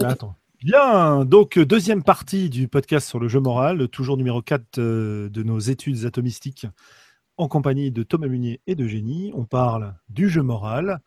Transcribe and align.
Attends. 0.00 0.34
Bien, 0.62 1.24
donc 1.24 1.58
deuxième 1.58 2.04
partie 2.04 2.48
du 2.48 2.68
podcast 2.68 3.08
sur 3.08 3.18
le 3.18 3.26
jeu 3.26 3.40
moral, 3.40 3.88
toujours 3.88 4.16
numéro 4.16 4.42
4 4.42 4.78
euh, 4.78 5.28
de 5.28 5.42
nos 5.42 5.58
études 5.58 6.04
atomistiques 6.04 6.66
en 7.36 7.48
compagnie 7.48 7.90
de 7.90 8.04
Thomas 8.04 8.28
Munier 8.28 8.60
et 8.68 8.76
de 8.76 8.86
Génie. 8.86 9.32
On 9.34 9.44
parle 9.44 9.94
du 10.08 10.28
jeu 10.28 10.42
moral. 10.42 11.00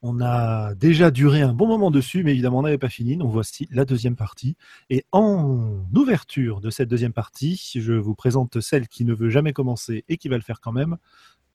On 0.00 0.20
a 0.20 0.74
déjà 0.74 1.10
duré 1.10 1.42
un 1.42 1.52
bon 1.52 1.66
moment 1.66 1.90
dessus, 1.90 2.24
mais 2.24 2.32
évidemment, 2.32 2.58
on 2.58 2.62
n'avait 2.62 2.78
pas 2.78 2.88
fini. 2.88 3.16
Donc 3.16 3.30
voici 3.30 3.68
la 3.70 3.84
deuxième 3.84 4.16
partie. 4.16 4.56
Et 4.90 5.04
en 5.12 5.84
ouverture 5.94 6.60
de 6.60 6.70
cette 6.70 6.88
deuxième 6.88 7.12
partie, 7.12 7.72
je 7.74 7.92
vous 7.92 8.14
présente 8.14 8.60
celle 8.60 8.88
qui 8.88 9.04
ne 9.04 9.14
veut 9.14 9.30
jamais 9.30 9.52
commencer 9.52 10.04
et 10.08 10.16
qui 10.16 10.28
va 10.28 10.36
le 10.36 10.42
faire 10.42 10.60
quand 10.60 10.72
même, 10.72 10.96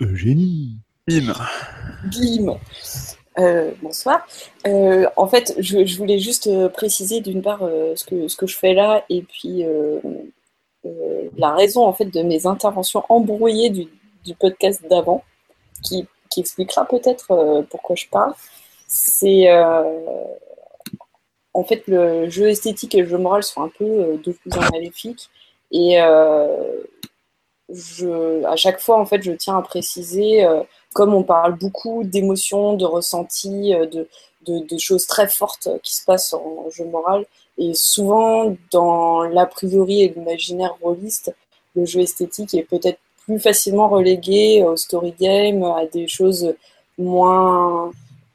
Eugénie. 0.01 0.79
Bim. 1.07 1.33
Bim. 2.05 2.57
Euh, 3.39 3.71
bonsoir. 3.81 4.27
Euh, 4.67 5.07
en 5.15 5.27
fait, 5.27 5.53
je, 5.59 5.97
voulais 5.97 6.19
juste 6.19 6.47
euh, 6.47 6.67
préciser 6.67 7.21
d'une 7.21 7.41
part 7.41 7.61
ce, 7.95 8.03
que, 8.03 8.27
ce 8.27 8.35
que 8.35 8.47
je 8.47 8.57
fais 8.57 8.73
là 8.73 9.05
et 9.09 9.21
puis 9.21 9.63
la 11.37 11.53
raison 11.53 11.85
en 11.85 11.93
fait 11.93 12.05
de 12.05 12.21
mes 12.21 12.47
interventions 12.47 13.03
embrouillées 13.09 13.69
du, 13.69 13.87
podcast 14.39 14.83
d'avant, 14.89 15.23
qui, 15.83 16.07
expliquera 16.37 16.85
peut-être 16.85 17.65
pourquoi 17.69 17.95
je 17.95 18.05
parle. 18.07 18.33
C'est 18.87 19.51
en 21.53 21.63
fait 21.63 21.83
le 21.87 22.29
jeu 22.29 22.49
esthétique 22.49 22.95
et 22.95 23.01
le 23.01 23.07
jeu 23.07 23.17
moral 23.17 23.43
sont 23.43 23.61
un 23.61 23.69
peu 23.69 24.17
deux 24.23 24.33
cousins 24.43 24.69
maléfiques 24.71 25.29
et 25.71 25.97
je, 27.69 28.45
à 28.45 28.55
chaque 28.55 28.79
fois 28.79 28.99
en 28.99 29.05
fait 29.05 29.21
je 29.21 29.31
tiens 29.31 29.57
à 29.57 29.61
préciser 29.61 30.47
comme 30.93 31.13
on 31.13 31.23
parle 31.23 31.53
beaucoup 31.57 32.03
d'émotions, 32.03 32.73
de 32.73 32.85
ressentis, 32.85 33.73
euh, 33.73 33.85
de, 33.85 34.07
de, 34.47 34.77
choses 34.77 35.05
très 35.05 35.27
fortes 35.27 35.69
qui 35.83 35.95
se 35.95 36.03
passent 36.05 36.33
en 36.33 36.69
jeu 36.71 36.85
moral, 36.85 37.25
et 37.57 37.73
souvent 37.73 38.55
dans 38.71 39.21
l'a 39.23 39.45
priori 39.45 40.01
et 40.03 40.09
l'imaginaire 40.09 40.75
rôliste, 40.81 41.35
le 41.75 41.85
jeu 41.85 41.99
esthétique 42.01 42.53
est 42.55 42.63
peut-être 42.63 42.99
plus 43.25 43.39
facilement 43.39 43.89
relégué 43.89 44.63
au 44.63 44.75
story 44.75 45.13
game, 45.19 45.63
à 45.63 45.85
des 45.85 46.07
choses 46.07 46.55
moins, 46.97 47.91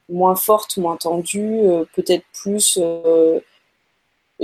moins 0.09 0.37
fortes, 0.37 0.77
moins 0.77 0.97
tendues, 0.97 1.61
euh, 1.67 1.85
peut-être 1.95 2.25
plus 2.33 2.79
euh, 2.81 3.41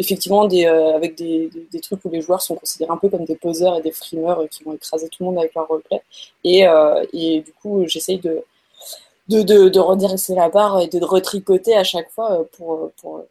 effectivement 0.01 0.47
des, 0.47 0.65
euh, 0.65 0.95
avec 0.95 1.15
des, 1.15 1.51
des, 1.71 1.81
trucs 1.81 2.05
où 2.05 2.11
les 2.11 2.23
joueurs 2.23 2.41
sont 2.41 2.55
considérés 2.55 2.91
un 2.91 2.97
peu 2.97 3.09
comme 3.09 3.25
des 3.25 3.37
poseurs 3.37 3.77
et 3.77 3.83
des 3.83 3.93
frimeurs 3.93 4.49
qui 4.49 4.65
vont 4.65 4.73
écraser 4.73 5.09
tout 5.09 5.23
le 5.23 5.27
monde 5.27 5.39
avec 5.39 5.55
leur 5.55 5.69
roleplay. 5.69 6.03
Et, 6.43 6.67
euh, 6.67 7.05
et 7.13 7.43
du 7.43 7.53
coup, 7.53 7.85
j'essaye 7.87 8.19
de, 8.19 8.43
de, 9.29 9.43
de, 9.43 9.69
de, 9.69 9.79
redresser 9.79 10.35
la 10.35 10.49
barre 10.49 10.81
et 10.81 10.89
de 10.89 11.05
retricoter 11.05 11.77
à 11.77 11.85
chaque 11.85 12.11
fois 12.11 12.41
euh, 12.41 12.45
pour, 12.57 12.91
pour, 13.01 13.25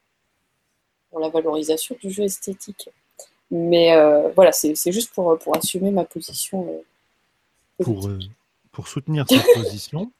pour 1.09 1.19
la 1.19 1.29
valorisation 1.29 1.95
du 2.01 2.11
jeu 2.11 2.23
esthétique. 2.23 2.89
Mais 3.51 3.95
voilà, 4.35 4.51
c'est 4.51 4.91
juste 4.91 5.11
pour, 5.11 5.35
pour 5.39 5.57
assumer 5.57 5.89
ma 5.89 6.05
position. 6.05 6.83
pour, 7.81 8.07
pour 8.71 8.87
soutenir 8.87 9.25
cette 9.27 9.43
position, 9.55 10.11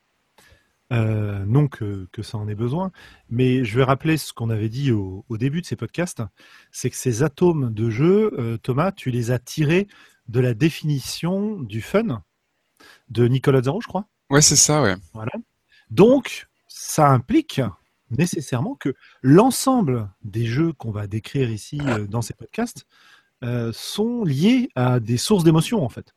euh, 0.91 1.45
non 1.45 1.67
que, 1.67 2.07
ça 2.21 2.37
en 2.37 2.47
ait 2.47 2.55
besoin, 2.55 2.91
mais 3.29 3.63
je 3.63 3.77
vais 3.77 3.83
rappeler 3.83 4.17
ce 4.17 4.33
qu'on 4.33 4.49
avait 4.49 4.69
dit 4.69 4.91
au, 4.91 5.23
début 5.31 5.61
de 5.61 5.65
ces 5.65 5.75
podcasts, 5.75 6.23
c'est 6.71 6.89
que 6.89 6.95
ces 6.95 7.23
atomes 7.23 7.73
de 7.73 7.89
jeu, 7.89 8.31
euh, 8.37 8.57
Thomas, 8.57 8.91
tu 8.91 9.11
les 9.11 9.31
as 9.31 9.39
tirés 9.39 9.87
de 10.27 10.39
la 10.39 10.53
définition 10.53 11.59
du 11.59 11.81
fun 11.81 12.23
de 13.09 13.27
Nicolas 13.27 13.63
Zaro, 13.63 13.81
je 13.81 13.87
crois. 13.87 14.05
Ouais, 14.29 14.41
c'est 14.41 14.55
ça, 14.55 14.81
ouais. 14.81 14.95
Voilà. 15.13 15.31
Donc, 15.91 16.47
ça 16.67 17.09
implique 17.09 17.61
nécessairement 18.11 18.75
que 18.75 18.95
l'ensemble 19.21 20.09
des 20.23 20.45
jeux 20.45 20.73
qu'on 20.73 20.91
va 20.91 21.07
décrire 21.07 21.51
ici 21.51 21.79
euh, 21.85 22.07
dans 22.07 22.21
ces 22.21 22.33
podcasts 22.33 22.85
sont 23.71 24.25
liés 24.25 24.67
à 24.75 24.99
des 24.99 25.15
sources 25.15 25.45
d'émotions, 25.45 25.81
en 25.81 25.87
fait 25.87 26.13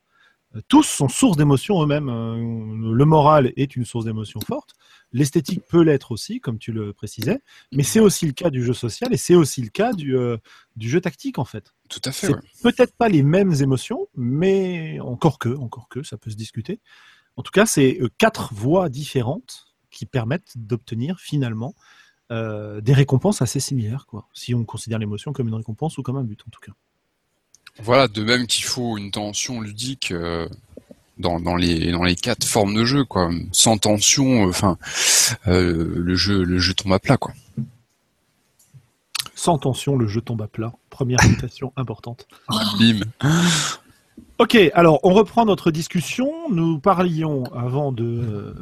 tous 0.69 0.83
sont 0.83 1.09
source 1.09 1.37
d'émotions 1.37 1.83
eux-mêmes. 1.83 2.09
Euh, 2.09 2.95
le 2.95 3.05
moral 3.05 3.53
est 3.57 3.75
une 3.77 3.85
source 3.85 4.05
d'émotions 4.05 4.41
forte. 4.41 4.75
L'esthétique 5.13 5.63
peut 5.67 5.83
l'être 5.83 6.13
aussi, 6.13 6.41
comme 6.41 6.59
tu 6.59 6.73
le 6.73 6.93
précisais. 6.93 7.41
Mais 7.73 7.83
c'est 7.83 8.01
aussi 8.01 8.27
le 8.27 8.33
cas 8.33 8.51
du 8.51 8.65
jeu 8.65 8.75
social 8.75 9.13
et 9.13 9.17
c'est 9.17 9.35
aussi 9.35 9.63
le 9.63 9.71
cas 9.71 9.93
du, 9.93 10.17
euh, 10.17 10.37
du 10.77 10.89
jeu 10.89 11.01
tactique, 11.01 11.39
en 11.39 11.45
fait. 11.45 11.73
Tout 11.89 12.01
à 12.05 12.13
fait. 12.13 12.35
Peut-être 12.63 12.95
pas 12.95 13.09
les 13.09 13.23
mêmes 13.23 13.55
émotions, 13.61 14.09
mais 14.15 15.01
encore 15.01 15.39
que, 15.39 15.57
encore 15.57 15.89
que, 15.89 16.03
ça 16.03 16.19
peut 16.19 16.31
se 16.31 16.37
discuter. 16.37 16.81
En 17.37 17.43
tout 17.43 17.53
cas, 17.53 17.65
c'est 17.65 17.99
euh, 18.01 18.09
quatre 18.19 18.53
voies 18.53 18.89
différentes 18.89 19.67
qui 19.91 20.07
permettent 20.07 20.53
d'obtenir 20.57 21.19
finalement 21.21 21.75
des 22.31 22.95
récompenses 22.95 23.43
assez 23.43 23.61
similaires, 23.61 24.07
quoi. 24.07 24.27
Si 24.33 24.55
on 24.55 24.65
considère 24.65 24.99
l'émotion 24.99 25.35
comme 25.35 25.49
une 25.49 25.55
récompense 25.55 25.99
ou 25.99 26.03
comme 26.03 26.17
un 26.17 26.25
but, 26.25 26.41
en 26.47 26.51
tout 26.51 26.61
cas. 26.61 26.73
Voilà, 27.81 28.09
de 28.09 28.23
même 28.23 28.47
qu'il 28.47 28.65
faut 28.65 28.99
une 28.99 29.11
tension 29.11 29.61
ludique 29.61 30.13
euh, 30.13 30.49
dans, 31.19 31.41
dans, 31.41 31.57
les 31.57 31.91
dans 31.91 32.03
les 32.03 32.17
quatre 32.17 32.45
formes 32.47 32.75
de 32.75 32.85
jeu, 32.85 33.05
quoi. 33.05 33.31
Sans 33.51 33.79
tension, 33.79 34.47
euh, 34.47 34.51
enfin, 34.51 34.77
euh, 35.49 35.93
le 35.97 36.15
jeu 36.15 36.43
le 36.43 36.59
jeu 36.59 36.75
tombe 36.75 36.93
à 36.93 36.99
plat, 36.99 37.17
quoi. 37.17 37.33
Sans 39.35 39.59
tension, 39.59 39.97
le 39.97 40.07
jeu 40.07 40.21
tombe 40.21 40.43
à 40.43 40.47
plat. 40.47 40.73
Première 40.91 41.21
citation 41.23 41.73
importante. 41.77 42.29
Bim. 42.79 43.01
Ok, 44.39 44.57
alors 44.75 45.01
on 45.03 45.15
reprend 45.15 45.47
notre 45.47 45.71
discussion. 45.71 46.31
Nous 46.51 46.79
parlions 46.79 47.45
avant 47.55 47.91
de. 47.91 48.55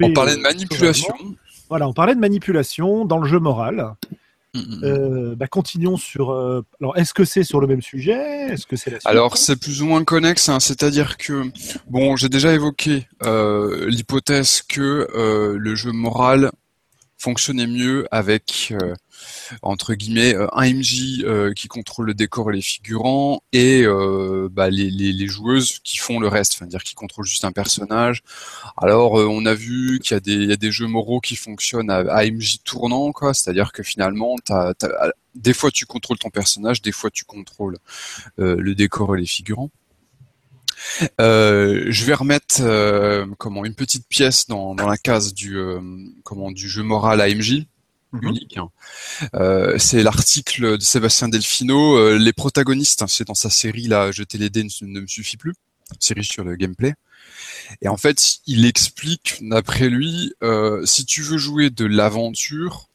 on 0.00 0.12
parlait 0.12 0.36
de 0.36 0.40
manipulation. 0.40 1.14
Voilà, 1.68 1.88
on 1.88 1.92
parlait 1.92 2.14
de 2.14 2.20
manipulation 2.20 3.04
dans 3.04 3.18
le 3.18 3.28
jeu 3.28 3.38
moral. 3.38 3.94
Mm, 4.54 4.58
mm, 4.58 4.62
mm. 4.62 4.84
Euh, 4.84 5.34
bah, 5.36 5.46
continuons 5.46 5.96
sur. 5.96 6.30
Euh, 6.30 6.64
alors, 6.80 6.96
est-ce 6.96 7.14
que 7.14 7.24
c'est 7.24 7.44
sur 7.44 7.60
le 7.60 7.66
même 7.66 7.82
sujet? 7.82 8.48
Est-ce 8.50 8.66
que 8.66 8.76
c'est 8.76 8.98
Alors, 9.04 9.36
c'est 9.36 9.56
plus 9.56 9.82
ou 9.82 9.86
moins 9.86 10.04
connexe. 10.04 10.48
Hein, 10.48 10.60
C'est-à-dire 10.60 11.16
que, 11.16 11.44
bon, 11.88 12.16
j'ai 12.16 12.28
déjà 12.28 12.52
évoqué 12.52 13.06
euh, 13.24 13.88
l'hypothèse 13.88 14.62
que 14.62 15.06
le 15.56 15.74
jeu 15.74 15.92
moral 15.92 16.50
fonctionnait 17.16 17.66
mieux 17.66 18.06
avec 18.10 18.72
entre 19.62 19.94
guillemets 19.94 20.34
euh, 20.34 20.46
un 20.52 20.72
MJ 20.72 21.22
euh, 21.24 21.52
qui 21.52 21.68
contrôle 21.68 22.06
le 22.06 22.14
décor 22.14 22.50
et 22.50 22.56
les 22.56 22.62
figurants 22.62 23.42
et 23.52 23.82
euh, 23.84 24.48
bah, 24.50 24.70
les, 24.70 25.26
joueuses 25.26 25.78
qui 25.84 25.98
font 25.98 26.18
le 26.18 26.28
reste, 26.28 26.54
c'est-à-dire 26.54 26.82
qui 26.82 26.94
contrôlent 26.94 27.26
juste 27.26 27.44
un 27.44 27.52
personnage. 27.52 28.22
Alors 28.76 29.12
on 29.12 29.46
a 29.46 29.54
vu 29.54 30.00
qu'il 30.00 30.14
y 30.14 30.52
a 30.52 30.56
des, 30.56 30.72
jeux 30.72 30.86
moraux 30.86 31.20
qui 31.20 31.36
fonctionnent 31.36 31.90
à, 31.90 32.24
MJ 32.24 32.58
tournant, 32.64 33.12
quoi, 33.12 33.34
c'est-à-dire 33.34 33.72
que 33.72 33.82
finalement 33.82 34.36
des 35.34 35.52
fois 35.52 35.70
tu 35.70 35.86
contrôles 35.86 36.18
ton 36.18 36.30
personnage, 36.30 36.82
des 36.82 36.92
fois 36.92 37.10
tu 37.10 37.24
contrôles 37.24 37.78
le 38.38 38.74
décor 38.74 39.16
et 39.16 39.20
les 39.20 39.26
figurants. 39.26 39.70
Je 41.18 42.04
vais 42.04 42.14
remettre 42.14 42.62
comment 43.38 43.64
une 43.64 43.74
petite 43.74 44.08
pièce 44.08 44.46
dans, 44.46 44.74
la 44.74 44.96
case 44.96 45.34
du 45.34 45.58
comment 46.24 46.50
du 46.50 46.68
jeu 46.68 46.82
moral 46.82 47.20
AMJ. 47.20 47.66
Unique. 48.22 48.56
Hein. 48.56 48.70
Euh, 49.34 49.78
c'est 49.78 50.02
l'article 50.02 50.78
de 50.78 50.82
Sébastien 50.82 51.28
Delfino, 51.28 51.96
euh, 51.96 52.18
les 52.18 52.32
protagonistes, 52.32 53.04
c'est 53.08 53.26
dans 53.26 53.34
sa 53.34 53.50
série 53.50 53.86
là, 53.86 54.12
Jeter 54.12 54.38
les 54.38 54.50
dés 54.50 54.64
ne, 54.64 55.00
me 55.00 55.06
suffit 55.06 55.36
plus, 55.36 55.54
série 55.98 56.24
sur 56.24 56.44
le 56.44 56.56
gameplay. 56.56 56.94
Et 57.82 57.88
en 57.88 57.96
fait, 57.96 58.38
il 58.46 58.66
explique, 58.66 59.36
d'après 59.40 59.88
lui, 59.88 60.32
euh, 60.42 60.84
si 60.84 61.04
tu 61.04 61.22
veux 61.22 61.38
jouer 61.38 61.70
de 61.70 61.84
l'aventure 61.84 62.88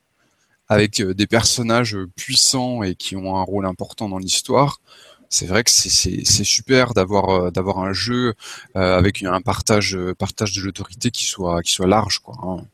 avec 0.67 1.01
des 1.01 1.27
personnages 1.27 1.97
puissants 2.15 2.81
et 2.81 2.95
qui 2.95 3.15
ont 3.15 3.37
un 3.37 3.43
rôle 3.43 3.65
important 3.65 4.09
dans 4.09 4.17
l'histoire, 4.17 4.81
c'est 5.29 5.47
vrai 5.47 5.63
que 5.63 5.71
c'est 5.71 6.43
super 6.43 6.93
d'avoir 6.93 7.29
euh, 7.29 7.51
d'avoir 7.51 7.79
un 7.79 7.93
jeu 7.93 8.33
euh, 8.75 8.97
avec 8.97 9.23
un 9.23 9.41
partage 9.41 9.97
partage 10.17 10.53
de 10.53 10.61
l'autorité 10.61 11.11
qui 11.11 11.25
soit 11.25 11.61
large 11.79 12.19
quoi, 12.19 12.35
hein, 12.43 12.65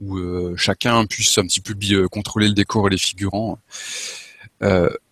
où 0.00 0.18
euh, 0.18 0.54
chacun 0.56 1.06
puisse 1.06 1.38
un 1.38 1.42
petit 1.42 1.60
peu 1.60 1.74
contrôler 2.08 2.48
le 2.48 2.54
décor 2.54 2.88
et 2.88 2.90
les 2.90 2.98
figurants. 2.98 3.58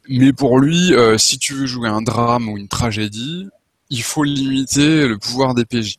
mais 0.09 0.33
pour 0.33 0.59
lui, 0.59 0.93
si 1.19 1.39
tu 1.39 1.55
veux 1.55 1.67
jouer 1.67 1.89
un 1.89 2.03
drame 2.03 2.49
ou 2.49 2.59
une 2.59 2.69
tragédie, 2.69 3.49
il 3.91 4.03
faut 4.03 4.25
limiter 4.25 5.07
le 5.07 5.19
pouvoir 5.19 5.55
des 5.55 5.65
PJ. 5.65 5.97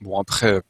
Bon 0.00 0.20
après, 0.20 0.60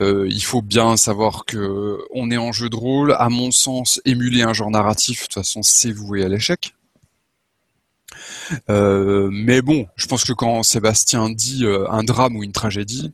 il 0.00 0.42
faut 0.42 0.62
bien 0.62 0.96
savoir 0.96 1.44
que 1.46 1.98
on 2.12 2.30
est 2.30 2.36
en 2.36 2.52
jeu 2.52 2.68
de 2.68 2.76
rôle. 2.76 3.14
À 3.18 3.28
mon 3.28 3.50
sens, 3.50 4.00
émuler 4.04 4.42
un 4.42 4.52
genre 4.52 4.70
narratif, 4.70 5.20
de 5.20 5.24
toute 5.26 5.34
façon, 5.34 5.62
c'est 5.62 5.92
voué 5.92 6.24
à 6.24 6.28
l'échec. 6.28 6.74
Euh, 8.68 9.28
mais 9.32 9.62
bon, 9.62 9.86
je 9.96 10.06
pense 10.06 10.24
que 10.24 10.32
quand 10.32 10.62
Sébastien 10.62 11.30
dit 11.30 11.64
euh, 11.64 11.88
un 11.90 12.02
drame 12.02 12.36
ou 12.36 12.42
une 12.42 12.52
tragédie, 12.52 13.12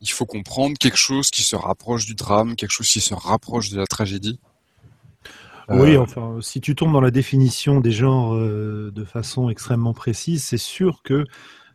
il 0.00 0.10
faut 0.10 0.26
comprendre 0.26 0.76
quelque 0.78 0.98
chose 0.98 1.30
qui 1.30 1.42
se 1.42 1.56
rapproche 1.56 2.06
du 2.06 2.14
drame, 2.14 2.56
quelque 2.56 2.72
chose 2.72 2.88
qui 2.88 3.00
se 3.00 3.14
rapproche 3.14 3.70
de 3.70 3.78
la 3.78 3.86
tragédie. 3.86 4.38
Oui, 5.70 5.94
euh, 5.94 6.00
enfin, 6.00 6.38
si 6.42 6.60
tu 6.60 6.74
tombes 6.74 6.92
dans 6.92 7.00
la 7.00 7.10
définition 7.10 7.80
des 7.80 7.92
genres 7.92 8.34
de 8.34 9.04
façon 9.04 9.48
extrêmement 9.48 9.94
précise, 9.94 10.44
c'est 10.44 10.58
sûr 10.58 11.00
que 11.02 11.24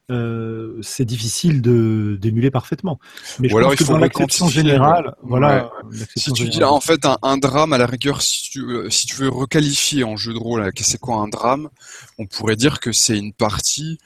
euh, 0.09 0.79
c'est 0.81 1.05
difficile 1.05 1.61
de 1.61 2.17
d'émuler 2.19 2.49
parfaitement. 2.49 2.99
Mais 3.39 3.47
je 3.47 3.53
Ou 3.53 3.57
alors 3.59 3.75
que 3.75 3.83
il 3.83 3.85
faut 3.85 3.93
dans 3.93 3.99
l'acception 3.99 4.47
générale, 4.47 5.15
voilà. 5.21 5.71
Si 6.15 6.31
tu 6.33 6.49
dis 6.49 6.63
en 6.63 6.79
fait 6.79 7.05
un, 7.21 7.37
drame 7.37 7.73
à 7.73 7.77
la 7.77 7.85
rigueur, 7.85 8.21
si 8.23 8.49
tu, 8.49 8.61
euh, 8.61 8.89
si 8.89 9.05
tu 9.05 9.15
veux 9.17 9.29
requalifier 9.29 10.03
en 10.03 10.17
jeu 10.17 10.33
de 10.33 10.39
rôle, 10.39 10.67
c'est 10.77 10.99
quoi 10.99 11.17
un 11.17 11.27
drame? 11.27 11.69
On 12.17 12.25
pourrait 12.25 12.55
dire 12.55 12.79
que 12.79 12.91
c'est 12.91 13.17
une 13.17 13.33
partie 13.33 13.99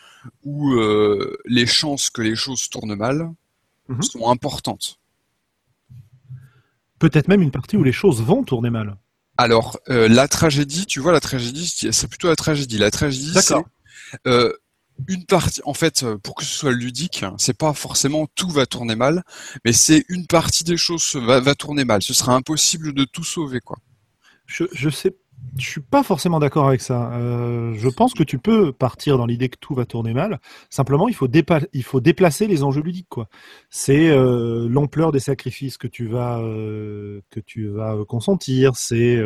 où 0.43 0.73
euh, 0.73 1.37
les 1.45 1.65
chances 1.65 2.09
que 2.09 2.21
les 2.21 2.35
choses 2.35 2.69
tournent 2.69 2.95
mal 2.95 3.31
mhm. 3.87 4.01
sont 4.01 4.29
importantes. 4.29 4.99
Peut-être 6.99 7.29
même 7.29 7.41
une 7.41 7.51
partie 7.51 7.77
où 7.77 7.83
les 7.83 7.93
choses 7.93 8.21
vont 8.21 8.43
tourner 8.43 8.69
mal. 8.69 8.97
Alors, 9.37 9.79
la 9.87 10.27
tragédie, 10.27 10.85
tu 10.85 10.99
vois, 10.99 11.11
la 11.11 11.19
tragédie, 11.19 11.67
c'est 11.67 12.07
plutôt 12.07 12.27
la 12.27 12.35
tragédie. 12.35 12.77
La 12.77 12.91
tragédie, 12.91 13.33
c'est 13.33 13.55
une 15.07 15.25
partie, 15.25 15.61
en 15.65 15.73
fait, 15.73 16.03
euh, 16.03 16.17
pour 16.17 16.35
que 16.35 16.43
ce 16.43 16.55
soit 16.55 16.71
ludique, 16.71 17.25
c'est 17.37 17.57
pas 17.57 17.73
forcément 17.73 18.27
tout 18.35 18.49
va 18.49 18.65
tourner 18.65 18.95
mal, 18.95 19.23
mais 19.65 19.73
c'est 19.73 20.05
une 20.09 20.27
partie 20.27 20.63
des 20.63 20.77
choses 20.77 21.15
va, 21.15 21.39
va 21.39 21.55
tourner 21.55 21.85
mal. 21.85 22.01
Ce 22.01 22.13
sera 22.13 22.33
impossible 22.33 22.93
de 22.93 23.03
tout 23.03 23.23
sauver, 23.23 23.59
quoi. 23.59 23.77
Je, 24.45 24.65
je 24.73 24.89
sais, 24.89 25.15
je 25.57 25.65
suis 25.65 25.81
pas 25.81 26.03
forcément 26.03 26.39
d'accord 26.39 26.67
avec 26.67 26.81
ça. 26.81 27.11
Euh, 27.13 27.73
je 27.75 27.89
pense 27.89 28.13
que 28.13 28.23
tu 28.23 28.39
peux 28.39 28.71
partir 28.71 29.17
dans 29.17 29.25
l'idée 29.25 29.49
que 29.49 29.57
tout 29.59 29.73
va 29.73 29.85
tourner 29.85 30.13
mal. 30.13 30.39
Simplement, 30.69 31.07
il 31.07 31.15
faut, 31.15 31.27
il 31.73 31.83
faut 31.83 32.01
déplacer 32.01 32.47
les 32.47 32.63
enjeux 32.63 32.81
ludiques, 32.81 33.09
quoi. 33.09 33.27
C'est 33.69 34.09
euh, 34.09 34.67
l'ampleur 34.69 35.11
des 35.11 35.19
sacrifices 35.19 35.77
que 35.77 35.87
tu 35.87 36.07
vas 36.07 36.39
que 36.39 37.39
tu 37.45 37.67
vas 37.69 37.97
consentir. 38.07 38.75
C'est 38.75 39.21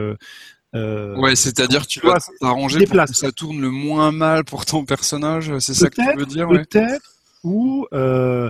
euh, 0.76 1.16
ouais, 1.16 1.36
c'est-à-dire 1.36 1.88
tu 1.88 2.00
vas 2.02 2.18
t'arranger 2.42 2.86
pour 2.86 3.06
que 3.06 3.14
ça 3.14 3.32
tourne 3.32 3.62
le 3.62 3.72
moins 3.72 4.12
mal 4.12 4.44
pour 4.44 4.66
ton 4.66 4.86
personnage, 4.86 5.58
c'est 5.60 5.74
ça 5.74 5.90
que 5.90 5.96
tu 5.96 6.18
veux 6.18 6.26
dire 6.26 6.48
Peut-être, 6.50 7.16
ou 7.44 7.88
euh, 7.94 8.50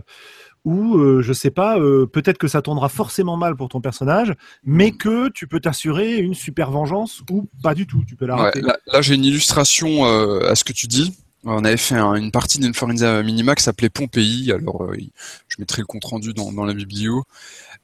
ou 0.65 0.97
euh, 0.97 1.21
je 1.21 1.31
sais 1.31 1.51
pas, 1.51 1.77
peut-être 2.11 2.37
que 2.37 2.47
ça 2.47 2.61
tournera 2.61 2.89
forcément 2.89 3.37
mal 3.37 3.55
pour 3.55 3.69
ton 3.69 3.81
personnage, 3.81 4.33
mais 4.63 4.89
hmm. 4.89 4.97
que 4.97 5.29
tu 5.29 5.47
peux 5.47 5.59
t'assurer 5.59 6.17
une 6.17 6.33
super 6.33 6.71
vengeance 6.71 7.21
ou 7.29 7.47
pas 7.61 7.75
du 7.75 7.85
tout, 7.85 8.03
tu 8.07 8.15
peux 8.15 8.25
la 8.25 8.51
là, 8.55 9.01
j'ai 9.01 9.15
une 9.15 9.25
illustration 9.25 10.05
à 10.05 10.55
ce 10.55 10.63
que 10.63 10.73
tu 10.73 10.87
dis. 10.87 11.17
On 11.43 11.63
avait 11.63 11.77
fait 11.77 11.95
une 11.95 12.31
partie 12.31 12.59
d'Inforenza 12.59 13.21
Minima 13.23 13.55
qui 13.55 13.63
s'appelait 13.63 13.89
Pompéi. 13.89 14.51
Alors, 14.51 14.91
je 14.93 15.55
mettrai 15.59 15.81
le 15.81 15.85
compte 15.85 16.03
rendu 16.03 16.33
dans, 16.33 16.51
dans 16.51 16.65
la 16.65 16.73
biblio. 16.73 17.23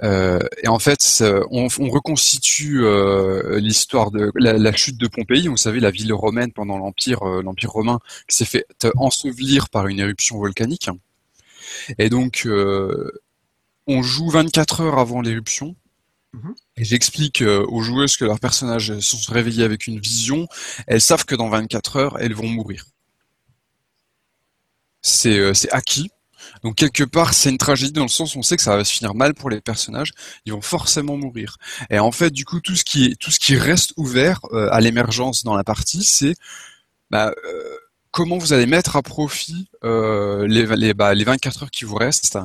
Euh, 0.02 0.40
et 0.62 0.68
en 0.68 0.80
fait, 0.80 1.24
on, 1.52 1.68
on 1.80 1.90
reconstitue 1.90 2.86
euh, 2.86 3.60
l'histoire 3.60 4.12
de 4.12 4.32
la, 4.36 4.74
chute 4.74 4.98
de 4.98 5.08
Pompéi. 5.08 5.48
Vous 5.48 5.58
savez, 5.58 5.80
la 5.80 5.92
ville 5.92 6.14
romaine 6.14 6.52
pendant 6.52 6.78
l'empire, 6.78 7.24
euh, 7.24 7.42
l'empire 7.42 7.72
romain, 7.72 8.00
qui 8.28 8.38
s'est 8.38 8.46
fait 8.46 8.66
ensevelir 8.96 9.70
par 9.70 9.88
une 9.88 10.00
éruption 10.00 10.38
volcanique. 10.38 10.90
Et 11.98 12.10
donc, 12.10 12.48
on 13.88 14.04
joue 14.04 14.30
24 14.30 14.82
heures 14.82 15.00
avant 15.00 15.22
l'éruption. 15.22 15.76
Mhm. 16.34 16.56
Et 16.78 16.84
j'explique 16.84 17.42
aux 17.42 17.82
joueuses 17.82 18.18
que 18.18 18.26
leurs 18.26 18.40
personnages 18.40 19.00
sont 19.00 19.32
réveillés 19.32 19.64
avec 19.64 19.88
une 19.88 20.00
vision. 20.00 20.48
Elles 20.88 21.02
savent 21.02 21.26
que 21.26 21.36
dans 21.36 21.50
24 21.50 21.96
heures, 21.98 22.18
elles 22.20 22.34
vont 22.34 22.48
mourir. 22.48 22.86
C'est 25.02 25.72
acquis. 25.72 26.10
Donc 26.64 26.76
quelque 26.76 27.04
part, 27.04 27.34
c'est 27.34 27.50
une 27.50 27.58
tragédie 27.58 27.92
dans 27.92 28.04
le 28.04 28.08
sens 28.08 28.36
où 28.36 28.40
on 28.40 28.44
sait 28.44 28.56
que 28.56 28.64
ça 28.64 28.76
va 28.78 28.84
se 28.84 28.94
finir 28.94 29.16
mal 29.16 29.34
pour 29.34 29.50
les 29.50 29.62
personnages, 29.62 30.12
ils 30.46 30.54
vont 30.54 30.62
forcément 30.62 31.18
mourir. 31.18 31.58
Et 31.90 32.00
en 32.00 32.12
fait, 32.12 32.32
du 32.32 32.46
coup, 32.46 32.62
tout 32.62 32.76
ce 32.76 32.84
qui 32.84 33.06
est, 33.06 33.16
tout 33.16 33.32
ce 33.32 33.40
qui 33.40 33.56
reste 33.58 33.94
ouvert 33.98 34.40
euh, 34.54 34.70
à 34.72 34.80
l'émergence 34.80 35.44
dans 35.44 35.56
la 35.56 35.64
partie, 35.64 36.04
c'est 36.04 36.36
bah, 37.10 37.34
euh, 37.46 37.76
comment 38.12 38.38
vous 38.38 38.54
allez 38.54 38.66
mettre 38.66 38.96
à 38.96 39.02
profit 39.02 39.68
euh, 39.84 40.48
les, 40.48 40.66
les, 40.78 40.94
bah, 40.94 41.14
les 41.14 41.26
24 41.26 41.64
heures 41.64 41.72
qui 41.72 41.84
vous 41.84 41.96
restent? 41.96 42.40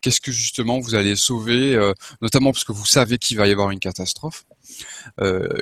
Qu'est-ce 0.00 0.20
que 0.20 0.32
justement 0.32 0.78
vous 0.78 0.94
allez 0.94 1.16
sauver, 1.16 1.76
notamment 2.22 2.52
parce 2.52 2.64
que 2.64 2.72
vous 2.72 2.86
savez 2.86 3.18
qu'il 3.18 3.36
va 3.36 3.48
y 3.48 3.52
avoir 3.52 3.70
une 3.70 3.80
catastrophe. 3.80 4.44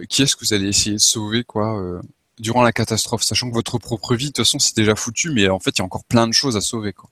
qui 0.09 0.23
est-ce 0.23 0.37
que 0.37 0.45
vous 0.45 0.53
allez 0.53 0.69
essayer 0.69 0.97
de 0.97 1.01
sauver, 1.01 1.45
quoi 1.45 2.01
durant 2.39 2.63
la 2.63 2.73
catastrophe, 2.73 3.23
sachant 3.23 3.49
que 3.49 3.55
votre 3.55 3.79
propre 3.79 4.17
vie, 4.17 4.27
de 4.27 4.31
toute 4.31 4.45
façon, 4.45 4.59
c'est 4.59 4.75
déjà 4.75 4.97
foutu, 4.97 5.31
mais 5.31 5.49
en 5.49 5.61
fait, 5.61 5.71
il 5.71 5.79
y 5.79 5.83
a 5.83 5.85
encore 5.85 6.05
plein 6.05 6.27
de 6.27 6.33
choses 6.33 6.57
à 6.57 6.61
sauver. 6.61 6.93
Quoi. 6.93 7.09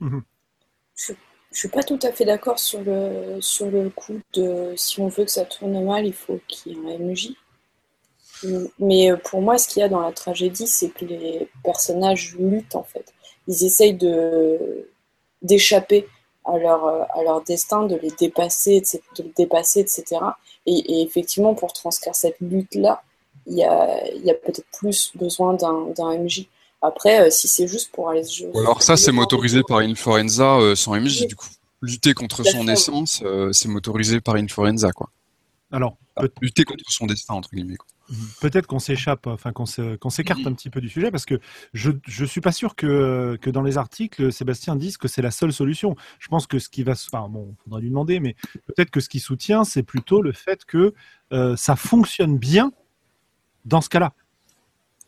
Mhm. 0.00 0.22
Je, 0.94 1.12
ne 1.12 1.16
suis 1.52 1.68
pas 1.68 1.82
tout 1.82 1.98
à 2.02 2.12
fait 2.12 2.24
d'accord 2.24 2.58
sur 2.58 2.82
le, 2.82 3.40
sur 3.40 3.70
le 3.70 3.90
coup 3.90 4.20
de 4.34 4.74
si 4.76 5.00
on 5.00 5.08
veut 5.08 5.24
que 5.24 5.30
ça 5.30 5.44
tourne 5.44 5.84
mal, 5.84 6.06
il 6.06 6.12
faut 6.12 6.40
qu'il 6.48 6.72
y 6.72 6.74
ait 6.74 6.94
un 6.94 6.98
MJ. 6.98 7.30
Mais 8.78 9.10
pour 9.24 9.40
moi, 9.40 9.56
ce 9.58 9.68
qu'il 9.68 9.80
y 9.80 9.82
a 9.82 9.88
dans 9.88 10.00
la 10.00 10.12
tragédie, 10.12 10.66
c'est 10.66 10.90
que 10.90 11.04
les 11.04 11.48
personnages 11.64 12.36
luttent 12.38 12.74
en 12.74 12.82
fait. 12.82 13.14
Ils 13.48 13.64
essayent 13.64 13.98
d'échapper 15.42 16.06
à 16.44 16.58
leur, 16.58 16.84
à 16.86 17.22
leur 17.22 17.42
destin, 17.42 17.86
de 17.86 17.96
les 17.96 18.10
dépasser, 18.10 18.82
de 19.18 19.24
dépasser, 19.36 19.80
etc. 19.80 20.04
Et, 20.66 21.02
effectivement, 21.02 21.54
pour 21.54 21.72
transcrire 21.72 22.14
cette 22.14 22.36
lutte-là, 22.40 23.02
il 23.46 23.54
y 23.54 23.64
a, 23.64 24.04
y 24.16 24.30
a 24.30 24.34
peut-être 24.34 24.66
plus 24.72 25.12
besoin 25.14 25.54
d'un 25.54 26.18
MJ. 26.18 26.46
Après, 26.86 27.26
euh, 27.26 27.30
si 27.30 27.48
c'est 27.48 27.66
juste 27.66 27.90
pour 27.90 28.08
aller 28.08 28.22
se 28.22 28.36
jouer. 28.38 28.52
Alors 28.54 28.82
ça, 28.82 28.96
c'est 28.96 29.10
motorisé 29.10 29.62
par 29.66 29.78
Inforenza 29.78 30.56
euh, 30.58 30.76
sans 30.76 30.94
MJ, 30.94 31.26
du 31.26 31.34
coup. 31.34 31.48
Lutter 31.82 32.14
contre 32.14 32.44
son 32.44 32.68
essence, 32.68 33.22
euh, 33.24 33.52
c'est 33.52 33.68
motorisé 33.68 34.20
par 34.20 34.36
Inforenza, 34.36 34.92
quoi. 34.92 35.10
Alors, 35.72 35.96
lutter 36.40 36.64
contre 36.64 36.84
son 36.88 37.06
destin, 37.06 37.34
entre 37.34 37.50
guillemets. 37.52 37.76
Mhm. 38.08 38.16
Peut-être 38.40 38.68
qu'on 38.68 38.78
s'échappe, 38.78 39.26
enfin 39.26 39.52
qu'on 39.52 39.66
s'écarte 39.66 40.40
mhm. 40.40 40.46
un 40.46 40.52
petit 40.52 40.70
peu 40.70 40.80
du 40.80 40.88
sujet, 40.88 41.10
parce 41.10 41.26
que 41.26 41.40
je 41.74 41.90
je 42.06 42.24
suis 42.24 42.40
pas 42.40 42.52
sûr 42.52 42.76
que 42.76 43.36
que 43.42 43.50
dans 43.50 43.62
les 43.62 43.78
articles 43.78 44.32
Sébastien 44.32 44.76
dise 44.76 44.96
que 44.96 45.08
c'est 45.08 45.22
la 45.22 45.32
seule 45.32 45.52
solution. 45.52 45.96
Je 46.20 46.28
pense 46.28 46.46
que 46.46 46.60
ce 46.60 46.68
qui 46.68 46.84
va, 46.84 46.92
enfin 46.92 47.28
bon, 47.28 47.56
faudra 47.64 47.80
lui 47.80 47.88
demander, 47.88 48.20
mais 48.20 48.36
peut-être 48.66 48.90
que 48.90 49.00
ce 49.00 49.08
qui 49.08 49.18
soutient, 49.18 49.64
c'est 49.64 49.82
plutôt 49.82 50.22
le 50.22 50.32
fait 50.32 50.64
que 50.64 50.94
ça 51.56 51.74
fonctionne 51.74 52.38
bien 52.38 52.72
dans 53.64 53.80
ce 53.80 53.88
cas-là. 53.88 54.14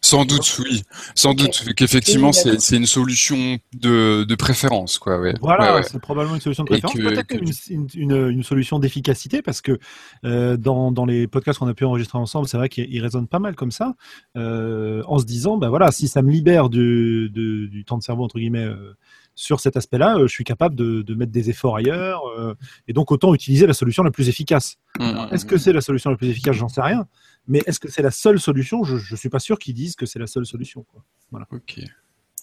Sans 0.08 0.24
doute, 0.24 0.58
oui. 0.60 0.82
Sans 1.14 1.34
doute 1.34 1.74
qu'effectivement, 1.76 2.32
c'est 2.32 2.76
une 2.76 2.86
solution 2.86 3.58
de, 3.74 4.24
de 4.24 4.34
préférence, 4.34 4.98
quoi. 4.98 5.20
Ouais. 5.20 5.34
Voilà, 5.42 5.82
c'est 5.82 6.00
probablement 6.00 6.36
une 6.36 6.40
solution 6.40 6.64
de 6.64 6.68
préférence. 6.70 6.94
Peut-être 6.96 7.34
une, 7.34 7.86
une, 7.94 8.30
une, 8.30 8.42
solution 8.42 8.78
d'efficacité, 8.78 9.42
parce 9.42 9.60
que 9.60 9.78
euh, 10.24 10.56
dans, 10.56 10.92
dans 10.92 11.04
les 11.04 11.26
podcasts 11.26 11.58
qu'on 11.58 11.68
a 11.68 11.74
pu 11.74 11.84
enregistrer 11.84 12.16
ensemble, 12.16 12.48
c'est 12.48 12.56
vrai 12.56 12.70
qu'ils 12.70 13.02
résonnent 13.02 13.28
pas 13.28 13.38
mal 13.38 13.54
comme 13.54 13.70
ça, 13.70 13.96
euh, 14.38 15.02
en 15.06 15.18
se 15.18 15.26
disant, 15.26 15.58
bah 15.58 15.68
voilà, 15.68 15.92
si 15.92 16.08
ça 16.08 16.22
me 16.22 16.30
libère 16.30 16.70
du, 16.70 17.28
du 17.30 17.84
temps 17.84 17.98
de 17.98 18.02
cerveau 18.02 18.24
entre 18.24 18.38
guillemets. 18.38 18.64
Euh, 18.64 18.96
sur 19.38 19.60
cet 19.60 19.76
aspect-là, 19.76 20.16
euh, 20.16 20.26
je 20.26 20.32
suis 20.32 20.42
capable 20.42 20.74
de, 20.74 21.02
de, 21.02 21.14
mettre 21.14 21.30
des 21.30 21.48
efforts 21.48 21.76
ailleurs, 21.76 22.22
euh, 22.36 22.54
et 22.88 22.92
donc 22.92 23.12
autant 23.12 23.32
utiliser 23.32 23.68
la 23.68 23.72
solution 23.72 24.02
la 24.02 24.10
plus 24.10 24.28
efficace. 24.28 24.78
Mmh. 24.98 25.28
Est-ce 25.30 25.46
que 25.46 25.56
c'est 25.58 25.72
la 25.72 25.80
solution 25.80 26.10
la 26.10 26.16
plus 26.16 26.28
efficace? 26.28 26.56
J'en 26.56 26.68
sais 26.68 26.82
rien. 26.82 27.06
Mais 27.48 27.62
est-ce 27.66 27.80
que 27.80 27.90
c'est 27.90 28.02
la 28.02 28.10
seule 28.10 28.38
solution? 28.38 28.84
Je 28.84 28.96
ne 28.96 29.16
suis 29.16 29.30
pas 29.30 29.38
sûr 29.40 29.58
qu'ils 29.58 29.74
disent 29.74 29.96
que 29.96 30.06
c'est 30.06 30.18
la 30.18 30.26
seule 30.26 30.46
solution. 30.46 30.84
Quoi. 30.92 31.02
Voilà. 31.30 31.46
Ok. 31.50 31.80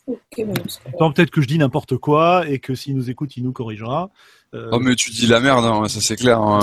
peut-être 0.07 1.29
que 1.29 1.41
je 1.41 1.47
dis 1.47 1.59
n'importe 1.59 1.97
quoi 1.97 2.47
et 2.47 2.59
que 2.59 2.73
s'il 2.73 2.95
nous 2.95 3.09
écoute, 3.09 3.37
il 3.37 3.43
nous 3.43 3.53
corrigera. 3.53 4.09
Euh... 4.55 4.69
Oh 4.71 4.79
mais 4.79 4.95
tu 4.95 5.11
dis 5.11 5.27
la 5.27 5.39
merde, 5.39 5.63
hein, 5.63 5.87
ça 5.87 6.01
c'est 6.01 6.15
clair. 6.15 6.39
Hein. 6.39 6.59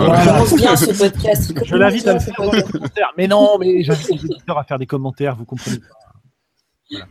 bien 0.57 0.77
ce 0.77 0.87
podcast. 0.99 1.53
Je 1.65 1.77
l'invite 1.77 2.07
à 2.09 2.15
le 2.15 2.21
faire 2.21 2.35
dans 2.37 2.53
les 2.53 2.63
commentaires. 2.63 3.13
Mais 3.17 3.29
non, 3.29 3.59
mais 3.59 3.85
j'invite 3.85 4.09
les 4.11 4.25
auditeurs 4.25 4.59
à 4.59 4.65
faire 4.65 4.79
des 4.79 4.87
commentaires, 4.87 5.37
vous 5.37 5.45
comprenez 5.45 5.79
voilà. 6.91 7.07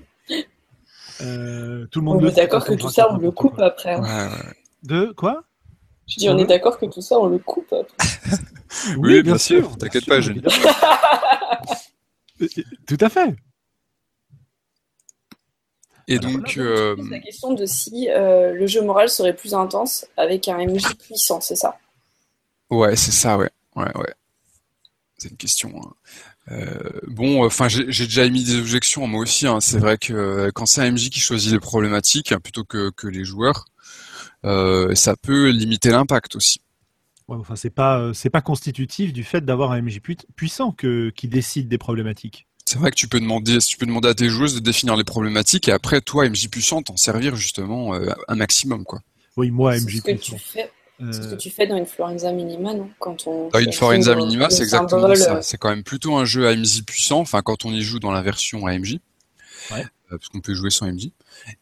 euh, 1.21 1.87
tout 1.91 1.99
le 1.99 2.05
monde. 2.05 2.23
On 2.23 2.27
est 2.27 2.35
d'accord 2.35 2.65
que 2.65 2.73
tout 2.73 2.89
ça, 2.89 3.11
on 3.11 3.17
le 3.17 3.31
coupe 3.31 3.59
après. 3.59 3.95
Ouais, 3.95 4.01
ouais. 4.01 4.53
De 4.83 5.13
quoi? 5.15 5.43
Je 6.07 6.17
dis, 6.17 6.29
on 6.29 6.37
est 6.37 6.45
d'accord 6.45 6.77
que 6.77 6.85
tout 6.87 7.01
ça, 7.01 7.17
on 7.19 7.27
le 7.27 7.37
coupe 7.37 7.71
après. 7.73 8.37
Oui, 8.97 9.21
bien, 9.23 9.37
sûr, 9.37 9.77
t'inquiète 9.77 10.05
pas, 10.05 10.21
je... 10.21 10.33
Tout 12.87 12.97
à 12.99 13.09
fait. 13.09 13.35
Et 16.07 16.19
donc, 16.19 16.57
euh... 16.57 16.95
la 17.09 17.19
question 17.19 17.53
de 17.53 17.65
si 17.65 18.09
euh, 18.09 18.53
le 18.53 18.67
jeu 18.67 18.81
moral 18.81 19.09
serait 19.09 19.35
plus 19.35 19.53
intense 19.53 20.05
avec 20.17 20.47
un 20.47 20.57
MJ 20.57 20.95
puissant, 20.95 21.39
c'est 21.39 21.55
ça? 21.55 21.77
Ouais, 22.69 22.95
c'est 22.95 23.11
ça, 23.11 23.37
ouais, 23.37 23.49
ouais, 23.75 23.97
ouais. 23.97 24.13
C'est 25.17 25.29
une 25.29 25.37
question. 25.37 25.71
Hein. 25.75 25.93
Euh, 26.49 26.99
bon, 27.07 27.45
enfin, 27.45 27.67
j'ai 27.67 27.85
déjà 27.85 28.25
émis 28.25 28.43
des 28.43 28.57
objections 28.57 29.05
moi 29.07 29.21
aussi. 29.21 29.47
Hein. 29.47 29.59
C'est 29.61 29.77
vrai 29.77 29.97
que 29.97 30.13
euh, 30.13 30.51
quand 30.53 30.65
c'est 30.65 30.81
un 30.81 30.91
MJ 30.91 31.09
qui 31.09 31.19
choisit 31.19 31.51
les 31.51 31.59
problématiques 31.59 32.31
hein, 32.31 32.39
plutôt 32.39 32.63
que, 32.63 32.89
que 32.89 33.07
les 33.07 33.23
joueurs, 33.23 33.65
euh, 34.45 34.95
ça 34.95 35.15
peut 35.15 35.49
limiter 35.49 35.91
l'impact 35.91 36.35
aussi 36.35 36.59
enfin, 37.39 37.55
c'est 37.55 37.69
pas 37.69 37.99
euh, 37.99 38.13
c'est 38.13 38.29
pas 38.29 38.41
constitutif 38.41 39.13
du 39.13 39.23
fait 39.23 39.41
d'avoir 39.41 39.71
un 39.71 39.81
MJ 39.81 39.99
puissant 40.35 40.71
que, 40.71 41.09
qui 41.09 41.27
décide 41.27 41.67
des 41.67 41.77
problématiques. 41.77 42.47
C'est 42.65 42.79
vrai 42.79 42.91
que 42.91 42.95
tu 42.95 43.07
peux 43.07 43.19
demander, 43.19 43.57
tu 43.57 43.77
peux 43.77 43.85
demander 43.85 44.09
à 44.09 44.13
tes 44.13 44.29
joueuses 44.29 44.55
de 44.55 44.59
définir 44.59 44.95
les 44.95 45.03
problématiques 45.03 45.67
et 45.67 45.71
après 45.71 46.01
toi 46.01 46.29
MJ 46.29 46.49
puissant 46.49 46.81
t'en 46.81 46.97
servir 46.97 47.35
justement 47.35 47.95
euh, 47.95 48.11
un 48.27 48.35
maximum 48.35 48.85
quoi. 48.85 49.01
Oui, 49.37 49.51
moi 49.51 49.75
MJ 49.75 49.97
ce 49.97 50.01
puissant. 50.01 50.37
C'est 51.11 51.23
ce 51.23 51.27
que 51.29 51.35
tu 51.35 51.49
fais 51.49 51.65
dans 51.65 51.77
une 51.77 51.87
Florenza 51.87 52.31
Minima, 52.31 52.73
non? 52.75 52.89
Quand 52.99 53.25
on 53.25 53.49
dans 53.49 53.59
une 53.59 53.73
Florenza 53.73 54.13
Minima, 54.13 54.49
c'est 54.51 54.63
exactement 54.63 55.15
ça. 55.15 55.37
Euh, 55.37 55.41
c'est 55.41 55.57
quand 55.57 55.69
même 55.69 55.83
plutôt 55.83 56.15
un 56.15 56.25
jeu 56.25 56.47
à 56.47 56.55
MJ 56.55 56.83
puissant. 56.83 57.19
Enfin, 57.19 57.41
quand 57.41 57.65
on 57.65 57.71
y 57.71 57.81
joue 57.81 57.99
dans 57.99 58.11
la 58.11 58.21
version 58.21 58.67
AMJ. 58.67 58.99
Ouais. 59.71 59.85
Parce 60.17 60.29
qu'on 60.29 60.41
peut 60.41 60.53
jouer 60.53 60.69
sans 60.69 60.91
MJ. 60.91 61.09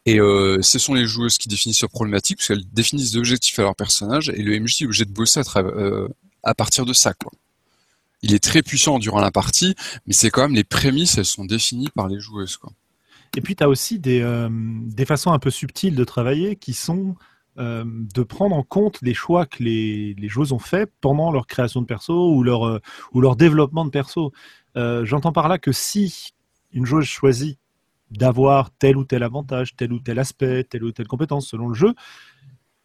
Et 0.05 0.19
euh, 0.19 0.61
ce 0.61 0.79
sont 0.79 0.93
les 0.93 1.05
joueuses 1.05 1.37
qui 1.37 1.47
définissent 1.47 1.81
leurs 1.81 1.89
problématiques, 1.89 2.37
parce 2.37 2.47
qu'elles 2.47 2.65
définissent 2.71 3.11
des 3.11 3.17
objectifs 3.17 3.57
à 3.59 3.63
leur 3.63 3.75
personnage, 3.75 4.29
et 4.29 4.41
le 4.41 4.59
MJ 4.59 4.81
est 4.81 4.85
obligé 4.85 5.05
de 5.05 5.11
bosser 5.11 5.39
à, 5.39 5.59
euh, 5.59 6.07
partir 6.57 6.85
de 6.85 6.93
ça. 6.93 7.13
Il 8.21 8.33
est 8.33 8.43
très 8.43 8.61
puissant 8.61 8.99
durant 8.99 9.21
la 9.21 9.31
partie, 9.31 9.75
mais 10.05 10.13
c'est 10.13 10.29
quand 10.29 10.41
même 10.41 10.55
les 10.55 10.63
prémices, 10.63 11.17
elles 11.17 11.25
sont 11.25 11.45
définies 11.45 11.89
par 11.95 12.07
les 12.07 12.19
joueuses. 12.19 12.59
Et 13.37 13.41
puis 13.41 13.55
tu 13.55 13.63
as 13.63 13.69
aussi 13.69 13.99
des, 13.99 14.21
euh, 14.21 14.49
des 14.51 15.05
façons 15.05 15.31
un 15.31 15.39
peu 15.39 15.51
subtiles 15.51 15.95
de 15.95 16.03
travailler 16.03 16.55
qui 16.55 16.73
sont 16.73 17.15
euh, 17.59 17.83
de 17.85 18.23
prendre 18.23 18.55
en 18.55 18.63
compte 18.63 18.99
les 19.01 19.13
choix 19.13 19.45
que 19.45 19.61
les, 19.61 20.15
joueuses 20.29 20.53
ont 20.53 20.59
fait 20.59 20.89
pendant 21.01 21.29
leur 21.29 21.45
création 21.45 21.81
de 21.81 21.85
perso 21.85 22.33
ou 22.33 22.41
leur, 22.41 22.65
euh, 22.65 22.79
leur 23.13 23.35
développement 23.35 23.83
de 23.83 23.89
perso. 23.89 24.31
Euh, 24.77 25.03
J'entends 25.03 25.33
par 25.33 25.49
là 25.49 25.57
que 25.57 25.73
si 25.73 26.31
une 26.71 26.85
joueuse 26.85 27.05
choisit 27.05 27.59
d'avoir 28.11 28.71
tel 28.71 28.97
ou 28.97 29.03
tel 29.03 29.23
avantage, 29.23 29.75
tel 29.75 29.93
ou 29.93 29.99
tel 29.99 30.19
aspect, 30.19 30.63
telle 30.63 30.83
ou 30.83 30.91
telle 30.91 31.07
compétence 31.07 31.47
selon 31.47 31.67
le 31.67 31.75
jeu, 31.75 31.93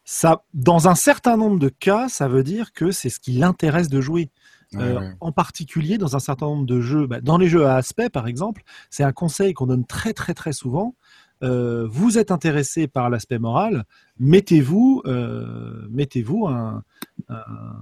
ça, 0.04 0.44
dans 0.52 0.86
un 0.88 0.94
certain 0.94 1.36
nombre 1.36 1.58
de 1.58 1.70
cas, 1.70 2.08
ça 2.08 2.28
veut 2.28 2.42
dire 2.42 2.72
que 2.72 2.90
c'est 2.90 3.08
ce 3.08 3.18
qui 3.18 3.32
l'intéresse 3.32 3.88
de 3.88 4.00
jouer. 4.00 4.30
Euh, 4.74 5.00
ouais. 5.00 5.12
En 5.20 5.32
particulier, 5.32 5.98
dans 5.98 6.16
un 6.16 6.20
certain 6.20 6.46
nombre 6.46 6.66
de 6.66 6.80
jeux, 6.80 7.06
bah, 7.06 7.20
dans 7.20 7.38
les 7.38 7.48
jeux 7.48 7.66
à 7.66 7.76
aspect, 7.76 8.10
par 8.10 8.26
exemple, 8.26 8.62
c'est 8.90 9.04
un 9.04 9.12
conseil 9.12 9.54
qu'on 9.54 9.66
donne 9.66 9.86
très 9.86 10.12
très 10.12 10.34
très 10.34 10.52
souvent. 10.52 10.94
Euh, 11.42 11.86
vous 11.90 12.18
êtes 12.18 12.30
intéressé 12.30 12.86
par 12.86 13.10
l'aspect 13.10 13.38
moral, 13.38 13.84
mettez-vous, 14.18 15.02
euh, 15.06 15.86
mettez-vous 15.90 16.46
un, 16.46 16.82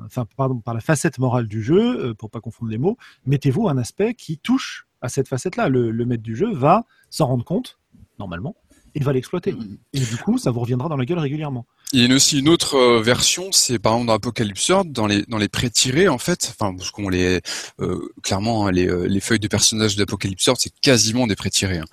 enfin 0.05 0.27
pardon, 0.37 0.61
par 0.61 0.75
la 0.75 0.81
facette 0.81 1.19
morale 1.19 1.47
du 1.49 1.63
jeu, 1.63 2.15
pour 2.15 2.31
pas 2.31 2.41
confondre 2.41 2.71
les 2.71 2.79
mots, 2.79 2.97
mettez-vous 3.27 3.69
un 3.69 3.79
aspect 3.79 4.15
qui 4.15 4.39
touche 4.39 4.87
à 5.03 5.09
cette 5.09 5.29
facette-là. 5.29 5.69
Le, 5.69 5.91
le 5.91 6.05
maître 6.07 6.23
du 6.23 6.35
jeu 6.37 6.53
va 6.53 6.87
s'en 7.11 7.27
rendre 7.27 7.45
compte, 7.45 7.79
normalement, 8.19 8.57
il 8.95 9.05
va 9.05 9.13
l'exploiter. 9.13 9.55
Et 9.93 10.01
du 10.01 10.17
coup, 10.17 10.39
ça 10.39 10.51
vous 10.51 10.61
reviendra 10.61 10.89
dans 10.89 10.97
la 10.97 11.05
gueule 11.05 11.19
régulièrement. 11.19 11.67
Il 11.95 12.09
y 12.09 12.11
a 12.11 12.15
aussi 12.15 12.39
une 12.39 12.49
autre 12.49 12.77
euh, 12.77 13.03
version, 13.03 13.53
c'est 13.53 13.79
par 13.79 13.93
exemple 13.93 14.07
dans 14.07 14.15
Apocalypse 14.15 14.67
World, 14.71 14.93
dans 14.93 15.07
les 15.07 15.25
dans 15.29 15.37
les 15.37 15.49
pré-tirés 15.51 16.09
en 16.09 16.17
fait, 16.17 16.49
enfin 16.51 16.75
parce 16.75 16.91
qu'on 16.91 17.11
les 17.11 17.43
euh, 17.83 18.09
clairement 18.23 18.67
hein, 18.67 18.73
les, 18.73 18.89
euh, 18.89 19.05
les 19.07 19.21
feuilles 19.21 19.39
de 19.39 19.47
personnages 19.47 19.95
d'Apocalypse 19.95 20.47
World, 20.47 20.59
c'est 20.59 20.73
quasiment 20.81 21.27
des 21.27 21.37
pré-tirés, 21.37 21.81
hein. 21.81 21.85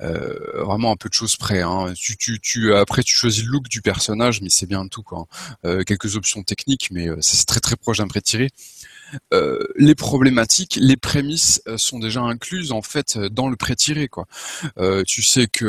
euh, 0.00 0.62
vraiment 0.64 0.90
un 0.90 0.96
peu 0.96 1.10
de 1.10 1.14
choses 1.14 1.36
près. 1.36 1.60
Hein. 1.60 1.92
Tu, 1.94 2.16
tu, 2.16 2.40
tu 2.40 2.74
après 2.74 3.02
tu 3.02 3.14
choisis 3.14 3.44
le 3.44 3.50
look 3.50 3.68
du 3.68 3.82
personnage, 3.82 4.40
mais 4.40 4.48
c'est 4.48 4.64
bien 4.64 4.88
tout 4.88 5.02
quoi. 5.02 5.26
Euh, 5.66 5.82
quelques 5.82 6.16
options 6.16 6.42
techniques, 6.42 6.88
mais 6.90 7.08
c'est 7.20 7.44
très 7.44 7.60
très 7.60 7.76
proche 7.76 7.98
d'un 7.98 8.08
pré-tiré. 8.08 8.48
Euh, 9.32 9.58
les 9.76 9.94
problématiques, 9.94 10.78
les 10.80 10.96
prémices 10.96 11.62
euh, 11.66 11.76
sont 11.76 11.98
déjà 11.98 12.20
incluses 12.20 12.72
en 12.72 12.82
fait 12.82 13.18
dans 13.18 13.48
le 13.48 13.56
pré-tiré. 13.56 14.08
Euh, 14.78 15.04
tu 15.06 15.22
sais 15.22 15.46
que 15.46 15.64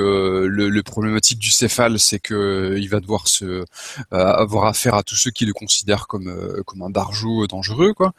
le, 0.47 0.69
le, 0.69 0.83
problématique 0.83 1.39
du 1.39 1.49
céphale, 1.49 1.99
c'est 1.99 2.19
que 2.19 2.75
il 2.77 2.89
va 2.89 2.99
devoir 2.99 3.27
se 3.27 3.65
avoir 4.11 4.65
affaire 4.65 4.95
à 4.95 5.03
tous 5.03 5.15
ceux 5.15 5.31
qui 5.31 5.45
le 5.45 5.53
considèrent 5.53 6.07
comme 6.07 6.63
comme 6.65 6.81
un 6.81 6.89
barjot 6.89 7.47
dangereux 7.47 7.93
quoi. 7.93 8.13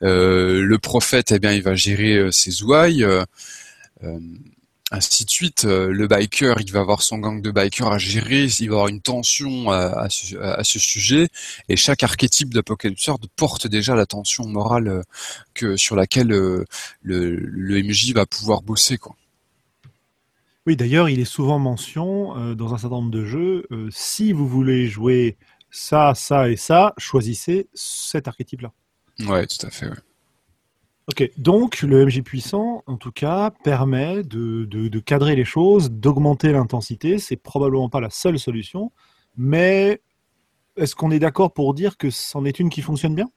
le 0.00 0.76
prophète, 0.76 1.32
eh 1.32 1.38
bien, 1.38 1.52
il 1.52 1.62
va 1.62 1.74
gérer 1.74 2.30
ses 2.32 2.62
ouailles 2.62 3.06
ainsi 4.90 5.24
de 5.24 5.30
suite. 5.30 5.64
Euh, 5.64 5.92
le 5.92 6.06
biker, 6.06 6.60
il 6.60 6.72
va 6.72 6.80
avoir 6.80 7.02
son 7.02 7.18
gang 7.18 7.40
de 7.40 7.50
bikers 7.50 7.92
à 7.92 7.98
gérer, 7.98 8.46
il 8.58 8.68
va 8.68 8.76
avoir 8.76 8.88
une 8.88 9.00
tension 9.00 9.70
à, 9.70 9.78
à, 9.78 10.08
ce, 10.08 10.36
à 10.36 10.64
ce, 10.64 10.78
sujet, 10.78 11.28
et 11.68 11.76
chaque 11.76 12.02
archétype 12.02 12.52
d'Apocalypse 12.52 13.10
porte 13.36 13.66
déjà 13.66 13.94
la 13.94 14.06
tension 14.06 14.46
morale 14.46 14.88
euh, 14.88 15.02
que 15.54 15.76
sur 15.76 15.96
laquelle 15.96 16.32
euh, 16.32 16.64
le, 17.02 17.36
le 17.36 17.82
MJ 17.82 18.12
va 18.12 18.26
pouvoir 18.26 18.62
bosser, 18.62 18.98
quoi. 18.98 19.14
Oui, 20.66 20.76
d'ailleurs, 20.76 21.08
il 21.08 21.18
est 21.20 21.24
souvent 21.24 21.58
mention 21.58 22.36
euh, 22.36 22.54
dans 22.54 22.74
un 22.74 22.78
certain 22.78 22.96
nombre 22.96 23.10
de 23.10 23.24
jeux, 23.24 23.66
euh, 23.72 23.88
si 23.90 24.32
vous 24.32 24.46
voulez 24.46 24.86
jouer 24.88 25.36
ça, 25.70 26.12
ça 26.14 26.50
et 26.50 26.56
ça, 26.56 26.92
choisissez 26.98 27.68
cet 27.72 28.28
archétype-là. 28.28 28.72
Ouais, 29.20 29.46
tout 29.46 29.66
à 29.66 29.70
fait. 29.70 29.88
Ouais. 29.88 29.96
Ok, 31.10 31.28
donc 31.38 31.82
le 31.82 32.06
MJ 32.06 32.22
puissant, 32.22 32.84
en 32.86 32.96
tout 32.96 33.10
cas, 33.10 33.50
permet 33.64 34.22
de, 34.22 34.64
de, 34.64 34.86
de 34.86 34.98
cadrer 35.00 35.34
les 35.34 35.44
choses, 35.44 35.90
d'augmenter 35.90 36.52
l'intensité. 36.52 37.18
C'est 37.18 37.34
probablement 37.34 37.88
pas 37.88 38.00
la 38.00 38.10
seule 38.10 38.38
solution, 38.38 38.92
mais 39.36 40.02
est-ce 40.76 40.94
qu'on 40.94 41.10
est, 41.10 41.16
est 41.16 41.18
d'accord 41.18 41.52
pour 41.52 41.74
dire 41.74 41.96
que 41.96 42.10
c'en 42.10 42.44
est 42.44 42.60
une 42.60 42.70
qui 42.70 42.80
fonctionne 42.80 43.16
bien? 43.16 43.28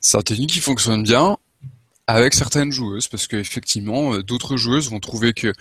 C'est 0.00 0.30
une 0.30 0.46
qui 0.46 0.60
fonctionne 0.60 1.02
bien 1.02 1.36
avec 2.06 2.32
certaines 2.32 2.72
joueuses, 2.72 3.08
parce 3.08 3.26
qu'effectivement, 3.26 4.14
euh, 4.14 4.22
d'autres 4.22 4.56
joueuses 4.56 4.90
vont 4.90 5.00
trouver 5.00 5.34
que 5.34 5.52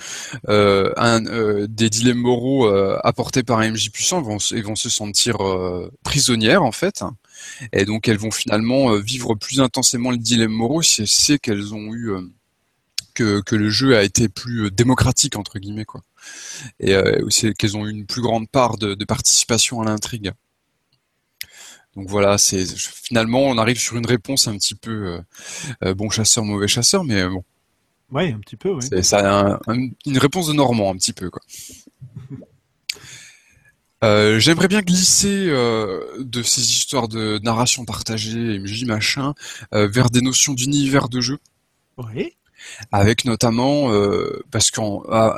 euh, 0.47 0.93
un, 0.95 1.25
euh, 1.25 1.67
des 1.67 1.89
dilemmes 1.89 2.19
moraux 2.19 2.67
euh, 2.67 2.97
apportés 3.03 3.43
par 3.43 3.59
un 3.59 3.71
MJ 3.71 3.89
puissant 3.91 4.21
vont, 4.21 4.37
vont 4.37 4.75
se 4.75 4.89
sentir 4.89 5.37
prisonnières 6.03 6.63
en 6.63 6.71
fait, 6.71 7.03
et 7.71 7.85
donc 7.85 8.07
elles 8.07 8.17
vont 8.17 8.31
finalement 8.31 8.91
euh, 8.91 8.99
vivre 8.99 9.35
plus 9.35 9.59
intensément 9.59 10.11
le 10.11 10.17
dilemme 10.17 10.51
moraux 10.51 10.81
si 10.81 11.01
elles 11.01 11.07
savent 11.07 11.39
qu'elles 11.39 11.73
ont 11.73 11.93
eu 11.93 12.11
que, 13.13 13.41
que, 13.41 13.55
le 13.55 13.69
jeu 13.69 13.95
a 13.95 14.03
été 14.03 14.27
plus 14.27 14.71
démocratique 14.71 15.37
entre 15.37 15.59
guillemets 15.59 15.85
quoi, 15.85 16.01
et 16.79 16.95
aussi 17.23 17.53
qu'elles 17.53 17.77
ont 17.77 17.87
eu 17.87 17.91
une 17.91 18.05
plus 18.05 18.21
grande 18.21 18.49
part 18.49 18.77
de, 18.77 18.93
de 18.93 19.05
participation 19.05 19.81
à 19.81 19.85
l'intrigue. 19.85 20.31
Donc 21.95 22.09
voilà, 22.09 22.37
c'est 22.37 22.65
finalement 22.65 23.43
on 23.43 23.57
arrive 23.57 23.79
sur 23.79 23.95
une 23.95 24.05
réponse 24.05 24.47
un 24.47 24.57
petit 24.57 24.75
peu 24.75 25.21
euh, 25.83 25.93
bon 25.93 26.09
chasseur 26.09 26.43
mauvais 26.43 26.67
chasseur, 26.67 27.03
mais 27.05 27.25
bon. 27.27 27.43
Oui, 28.11 28.31
un 28.31 28.39
petit 28.39 28.57
peu. 28.57 28.71
Oui. 28.71 28.83
C'est 28.87 29.01
ça, 29.01 29.39
un, 29.39 29.59
un, 29.67 29.89
une 30.05 30.17
réponse 30.17 30.47
de 30.47 30.53
Normand 30.53 30.91
un 30.91 30.97
petit 30.97 31.13
peu 31.13 31.29
quoi. 31.29 31.41
Euh, 34.03 34.39
J'aimerais 34.39 34.67
bien 34.67 34.81
glisser 34.81 35.47
euh, 35.49 36.01
de 36.19 36.43
ces 36.43 36.61
histoires 36.61 37.07
de 37.07 37.39
narration 37.43 37.85
partagée, 37.85 38.59
MJ 38.59 38.85
machin, 38.85 39.33
euh, 39.73 39.87
vers 39.87 40.09
des 40.09 40.21
notions 40.21 40.53
d'univers 40.53 41.09
de 41.09 41.21
jeu. 41.21 41.39
Oui 41.97 42.33
avec 42.91 43.25
notamment 43.25 43.91
parce 44.49 44.71
que 44.71 44.81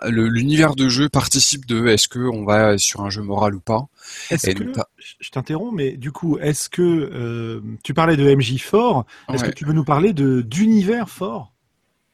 l'univers 0.10 0.76
de 0.76 0.88
jeu 0.88 1.10
participe 1.10 1.66
de 1.66 1.88
est-ce 1.88 2.08
que 2.08 2.20
on 2.20 2.46
va 2.46 2.78
sur 2.78 3.02
un 3.02 3.10
jeu 3.10 3.22
moral 3.22 3.56
ou 3.56 3.60
pas. 3.60 3.88
Est-ce 4.30 4.52
que 4.52 4.72
je 5.20 5.30
t'interromps, 5.32 5.74
mais 5.76 5.98
du 5.98 6.14
coup, 6.14 6.38
est-ce 6.38 6.70
que 6.70 7.62
tu 7.84 7.94
parlais 7.94 8.16
de 8.16 8.34
MJ 8.34 8.60
fort 8.60 9.06
Est-ce 9.28 9.44
ouais. 9.44 9.50
que 9.50 9.56
tu 9.56 9.66
veux 9.66 9.74
nous 9.74 9.84
parler 9.84 10.14
de 10.14 10.40
d'univers 10.40 11.10
fort 11.10 11.52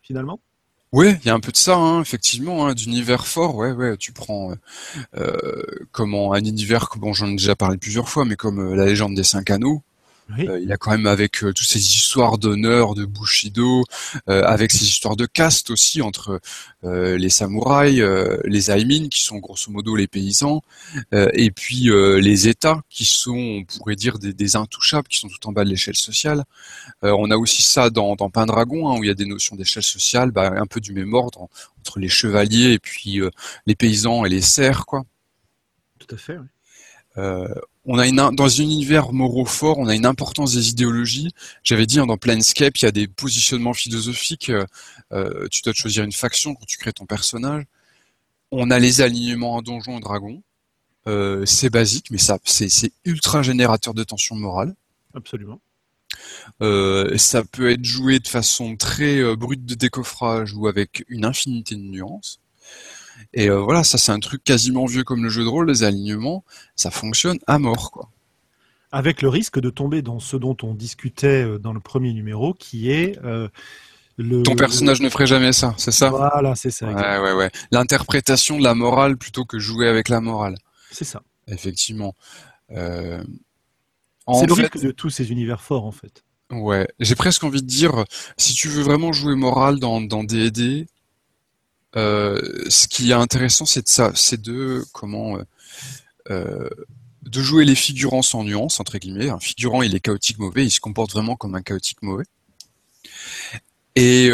finalement? 0.01 0.39
Oui, 0.93 1.15
il 1.23 1.27
y 1.27 1.29
a 1.29 1.33
un 1.33 1.39
peu 1.39 1.51
de 1.51 1.57
ça, 1.57 1.75
hein, 1.75 2.01
effectivement, 2.01 2.65
hein, 2.67 2.73
d'univers 2.73 3.27
fort. 3.27 3.55
Ouais, 3.55 3.71
ouais, 3.71 3.97
tu 3.97 4.11
prends 4.13 4.53
euh, 5.17 5.63
comment 5.91 6.33
un 6.33 6.43
univers, 6.43 6.87
bon, 6.97 7.13
j'en 7.13 7.27
ai 7.27 7.35
déjà 7.35 7.55
parlé 7.55 7.77
plusieurs 7.77 8.09
fois, 8.09 8.25
mais 8.25 8.35
comme 8.35 8.75
la 8.75 8.85
légende 8.85 9.15
des 9.15 9.23
cinq 9.23 9.49
anneaux. 9.49 9.81
Oui. 10.29 10.47
Euh, 10.47 10.59
il 10.59 10.71
a 10.71 10.77
quand 10.77 10.91
même 10.91 11.05
avec 11.05 11.43
euh, 11.43 11.53
toutes 11.53 11.67
ces 11.67 11.79
histoires 11.79 12.37
d'honneur, 12.37 12.95
de 12.95 13.05
Bushido, 13.05 13.83
euh, 14.29 14.43
avec 14.43 14.71
ces 14.71 14.85
histoires 14.85 15.15
de 15.15 15.25
caste 15.25 15.69
aussi 15.69 16.01
entre 16.01 16.39
euh, 16.83 17.17
les 17.17 17.29
samouraïs, 17.29 18.01
les 18.45 18.71
Aimin 18.71 19.09
qui 19.09 19.21
sont 19.21 19.37
grosso 19.37 19.71
modo 19.71 19.95
les 19.95 20.07
paysans, 20.07 20.61
et 21.11 21.51
puis 21.51 21.89
les 21.91 22.47
États 22.47 22.81
qui 22.89 23.05
sont, 23.05 23.35
on 23.35 23.63
pourrait 23.63 23.95
dire, 23.95 24.19
des, 24.19 24.33
des, 24.33 24.55
intouchables, 24.55 25.07
qui 25.07 25.19
sont 25.19 25.27
tout 25.27 25.47
en 25.47 25.51
bas 25.51 25.63
de 25.63 25.69
l'échelle 25.69 25.95
sociale. 25.95 26.43
on 27.01 27.29
a 27.31 27.37
aussi 27.37 27.61
ça 27.61 27.89
dans, 27.89 28.15
dans 28.15 28.29
Pendragon, 28.29 28.89
hein, 28.89 28.99
où 28.99 29.03
il 29.03 29.07
y 29.07 29.11
a 29.11 29.15
des 29.15 29.25
notions 29.25 29.55
d'échelle 29.55 29.83
sociale, 29.83 30.31
bah, 30.31 30.53
un 30.55 30.65
peu 30.65 30.79
du 30.79 30.93
même 30.93 31.13
ordre 31.13 31.47
entre 31.79 31.99
les 31.99 32.09
chevaliers 32.09 32.73
et 32.73 32.79
puis 32.79 33.21
les 33.65 33.75
paysans 33.75 34.25
et 34.25 34.29
les 34.29 34.41
serfs, 34.41 34.85
quoi. 34.85 35.03
Tout 35.99 36.15
à 36.15 36.17
fait. 36.17 36.37
Oui. 36.37 36.47
Euh, 37.17 37.47
on 37.85 37.99
a 37.99 38.07
une, 38.07 38.15
dans 38.15 38.45
un 38.45 38.63
univers 38.63 39.11
moraux 39.11 39.45
fort, 39.45 39.77
on 39.77 39.87
a 39.87 39.95
une 39.95 40.05
importance 40.05 40.53
des 40.53 40.69
idéologies. 40.69 41.31
J'avais 41.63 41.85
dit 41.85 41.99
hein, 41.99 42.05
dans 42.05 42.17
Planescape, 42.17 42.77
il 42.77 42.85
y 42.85 42.87
a 42.87 42.91
des 42.91 43.07
positionnements 43.07 43.73
philosophiques. 43.73 44.51
Euh, 45.11 45.47
tu 45.49 45.61
dois 45.61 45.73
choisir 45.73 46.03
une 46.03 46.11
faction 46.11 46.55
quand 46.55 46.65
tu 46.65 46.77
crées 46.77 46.93
ton 46.93 47.05
personnage. 47.05 47.65
On 48.51 48.71
a 48.71 48.79
les 48.79 49.01
alignements 49.01 49.57
à 49.57 49.61
donjons 49.61 49.97
et 49.97 50.01
dragons. 50.01 50.41
Euh, 51.07 51.45
c'est 51.45 51.69
basique, 51.69 52.11
mais 52.11 52.17
ça, 52.17 52.37
c'est 52.45 52.93
ultra 53.03 53.41
générateur 53.41 53.93
de 53.93 54.03
tension 54.03 54.35
morale. 54.35 54.75
Absolument. 55.13 55.59
Euh, 56.61 57.17
ça 57.17 57.43
peut 57.43 57.71
être 57.71 57.83
joué 57.83 58.19
de 58.19 58.27
façon 58.27 58.75
très 58.75 59.17
euh, 59.17 59.35
brute 59.35 59.65
de 59.65 59.75
décoffrage 59.75 60.53
ou 60.53 60.67
avec 60.67 61.03
une 61.09 61.25
infinité 61.25 61.75
de 61.75 61.81
nuances. 61.81 62.39
Et 63.33 63.49
euh, 63.49 63.59
voilà, 63.59 63.83
ça 63.83 63.97
c'est 63.97 64.11
un 64.11 64.19
truc 64.19 64.43
quasiment 64.43 64.85
vieux 64.85 65.03
comme 65.03 65.23
le 65.23 65.29
jeu 65.29 65.43
de 65.43 65.49
rôle, 65.49 65.69
les 65.69 65.83
alignements, 65.83 66.43
ça 66.75 66.91
fonctionne 66.91 67.39
à 67.47 67.59
mort, 67.59 67.91
quoi. 67.91 68.09
Avec 68.91 69.23
le 69.23 69.29
risque 69.29 69.59
de 69.59 69.71
tomber 69.71 70.03
dans 70.03 70.19
ce 70.19 70.37
dont 70.37 70.55
on 70.61 70.75
discutait 70.75 71.43
euh, 71.43 71.57
dans 71.57 71.73
le 71.73 71.79
premier 71.79 72.13
numéro, 72.13 72.53
qui 72.53 72.91
est 72.91 73.17
euh, 73.23 73.47
le... 74.17 74.43
Ton 74.43 74.55
personnage 74.55 75.01
ne 75.01 75.09
ferait 75.09 75.25
jamais 75.25 75.51
ça, 75.51 75.73
c'est 75.77 75.91
ça? 75.91 76.11
Voilà, 76.11 76.53
c'est 76.53 76.69
ça. 76.69 76.87
Ouais, 76.87 77.19
ouais, 77.19 77.33
ouais. 77.33 77.49
L'interprétation 77.71 78.59
de 78.59 78.63
la 78.63 78.75
morale 78.75 79.17
plutôt 79.17 79.45
que 79.45 79.57
jouer 79.57 79.87
avec 79.87 80.09
la 80.09 80.21
morale. 80.21 80.57
C'est 80.91 81.05
ça. 81.05 81.23
Effectivement. 81.47 82.15
Euh... 82.71 83.23
C'est 84.31 84.45
le 84.45 84.55
fait... 84.55 84.61
risque 84.61 84.79
de 84.79 84.91
tous 84.91 85.09
ces 85.09 85.31
univers 85.31 85.61
forts, 85.61 85.85
en 85.85 85.91
fait. 85.91 86.23
Ouais, 86.51 86.87
j'ai 86.99 87.15
presque 87.15 87.43
envie 87.43 87.61
de 87.63 87.67
dire, 87.67 88.05
si 88.37 88.53
tu 88.53 88.67
veux 88.67 88.83
vraiment 88.83 89.11
jouer 89.11 89.35
moral 89.35 89.79
dans, 89.79 90.01
dans 90.01 90.23
D&D, 90.23 90.85
ce 91.95 92.87
qui 92.87 93.11
est 93.11 93.13
intéressant, 93.13 93.65
c'est 93.65 93.83
de 93.83 93.87
ça, 93.87 94.11
c'est 94.15 94.41
de 94.41 94.83
comment 94.93 95.37
de 96.29 97.41
jouer 97.41 97.65
les 97.65 97.75
figurants 97.75 98.21
sans 98.21 98.43
nuance 98.43 98.79
entre 98.79 98.97
guillemets. 98.97 99.29
Un 99.29 99.39
figurant, 99.39 99.81
il 99.81 99.95
est 99.95 99.99
chaotique 99.99 100.39
mauvais, 100.39 100.65
il 100.65 100.71
se 100.71 100.79
comporte 100.79 101.11
vraiment 101.11 101.35
comme 101.35 101.55
un 101.55 101.61
chaotique 101.61 102.01
mauvais. 102.01 102.25
Et 103.95 104.29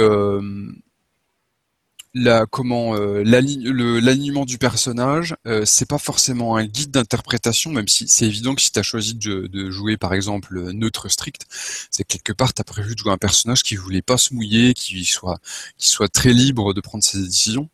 la 2.14 2.46
comment 2.46 2.96
euh, 2.96 3.24
l'alignement 3.24 4.46
du 4.46 4.58
personnage, 4.58 5.36
euh, 5.46 5.64
c'est 5.66 5.88
pas 5.88 6.00
forcément 6.00 6.56
un 6.56 6.66
guide 6.66 6.92
d'interprétation, 6.92 7.72
même 7.72 7.88
si 7.88 8.08
c'est 8.08 8.26
évident 8.26 8.56
que 8.56 8.62
si 8.62 8.72
tu 8.72 8.82
choisi 8.84 9.16
de, 9.16 9.70
jouer 9.70 9.98
par 9.98 10.14
exemple 10.14 10.72
neutre 10.72 11.08
strict, 11.10 11.46
c'est 11.92 12.04
quelque 12.04 12.34
part 12.34 12.54
tu 12.54 12.64
prévu 12.64 12.96
de 12.96 13.00
jouer 13.00 13.12
un 13.12 13.18
personnage 13.18 13.64
qui 13.64 13.76
voulait 13.76 14.02
pas 14.02 14.18
se 14.18 14.34
mouiller, 14.34 14.74
qui 14.74 15.06
soit 15.06 15.40
qui 15.78 15.88
soit 15.90 16.10
très 16.10 16.34
libre 16.34 16.74
de 16.74 16.82
prendre 16.82 17.04
ses 17.04 17.22
décisions. 17.22 17.70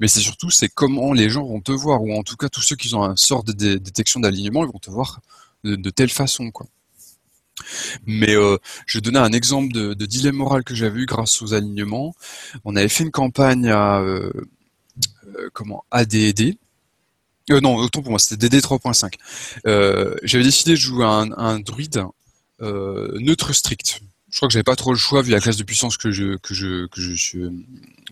Mais 0.00 0.08
c'est 0.08 0.20
surtout 0.20 0.50
c'est 0.50 0.68
comment 0.68 1.12
les 1.12 1.30
gens 1.30 1.44
vont 1.44 1.60
te 1.60 1.72
voir, 1.72 2.02
ou 2.02 2.12
en 2.14 2.22
tout 2.22 2.36
cas 2.36 2.48
tous 2.48 2.62
ceux 2.62 2.76
qui 2.76 2.94
ont 2.94 3.04
un 3.04 3.16
sort 3.16 3.44
de 3.44 3.52
détection 3.52 4.20
d'alignement, 4.20 4.64
ils 4.64 4.72
vont 4.72 4.78
te 4.78 4.90
voir 4.90 5.20
de, 5.64 5.76
de 5.76 5.90
telle 5.90 6.10
façon 6.10 6.50
quoi. 6.50 6.66
Mais 8.06 8.34
euh, 8.34 8.58
je 8.86 8.98
donner 8.98 9.18
un 9.18 9.32
exemple 9.32 9.72
de, 9.72 9.94
dilemme 10.06 10.36
moral 10.36 10.64
que 10.64 10.74
j'avais 10.74 11.00
eu 11.00 11.06
grâce 11.06 11.42
aux 11.42 11.54
alignements. 11.54 12.14
On 12.64 12.76
avait 12.76 12.88
fait 12.88 13.04
une 13.04 13.10
campagne 13.10 13.68
à 13.68 14.00
euh, 14.00 14.30
euh 15.36 15.50
comment 15.52 15.84
ADD. 15.90 16.56
Non, 17.50 17.76
autant 17.76 18.02
pour 18.02 18.10
moi, 18.10 18.18
c'était 18.18 18.48
DD 18.48 18.62
3.5. 18.62 19.14
j'avais 20.22 20.44
décidé 20.44 20.72
de 20.72 20.76
jouer 20.76 21.04
un, 21.04 21.32
un 21.32 21.60
druide 21.60 22.04
neutre 22.60 23.52
strict. 23.54 24.00
Je 24.30 24.36
crois 24.36 24.48
que 24.48 24.52
j'avais 24.52 24.64
pas 24.64 24.76
trop 24.76 24.92
le 24.92 24.98
choix 24.98 25.22
vu 25.22 25.30
la 25.30 25.40
classe 25.40 25.56
de 25.56 25.64
puissance 25.64 25.96
que 25.96 26.10
je 26.10 26.36
que 26.36 26.52
je 26.52 26.86
que 26.88 27.00
je 27.00 27.48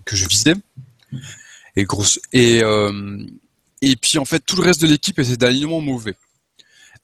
que 0.07 0.17
je 0.17 0.27
visais. 0.27 0.55
Et 1.77 1.85
grosse 1.85 2.19
et 2.33 2.63
et 3.83 3.97
puis 3.97 4.19
en 4.19 4.25
fait 4.25 4.41
tout 4.41 4.57
le 4.57 4.63
reste 4.63 4.81
de 4.81 4.87
l'équipe 4.87 5.19
était 5.19 5.37
d'alignement 5.37 5.83
mauvais 5.83 6.17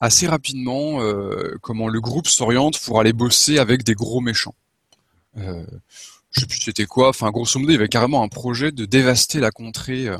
assez 0.02 0.26
rapidement 0.26 1.00
euh, 1.00 1.56
comment 1.62 1.88
le 1.88 2.00
groupe 2.00 2.26
s'oriente 2.26 2.78
pour 2.80 2.99
aller 2.99 3.12
bosser 3.12 3.59
avec 3.59 3.85
des 3.85 3.94
gros 3.94 4.21
méchants. 4.21 4.56
Euh, 6.32 6.34
je 6.34 6.40
sais 6.40 6.46
plus 6.46 6.58
c'était 6.60 6.86
quoi. 6.86 7.08
Enfin, 7.08 7.30
grosso 7.30 7.58
modo, 7.58 7.70
il 7.70 7.74
y 7.74 7.78
avait 7.78 7.88
carrément 7.88 8.22
un 8.22 8.28
projet 8.28 8.72
de 8.72 8.84
dévaster 8.84 9.40
la 9.40 9.50
contrée. 9.50 10.08
Euh, 10.08 10.18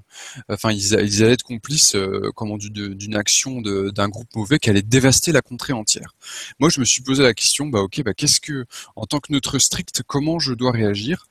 enfin, 0.49 0.73
ils, 0.73 0.95
allaient 0.95 1.33
être 1.33 1.43
complices, 1.43 1.95
euh, 1.95 2.31
comment 2.35 2.57
d'une 2.59 3.17
action 3.17 3.61
d'un 3.61 4.09
groupe 4.09 4.29
mauvais 4.35 4.59
qui 4.59 4.71
allait 4.71 4.83
dévaster 4.83 5.33
la 5.33 5.43
contrée 5.43 5.73
entière. 5.73 6.15
Moi, 6.59 6.71
je 6.71 6.81
me 6.81 6.85
suis 6.85 7.03
posé 7.03 7.23
la 7.23 7.35
question, 7.35 7.67
bah 7.67 7.81
ok, 7.81 8.03
bah 8.05 8.15
qu'est-ce 8.15 8.41
que, 8.41 8.67
en 8.97 9.07
tant 9.07 9.21
que 9.21 9.33
neutre 9.33 9.59
strict, 9.59 10.03
comment 10.07 10.39
je 10.39 10.53
dois 10.55 10.73
réagir? 10.73 11.27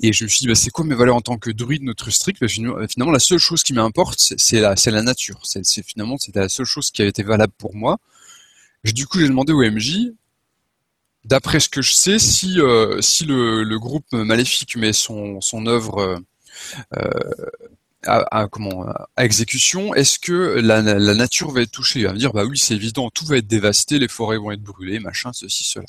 Et 0.00 0.12
je 0.12 0.24
me 0.24 0.28
suis 0.28 0.40
dit, 0.40 0.48
bah 0.48 0.54
c'est 0.54 0.70
quoi 0.70 0.84
mes 0.84 0.94
valeurs 0.94 1.16
en 1.16 1.20
tant 1.20 1.38
que 1.38 1.50
druide 1.50 1.82
neutre 1.82 2.10
strict? 2.10 2.40
Bah, 2.40 2.48
Finalement, 2.48 3.12
la 3.12 3.18
seule 3.18 3.38
chose 3.38 3.62
qui 3.62 3.72
m'importe, 3.72 4.34
c'est 4.36 4.60
la, 4.60 4.74
la 4.86 5.02
nature. 5.02 5.40
C'est 5.44 5.64
finalement, 5.82 6.16
c'était 6.18 6.40
la 6.40 6.48
seule 6.48 6.66
chose 6.66 6.90
qui 6.90 7.02
avait 7.02 7.10
été 7.10 7.22
valable 7.22 7.52
pour 7.58 7.74
moi. 7.74 7.98
du 8.84 9.06
coup, 9.06 9.18
j'ai 9.20 9.28
demandé 9.28 9.52
au 9.52 9.62
MJ, 9.62 10.12
d'après 11.26 11.60
ce 11.60 11.68
que 11.68 11.82
je 11.82 11.92
sais, 11.92 12.18
si 12.18 12.60
euh, 12.60 13.00
si 13.00 13.24
le, 13.24 13.62
le, 13.64 13.78
groupe 13.78 14.10
maléfique 14.12 14.76
met 14.76 14.92
son 14.92 15.40
son 15.40 15.66
œuvre 15.66 16.20
euh, 16.96 17.50
à, 18.06 18.46
comment 18.48 18.86
à 19.16 19.24
exécution, 19.24 19.94
est-ce 19.94 20.18
que 20.18 20.60
la, 20.60 20.82
nature 20.82 21.50
va 21.50 21.62
être 21.62 21.72
touchée? 21.72 22.00
Il 22.00 22.06
va 22.06 22.12
me 22.12 22.18
dire 22.18 22.32
bah 22.32 22.44
oui 22.44 22.58
c'est 22.58 22.74
évident, 22.74 23.10
tout 23.10 23.26
va 23.26 23.38
être 23.38 23.46
dévasté, 23.46 23.98
les 23.98 24.08
forêts 24.08 24.38
vont 24.38 24.52
être 24.52 24.62
brûlées, 24.62 25.00
machin, 25.00 25.32
ceci, 25.32 25.64
cela. 25.64 25.86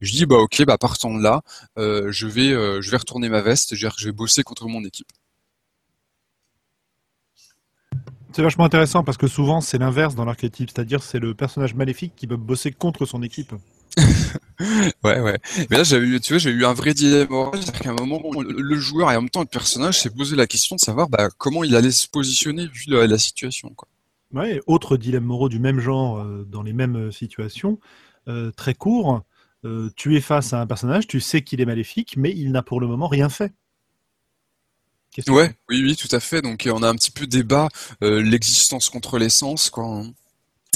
Je 0.00 0.12
dis 0.12 0.26
bah 0.26 0.36
ok, 0.36 0.64
bah 0.64 0.78
partant 0.78 1.14
de 1.14 1.22
là, 1.22 1.42
euh, 1.78 2.12
je 2.12 2.26
vais 2.26 2.52
euh, 2.52 2.80
je 2.80 2.90
vais 2.90 2.98
retourner 2.98 3.28
ma 3.28 3.40
veste, 3.40 3.74
je 3.74 3.88
vais 4.04 4.12
bosser 4.12 4.42
contre 4.42 4.68
mon 4.68 4.84
équipe. 4.84 5.08
C'est 8.32 8.42
vachement 8.42 8.64
intéressant 8.64 9.02
parce 9.02 9.16
que 9.16 9.26
souvent 9.26 9.60
c'est 9.60 9.78
l'inverse 9.78 10.14
dans 10.14 10.24
l'archétype, 10.24 10.70
c'est-à-dire 10.70 11.02
c'est 11.02 11.18
le 11.18 11.34
personnage 11.34 11.74
maléfique 11.74 12.12
qui 12.14 12.26
va 12.26 12.36
bosser 12.36 12.70
contre 12.70 13.06
son 13.06 13.22
équipe. 13.22 13.54
ouais, 15.04 15.20
ouais. 15.20 15.38
Mais 15.70 15.76
là, 15.76 15.84
j'ai 15.84 15.98
eu, 15.98 16.20
tu 16.20 16.32
vois, 16.32 16.38
j'ai 16.38 16.50
eu 16.50 16.64
un 16.64 16.72
vrai 16.72 16.94
dilemme 16.94 17.28
c'est-à-dire 17.52 17.80
qu'à 17.80 17.90
un 17.90 18.06
moment, 18.06 18.20
le 18.40 18.76
joueur 18.76 19.10
et 19.10 19.16
en 19.16 19.22
même 19.22 19.30
temps 19.30 19.40
le 19.40 19.46
personnage 19.46 20.00
s'est 20.00 20.10
posé 20.10 20.36
la 20.36 20.46
question 20.46 20.76
de 20.76 20.80
savoir 20.80 21.08
bah, 21.08 21.28
comment 21.38 21.64
il 21.64 21.76
allait 21.76 21.90
se 21.90 22.08
positionner 22.08 22.66
vu 22.66 22.84
la, 22.88 23.18
situation. 23.18 23.70
Quoi. 23.70 23.88
Ouais, 24.32 24.60
autre 24.66 24.96
dilemme 24.96 25.24
moraux 25.24 25.48
du 25.48 25.58
même 25.58 25.80
genre 25.80 26.18
euh, 26.18 26.46
dans 26.48 26.62
les 26.62 26.72
mêmes 26.72 26.96
euh, 26.96 27.10
situations, 27.10 27.78
euh, 28.28 28.50
très 28.52 28.74
court. 28.74 29.22
tu 29.96 30.16
es 30.16 30.20
face 30.20 30.52
à 30.52 30.60
un 30.60 30.66
personnage, 30.66 31.06
tu 31.06 31.20
sais 31.20 31.42
qu'il 31.42 31.60
est 31.60 31.66
maléfique, 31.66 32.16
mais 32.16 32.32
il 32.34 32.52
n'a 32.52 32.62
pour 32.62 32.80
le 32.80 32.86
moment 32.86 33.08
rien 33.08 33.28
fait. 33.28 33.52
Ouais, 35.26 35.52
oui, 35.68 35.82
oui, 35.82 35.96
tout 35.96 36.14
à 36.14 36.20
fait. 36.20 36.42
Donc 36.42 36.68
on 36.72 36.82
a 36.82 36.88
un 36.88 36.94
petit 36.94 37.10
peu 37.10 37.26
débat 37.26 37.68
l'existence 38.00 38.88
contre 38.88 39.18
l'essence, 39.18 39.68
quoi. 39.68 39.84
Hein. 39.84 40.12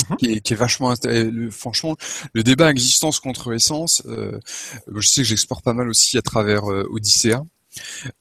Mhm. 0.08 0.16
qui, 0.16 0.54
est, 0.54 0.54
vachement 0.54 0.94
franchement 1.50 1.96
le 2.32 2.42
débat 2.42 2.70
existence 2.70 3.20
contre 3.20 3.52
essence 3.52 4.02
euh, 4.06 4.40
je 4.94 5.06
sais 5.06 5.20
que 5.20 5.28
j'exporte 5.28 5.62
pas 5.62 5.74
mal 5.74 5.88
aussi 5.88 6.16
à 6.16 6.22
travers 6.22 6.70
euh, 6.70 6.88
Odyssea. 6.90 7.44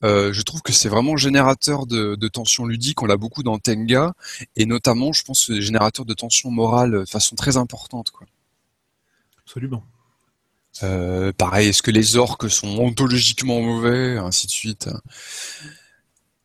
Euh, 0.04 0.32
je 0.34 0.42
trouve 0.42 0.60
que 0.60 0.72
c'est 0.72 0.90
vraiment 0.90 1.16
générateur 1.16 1.86
de, 1.86 2.14
de 2.14 2.28
tension 2.28 2.66
ludique 2.66 3.02
on 3.02 3.06
l'a 3.06 3.16
beaucoup 3.16 3.42
dans 3.42 3.58
Tenga. 3.58 4.12
Et 4.54 4.66
notamment 4.66 5.14
je 5.14 5.24
pense 5.24 5.50
générateur 5.50 6.04
de 6.04 6.12
tension 6.12 6.50
morale 6.50 6.92
de 6.92 7.04
façon 7.06 7.36
très 7.36 7.56
importante 7.56 8.10
quoi. 8.10 8.26
Absolument. 9.42 9.82
Pareil 11.38 11.68
est-ce 11.68 11.82
que 11.82 11.90
les 11.90 12.16
orques 12.16 12.50
sont 12.50 12.78
ontologiquement 12.78 13.62
mauvais 13.62 14.18
ainsi 14.18 14.46
de 14.46 14.52
suite 14.52 14.90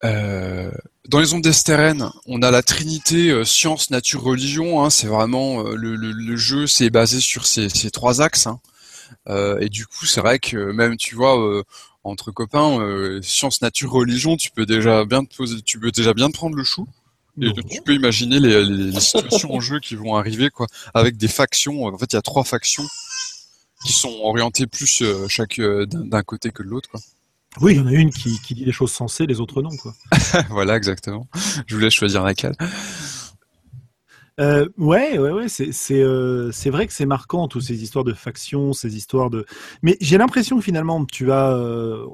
euh, 0.03 0.71
dans 1.07 1.19
les 1.19 1.33
ondes 1.33 1.41
d'Esteren, 1.41 2.11
on 2.25 2.41
a 2.41 2.51
la 2.51 2.61
trinité 2.61 3.29
euh, 3.29 3.45
science, 3.45 3.89
nature, 3.89 4.21
religion. 4.23 4.83
Hein, 4.83 4.89
c'est 4.89 5.07
vraiment 5.07 5.61
euh, 5.61 5.75
le, 5.75 5.95
le, 5.95 6.11
le, 6.11 6.35
jeu, 6.35 6.67
c'est 6.67 6.89
basé 6.89 7.19
sur 7.19 7.45
ces, 7.45 7.69
ces 7.69 7.91
trois 7.91 8.21
axes. 8.21 8.47
Hein. 8.47 8.59
Euh, 9.29 9.57
et 9.59 9.69
du 9.69 9.85
coup, 9.85 10.05
c'est 10.05 10.21
vrai 10.21 10.39
que 10.39 10.57
même 10.71 10.97
tu 10.97 11.15
vois 11.15 11.63
entre 12.03 12.31
copains, 12.31 12.79
science, 13.21 13.61
nature, 13.61 13.91
religion, 13.91 14.37
tu 14.37 14.51
peux 14.51 14.65
déjà 14.65 15.05
bien 15.05 15.23
te 15.25 15.35
poser, 15.35 15.61
tu 15.61 15.79
peux 15.79 15.91
déjà 15.91 16.13
bien 16.13 16.29
te 16.29 16.33
prendre 16.33 16.55
le 16.55 16.63
chou. 16.63 16.87
Et 17.39 17.51
tu 17.69 17.81
peux 17.83 17.93
imaginer 17.93 18.39
les, 18.39 18.65
les, 18.65 18.91
les 18.91 18.99
situations 18.99 19.53
en 19.53 19.59
jeu 19.59 19.79
qui 19.79 19.95
vont 19.95 20.15
arriver, 20.15 20.49
quoi, 20.49 20.65
avec 20.93 21.17
des 21.17 21.27
factions. 21.27 21.85
En 21.85 21.97
fait, 21.97 22.11
il 22.11 22.15
y 22.15 22.19
a 22.19 22.21
trois 22.21 22.43
factions 22.43 22.85
qui 23.85 23.93
sont 23.93 24.13
orientées 24.23 24.67
plus 24.67 25.03
chaque 25.27 25.61
d'un 25.61 26.23
côté 26.23 26.49
que 26.51 26.63
de 26.63 26.69
l'autre, 26.69 26.89
quoi. 26.89 26.99
Oui, 27.61 27.73
il 27.73 27.77
y 27.77 27.79
en 27.79 27.87
a 27.87 27.93
une 27.93 28.11
qui, 28.11 28.39
dit 28.53 28.65
des 28.65 28.71
choses 28.71 28.91
sensées, 28.91 29.25
les 29.25 29.39
autres 29.39 29.61
non. 29.61 29.75
Quoi. 29.77 29.93
voilà, 30.49 30.75
exactement. 30.75 31.27
Je 31.65 31.75
voulais 31.75 31.89
choisir 31.89 32.23
laquelle. 32.23 32.55
Euh, 34.39 34.67
ouais, 34.77 35.17
ouais, 35.17 35.31
ouais, 35.31 35.49
c'est 35.49 35.71
c'est 35.71 35.99
euh, 35.99 36.51
c'est 36.51 36.69
vrai 36.69 36.85
que 36.85 36.93
c'est 36.93 37.07
marquant 37.07 37.47
toutes 37.47 37.63
ces 37.63 37.81
histoires 37.81 38.05
de 38.05 38.13
factions, 38.13 38.73
ces 38.73 38.95
histoires 38.95 39.31
de. 39.31 39.45
Mais 39.81 39.97
j'ai 39.99 40.19
l'impression 40.19 40.57
que 40.57 40.63
finalement 40.63 41.03
tu 41.05 41.31
as 41.31 41.53
euh, 41.53 42.05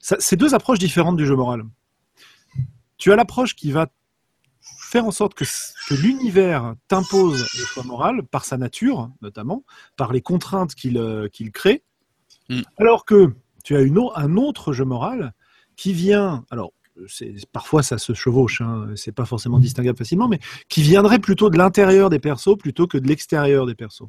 c'est 0.00 0.36
deux 0.36 0.54
approches 0.54 0.78
différentes 0.78 1.16
du 1.16 1.26
jeu 1.26 1.34
moral. 1.34 1.64
Tu 2.98 3.10
as 3.10 3.16
l'approche 3.16 3.56
qui 3.56 3.72
va 3.72 3.88
faire 4.60 5.06
en 5.06 5.10
sorte 5.10 5.34
que, 5.34 5.44
que 5.88 5.94
l'univers 5.94 6.74
t'impose 6.88 7.40
le 7.58 7.64
choix 7.64 7.82
moral 7.82 8.22
par 8.22 8.44
sa 8.44 8.56
nature, 8.56 9.10
notamment 9.22 9.64
par 9.96 10.12
les 10.12 10.20
contraintes 10.20 10.74
qu'il 10.74 10.98
euh, 10.98 11.28
qu'il 11.28 11.50
crée, 11.50 11.82
mm. 12.48 12.62
alors 12.78 13.04
que 13.04 13.34
tu 13.64 13.74
as 13.74 13.80
une, 13.80 13.98
un 14.14 14.36
autre 14.36 14.72
jeu 14.72 14.84
moral 14.84 15.34
qui 15.74 15.92
vient, 15.92 16.44
alors 16.50 16.72
parfois 17.52 17.82
ça 17.82 17.98
se 17.98 18.12
chevauche, 18.12 18.60
hein, 18.60 18.88
c'est 18.94 19.12
pas 19.12 19.24
forcément 19.24 19.58
distinguable 19.58 19.98
facilement, 19.98 20.28
mais 20.28 20.38
qui 20.68 20.82
viendrait 20.82 21.18
plutôt 21.18 21.50
de 21.50 21.58
l'intérieur 21.58 22.10
des 22.10 22.20
persos 22.20 22.56
plutôt 22.56 22.86
que 22.86 22.98
de 22.98 23.08
l'extérieur 23.08 23.66
des 23.66 23.74
persos. 23.74 24.08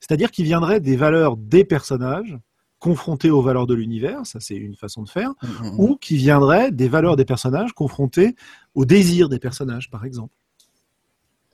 C'est-à-dire 0.00 0.32
qui 0.32 0.42
viendrait 0.42 0.80
des 0.80 0.96
valeurs 0.96 1.36
des 1.36 1.64
personnages 1.64 2.36
confrontés 2.80 3.30
aux 3.30 3.42
valeurs 3.42 3.68
de 3.68 3.74
l'univers, 3.74 4.26
ça 4.26 4.40
c'est 4.40 4.56
une 4.56 4.74
façon 4.74 5.02
de 5.02 5.08
faire, 5.08 5.30
mmh, 5.30 5.46
mmh, 5.46 5.66
mmh. 5.66 5.80
ou 5.80 5.96
qui 5.96 6.16
viendrait 6.16 6.72
des 6.72 6.88
valeurs 6.88 7.14
des 7.14 7.24
personnages 7.24 7.72
confrontés 7.72 8.34
aux 8.74 8.84
désirs 8.84 9.28
des 9.28 9.38
personnages, 9.38 9.88
par 9.88 10.04
exemple. 10.04 10.34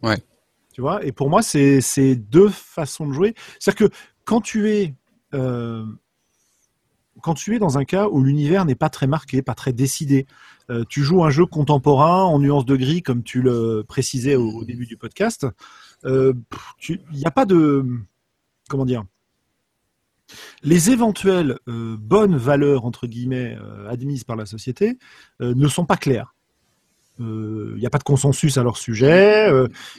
Ouais. 0.02 0.16
Tu 0.72 0.80
vois, 0.80 1.04
et 1.04 1.12
pour 1.12 1.28
moi 1.28 1.42
c'est 1.42 2.14
deux 2.14 2.48
façons 2.48 3.06
de 3.06 3.12
jouer. 3.12 3.34
C'est-à-dire 3.58 3.90
que 3.90 3.94
quand 4.24 4.40
tu 4.40 4.70
es 4.70 4.94
euh, 5.34 5.84
quand 7.22 7.34
tu 7.34 7.54
es 7.54 7.58
dans 7.58 7.78
un 7.78 7.84
cas 7.84 8.08
où 8.08 8.22
l'univers 8.22 8.64
n'est 8.64 8.74
pas 8.74 8.88
très 8.88 9.06
marqué, 9.06 9.42
pas 9.42 9.54
très 9.54 9.72
décidé, 9.72 10.26
euh, 10.70 10.84
tu 10.88 11.02
joues 11.02 11.24
un 11.24 11.30
jeu 11.30 11.46
contemporain 11.46 12.24
en 12.24 12.38
nuance 12.38 12.64
de 12.64 12.76
gris, 12.76 13.02
comme 13.02 13.22
tu 13.22 13.42
le 13.42 13.84
précisais 13.86 14.36
au, 14.36 14.64
début 14.64 14.86
du 14.86 14.96
podcast, 14.96 15.46
euh, 16.04 16.32
il 16.88 17.00
n'y 17.12 17.26
a 17.26 17.30
pas 17.30 17.46
de... 17.46 17.84
Comment 18.68 18.84
dire 18.84 19.04
les 20.62 20.90
éventuelles 20.90 21.58
euh, 21.68 21.96
bonnes 21.98 22.36
valeurs, 22.36 22.84
entre 22.84 23.06
guillemets, 23.06 23.56
admises 23.88 24.24
par 24.24 24.36
la 24.36 24.44
société, 24.44 24.98
ne 25.40 25.68
sont 25.68 25.86
pas 25.86 25.96
claires. 25.96 26.34
Il 27.18 27.76
n'y 27.78 27.86
a 27.86 27.90
pas 27.90 27.98
de 27.98 28.04
consensus 28.04 28.56
à 28.58 28.62
leur 28.62 28.76
sujet. 28.76 29.50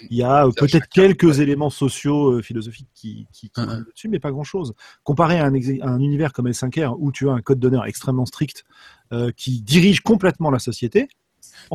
Il 0.09 0.17
y 0.17 0.23
a 0.23 0.47
peut-être 0.55 0.87
quelques 0.87 1.39
éléments 1.39 1.69
sociaux, 1.69 2.41
philosophiques 2.41 2.89
qui, 2.93 3.27
qui, 3.31 3.49
qui 3.49 3.61
dessus, 3.93 4.09
mais 4.09 4.19
pas 4.19 4.31
grand-chose. 4.31 4.73
Comparé 5.03 5.39
à 5.39 5.45
un, 5.45 5.53
à 5.53 5.89
un, 5.89 5.99
univers 5.99 6.33
comme 6.33 6.47
L5R 6.47 6.95
où 6.97 7.11
tu 7.11 7.29
as 7.29 7.33
un 7.33 7.41
code 7.41 7.59
d'honneur 7.59 7.85
extrêmement 7.85 8.25
strict 8.25 8.65
qui 9.35 9.61
dirige 9.61 10.01
complètement 10.01 10.51
la 10.51 10.59
société, 10.59 11.07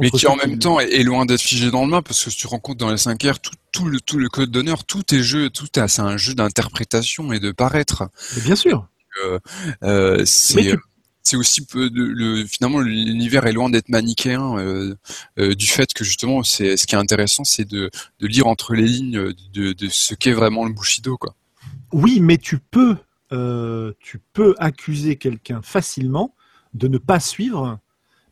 mais 0.01 0.11
qui 0.11 0.27
en 0.27 0.37
même 0.37 0.59
temps 0.59 0.81
est, 0.81 1.03
loin 1.03 1.27
d'être 1.27 1.41
figé 1.41 1.71
dans 1.71 1.85
le 1.85 1.91
main 1.91 2.03
parce 2.03 2.25
que 2.25 2.31
si 2.31 2.37
tu 2.37 2.47
compte 2.47 2.79
dans 2.79 2.91
les 2.91 2.97
5R, 2.97 3.39
tout, 3.41 3.53
tout, 3.73 3.87
le, 3.87 4.01
tout 4.01 4.19
le 4.19 4.29
code 4.29 4.51
d'honneur, 4.51 4.85
tout 4.85 5.15
est 5.15 5.23
jeu, 5.23 5.51
tout 5.51 5.67
c'est 5.75 6.01
un 6.01 6.17
jeu 6.17 6.35
d'interprétation 6.35 7.33
et 7.33 7.41
de 7.41 7.53
paraître. 7.53 8.05
bien 8.45 8.57
sûr. 8.57 8.89
Euh, 9.25 9.39
euh, 9.83 10.23
c'est 10.25 10.77
c'est 11.25 11.37
aussi 11.37 11.67
le, 11.75 12.45
finalement 12.45 12.81
l'univers 12.81 13.47
est 13.47 13.53
loin 13.53 13.71
d'être 13.71 13.89
manichéen 13.89 14.59
euh, 14.59 14.95
euh, 15.39 15.55
du 15.55 15.67
fait 15.67 15.93
que 15.95 16.05
justement 16.05 16.43
c'est 16.43 16.77
ce 16.77 16.87
qui 16.87 16.95
est 16.95 16.99
intéressant 16.99 17.45
c'est 17.45 17.67
de, 17.67 17.91
lire 18.21 18.47
entre 18.47 18.75
les 18.75 18.87
lignes 18.87 19.33
de, 19.53 19.73
de 19.73 19.89
ce 19.89 20.15
qu'est 20.15 20.33
vraiment 20.33 20.65
le 20.67 20.73
Bushido 20.73 21.17
quoi. 21.17 21.35
Oui, 21.93 22.21
mais 22.21 22.39
tu 22.39 22.59
peux 22.59 22.97
euh, 23.33 23.93
tu 24.01 24.21
peux 24.33 24.55
accuser 24.59 25.17
quelqu'un 25.17 25.63
facilement 25.63 26.35
de 26.75 26.89
ne 26.89 26.99
pas 26.99 27.21
suivre 27.21 27.79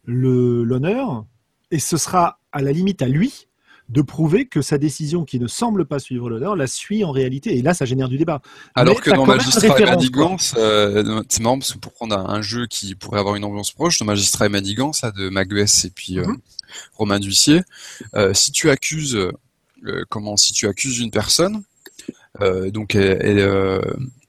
l'honneur 0.05 1.24
et 1.70 1.78
ce 1.78 1.96
sera 1.96 2.40
à 2.52 2.61
la 2.61 2.72
limite 2.72 3.02
à 3.02 3.09
lui 3.09 3.46
de 3.92 4.00
prouver 4.00 4.46
que 4.46 4.62
sa 4.62 4.78
décision 4.78 5.24
qui 5.24 5.38
ne 5.38 5.46
semble 5.46 5.85
pas 5.85 5.98
suivre 5.98 6.31
l'honneur 6.31 6.57
la 6.57 6.66
suit 6.66 7.05
en 7.05 7.11
réalité. 7.11 7.57
Et 7.59 7.62
là, 7.62 7.74
ça 7.74 7.85
génère 7.85 8.09
du 8.09 8.16
débat. 8.16 8.40
Alors 8.74 9.00
que 9.00 9.11
dans 9.11 9.26
Magistrat 9.26 9.78
et 9.78 9.85
Manigance, 9.85 10.55
euh, 10.57 11.22
c'est 11.28 11.42
marrant 11.42 11.59
parce 11.59 11.74
que 11.74 11.78
pour 11.78 11.92
prendre 11.92 12.18
un, 12.18 12.40
jeu 12.40 12.66
qui 12.66 12.94
pourrait 12.94 13.20
avoir 13.20 13.37
une 13.37 13.44
ambiance 13.44 13.70
proche, 13.70 13.98
dans 13.98 14.07
Magistrat 14.07 14.46
et 14.46 14.48
Manigance, 14.48 15.02
de 15.16 15.28
Magues 15.28 15.66
et 15.85 15.90
puis 15.90 16.18
euh, 16.18 16.26
mhm. 16.26 16.38
Romain 16.94 17.20
Duissier, 17.20 17.61
euh, 18.14 18.33
si 18.33 18.50
tu 18.50 18.70
accuses, 18.70 19.18
comment, 20.09 20.38
si 20.38 20.55
tu 20.55 20.66
accuses 20.66 20.98
une 20.98 21.11
personne, 21.11 21.62
donc 22.72 22.94
elle, 22.94 23.38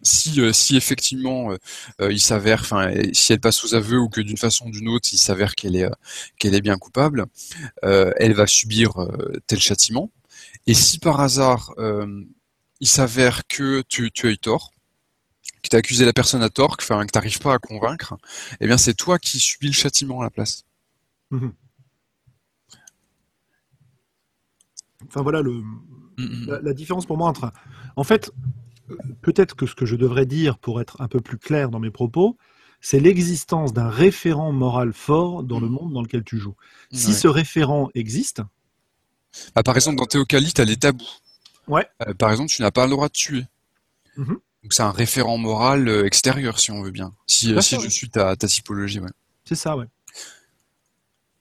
si, 0.04 0.42
euh, 0.42 0.54
si 0.54 0.76
effectivement 0.76 1.52
euh, 1.52 1.58
euh, 2.02 2.12
il 2.12 2.20
s'avère, 2.20 2.62
enfin, 2.62 2.92
si 3.14 3.34
elle 3.34 3.40
passe 3.40 3.64
aux 3.64 3.74
aveux 3.74 3.98
ou 3.98 4.10
que 4.10 4.22
d'une 4.22 4.38
façon 4.38 4.68
ou 4.68 4.72
d'une 4.72 4.90
autre 4.90 5.10
il 5.14 5.18
s'avère 5.18 5.56
qu'elle 5.56 5.76
est 5.76 5.90
qu'elle 6.38 6.54
est 6.54 6.62
bien 6.62 6.78
coupable, 6.78 7.26
elle 7.82 8.34
va 8.34 8.48
subir 8.48 8.94
tel 9.48 9.60
châtiment. 9.60 10.12
Et 10.68 10.74
si 10.74 11.00
par 11.00 11.20
hasard 11.20 11.74
il 12.80 12.88
s'avère 12.88 13.48
que 13.48 13.84
tu, 13.88 14.12
tu 14.12 14.28
as 14.28 14.32
eu 14.32 14.38
tort, 14.38 14.72
que 15.62 15.70
tu 15.70 15.76
as 15.76 15.80
accusé 15.80 16.06
la 16.06 16.14
personne 16.14 16.44
à 16.44 16.50
tort, 16.50 16.78
que, 16.78 16.84
enfin, 16.84 17.06
que 17.06 17.12
tu 17.12 17.18
n'arrives 17.18 17.40
pas 17.40 17.54
à 17.54 17.60
convaincre, 17.60 18.16
eh 18.60 18.68
bien 18.68 18.78
c'est 18.78 18.94
toi 18.94 19.18
qui 19.20 19.40
subis 19.40 19.68
le 19.68 19.74
châtiment 19.74 20.22
à 20.22 20.24
la 20.24 20.30
place. 20.30 20.64
Mmh 21.32 21.50
enfin 25.06 25.22
voilà 25.22 25.42
le, 25.42 25.52
mmh, 25.52 25.64
mmh. 26.18 26.46
la, 26.48 26.62
la, 26.62 26.74
différence 26.74 27.06
pour 27.06 27.18
moi 27.18 27.28
entre. 27.28 27.52
En 27.98 28.06
fait, 28.06 28.32
peut-être 29.22 29.56
que 29.56 29.66
ce 29.66 29.76
que 29.76 29.86
je 29.86 29.96
devrais 29.96 30.26
dire 30.26 30.58
pour 30.58 30.82
être 30.82 31.02
un 31.02 31.08
peu 31.08 31.20
plus 31.20 31.38
clair 31.38 31.70
dans 31.70 31.80
mes 31.80 31.92
propos, 31.92 32.38
c'est 32.82 33.00
l'existence 33.00 33.74
d'un 33.74 33.90
référent 33.90 34.52
moral 34.52 34.94
fort 34.94 35.44
dans 35.44 35.60
le 35.60 35.68
mm. 35.68 35.72
monde 35.72 35.94
dans 35.94 36.02
lequel 36.02 36.24
tu 36.24 36.38
joues. 36.38 36.56
Si 36.92 37.14
ce 37.14 37.28
référent 37.28 37.90
existe. 37.96 38.42
Bah, 39.56 39.64
par 39.64 39.76
exemple, 39.76 39.98
dans 39.98 40.06
Théocalie, 40.06 40.54
tu 40.54 40.62
as 40.62 40.66
les 40.66 40.78
tabous. 40.78 41.08
Ouais. 41.68 41.88
Euh, 42.06 42.14
par 42.14 42.32
exemple, 42.32 42.52
tu 42.52 42.62
n'as 42.62 42.72
pas 42.72 42.86
le 42.86 42.92
droit 42.92 43.08
de 43.08 43.14
tuer. 43.14 43.46
Mm-hmm. 44.18 44.28
Donc 44.28 44.74
c'est 44.74 44.84
un 44.84 44.92
référent 44.92 45.38
moral 45.38 45.88
euh, 45.88 46.06
extérieur, 46.06 46.60
si 46.60 46.72
on 46.72 46.82
veut 46.84 46.92
bien. 46.92 47.14
Si, 47.26 47.56
si 47.62 47.80
je 47.80 47.90
suis 47.90 48.10
ta, 48.10 48.36
ta 48.36 48.48
typologie, 48.48 49.00
ouais. 49.00 49.10
C'est 49.46 49.56
ça, 49.56 49.76
ouais. 49.76 49.88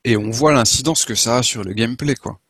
Et 0.05 0.17
on 0.17 0.31
voit 0.31 0.53
l'incidence 0.53 1.05
que 1.05 1.15
ça 1.15 1.39
a 1.39 1.43
sur 1.43 1.63
le 1.63 1.73
gameplay, 1.73 2.15
quoi. 2.15 2.41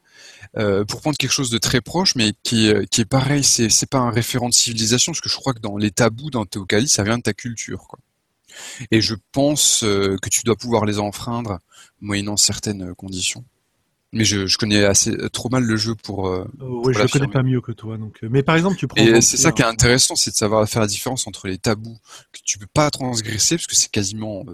Euh, 0.58 0.84
pour 0.84 1.00
prendre 1.00 1.16
quelque 1.16 1.32
chose 1.32 1.48
de 1.48 1.56
très 1.56 1.80
proche, 1.80 2.14
mais 2.14 2.34
qui 2.42 2.68
est, 2.68 2.86
qui 2.90 3.00
est 3.00 3.06
pareil, 3.06 3.42
c'est, 3.42 3.70
c'est 3.70 3.88
pas 3.88 4.00
un 4.00 4.10
référent 4.10 4.50
de 4.50 4.54
civilisation, 4.54 5.12
parce 5.12 5.22
que 5.22 5.30
je 5.30 5.36
crois 5.36 5.54
que 5.54 5.60
dans 5.60 5.78
les 5.78 5.90
tabous 5.90 6.30
dans 6.30 6.44
Théocalie, 6.44 6.88
ça 6.88 7.04
vient 7.04 7.16
de 7.16 7.22
ta 7.22 7.32
culture. 7.32 7.86
Quoi. 7.88 7.98
Et 8.90 9.00
je 9.00 9.14
pense 9.32 9.82
euh, 9.82 10.18
que 10.20 10.28
tu 10.28 10.42
dois 10.44 10.56
pouvoir 10.56 10.84
les 10.84 10.98
enfreindre 10.98 11.58
moyennant 12.00 12.36
certaines 12.36 12.94
conditions. 12.94 13.44
Mais 14.14 14.26
je, 14.26 14.46
je 14.46 14.58
connais 14.58 14.84
assez 14.84 15.16
trop 15.30 15.48
mal 15.48 15.64
le 15.64 15.76
jeu 15.78 15.94
pour. 15.94 16.28
Euh, 16.28 16.46
oui, 16.60 16.92
je 16.92 17.00
le 17.00 17.08
connais 17.08 17.28
pas 17.28 17.42
mieux 17.42 17.62
que 17.62 17.72
toi. 17.72 17.96
Donc, 17.96 18.18
mais 18.20 18.42
par 18.42 18.56
exemple, 18.56 18.76
tu 18.76 18.86
prends. 18.86 19.02
Et 19.02 19.22
c'est 19.22 19.38
ça 19.38 19.52
qui 19.52 19.62
est 19.62 19.64
intéressant, 19.64 20.16
c'est 20.16 20.32
de 20.32 20.36
savoir 20.36 20.68
faire 20.68 20.82
la 20.82 20.88
différence 20.88 21.26
entre 21.26 21.48
les 21.48 21.56
tabous 21.56 21.96
que 22.30 22.40
tu 22.44 22.58
peux 22.58 22.66
pas 22.66 22.90
transgresser, 22.90 23.56
parce 23.56 23.66
que 23.66 23.74
c'est 23.74 23.90
quasiment 23.90 24.44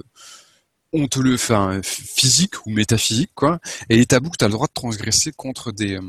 le 0.93 1.35
enfin 1.35 1.81
physique 1.83 2.67
ou 2.67 2.71
métaphysique 2.71 3.31
quoi. 3.35 3.61
Et 3.89 3.97
les 3.97 4.07
tabous 4.07 4.31
que 4.31 4.37
tu 4.39 4.45
as 4.45 4.49
le 4.49 4.53
droit 4.53 4.67
de 4.67 4.73
transgresser 4.73 5.33
contre 5.33 5.73
des 5.73 5.97
euh, 5.97 6.03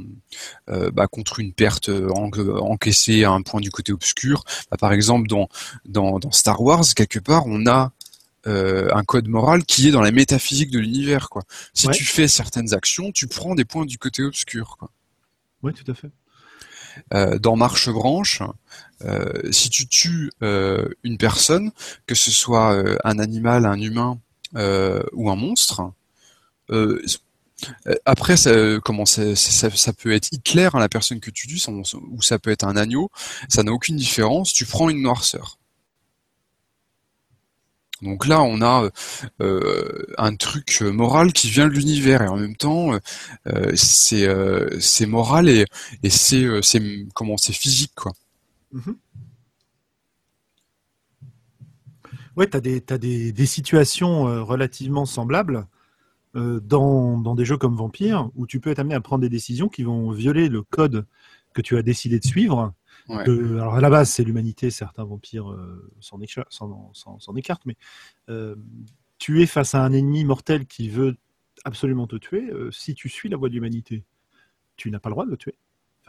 euh 0.69 0.91
bah, 0.91 1.07
contre 1.07 1.39
une 1.39 1.53
perte 1.53 1.89
euh, 1.89 2.09
encaissée 2.09 3.23
à 3.23 3.31
un 3.31 3.41
point 3.41 3.59
du 3.59 3.71
côté 3.71 3.91
obscur. 3.91 4.43
Bah, 4.71 4.77
par 4.77 4.93
exemple 4.93 5.27
dans, 5.27 5.49
dans, 5.85 6.19
dans 6.19 6.31
Star 6.31 6.61
Wars 6.61 6.85
quelque 6.95 7.19
part 7.19 7.43
on 7.45 7.67
a 7.67 7.91
euh, 8.47 8.89
un 8.93 9.03
code 9.03 9.27
moral 9.27 9.65
qui 9.65 9.89
est 9.89 9.91
dans 9.91 10.01
la 10.01 10.11
métaphysique 10.11 10.71
de 10.71 10.79
l'univers 10.79 11.29
quoi. 11.29 11.43
Si 11.73 11.87
tu 11.89 12.05
fais 12.05 12.27
certaines 12.27 12.73
actions 12.73 13.11
tu 13.11 13.27
prends 13.27 13.55
des 13.55 13.65
points 13.65 13.85
du 13.85 13.97
côté 13.97 14.23
obscur 14.23 14.77
quoi. 14.77 14.89
Oui 15.61 15.73
tout 15.73 15.89
à 15.91 15.95
fait. 15.95 16.09
Euh, 17.13 17.39
dans 17.39 17.55
Marche 17.55 17.89
Branche, 17.89 18.41
euh, 19.03 19.51
si 19.51 19.69
tu 19.69 19.87
tues 19.87 20.31
euh, 20.43 20.89
une 21.03 21.17
personne, 21.17 21.71
que 22.07 22.15
ce 22.15 22.31
soit 22.31 22.83
un 23.03 23.19
animal, 23.19 23.65
un 23.65 23.79
humain 23.79 24.19
euh, 24.19 24.28
ou 24.55 25.29
un 25.29 25.35
monstre. 25.35 25.91
Euh, 26.71 27.03
après, 28.05 28.37
ça, 28.37 28.51
comment 28.83 29.05
ça, 29.05 29.93
peut 29.97 30.13
être 30.13 30.29
Hitler, 30.31 30.69
hein, 30.73 30.79
la 30.79 30.89
personne 30.89 31.19
que 31.19 31.31
tu 31.31 31.47
tues, 31.47 31.61
ou 31.69 32.21
ça 32.21 32.39
peut 32.39 32.51
être 32.51 32.63
un 32.63 32.77
agneau. 32.77 33.09
Ça 33.47 33.63
n'a 33.63 33.71
aucune 33.71 33.97
différence. 33.97 34.53
Tu 34.53 34.65
prends 34.65 34.89
une 34.89 35.01
noirceur. 35.01 35.57
Donc 38.01 38.27
là, 38.27 38.41
on 38.41 38.61
a 38.61 38.89
euh, 39.41 40.05
un 40.17 40.35
truc 40.37 40.79
moral 40.81 41.33
qui 41.33 41.49
vient 41.49 41.67
de 41.67 41.73
l'univers 41.73 42.21
et 42.21 42.27
en 42.27 42.37
même 42.37 42.55
temps, 42.55 42.97
euh, 43.47 43.71
c'est 43.75 45.05
moral 45.05 45.49
et, 45.49 45.65
c'est 46.09 46.47
comment 47.13 47.35
c'est 47.35 47.51
physique 47.51 47.91
quoi. 47.95 48.13
Mm-hmm. 48.73 48.95
Ouais, 52.35 52.49
tu 52.49 52.57
as, 52.57 52.61
des, 52.61 52.81
des, 52.81 53.31
des, 53.31 53.45
situations 53.45 54.27
euh, 54.27 54.43
relativement 54.43 55.05
semblables 55.05 55.67
euh, 56.35 56.59
dans, 56.59 57.17
dans, 57.19 57.35
des 57.35 57.45
jeux 57.45 57.57
comme 57.57 57.75
Vampire, 57.75 58.29
où 58.35 58.47
tu 58.47 58.59
peux 58.59 58.69
être 58.69 58.79
amené 58.79 58.95
à 58.95 59.01
prendre 59.01 59.21
des 59.21 59.29
décisions 59.29 59.67
qui 59.67 59.83
vont 59.83 60.11
violer 60.11 60.49
le 60.49 60.61
code 60.61 61.05
que 61.53 61.61
tu 61.61 61.77
as 61.77 61.81
décidé 61.81 62.19
de 62.19 62.25
suivre. 62.25 62.73
alors 63.09 63.75
à 63.75 63.81
la 63.81 63.89
base, 63.89 64.09
c'est 64.09 64.23
l'humanité, 64.23 64.69
certains 64.69 65.03
vampires 65.03 65.51
euh, 65.51 65.91
s'en 65.99 66.19
écartent, 67.35 67.65
mais 67.65 67.75
tu 69.17 69.41
es 69.41 69.45
face 69.45 69.75
à 69.75 69.83
un 69.83 69.91
ennemi 69.91 70.23
mortel 70.23 70.65
qui 70.65 70.89
veut 70.89 71.17
absolument 71.65 72.07
te 72.07 72.15
tuer. 72.15 72.51
si 72.71 72.93
tu 72.93 73.09
suis 73.09 73.27
la 73.27 73.35
voie 73.35 73.49
de 73.49 73.53
l'humanité, 73.53 74.05
tu 74.77 74.91
n'as 74.91 74.99
pas 74.99 75.09
le 75.09 75.13
droit 75.13 75.25
de 75.25 75.31
le 75.31 75.37
tuer. 75.37 75.55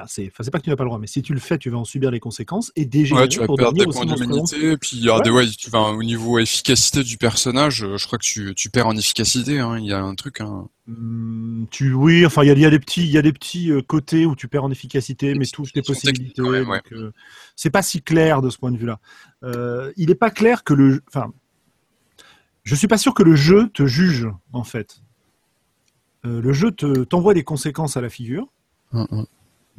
Enfin, 0.02 0.42
c'est, 0.42 0.50
pas 0.50 0.58
que 0.58 0.64
tu 0.64 0.70
n'as 0.70 0.76
pas 0.76 0.84
le 0.84 0.88
droit, 0.88 0.98
mais 0.98 1.06
si 1.06 1.22
tu 1.22 1.34
le 1.34 1.40
fais, 1.40 1.58
tu 1.58 1.70
vas 1.70 1.78
en 1.78 1.84
subir 1.84 2.10
les 2.10 2.20
conséquences 2.20 2.72
et 2.76 2.84
déjà 2.84 3.16
ouais, 3.16 3.28
tu 3.28 3.38
vas 3.38 3.46
perdre 3.46 3.72
des 3.72 3.84
points 3.84 4.06
d'humanité. 4.06 4.76
Puis 4.76 4.96
il 4.96 5.04
y 5.04 5.10
a 5.10 5.20
des, 5.20 5.30
ouais, 5.30 5.46
tu 5.46 5.70
vas 5.70 5.80
au 5.90 6.02
niveau 6.02 6.38
efficacité 6.38 7.02
du 7.02 7.18
personnage, 7.18 7.84
euh, 7.84 7.96
je 7.96 8.06
crois 8.06 8.18
que 8.18 8.24
tu, 8.24 8.54
tu 8.54 8.70
perds 8.70 8.86
en 8.86 8.96
efficacité. 8.96 9.60
Hein, 9.60 9.78
il 9.78 9.86
y 9.86 9.92
a 9.92 10.00
un 10.00 10.14
truc. 10.14 10.40
Hein. 10.40 10.68
Hum, 10.88 11.66
tu, 11.70 11.92
oui, 11.92 12.24
enfin 12.24 12.42
il 12.42 12.48
y 12.48 12.50
a, 12.50 12.54
y 12.54 12.64
a, 12.64 12.70
des 12.70 12.78
petits, 12.78 13.02
il 13.02 13.10
y 13.10 13.18
a 13.18 13.22
des 13.22 13.32
petits 13.32 13.70
euh, 13.70 13.82
côtés 13.82 14.26
où 14.26 14.34
tu 14.34 14.48
perds 14.48 14.64
en 14.64 14.70
efficacité, 14.70 15.34
mais 15.34 15.46
toutes 15.46 15.74
les 15.74 15.82
possibilités. 15.82 16.40
Euh, 16.42 17.12
c'est 17.56 17.70
pas 17.70 17.82
si 17.82 18.02
clair 18.02 18.42
de 18.42 18.50
ce 18.50 18.58
point 18.58 18.72
de 18.72 18.78
vue-là. 18.78 18.98
il 19.96 20.08
n'est 20.08 20.14
pas 20.14 20.30
clair 20.30 20.64
que 20.64 20.74
le, 20.74 21.02
enfin, 21.08 21.32
je 22.62 22.74
suis 22.74 22.88
pas 22.88 22.98
sûr 22.98 23.14
que 23.14 23.22
le 23.22 23.34
jeu 23.34 23.68
te 23.68 23.86
juge 23.86 24.28
en 24.52 24.64
fait. 24.64 25.02
le 26.24 26.52
jeu 26.52 26.70
te 26.70 27.04
t'envoie 27.04 27.34
des 27.34 27.44
conséquences 27.44 27.96
à 27.96 28.00
la 28.00 28.08
figure. 28.08 28.48
Hum, 28.92 29.06
hum. 29.10 29.26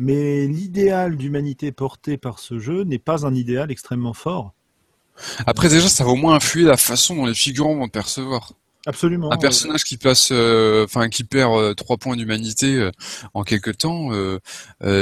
Mais 0.01 0.47
l'idéal 0.47 1.15
d'humanité 1.15 1.71
porté 1.71 2.17
par 2.17 2.39
ce 2.39 2.57
jeu 2.57 2.85
n'est 2.85 2.97
pas 2.97 3.27
un 3.27 3.35
idéal 3.35 3.69
extrêmement 3.69 4.15
fort. 4.15 4.51
Après 5.45 5.69
déjà, 5.69 5.87
ça 5.89 6.03
va 6.03 6.09
au 6.09 6.15
moins 6.15 6.33
influer 6.33 6.63
la 6.63 6.75
façon 6.75 7.15
dont 7.15 7.27
les 7.27 7.35
figurants 7.35 7.75
vont 7.75 7.87
percevoir. 7.87 8.53
Absolument. 8.87 9.31
Un 9.31 9.37
personnage 9.37 9.83
qui 9.83 9.97
passe, 9.97 10.29
euh, 10.31 10.85
enfin 10.85 11.07
qui 11.07 11.23
perd 11.23 11.53
euh, 11.53 11.75
trois 11.75 11.97
points 11.97 12.15
d'humanité 12.15 12.77
euh, 12.77 12.89
en 13.35 13.43
quelque 13.43 13.69
temps, 13.69 14.09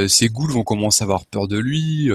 ses 0.09 0.27
ghouls 0.27 0.51
vont 0.51 0.63
commencer 0.63 1.01
à 1.01 1.05
avoir 1.05 1.25
peur 1.25 1.47
de 1.47 1.57
lui, 1.57 2.11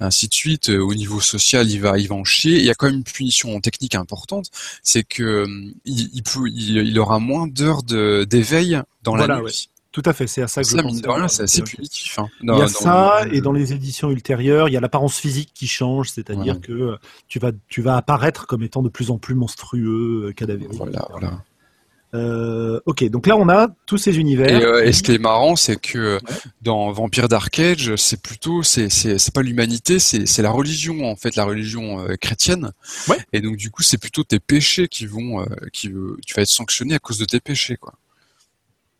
ainsi 0.00 0.26
de 0.26 0.32
suite. 0.32 0.70
au 0.70 0.94
niveau 0.94 1.20
social, 1.20 1.70
il 1.70 1.82
va, 1.82 1.98
il 1.98 2.08
va 2.08 2.14
en 2.14 2.24
chier. 2.24 2.56
Il 2.56 2.64
y 2.64 2.70
a 2.70 2.74
quand 2.74 2.86
même 2.86 2.96
une 2.96 3.04
punition 3.04 3.60
technique 3.60 3.96
importante, 3.96 4.46
c'est 4.82 5.04
que 5.04 5.46
il, 5.84 6.08
il, 6.14 6.22
peut, 6.22 6.48
il, 6.48 6.98
aura 6.98 7.18
moins 7.18 7.46
d'heures 7.48 7.82
d'éveil 7.82 8.80
dans 9.02 9.14
la 9.14 9.42
nuit. 9.42 9.68
Tout 9.94 10.02
à 10.04 10.12
fait, 10.12 10.26
c'est 10.26 10.42
à 10.42 10.48
ça 10.48 10.62
que 10.62 10.66
ça, 10.66 10.78
je 10.78 10.82
pense. 10.82 11.32
c'est 11.32 11.44
assez 11.44 11.62
punitif. 11.62 12.18
Hein. 12.18 12.26
il 12.42 12.48
y 12.48 12.60
a 12.60 12.66
ça, 12.66 13.24
et 13.30 13.40
dans 13.40 13.52
les 13.52 13.72
éditions 13.72 14.10
ultérieures, 14.10 14.68
il 14.68 14.72
y 14.72 14.76
a 14.76 14.80
l'apparence 14.80 15.16
physique 15.18 15.52
qui 15.54 15.68
change, 15.68 16.10
c'est-à-dire 16.10 16.60
que 16.60 16.72
euh, 16.72 16.96
tu 17.28 17.38
vas, 17.38 17.52
tu 17.68 17.80
vas 17.80 17.96
apparaître 17.96 18.46
comme 18.48 18.64
étant 18.64 18.82
de 18.82 18.88
plus 18.88 19.12
en 19.12 19.18
plus 19.18 19.36
monstrueux, 19.36 20.26
euh, 20.26 20.32
cadavérique. 20.32 20.76
Voilà, 20.76 21.06
voilà. 21.10 21.44
Euh, 22.14 22.80
ok, 22.86 23.04
donc 23.10 23.26
là 23.26 23.36
on 23.36 23.48
a 23.48 23.68
tous 23.86 23.98
ces 23.98 24.18
univers. 24.18 24.62
Et, 24.62 24.64
euh, 24.64 24.92
ce 24.92 25.02
qui 25.02 25.12
est 25.12 25.18
marrant, 25.18 25.56
c'est 25.56 25.80
que 25.80 26.20
dans 26.62 26.92
Vampire 26.92 27.28
Dark 27.28 27.58
Age, 27.58 27.96
c'est 27.96 28.22
plutôt, 28.22 28.62
c'est 28.62 28.88
c'est 28.88 29.34
pas 29.34 29.42
l'humanité, 29.42 29.98
c'est 29.98 30.26
c'est 30.26 30.42
la 30.42 30.50
religion 30.50 31.10
en 31.10 31.16
fait, 31.16 31.34
la 31.34 31.44
religion 31.44 32.00
euh, 32.00 32.14
chrétienne. 32.14 32.70
Ouais. 33.08 33.18
Et 33.32 33.40
donc 33.40 33.56
du 33.56 33.70
coup, 33.70 33.82
c'est 33.82 33.98
plutôt 33.98 34.22
tes 34.22 34.38
péchés 34.38 34.86
qui 34.86 35.06
vont, 35.06 35.44
qui 35.72 35.92
tu 36.24 36.34
vas 36.34 36.42
être 36.42 36.48
sanctionné 36.48 36.94
à 36.94 36.98
cause 37.00 37.18
de 37.18 37.24
tes 37.24 37.40
péchés, 37.40 37.76
quoi. 37.76 37.94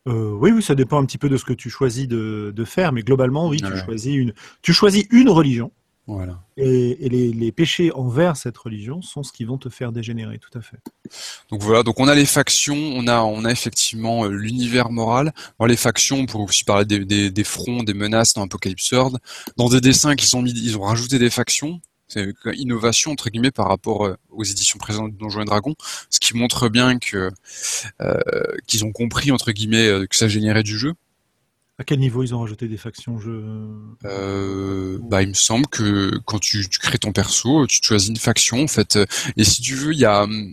Oui, 0.07 0.51
oui, 0.51 0.63
ça 0.63 0.75
dépend 0.75 1.01
un 1.01 1.07
petit 1.07 1.19
peu 1.19 1.29
de 1.29 1.37
ce 1.37 1.45
que 1.45 1.53
tu 1.53 1.71
choisis 1.71 2.07
de, 2.07 2.53
de 2.55 2.65
faire, 2.65 2.93
mais 2.93 3.03
globalement, 3.03 3.49
oui, 3.49 3.59
tu 3.59 3.77
choisis 3.85 4.15
une, 4.15 4.35
tu 4.63 4.73
choisis 4.73 5.07
une 5.11 5.31
religion. 5.31 5.71
Voilà. 6.07 6.39
Et, 6.59 7.09
les, 7.09 7.53
péchés 7.53 7.91
envers 7.93 8.37
cette 8.37 8.57
religion 8.59 9.01
sont 9.01 9.23
ce 9.23 9.33
qui 9.33 9.45
vont 9.45 9.57
te 9.57 9.71
faire 9.71 9.91
dégénérer, 9.91 10.39
tout 10.39 10.57
à 10.57 10.61
fait. 10.61 10.77
Donc 11.51 11.63
voilà, 11.63 11.83
donc 11.83 11.99
on 11.99 12.09
a 12.09 12.15
les 12.15 12.27
factions, 12.27 12.77
on 12.77 13.07
a, 13.07 13.23
on 13.23 13.45
a 13.45 13.51
effectivement 13.51 14.25
euh, 14.25 14.29
l'univers 14.29 14.91
moral. 14.91 15.33
Dans 15.59 15.67
les 15.67 15.77
factions, 15.77 16.19
on 16.19 16.27
pourrait 16.27 16.45
aussi 16.45 16.65
parler 16.65 16.85
des, 16.85 17.31
des, 17.31 17.45
fronts, 17.45 17.83
des 17.83 17.95
menaces 17.95 18.35
dans 18.35 18.43
Apocalypse 18.43 18.93
World. 18.93 19.19
Dans 19.57 19.69
des 19.69 19.81
dessins 19.81 20.15
qui 20.15 20.27
sont 20.27 20.43
mis, 20.43 20.53
ils 20.53 20.77
ont 20.77 20.83
rajouté 20.83 21.19
des 21.19 21.31
factions. 21.31 21.81
C'est 22.09 22.23
une 22.23 22.35
innovation 22.55 23.13
entre 23.13 23.31
guillemets 23.31 23.51
par 23.51 23.69
rapport 23.69 24.07
euh, 24.07 24.17
aux 24.31 24.45
éditions 24.45 24.79
présentes 24.79 25.13
de 25.13 25.19
Donjons 25.19 25.43
et 25.43 25.45
Dragons, 25.45 25.75
ce 26.11 26.21
qui 26.21 26.37
montre 26.37 26.69
bien 26.69 26.99
que 26.99 27.31
euh, 28.01 28.21
qu'ils 28.67 28.85
ont 28.85 28.93
compris 28.93 29.31
entre 29.31 29.53
guillemets 29.53 30.07
que 30.09 30.17
ça 30.17 30.29
générait 30.29 30.63
du 30.63 30.79
jeu. 30.79 30.95
À 31.77 31.83
quel 31.83 31.99
niveau 31.99 32.23
ils 32.23 32.33
ont 32.35 32.41
rajouté 32.41 32.69
des 32.69 32.77
factions 32.77 33.19
je... 33.19 33.31
Euh, 34.05 34.99
bah, 35.03 35.23
il 35.23 35.31
me 35.31 35.35
semble 35.35 35.67
que 35.67 36.17
quand 36.25 36.39
tu, 36.39 36.69
tu, 36.69 36.79
crées 36.79 36.99
ton 36.99 37.11
perso, 37.11 37.67
tu 37.67 37.81
choisis 37.83 38.11
une 38.11 38.17
faction 38.17 38.63
en 38.63 38.69
fait. 38.69 38.97
Et 39.37 39.43
si 39.43 39.61
tu 39.61 39.75
veux, 39.75 39.93
il 39.93 39.99
y 39.99 40.05
a, 40.05 40.23
euh, 40.23 40.45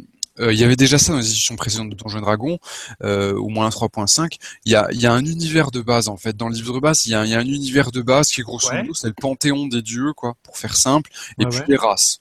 il 0.50 0.58
y 0.58 0.64
avait 0.64 0.76
déjà 0.76 0.98
ça 0.98 1.12
dans 1.12 1.20
les 1.20 1.30
éditions 1.30 1.56
précédentes 1.56 1.90
de 1.90 1.96
Donjons 1.96 2.22
Dragon, 2.22 2.58
euh, 3.04 3.34
au 3.34 3.50
moins 3.50 3.70
3.5. 3.70 4.38
Il 4.66 4.72
y 4.72 4.76
a, 4.76 4.88
il 4.92 5.00
y 5.00 5.06
a 5.06 5.14
un 5.14 5.26
univers 5.26 5.72
de 5.72 5.82
base 5.82 6.08
en 6.08 6.18
fait. 6.18 6.36
Dans 6.36 6.50
le 6.50 6.56
livre 6.56 6.74
de 6.74 6.80
base, 6.80 7.06
il 7.06 7.12
y 7.12 7.16
a, 7.16 7.26
il 7.26 7.32
y 7.32 7.36
a 7.36 7.40
un 7.40 7.46
univers 7.46 7.92
de 7.92 8.02
base 8.02 8.30
qui 8.30 8.42
est 8.42 8.44
grosso 8.44 8.74
modo 8.74 8.94
c'est 8.94 9.08
le 9.08 9.14
panthéon 9.14 9.68
des 9.68 9.82
dieux 9.82 10.14
quoi, 10.14 10.36
pour 10.44 10.58
faire 10.58 10.76
simple, 10.76 11.12
et 11.40 11.46
puis 11.46 11.60
les 11.68 11.78
races 11.78 12.20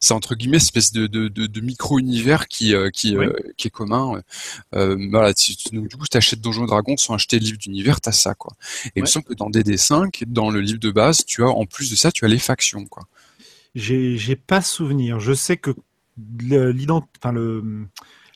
c'est 0.00 0.14
entre 0.14 0.34
guillemets 0.34 0.58
espèce 0.58 0.92
de, 0.92 1.06
de, 1.06 1.28
de, 1.28 1.60
micro-univers 1.60 2.48
qui, 2.48 2.74
euh, 2.74 2.90
qui, 2.90 3.16
euh, 3.16 3.32
qui 3.56 3.68
est 3.68 3.70
commun. 3.70 4.22
Euh, 4.74 4.96
voilà, 5.10 5.32
donc, 5.72 5.88
du 5.88 5.96
coup, 5.96 6.04
tu 6.10 6.16
achètes 6.16 6.40
Donjons 6.40 6.64
et 6.64 6.66
Dragons 6.66 6.96
sans 6.96 7.14
acheter 7.14 7.38
le 7.38 7.44
livre 7.44 7.58
d'univers, 7.58 8.00
tu 8.00 8.08
as 8.08 8.12
ça. 8.12 8.34
Quoi. 8.34 8.52
Et 8.86 8.90
il 8.96 9.02
me 9.02 9.06
semble 9.06 9.24
que 9.24 9.34
dans 9.34 9.50
DD5, 9.50 10.24
dans 10.26 10.50
le 10.50 10.60
livre 10.60 10.78
de 10.78 10.90
base, 10.90 11.24
tu 11.24 11.42
as 11.42 11.48
en 11.48 11.66
plus 11.66 11.90
de 11.90 11.96
ça, 11.96 12.12
tu 12.12 12.24
as 12.24 12.28
les 12.28 12.38
factions. 12.38 12.84
Quoi. 12.86 13.04
J'ai 13.74 14.36
pas 14.36 14.62
souvenir. 14.62 15.20
Je 15.20 15.32
sais 15.32 15.56
que 15.56 15.74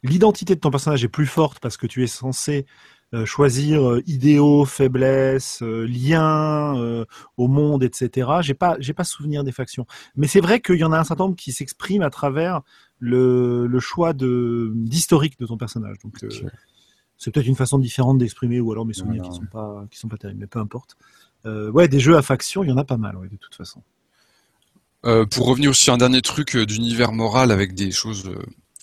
l'identité 0.02 0.54
de 0.54 0.60
ton 0.60 0.70
personnage 0.70 1.04
est 1.04 1.08
plus 1.08 1.26
forte 1.26 1.60
parce 1.60 1.76
que 1.76 1.86
tu 1.86 2.02
es 2.02 2.06
censé 2.06 2.66
euh, 3.14 3.26
choisir 3.26 3.86
euh, 3.86 4.02
idéaux, 4.06 4.64
faiblesses, 4.64 5.62
euh, 5.62 5.86
liens 5.86 7.04
au 7.36 7.46
monde, 7.46 7.82
etc. 7.82 8.30
J'ai 8.40 8.54
pas, 8.54 8.76
j'ai 8.80 8.94
pas 8.94 9.04
souvenir 9.04 9.44
des 9.44 9.52
factions. 9.52 9.86
Mais 10.16 10.26
c'est 10.26 10.40
vrai 10.40 10.60
qu'il 10.60 10.76
y 10.76 10.84
en 10.84 10.92
a 10.92 10.98
un 10.98 11.04
certain 11.04 11.24
nombre 11.24 11.36
qui 11.36 11.52
s'expriment 11.52 12.02
à 12.02 12.10
travers 12.10 12.62
le, 12.98 13.66
le 13.66 13.80
choix 13.80 14.14
de 14.14 14.72
d'historique 14.74 15.38
de 15.38 15.46
ton 15.46 15.58
personnage. 15.58 15.98
Donc 16.02 16.24
c'est 17.18 17.30
peut-être 17.30 17.46
une 17.46 17.56
façon 17.56 17.78
différente 17.78 18.16
d'exprimer, 18.16 18.60
ou 18.60 18.72
alors 18.72 18.86
mes 18.86 18.94
souvenirs 18.94 19.22
qui 19.22 19.32
sont 19.32 19.46
pas 19.46 19.84
qui 19.90 19.98
sont 19.98 20.08
pas 20.08 20.16
terribles, 20.16 20.40
mais 20.40 20.46
peu 20.46 20.58
importe. 20.58 20.96
ouais, 21.44 21.88
des 21.88 22.00
jeux 22.00 22.16
à 22.16 22.22
factions, 22.22 22.64
il 22.64 22.70
y 22.70 22.72
en 22.72 22.78
a 22.78 22.84
pas 22.84 22.96
mal, 22.96 23.16
ouais, 23.16 23.28
de 23.28 23.36
toute 23.36 23.54
façon. 23.54 23.82
Pour 25.02 25.46
revenir 25.46 25.70
aussi 25.70 25.90
à 25.90 25.94
un 25.94 25.98
dernier 25.98 26.22
truc 26.22 26.56
d'univers 26.56 27.12
moral 27.12 27.50
avec 27.50 27.74
des 27.74 27.90
choses 27.90 28.30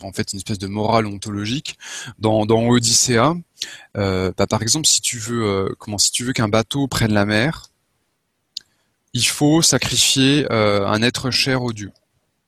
en 0.02 0.12
fait 0.12 0.34
une 0.34 0.38
espèce 0.38 0.60
de 0.60 0.68
morale 0.68 1.06
ontologique 1.06 1.78
dans, 2.20 2.46
dans 2.46 2.68
Odyssea. 2.68 3.36
Euh, 3.98 4.32
bah, 4.38 4.48
par 4.48 4.62
exemple, 4.62 4.88
si 4.88 5.02
tu 5.02 5.18
veux 5.18 5.46
euh, 5.46 5.76
comment 5.78 5.98
si 5.98 6.12
tu 6.12 6.24
veux 6.24 6.34
qu'un 6.34 6.48
bateau 6.48 6.88
prenne 6.88 7.14
la 7.14 7.26
mer, 7.26 7.70
il 9.14 9.26
faut 9.26 9.62
sacrifier 9.62 10.48
euh, 10.52 10.88
un 10.88 11.02
être 11.02 11.32
cher 11.32 11.64
au 11.64 11.74
dieu. 11.74 11.92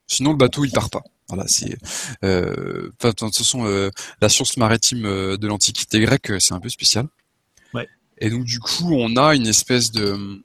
Sinon 0.08 0.32
le 0.32 0.38
bateau 0.38 0.66
il 0.66 0.72
part 0.72 0.90
pas. 0.90 1.04
Voilà, 1.28 1.46
c'est 1.48 1.78
de 2.22 2.92
toute 3.08 3.38
façon 3.38 3.64
la 4.22 4.28
science 4.28 4.58
maritime 4.58 5.04
de 5.04 5.48
l'Antiquité 5.48 6.02
grecque, 6.02 6.34
c'est 6.40 6.54
un 6.54 6.60
peu 6.60 6.68
spécial. 6.68 7.08
Ouais. 7.74 7.88
Et 8.18 8.30
donc 8.30 8.44
du 8.44 8.60
coup, 8.60 8.92
on 8.92 9.16
a 9.16 9.34
une 9.34 9.48
espèce 9.48 9.92
de 9.92 10.44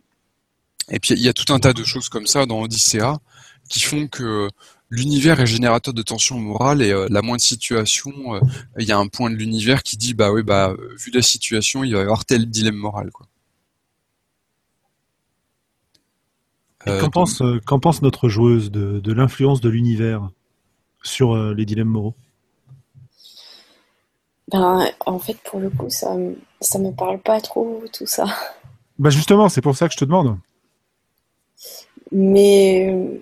et 0.90 1.00
puis 1.00 1.14
il 1.14 1.22
y 1.22 1.28
a 1.28 1.32
tout 1.32 1.52
un 1.52 1.58
tas 1.58 1.72
de 1.72 1.84
choses 1.84 2.08
comme 2.08 2.26
ça 2.26 2.46
dans 2.46 2.60
Odyssea 2.60 3.18
qui 3.68 3.80
font 3.80 4.06
que 4.06 4.48
l'univers 4.90 5.40
est 5.40 5.46
générateur 5.46 5.92
de 5.94 6.02
tension 6.02 6.38
morale 6.38 6.82
et 6.82 6.92
euh, 6.92 7.06
la 7.10 7.22
moindre 7.22 7.42
situation, 7.42 8.34
euh, 8.34 8.40
il 8.78 8.86
y 8.86 8.92
a 8.92 8.98
un 8.98 9.08
point 9.08 9.30
de 9.30 9.36
l'univers 9.36 9.82
qui 9.82 9.96
dit 9.96 10.14
bah 10.14 10.30
oui 10.32 10.42
bah 10.42 10.70
euh, 10.70 10.94
vu 10.98 11.10
la 11.10 11.22
situation, 11.22 11.82
il 11.84 11.94
va 11.94 12.00
y 12.00 12.02
avoir 12.02 12.24
tel 12.24 12.46
dilemme 12.46 12.76
moral 12.76 13.10
quoi. 13.10 13.26
Qu'en 16.84 17.10
pense, 17.10 17.42
pense 17.66 18.00
notre 18.00 18.28
joueuse 18.28 18.70
de, 18.70 19.00
de 19.00 19.12
l'influence 19.12 19.60
de 19.60 19.68
l'univers 19.68 20.30
sur 21.02 21.36
les 21.36 21.66
dilemmes 21.66 21.88
moraux? 21.88 22.14
Ben, 24.52 24.88
en 25.04 25.18
fait, 25.18 25.36
pour 25.42 25.58
le 25.58 25.68
coup, 25.68 25.90
ça, 25.90 26.14
ça 26.60 26.78
me 26.78 26.92
parle 26.92 27.18
pas 27.18 27.40
trop, 27.40 27.82
tout 27.92 28.06
ça. 28.06 28.26
Bah 29.00 29.10
justement, 29.10 29.48
c'est 29.48 29.62
pour 29.62 29.76
ça 29.76 29.88
que 29.88 29.94
je 29.94 29.98
te 29.98 30.04
demande. 30.04 30.38
Mais 32.12 33.20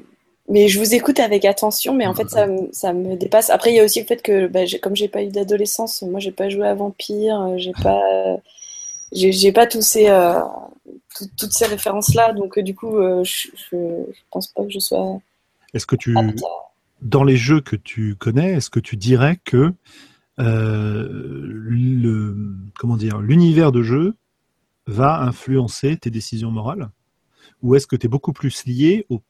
mais 0.49 0.69
je 0.69 0.79
vous 0.79 0.95
écoute 0.95 1.21
avec 1.21 1.47
attention, 1.47 1.95
mais 1.95 2.07
en 2.07 2.15
fait, 2.15 2.29
ça, 2.29 2.47
ça 2.73 2.93
me 2.93 3.17
dépasse. 3.17 3.49
Après, 3.49 3.73
il 3.73 3.77
y 3.77 3.81
a 3.81 3.85
aussi 3.85 4.01
le 4.01 4.07
fait 4.07 4.21
que, 4.21 4.47
bah, 4.47 4.61
comme 4.83 4.95
j'ai 4.95 5.09
pas 5.09 5.23
eu 5.23 5.29
d'adolescence, 5.29 6.03
moi, 6.03 6.21
j'ai 6.21 6.33
pas 6.33 6.51
joué 6.51 6.67
à 6.67 6.75
Vampire, 6.75 7.41
euh, 7.41 7.55
j'ai 7.57 7.73
pas, 7.73 8.03
j'ai 9.13 9.53
pas 9.53 9.67
tous 9.67 9.81
ces, 9.81 10.09
euh, 10.09 10.41
toutes 11.39 11.53
ces 11.53 11.65
références-là, 11.65 12.35
donc 12.35 12.59
euh, 12.59 12.63
du 12.63 12.75
coup, 12.75 12.95
je, 13.25 13.49
je, 13.71 13.77
pense 14.31 14.49
pas 14.49 14.65
que 14.65 14.71
je 14.71 14.81
sois. 14.81 15.19
Est-ce 15.73 15.87
que 15.87 15.97
tu, 15.97 16.15
dans 17.01 17.25
les 17.25 17.37
jeux 17.37 17.63
que 17.63 17.77
tu 17.77 18.15
connais, 18.15 18.53
est-ce 18.53 18.69
que 18.69 18.81
tu 18.81 18.99
dirais 18.99 19.39
que 19.45 19.73
le, 20.37 22.37
comment 22.79 22.99
dire, 22.99 23.19
l'univers 23.19 23.73
de 23.73 23.83
jeu 23.83 24.15
va 24.87 25.23
influencer 25.23 25.97
tes 25.97 26.11
décisions 26.11 26.51
morales, 26.51 26.91
ou 27.65 27.75
est-ce 27.75 27.89
que 27.89 27.97
tu 27.97 28.07
es 28.07 28.09
beaucoup 28.09 28.33
plus 28.33 28.65
lié 28.67 29.07
au 29.09 29.21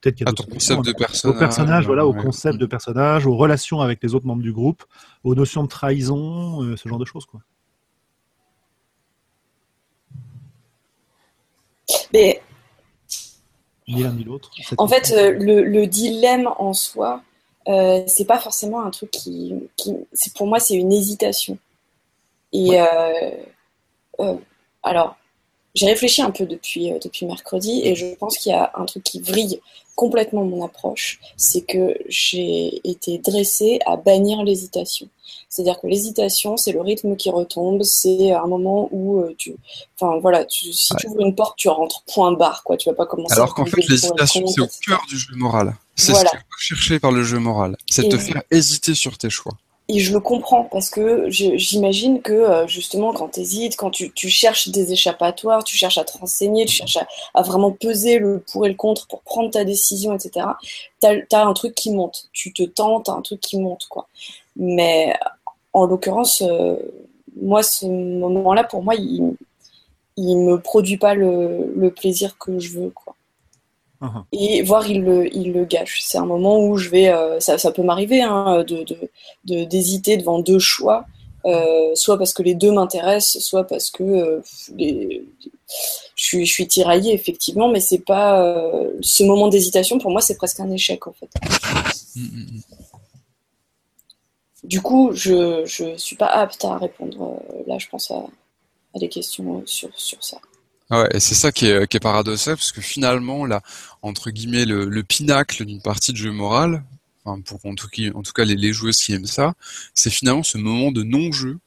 peut-être 0.00 0.14
qu'il 0.14 0.24
y 0.24 0.28
a 0.28 0.32
ah, 0.32 0.52
concept 0.52 0.84
de 0.84 0.92
personnage, 0.92 1.34
au 1.34 1.38
personnage, 1.38 1.86
voilà, 1.86 2.06
au 2.06 2.14
concept 2.14 2.58
de 2.58 2.66
personnage, 2.66 3.26
aux 3.26 3.36
relations 3.36 3.80
avec 3.80 4.00
les 4.04 4.14
autres 4.14 4.24
membres 4.24 4.42
du 4.42 4.52
groupe, 4.52 4.84
aux 5.24 5.34
notions 5.34 5.64
de 5.64 5.68
trahison, 5.68 6.62
euh, 6.62 6.76
ce 6.76 6.88
genre 6.88 7.00
de 7.00 7.04
choses, 7.04 7.26
quoi. 7.26 7.40
Mais 12.12 12.40
ni 13.88 14.04
l'un 14.04 14.12
ni 14.12 14.22
l'autre. 14.22 14.52
En 14.78 14.86
fait, 14.86 15.12
euh, 15.16 15.32
le, 15.32 15.86
dilemme 15.86 16.48
en 16.58 16.72
soi, 16.72 17.22
euh, 17.66 18.04
c'est 18.06 18.26
pas 18.26 18.38
forcément 18.38 18.84
un 18.84 18.90
truc 18.90 19.10
qui, 19.10 19.54
c'est 20.12 20.32
pour 20.34 20.46
moi, 20.46 20.60
c'est 20.60 20.74
une 20.74 20.92
hésitation. 20.92 21.58
Et 22.52 22.78
alors, 24.84 25.16
j'ai 25.74 25.86
réfléchi 25.86 26.22
un 26.22 26.30
peu 26.30 26.46
depuis, 26.46 26.92
euh, 26.92 26.98
depuis 27.02 27.26
mercredi 27.26 27.80
et 27.84 27.94
je 27.94 28.06
pense 28.14 28.38
qu'il 28.38 28.52
y 28.52 28.54
a 28.54 28.70
un 28.74 28.84
truc 28.84 29.02
qui 29.02 29.20
vrille 29.20 29.60
complètement 29.96 30.44
mon 30.44 30.64
approche, 30.64 31.20
c'est 31.36 31.62
que 31.62 31.96
j'ai 32.08 32.80
été 32.88 33.18
dressée 33.18 33.78
à 33.86 33.96
bannir 33.96 34.42
l'hésitation. 34.42 35.08
C'est-à-dire 35.48 35.80
que 35.80 35.86
l'hésitation, 35.86 36.56
c'est 36.56 36.72
le 36.72 36.80
rythme 36.80 37.14
qui 37.14 37.30
retombe, 37.30 37.82
c'est 37.84 38.32
un 38.32 38.46
moment 38.46 38.88
où 38.90 39.20
euh, 39.20 39.34
tu, 39.38 39.54
enfin 39.96 40.18
voilà, 40.18 40.44
tu, 40.44 40.72
si 40.72 40.94
tu 40.96 41.06
ouvres 41.06 41.20
une 41.20 41.34
porte, 41.34 41.56
tu 41.56 41.68
rentres 41.68 42.02
point 42.12 42.32
barre, 42.32 42.64
quoi. 42.64 42.76
Tu 42.76 42.88
vas 42.88 42.94
pas 42.94 43.06
commencer. 43.06 43.34
Alors 43.34 43.54
qu'en 43.54 43.64
fait, 43.64 43.86
l'hésitation, 43.88 44.44
c'est 44.48 44.60
au 44.60 44.68
cœur 44.84 45.04
du 45.08 45.16
jeu 45.16 45.36
moral. 45.36 45.76
C'est 45.94 46.12
ce 46.12 46.24
qui 46.24 46.36
est 46.36 46.40
cherché 46.58 46.98
par 46.98 47.12
le 47.12 47.22
jeu 47.22 47.38
moral, 47.38 47.76
c'est 47.88 48.02
de 48.02 48.08
te 48.08 48.18
faire 48.18 48.42
hésiter 48.50 48.94
sur 48.94 49.16
tes 49.16 49.30
choix. 49.30 49.52
Et 49.88 49.98
je 49.98 50.14
le 50.14 50.20
comprends 50.20 50.64
parce 50.64 50.88
que 50.88 51.28
j'imagine 51.28 52.22
que 52.22 52.32
euh, 52.32 52.66
justement 52.66 53.12
quand 53.12 53.28
tu 53.28 53.40
hésites, 53.40 53.76
quand 53.76 53.90
tu, 53.90 54.10
tu, 54.12 54.30
cherches 54.30 54.68
des 54.68 54.92
échappatoires, 54.92 55.62
tu 55.62 55.76
cherches 55.76 55.98
à 55.98 56.04
te 56.04 56.16
renseigner, 56.16 56.64
tu 56.64 56.76
cherches 56.76 56.98
à, 57.34 57.42
vraiment 57.42 57.70
peser 57.70 58.18
le 58.18 58.38
pour 58.40 58.64
et 58.64 58.70
le 58.70 58.76
contre 58.76 59.06
pour 59.08 59.20
prendre 59.22 59.50
ta 59.50 59.64
décision, 59.64 60.14
etc. 60.14 60.46
Tu 61.02 61.06
as, 61.06 61.46
un 61.46 61.52
truc 61.52 61.74
qui 61.74 61.90
monte, 61.90 62.30
tu 62.32 62.54
te 62.54 62.62
tentes, 62.62 63.10
un 63.10 63.20
truc 63.20 63.40
qui 63.40 63.58
monte. 63.58 63.86
quoi. 63.90 64.08
Mais 64.56 65.14
en 65.74 65.84
l'occurrence, 65.84 66.40
euh, 66.40 66.76
moi 67.42 67.62
ce 67.62 67.84
moment-là, 67.84 68.64
pour 68.64 68.82
moi, 68.82 68.94
il, 68.94 69.36
il 70.16 70.38
me 70.38 70.58
produit 70.60 70.96
pas 70.96 71.14
le, 71.14 71.74
le 71.76 71.90
plaisir 71.90 72.38
que 72.38 72.58
je 72.58 72.70
veux. 72.78 72.90
quoi. 72.90 73.14
Uh-huh. 74.02 74.24
Et 74.32 74.62
voir 74.62 74.88
il 74.90 75.02
le, 75.02 75.34
il 75.34 75.52
le 75.52 75.64
gâche. 75.64 76.00
C'est 76.02 76.18
un 76.18 76.26
moment 76.26 76.58
où 76.58 76.76
je 76.76 76.88
vais, 76.88 77.08
euh, 77.08 77.40
ça, 77.40 77.58
ça, 77.58 77.70
peut 77.70 77.82
m'arriver 77.82 78.22
hein, 78.22 78.64
de, 78.64 79.64
d'hésiter 79.64 80.16
devant 80.16 80.40
deux 80.40 80.58
choix, 80.58 81.06
euh, 81.46 81.94
soit 81.94 82.18
parce 82.18 82.32
que 82.34 82.42
les 82.42 82.54
deux 82.54 82.72
m'intéressent, 82.72 83.42
soit 83.42 83.64
parce 83.64 83.90
que 83.90 84.02
euh, 84.02 84.40
les, 84.76 85.24
je, 86.16 86.24
suis, 86.24 86.46
je 86.46 86.52
suis 86.52 86.66
tiraillée 86.66 87.14
effectivement, 87.14 87.68
mais 87.68 87.80
c'est 87.80 88.04
pas 88.04 88.62
ce 89.00 89.22
moment 89.24 89.48
d'hésitation 89.48 89.98
pour 89.98 90.10
moi 90.10 90.20
c'est 90.20 90.36
presque 90.36 90.60
un 90.60 90.70
échec 90.70 91.06
en 91.06 91.12
fait. 91.12 91.28
du 94.64 94.80
coup, 94.82 95.12
je 95.12 95.62
ne 95.92 95.96
suis 95.96 96.16
pas 96.16 96.26
apte 96.26 96.64
à 96.64 96.78
répondre. 96.78 97.40
là, 97.66 97.78
je 97.78 97.88
pense 97.88 98.10
à, 98.10 98.24
des 98.98 99.08
questions 99.08 99.62
sur, 99.66 99.88
sur 99.98 100.22
ça. 100.22 100.38
Ouais, 100.94 101.08
et 101.12 101.20
c'est 101.20 101.34
ça 101.34 101.50
qui 101.50 101.66
est, 101.66 102.00
paradoxal, 102.00 102.56
parce 102.56 102.72
que 102.72 102.80
finalement, 102.80 103.46
là, 103.46 103.62
entre 104.02 104.30
guillemets, 104.30 104.64
le, 104.64 104.84
le 104.86 105.02
pinacle 105.02 105.64
d'une 105.64 105.80
partie 105.80 106.12
de 106.12 106.16
jeu 106.16 106.30
moral, 106.30 106.84
enfin 107.24 107.40
pour 107.40 107.60
en 107.64 107.74
tout, 107.74 107.88
cas 107.88 108.44
les, 108.44 108.54
les 108.54 108.72
joueuses 108.72 108.98
qui 108.98 109.12
aiment 109.12 109.26
ça, 109.26 109.54
c'est 109.94 110.10
finalement 110.10 110.42
ce 110.42 110.58
moment 110.58 110.92
de 110.92 111.02
non-jeu 111.02 111.58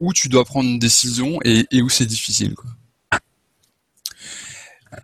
où 0.00 0.12
tu 0.12 0.28
dois 0.28 0.44
prendre 0.44 0.68
une 0.68 0.78
décision 0.78 1.38
et, 1.44 1.66
où 1.82 1.88
c'est 1.88 2.06
difficile. 2.06 2.54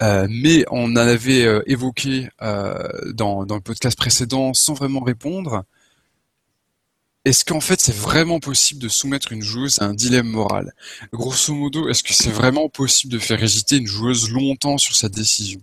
Euh, 0.03 0.27
mais 0.31 0.65
on 0.71 0.85
en 0.93 0.97
avait 0.97 1.45
euh, 1.45 1.63
évoqué 1.67 2.29
euh, 2.43 3.13
dans, 3.13 3.43
le 3.43 3.61
podcast 3.61 3.99
précédent 3.99 4.55
sans 4.55 4.75
vraiment 4.75 5.01
répondre. 5.01 5.65
Est-ce 7.25 7.45
qu'en 7.45 7.61
fait 7.61 7.81
c'est 7.81 7.95
vraiment 7.95 8.39
possible 8.39 8.81
de 8.81 8.89
soumettre 8.89 9.33
une 9.33 9.43
joueuse 9.43 9.79
à 9.81 9.87
un 9.87 9.95
dilemme 9.95 10.29
moral? 10.29 10.75
Grosso 11.13 11.55
modo, 11.55 11.89
est-ce 11.89 12.03
que 12.03 12.13
c'est 12.13 12.31
vraiment 12.31 12.69
possible 12.69 13.13
de 13.13 13.19
faire 13.19 13.43
hésiter 13.43 13.77
une 13.77 13.87
joueuse 13.87 14.31
longtemps 14.31 14.79
sur 14.79 14.95
sa 14.95 15.09
décision? 15.09 15.63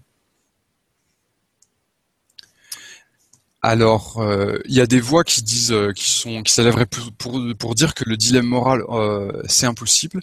Alors, 3.64 4.18
euh, 4.20 4.58
il 4.66 4.74
y 4.74 4.82
a 4.82 4.88
des 4.88 5.00
voix 5.00 5.24
qui 5.24 5.44
disent, 5.44 5.72
euh, 5.72 5.94
qui 5.94 6.10
sont, 6.10 6.42
qui 6.42 6.52
s'élèveraient 6.52 6.88
pour, 6.88 7.12
pour, 7.58 7.76
dire 7.76 7.94
que 7.94 8.04
le 8.10 8.18
dilemme 8.18 8.48
moral, 8.48 8.84
euh, 8.90 9.32
c'est 9.48 9.68
impossible. 9.68 10.22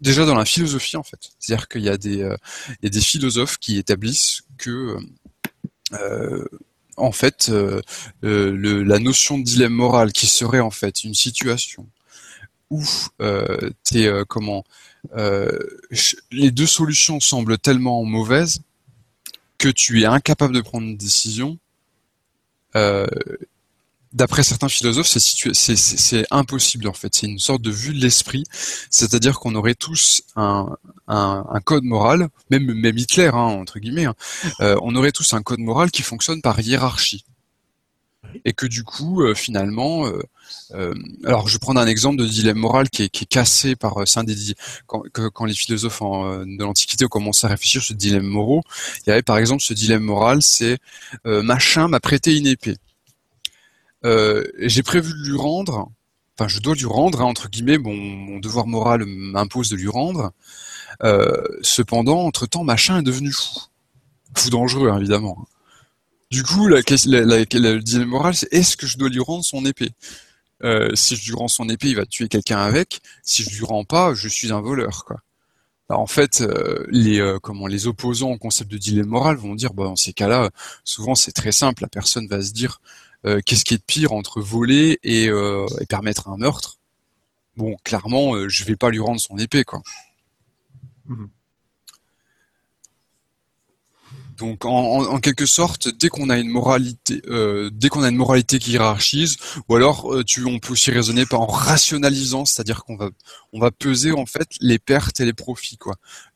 déjà 0.00 0.26
dans 0.26 0.34
la 0.34 0.44
philosophie, 0.44 0.96
en 0.98 1.02
fait, 1.02 1.30
c'est-à-dire 1.38 1.68
qu'il 1.68 1.80
y 1.80 1.86
y 1.86 1.90
a 1.90 1.96
des 2.90 3.00
philosophes 3.00 3.56
qui 3.58 3.78
établissent 3.78 4.42
que, 4.58 4.98
en 6.96 7.12
fait, 7.12 7.50
le, 8.22 8.82
la 8.82 8.98
notion 8.98 9.38
de 9.38 9.44
dilemme 9.44 9.72
moral, 9.72 10.12
qui 10.12 10.26
serait 10.26 10.60
en 10.60 10.70
fait 10.70 11.04
une 11.04 11.14
situation 11.14 11.86
où 12.70 12.82
t'es, 13.84 14.10
comment, 14.28 14.64
les 16.30 16.50
deux 16.50 16.66
solutions 16.66 17.20
semblent 17.20 17.58
tellement 17.58 18.04
mauvaises 18.04 18.62
que 19.58 19.68
tu 19.68 20.02
es 20.02 20.06
incapable 20.06 20.54
de 20.54 20.60
prendre 20.60 20.86
une 20.86 20.96
décision, 20.96 21.58
euh, 22.76 23.06
d'après 24.14 24.42
certains 24.42 24.68
philosophes, 24.68 25.06
c'est 25.06 26.26
impossible 26.30 26.88
en 26.88 26.92
fait. 26.92 27.14
C'est 27.14 27.26
une 27.26 27.38
sorte 27.38 27.62
de 27.62 27.70
vue 27.70 27.92
de 27.92 28.00
l'esprit, 28.00 28.44
c'est-à-dire 28.90 29.38
qu'on 29.38 29.54
aurait 29.54 29.74
tous 29.74 30.22
un, 30.36 30.76
code 31.64 31.84
moral, 31.84 32.28
même 32.50 32.72
même 32.72 32.96
Hitler 32.96 33.30
hein, 33.34 33.38
entre 33.38 33.78
guillemets, 33.78 34.06
hein. 34.06 34.14
euh, 34.60 34.76
on 34.82 34.94
aurait 34.96 35.12
tous 35.12 35.32
un 35.34 35.42
code 35.42 35.60
moral 35.60 35.90
qui 35.90 36.02
fonctionne 36.02 36.40
par 36.40 36.60
hiérarchie 36.60 37.24
et 38.44 38.52
que 38.52 38.66
du 38.66 38.84
coup, 38.84 39.22
euh, 39.22 39.34
finalement, 39.34 40.06
euh, 40.06 40.22
euh, 40.72 40.94
alors 41.24 41.48
je 41.48 41.54
vais 41.54 41.58
prendre 41.58 41.80
un 41.80 41.86
exemple 41.86 42.16
de 42.16 42.26
dilemme 42.26 42.58
moral 42.58 42.90
qui 42.90 43.04
est, 43.04 43.08
qui 43.08 43.24
est 43.24 43.26
cassé 43.28 43.76
par 43.76 43.98
euh, 43.98 44.22
des 44.24 44.54
quand, 44.86 45.02
quand 45.12 45.44
les 45.44 45.54
philosophes 45.54 46.00
de 46.00 46.62
l'Antiquité 46.62 47.04
ont 47.04 47.08
commencé 47.08 47.46
à 47.46 47.50
réfléchir 47.50 47.82
sur 47.82 47.94
ce 47.94 47.98
dilemme 47.98 48.26
moraux, 48.26 48.62
il 49.06 49.10
y 49.10 49.12
avait 49.12 49.22
par 49.22 49.38
exemple 49.38 49.62
ce 49.62 49.74
dilemme 49.74 50.02
moral, 50.02 50.38
c'est 50.42 50.78
machin 51.24 51.88
m'a 51.88 52.00
prêté 52.00 52.36
une 52.36 52.46
épée. 52.46 52.76
J'ai 54.04 54.82
prévu 54.82 55.10
de 55.12 55.28
lui 55.30 55.36
rendre, 55.36 55.90
enfin 56.36 56.48
je 56.48 56.60
dois 56.60 56.74
lui 56.74 56.86
rendre 56.86 57.20
hein, 57.22 57.24
entre 57.24 57.48
guillemets, 57.48 57.78
mon, 57.78 57.94
mon 57.94 58.38
devoir 58.38 58.66
moral 58.66 59.04
m'impose 59.06 59.70
de 59.70 59.76
lui 59.76 59.88
rendre. 59.88 60.32
cependant, 61.62 62.20
entre 62.24 62.46
temps, 62.46 62.64
machin 62.64 62.98
est 62.98 63.02
devenu 63.02 63.32
fou, 63.32 63.60
fou 64.36 64.50
dangereux 64.50 64.90
hein, 64.90 64.98
évidemment. 64.98 65.46
Du 66.30 66.42
coup, 66.42 66.66
la, 66.66 66.80
le 66.80 67.78
dilemme 67.78 68.08
moral, 68.08 68.34
c'est 68.34 68.52
est-ce 68.52 68.76
que 68.76 68.86
je 68.86 68.98
dois 68.98 69.08
lui 69.08 69.20
rendre 69.20 69.44
son 69.44 69.64
épée? 69.64 69.92
Euh, 70.64 70.90
Si 70.94 71.16
je 71.16 71.26
lui 71.26 71.34
rends 71.36 71.48
son 71.48 71.68
épée, 71.68 71.88
il 71.90 71.96
va 71.96 72.06
tuer 72.06 72.28
quelqu'un 72.28 72.58
avec. 72.58 73.00
Si 73.22 73.44
je 73.44 73.50
lui 73.56 73.64
rends 73.64 73.84
pas, 73.84 74.14
je 74.14 74.28
suis 74.28 74.52
un 74.52 74.60
voleur, 74.60 75.04
quoi. 75.04 75.20
en 75.90 76.06
fait, 76.06 76.40
euh, 76.40 76.84
les 76.90 77.20
euh, 77.20 77.38
comment 77.40 77.66
les 77.68 77.86
opposants 77.86 78.30
au 78.32 78.38
concept 78.38 78.70
de 78.70 78.78
dilemme 78.78 79.06
moral 79.08 79.36
vont 79.36 79.54
dire, 79.54 79.74
bah, 79.74 79.84
dans 79.84 79.96
ces 79.96 80.12
cas-là, 80.12 80.50
souvent 80.84 81.14
c'est 81.14 81.32
très 81.32 81.52
simple. 81.52 81.82
La 81.82 81.88
personne 81.88 82.26
va 82.28 82.42
se 82.42 82.52
dire, 82.52 82.80
qu'est-ce 83.46 83.64
qui 83.64 83.74
est 83.74 83.78
de 83.78 83.82
pire 83.86 84.12
entre 84.12 84.40
voler 84.40 84.98
et, 85.02 85.28
permettre 85.88 86.28
un 86.28 86.36
meurtre? 86.36 86.78
Bon, 87.56 87.76
clairement, 87.84 88.48
je 88.48 88.64
vais 88.64 88.76
pas 88.76 88.90
lui 88.90 89.00
rendre 89.00 89.20
son 89.20 89.38
épée, 89.38 89.64
quoi. 89.64 89.82
Mmh. 91.06 91.26
Donc 94.36 94.64
en, 94.64 95.20
quelque 95.20 95.46
sorte, 95.46 95.88
dès 95.88 96.08
qu'on 96.08 96.28
a 96.28 96.38
une 96.38 96.48
moralité, 96.48 97.22
euh, 97.28 97.70
dès 97.72 97.88
qu'on 97.88 98.02
a 98.02 98.08
une 98.08 98.16
moralité 98.16 98.58
qui 98.58 98.72
hiérarchise, 98.72 99.36
ou 99.68 99.76
alors 99.76 100.12
euh, 100.12 100.24
tu, 100.24 100.44
on 100.44 100.58
peut 100.58 100.72
aussi 100.72 100.90
raisonner 100.90 101.24
par 101.24 101.40
en 101.40 101.46
rationalisant, 101.46 102.44
c'est-à-dire 102.44 102.84
qu'on 102.84 102.96
va, 102.96 103.10
on 103.52 103.60
va 103.60 103.70
peser 103.70 104.10
en 104.10 104.26
fait 104.26 104.48
les 104.60 104.78
pertes 104.80 105.20
et 105.20 105.24
les 105.24 105.32
profits. 105.32 105.78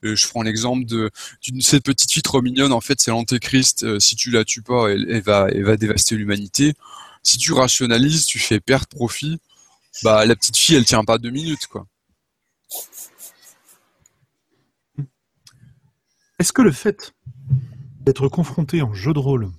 Euh, 0.03 0.15
je 0.15 0.27
prends 0.27 0.43
l'exemple 0.43 0.85
de 0.85 1.11
cette 1.59 1.83
petite 1.83 2.11
fille 2.11 2.21
trop 2.21 2.41
mignonne 2.41 2.71
en 2.71 2.81
fait, 2.81 3.01
c'est 3.01 3.11
l'antéchrist. 3.11 3.99
si 3.99 4.15
tu 4.15 4.31
la 4.31 4.45
tues 4.45 4.61
pas, 4.61 4.87
elle, 4.89 5.21
va, 5.21 5.47
elle 5.51 5.65
va 5.65 5.75
dévaster 5.75 6.15
l'humanité. 6.15 6.73
Si 7.23 7.37
tu 7.37 7.51
rationalises, 7.51 8.25
tu 8.25 8.39
fais 8.39 8.61
perte 8.61 8.89
profit, 8.89 9.39
bah 10.03 10.25
la 10.25 10.35
petite 10.35 10.55
fille 10.55 10.75
elle 10.75 10.85
tient 10.85 11.03
pas 11.03 11.17
deux 11.17 11.31
minutes. 11.31 11.67
Est-ce 16.39 16.53
que 16.53 16.61
le 16.61 16.71
fait 16.71 17.13
être 18.05 18.27
confrontés 18.27 18.81
en 18.81 18.93
jeu 18.93 19.13
de 19.13 19.19
rôle 19.19 19.49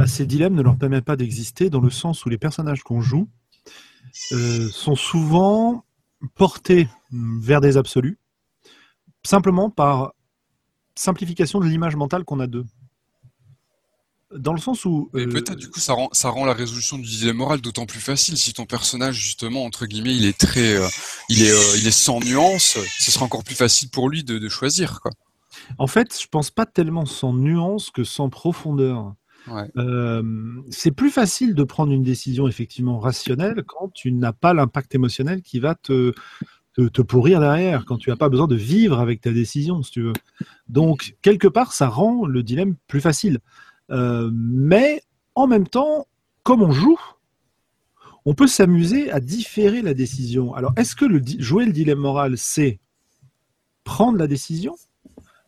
à 0.00 0.06
ces 0.06 0.26
dilemmes 0.26 0.54
ne 0.54 0.62
leur 0.62 0.78
permet 0.78 1.02
pas 1.02 1.16
d'exister 1.16 1.68
dans 1.68 1.80
le 1.80 1.90
sens 1.90 2.24
où 2.24 2.30
les 2.30 2.38
personnages 2.38 2.82
qu'on 2.82 3.00
joue 3.00 3.28
euh, 4.32 4.68
sont 4.70 4.96
souvent 4.96 5.84
portés 6.34 6.88
vers 7.12 7.60
des 7.60 7.76
absolus, 7.76 8.18
simplement 9.24 9.70
par 9.70 10.12
simplification 10.94 11.60
de 11.60 11.66
l'image 11.66 11.96
mentale 11.96 12.24
qu'on 12.24 12.40
a 12.40 12.46
d'eux. 12.46 12.64
Dans 14.34 14.52
le 14.52 14.60
sens 14.60 14.84
où. 14.84 15.10
Euh, 15.14 15.26
peut-être 15.28 15.56
du 15.56 15.68
coup 15.68 15.80
ça 15.80 15.92
rend 15.92 16.08
ça 16.12 16.30
rend 16.30 16.44
la 16.44 16.54
résolution 16.54 16.98
du 16.98 17.08
dilemme 17.08 17.38
moral 17.38 17.60
d'autant 17.60 17.84
plus 17.84 18.00
facile 18.00 18.38
si 18.38 18.52
ton 18.52 18.64
personnage 18.64 19.16
justement 19.16 19.64
entre 19.64 19.86
guillemets 19.86 20.14
il 20.14 20.24
est 20.24 20.38
très 20.38 20.76
euh, 20.76 20.86
il 21.28 21.42
est 21.42 21.78
il 21.78 21.86
est 21.86 21.90
sans 21.90 22.20
nuance, 22.20 22.78
ce 23.00 23.10
sera 23.10 23.24
encore 23.24 23.42
plus 23.42 23.56
facile 23.56 23.90
pour 23.90 24.08
lui 24.08 24.22
de, 24.22 24.38
de 24.38 24.48
choisir 24.48 25.00
quoi. 25.00 25.10
En 25.78 25.86
fait, 25.86 26.20
je 26.20 26.26
pense 26.28 26.50
pas 26.50 26.66
tellement 26.66 27.06
sans 27.06 27.32
nuance 27.32 27.90
que 27.90 28.04
sans 28.04 28.28
profondeur. 28.28 29.14
Euh, 29.76 30.22
c'est 30.70 30.90
plus 30.90 31.10
facile 31.10 31.54
de 31.54 31.64
prendre 31.64 31.92
une 31.92 32.02
décision 32.02 32.46
effectivement 32.46 32.98
rationnelle 32.98 33.64
quand 33.66 33.90
tu 33.92 34.12
n'as 34.12 34.32
pas 34.32 34.52
l'impact 34.52 34.94
émotionnel 34.94 35.42
qui 35.42 35.60
va 35.60 35.74
te, 35.74 36.12
te, 36.74 37.02
pourrir 37.02 37.40
derrière, 37.40 37.84
quand 37.84 37.96
tu 37.96 38.10
n'as 38.10 38.16
pas 38.16 38.28
besoin 38.28 38.46
de 38.46 38.54
vivre 38.54 39.00
avec 39.00 39.20
ta 39.20 39.32
décision, 39.32 39.82
si 39.82 39.92
tu 39.92 40.02
veux. 40.02 40.12
Donc, 40.68 41.16
quelque 41.22 41.48
part, 41.48 41.72
ça 41.72 41.88
rend 41.88 42.26
le 42.26 42.42
dilemme 42.42 42.76
plus 42.86 43.00
facile. 43.00 43.38
Euh, 43.90 44.30
mais 44.32 45.02
en 45.34 45.46
même 45.46 45.66
temps, 45.66 46.06
comme 46.42 46.62
on 46.62 46.72
joue, 46.72 47.00
on 48.24 48.34
peut 48.34 48.46
s'amuser 48.46 49.10
à 49.10 49.20
différer 49.20 49.82
la 49.82 49.94
décision. 49.94 50.54
Alors, 50.54 50.72
est-ce 50.76 50.94
que 50.94 51.04
le, 51.04 51.22
jouer 51.38 51.64
le 51.64 51.72
dilemme 51.72 51.98
moral, 51.98 52.36
c'est 52.36 52.78
prendre 53.84 54.18
la 54.18 54.26
décision? 54.26 54.76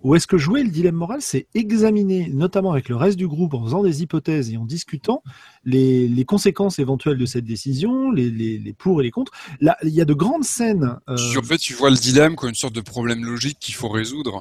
Ou 0.02 0.14
est-ce 0.14 0.26
que 0.26 0.36
jouer 0.36 0.62
le 0.62 0.70
dilemme 0.70 0.96
moral, 0.96 1.20
c'est 1.22 1.46
examiner, 1.54 2.28
notamment 2.28 2.72
avec 2.72 2.88
le 2.88 2.96
reste 2.96 3.16
du 3.16 3.28
groupe, 3.28 3.54
en 3.54 3.64
faisant 3.64 3.82
des 3.82 4.02
hypothèses 4.02 4.50
et 4.50 4.56
en 4.56 4.64
discutant, 4.64 5.22
les, 5.64 6.24
conséquences 6.26 6.78
éventuelles 6.78 7.18
de 7.18 7.26
cette 7.26 7.44
décision, 7.44 8.10
les, 8.10 8.74
pour 8.78 9.00
et 9.00 9.04
les 9.04 9.10
contre. 9.10 9.32
Là, 9.60 9.76
il 9.82 9.90
y 9.90 10.00
a 10.00 10.04
de 10.04 10.14
grandes 10.14 10.44
scènes. 10.44 10.96
Euh... 11.08 11.16
En 11.38 11.42
fait, 11.42 11.58
tu 11.58 11.74
vois 11.74 11.90
le 11.90 11.96
dilemme 11.96 12.36
comme 12.36 12.48
une 12.48 12.54
sorte 12.54 12.74
de 12.74 12.80
problème 12.80 13.24
logique 13.24 13.58
qu'il 13.60 13.74
faut 13.74 13.88
résoudre, 13.88 14.40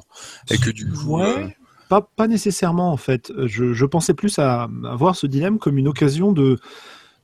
et 0.50 0.58
que 0.58 0.70
du 0.70 0.90
coup. 0.90 1.20
Euh, 1.20 1.48
pas, 1.88 2.08
pas 2.16 2.26
nécessairement 2.26 2.90
en 2.90 2.96
fait. 2.96 3.32
Je, 3.44 3.74
je 3.74 3.84
pensais 3.84 4.14
plus 4.14 4.38
à, 4.38 4.62
à 4.62 4.96
voir 4.96 5.14
ce 5.14 5.26
dilemme 5.26 5.58
comme 5.58 5.76
une 5.78 5.88
occasion 5.88 6.32
de 6.32 6.58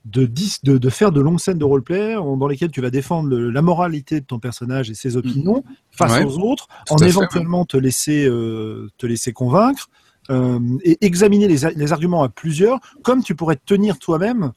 de, 0.05 0.29
de, 0.63 0.89
faire 0.89 1.11
de 1.11 1.21
longues 1.21 1.39
scènes 1.39 1.57
de 1.57 1.65
roleplay 1.65 2.15
dans 2.15 2.47
lesquelles 2.47 2.71
tu 2.71 2.81
vas 2.81 2.89
défendre 2.89 3.35
la 3.35 3.61
moralité 3.61 4.21
de 4.21 4.25
ton 4.25 4.39
personnage 4.39 4.89
et 4.89 4.95
ses 4.95 5.17
opinions 5.17 5.63
mm. 5.65 5.73
face 5.91 6.25
aux 6.25 6.39
autres, 6.39 6.67
en 6.89 6.97
éventuellement 6.97 7.65
te 7.65 7.77
laisser 7.77 8.25
euh, 8.25 8.89
te 8.97 9.05
laisser 9.05 9.33
convaincre 9.33 9.89
euh, 10.29 10.59
et 10.83 10.97
examiner 11.01 11.47
les, 11.47 11.91
arguments 11.91 12.23
à 12.23 12.29
plusieurs, 12.29 12.79
comme 13.03 13.23
tu 13.23 13.35
pourrais 13.35 13.57
tenir 13.57 13.99
toi-même 13.99 14.53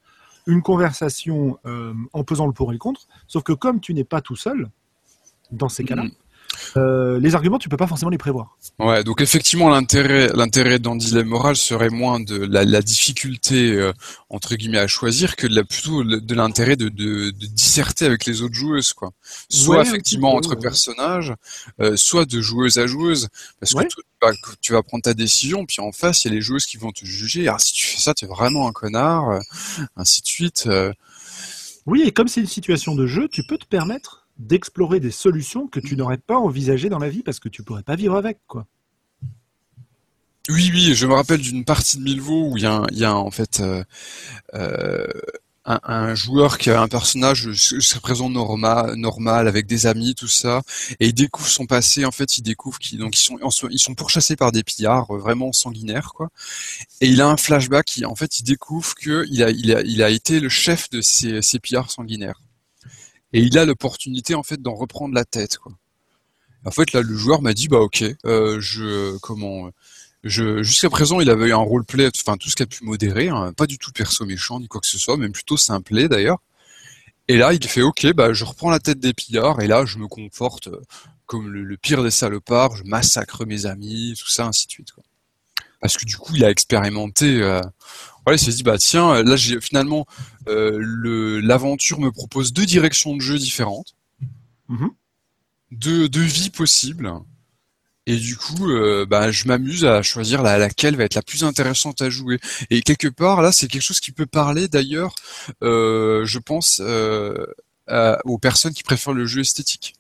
une 0.47 0.63
conversation 0.63 1.59
euh, 1.67 1.95
en 2.13 2.25
pesant 2.25 2.47
le 2.47 2.53
pour 2.53 2.71
et 2.71 2.75
le 2.75 2.79
contre. 2.79 3.07
Sauf 3.27 3.43
que 3.43 3.53
comme 3.53 3.81
tu 3.81 3.95
n'es 3.95 4.05
pas 4.05 4.21
tout 4.21 4.37
seul 4.37 4.71
dans 5.51 5.69
ces 5.69 5.85
cas-là, 5.85 6.05
mm. 6.05 6.13
Euh, 6.77 7.19
les 7.21 7.35
arguments, 7.35 7.59
tu 7.59 7.69
peux 7.69 7.77
pas 7.77 7.87
forcément 7.87 8.11
les 8.11 8.19
prévoir. 8.19 8.57
Ouais, 8.79 9.05
donc 9.05 9.21
effectivement, 9.21 9.69
l'intérêt, 9.69 10.29
l'intérêt 10.35 10.79
dans 10.79 10.97
dilemme 10.97 11.29
moral 11.29 11.57
serait 11.57 11.91
moins 11.91 12.21
de 12.21 12.37
la, 12.37 12.65
la 12.65 12.83
difficulté 12.83 13.73
euh, 13.73 13.93
entre 14.31 14.55
guillemets 14.57 14.79
à 14.79 14.87
choisir 14.87 15.37
que 15.37 15.47
de 15.47 15.55
la, 15.55 15.65
plutôt 15.65 16.05
de 16.05 16.35
l'intérêt 16.35 16.77
de, 16.77 16.89
de, 16.89 17.31
de, 17.31 17.47
disserter 17.47 18.07
avec 18.07 18.25
les 18.27 18.43
autres 18.43 18.55
joueuses, 18.55 18.93
quoi. 18.93 19.11
Soit 19.49 19.77
Ouais, 19.79 19.83
effectivement 19.83 20.35
entre 20.35 20.51
ouais. 20.51 20.61
personnages, 20.61 21.35
euh, 21.81 21.97
soit 21.97 22.25
de 22.25 22.41
joueuse 22.41 22.79
à 22.79 22.87
joueuse, 22.87 23.29
parce 23.61 23.73
Ouais. 23.73 23.85
que 23.85 23.89
tu 23.91 24.03
vas, 24.23 24.33
tu 24.61 24.73
vas 24.73 24.83
prendre 24.83 25.03
ta 25.03 25.15
décision, 25.15 25.67
puis 25.67 25.81
en 25.81 25.93
face, 25.93 26.25
il 26.25 26.29
y 26.29 26.31
a 26.33 26.35
les 26.35 26.41
joueuses 26.43 26.67
qui 26.67 26.77
vont 26.77 26.93
te 26.93 27.05
juger. 27.05 27.49
Ah, 27.49 27.57
si 27.59 27.73
tu 27.75 27.85
fais 27.87 27.99
ça, 28.01 28.15
t'es 28.15 28.27
vraiment 28.27 28.69
un 28.69 28.73
connard, 28.73 29.41
ainsi 29.97 30.23
de 30.23 30.27
suite. 30.27 30.69
Oui, 31.87 32.03
et 32.07 32.13
comme 32.13 32.29
c'est 32.29 32.41
une 32.41 32.47
situation 32.47 32.95
de 32.95 33.07
jeu, 33.07 33.29
tu 33.29 33.43
peux 33.45 33.59
te 33.59 33.67
permettre 33.67 34.22
d'explorer 34.43 35.01
des 35.01 35.11
solutions 35.11 35.67
que 35.67 35.81
tu 35.81 35.97
n'aurais 35.97 36.19
pas 36.19 36.37
envisagées 36.37 36.89
dans 36.89 36.99
la 36.99 37.09
vie 37.09 37.23
parce 37.23 37.41
que 37.41 37.49
tu 37.49 37.63
pourrais 37.63 37.83
pas 37.83 37.97
vivre 37.97 38.17
avec, 38.17 38.39
quoi. 38.47 38.67
Oui, 40.49 40.71
oui, 40.75 40.95
je 40.95 41.07
me 41.07 41.15
rappelle 41.15 41.41
d'une 41.41 41.65
partie 41.65 41.99
de 41.99 42.03
Milvaux 42.03 42.51
où 42.51 42.57
il 42.57 42.65
y 42.65 42.67
a, 42.67 43.11
un- 43.11 43.13
en 43.15 43.31
fait 43.31 43.61
euh, 43.61 43.85
euh, 44.55 45.07
un, 45.65 46.15
joueur 46.17 46.59
qui 46.59 46.71
a 46.71 46.83
un 46.83 46.89
personnage 46.89 47.53
jusqu'à 47.53 48.01
présent 48.01 48.29
normal, 48.29 49.47
avec 49.47 49.67
des 49.67 49.87
amis, 49.87 50.17
tout 50.17 50.27
ça, 50.27 50.63
et 50.99 51.09
il 51.09 51.15
découvre 51.15 51.49
son 51.49 51.67
passé. 51.67 52.05
En 52.05 52.11
fait, 52.11 52.39
il 52.39 52.43
découvre 52.43 52.81
qu'ils 52.81 52.99
donc 52.99 53.17
ils 53.17 53.21
sont 53.21 53.39
ils 53.71 53.79
sont 53.79 53.95
pourchassés 53.95 54.35
par 54.37 54.51
des 54.51 54.65
pillards 54.65 55.15
euh, 55.15 55.19
vraiment 55.19 55.53
sanguinaires, 55.53 56.13
quoi. 56.15 56.31
Et 57.01 57.09
il 57.09 57.21
a 57.21 57.29
un 57.29 57.37
flashback. 57.37 57.87
Qui, 57.87 58.05
en 58.05 58.17
fait, 58.17 58.41
il 58.41 58.45
découvre 58.45 58.95
que 58.97 59.25
il 59.31 59.45
a 59.45 59.51
il 59.51 59.75
a 59.75 59.83
il 59.83 60.03
a 60.03 60.11
été 60.11 60.41
le 60.41 60.49
chef 60.49 60.91
de 60.91 61.01
ces, 61.01 61.43
ces 61.43 61.61
pillards 61.61 61.91
sanguinaires. 61.93 62.42
Et 63.33 63.41
il 63.41 63.59
a 63.59 63.65
l'opportunité 63.65 64.35
en 64.35 64.43
fait 64.43 64.61
d'en 64.61 64.75
reprendre 64.75 65.15
la 65.15 65.25
tête, 65.25 65.59
quoi. 65.59 65.73
En 66.65 66.71
fait, 66.71 66.93
là, 66.93 67.03
le 67.03 67.17
joueur 67.17 67.43
m'a 67.43 67.55
dit, 67.55 67.67
bah 67.67 67.81
ok, 67.81 68.05
euh, 68.25 68.61
je 68.61 69.17
comment 69.19 69.71
je, 70.25 70.63
jusqu'à 70.63 70.91
présent, 70.91 71.21
il 71.21 71.29
avait 71.31 71.49
eu 71.49 71.53
un 71.53 71.57
roleplay, 71.57 72.09
enfin 72.17 72.37
tout 72.37 72.49
ce 72.49 72.55
qu'il 72.55 72.63
a 72.65 72.67
pu 72.67 72.85
modérer, 72.85 73.29
hein, 73.29 73.53
pas 73.53 73.67
du 73.67 73.79
tout 73.79 73.91
perso 73.91 74.25
méchant 74.25 74.61
ni 74.61 74.69
quoi 74.69 74.81
que 74.81 74.87
ce 74.87 74.99
soit, 74.99 75.17
même 75.17 75.33
plutôt 75.33 75.57
simplé 75.57 76.09
d'ailleurs. 76.09 76.39
Et 77.29 77.37
là, 77.37 77.53
il 77.53 77.67
fait 77.67 77.83
OK, 77.83 78.07
bah 78.15 78.33
je 78.33 78.45
reprends 78.45 78.71
la 78.71 78.79
tête 78.79 79.01
des 79.01 79.13
pillards 79.15 79.61
et 79.61 79.67
là, 79.67 79.85
je 79.85 79.99
me 79.99 80.07
comporte 80.07 80.69
euh, 80.69 80.81
comme 81.27 81.49
le, 81.49 81.65
le 81.65 81.77
pire 81.77 82.03
des 82.05 82.11
salopards, 82.11 82.77
je 82.77 82.85
massacre 82.85 83.45
mes 83.45 83.67
amis, 83.67 84.15
tout 84.19 84.29
ça, 84.31 84.47
ainsi 84.47 84.67
de 84.67 84.73
suite. 84.73 84.93
Quoi. 84.93 85.03
Parce 85.81 85.97
que 85.97 86.05
du 86.05 86.17
coup, 86.17 86.35
il 86.37 86.45
a 86.45 86.51
expérimenté. 86.51 87.43
Euh, 87.43 87.61
voilà, 88.25 88.37
il 88.37 88.39
s'est 88.45 88.53
dit 88.53 88.63
bah 88.63 88.79
tiens, 88.79 89.23
là 89.23 89.37
j'ai 89.37 89.61
finalement 89.61 90.07
euh, 90.49 91.41
l'aventure 91.43 92.01
me 92.01 92.11
propose 92.11 92.53
deux 92.53 92.67
directions 92.67 93.17
de 93.17 93.21
jeu 93.21 93.39
différentes, 93.39 93.95
Mhm. 94.69 94.91
deux 95.73 96.09
deux 96.09 96.23
vies 96.23 96.51
possibles. 96.51 97.13
Et 98.07 98.17
du 98.17 98.37
coup, 98.37 98.69
euh, 98.69 99.07
bah, 99.07 99.31
je 99.31 99.47
m'amuse 99.47 99.85
à 99.85 100.03
choisir 100.03 100.43
la, 100.43 100.59
laquelle 100.59 100.97
va 100.97 101.05
être 101.05 101.15
la 101.15 101.23
plus 101.23 101.45
intéressante 101.45 102.03
à 102.03 102.11
jouer. 102.11 102.41
Et 102.69 102.83
quelque 102.83 103.07
part, 103.07 103.43
là, 103.43 103.53
c'est 103.53 103.69
quelque 103.69 103.81
chose 103.83 104.01
qui 104.01 104.11
peut 104.11 104.27
parler 104.27 104.67
d'ailleurs, 104.67 105.15
euh, 105.63 106.25
je 106.25 106.41
pense, 106.41 106.81
euh, 106.85 107.47
à- 107.87 108.19
aux 108.25 108.39
personnes 108.39 108.75
qui 108.75 108.83
préfèrent 108.83 109.13
le 109.15 109.25
jeu 109.27 109.43
esthétique. 109.43 109.95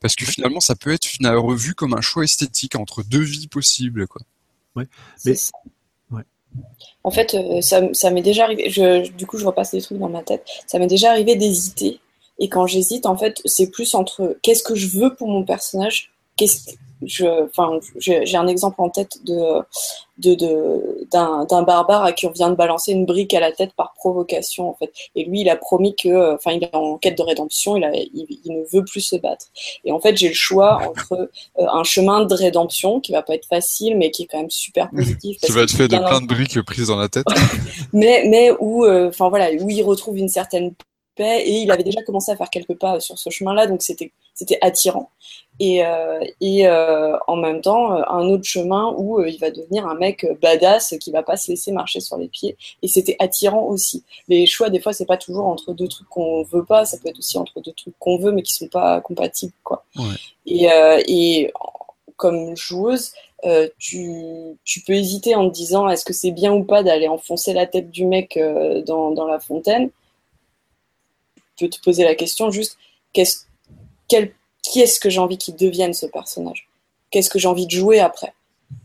Parce 0.00 0.14
que 0.16 0.26
finalement, 0.26 0.60
ça 0.60 0.76
peut 0.76 0.90
être 0.92 1.06
revu 1.38 1.74
comme 1.74 1.94
un 1.94 2.02
choix 2.02 2.24
esthétique 2.24 2.74
entre 2.76 3.02
deux 3.02 3.22
vies 3.22 3.48
possibles. 3.48 4.06
Quoi. 4.06 4.20
Mais-. 5.24 5.32
En 7.04 7.10
fait, 7.10 7.34
euh, 7.34 7.60
ça, 7.60 8.10
m'est 8.10 8.22
déjà 8.22 8.44
arrivé. 8.44 8.68
Je, 8.68 9.08
du 9.10 9.26
coup, 9.26 9.38
je 9.38 9.46
repasse 9.46 9.70
des 9.72 9.80
trucs 9.80 9.98
dans 9.98 10.08
ma 10.08 10.22
tête. 10.22 10.44
Ça 10.66 10.78
m'est 10.78 10.86
déjà 10.86 11.10
arrivé 11.10 11.36
d'hésiter. 11.36 12.00
Et 12.38 12.48
quand 12.48 12.66
j'hésite, 12.66 13.06
en 13.06 13.16
fait, 13.16 13.40
c'est 13.44 13.70
plus 13.70 13.94
entre 13.94 14.36
qu'est-ce 14.42 14.62
que 14.62 14.74
je 14.74 14.88
veux 14.88 15.14
pour 15.14 15.28
mon 15.28 15.44
personnage. 15.44 16.10
Enfin, 17.02 17.78
j'ai 17.98 18.36
un 18.36 18.46
exemple 18.46 18.80
en 18.80 18.88
tête 18.88 19.24
de 19.24 19.62
de 20.18 20.34
de- 20.34 21.06
d'un 21.12 21.44
d'un 21.44 21.62
barbare 21.62 22.04
à 22.04 22.12
qui 22.12 22.26
on 22.26 22.30
vient 22.30 22.48
de 22.48 22.54
balancer 22.54 22.92
une 22.92 23.04
brique 23.04 23.34
à 23.34 23.40
la 23.40 23.52
tête 23.52 23.72
par 23.76 23.92
provocation, 23.94 24.68
en 24.70 24.74
fait. 24.74 24.90
Et 25.14 25.24
lui, 25.24 25.42
il 25.42 25.48
a 25.50 25.56
promis 25.56 25.94
que, 25.94 26.34
enfin, 26.34 26.52
il 26.52 26.64
est 26.64 26.74
en 26.74 26.96
quête 26.96 27.18
de 27.18 27.22
rédemption. 27.22 27.76
Il 27.76 27.84
a, 27.84 27.94
il, 27.94 28.26
il 28.44 28.52
ne 28.52 28.64
veut 28.72 28.84
plus 28.84 29.02
se 29.02 29.16
battre. 29.16 29.46
Et 29.84 29.92
en 29.92 30.00
fait, 30.00 30.16
j'ai 30.16 30.28
le 30.28 30.34
choix 30.34 30.80
entre 30.88 31.12
euh, 31.58 31.66
un 31.70 31.84
chemin 31.84 32.24
de 32.24 32.34
rédemption 32.34 33.00
qui 33.00 33.12
va 33.12 33.22
pas 33.22 33.34
être 33.34 33.46
facile, 33.46 33.96
mais 33.96 34.10
qui 34.10 34.22
est 34.22 34.26
quand 34.26 34.38
même 34.38 34.50
super 34.50 34.90
positif. 34.90 35.36
Qui 35.36 35.40
parce 35.40 35.52
va 35.52 35.62
être 35.62 35.70
fait 35.70 35.88
de 35.88 35.98
plein 35.98 36.20
de 36.20 36.26
briques 36.26 36.60
prises 36.62 36.88
dans 36.88 36.96
la 36.96 37.08
tête. 37.08 37.26
mais 37.92 38.24
mais 38.26 38.50
où 38.58 38.84
euh, 38.84 39.08
enfin 39.08 39.28
voilà 39.28 39.50
où 39.52 39.68
il 39.68 39.82
retrouve 39.82 40.16
une 40.16 40.28
certaine 40.28 40.74
et 41.24 41.62
il 41.62 41.70
avait 41.70 41.82
déjà 41.82 42.02
commencé 42.02 42.30
à 42.30 42.36
faire 42.36 42.50
quelques 42.50 42.78
pas 42.78 43.00
sur 43.00 43.18
ce 43.18 43.30
chemin-là 43.30 43.66
donc 43.66 43.82
c'était 43.82 44.12
c'était 44.34 44.58
attirant. 44.60 45.10
Et 45.58 45.84
euh, 45.84 46.20
et 46.42 46.66
euh, 46.68 47.16
en 47.26 47.36
même 47.36 47.62
temps 47.62 47.96
euh, 47.96 48.02
un 48.08 48.28
autre 48.28 48.44
chemin 48.44 48.94
où 48.98 49.18
euh, 49.18 49.28
il 49.28 49.38
va 49.38 49.50
devenir 49.50 49.86
un 49.86 49.94
mec 49.94 50.24
euh, 50.24 50.34
badass 50.40 50.94
qui 51.00 51.10
va 51.10 51.22
pas 51.22 51.36
se 51.38 51.50
laisser 51.50 51.72
marcher 51.72 52.00
sur 52.00 52.18
les 52.18 52.28
pieds. 52.28 52.56
Et 52.82 52.88
c'était 52.88 53.16
attirant 53.18 53.62
aussi. 53.62 54.04
Les 54.28 54.44
choix 54.46 54.68
des 54.68 54.80
fois 54.80 54.92
c'est 54.92 55.06
pas 55.06 55.16
toujours 55.16 55.46
entre 55.46 55.72
deux 55.72 55.88
trucs 55.88 56.08
qu'on 56.08 56.42
veut 56.42 56.64
pas. 56.64 56.84
Ça 56.84 56.98
peut 56.98 57.08
être 57.08 57.18
aussi 57.18 57.38
entre 57.38 57.60
deux 57.62 57.72
trucs 57.72 57.98
qu'on 57.98 58.18
veut 58.18 58.32
mais 58.32 58.42
qui 58.42 58.52
sont 58.52 58.68
pas 58.68 59.00
compatibles 59.00 59.54
quoi. 59.64 59.84
Ouais. 59.96 60.04
et 60.44 60.70
euh, 60.70 61.02
et 61.08 61.52
comme 62.16 62.56
joueuse 62.56 63.12
euh, 63.44 63.68
tu, 63.78 64.10
tu 64.64 64.80
peux 64.80 64.94
hésiter 64.94 65.34
en 65.34 65.48
te 65.48 65.54
disant 65.54 65.88
est-ce 65.88 66.04
que 66.04 66.14
c'est 66.14 66.30
bien 66.30 66.52
ou 66.52 66.64
pas 66.64 66.82
d'aller 66.82 67.08
enfoncer 67.08 67.52
la 67.52 67.66
tête 67.66 67.90
du 67.90 68.06
mec 68.06 68.36
euh, 68.36 68.82
dans, 68.82 69.10
dans 69.10 69.26
la 69.26 69.38
fontaine? 69.38 69.90
Peux 71.58 71.68
te 71.68 71.80
poser 71.80 72.04
la 72.04 72.14
question 72.14 72.50
juste 72.50 72.78
qui 73.14 74.80
est-ce 74.80 75.00
que 75.00 75.10
j'ai 75.10 75.20
envie 75.20 75.38
qu'il 75.38 75.56
devienne 75.56 75.94
ce 75.94 76.06
personnage? 76.06 76.68
Qu'est-ce 77.10 77.30
que 77.30 77.38
j'ai 77.38 77.48
envie 77.48 77.66
de 77.66 77.70
jouer 77.70 78.00
après? 78.00 78.34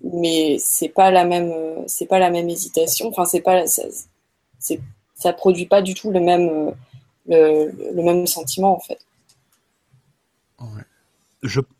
Mais 0.04 0.58
c'est 0.60 0.90
pas 0.90 1.12
la 1.12 1.26
même, 1.26 1.54
c'est 1.88 2.06
pas 2.06 2.20
la 2.20 2.30
même 2.30 2.50
hésitation. 2.50 3.10
Enfin, 3.10 3.26
c'est 3.26 3.42
pas, 3.42 3.66
ça, 3.68 3.84
c'est, 4.60 4.80
produit 5.38 5.66
pas 5.66 5.82
du 5.82 5.94
tout 5.94 6.12
le 6.12 6.20
même, 6.20 6.74
sentiment 8.28 8.76
en 8.76 8.80
fait. 8.80 9.00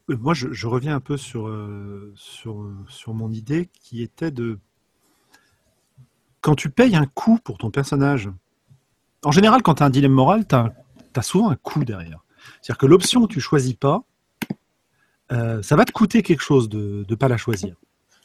Moi, 0.08 0.34
je, 0.34 0.68
reviens 0.68 0.96
un 0.96 1.00
peu 1.00 1.18
sur, 1.18 1.48
euh, 1.48 2.12
sur, 2.16 2.66
sur 2.90 3.14
mon 3.14 3.32
idée 3.32 3.70
qui 3.82 4.02
était 4.02 4.32
de. 4.32 4.58
Quand 6.42 6.56
tu 6.56 6.72
payes 6.72 6.96
un 6.96 7.06
coût 7.06 7.38
pour 7.44 7.60
ton 7.60 7.70
personnage, 7.70 8.32
en 9.24 9.32
général, 9.32 9.62
quand 9.62 9.76
tu 9.76 9.84
as 9.84 9.86
un 9.86 9.90
dilemme 9.90 10.12
moral, 10.14 10.46
tu 10.48 10.56
as, 10.56 11.22
souvent 11.22 11.50
un 11.50 11.56
coût 11.56 11.84
derrière. 11.86 12.24
C'est-à-dire 12.62 12.78
que 12.80 12.86
l'option 12.86 13.26
que 13.28 13.34
tu 13.34 13.40
choisis 13.42 13.74
pas, 13.74 14.04
euh, 15.32 15.62
ça 15.64 15.76
va 15.76 15.86
te 15.86 15.92
coûter 15.92 16.24
quelque 16.24 16.42
chose 16.42 16.70
de 16.70 17.06
ne 17.08 17.16
pas 17.16 17.28
la 17.28 17.38
choisir. 17.38 17.76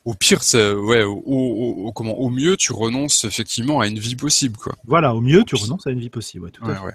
Au 0.05 0.15
pire, 0.15 0.41
ouais, 0.55 1.03
au, 1.03 1.15
au- 1.25 1.87
au- 1.89 1.93
comment, 1.93 2.15
au 2.19 2.31
mieux, 2.31 2.57
tu 2.57 2.73
renonces 2.73 3.25
effectivement 3.25 3.81
à 3.81 3.89
une 3.89 3.99
vie 3.99 4.15
possible, 4.17 4.57
quoi. 4.57 4.75
Voilà, 4.85 5.15
au 5.15 5.21
mieux, 5.21 5.43
tu 5.45 5.57
renonces 5.57 5.87
à 5.87 5.91
une 5.91 5.99
vie 6.01 6.11
possible. 6.11 6.45
ouais, 6.45 6.51
tout 6.53 6.65
à 6.65 6.69
Ouais, 6.69 6.75
fait. 6.77 6.81
ouais. 6.85 6.95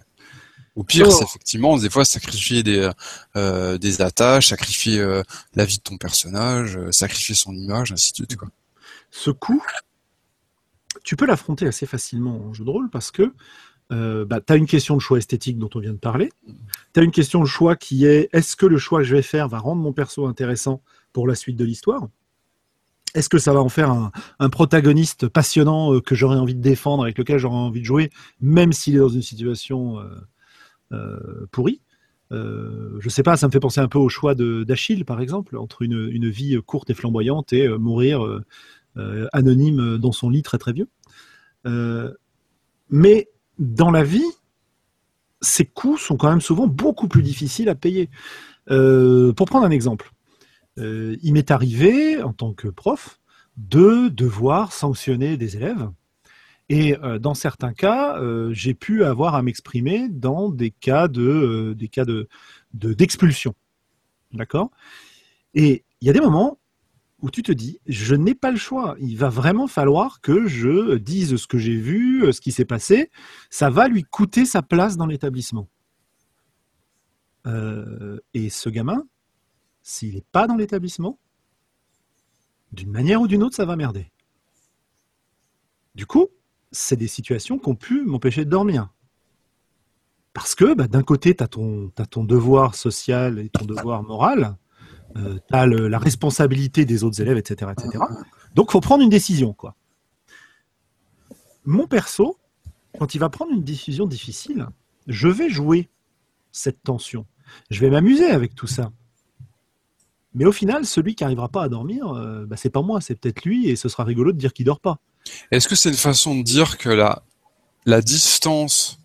Au 0.75 0.83
pire, 0.85 1.07
Oh. 1.09 1.11
c'est 1.11 1.25
effectivement 1.25 1.77
des 1.77 1.89
fois 1.89 2.05
sacrifier 2.05 2.63
des 2.63 2.89
euh, 3.35 3.77
des 3.77 4.01
attaches, 4.01 4.47
sacrifier 4.47 4.99
euh, 4.99 5.21
la 5.53 5.65
vie 5.65 5.77
de 5.77 5.81
ton 5.83 5.97
personnage, 5.97 6.77
euh, 6.77 6.91
sacrifier 6.93 7.35
son 7.35 7.53
image, 7.53 7.91
ainsi 7.91 8.11
de 8.13 8.15
suite, 8.15 8.37
quoi. 8.37 8.47
ce 9.11 9.31
coup, 9.31 9.61
tu 11.03 11.17
peux 11.17 11.25
l'affronter 11.25 11.67
assez 11.67 11.85
facilement 11.85 12.37
en 12.45 12.53
jeu 12.53 12.63
de 12.63 12.69
rôle 12.69 12.89
parce 12.89 13.11
que 13.11 13.33
euh, 13.91 14.25
bah, 14.25 14.39
tu 14.41 14.53
as 14.53 14.55
une 14.55 14.67
question 14.67 14.95
de 14.95 15.01
choix 15.01 15.17
esthétique 15.17 15.57
dont 15.57 15.69
on 15.75 15.79
vient 15.79 15.93
de 15.93 15.97
parler. 15.97 16.31
Tu 16.93 16.99
as 16.99 17.03
une 17.03 17.11
question 17.11 17.41
de 17.41 17.45
choix 17.45 17.75
qui 17.75 18.05
est 18.05 18.29
est-ce 18.33 18.55
que 18.55 18.65
le 18.65 18.77
choix 18.77 18.99
que 18.99 19.05
je 19.05 19.15
vais 19.15 19.21
faire 19.21 19.47
va 19.47 19.59
rendre 19.59 19.81
mon 19.81 19.93
perso 19.93 20.25
intéressant 20.25 20.81
pour 21.13 21.27
la 21.27 21.35
suite 21.35 21.57
de 21.57 21.65
l'histoire? 21.65 22.07
Est-ce 23.13 23.27
que 23.27 23.37
ça 23.37 23.51
va 23.53 23.59
en 23.59 23.69
faire 23.69 23.91
un, 24.39 24.49
protagoniste 24.49 25.27
passionnant 25.27 25.93
euh, 25.93 26.01
que 26.01 26.15
j'aurais 26.15 26.37
envie 26.37 26.55
de 26.55 26.61
défendre, 26.61 27.03
avec 27.03 27.17
lequel 27.17 27.39
j'aurais 27.39 27.57
envie 27.57 27.81
de 27.81 27.85
jouer, 27.85 28.09
même 28.39 28.71
s'il 28.71 28.95
est 28.95 28.99
dans 28.99 29.09
une 29.09 29.21
situation 29.21 29.99
euh, 29.99 30.05
euh, 30.93 31.45
pourrie? 31.51 31.81
Je 32.33 33.09
sais 33.09 33.23
pas, 33.23 33.35
ça 33.35 33.47
me 33.47 33.51
fait 33.51 33.59
penser 33.59 33.81
un 33.81 33.89
peu 33.89 33.99
au 33.99 34.07
choix 34.07 34.35
d'Achille, 34.35 35.03
par 35.03 35.19
exemple, 35.19 35.57
entre 35.57 35.81
une, 35.81 36.07
une 36.09 36.29
vie 36.29 36.57
courte 36.65 36.89
et 36.89 36.93
flamboyante 36.93 37.51
et 37.51 37.67
mourir 37.67 38.25
anonyme 39.33 39.97
dans 39.97 40.13
son 40.13 40.29
lit 40.29 40.41
très 40.41 40.57
très 40.57 40.71
vieux. 40.71 40.87
Mais 42.89 43.27
dans 43.61 43.91
la 43.91 44.03
vie, 44.03 44.25
ces 45.39 45.65
coûts 45.65 45.97
sont 45.97 46.17
quand 46.17 46.29
même 46.29 46.41
souvent 46.41 46.67
beaucoup 46.67 47.07
plus 47.07 47.23
difficiles 47.23 47.69
à 47.69 47.75
payer. 47.75 48.09
Euh, 48.69 49.31
pour 49.33 49.47
prendre 49.47 49.65
un 49.65 49.71
exemple, 49.71 50.11
euh, 50.77 51.15
il 51.23 51.33
m'est 51.33 51.51
arrivé, 51.51 52.21
en 52.21 52.33
tant 52.33 52.53
que 52.53 52.67
prof, 52.67 53.19
de 53.57 54.09
devoir 54.09 54.73
sanctionner 54.73 55.37
des 55.37 55.55
élèves. 55.57 55.89
Et 56.69 56.97
euh, 57.03 57.19
dans 57.19 57.33
certains 57.33 57.73
cas, 57.73 58.17
euh, 58.17 58.53
j'ai 58.53 58.73
pu 58.73 59.03
avoir 59.03 59.35
à 59.35 59.41
m'exprimer 59.41 60.09
dans 60.09 60.49
des 60.49 60.71
cas 60.71 61.07
de 61.07 61.21
euh, 61.21 61.75
des 61.75 61.87
cas 61.89 62.05
de 62.05 62.29
de- 62.73 62.93
d'expulsion. 62.93 63.53
D'accord? 64.33 64.71
Et 65.53 65.83
il 65.99 66.07
y 66.07 66.09
a 66.09 66.13
des 66.13 66.21
moments 66.21 66.57
où 67.21 67.29
tu 67.29 67.43
te 67.43 67.51
dis, 67.51 67.79
je 67.87 68.15
n'ai 68.15 68.35
pas 68.35 68.51
le 68.51 68.57
choix. 68.57 68.95
Il 68.99 69.17
va 69.17 69.29
vraiment 69.29 69.67
falloir 69.67 70.21
que 70.21 70.47
je 70.47 70.95
dise 70.95 71.35
ce 71.35 71.47
que 71.47 71.57
j'ai 71.57 71.75
vu, 71.75 72.23
euh, 72.23 72.31
ce 72.31 72.41
qui 72.41 72.51
s'est 72.51 72.65
passé. 72.65 73.11
Ça 73.49 73.69
va 73.69 73.87
lui 73.87 74.03
coûter 74.03 74.45
sa 74.45 74.61
place 74.61 74.97
dans 74.97 75.05
l'établissement. 75.05 75.69
Euh, 77.47 78.19
et 78.33 78.49
ce 78.49 78.69
gamin, 78.69 79.05
s'il 79.83 80.15
n'est 80.15 80.25
pas 80.31 80.47
dans 80.47 80.55
l'établissement, 80.55 81.19
d'une 82.71 82.91
manière 82.91 83.21
ou 83.21 83.27
d'une 83.27 83.43
autre, 83.43 83.55
ça 83.55 83.65
va 83.65 83.75
merder. 83.75 84.11
Du 85.95 86.05
coup, 86.05 86.27
c'est 86.71 86.95
des 86.95 87.07
situations 87.07 87.59
qui 87.59 87.69
ont 87.69 87.75
pu 87.75 88.03
m'empêcher 88.03 88.45
de 88.45 88.49
dormir. 88.49 88.89
Parce 90.33 90.55
que 90.55 90.73
bah, 90.73 90.87
d'un 90.87 91.03
côté, 91.03 91.35
tu 91.35 91.43
as, 91.43 91.47
ton 91.47 92.23
devoir 92.23 92.75
social 92.75 93.39
et 93.39 93.49
ton 93.49 93.65
devoir 93.65 94.01
moral, 94.03 94.57
euh, 95.17 95.37
tu 95.47 95.55
as 95.55 95.67
la 95.67 95.99
responsabilité 95.99 96.85
des 96.85 97.03
autres 97.03 97.21
élèves, 97.21 97.37
etc. 97.37 97.71
etc. 97.71 98.03
Donc, 98.55 98.71
faut 98.71 98.81
prendre 98.81 99.03
une 99.03 99.09
décision. 99.09 99.53
quoi. 99.53 99.75
Mon 101.65 101.87
perso, 101.87 102.37
quand 102.97 103.15
il 103.15 103.19
va 103.19 103.29
prendre 103.29 103.51
une 103.51 103.63
décision 103.63 104.05
difficile, 104.05 104.67
je 105.07 105.27
vais 105.27 105.49
jouer 105.49 105.89
cette 106.51 106.81
tension. 106.83 107.25
Je 107.69 107.79
vais 107.79 107.89
m'amuser 107.89 108.29
avec 108.29 108.55
tout 108.55 108.67
ça. 108.67 108.91
Mais 110.33 110.45
au 110.45 110.51
final, 110.51 110.85
celui 110.85 111.15
qui 111.15 111.23
n'arrivera 111.23 111.49
pas 111.49 111.63
à 111.63 111.69
dormir, 111.69 112.07
euh, 112.07 112.45
bah, 112.45 112.55
c'est 112.55 112.69
pas 112.69 112.81
moi, 112.81 113.01
c'est 113.01 113.15
peut-être 113.15 113.43
lui, 113.43 113.67
et 113.67 113.75
ce 113.75 113.89
sera 113.89 114.03
rigolo 114.03 114.31
de 114.31 114.37
dire 114.37 114.53
qu'il 114.53 114.65
dort 114.65 114.79
pas. 114.79 114.99
Est-ce 115.51 115.67
que 115.67 115.75
c'est 115.75 115.89
une 115.89 115.95
façon 115.95 116.37
de 116.37 116.43
dire 116.43 116.77
que 116.77 116.89
la, 116.89 117.23
la 117.85 118.01
distance 118.01 118.99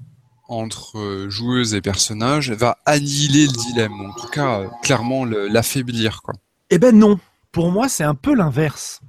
entre 0.49 0.99
euh, 0.99 1.29
joueuse 1.29 1.75
et 1.75 1.81
personnage 1.81 2.51
va 2.51 2.79
annihiler 2.87 3.47
le 3.47 3.53
dilemme, 3.53 4.01
en 4.01 4.13
tout 4.15 4.29
cas 4.29 4.61
euh, 4.61 4.69
clairement 4.83 5.25
l'affaiblir. 5.25 6.21
Eh 6.71 6.79
ben 6.79 6.97
non, 6.97 7.19
pour 7.53 7.71
moi 7.71 7.89
c'est 7.89 8.05
un 8.05 8.15
peu 8.15 8.35
l'inverse. 8.35 9.01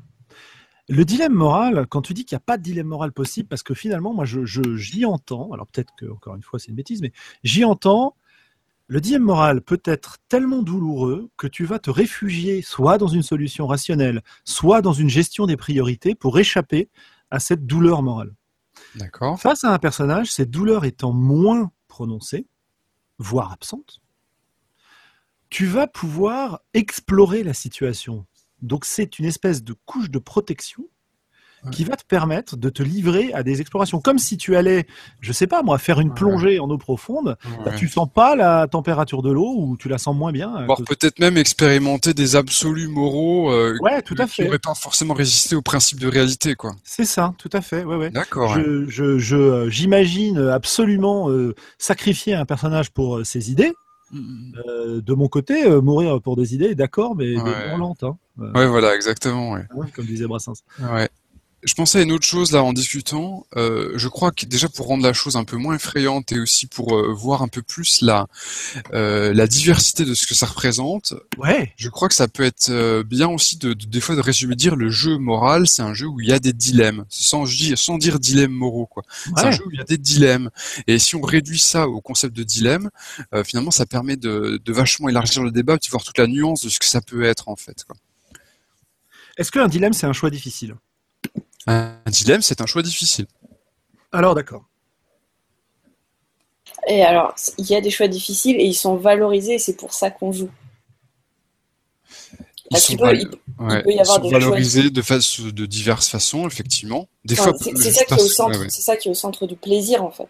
Le 0.90 1.04
dilemme 1.04 1.34
moral, 1.34 1.86
quand 1.90 2.02
tu 2.02 2.14
dis 2.14 2.24
qu'il 2.24 2.36
n'y 2.36 2.42
a 2.42 2.46
pas 2.46 2.58
de 2.58 2.64
dilemme 2.64 2.88
moral 2.88 3.12
possible, 3.12 3.50
parce 3.50 3.64
que 3.64 3.74
finalement 3.74 4.14
moi 4.14 4.26
je 4.26 4.46
j'y 4.46 5.06
entends, 5.06 5.52
alors 5.52 5.68
peut-être 5.68 5.94
que 5.98 6.06
encore 6.06 6.36
une 6.36 6.44
fois 6.44 6.60
c'est 6.60 6.70
une 6.70 6.76
bêtise, 6.76 7.02
mais 7.02 7.12
j'y 7.44 7.66
entends 7.66 8.16
le 8.90 9.02
dilemme 9.02 9.24
moral 9.24 9.62
peut 9.62 9.82
être 9.84 10.18
tellement 10.30 10.62
douloureux 10.62 11.30
que 11.36 11.48
tu 11.48 11.66
vas 11.66 11.78
te 11.78 11.90
réfugier 11.90 12.62
soit 12.62 12.98
dans 12.98 13.08
une 13.08 13.22
solution 13.22 13.68
rationnelle, 13.68 14.22
soit 14.46 14.82
dans 14.82 14.94
une 14.94 15.10
gestion 15.10 15.46
des 15.46 15.58
priorités 15.58 16.16
pour 16.16 16.40
échapper 16.40 16.90
à 17.30 17.40
cette 17.40 17.66
douleur 17.66 18.02
morale. 18.02 18.34
Face 19.38 19.64
à 19.64 19.74
un 19.74 19.80
personnage, 19.80 20.32
cette 20.32 20.50
douleur 20.50 20.86
étant 20.86 21.14
moins 21.14 21.72
prononcée, 21.88 22.48
voire 23.18 23.52
absente, 23.52 24.02
tu 25.50 25.66
vas 25.66 25.88
pouvoir 25.88 26.62
explorer 26.74 27.44
la 27.44 27.54
situation. 27.54 28.26
Donc 28.62 28.86
c'est 28.86 29.20
une 29.20 29.26
espèce 29.26 29.64
de 29.64 29.74
couche 29.86 30.10
de 30.10 30.20
protection 30.20 30.86
qui 31.72 31.84
va 31.84 31.96
te 31.96 32.06
permettre 32.06 32.56
de 32.56 32.70
te 32.70 32.84
livrer 32.84 33.32
à 33.34 33.44
des 33.44 33.62
explorations. 33.62 34.00
Comme 34.00 34.20
si 34.20 34.38
tu 34.38 34.56
allais, 34.56 34.88
je 35.22 35.32
sais 35.34 35.48
pas 35.48 35.64
moi, 35.64 35.78
faire 35.78 36.00
une 36.00 36.14
plongée 36.14 36.60
en 36.60 36.70
eau 36.70 36.78
profonde, 36.78 37.38
bah, 37.66 37.72
tu 37.78 37.88
sens 37.88 38.08
pas 38.14 38.36
la 38.36 38.68
température 38.68 39.22
de 39.22 39.32
l'eau 39.32 39.54
ou 39.58 39.78
tu 39.78 39.90
la 39.90 39.98
sens 39.98 40.16
moins 40.16 40.32
bien. 40.32 40.66
Voire 40.66 40.82
peut-être 40.86 41.20
même 41.20 41.38
expérimenter 41.38 42.14
des 42.14 42.36
absolus 42.36 42.88
moraux 42.88 43.52
euh, 43.52 43.78
ouais, 43.82 44.02
tout 44.02 44.16
à 44.18 44.28
fait. 44.28 44.44
qui 44.44 44.44
n'auraient 44.44 44.60
pas 44.60 44.76
forcément 44.76 45.14
résisté 45.14 45.56
au 45.56 45.62
principe 45.62 46.00
de 46.00 46.08
réalité. 46.08 46.56
quoi. 46.56 46.76
C'est 46.84 47.06
ça, 47.06 47.34
tout 47.38 47.50
à 47.54 47.62
fait. 47.62 47.84
Ouais, 47.84 47.96
ouais. 47.96 48.10
D'accord. 48.10 48.56
Je, 48.58 48.86
je, 48.88 49.18
je, 49.18 49.36
euh, 49.36 49.70
j'imagine 49.70 50.38
absolument 50.40 51.30
euh, 51.30 51.56
sacrifier 51.78 52.36
un 52.36 52.46
personnage 52.46 52.92
pour 52.92 53.26
ses 53.26 53.52
idées. 53.52 53.74
Mm. 54.12 54.52
Euh, 54.68 55.02
de 55.02 55.14
mon 55.14 55.28
côté, 55.28 55.70
mourir 55.82 56.22
pour 56.22 56.36
des 56.36 56.56
idées, 56.56 56.76
d'accord, 56.76 57.16
mais, 57.16 57.38
ouais. 57.38 57.78
lente. 57.78 58.04
Hein. 58.04 58.18
ouais, 58.38 58.68
voilà, 58.68 58.96
exactement. 58.96 59.52
Ouais. 59.52 59.66
comme 59.94 60.06
disait 60.06 60.28
Brassens. 60.28 60.64
Ouais 60.80 61.10
je 61.64 61.74
pensais 61.74 62.00
à 62.00 62.02
une 62.04 62.12
autre 62.12 62.26
chose 62.26 62.52
là 62.52 62.64
en 62.64 62.72
discutant. 62.72 63.46
Euh, 63.56 63.92
je 63.96 64.08
crois 64.08 64.32
que 64.32 64.46
déjà 64.46 64.70
pour 64.70 64.88
rendre 64.88 65.04
la 65.04 65.14
chose 65.14 65.36
un 65.36 65.44
peu 65.44 65.58
moins 65.58 65.76
effrayante 65.76 66.32
et 66.32 66.40
aussi 66.40 66.68
pour 66.68 66.96
euh, 66.96 67.12
voir 67.12 67.42
un 67.42 67.48
peu 67.48 67.64
plus 67.64 68.02
la 68.02 68.28
euh, 68.94 69.34
la 69.34 69.48
diversité 69.48 70.06
de 70.06 70.14
ce 70.14 70.28
que 70.28 70.36
ça 70.36 70.46
représente. 70.46 71.16
Ouais. 71.38 71.74
Je 71.76 71.90
crois 71.90 72.10
que 72.10 72.16
ça 72.16 72.28
peut 72.28 72.44
être 72.44 72.70
euh, 72.70 73.04
bien 73.04 73.28
aussi 73.28 73.58
de, 73.58 73.74
de, 73.74 73.86
des 73.86 74.02
fois 74.02 74.16
de 74.16 74.22
résumer 74.22 74.56
dire 74.56 74.76
le 74.76 74.90
jeu 74.90 75.18
moral, 75.18 75.68
c'est 75.68 75.82
un 75.82 75.96
jeu 75.96 76.06
où 76.06 76.22
il 76.22 76.28
y 76.28 76.32
a 76.32 76.40
des 76.40 76.54
dilemmes, 76.54 77.06
sans 77.10 77.46
sans 77.76 77.98
dire 77.98 78.20
dilemmes 78.20 78.52
moraux 78.54 78.86
quoi. 78.86 79.04
C'est 79.36 79.46
un 79.46 79.52
jeu 79.52 79.64
où 79.66 79.72
il 79.72 79.78
y 79.78 79.82
a 79.82 79.86
des 79.86 79.98
dilemmes. 79.98 80.52
Et 80.86 81.00
si 81.00 81.16
on 81.16 81.22
réduit 81.22 81.60
ça 81.60 81.88
au 81.88 82.02
concept 82.02 82.36
de 82.36 82.44
dilemme, 82.44 82.92
euh, 83.34 83.44
finalement 83.44 83.72
ça 83.72 83.88
permet 83.88 84.16
de, 84.16 84.62
de 84.64 84.74
vachement 84.74 85.10
élargir 85.10 85.44
le 85.44 85.52
débat, 85.52 85.76
de 85.78 85.82
voir 85.90 86.04
toute 86.04 86.20
la 86.20 86.28
nuance 86.28 86.62
de 86.62 86.70
ce 86.70 86.78
que 86.78 86.86
ça 86.86 87.02
peut 87.02 87.24
être 87.24 87.50
en 87.50 87.56
fait. 87.56 87.86
Est-ce 89.38 89.52
qu'un 89.52 89.68
dilemme 89.68 89.94
c'est 89.94 90.08
un 90.08 90.14
choix 90.14 90.30
difficile? 90.30 90.76
Un 91.68 91.94
dilemme, 92.08 92.42
c'est 92.42 92.62
un 92.62 92.66
choix 92.66 92.82
difficile. 92.82 93.28
Alors, 94.12 94.36
d'accord. 94.36 94.66
Et 96.88 97.04
alors, 97.04 97.36
il 97.58 97.66
y 97.66 97.76
a 97.76 97.82
des 97.82 97.92
choix 97.92 98.08
difficiles 98.08 98.56
et 98.60 98.64
ils 98.64 98.74
sont 98.74 98.96
valorisés 98.96 99.56
et 99.56 99.60
c'est 99.60 99.76
pour 99.76 99.94
ça 99.94 100.10
qu'on 100.10 100.32
joue. 100.32 100.50
Ils 102.72 102.78
sont 102.78 102.96
valorisés 104.30 104.90
de, 104.90 105.02
face, 105.02 105.40
de 105.40 105.66
diverses 105.66 106.10
façons, 106.10 106.48
effectivement. 106.48 107.08
Des 107.26 107.36
fois, 107.36 107.54
c'est 107.60 107.92
ça, 107.92 108.06
qui 108.06 108.14
est 108.14 108.22
au 108.22 108.28
centre, 108.28 108.70
ça 108.70 108.98
qui 108.98 109.08
est 109.08 109.12
au 109.12 109.16
centre 109.16 109.48
du 109.48 109.56
plaisir, 109.56 110.04
en 110.04 110.12
fait. 110.12 110.28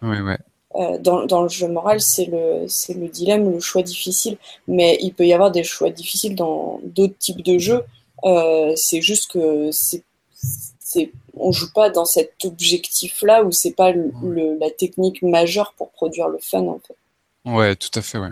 Euh, 0.74 0.98
dans, 0.98 1.24
dans, 1.24 1.42
le 1.42 1.48
jeu 1.48 1.66
moral, 1.66 2.00
c'est 2.00 2.26
le, 2.26 2.66
le 2.94 3.08
dilemme, 3.08 3.50
le 3.50 3.60
choix 3.60 3.82
difficile. 3.82 4.36
Mais 4.66 4.98
il 5.00 5.14
peut 5.14 5.26
y 5.26 5.32
avoir 5.32 5.50
des 5.50 5.64
choix 5.64 5.90
difficiles 5.90 6.34
dans 6.34 6.80
d'autres 6.84 7.18
types 7.18 7.42
de 7.42 7.58
jeux. 7.58 7.84
Euh, 8.24 8.72
c'est 8.76 9.00
juste 9.00 9.30
que 9.30 9.70
c'est 9.72 10.04
c'est 10.88 11.12
on 11.34 11.52
joue 11.52 11.70
pas 11.70 11.90
dans 11.90 12.06
cet 12.06 12.46
objectif 12.46 13.22
là 13.22 13.44
où 13.44 13.52
c'est 13.52 13.72
pas 13.72 13.92
le, 13.92 14.58
la 14.58 14.70
technique 14.70 15.20
majeure 15.20 15.74
pour 15.76 15.90
produire 15.90 16.28
le 16.28 16.38
fun 16.40 16.62
en 16.62 16.80
fait. 16.80 16.96
Ouais, 17.44 17.76
tout 17.76 17.90
à 17.94 18.00
fait, 18.00 18.18
ouais. 18.18 18.30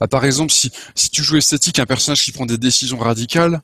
Bah, 0.00 0.08
par 0.08 0.24
exemple, 0.24 0.52
si, 0.52 0.72
si 0.94 1.10
tu 1.10 1.22
joues 1.22 1.36
esthétique, 1.36 1.78
un 1.78 1.86
personnage 1.86 2.22
qui 2.24 2.32
prend 2.32 2.46
des 2.46 2.58
décisions 2.58 2.98
radicales, 2.98 3.62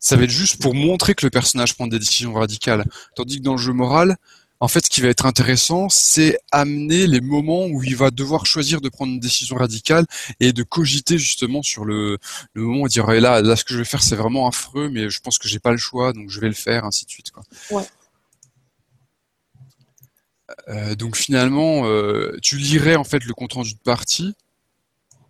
ça 0.00 0.16
va 0.16 0.24
être 0.24 0.30
juste 0.30 0.60
pour 0.60 0.74
montrer 0.74 1.14
que 1.14 1.24
le 1.24 1.30
personnage 1.30 1.74
prend 1.74 1.86
des 1.86 1.98
décisions 1.98 2.34
radicales. 2.34 2.84
Tandis 3.14 3.38
que 3.38 3.44
dans 3.44 3.52
le 3.52 3.58
jeu 3.58 3.72
moral, 3.72 4.16
en 4.64 4.68
fait, 4.68 4.86
ce 4.86 4.88
qui 4.88 5.02
va 5.02 5.08
être 5.08 5.26
intéressant, 5.26 5.90
c'est 5.90 6.38
amener 6.50 7.06
les 7.06 7.20
moments 7.20 7.66
où 7.66 7.82
il 7.82 7.94
va 7.96 8.10
devoir 8.10 8.46
choisir 8.46 8.80
de 8.80 8.88
prendre 8.88 9.12
une 9.12 9.20
décision 9.20 9.56
radicale 9.56 10.06
et 10.40 10.54
de 10.54 10.62
cogiter 10.62 11.18
justement 11.18 11.62
sur 11.62 11.84
le, 11.84 12.16
le 12.54 12.62
moment 12.62 12.80
où 12.80 12.86
il 12.86 12.90
dire 12.90 13.06
là, 13.06 13.42
là, 13.42 13.56
ce 13.56 13.64
que 13.64 13.74
je 13.74 13.78
vais 13.78 13.84
faire, 13.84 14.02
c'est 14.02 14.16
vraiment 14.16 14.48
affreux, 14.48 14.88
mais 14.88 15.10
je 15.10 15.20
pense 15.20 15.36
que 15.36 15.48
j'ai 15.48 15.58
pas 15.58 15.70
le 15.70 15.76
choix, 15.76 16.14
donc 16.14 16.30
je 16.30 16.40
vais 16.40 16.48
le 16.48 16.54
faire, 16.54 16.86
ainsi 16.86 17.04
de 17.04 17.10
suite. 17.10 17.30
Quoi. 17.30 17.42
Ouais. 17.70 17.84
Euh, 20.68 20.94
donc 20.94 21.16
finalement, 21.16 21.84
euh, 21.84 22.38
tu 22.40 22.56
lirais 22.56 22.96
en 22.96 23.04
fait 23.04 23.22
le 23.22 23.34
compte 23.34 23.52
rendu 23.52 23.74
de 23.74 23.80
partie 23.80 24.34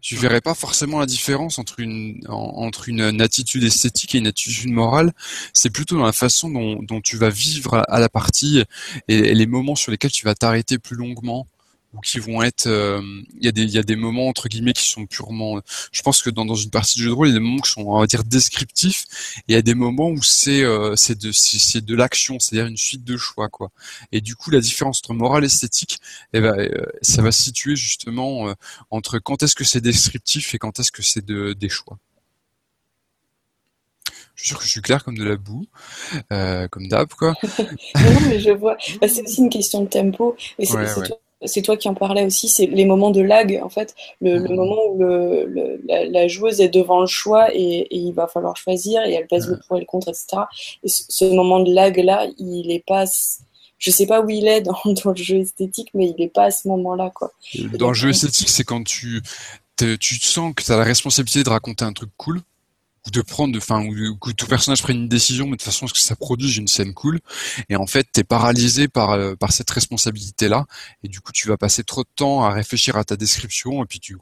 tu 0.04 0.16
verrais 0.16 0.42
pas 0.42 0.52
forcément 0.52 1.00
la 1.00 1.06
différence 1.06 1.58
entre 1.58 1.80
une 1.80 2.20
entre 2.28 2.90
une, 2.90 3.22
attitude 3.22 3.64
esthétique 3.64 4.14
et 4.14 4.18
une 4.18 4.26
attitude 4.26 4.70
morale. 4.70 5.14
C'est 5.54 5.70
plutôt 5.70 5.96
dans 5.96 6.04
la 6.04 6.12
façon 6.12 6.50
dont, 6.50 6.82
dont 6.82 7.00
tu 7.00 7.16
vas 7.16 7.30
vivre 7.30 7.82
à, 7.88 7.98
la 7.98 8.10
partie 8.10 8.62
et, 9.08 9.34
les 9.34 9.46
moments 9.46 9.74
sur 9.74 9.90
lesquels 9.90 10.12
tu 10.12 10.26
vas 10.26 10.34
t'arrêter 10.34 10.78
plus 10.78 10.94
longuement 10.94 11.46
ou 11.94 12.00
qui 12.00 12.18
vont 12.18 12.42
être 12.42 12.66
euh, 12.66 13.00
il 13.38 13.44
y 13.44 13.48
a 13.48 13.52
des 13.52 13.62
il 13.62 13.70
y 13.70 13.78
a 13.78 13.82
des 13.82 13.96
moments 13.96 14.28
entre 14.28 14.48
guillemets 14.48 14.72
qui 14.72 14.88
sont 14.88 15.06
purement 15.06 15.60
je 15.92 16.02
pense 16.02 16.22
que 16.22 16.30
dans, 16.30 16.44
dans 16.44 16.54
une 16.54 16.70
partie 16.70 16.98
de 16.98 17.04
jeu 17.04 17.10
de 17.10 17.14
rôle 17.14 17.28
il 17.28 17.32
y 17.32 17.36
a 17.36 17.38
des 17.38 17.44
moments 17.44 17.60
qui 17.60 17.70
sont 17.70 17.82
on 17.82 18.00
va 18.00 18.06
dire 18.06 18.24
descriptifs 18.24 19.04
et 19.36 19.52
il 19.52 19.54
y 19.54 19.58
a 19.58 19.62
des 19.62 19.74
moments 19.74 20.10
où 20.10 20.22
c'est 20.22 20.64
euh, 20.64 20.94
c'est 20.96 21.18
de 21.18 21.30
c'est 21.32 21.84
de 21.84 21.94
l'action 21.94 22.38
c'est-à-dire 22.38 22.66
une 22.66 22.76
suite 22.76 23.04
de 23.04 23.16
choix 23.16 23.48
quoi 23.48 23.70
et 24.12 24.20
du 24.20 24.36
coup 24.36 24.50
la 24.50 24.60
différence 24.60 24.98
entre 24.98 25.14
morale 25.14 25.44
et 25.44 25.46
esthétique 25.46 26.00
eh 26.32 26.40
ben, 26.40 26.58
euh, 26.58 26.86
ça 27.02 27.22
va 27.22 27.32
se 27.32 27.42
situer 27.42 27.76
justement 27.76 28.54
entre 28.90 29.18
quand 29.18 29.42
est-ce 29.42 29.54
que 29.54 29.64
c'est 29.64 29.80
descriptif 29.80 30.54
et 30.54 30.58
quand 30.58 30.80
est-ce 30.80 30.92
que 30.92 31.02
c'est 31.02 31.24
de 31.24 31.52
des 31.52 31.68
choix 31.68 31.98
je 34.34 34.42
suis 34.42 34.48
sûr 34.48 34.58
que 34.58 34.64
je 34.64 34.70
suis 34.70 34.82
clair 34.82 35.04
comme 35.04 35.16
de 35.16 35.24
la 35.24 35.36
boue, 35.36 35.66
euh, 36.32 36.66
comme 36.68 36.88
d'hab, 36.88 37.08
quoi. 37.10 37.34
non, 37.58 38.20
mais 38.28 38.40
je 38.40 38.50
vois. 38.50 38.76
Bah, 39.00 39.08
c'est 39.08 39.22
aussi 39.22 39.40
une 39.40 39.50
question 39.50 39.82
de 39.82 39.88
tempo. 39.88 40.36
Et 40.58 40.66
c'est 40.66 40.76
c'est 41.44 41.62
toi 41.62 41.76
qui 41.76 41.88
en 41.88 41.94
parlais 41.94 42.24
aussi, 42.24 42.48
c'est 42.48 42.66
les 42.66 42.84
moments 42.84 43.10
de 43.10 43.20
lag, 43.20 43.60
en 43.62 43.68
fait, 43.68 43.94
le, 44.20 44.38
moment 44.48 44.78
où 44.90 44.98
le, 44.98 45.80
la, 45.86 46.28
joueuse 46.28 46.60
est 46.60 46.68
devant 46.68 47.00
le 47.00 47.06
choix 47.06 47.48
et, 47.54 47.86
il 47.90 48.12
va 48.12 48.26
falloir 48.26 48.56
choisir 48.56 49.02
et 49.04 49.14
elle 49.14 49.26
pèse 49.26 49.48
le 49.48 49.58
pour 49.66 49.76
et 49.76 49.80
le 49.80 49.86
contre, 49.86 50.08
etc. 50.08 50.42
Et 50.82 50.88
ce, 50.88 51.24
moment 51.24 51.60
de 51.60 51.72
lag-là, 51.72 52.26
il 52.38 52.70
est 52.70 52.84
pas, 52.86 53.04
je 53.78 53.90
sais 53.90 54.06
pas 54.06 54.20
où 54.20 54.30
il 54.30 54.46
est 54.46 54.60
dans, 54.60 54.76
dans 55.04 55.10
le 55.10 55.16
jeu 55.16 55.36
esthétique, 55.36 55.90
mais 55.94 56.12
il 56.16 56.22
est 56.22 56.32
pas 56.32 56.44
à 56.44 56.50
ce 56.50 56.68
moment-là, 56.68 57.10
quoi. 57.14 57.32
Dans 57.78 57.88
le 57.88 57.94
jeu 57.94 58.10
esthétique, 58.10 58.48
c'est 58.48 58.64
quand 58.64 58.84
tu, 58.84 59.22
tu 59.76 60.20
sens 60.20 60.54
que 60.54 60.62
tu 60.62 60.72
as 60.72 60.76
la 60.76 60.84
responsabilité 60.84 61.42
de 61.42 61.50
raconter 61.50 61.84
un 61.84 61.92
truc 61.92 62.10
cool 62.16 62.40
ou 63.06 63.10
de 63.10 63.20
prendre, 63.20 63.56
enfin, 63.58 63.84
ou 63.84 64.16
que 64.16 64.30
tout 64.32 64.46
personnage 64.46 64.82
prenne 64.82 64.96
une 64.96 65.08
décision, 65.08 65.46
mais 65.46 65.56
de 65.56 65.62
façon 65.62 65.84
à 65.84 65.88
ce 65.88 65.94
que 65.94 66.00
ça 66.00 66.16
produise 66.16 66.56
une 66.56 66.68
scène 66.68 66.94
cool. 66.94 67.20
Et 67.68 67.76
en 67.76 67.86
fait, 67.86 68.06
t'es 68.12 68.24
paralysé 68.24 68.88
par 68.88 69.10
euh, 69.10 69.34
par 69.34 69.52
cette 69.52 69.70
responsabilité-là, 69.70 70.66
et 71.02 71.08
du 71.08 71.20
coup, 71.20 71.32
tu 71.32 71.48
vas 71.48 71.56
passer 71.56 71.84
trop 71.84 72.02
de 72.02 72.08
temps 72.16 72.44
à 72.44 72.50
réfléchir 72.50 72.96
à 72.96 73.04
ta 73.04 73.16
description. 73.16 73.82
Et 73.82 73.86
puis, 73.86 74.00
tu, 74.00 74.16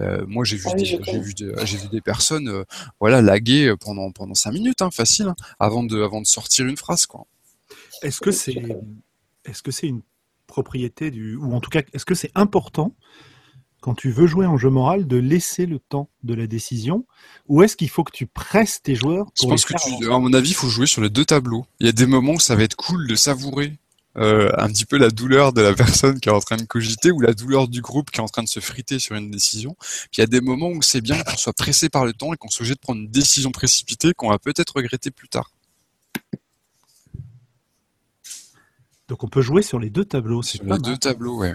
euh, 0.00 0.24
moi, 0.26 0.44
j'ai 0.44 0.56
vu, 0.56 0.66
ah 0.70 0.74
des, 0.74 0.84
j'ai 0.84 0.98
vu, 0.98 1.34
j'ai 1.64 1.76
vu 1.76 1.88
des 1.88 2.00
personnes, 2.00 2.48
euh, 2.48 2.64
voilà, 3.00 3.22
laguer 3.22 3.74
pendant 3.80 4.10
pendant 4.10 4.34
cinq 4.34 4.52
minutes, 4.52 4.82
hein, 4.82 4.90
facile, 4.90 5.28
hein, 5.28 5.36
avant 5.58 5.84
de 5.84 6.02
avant 6.02 6.20
de 6.20 6.26
sortir 6.26 6.66
une 6.66 6.76
phrase, 6.76 7.06
quoi. 7.06 7.26
Est-ce 8.02 8.20
que 8.20 8.32
c'est 8.32 8.56
est-ce 9.44 9.62
que 9.62 9.70
c'est 9.70 9.86
une 9.86 10.02
propriété 10.46 11.10
du 11.10 11.36
ou 11.36 11.54
en 11.54 11.60
tout 11.60 11.70
cas 11.70 11.82
est-ce 11.92 12.04
que 12.04 12.14
c'est 12.14 12.30
important 12.34 12.94
quand 13.84 13.94
tu 13.94 14.10
veux 14.10 14.26
jouer 14.26 14.46
en 14.46 14.56
jeu 14.56 14.70
moral, 14.70 15.06
de 15.06 15.18
laisser 15.18 15.66
le 15.66 15.78
temps 15.78 16.08
de 16.22 16.32
la 16.32 16.46
décision 16.46 17.04
Ou 17.48 17.62
est-ce 17.62 17.76
qu'il 17.76 17.90
faut 17.90 18.02
que 18.02 18.16
tu 18.16 18.26
presses 18.26 18.80
tes 18.80 18.94
joueurs 18.94 19.26
Je 19.38 19.46
pense 19.46 19.66
que, 19.66 19.74
à 20.10 20.18
mon 20.18 20.32
avis, 20.32 20.52
il 20.52 20.54
faut 20.54 20.70
jouer 20.70 20.86
sur 20.86 21.02
les 21.02 21.10
deux 21.10 21.26
tableaux. 21.26 21.66
Il 21.80 21.86
y 21.86 21.88
a 21.90 21.92
des 21.92 22.06
moments 22.06 22.32
où 22.32 22.40
ça 22.40 22.56
va 22.56 22.62
être 22.62 22.76
cool 22.76 23.06
de 23.06 23.14
savourer 23.14 23.76
euh, 24.16 24.50
un 24.56 24.68
petit 24.68 24.86
peu 24.86 24.96
la 24.96 25.10
douleur 25.10 25.52
de 25.52 25.60
la 25.60 25.74
personne 25.74 26.18
qui 26.18 26.30
est 26.30 26.32
en 26.32 26.40
train 26.40 26.56
de 26.56 26.64
cogiter 26.64 27.10
ou 27.10 27.20
la 27.20 27.34
douleur 27.34 27.68
du 27.68 27.82
groupe 27.82 28.10
qui 28.10 28.20
est 28.20 28.22
en 28.22 28.28
train 28.28 28.42
de 28.42 28.48
se 28.48 28.60
friter 28.60 28.98
sur 28.98 29.16
une 29.16 29.30
décision. 29.30 29.76
Puis 29.78 30.16
il 30.16 30.20
y 30.20 30.24
a 30.24 30.28
des 30.28 30.40
moments 30.40 30.70
où 30.70 30.80
c'est 30.80 31.02
bien 31.02 31.22
qu'on 31.22 31.36
soit 31.36 31.52
pressé 31.52 31.90
par 31.90 32.06
le 32.06 32.14
temps 32.14 32.32
et 32.32 32.38
qu'on 32.38 32.48
soit 32.48 32.62
obligé 32.62 32.76
de 32.76 32.80
prendre 32.80 33.02
une 33.02 33.10
décision 33.10 33.50
précipitée 33.50 34.14
qu'on 34.14 34.30
va 34.30 34.38
peut-être 34.38 34.76
regretter 34.76 35.10
plus 35.10 35.28
tard. 35.28 35.50
Donc 39.14 39.22
on 39.22 39.28
peut 39.28 39.42
jouer 39.42 39.62
sur 39.62 39.78
les 39.78 39.90
deux 39.90 40.04
tableaux. 40.04 40.42
Sur 40.42 40.64
les 40.64 40.76
deux 40.80 40.96
tableaux, 40.96 41.38
ouais. 41.38 41.54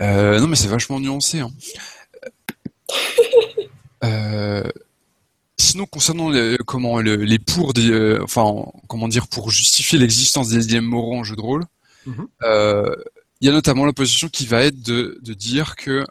Euh, 0.00 0.40
non 0.40 0.46
mais 0.46 0.56
c'est 0.56 0.68
vachement 0.68 0.98
nuancé. 0.98 1.40
Hein. 1.40 1.50
Euh, 4.02 4.68
sinon 5.56 5.86
concernant 5.86 6.28
les, 6.28 6.58
comment 6.66 6.98
les 6.98 7.38
pour 7.38 7.72
des, 7.72 7.90
euh, 7.90 8.22
enfin 8.22 8.70
comment 8.86 9.08
dire 9.08 9.28
pour 9.28 9.50
justifier 9.50 9.98
l'existence 9.98 10.50
des 10.50 10.58
dilemmes 10.58 10.84
moraux 10.84 11.16
en 11.16 11.24
jeu 11.24 11.36
de 11.36 11.40
rôle, 11.40 11.64
mhm. 12.04 12.26
il 13.40 13.46
y 13.46 13.48
a 13.48 13.52
notamment 13.52 13.86
la 13.86 13.94
position 13.94 14.28
qui 14.28 14.44
va 14.44 14.62
être 14.62 14.82
de, 14.82 15.18
de 15.22 15.32
dire 15.32 15.74
que 15.76 16.04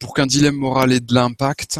pour 0.00 0.14
qu'un 0.14 0.26
dilemme 0.26 0.56
moral 0.56 0.92
ait 0.92 0.98
de 0.98 1.14
l'impact, 1.14 1.78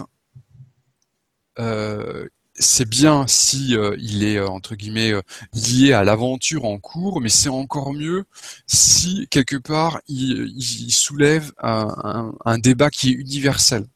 c'est 2.59 2.89
bien 2.89 3.27
si 3.27 3.77
euh, 3.77 3.97
il 3.99 4.25
est 4.25 4.37
euh, 4.37 4.49
entre 4.49 4.75
guillemets 4.75 5.13
euh, 5.13 5.23
lié 5.53 5.93
à 5.93 6.05
l'aventure 6.05 6.65
en 6.65 6.79
cours, 6.79 7.21
mais 7.21 7.29
c'est 7.29 7.49
encore 7.49 7.93
mieux 7.93 8.25
si 8.67 9.27
quelque 9.31 9.57
part 9.57 10.01
il, 10.09 10.93
soulève 10.93 11.53
un, 11.59 12.59
débat 12.59 12.91
qui 12.91 13.11
est 13.11 13.13
universel. 13.13 13.87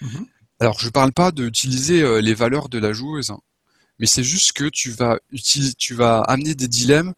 Mhm. 0.00 0.26
Alors 0.60 0.78
je 0.78 0.88
parle 0.88 1.12
pas 1.12 1.32
d'utiliser 1.32 2.20
les 2.22 2.34
valeurs 2.34 2.68
de 2.68 2.78
la 2.78 2.92
joueuse, 2.92 3.30
hein, 3.30 3.40
mais 3.98 4.06
c'est 4.06 4.24
juste 4.24 4.52
que 4.52 4.68
tu 4.68 4.90
vas 4.90 5.18
tu 5.78 5.94
vas 5.94 6.20
amener 6.20 6.54
des 6.54 6.68
dilemmes 6.68 7.14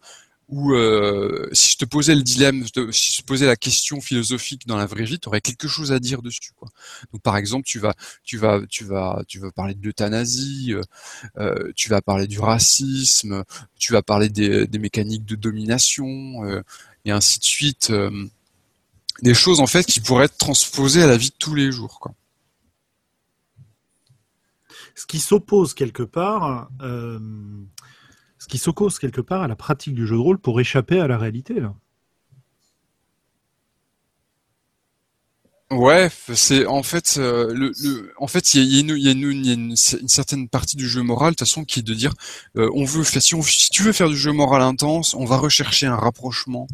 ou 0.49 0.73
euh, 0.73 1.49
si 1.51 1.73
je 1.73 1.77
te 1.77 1.85
posais 1.85 2.15
le 2.15 2.21
dilemme, 2.21 2.65
si 2.91 3.11
je 3.11 3.21
te 3.21 3.25
posais 3.25 3.45
la 3.45 3.57
question 3.57 3.99
philosophique 3.99 4.65
dans 4.65 4.77
la 4.77 4.85
vraie 4.85 5.03
vie, 5.03 5.19
tu 5.19 5.27
aurais 5.27 5.41
quelque 5.41 5.67
chose 5.67 5.91
à 5.91 5.99
dire 5.99 6.21
dessus. 6.21 6.51
Quoi. 6.55 6.69
Donc 7.11 7.21
par 7.21 7.35
exemple, 7.35 7.65
tu 7.65 7.79
vas, 7.79 7.95
tu 8.23 8.37
vas, 8.37 8.61
tu 8.69 8.85
vas, 8.85 9.23
tu 9.27 9.39
vas 9.39 9.51
parler 9.51 9.73
de 9.73 9.83
l'euthanasie, 9.83 10.73
euh, 10.73 10.81
euh 11.37 11.71
tu 11.75 11.89
vas 11.89 12.01
parler 12.01 12.27
du 12.27 12.39
racisme, 12.39 13.43
tu 13.77 13.91
vas 13.91 14.01
parler 14.01 14.29
des, 14.29 14.67
des 14.67 14.79
mécaniques 14.79 15.25
de 15.25 15.35
domination 15.35 16.45
euh, 16.45 16.61
et 17.03 17.11
ainsi 17.11 17.39
de 17.39 17.43
suite. 17.43 17.89
Euh, 17.89 18.27
des 19.23 19.33
choses 19.33 19.61
en 19.61 19.65
fait 19.65 19.83
qui 19.83 19.99
pourraient 19.99 20.25
être 20.25 20.37
transposées 20.37 21.01
à 21.01 21.07
la 21.07 21.17
vie 21.17 21.29
de 21.29 21.35
tous 21.39 21.55
les 21.55 21.71
jours. 21.71 21.99
Quoi. 21.99 22.13
Ce 24.93 25.07
qui 25.07 25.17
s'oppose 25.17 25.73
quelque 25.73 26.03
part. 26.03 26.69
Qui 28.47 28.57
s'oppose 28.57 28.99
quelque 28.99 29.21
part 29.21 29.43
à 29.43 29.47
la 29.47 29.55
pratique 29.55 29.93
du 29.93 30.07
jeu 30.07 30.15
de 30.15 30.21
rôle 30.21 30.37
pour 30.37 30.59
échapper 30.59 30.99
à 30.99 31.07
la 31.07 31.17
réalité. 31.17 31.59
Là. 31.59 31.73
Ouais, 35.69 36.09
c'est 36.33 36.65
en 36.65 36.81
fait 36.81 37.15
euh, 37.17 37.71
il 38.53 38.95
y 39.03 39.09
a, 39.09 39.11
une, 39.11 39.75
certaine 39.75 40.47
partie 40.47 40.77
du 40.77 40.87
jeu 40.87 41.01
moral 41.01 41.35
qui 41.35 41.79
est 41.81 41.83
de 41.83 41.93
dire 41.93 42.13
euh, 42.55 42.69
on 42.73 42.85
veut 42.85 43.03
si, 43.03 43.19
si 43.43 43.69
tu 43.69 43.83
veux 43.83 43.91
faire 43.91 44.07
du 44.07 44.15
jeu 44.15 44.31
moral 44.31 44.61
intense, 44.61 45.13
on 45.13 45.25
va 45.25 45.35
rechercher 45.35 45.85
un 45.85 45.97
rapprochement 45.97 46.69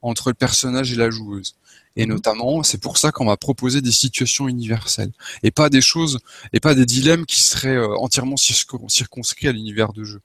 entre 0.00 0.30
le 0.30 0.34
personnage 0.34 0.90
et 0.90 0.96
la 0.96 1.10
joueuse. 1.10 1.54
Et 1.96 2.06
mhm. 2.06 2.14
notamment, 2.14 2.62
c'est 2.62 2.78
pour 2.78 2.98
ça 2.98 3.10
qu'on 3.12 3.26
va 3.26 3.36
proposer 3.36 3.80
des 3.80 3.90
situations 3.90 4.48
universelles 4.48 5.12
et 5.42 5.50
pas 5.50 5.68
des 5.68 5.80
choses 5.80 6.18
et 6.52 6.60
pas 6.60 6.74
des 6.74 6.86
dilemmes 6.86 7.26
qui 7.26 7.40
seraient 7.40 7.76
euh, 7.76 7.96
entièrement 7.96 8.36
circonscrits 8.36 9.48
à 9.48 9.52
l'univers 9.52 9.92
de 9.92 10.04
jeu. 10.04 10.20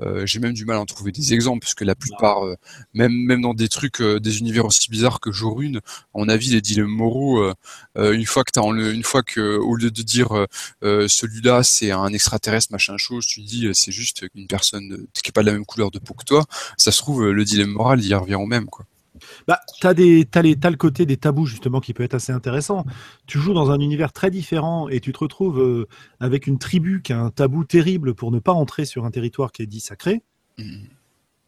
Euh, 0.00 0.26
J'ai 0.26 0.40
même 0.40 0.52
du 0.52 0.64
mal 0.64 0.76
à 0.76 0.80
en 0.80 0.86
trouver 0.86 1.12
des 1.12 1.32
exemples 1.32 1.60
parce 1.60 1.74
que 1.74 1.84
la 1.84 1.94
plupart, 1.94 2.44
euh, 2.44 2.56
même 2.94 3.12
même 3.12 3.40
dans 3.42 3.54
des 3.54 3.68
trucs, 3.68 4.00
euh, 4.00 4.18
des 4.18 4.38
univers 4.38 4.64
aussi 4.64 4.90
bizarres 4.90 5.20
que 5.20 5.30
Jorune, 5.32 5.80
on 6.14 6.28
a 6.28 6.36
vu 6.36 6.50
les 6.50 6.60
dilemmes 6.60 6.86
moraux. 6.88 7.52
une 7.96 8.26
fois 8.26 8.44
que 8.44 8.50
t'as 8.52 8.62
une 8.62 9.04
fois 9.04 9.22
que 9.22 9.56
au 9.58 9.74
lieu 9.76 9.90
de 9.90 10.02
dire 10.02 10.46
celui-là 10.82 11.62
c'est 11.62 11.90
un 11.90 12.08
extraterrestre 12.12 12.72
machin 12.72 12.96
chose, 12.98 13.26
tu 13.26 13.40
dis 13.40 13.68
c'est 13.72 13.92
juste 13.92 14.24
une 14.34 14.46
personne 14.46 15.06
qui 15.12 15.28
est 15.28 15.32
pas 15.32 15.42
de 15.42 15.46
la 15.46 15.52
même 15.52 15.66
couleur 15.66 15.90
de 15.90 15.98
peau 15.98 16.14
que 16.14 16.24
toi. 16.24 16.44
Ça 16.76 16.92
se 16.92 16.98
trouve 16.98 17.30
le 17.30 17.44
dilemme 17.44 17.70
moral 17.70 18.00
il 18.00 18.08
y 18.08 18.14
revient 18.14 18.34
au 18.36 18.46
même 18.46 18.66
quoi. 18.66 18.84
Bah, 19.46 19.60
t'as 19.80 19.92
les, 19.92 20.24
t'as 20.24 20.42
le 20.42 20.76
côté 20.76 21.06
des 21.06 21.16
tabous 21.16 21.46
justement 21.46 21.80
qui 21.80 21.92
peut 21.92 22.02
être 22.02 22.14
assez 22.14 22.32
intéressant. 22.32 22.84
Tu 23.26 23.38
joues 23.38 23.54
dans 23.54 23.70
un 23.70 23.80
univers 23.80 24.12
très 24.12 24.30
différent 24.30 24.88
et 24.88 25.00
tu 25.00 25.12
te 25.12 25.18
retrouves 25.18 25.60
euh, 25.60 25.86
avec 26.20 26.46
une 26.46 26.58
tribu 26.58 27.02
qui 27.02 27.12
a 27.12 27.20
un 27.20 27.30
tabou 27.30 27.64
terrible 27.64 28.14
pour 28.14 28.30
ne 28.30 28.38
pas 28.38 28.52
entrer 28.52 28.84
sur 28.84 29.04
un 29.04 29.10
territoire 29.10 29.52
qui 29.52 29.62
est 29.62 29.66
dit 29.66 29.80
sacré. 29.80 30.22
Mmh. 30.58 30.84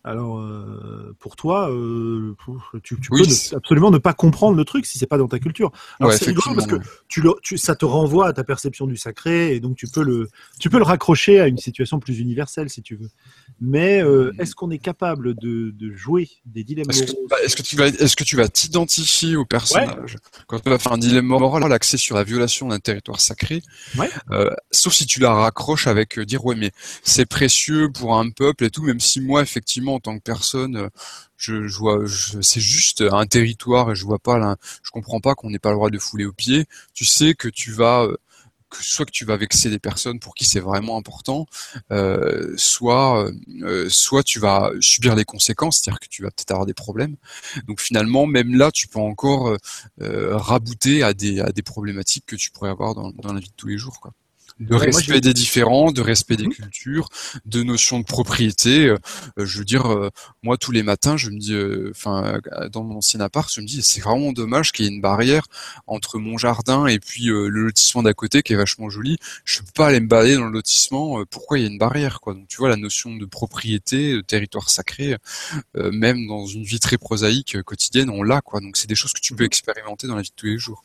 Alors, 0.06 0.38
euh, 0.38 1.16
pour 1.18 1.34
toi, 1.34 1.68
euh, 1.68 2.36
tu, 2.84 2.94
peux 2.94 3.56
absolument 3.56 3.90
ne 3.90 3.98
pas 3.98 4.12
comprendre 4.12 4.56
le 4.56 4.64
truc 4.64 4.86
si 4.86 4.98
c'est 4.98 5.06
pas 5.08 5.18
dans 5.18 5.26
ta 5.26 5.40
culture. 5.40 5.72
Alors 5.98 6.12
c'est 6.12 6.26
rigolo 6.26 6.54
parce 6.54 6.68
que 6.68 6.76
tu, 7.08 7.58
ça 7.58 7.74
te 7.74 7.84
renvoie 7.84 8.28
à 8.28 8.32
ta 8.32 8.44
perception 8.44 8.86
du 8.86 8.96
sacré 8.96 9.56
et 9.56 9.58
donc 9.58 9.76
tu 9.76 9.88
peux 9.88 10.04
le, 10.04 10.28
tu 10.60 10.70
peux 10.70 10.78
le 10.78 10.84
raccrocher 10.84 11.40
à 11.40 11.48
une 11.48 11.58
situation 11.58 11.98
plus 11.98 12.20
universelle 12.20 12.70
si 12.70 12.82
tu 12.82 12.94
veux. 12.94 13.08
Mais 13.60 14.02
euh, 14.02 14.32
est-ce 14.38 14.54
qu'on 14.54 14.70
est 14.70 14.78
capable 14.78 15.34
de, 15.34 15.72
jouer 15.94 16.28
des 16.44 16.62
dilemmes 16.62 16.90
est-ce 16.90 17.04
que, 17.04 17.28
bah, 17.28 17.36
est-ce 17.42 17.56
que, 17.56 17.62
tu 17.62 17.76
vas, 17.76 17.86
est-ce 17.86 18.16
que 18.16 18.24
tu 18.24 18.36
vas 18.36 18.48
t'identifier 18.48 19.36
au 19.36 19.44
personnage 19.44 20.18
quand 20.46 20.60
tu 20.60 20.68
vas 20.68 20.78
faire 20.78 20.92
un 20.92 20.98
dilemme 20.98 21.26
moral 21.26 21.72
axé 21.72 21.96
sur 21.96 22.16
la 22.16 22.24
violation 22.24 22.68
d'un 22.68 22.80
territoire 22.80 23.20
sacré 23.20 23.62
Sauf 24.70 24.92
si 24.92 25.06
tu 25.06 25.20
la 25.20 25.32
raccroches 25.32 25.86
avec 25.86 26.18
dire 26.20 26.44
ouais 26.44 26.54
mais 26.54 26.70
c'est 27.02 27.26
précieux 27.26 27.90
pour 27.92 28.18
un 28.18 28.30
peuple 28.30 28.64
et 28.64 28.70
tout, 28.70 28.82
même 28.82 29.00
si 29.00 29.20
moi 29.20 29.42
effectivement 29.42 29.94
en 29.94 30.00
tant 30.00 30.16
que 30.16 30.22
personne, 30.22 30.76
euh, 30.76 30.88
je, 31.36 31.66
je 31.66 31.78
vois, 31.78 32.00
c'est 32.40 32.60
juste 32.60 33.02
un 33.02 33.26
territoire 33.26 33.92
et 33.92 33.94
je 33.94 34.04
vois 34.04 34.18
pas, 34.18 34.38
là, 34.38 34.56
je 34.82 34.90
comprends 34.90 35.20
pas 35.20 35.34
qu'on 35.34 35.50
n'ait 35.50 35.58
pas 35.58 35.70
le 35.70 35.76
droit 35.76 35.90
de 35.90 35.98
fouler 35.98 36.24
au 36.24 36.32
pied. 36.32 36.66
Tu 36.94 37.04
sais 37.04 37.34
que 37.34 37.48
tu 37.48 37.72
vas 37.72 38.04
euh, 38.04 38.16
que 38.70 38.82
soit 38.82 39.06
que 39.06 39.10
tu 39.10 39.24
vas 39.24 39.36
vexer 39.36 39.70
des 39.70 39.78
personnes 39.78 40.18
pour 40.18 40.34
qui 40.34 40.44
c'est 40.44 40.60
vraiment 40.60 40.96
important, 40.96 41.46
euh, 41.92 42.54
soit 42.56 43.30
soit 43.88 44.22
tu 44.22 44.38
vas 44.38 44.70
subir 44.80 45.14
les 45.14 45.24
conséquences, 45.24 45.80
c'est-à-dire 45.80 46.00
que 46.00 46.08
tu 46.08 46.22
vas 46.22 46.30
peut-être 46.30 46.50
avoir 46.50 46.66
des 46.66 46.74
problèmes. 46.74 47.16
Donc 47.68 47.80
finalement, 47.80 48.26
même 48.26 48.56
là, 48.56 48.70
tu 48.70 48.88
peux 48.88 49.00
encore 49.00 49.56
rabouter 49.98 51.02
à 51.02 51.14
des 51.14 51.40
à 51.40 51.52
des 51.52 51.62
problématiques 51.62 52.26
que 52.26 52.36
tu 52.36 52.50
pourrais 52.50 52.70
avoir 52.70 52.94
dans, 52.94 53.10
dans 53.12 53.32
la 53.32 53.40
vie 53.40 53.48
de 53.48 53.54
tous 53.56 53.68
les 53.68 53.78
jours, 53.78 54.00
de 54.60 54.74
respect 54.74 55.20
des 55.20 55.34
différents, 55.34 55.92
de 55.92 56.00
respect 56.00 56.36
des 56.36 56.46
mhm. 56.46 56.54
cultures, 56.54 57.08
de 57.44 57.62
notion 57.62 58.00
de 58.00 58.04
propriété. 58.04 58.88
Euh, 58.88 58.96
je 59.38 59.58
veux 59.58 59.64
dire, 59.64 59.86
euh, 59.86 60.10
moi 60.42 60.56
tous 60.56 60.72
les 60.72 60.82
matins, 60.82 61.16
je 61.16 61.30
me 61.30 61.38
dis, 61.38 61.52
euh, 61.52 61.90
enfin, 61.90 62.40
dans 62.72 62.82
mon 62.82 62.96
ancien 62.96 63.20
appart, 63.20 63.52
je 63.52 63.60
me 63.60 63.66
dis, 63.66 63.82
c'est 63.82 64.00
vraiment 64.00 64.32
dommage 64.32 64.72
qu'il 64.72 64.86
y 64.86 64.88
ait 64.88 64.92
une 64.92 65.00
barrière 65.00 65.46
entre 65.86 66.18
mon 66.18 66.38
jardin 66.38 66.86
et 66.86 66.98
puis 66.98 67.24
le 67.26 67.48
lotissement 67.48 68.02
d'à 68.02 68.14
côté 68.14 68.42
qui 68.42 68.54
est 68.54 68.56
vachement 68.56 68.88
joli. 68.88 69.18
Je 69.44 69.60
peux 69.60 69.72
pas 69.74 69.88
aller 69.88 70.00
me 70.00 70.08
balader 70.08 70.36
dans 70.36 70.46
le 70.46 70.52
lotissement. 70.52 71.24
pourquoi 71.30 71.58
il 71.58 71.62
y 71.62 71.64
a 71.64 71.68
une 71.68 71.78
barrière, 71.78 72.20
quoi? 72.20 72.34
Donc 72.34 72.48
tu 72.48 72.56
vois 72.56 72.68
la 72.68 72.76
notion 72.76 73.14
de 73.14 73.24
propriété, 73.26 74.12
de 74.14 74.20
territoire 74.20 74.70
sacré, 74.70 75.16
même 75.74 76.26
dans 76.26 76.46
une 76.46 76.64
vie 76.64 76.80
très 76.80 76.98
prosaïque 76.98 77.62
quotidienne, 77.62 78.10
on 78.10 78.22
l'a, 78.22 78.40
quoi. 78.40 78.60
Donc 78.60 78.76
c'est 78.76 78.88
des 78.88 78.94
choses 78.94 79.12
que 79.12 79.20
tu 79.20 79.34
peux 79.34 79.44
mhm. 79.44 79.48
expérimenter 79.48 80.06
dans 80.06 80.16
la 80.16 80.22
vie 80.22 80.30
de 80.30 80.34
tous 80.34 80.46
les 80.46 80.58
jours. 80.58 80.82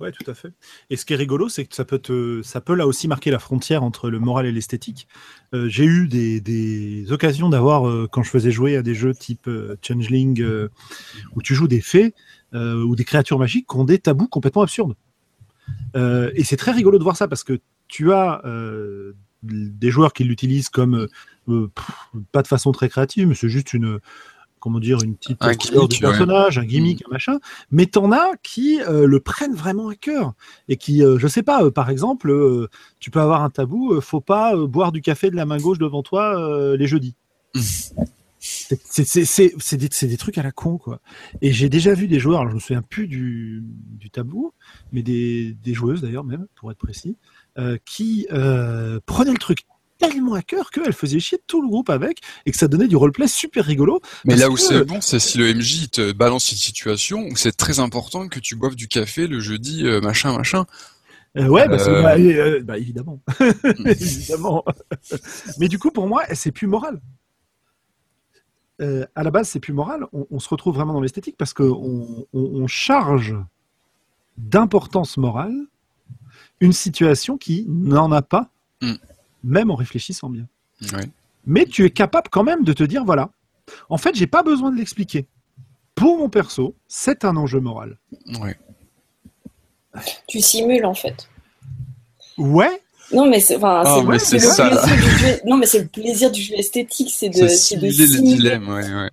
Ouais, 0.00 0.10
tout 0.10 0.28
à 0.28 0.34
fait. 0.34 0.52
Et 0.90 0.96
ce 0.96 1.04
qui 1.04 1.12
est 1.12 1.16
rigolo, 1.16 1.48
c'est 1.48 1.64
que 1.64 1.74
ça 1.74 1.84
peut, 1.84 1.98
te, 1.98 2.42
ça 2.42 2.60
peut 2.60 2.74
là 2.74 2.86
aussi 2.86 3.06
marquer 3.06 3.30
la 3.30 3.38
frontière 3.38 3.84
entre 3.84 4.10
le 4.10 4.18
moral 4.18 4.44
et 4.44 4.52
l'esthétique. 4.52 5.06
Euh, 5.54 5.68
j'ai 5.68 5.84
eu 5.84 6.08
des, 6.08 6.40
des 6.40 7.12
occasions 7.12 7.48
d'avoir, 7.48 7.88
euh, 7.88 8.08
quand 8.10 8.24
je 8.24 8.30
faisais 8.30 8.50
jouer 8.50 8.76
à 8.76 8.82
des 8.82 8.94
jeux 8.94 9.14
type 9.14 9.46
euh, 9.46 9.76
Changeling, 9.82 10.44
où 11.34 11.42
tu 11.42 11.54
joues 11.54 11.68
des 11.68 11.80
fées 11.80 12.14
ou 12.52 12.94
des 12.94 13.04
créatures 13.04 13.38
magiques 13.38 13.66
qui 13.68 13.76
ont 13.76 13.84
des 13.84 13.98
tabous 13.98 14.28
complètement 14.28 14.62
absurdes. 14.62 14.94
et 15.96 16.44
c'est 16.44 16.56
très 16.56 16.70
rigolo 16.70 16.98
de 16.98 17.02
voir 17.02 17.16
ça 17.16 17.26
parce 17.26 17.42
que 17.42 17.58
tu 17.88 18.12
as 18.12 18.42
des 19.42 19.90
joueurs 19.90 20.12
qui 20.12 20.22
l'utilisent 20.22 20.68
comme 20.68 21.08
pas 22.30 22.42
de 22.42 22.46
façon 22.46 22.70
très 22.70 22.88
créative, 22.88 23.26
mais 23.26 23.34
c'est 23.34 23.48
juste 23.48 23.74
une, 23.74 23.98
comment 24.64 24.80
dire, 24.80 25.02
une 25.02 25.14
petite 25.14 25.36
un 25.42 25.52
du 25.86 25.98
personnage, 25.98 26.56
un 26.56 26.64
gimmick, 26.64 27.00
mm. 27.00 27.04
un 27.06 27.12
machin. 27.12 27.38
Mais 27.70 27.84
t'en 27.84 28.10
as 28.12 28.30
qui 28.42 28.80
euh, 28.80 29.06
le 29.06 29.20
prennent 29.20 29.54
vraiment 29.54 29.90
à 29.90 29.94
cœur 29.94 30.32
et 30.68 30.78
qui, 30.78 31.04
euh, 31.04 31.18
je 31.18 31.28
sais 31.28 31.42
pas, 31.42 31.64
euh, 31.64 31.70
par 31.70 31.90
exemple, 31.90 32.34
tu 32.98 33.10
peux 33.10 33.20
avoir 33.20 33.44
un 33.44 33.50
tabou, 33.50 34.00
faut 34.00 34.22
pas 34.22 34.56
boire 34.56 34.90
du 34.90 35.02
café 35.02 35.30
de 35.30 35.36
la 35.36 35.44
main 35.44 35.58
gauche 35.58 35.78
devant 35.78 36.02
toi 36.02 36.74
les 36.78 36.86
jeudis. 36.86 37.14
Mm. 37.54 37.60
C'est 38.38 39.76
des, 39.76 39.88
des, 39.88 40.16
trucs 40.16 40.38
à 40.38 40.42
la 40.42 40.52
con, 40.52 40.78
quoi. 40.78 41.00
Et 41.42 41.52
j'ai 41.52 41.68
déjà 41.68 41.92
vu 41.94 42.08
des 42.08 42.18
joueurs, 42.18 42.40
alors 42.40 42.50
je 42.50 42.56
me 42.56 42.60
souviens 42.60 42.82
plus 42.82 43.06
du, 43.06 43.62
du 43.98 44.10
tabou, 44.10 44.52
mais 44.92 45.02
des, 45.02 45.56
des 45.62 45.74
joueuses 45.74 46.00
d'ailleurs 46.00 46.24
même, 46.24 46.46
pour 46.54 46.70
être 46.70 46.78
précis, 46.78 47.16
qui 47.84 48.26
prenaient 49.06 49.32
le 49.32 49.38
truc 49.38 49.60
tellement 50.08 50.34
à 50.34 50.42
cœur 50.42 50.70
qu'elle 50.70 50.92
faisait 50.92 51.20
chier 51.20 51.38
tout 51.46 51.62
le 51.62 51.68
groupe 51.68 51.90
avec 51.90 52.20
et 52.46 52.50
que 52.50 52.56
ça 52.56 52.68
donnait 52.68 52.88
du 52.88 52.96
roleplay 52.96 53.28
super 53.28 53.64
rigolo. 53.64 54.00
Mais 54.24 54.36
là 54.36 54.50
où 54.50 54.56
c'est 54.56 54.84
bon, 54.84 55.00
c'est 55.00 55.18
si 55.18 55.38
le 55.38 55.52
MJ 55.52 55.90
te 55.90 56.12
balance 56.12 56.50
une 56.52 56.58
situation 56.58 57.26
où 57.30 57.36
c'est 57.36 57.56
très 57.56 57.80
important 57.80 58.28
que 58.28 58.40
tu 58.40 58.56
boives 58.56 58.76
du 58.76 58.88
café 58.88 59.26
le 59.26 59.40
jeudi, 59.40 59.86
euh, 59.86 60.00
machin, 60.00 60.36
machin. 60.36 60.66
Euh, 61.36 61.48
ouais, 61.48 61.66
bah, 61.66 61.78
bah, 61.78 62.16
bah, 62.62 62.78
évidemment. 62.78 63.20
évidemment. 63.84 64.64
Mais 65.58 65.68
du 65.68 65.78
coup, 65.78 65.90
pour 65.90 66.06
moi, 66.06 66.22
c'est 66.32 66.52
plus 66.52 66.68
moral. 66.68 67.00
à 68.80 69.22
la 69.22 69.30
base, 69.30 69.48
c'est 69.48 69.60
plus 69.60 69.72
moral. 69.72 70.06
On, 70.12 70.38
se 70.38 70.48
retrouve 70.48 70.74
vraiment 70.74 70.92
dans 70.92 71.00
l'esthétique 71.00 71.36
parce 71.36 71.52
qu'on 71.52 72.26
on 72.32 72.66
charge 72.66 73.36
d'importance 74.36 75.16
morale 75.16 75.54
une 76.60 76.72
situation 76.72 77.36
qui 77.36 77.66
n'en 77.68 78.10
a 78.12 78.22
pas, 78.22 78.50
mm. 78.80 78.94
Même 79.44 79.70
en 79.70 79.76
réfléchissant 79.76 80.28
bien. 80.28 80.46
Mais 81.46 81.66
tu 81.66 81.84
es 81.84 81.90
capable 81.90 82.28
quand 82.30 82.42
même 82.42 82.64
de 82.64 82.72
te 82.72 82.82
dire, 82.82 83.04
voilà, 83.04 83.30
en 83.88 83.98
fait, 83.98 84.14
j'ai 84.14 84.26
pas 84.26 84.42
besoin 84.42 84.72
de 84.72 84.76
l'expliquer. 84.76 85.28
Pour 85.94 86.18
mon 86.18 86.28
perso, 86.28 86.74
c'est 86.88 87.24
un 87.24 87.36
enjeu 87.36 87.60
moral. 87.60 87.98
Tu 90.26 90.40
simules 90.40 90.84
en 90.84 90.94
fait. 90.94 91.28
Ouais, 92.36 92.82
non, 93.12 93.26
mais 93.26 93.40
c'est 93.40 93.56
enfin, 93.56 93.82
oh, 93.86 94.18
c'est 94.18 94.38
plaisir 94.38 95.38
Non, 95.44 95.56
mais 95.56 95.66
c'est 95.66 95.80
le 95.80 95.86
plaisir 95.86 96.30
du 96.30 96.40
jeu 96.40 96.54
esthétique, 96.54 97.10
c'est 97.10 97.28
de, 97.28 97.48
c'est 97.48 97.76
de 97.76 97.90
simuler 97.90 98.58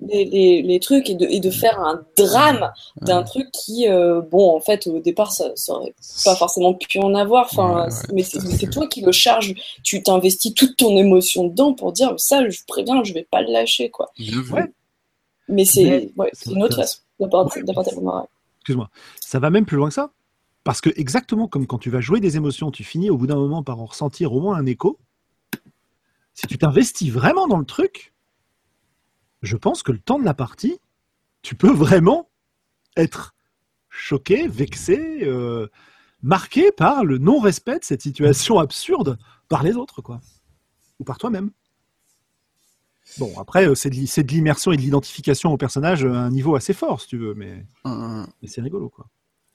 les, 0.01 0.25
les, 0.25 0.61
les, 0.61 0.79
trucs 0.79 1.09
et 1.09 1.15
de, 1.15 1.25
et 1.25 1.39
de 1.39 1.49
faire 1.49 1.79
un 1.79 2.01
drame 2.17 2.71
d'un 3.01 3.23
truc 3.23 3.51
qui, 3.51 3.87
euh, 3.87 4.21
bon, 4.21 4.55
en 4.55 4.59
fait, 4.59 4.87
au 4.87 4.99
départ, 4.99 5.31
ça, 5.31 5.51
ça 5.55 5.73
aurait 5.73 5.93
pas 6.23 6.35
forcément 6.35 6.73
pu 6.73 6.99
en 6.99 7.13
avoir. 7.15 7.47
Enfin, 7.51 7.87
mais 8.13 8.23
c'est 8.23 8.69
toi 8.69 8.87
qui 8.87 9.01
le 9.01 9.11
charges. 9.11 9.53
Tu 9.83 10.01
t'investis 10.01 10.53
toute 10.53 10.77
ton 10.77 10.95
émotion 10.97 11.45
dedans 11.45 11.73
pour 11.73 11.91
dire 11.91 12.13
ça, 12.17 12.47
je 12.49 12.59
préviens, 12.67 13.03
je 13.03 13.13
vais 13.13 13.27
pas 13.29 13.41
le 13.41 13.51
lâcher, 13.51 13.89
quoi. 13.89 14.11
Ouais. 14.51 14.71
Mais 15.47 15.65
c'est 15.65 16.11
ouais, 16.15 16.31
une 16.49 16.63
autre 16.63 16.77
façon 16.77 16.99
d'apporter 17.19 17.61
le 17.95 18.01
moral. 18.01 18.25
Excuse-moi. 18.61 18.89
Ça 19.19 19.39
va 19.39 19.49
même 19.49 19.65
plus 19.65 19.77
loin 19.77 19.89
que 19.89 19.95
ça. 19.95 20.11
Parce 20.64 20.82
que 20.82 20.89
exactement 20.95 21.47
comme 21.47 21.66
quand 21.66 21.80
tu 21.80 21.89
vas 21.89 22.01
jouer 22.01 22.20
des 22.20 22.38
émotions, 22.38 22.72
tu 22.72 22.84
finis 22.84 23.09
au 23.09 23.18
bout 23.18 23.28
d'un 23.28 23.36
moment 23.36 23.64
par 23.64 23.80
en 23.80 23.86
ressentir 23.86 24.34
au 24.34 24.41
moins 24.41 24.57
un 24.57 24.66
écho. 24.66 24.99
Si 26.34 26.47
tu 26.47 26.57
t'investis 26.57 27.12
vraiment 27.12 27.47
dans 27.47 27.57
le 27.57 27.66
truc, 27.66 28.14
je 29.41 29.57
pense 29.57 29.84
que 29.84 29.91
le 29.91 29.99
temps 29.99 30.20
de 30.20 30.26
la 30.26 30.34
partie, 30.34 30.80
tu 31.41 31.55
peux 31.55 31.72
vraiment 31.72 32.30
être 32.95 33.34
choqué, 33.89 34.47
vexé, 34.47 35.20
euh, 35.24 35.68
marqué 36.22 36.72
par 36.72 37.03
le 37.03 37.18
non-respect 37.18 37.80
de 37.80 37.84
cette 37.84 38.01
situation 38.01 38.59
absurde 38.59 39.18
par 39.49 39.64
les 39.64 39.76
autres, 39.76 40.01
quoi. 40.01 40.22
Ou 40.99 41.03
par 41.03 41.18
toi-même. 41.18 41.51
Bon, 43.18 43.38
après, 43.39 43.68
euh, 43.68 43.76
c'est 43.76 43.89
de 43.89 44.32
l'immersion 44.32 44.72
et 44.72 44.78
de 44.78 44.82
l'identification 44.82 45.51
au 45.51 45.57
personnage 45.57 46.05
à 46.05 46.09
un 46.09 46.30
niveau 46.30 46.55
assez 46.55 46.74
fort, 46.74 47.01
si 47.01 47.07
tu 47.07 47.18
veux, 47.18 47.34
mais, 47.34 47.66
mais 48.41 48.47
c'est 48.47 48.62
rigolo, 48.62 48.89
quoi. 48.89 49.07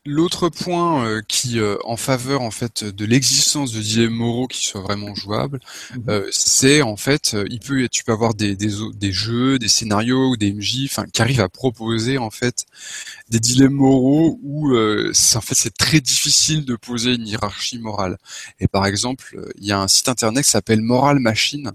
L'autre 0.06 0.48
point 0.48 1.04
euh, 1.04 1.20
qui 1.26 1.58
euh, 1.58 1.76
en 1.84 1.96
faveur 1.96 2.40
en 2.40 2.52
fait 2.52 2.84
de 2.84 3.04
l'existence 3.04 3.72
de 3.72 3.80
dilemmes 3.80 4.14
moraux 4.14 4.46
qui 4.46 4.64
soient 4.64 4.80
vraiment 4.80 5.14
jouables, 5.16 5.58
mhm. 5.94 6.04
euh, 6.08 6.28
c'est 6.30 6.80
en 6.80 6.96
fait 6.96 7.36
il 7.50 7.58
peut 7.58 7.88
tu 7.90 8.04
peux 8.04 8.12
avoir 8.12 8.34
des, 8.34 8.54
des, 8.54 8.72
des 8.94 9.12
jeux, 9.12 9.58
des 9.58 9.66
scénarios 9.68 10.30
ou 10.30 10.36
des 10.36 10.52
MJ, 10.52 10.84
enfin 10.84 11.06
qui 11.12 11.22
arrivent 11.22 11.40
à 11.40 11.48
proposer 11.48 12.18
en 12.18 12.30
fait 12.30 12.66
des 13.28 13.40
dilemmes 13.40 13.74
moraux 13.74 14.38
où 14.42 14.72
c'est 15.12 15.36
en 15.36 15.40
fait 15.40 15.56
c'est 15.56 15.76
très 15.76 16.00
difficile 16.00 16.64
de 16.64 16.76
poser 16.76 17.14
une 17.14 17.26
hiérarchie 17.26 17.78
morale. 17.78 18.16
Et 18.60 18.68
par 18.68 18.86
exemple, 18.86 19.50
il 19.58 19.66
y 19.66 19.72
a 19.72 19.80
un 19.80 19.88
site 19.88 20.08
internet 20.08 20.44
qui 20.44 20.50
s'appelle 20.52 20.82
Moral 20.82 21.18
Machine 21.18 21.72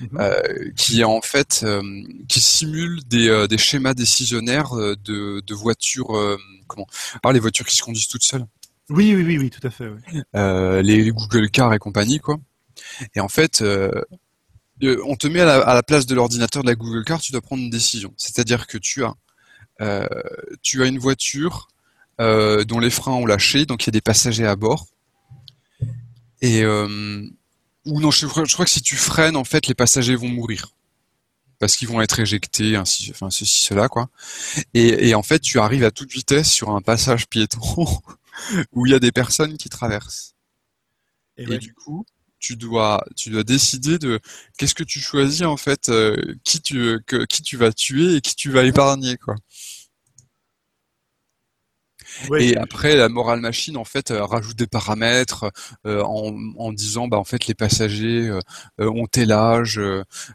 Mhm. 0.00 0.20
Euh, 0.20 0.70
qui 0.76 1.00
est 1.00 1.04
en 1.04 1.20
fait 1.20 1.60
euh, 1.64 1.82
qui 2.28 2.40
simule 2.40 3.00
des, 3.06 3.28
euh, 3.28 3.46
des 3.46 3.58
schémas 3.58 3.94
décisionnaires 3.94 4.74
de, 4.74 5.40
de 5.40 5.54
voitures 5.54 6.38
comment 6.66 6.86
alors 7.22 7.32
les 7.32 7.40
voitures 7.40 7.66
qui 7.66 7.76
se 7.76 7.82
conduisent 7.82 8.08
toutes 8.08 8.22
seules. 8.22 8.46
Oui 8.90 9.14
oui 9.14 9.22
oui 9.22 9.38
oui 9.38 9.50
tout 9.50 9.66
à 9.66 9.70
fait. 9.70 9.90
les 10.82 11.10
Google 11.10 11.50
Car 11.50 11.74
et 11.74 11.78
compagnie 11.78 12.18
quoi. 12.20 12.38
Et 13.14 13.20
en 13.20 13.28
fait 13.28 13.62
on 13.62 15.16
te 15.16 15.26
met 15.26 15.40
à 15.40 15.44
la, 15.44 15.58
à 15.58 15.74
la 15.74 15.82
place 15.82 16.06
de 16.06 16.14
l'ordinateur 16.14 16.62
de 16.62 16.68
la 16.68 16.76
Google 16.76 17.04
Car, 17.04 17.20
tu 17.20 17.32
dois 17.32 17.40
prendre 17.40 17.62
une 17.62 17.70
décision. 17.70 18.14
C'est-à-dire 18.16 18.66
que 18.66 18.78
tu 18.78 19.04
as 19.04 19.14
tu 20.62 20.82
as 20.82 20.86
une 20.86 20.98
voiture 20.98 21.68
dont 22.18 22.78
les 22.80 22.90
freins 22.90 23.12
ont 23.12 23.26
lâché, 23.26 23.66
donc 23.66 23.84
il 23.84 23.88
y 23.88 23.90
a 23.90 23.92
des 23.92 24.00
passagers 24.00 24.46
à 24.46 24.56
bord. 24.56 24.86
Et 26.40 26.62
ou 27.84 28.00
non, 28.00 28.10
je 28.10 28.26
crois, 28.26 28.44
que 28.44 28.70
si 28.70 28.82
tu 28.82 28.96
freines, 28.96 29.36
en 29.36 29.44
fait, 29.44 29.66
les 29.66 29.74
passagers 29.74 30.16
vont 30.16 30.28
mourir 30.28 30.74
parce 31.58 31.76
qu'ils 31.76 31.88
vont 31.88 32.00
être 32.00 32.20
éjectés, 32.20 32.76
ainsi, 32.76 33.10
enfin 33.10 33.30
ceci, 33.30 33.62
cela, 33.62 33.88
quoi. 33.88 34.10
Et, 34.74 35.14
en 35.14 35.24
fait, 35.24 35.40
tu 35.40 35.58
arrives 35.58 35.82
à 35.82 35.90
toute 35.90 36.12
vitesse 36.12 36.50
sur 36.50 36.70
un 36.70 36.80
passage 36.80 37.26
piéton 37.26 37.60
où 38.72 38.86
il 38.86 38.92
y 38.92 38.94
a 38.94 39.00
des 39.00 39.10
personnes 39.10 39.56
qui 39.56 39.68
traversent. 39.68 40.34
Et, 41.36 41.58
du 41.58 41.74
coup, 41.74 42.06
tu 42.38 42.56
dois, 42.56 43.04
tu 43.16 43.30
dois 43.30 43.42
décider 43.42 43.98
de 43.98 44.20
qu'est-ce 44.56 44.74
que 44.74 44.84
tu 44.84 45.00
choisis 45.00 45.42
en 45.42 45.56
fait, 45.56 45.88
euh, 45.88 46.36
qui 46.44 46.60
tu, 46.60 47.00
que, 47.06 47.24
qui 47.24 47.42
tu 47.42 47.56
vas 47.56 47.72
tuer 47.72 48.16
et 48.16 48.20
qui 48.20 48.36
tu 48.36 48.50
vas 48.50 48.62
épargner, 48.62 49.16
quoi 49.16 49.34
et 52.38 52.56
après, 52.56 52.96
la 52.96 53.08
morale 53.08 53.40
machine, 53.40 53.76
en 53.76 53.84
fait, 53.84 54.10
euh, 54.10 54.24
rajoute 54.24 54.56
des 54.56 54.66
paramètres 54.66 55.50
euh, 55.86 56.02
en, 56.02 56.34
en, 56.56 56.72
disant, 56.72 57.08
bah, 57.08 57.18
en 57.18 57.24
fait, 57.24 57.46
les 57.46 57.54
passagers 57.54 58.30
euh, 58.80 58.90
ont 58.90 59.06
tel 59.06 59.32
âge, 59.32 59.80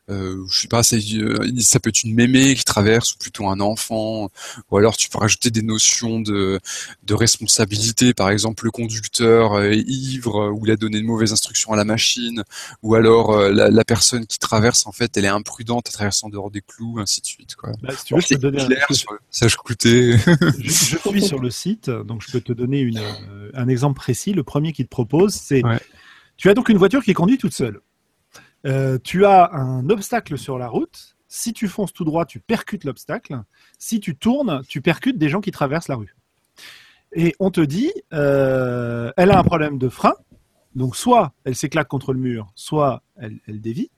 je 0.10 0.60
sais 0.60 0.68
pas, 0.68 0.84
ça 0.84 1.80
peut 1.80 1.90
être 1.90 2.04
une 2.04 2.14
mémé 2.14 2.56
qui 2.56 2.64
traverse 2.64 3.14
ou 3.14 3.18
plutôt 3.18 3.48
un 3.48 3.60
enfant, 3.60 4.30
ou 4.70 4.78
alors 4.78 4.98
tu 4.98 5.10
peux 5.10 5.18
rajouter 5.18 5.50
des 5.52 5.62
notions 5.62 6.20
de, 6.20 6.60
de 7.04 7.14
responsabilité, 7.14 8.14
par 8.14 8.30
exemple, 8.30 8.66
le 8.66 8.72
conducteur 8.72 9.62
est 9.62 9.80
ivre 9.80 10.52
ou 10.52 10.66
il 10.66 10.72
a 10.72 10.76
donné 10.76 11.00
de 11.00 11.06
mauvaises 11.06 11.34
instructions 11.34 11.74
à 11.74 11.76
la 11.76 11.86
machine, 11.86 12.44
ou 12.82 12.96
alors 12.96 13.38
la, 13.38 13.70
la, 13.70 13.84
personne 13.84 14.26
qui 14.26 14.40
traverse, 14.40 14.86
en 14.88 14.92
fait, 14.92 15.18
elle 15.18 15.26
est 15.26 15.30
imprudente, 15.30 15.86
elle 15.88 15.94
traverse 15.94 16.24
en 16.24 16.30
dehors 16.30 16.52
des 16.52 16.62
clous, 16.62 17.00
ainsi 17.00 17.22
de 17.22 17.26
suite. 17.26 17.56
Quoi. 17.56 17.72
Bah, 17.82 17.94
si 17.98 18.06
tu 18.06 18.16
veux, 18.16 18.22
je 18.22 18.36
donner 18.36 18.64
un... 18.90 18.94
sur 18.94 19.14
je, 19.32 19.48
je 20.60 20.72
suis 20.72 21.22
sur 21.22 21.40
le 21.40 21.50
site 21.50 21.63
donc 22.06 22.22
je 22.22 22.32
peux 22.32 22.42
te 22.42 22.54
donner 22.54 22.90
euh, 22.96 23.52
un 23.54 23.68
exemple 23.68 23.96
précis. 23.96 24.34
Le 24.34 24.44
premier 24.44 24.74
qui 24.74 24.84
te 24.84 24.90
propose, 24.90 25.34
c'est 25.34 25.62
tu 26.38 26.50
as 26.50 26.54
donc 26.54 26.70
une 26.70 26.78
voiture 26.78 27.04
qui 27.04 27.12
est 27.12 27.16
conduite 27.16 27.42
toute 27.42 27.54
seule. 27.54 27.80
Euh, 28.66 28.98
tu 29.04 29.26
as 29.26 29.54
un 29.54 29.90
obstacle 29.90 30.38
sur 30.38 30.58
la 30.58 30.68
route. 30.68 31.16
Si 31.28 31.54
tu 31.54 31.68
fonces 31.68 31.94
tout 31.94 32.06
droit, 32.06 32.26
tu 32.26 32.40
percutes 32.40 32.84
l'obstacle. 32.84 33.42
Si 33.80 34.00
tu 34.00 34.16
tournes, 34.16 34.62
tu 34.68 34.82
percutes 34.82 35.18
des 35.18 35.30
gens 35.30 35.42
qui 35.42 35.52
traversent 35.52 35.88
la 35.88 35.96
rue. 35.96 36.16
Et 37.16 37.36
on 37.40 37.52
te 37.52 37.62
dit, 37.62 37.92
euh, 38.14 39.12
elle 39.18 39.32
a 39.32 39.40
un 39.40 39.44
problème 39.44 39.78
de 39.78 39.90
frein. 39.90 40.14
Donc 40.76 40.96
soit 40.96 41.34
elle 41.44 41.56
s'éclate 41.56 41.88
contre 41.88 42.14
le 42.14 42.20
mur, 42.20 42.52
soit 42.56 43.04
elle, 43.16 43.40
dévie. 43.62 43.92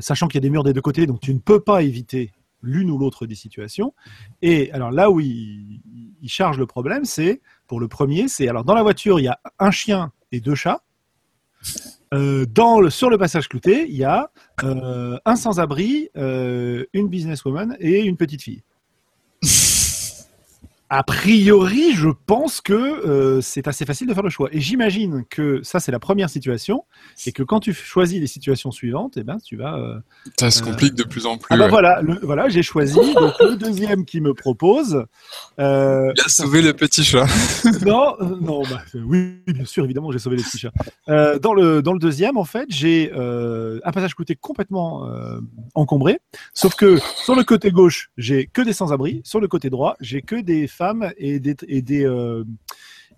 sachant 0.00 0.26
qu'il 0.26 0.36
y 0.36 0.42
a 0.42 0.46
des 0.46 0.50
murs 0.50 0.64
des 0.64 0.72
deux 0.72 0.80
côtés, 0.80 1.06
donc 1.06 1.20
tu 1.20 1.32
ne 1.32 1.38
peux 1.38 1.60
pas 1.60 1.82
éviter 1.82 2.32
l'une 2.64 2.90
ou 2.90 2.98
l'autre 2.98 3.26
des 3.26 3.34
situations. 3.34 3.94
Et 4.42 4.72
alors 4.72 4.90
là 4.90 5.10
où 5.10 5.20
il, 5.20 5.80
charge 6.26 6.58
le 6.58 6.66
problème, 6.66 7.04
c'est 7.04 7.42
pour 7.66 7.80
le 7.80 7.86
premier, 7.86 8.28
c'est 8.28 8.48
alors 8.48 8.64
dans 8.64 8.74
la 8.74 8.82
voiture, 8.82 9.20
il 9.20 9.24
y 9.24 9.28
a 9.28 9.38
un 9.58 9.70
chien 9.70 10.10
et 10.32 10.40
deux 10.40 10.54
chats. 10.54 10.82
Euh, 12.12 12.46
sur 12.90 13.10
le 13.10 13.18
passage 13.18 13.48
clouté, 13.48 13.86
il 13.88 13.96
y 13.96 14.04
a 14.04 14.30
euh, 14.62 15.18
un 15.24 15.36
sans-abri, 15.36 16.10
euh, 16.16 16.84
une 16.92 17.08
businesswoman 17.08 17.76
et 17.80 18.04
une 18.04 18.16
petite 18.16 18.42
fille. 18.42 18.62
A 20.96 21.02
priori, 21.02 21.92
je 21.92 22.08
pense 22.26 22.60
que 22.60 22.72
euh, 22.72 23.40
c'est 23.40 23.66
assez 23.66 23.84
facile 23.84 24.06
de 24.06 24.14
faire 24.14 24.22
le 24.22 24.30
choix. 24.30 24.48
Et 24.52 24.60
j'imagine 24.60 25.24
que 25.28 25.60
ça, 25.64 25.80
c'est 25.80 25.90
la 25.90 25.98
première 25.98 26.30
situation, 26.30 26.84
et 27.26 27.32
que 27.32 27.42
quand 27.42 27.58
tu 27.58 27.74
choisis 27.74 28.20
les 28.20 28.28
situations 28.28 28.70
suivantes, 28.70 29.14
eh 29.16 29.24
ben, 29.24 29.38
tu 29.44 29.56
vas. 29.56 29.76
Euh, 29.76 29.98
ça 30.38 30.52
se 30.52 30.62
complique 30.62 30.94
de 30.94 31.02
plus 31.02 31.26
en 31.26 31.36
plus. 31.36 31.52
Ah 31.52 31.56
ben 31.56 31.66
voilà, 31.66 32.00
voilà, 32.22 32.48
j'ai 32.48 32.62
choisi. 32.62 32.94
donc 33.14 33.34
le 33.40 33.56
deuxième 33.56 34.04
qui 34.04 34.20
me 34.20 34.34
propose. 34.34 35.04
Euh, 35.58 36.12
Il 36.14 36.20
a 36.20 36.28
sauvé 36.28 36.62
le 36.62 36.72
petit 36.74 37.02
chat. 37.02 37.26
non, 37.84 38.14
non, 38.40 38.62
bah, 38.62 38.80
oui, 38.94 39.40
bien 39.48 39.64
sûr, 39.64 39.84
évidemment, 39.84 40.12
j'ai 40.12 40.20
sauvé 40.20 40.36
les 40.36 40.44
petits 40.44 40.58
chats. 40.58 40.72
Euh, 41.08 41.40
dans 41.40 41.54
le 41.54 41.82
dans 41.82 41.92
le 41.92 41.98
deuxième, 41.98 42.36
en 42.36 42.44
fait, 42.44 42.66
j'ai 42.68 43.12
un 43.12 43.90
passage 43.90 44.14
côté 44.14 44.36
complètement 44.36 45.08
encombré, 45.74 46.20
sauf 46.52 46.76
que 46.76 46.98
sur 47.24 47.34
le 47.34 47.42
côté 47.42 47.72
gauche, 47.72 48.10
j'ai 48.16 48.46
que 48.46 48.62
des 48.62 48.72
sans-abri, 48.72 49.22
sur 49.24 49.40
le 49.40 49.48
côté 49.48 49.70
droit, 49.70 49.96
j'ai 50.00 50.22
que 50.22 50.36
des 50.36 50.68
femmes 50.68 50.83
et 51.18 51.40
des 51.40 51.56
et 51.68 51.82
des 51.82 52.04
euh, 52.04 52.44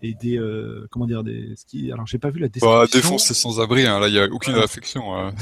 et 0.03 0.15
des 0.15 0.39
euh, 0.39 0.87
comment 0.91 1.07
dire 1.07 1.23
des 1.25 1.55
ski 1.57 1.91
alors 1.93 2.07
j'ai 2.07 2.19
pas 2.19 2.31
vu 2.31 2.41
la 2.41 2.49
description. 2.49 2.79
Bah, 2.79 2.87
défoncer 2.93 3.35
sans 3.35 3.61
abri 3.61 3.87
hein. 3.87 3.99
là 3.99 4.09
il 4.09 4.15
y 4.15 4.21
a 4.21 4.27
aucune 4.27 4.55
réflexion 4.55 5.15
hein. 5.17 5.33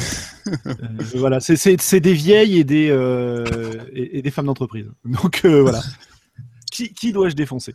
euh, 0.66 0.72
voilà 1.16 1.40
c'est 1.40 1.56
c'est 1.56 2.00
des 2.00 2.14
vieilles 2.14 2.58
et 2.58 2.64
des 2.64 2.86
et, 3.92 4.22
des 4.22 4.30
femmes 4.30 4.46
d'entreprise 4.46 4.90
donc 5.04 5.44
voilà 5.44 5.82
qui, 6.70 6.92
qui 6.92 7.12
dois-je 7.12 7.36
défoncer? 7.36 7.72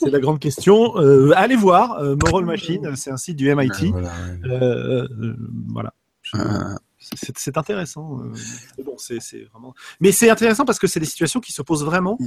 C'est 0.00 0.10
la 0.10 0.18
grande 0.18 0.38
question. 0.38 0.96
allez 1.34 1.56
voir 1.56 2.02
Moral 2.22 2.44
Machine, 2.44 2.94
c'est 2.94 3.10
un 3.10 3.16
site 3.16 3.36
du 3.36 3.54
MIT. 3.54 3.94
voilà. 5.68 5.94
C'est 7.14 7.56
intéressant. 7.56 8.20
bon, 8.84 8.96
c'est 8.98 9.18
vraiment. 9.52 9.74
Mais 10.00 10.12
c'est 10.12 10.30
intéressant 10.30 10.64
parce 10.64 10.78
que 10.78 10.86
c'est 10.86 11.00
des 11.00 11.06
situations 11.06 11.40
qui 11.40 11.52
se 11.52 11.62
posent 11.62 11.84
vraiment. 11.84 12.18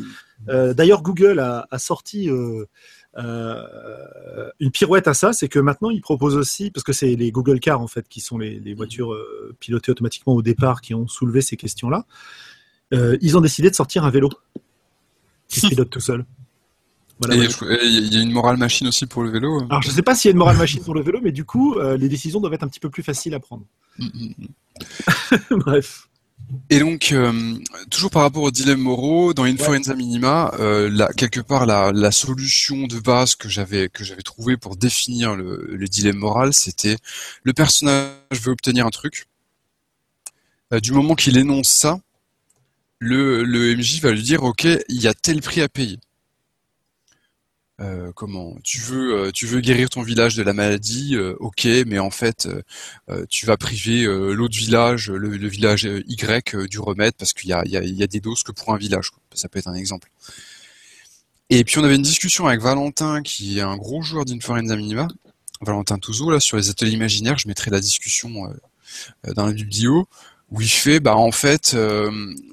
Mm. 0.48 0.74
D'ailleurs, 0.74 1.02
Google 1.02 1.40
a, 1.40 1.80
sorti 1.80 2.30
une 3.18 4.72
pirouette 4.72 5.08
à 5.08 5.14
ça, 5.14 5.34
c'est 5.34 5.48
que 5.48 5.60
maintenant 5.60 5.90
ils 5.90 6.02
proposent 6.02 6.38
aussi, 6.38 6.72
parce 6.72 6.84
que 6.84 6.94
c'est 6.94 7.16
les 7.16 7.32
Google 7.32 7.60
Cars 7.60 7.82
en 7.82 7.88
fait 7.88 8.08
qui 8.08 8.22
sont 8.22 8.38
les, 8.38 8.60
les 8.60 8.74
voitures 8.74 9.16
pilotées 9.60 9.92
automatiquement 9.92 10.34
au 10.34 10.42
départ 10.42 10.82
qui 10.82 10.94
ont 10.94 11.08
soulevé 11.08 11.42
ces 11.42 11.58
questions-là. 11.58 12.06
ils 12.92 13.38
ont 13.38 13.42
décidé 13.42 13.70
de 13.70 13.76
sortir 13.76 14.06
un 14.06 14.10
vélo 14.10 14.30
qui 15.48 15.62
se 15.62 15.68
pilote 15.68 15.90
tout 15.90 16.00
seul 16.00 16.26
il 17.26 18.14
y 18.14 18.18
a 18.18 18.22
une 18.22 18.32
morale 18.32 18.58
machine 18.58 18.88
aussi 18.88 19.06
pour 19.06 19.24
le 19.24 19.30
vélo. 19.30 19.60
Hein. 19.60 19.68
Alors 19.70 19.82
je 19.82 19.90
ne 19.90 19.94
sais 19.94 20.02
pas 20.02 20.16
s'il 20.16 20.30
y 20.30 20.32
a 20.32 20.34
une 20.34 20.38
morale 20.38 20.58
machine 20.58 20.82
pour 20.84 20.94
le 20.94 21.02
vélo, 21.02 21.20
mais 21.22 21.32
du 21.32 21.46
coup, 21.46 21.76
euh, 21.76 21.98
les 21.98 22.10
décisions 22.10 22.40
doivent 22.40 22.54
être 22.54 22.64
un 22.64 22.68
petit 22.68 22.80
peu 22.80 22.90
plus 22.90 23.04
faciles 23.04 23.34
à 23.34 23.40
prendre. 23.40 23.66
Mm, 23.98 24.06
mm, 24.14 24.34
mm. 24.38 25.58
Bref. 25.60 26.08
Et 26.70 26.80
donc, 26.80 27.12
euh, 27.12 27.58
toujours 27.90 28.10
par 28.10 28.22
rapport 28.22 28.44
au 28.44 28.52
dilemme 28.52 28.80
moraux, 28.80 29.34
dans 29.34 29.44
Inforenza 29.44 29.94
Minima, 29.96 30.54
euh, 30.60 31.08
quelque 31.18 31.42
part, 31.42 31.66
la, 31.66 32.12
solution 32.12 32.88
de 32.88 33.00
base 33.00 33.36
que 33.36 33.50
j'avais 33.50 33.90
que 33.90 34.04
j'avais 34.04 34.22
trouvé 34.22 34.56
pour 34.56 34.78
définir 34.78 35.36
le, 35.36 35.78
dilemme 35.90 36.18
moral, 36.18 36.54
c'était 36.54 36.98
le 37.44 37.54
personnage 37.54 38.14
veut 38.32 38.52
obtenir 38.52 38.86
un 38.86 38.92
truc. 38.92 39.28
du 40.82 40.92
moment 40.92 41.16
qu'il 41.16 41.38
énonce 41.38 41.70
ça, 41.70 42.00
le, 43.00 43.44
le 43.44 43.76
MJ 43.76 44.00
va 44.02 44.12
lui 44.12 44.24
dire, 44.24 44.44
ok, 44.44 44.64
il 44.64 45.02
y 45.02 45.08
a 45.08 45.14
tel 45.14 45.42
prix 45.42 45.62
à 45.62 45.70
payer. 45.70 46.00
Euh, 47.80 48.12
comment 48.16 48.56
tu 48.64 48.80
veux 48.80 49.14
euh, 49.14 49.32
tu 49.32 49.46
veux 49.46 49.60
guérir 49.60 49.92
ton 49.92 50.02
village 50.02 50.36
de 50.36 50.42
la 50.42 50.54
maladie 50.54 51.16
euh, 51.16 51.36
ok 51.40 51.68
mais 51.86 52.00
en 52.00 52.10
fait 52.10 52.50
tu 53.30 53.46
vas 53.46 53.56
priver 53.56 54.06
l'autre 54.06 54.58
village 54.58 55.12
le, 55.12 55.48
village 55.48 55.84
Y 55.84 56.68
du 56.68 56.80
remède 56.80 57.14
parce 57.14 57.34
qu'il 57.34 57.50
y 57.50 57.54
a, 57.54 57.62
il 57.66 57.72
y, 57.72 57.78
a, 57.78 57.84
y 57.84 58.02
a 58.02 58.08
des 58.08 58.20
doses 58.20 58.42
que 58.42 58.52
pour 58.52 58.74
un 58.74 58.78
village 58.78 59.12
ça 59.36 59.48
peut 59.48 59.60
être 59.60 59.68
un 59.68 59.76
exemple. 59.76 60.10
Et 61.52 61.64
puis 61.64 61.78
on 61.78 61.84
avait 61.84 61.96
une 61.96 62.02
discussion 62.02 62.48
avec 62.48 62.62
Valentin 62.62 63.22
qui 63.22 63.60
est 63.60 63.62
un 63.62 63.78
gros 63.78 64.02
joueur 64.02 64.26
d'Inforenza 64.26 64.76
Minima 64.76 65.08
Valentin 65.62 66.00
Touzeau 66.00 66.32
là 66.32 66.40
sur 66.40 66.58
les 66.58 66.70
ateliers 66.70 66.94
imaginaires 66.94 67.38
je 67.38 67.48
mettrai 67.48 67.70
la 67.70 67.80
discussion 67.80 68.52
dans 69.36 69.46
la 69.46 69.54
biblio 69.54 70.08
où 70.50 70.62
il 70.62 70.70
fait 70.70 71.00
bah 71.00 71.16
en 71.16 71.32
fait 71.32 71.78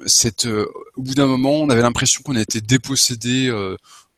cette 0.05 0.45
au 0.47 1.03
bout 1.03 1.14
d'un 1.14 1.27
moment 1.27 1.55
on 1.55 1.70
avait 1.70 1.83
l'impression 1.83 2.22
qu'on 2.22 2.37
était 2.37 2.61
dépossédé 2.61 3.51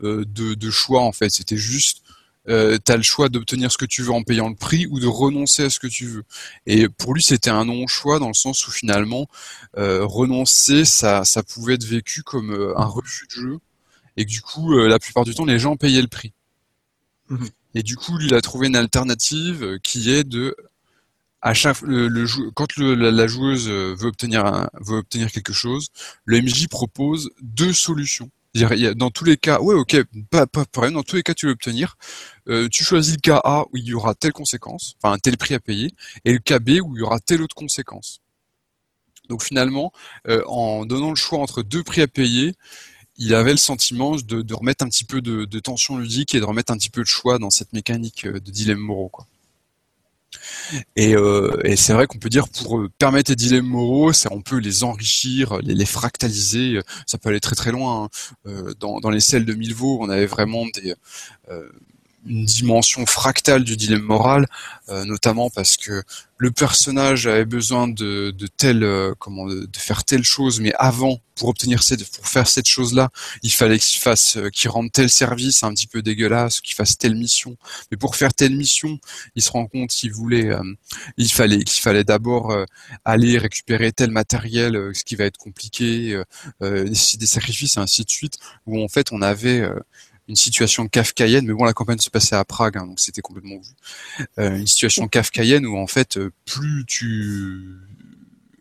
euh, 0.02 0.24
de, 0.26 0.70
choix 0.70 1.02
en 1.02 1.12
fait. 1.12 1.30
C'était 1.30 1.56
juste 1.56 2.02
euh, 2.48 2.78
tu 2.84 2.92
as 2.92 2.96
le 2.96 3.02
choix 3.02 3.28
d'obtenir 3.28 3.72
ce 3.72 3.78
que 3.78 3.86
tu 3.86 4.02
veux 4.02 4.12
en 4.12 4.22
payant 4.22 4.48
le 4.48 4.54
prix 4.54 4.86
ou 4.86 5.00
de 5.00 5.06
renoncer 5.06 5.64
à 5.64 5.70
ce 5.70 5.80
que 5.80 5.86
tu 5.86 6.06
veux. 6.06 6.24
Et 6.66 6.88
pour 6.88 7.14
lui, 7.14 7.22
c'était 7.22 7.50
un 7.50 7.64
non-choix 7.64 8.18
dans 8.18 8.28
le 8.28 8.34
sens 8.34 8.68
où 8.68 8.70
finalement, 8.70 9.26
euh, 9.78 10.04
renoncer, 10.04 10.84
ça, 10.84 11.24
ça 11.24 11.42
pouvait 11.42 11.74
être 11.74 11.84
vécu 11.84 12.22
comme 12.22 12.74
un 12.76 12.84
refus 12.84 13.26
de 13.26 13.32
jeu. 13.32 13.58
Et 14.16 14.24
du 14.24 14.42
coup, 14.42 14.72
la 14.78 14.98
plupart 14.98 15.24
du 15.24 15.34
temps, 15.34 15.44
les 15.44 15.58
gens 15.58 15.76
payaient 15.76 16.02
le 16.02 16.08
prix. 16.08 16.32
Mhm. 17.28 17.48
Et 17.74 17.82
du 17.82 17.96
coup, 17.96 18.16
lui, 18.16 18.26
il 18.26 18.34
a 18.34 18.40
trouvé 18.40 18.68
une 18.68 18.76
alternative 18.76 19.78
qui 19.82 20.10
est 20.10 20.24
de 20.24 20.56
à 21.42 21.52
chaque 21.52 21.82
le, 21.82 22.26
quand 22.52 22.76
la, 22.76 23.26
joueuse 23.26 23.68
veut 23.68 24.06
obtenir 24.06 24.68
veut 24.80 24.98
obtenir 24.98 25.30
quelque 25.30 25.52
chose, 25.52 25.88
le 26.24 26.40
MJ 26.40 26.66
propose 26.68 27.30
deux 27.40 27.72
solutions 27.72 28.30
dans 28.94 29.10
tous 29.10 29.24
les 29.24 29.36
cas, 29.36 29.60
ouais, 29.60 29.74
ok, 29.74 29.96
pas, 30.30 30.46
pas 30.46 30.90
dans 30.90 31.02
tous 31.02 31.16
les 31.16 31.22
cas, 31.22 31.34
tu 31.34 31.46
veux 31.46 31.52
obtenir. 31.52 31.96
Euh, 32.48 32.68
tu 32.68 32.84
choisis 32.84 33.14
le 33.14 33.20
cas 33.20 33.40
A 33.44 33.64
où 33.72 33.76
il 33.76 33.84
y 33.84 33.94
aura 33.94 34.14
telle 34.14 34.32
conséquence, 34.32 34.96
enfin 35.00 35.12
un 35.12 35.18
tel 35.18 35.36
prix 35.36 35.54
à 35.54 35.60
payer, 35.60 35.92
et 36.24 36.32
le 36.32 36.38
cas 36.38 36.58
B 36.58 36.78
où 36.82 36.96
il 36.96 37.00
y 37.00 37.02
aura 37.02 37.20
telle 37.20 37.42
autre 37.42 37.54
conséquence. 37.54 38.20
Donc 39.28 39.42
finalement, 39.42 39.92
euh, 40.28 40.42
en 40.46 40.86
donnant 40.86 41.10
le 41.10 41.16
choix 41.16 41.40
entre 41.40 41.62
deux 41.62 41.82
prix 41.82 42.02
à 42.02 42.06
payer, 42.06 42.54
il 43.18 43.34
avait 43.34 43.50
le 43.50 43.56
sentiment 43.56 44.16
de, 44.16 44.54
remettre 44.54 44.84
un 44.84 44.88
petit 44.88 45.04
peu 45.04 45.20
de, 45.20 45.44
de, 45.46 45.58
tension 45.58 45.98
ludique 45.98 46.34
et 46.34 46.40
de 46.40 46.44
remettre 46.44 46.72
un 46.72 46.76
petit 46.76 46.90
peu 46.90 47.02
de 47.02 47.06
choix 47.06 47.38
dans 47.38 47.50
cette 47.50 47.72
mécanique 47.72 48.26
euh, 48.26 48.40
de 48.40 48.50
dilemme 48.50 48.78
moraux. 48.78 49.08
Quoi. 49.08 49.26
Euh, 50.98 51.60
et, 51.64 51.76
c'est 51.76 51.92
vrai 51.92 52.06
qu'on 52.06 52.18
peut 52.18 52.28
dire 52.28 52.48
pour 52.48 52.78
euh, 52.78 52.90
permettre 52.98 53.30
les 53.30 53.36
dilemmes 53.36 53.66
moraux, 53.66 54.12
on 54.30 54.42
peut 54.42 54.58
les 54.58 54.84
enrichir, 54.84 55.58
les, 55.62 55.86
fractaliser. 55.86 56.80
Ça 57.06 57.18
peut 57.18 57.28
aller 57.28 57.40
très 57.40 57.56
très 57.56 57.72
loin. 57.72 58.04
Hein. 58.04 58.08
Euh, 58.46 58.74
dans, 58.78 59.00
dans 59.00 59.10
les 59.10 59.20
selles 59.20 59.44
de 59.44 59.54
Milvaux, 59.54 59.98
on 60.00 60.08
avait 60.08 60.26
vraiment 60.26 60.64
des 60.66 60.94
une 62.26 62.44
dimension 62.44 63.06
fractale 63.06 63.64
du 63.64 63.76
dilemme 63.76 64.02
moral, 64.02 64.46
euh, 64.88 65.04
notamment 65.04 65.50
parce 65.50 65.76
que 65.76 66.02
le 66.38 66.50
personnage 66.50 67.26
avait 67.26 67.46
besoin 67.46 67.88
de, 67.88 68.30
de 68.30 68.46
telle, 68.46 68.84
euh, 68.84 69.14
comment, 69.18 69.46
de, 69.46 69.68
faire 69.76 70.04
telle 70.04 70.22
chose, 70.22 70.60
mais 70.60 70.72
avant, 70.78 71.18
pour 71.34 71.48
obtenir 71.48 71.82
cette, 71.82 72.08
pour 72.14 72.26
faire 72.26 72.46
cette 72.46 72.68
chose-là, 72.68 73.10
il 73.42 73.52
fallait 73.52 73.78
qu'il 73.78 73.98
fasse, 73.98 74.36
euh, 74.36 74.50
qu'il 74.50 74.68
rende 74.70 74.92
tel 74.92 75.08
service 75.08 75.62
un 75.62 75.72
petit 75.72 75.86
peu 75.86 76.02
dégueulasse, 76.02 76.60
qu'il 76.60 76.74
fasse 76.74 76.98
telle 76.98 77.14
mission. 77.14 77.56
Mais 77.90 77.96
pour 77.96 78.16
faire 78.16 78.34
telle 78.34 78.54
mission, 78.54 78.98
il 79.34 79.42
se 79.42 79.50
rend 79.50 79.66
compte 79.66 79.90
qu'il 79.90 80.12
voulait, 80.12 80.50
il 81.16 81.32
fallait, 81.32 81.64
qu'il 81.64 81.80
fallait 81.80 82.04
d'abord 82.04 82.54
aller 83.04 83.38
récupérer 83.38 83.92
tel 83.92 84.10
matériel, 84.10 84.90
ce 84.94 85.04
qui 85.04 85.16
va 85.16 85.24
être 85.24 85.38
compliqué, 85.38 86.20
des 86.60 87.26
sacrifices 87.26 87.78
ainsi 87.78 88.04
de 88.04 88.10
suite, 88.10 88.38
où 88.66 88.82
en 88.82 88.88
fait 88.88 89.12
on 89.12 89.22
avait 89.22 89.68
une 90.28 90.36
situation 90.36 90.88
kafkaïenne, 90.88 91.46
mais 91.46 91.52
bon, 91.52 91.64
la 91.64 91.72
campagne 91.72 91.98
se 91.98 92.10
passait 92.10 92.34
à 92.34 92.44
Prague, 92.44 92.78
hein, 92.78 92.86
donc 92.86 92.98
c'était 93.00 93.22
complètement 93.22 93.58
vu. 93.58 94.26
Euh, 94.38 94.56
une 94.56 94.66
situation 94.66 95.06
kafkaïenne 95.08 95.66
où 95.66 95.76
en 95.76 95.86
fait, 95.86 96.16
euh, 96.16 96.32
plus 96.44 96.84
tu 96.86 97.76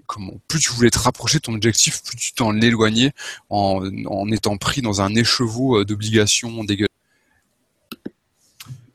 comment, 0.05 0.39
plus 0.47 0.59
tu 0.59 0.71
voulais 0.71 0.91
te 0.91 0.99
rapprocher 0.99 1.39
de 1.39 1.43
ton 1.43 1.55
objectif, 1.55 2.03
plus 2.03 2.17
tu 2.17 2.33
t'en 2.33 2.59
éloignais 2.61 3.13
en, 3.49 3.83
en 4.05 4.31
étant 4.31 4.57
pris 4.57 4.81
dans 4.81 5.01
un 5.01 5.15
écheveau 5.15 5.79
euh, 5.79 5.85
d'obligations 5.85 6.63
dégueulasses. 6.63 6.91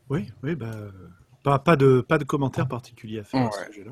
Oui, 0.09 0.27
oui, 0.43 0.55
bah, 0.55 0.75
pas, 1.43 1.59
pas 1.59 1.75
de 1.75 2.01
pas 2.01 2.17
de 2.17 2.23
commentaires 2.23 2.67
particuliers 2.67 3.19
à 3.19 3.23
faire 3.23 3.47
à 3.47 3.51
ce 3.51 3.73
sujet-là. 3.73 3.91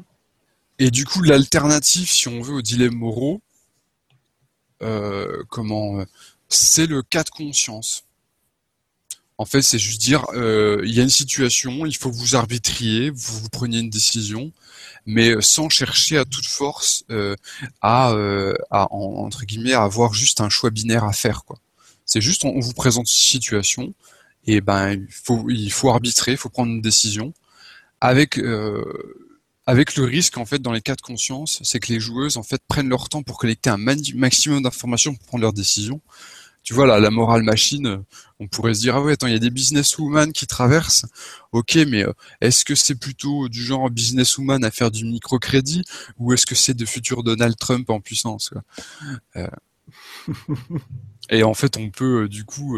Et 0.80 0.92
du 0.92 1.04
coup, 1.04 1.22
l'alternative, 1.22 2.10
si 2.10 2.30
on 2.30 2.42
veut, 2.42 2.54
au 2.54 2.62
dilemme 2.62 2.96
moraux, 2.96 3.42
euh, 4.82 5.44
comment, 5.50 6.06
c'est 6.48 6.88
le 6.88 7.02
cas 7.02 7.24
de 7.24 7.30
conscience. 7.30 8.06
En 9.40 9.46
fait, 9.46 9.62
c'est 9.62 9.80
juste 9.80 10.02
dire, 10.02 10.26
euh, 10.34 10.82
il 10.84 10.94
y 10.94 11.00
a 11.00 11.04
une 11.04 11.10
situation, 11.10 11.86
il 11.86 11.96
faut 11.96 12.12
que 12.12 12.16
vous 12.18 12.36
arbitriez, 12.36 13.10
vous, 13.10 13.40
vous 13.40 13.48
preniez 13.48 13.80
une 13.80 13.90
décision, 13.90 14.52
mais 15.06 15.34
sans 15.40 15.70
chercher 15.70 16.18
à 16.18 16.26
toute 16.26 16.46
force 16.46 17.06
euh, 17.10 17.38
à, 17.82 18.12
euh, 18.12 18.54
entre 18.70 19.46
guillemets, 19.46 19.72
avoir 19.72 20.14
juste 20.14 20.42
un 20.42 20.50
choix 20.50 20.72
binaire 20.72 21.06
à 21.06 21.14
faire. 21.14 21.44
C'est 22.06 22.20
juste, 22.20 22.44
on, 22.44 22.60
vous 22.60 22.74
présente 22.74 23.10
une 23.10 23.16
situation, 23.16 23.94
et 24.46 24.60
ben 24.60 24.92
il 24.92 25.08
faut, 25.10 25.50
il 25.50 25.72
faut 25.72 25.90
arbitrer, 25.90 26.34
il 26.34 26.38
faut 26.38 26.50
prendre 26.50 26.74
une 26.74 26.82
décision, 26.82 27.34
avec 28.02 28.42
avec 29.66 29.96
le 29.96 30.04
risque 30.04 30.38
en 30.38 30.46
fait 30.46 30.60
dans 30.60 30.74
les 30.74 30.82
cas 30.82 30.96
de 30.96 31.02
conscience, 31.02 31.60
c'est 31.64 31.80
que 31.80 31.94
les 31.94 32.00
joueuses 32.00 32.38
en 32.38 32.44
fait 32.44 32.62
prennent 32.68 32.90
leur 32.90 33.08
temps 33.08 33.24
pour 33.24 33.38
collecter 33.38 33.70
un 33.70 33.78
maximum 33.78 34.64
d'informations 34.64 35.14
pour 35.16 35.28
prendre 35.28 35.44
leur 35.44 35.54
décision 35.54 36.02
tu 36.70 36.76
vois, 36.76 36.86
la, 36.86 37.00
la 37.00 37.10
morale 37.10 37.42
machine, 37.42 38.04
on 38.40 38.48
pourrait 38.48 38.76
se 38.76 38.82
dire, 38.82 38.96
ah 38.96 39.02
ouais, 39.02 39.14
attends, 39.14 39.26
il 39.26 39.34
y 39.34 39.36
a 39.36 39.40
des 39.40 39.50
businesswomen 39.50 40.32
qui 40.32 40.46
traversent. 40.46 41.08
Ok, 41.52 41.80
mais 41.88 42.06
euh, 42.06 42.14
est-ce 42.42 42.64
que 42.64 42.76
c'est 42.76 42.94
plutôt 42.94 43.50
du 43.50 43.64
genre 43.64 43.90
businesswoman 43.90 44.64
à 44.64 44.70
faire 44.70 44.92
du 44.92 45.04
microcrédit 45.04 45.84
ou 46.20 46.32
est-ce 46.32 46.46
que 46.46 46.54
c'est 46.54 46.76
de 46.76 46.86
futurs 46.86 47.24
Donald 47.24 47.58
Trump 47.58 47.90
en 47.90 48.02
puissance 48.02 48.54
euh, 49.36 49.48
Et 51.32 51.42
en 51.42 51.56
fait, 51.56 51.76
on 51.76 51.90
peut 51.90 52.26
euh, 52.26 52.28
du 52.28 52.46
coup 52.46 52.78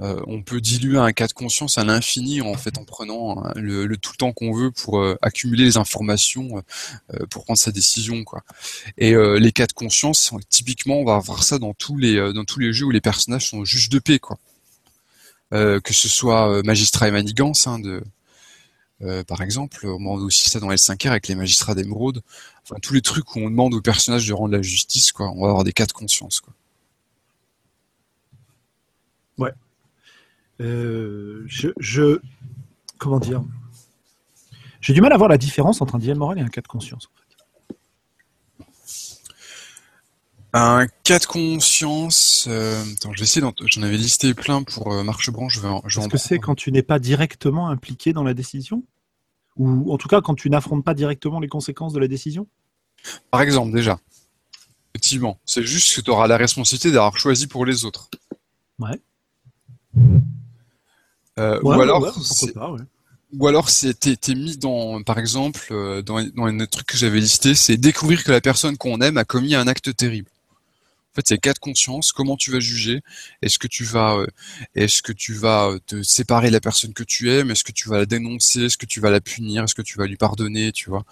euh, 0.00 0.20
on 0.26 0.42
peut 0.42 0.60
diluer 0.60 0.98
un 0.98 1.12
cas 1.12 1.26
de 1.26 1.32
conscience 1.32 1.76
à 1.76 1.84
l'infini 1.84 2.40
en 2.40 2.54
fait 2.54 2.78
en 2.78 2.84
prenant 2.84 3.44
hein, 3.44 3.52
le, 3.56 3.86
tout 3.96 4.12
le 4.12 4.16
temps 4.16 4.32
qu'on 4.32 4.52
veut 4.52 4.70
pour 4.70 4.98
euh, 4.98 5.18
accumuler 5.20 5.64
les 5.64 5.76
informations 5.76 6.62
euh, 7.12 7.26
pour 7.26 7.44
prendre 7.44 7.58
sa 7.58 7.70
décision 7.70 8.24
quoi. 8.24 8.42
Et 8.96 9.14
les 9.14 9.52
cas 9.52 9.66
de 9.66 9.72
conscience, 9.72 10.32
typiquement, 10.48 11.00
on 11.00 11.04
va 11.04 11.16
avoir 11.16 11.42
ça 11.44 11.58
dans 11.58 11.74
tous 11.74 11.96
les 11.96 12.32
dans 12.32 12.44
tous 12.44 12.60
les 12.60 12.72
jeux 12.72 12.86
où 12.86 12.90
les 12.90 13.00
personnages 13.00 13.48
sont 13.50 13.64
juges 13.64 13.88
de 13.88 13.98
paix 13.98 14.18
quoi. 14.18 14.38
que 15.50 15.92
ce 15.92 16.08
soit 16.08 16.62
magistrat 16.62 17.08
et 17.08 17.10
manigance 17.10 17.66
hein, 17.66 17.78
de 17.78 18.02
par 19.26 19.40
exemple, 19.42 19.86
on 19.86 19.98
demande 19.98 20.22
aussi 20.22 20.48
ça 20.50 20.60
dans 20.60 20.70
L5R 20.70 21.08
avec 21.08 21.28
les 21.28 21.34
magistrats 21.34 21.74
d'émeraude. 21.74 22.22
Enfin, 22.62 22.76
tous 22.80 22.94
les 22.94 23.02
trucs 23.02 23.34
où 23.34 23.40
on 23.40 23.50
demande 23.50 23.74
aux 23.74 23.80
personnages 23.80 24.26
de 24.26 24.32
rendre 24.32 24.52
la 24.54 24.62
justice, 24.62 25.12
quoi. 25.12 25.30
On 25.30 25.42
va 25.42 25.48
avoir 25.48 25.64
des 25.64 25.72
cas 25.72 25.86
de 25.86 25.92
conscience, 25.92 26.40
quoi. 26.40 26.52
Ouais. 29.38 29.52
Euh, 30.60 31.44
je, 31.46 32.20
comment 32.98 33.18
dire? 33.18 33.42
J'ai 34.80 34.92
du 34.92 35.00
mal 35.00 35.12
à 35.12 35.16
voir 35.16 35.28
la 35.28 35.38
différence 35.38 35.80
entre 35.80 35.94
un 35.94 35.98
dilemme 35.98 36.18
moral 36.18 36.38
et 36.38 36.42
un 36.42 36.48
cas 36.48 36.60
de 36.60 36.68
conscience. 36.68 37.10
Un 40.52 40.86
cas 41.04 41.18
de 41.18 41.26
conscience. 41.26 42.46
Euh, 42.48 42.82
attends, 42.94 43.12
je 43.12 43.18
vais 43.18 43.24
essayer. 43.24 43.46
J'en 43.66 43.82
avais 43.82 43.96
listé 43.96 44.34
plein 44.34 44.62
pour 44.62 44.92
euh, 44.92 45.04
Marchebranche. 45.04 45.54
Je 45.54 45.60
vais, 45.60 45.68
Est-ce 45.68 46.08
que 46.08 46.18
c'est 46.18 46.38
quand 46.38 46.56
tu 46.56 46.72
n'es 46.72 46.82
pas 46.82 46.98
directement 46.98 47.68
impliqué 47.68 48.12
dans 48.12 48.24
la 48.24 48.34
décision? 48.34 48.82
Ou 49.56 49.92
en 49.92 49.98
tout 49.98 50.08
cas 50.08 50.20
quand 50.20 50.34
tu 50.34 50.50
n'affrontes 50.50 50.84
pas 50.84 50.94
directement 50.94 51.40
les 51.40 51.48
conséquences 51.48 51.92
de 51.92 52.00
la 52.00 52.08
décision? 52.08 52.48
Par 53.30 53.42
exemple, 53.42 53.72
déjà. 53.72 53.98
Effectivement. 54.94 55.38
C'est 55.44 55.62
juste 55.62 55.94
que 55.94 56.00
tu 56.00 56.10
auras 56.10 56.26
la 56.26 56.36
responsabilité 56.36 56.90
d'avoir 56.90 57.16
choisi 57.16 57.46
pour 57.46 57.64
les 57.64 57.84
autres. 57.84 58.10
Ouais. 58.78 59.00
Euh, 61.40 61.58
ou 61.62 61.72
alors, 61.72 62.14
ou 63.32 63.46
alors 63.46 63.70
c'est 63.70 63.94
t'es, 63.98 64.34
mis 64.34 64.56
dans, 64.58 65.02
par 65.02 65.18
exemple, 65.18 65.68
euh, 65.70 66.02
dans, 66.02 66.22
dans 66.22 66.46
un 66.46 66.66
truc 66.66 66.86
que 66.86 66.98
j'avais 66.98 67.20
listé, 67.20 67.54
c'est 67.54 67.76
découvrir 67.76 68.24
que 68.24 68.30
la 68.30 68.40
personne 68.40 68.76
qu'on 68.76 69.00
aime 69.00 69.16
a 69.16 69.24
commis 69.24 69.54
un 69.54 69.66
acte 69.66 69.96
terrible. 69.96 70.28
En 71.12 71.14
fait, 71.16 71.26
c'est 71.26 71.38
cas 71.38 71.54
de 71.54 71.58
conscience. 71.58 72.12
Comment 72.12 72.36
tu 72.36 72.52
vas 72.52 72.60
juger? 72.60 73.00
Est-ce 73.42 73.58
que 73.58 73.66
tu 73.66 73.84
vas, 73.84 74.16
euh, 74.16 74.26
est-ce 74.76 75.02
que 75.02 75.12
tu 75.12 75.32
vas 75.32 75.72
te 75.86 76.02
séparer 76.02 76.48
de 76.48 76.52
la 76.52 76.60
personne 76.60 76.92
que 76.92 77.02
tu 77.02 77.32
aimes? 77.32 77.50
Est-ce 77.50 77.64
que 77.64 77.72
tu 77.72 77.88
vas 77.88 77.98
la 77.98 78.06
dénoncer? 78.06 78.66
Est-ce 78.66 78.78
que 78.78 78.86
tu 78.86 79.00
vas 79.00 79.10
la 79.10 79.20
punir? 79.20 79.64
Est-ce 79.64 79.74
que 79.74 79.82
tu 79.82 79.98
vas 79.98 80.06
lui 80.06 80.16
pardonner? 80.16 80.70
Tu 80.72 80.90
vois? 80.90 81.04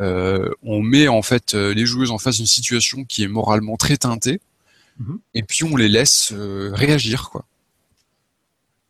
Euh, 0.00 0.48
On 0.62 0.82
met 0.82 1.08
en 1.08 1.22
fait 1.22 1.54
les 1.54 1.84
joueuses 1.84 2.10
en 2.10 2.18
face 2.18 2.36
d'une 2.36 2.46
situation 2.46 3.04
qui 3.04 3.22
est 3.22 3.28
moralement 3.28 3.76
très 3.76 3.98
teintée, 3.98 4.40
mm-hmm. 5.00 5.18
et 5.34 5.42
puis 5.42 5.64
on 5.64 5.76
les 5.76 5.88
laisse 5.88 6.32
réagir, 6.32 7.28
quoi. 7.30 7.44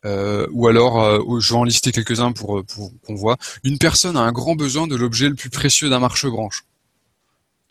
Euh, 0.04 0.46
ou 0.52 0.68
alors, 0.68 1.02
euh, 1.02 1.40
je 1.40 1.52
vais 1.52 1.58
en 1.58 1.64
lister 1.64 1.92
quelques-uns 1.92 2.32
pour, 2.32 2.64
pour 2.64 2.92
qu'on 3.06 3.14
voit. 3.14 3.36
Une 3.62 3.78
personne 3.78 4.16
a 4.16 4.20
un 4.20 4.32
grand 4.32 4.54
besoin 4.54 4.86
de 4.86 4.96
l'objet 4.96 5.28
le 5.28 5.34
plus 5.34 5.50
précieux 5.50 5.88
d'un 5.88 6.00
marche-branche. 6.00 6.64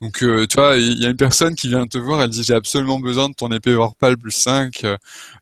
Donc, 0.02 0.22
euh, 0.22 0.46
tu 0.48 0.58
vois, 0.58 0.76
il 0.76 1.02
y 1.02 1.06
a 1.06 1.10
une 1.10 1.18
personne 1.18 1.56
qui 1.56 1.70
vient 1.70 1.88
te 1.88 1.98
voir, 1.98 2.22
elle 2.22 2.30
dit 2.30 2.44
j'ai 2.44 2.54
absolument 2.54 3.00
besoin 3.00 3.30
de 3.30 3.34
ton 3.34 3.50
épée 3.52 3.74
Warpal 3.74 4.18
plus 4.18 4.32
5. 4.32 4.86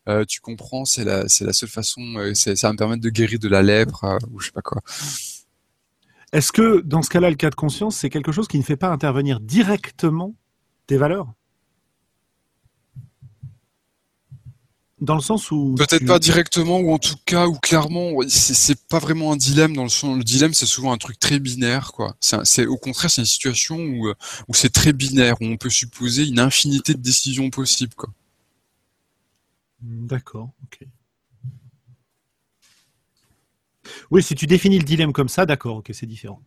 Euh, 0.08 0.24
tu 0.24 0.40
comprends, 0.40 0.84
c'est 0.84 1.04
la, 1.04 1.28
c'est 1.28 1.44
la 1.44 1.52
seule 1.52 1.68
façon, 1.68 2.00
ça 2.34 2.52
va 2.62 2.72
me 2.72 2.78
permettre 2.78 3.02
de 3.02 3.10
guérir 3.10 3.40
de 3.40 3.48
la 3.48 3.62
lèpre 3.62 4.04
ou 4.30 4.38
je 4.38 4.46
sais 4.46 4.52
pas 4.52 4.62
quoi. 4.62 4.80
Est-ce 6.32 6.52
que 6.52 6.80
dans 6.80 7.02
ce 7.02 7.10
cas-là, 7.10 7.28
le 7.28 7.36
cas 7.36 7.50
de 7.50 7.56
conscience, 7.56 7.96
c'est 7.96 8.08
quelque 8.08 8.30
chose 8.30 8.46
qui 8.46 8.58
ne 8.58 8.62
fait 8.62 8.76
pas 8.76 8.88
intervenir 8.88 9.40
directement 9.40 10.34
tes 10.86 10.96
valeurs? 10.96 11.32
Dans 15.02 15.16
le 15.16 15.20
sens 15.20 15.50
où 15.50 15.74
peut-être 15.76 16.06
pas 16.06 16.20
directement 16.20 16.78
ou 16.78 16.92
en 16.92 16.98
tout 16.98 17.16
cas 17.26 17.48
ou 17.48 17.58
clairement 17.58 18.12
c'est 18.28 18.80
pas 18.86 19.00
vraiment 19.00 19.32
un 19.32 19.36
dilemme 19.36 19.74
dans 19.74 19.82
le 19.82 19.88
sens 19.88 20.16
le 20.16 20.22
dilemme 20.22 20.54
c'est 20.54 20.64
souvent 20.64 20.92
un 20.92 20.96
truc 20.96 21.18
très 21.18 21.40
binaire 21.40 21.92
quoi. 21.92 22.16
C'est 22.20 22.66
au 22.66 22.76
contraire 22.76 23.10
c'est 23.10 23.20
une 23.20 23.26
situation 23.26 23.76
où 23.76 24.08
euh, 24.08 24.14
où 24.46 24.54
c'est 24.54 24.70
très 24.70 24.92
binaire 24.92 25.34
où 25.40 25.46
on 25.46 25.56
peut 25.56 25.70
supposer 25.70 26.24
une 26.24 26.38
infinité 26.38 26.94
de 26.94 27.00
décisions 27.00 27.50
possibles 27.50 27.94
quoi. 27.94 28.10
D'accord 29.80 30.50
ok. 30.62 30.86
Oui 34.12 34.22
si 34.22 34.36
tu 34.36 34.46
définis 34.46 34.78
le 34.78 34.84
dilemme 34.84 35.12
comme 35.12 35.28
ça 35.28 35.46
d'accord 35.46 35.78
ok 35.78 35.90
c'est 35.92 36.06
différent. 36.06 36.40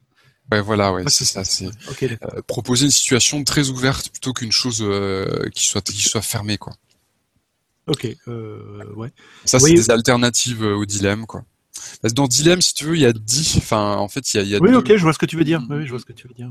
Ouais, 0.51 0.61
voilà, 0.61 0.93
ouais, 0.93 1.03
c'est 1.07 1.25
ça. 1.25 1.43
C'est 1.43 1.65
euh, 1.65 2.41
proposer 2.45 2.85
une 2.85 2.91
situation 2.91 3.43
très 3.43 3.69
ouverte 3.69 4.11
plutôt 4.11 4.31
qu'une 4.31 4.51
chose 4.51 4.83
euh, 4.83 5.49
qui 5.49 5.65
soit 5.65 5.81
qui 5.81 6.03
soit 6.03 6.21
fermée, 6.21 6.59
quoi. 6.59 6.75
Ok, 7.87 8.07
euh, 8.27 8.83
ouais. 8.95 9.11
Ça, 9.45 9.59
c'est 9.59 9.73
des 9.73 9.91
alternatives 9.91 10.63
euh, 10.63 10.75
au 10.75 10.85
dilemme, 10.85 11.25
quoi. 11.25 11.43
Dans 12.13 12.27
dilemme, 12.27 12.61
si 12.61 12.73
tu 12.73 12.85
veux, 12.85 12.95
il 12.95 13.01
y 13.01 13.05
a 13.05 13.13
dix. 13.13 13.57
Enfin, 13.57 13.97
en 13.97 14.07
fait, 14.07 14.33
il 14.33 14.37
y 14.37 14.39
a. 14.39 14.43
Il 14.43 14.49
y 14.49 14.55
a 14.55 14.59
oui, 14.59 14.73
ok, 14.73 14.95
je 14.95 15.01
vois 15.01 15.13
ce 15.13 15.19
que 15.19 15.25
tu 15.25 15.37
veux 15.37 15.43
dire. 15.43 15.61
Oui, 15.69 15.85
je 15.85 15.89
vois 15.91 15.99
ce 15.99 16.05
que 16.05 16.13
tu 16.13 16.27
veux 16.27 16.33
dire. 16.33 16.49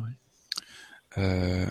Euh, 1.18 1.66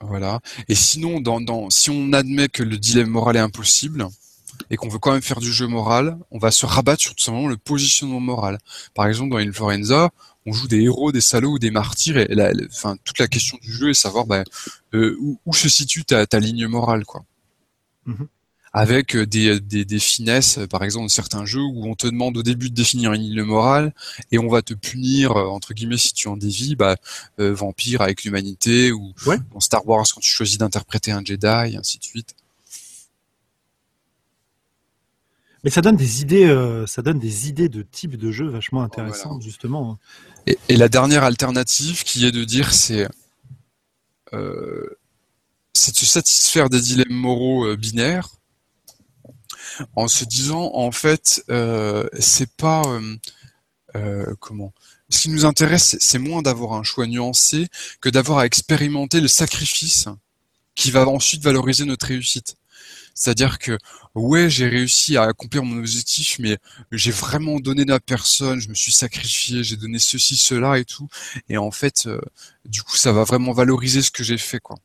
voilà. 0.00 0.40
Et 0.68 0.74
sinon, 0.74 1.20
dans, 1.20 1.40
dans, 1.40 1.70
si 1.70 1.90
on 1.90 2.12
admet 2.12 2.48
que 2.48 2.62
le 2.62 2.78
dilemme 2.78 3.10
moral 3.10 3.36
est 3.36 3.40
impossible 3.40 4.06
et 4.70 4.76
qu'on 4.76 4.88
veut 4.88 4.98
quand 4.98 5.12
même 5.12 5.22
faire 5.22 5.40
du 5.40 5.52
jeu 5.52 5.66
moral, 5.66 6.18
on 6.30 6.38
va 6.38 6.50
se 6.50 6.66
rabattre 6.66 7.02
sur 7.02 7.14
tout 7.14 7.24
simplement 7.24 7.48
le 7.48 7.56
positionnement 7.56 8.20
moral. 8.20 8.58
Par 8.94 9.06
exemple, 9.06 9.30
dans 9.30 9.38
Influenza, 9.38 10.10
on 10.46 10.52
joue 10.52 10.68
des 10.68 10.82
héros, 10.82 11.12
des 11.12 11.20
salauds 11.20 11.52
ou 11.52 11.58
des 11.58 11.70
martyrs. 11.70 12.18
Et 12.18 12.34
la, 12.34 12.52
enfin, 12.70 12.96
toute 13.04 13.18
la 13.18 13.28
question 13.28 13.58
du 13.62 13.72
jeu 13.72 13.90
est 13.90 13.94
savoir 13.94 14.26
bah, 14.26 14.44
euh, 14.94 15.16
où, 15.20 15.40
où, 15.46 15.54
se 15.54 15.68
situe 15.68 16.04
ta, 16.04 16.26
ta 16.26 16.38
ligne 16.38 16.66
morale, 16.66 17.04
quoi. 17.04 17.24
Mhm. 18.06 18.28
Avec 18.72 19.16
euh, 19.16 19.26
des, 19.26 19.58
des, 19.58 19.84
des, 19.84 19.98
finesses, 19.98 20.58
euh, 20.58 20.66
par 20.68 20.84
exemple, 20.84 21.10
certains 21.10 21.44
jeux 21.44 21.62
où 21.62 21.86
on 21.86 21.96
te 21.96 22.06
demande 22.06 22.36
au 22.36 22.44
début 22.44 22.70
de 22.70 22.74
définir 22.74 23.12
une 23.12 23.22
île 23.22 23.42
morale 23.42 23.92
et 24.30 24.38
on 24.38 24.48
va 24.48 24.62
te 24.62 24.74
punir, 24.74 25.32
euh, 25.32 25.46
entre 25.48 25.74
guillemets, 25.74 25.96
si 25.96 26.14
tu 26.14 26.28
en 26.28 26.36
dévies, 26.36 26.76
bah, 26.76 26.96
vampire 27.38 28.00
avec 28.00 28.22
l'humanité 28.22 28.92
ou 28.92 29.12
dans 29.52 29.60
Star 29.60 29.86
Wars 29.88 30.06
quand 30.14 30.20
tu 30.20 30.30
choisis 30.30 30.58
d'interpréter 30.58 31.10
un 31.10 31.24
Jedi, 31.24 31.46
et 31.46 31.76
ainsi 31.76 31.98
de 31.98 32.04
suite. 32.04 32.36
Mais 35.64 35.70
ça 35.70 35.82
donne 35.82 35.96
des 35.96 36.22
idées, 36.22 36.84
ça 36.86 37.02
donne 37.02 37.18
des 37.18 37.48
idées 37.48 37.68
de 37.68 37.82
type 37.82 38.16
de 38.16 38.30
jeu 38.30 38.48
vachement 38.48 38.82
intéressantes 38.82 39.42
justement. 39.42 39.98
Et, 40.46 40.58
et, 40.68 40.76
la 40.76 40.88
dernière 40.88 41.24
alternative 41.24 42.02
qui 42.04 42.24
est 42.24 42.32
de 42.32 42.44
dire 42.44 42.72
c'est 42.72 43.06
euh, 44.32 44.96
c'est 45.72 45.92
de 45.92 45.96
se 45.98 46.06
satisfaire 46.06 46.68
des 46.70 46.80
dilemmes 46.80 47.08
moraux 47.10 47.66
euh, 47.66 47.76
binaires? 47.76 48.28
En 49.96 50.08
se 50.08 50.24
disant 50.24 50.70
en 50.74 50.90
fait 50.90 51.42
euh, 51.50 52.08
c'est 52.18 52.54
pas 52.56 52.82
euh, 53.94 54.34
comment? 54.40 54.72
Ce 55.10 55.20
qui 55.22 55.30
nous 55.30 55.44
intéresse 55.44 55.96
c'est 56.00 56.18
moins 56.18 56.42
d'avoir 56.42 56.74
un 56.74 56.82
choix 56.82 57.06
nuancé 57.06 57.68
que 58.00 58.08
d'avoir 58.08 58.38
à 58.40 58.46
expérimenter 58.46 59.20
le 59.20 59.28
sacrifice 59.28 60.06
qui 60.74 60.90
va 60.90 61.06
ensuite 61.08 61.42
valoriser 61.42 61.84
notre 61.84 62.06
réussite. 62.06 62.56
C'est-à-dire 63.14 63.58
que 63.58 63.78
ouais, 64.14 64.48
j'ai 64.50 64.68
réussi 64.68 65.16
à 65.16 65.24
accomplir 65.24 65.62
mon 65.62 65.78
objectif, 65.78 66.38
mais 66.38 66.58
j'ai 66.92 67.10
vraiment 67.10 67.60
donné 67.60 67.84
de 67.84 67.90
la 67.90 68.00
personne, 68.00 68.60
je 68.60 68.68
me 68.68 68.74
suis 68.74 68.92
sacrifié, 68.92 69.62
j'ai 69.62 69.76
donné 69.76 69.98
ceci, 69.98 70.36
cela 70.36 70.78
et 70.78 70.84
tout. 70.84 71.08
Et 71.48 71.58
en 71.58 71.70
fait, 71.70 72.08
du 72.64 72.82
coup, 72.82 72.96
ça 72.96 73.12
va 73.12 73.24
vraiment 73.24 73.52
valoriser 73.52 74.02
ce 74.02 74.10
que 74.10 74.24
j'ai 74.24 74.38
fait, 74.38 74.60
quoi. 74.60 74.76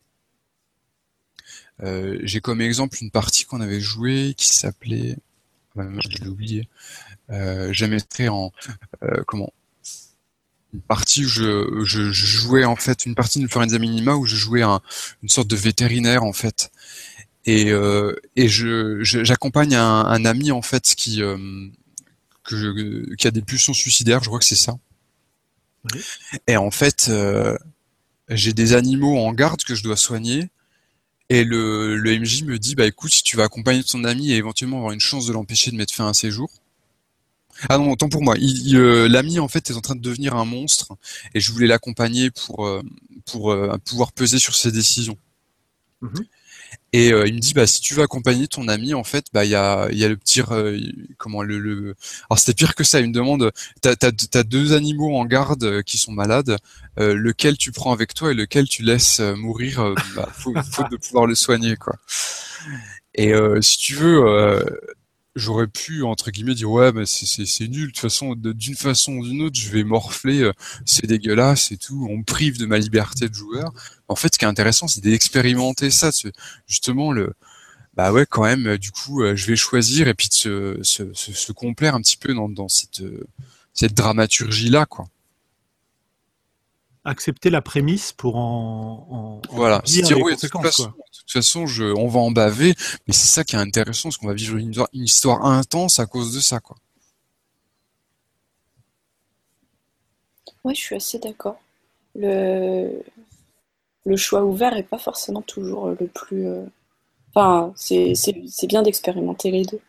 Euh, 1.83 2.19
j'ai 2.23 2.39
comme 2.39 2.61
exemple 2.61 2.97
une 3.01 3.11
partie 3.11 3.45
qu'on 3.45 3.61
avait 3.61 3.81
jouée 3.81 4.33
qui 4.37 4.47
s'appelait, 4.47 5.17
je 5.75 6.23
l'ai 6.23 6.27
oublié, 6.27 6.69
euh, 7.29 7.73
très 8.09 8.27
en 8.27 8.51
euh, 9.03 9.23
comment? 9.27 9.51
Une 10.73 10.81
partie 10.81 11.23
où 11.23 11.27
je, 11.29 11.83
je, 11.85 12.11
jouais 12.11 12.65
en 12.65 12.75
fait 12.75 13.05
une 13.05 13.15
partie 13.15 13.39
de 13.39 13.47
Florenza 13.47 13.79
Minima 13.79 14.15
où 14.15 14.25
je 14.25 14.35
jouais 14.35 14.61
un, 14.61 14.81
une 15.23 15.29
sorte 15.29 15.47
de 15.47 15.55
vétérinaire 15.55 16.23
en 16.23 16.33
fait. 16.33 16.69
Et, 17.45 17.71
euh, 17.71 18.13
et 18.35 18.49
je, 18.49 19.03
j'accompagne 19.03 19.75
un, 19.75 20.05
un, 20.05 20.25
ami 20.25 20.51
en 20.51 20.61
fait 20.61 20.83
qui 20.95 21.21
euh, 21.21 21.37
que 22.43 23.15
qui 23.15 23.27
a 23.27 23.31
des 23.31 23.41
pulsions 23.41 23.73
suicidaires 23.73 24.21
je 24.21 24.27
crois 24.27 24.39
que 24.39 24.45
c'est 24.45 24.55
ça. 24.55 24.77
Et 26.47 26.57
en 26.57 26.71
fait 26.71 27.07
euh, 27.07 27.57
j'ai 28.29 28.51
des 28.51 28.73
animaux 28.73 29.17
en 29.17 29.31
garde 29.31 29.63
que 29.63 29.75
je 29.75 29.83
dois 29.83 29.95
soigner 29.95 30.49
et 31.29 31.43
le, 31.43 31.97
le 31.97 32.19
MJ 32.19 32.43
me 32.43 32.59
dit, 32.59 32.75
bah 32.75 32.85
écoute, 32.85 33.13
si 33.13 33.23
tu 33.23 33.35
vas 33.37 33.43
accompagner 33.43 33.83
ton 33.83 34.03
ami 34.03 34.31
et 34.31 34.35
éventuellement 34.35 34.77
avoir 34.77 34.91
une 34.91 34.99
chance 34.99 35.25
de 35.25 35.33
l'empêcher 35.33 35.71
de 35.71 35.75
mettre 35.75 35.93
fin 35.93 36.07
à 36.07 36.13
ses 36.13 36.31
jours. 36.31 36.51
Ah 37.69 37.77
non, 37.77 37.95
tant 37.95 38.09
pour 38.09 38.21
moi. 38.21 38.35
Euh, 38.37 39.07
l'ami 39.07 39.39
en 39.39 39.47
fait 39.47 39.69
est 39.69 39.73
en 39.73 39.81
train 39.81 39.95
de 39.95 40.01
devenir 40.01 40.35
un 40.35 40.45
monstre 40.45 40.93
et 41.33 41.39
je 41.39 41.51
voulais 41.51 41.67
l'accompagner 41.67 42.29
pour 42.29 42.65
euh, 42.65 42.81
pour 43.25 43.51
euh, 43.51 43.77
pouvoir 43.85 44.11
peser 44.11 44.39
sur 44.39 44.55
ses 44.55 44.71
décisions. 44.71 45.17
Mm-hmm. 46.01 46.25
Et 46.95 47.11
euh, 47.11 47.27
il 47.27 47.33
me 47.33 47.39
dit 47.39 47.53
bah 47.53 47.67
si 47.67 47.81
tu 47.81 47.93
veux 47.93 48.03
accompagner 48.03 48.47
ton 48.47 48.69
ami 48.69 48.93
en 48.93 49.03
fait 49.03 49.25
bah 49.33 49.43
il 49.43 49.51
y 49.51 49.55
a 49.55 49.89
il 49.91 49.97
y 49.97 50.05
a 50.05 50.07
le 50.07 50.15
petit 50.15 50.41
euh, 50.49 50.79
comment 51.17 51.43
le, 51.43 51.59
le 51.59 51.93
alors 52.29 52.39
c'était 52.39 52.53
pire 52.53 52.73
que 52.73 52.85
ça 52.85 53.01
une 53.01 53.11
demande 53.11 53.51
t'as 53.81 53.95
as, 54.01 54.43
deux 54.43 54.71
animaux 54.71 55.13
en 55.17 55.25
garde 55.25 55.65
euh, 55.65 55.81
qui 55.81 55.97
sont 55.97 56.13
malades 56.13 56.55
lequel 56.97 57.57
tu 57.57 57.73
prends 57.73 57.91
avec 57.91 58.13
toi 58.13 58.31
et 58.31 58.33
lequel 58.33 58.69
tu 58.69 58.81
laisses 58.81 59.19
mourir 59.19 59.93
bah, 60.15 60.29
faute 60.31 60.55
de 60.89 60.95
pouvoir 60.95 61.25
le 61.25 61.35
soigner 61.35 61.75
quoi. 61.75 61.97
Et 63.13 63.33
si 63.59 63.77
tu 63.77 63.95
veux 63.95 64.63
j'aurais 65.35 65.67
pu 65.67 66.03
entre 66.03 66.31
guillemets 66.31 66.55
dire 66.55 66.71
ouais 66.71 66.91
mais 66.91 67.05
c'est 67.05 67.67
nul. 67.67 67.87
De 67.87 67.91
toute 67.91 67.99
façon 67.99 68.35
d'une 68.35 68.75
façon 68.75 69.13
ou 69.13 69.27
d'une 69.27 69.41
autre 69.41 69.59
je 69.59 69.69
vais 69.69 69.83
morfler 69.83 70.41
euh, 70.41 70.53
c'est 70.85 71.07
dégueulasse 71.07 71.71
et 71.71 71.77
tout. 71.77 72.07
On 72.09 72.17
me 72.17 72.23
prive 72.23 72.57
de 72.57 72.65
ma 72.65 72.77
liberté 72.77 73.27
de 73.29 73.33
joueur. 73.33 73.73
En 74.07 74.15
fait 74.15 74.33
ce 74.33 74.39
qui 74.39 74.45
est 74.45 74.47
intéressant 74.47 74.87
c'est 74.87 75.01
d'expérimenter 75.01 75.91
ça 75.91 76.11
justement 76.67 77.11
le 77.11 77.33
bah 77.95 78.11
ouais 78.11 78.25
quand 78.29 78.43
même 78.43 78.67
euh, 78.67 78.77
du 78.77 78.91
coup 78.91 79.23
euh, 79.23 79.35
je 79.35 79.45
vais 79.47 79.55
choisir 79.55 80.07
et 80.07 80.13
puis 80.13 80.27
de 80.29 80.33
se, 80.33 80.79
se, 80.83 81.13
se, 81.13 81.51
complaire 81.51 81.95
un 81.95 82.01
petit 82.01 82.17
peu 82.17 82.33
dans, 82.33 82.49
dans 82.49 82.67
cette 82.67 83.03
cette 83.73 83.93
dramaturgie 83.93 84.69
là 84.69 84.85
quoi 84.85 85.07
accepter 87.05 87.49
la 87.49 87.61
prémisse 87.61 88.11
pour 88.11 88.35
en, 88.35 89.41
en 89.47 89.55
voilà 89.55 89.81
dire, 89.85 90.19
oui, 90.19 90.35
de 90.35 90.39
toute 90.39 91.31
façon, 91.31 91.67
je, 91.67 91.85
on 91.85 92.07
va 92.07 92.19
en 92.19 92.31
baver, 92.31 92.73
mais 93.07 93.13
c'est 93.13 93.27
ça 93.27 93.43
qui 93.43 93.55
est 93.55 93.59
intéressant, 93.59 94.09
parce 94.09 94.17
qu'on 94.17 94.27
va 94.27 94.33
vivre 94.33 94.57
une, 94.57 94.73
histoire 94.93 95.45
intense 95.45 95.99
à 95.99 96.07
cause 96.07 96.33
de 96.33 96.39
ça, 96.39 96.59
quoi. 96.59 96.75
Oui, 100.63 100.73
je 100.73 100.81
suis 100.81 100.95
assez 100.95 101.19
d'accord. 101.19 101.59
Le... 102.15 103.03
le 104.03 104.17
choix 104.17 104.43
ouvert 104.43 104.75
est 104.75 104.83
pas 104.83 104.97
forcément 104.97 105.43
toujours 105.43 105.89
le 105.89 106.07
plus. 106.07 106.47
Euh, 106.47 106.65
enfin, 107.33 107.71
c'est 107.75 108.67
bien 108.67 108.81
d'expérimenter 108.81 109.51
les 109.51 109.63
deux. 109.63 109.81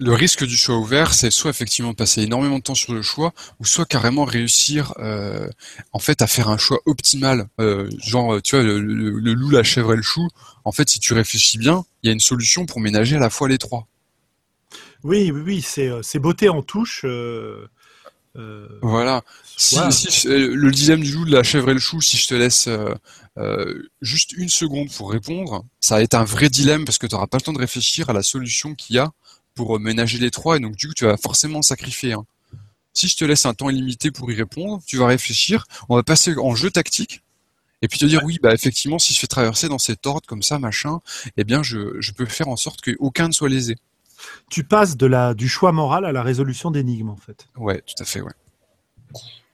Le 0.00 0.14
risque 0.14 0.44
du 0.44 0.56
choix 0.56 0.78
ouvert, 0.78 1.12
c'est 1.12 1.30
soit 1.30 1.50
effectivement 1.50 1.92
passer 1.92 2.22
énormément 2.22 2.58
de 2.58 2.62
temps 2.62 2.74
sur 2.74 2.94
le 2.94 3.02
choix, 3.02 3.34
ou 3.60 3.66
soit 3.66 3.84
carrément 3.84 4.24
réussir 4.24 4.94
euh, 4.98 5.46
en 5.92 5.98
fait 5.98 6.22
à 6.22 6.26
faire 6.26 6.48
un 6.48 6.56
choix 6.56 6.80
optimal. 6.86 7.48
Euh, 7.60 7.88
genre, 8.02 8.40
tu 8.40 8.56
vois, 8.56 8.64
le, 8.64 8.78
loup, 8.78 9.50
la 9.50 9.62
chèvre 9.62 9.92
et 9.92 9.96
le 9.96 10.02
chou. 10.02 10.26
En 10.64 10.72
fait, 10.72 10.88
si 10.88 11.00
tu 11.00 11.12
réfléchis 11.12 11.58
bien, 11.58 11.84
il 12.02 12.06
y 12.06 12.10
a 12.10 12.14
une 12.14 12.20
solution 12.20 12.64
pour 12.64 12.80
ménager 12.80 13.16
à 13.16 13.18
la 13.18 13.28
fois 13.28 13.46
les 13.46 13.58
trois. 13.58 13.86
Oui, 15.04 15.30
oui, 15.30 15.42
oui, 15.44 15.62
c'est 15.62 15.88
euh, 15.88 16.00
beauté 16.14 16.48
en 16.48 16.62
touche. 16.62 17.04
voilà. 18.80 19.22
Si, 19.58 19.76
le 20.26 20.70
dilemme 20.70 21.02
du 21.02 21.12
loup, 21.12 21.26
de 21.26 21.32
la 21.32 21.42
chèvre 21.42 21.68
et 21.68 21.74
le 21.74 21.80
chou, 21.80 22.00
si 22.00 22.16
je 22.16 22.26
te 22.26 22.34
laisse 22.34 22.70
juste 24.00 24.32
une 24.32 24.48
seconde 24.48 24.90
pour 24.90 25.12
répondre, 25.12 25.66
ça 25.78 25.96
va 25.96 26.02
être 26.02 26.14
un 26.14 26.24
vrai 26.24 26.48
dilemme 26.48 26.86
parce 26.86 26.96
que 26.96 27.06
tu 27.06 27.14
n'auras 27.14 27.26
pas 27.26 27.36
le 27.36 27.42
temps 27.42 27.52
de 27.52 27.58
réfléchir 27.58 28.08
à 28.08 28.14
la 28.14 28.22
solution 28.22 28.74
qu'il 28.74 28.96
y 28.96 28.98
a 28.98 29.12
pour 29.54 29.78
ménager 29.78 30.18
les 30.18 30.30
trois, 30.30 30.56
et 30.56 30.60
donc 30.60 30.76
du 30.76 30.88
coup 30.88 30.94
tu 30.94 31.04
vas 31.04 31.16
forcément 31.16 31.62
sacrifier 31.62 32.12
un. 32.12 32.24
Si 32.92 33.06
je 33.08 33.16
te 33.16 33.24
laisse 33.24 33.46
un 33.46 33.54
temps 33.54 33.70
illimité 33.70 34.10
pour 34.10 34.30
y 34.32 34.34
répondre, 34.34 34.82
tu 34.86 34.96
vas 34.96 35.06
réfléchir, 35.06 35.64
on 35.88 35.96
va 35.96 36.02
passer 36.02 36.34
en 36.36 36.54
jeu 36.54 36.70
tactique, 36.70 37.22
et 37.82 37.88
puis 37.88 37.98
te 37.98 38.04
dire 38.04 38.22
oui, 38.24 38.38
bah 38.42 38.52
effectivement, 38.52 38.98
si 38.98 39.14
je 39.14 39.18
fais 39.18 39.26
traverser 39.26 39.68
dans 39.68 39.78
cet 39.78 40.06
ordre 40.06 40.26
comme 40.26 40.42
ça, 40.42 40.58
machin, 40.58 41.00
eh 41.36 41.44
bien 41.44 41.62
je, 41.62 42.12
peux 42.12 42.26
faire 42.26 42.48
en 42.48 42.56
sorte 42.56 42.80
qu'aucun 42.82 43.28
ne 43.28 43.32
soit 43.32 43.48
lésé. 43.48 43.76
Tu 44.50 44.64
passes 44.64 44.96
de 44.96 45.06
la, 45.06 45.32
du 45.32 45.48
choix 45.48 45.72
moral 45.72 46.04
à 46.04 46.12
la 46.12 46.22
résolution 46.22 46.70
d'énigmes, 46.70 47.08
en 47.08 47.16
fait. 47.16 47.48
Ouais, 47.56 47.82
tout 47.86 48.02
à 48.02 48.04
fait, 48.04 48.20
ouais. 48.20 48.32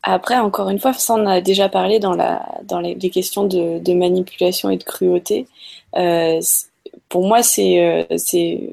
Après, 0.02 0.38
encore 0.38 0.70
une 0.70 0.78
fois, 0.78 0.92
ça 0.92 1.14
on 1.14 1.26
a 1.26 1.40
déjà 1.40 1.68
parlé 1.68 1.98
dans, 1.98 2.14
la, 2.14 2.60
dans 2.64 2.80
les, 2.80 2.96
questions 3.10 3.44
de, 3.44 3.92
manipulation 3.92 4.70
et 4.70 4.76
de 4.76 4.84
cruauté. 4.84 5.46
Euh, 5.96 6.40
pour 7.08 7.26
moi, 7.26 7.40
euh, 7.58 8.04
c'est 8.16 8.70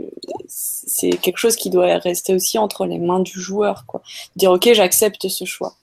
c'est 0.47 1.11
quelque 1.11 1.37
chose 1.37 1.55
qui 1.55 1.69
doit 1.69 1.97
rester 1.97 2.33
aussi 2.33 2.57
entre 2.57 2.85
les 2.85 2.99
mains 2.99 3.19
du 3.19 3.39
joueur, 3.39 3.85
quoi. 3.85 4.01
Dire 4.35 4.51
ok, 4.51 4.69
j'accepte 4.73 5.27
ce 5.27 5.45
choix, 5.45 5.75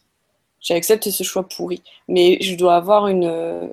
j'accepte 0.60 1.10
ce 1.10 1.22
choix 1.22 1.48
pourri, 1.48 1.82
mais 2.08 2.38
je 2.40 2.54
dois 2.56 2.76
avoir 2.76 3.06
une, 3.08 3.24
euh, 3.24 3.68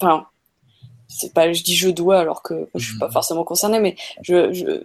enfin, 0.00 0.26
c'est 1.08 1.32
pas, 1.32 1.52
je 1.52 1.62
dis 1.62 1.76
je 1.76 1.90
dois 1.90 2.18
alors 2.18 2.42
que 2.42 2.68
je 2.74 2.86
suis 2.90 2.98
pas 2.98 3.06
mhm. 3.06 3.12
forcément 3.12 3.44
concerné, 3.44 3.80
mais 3.80 3.96
je, 4.22 4.52
je 4.52 4.80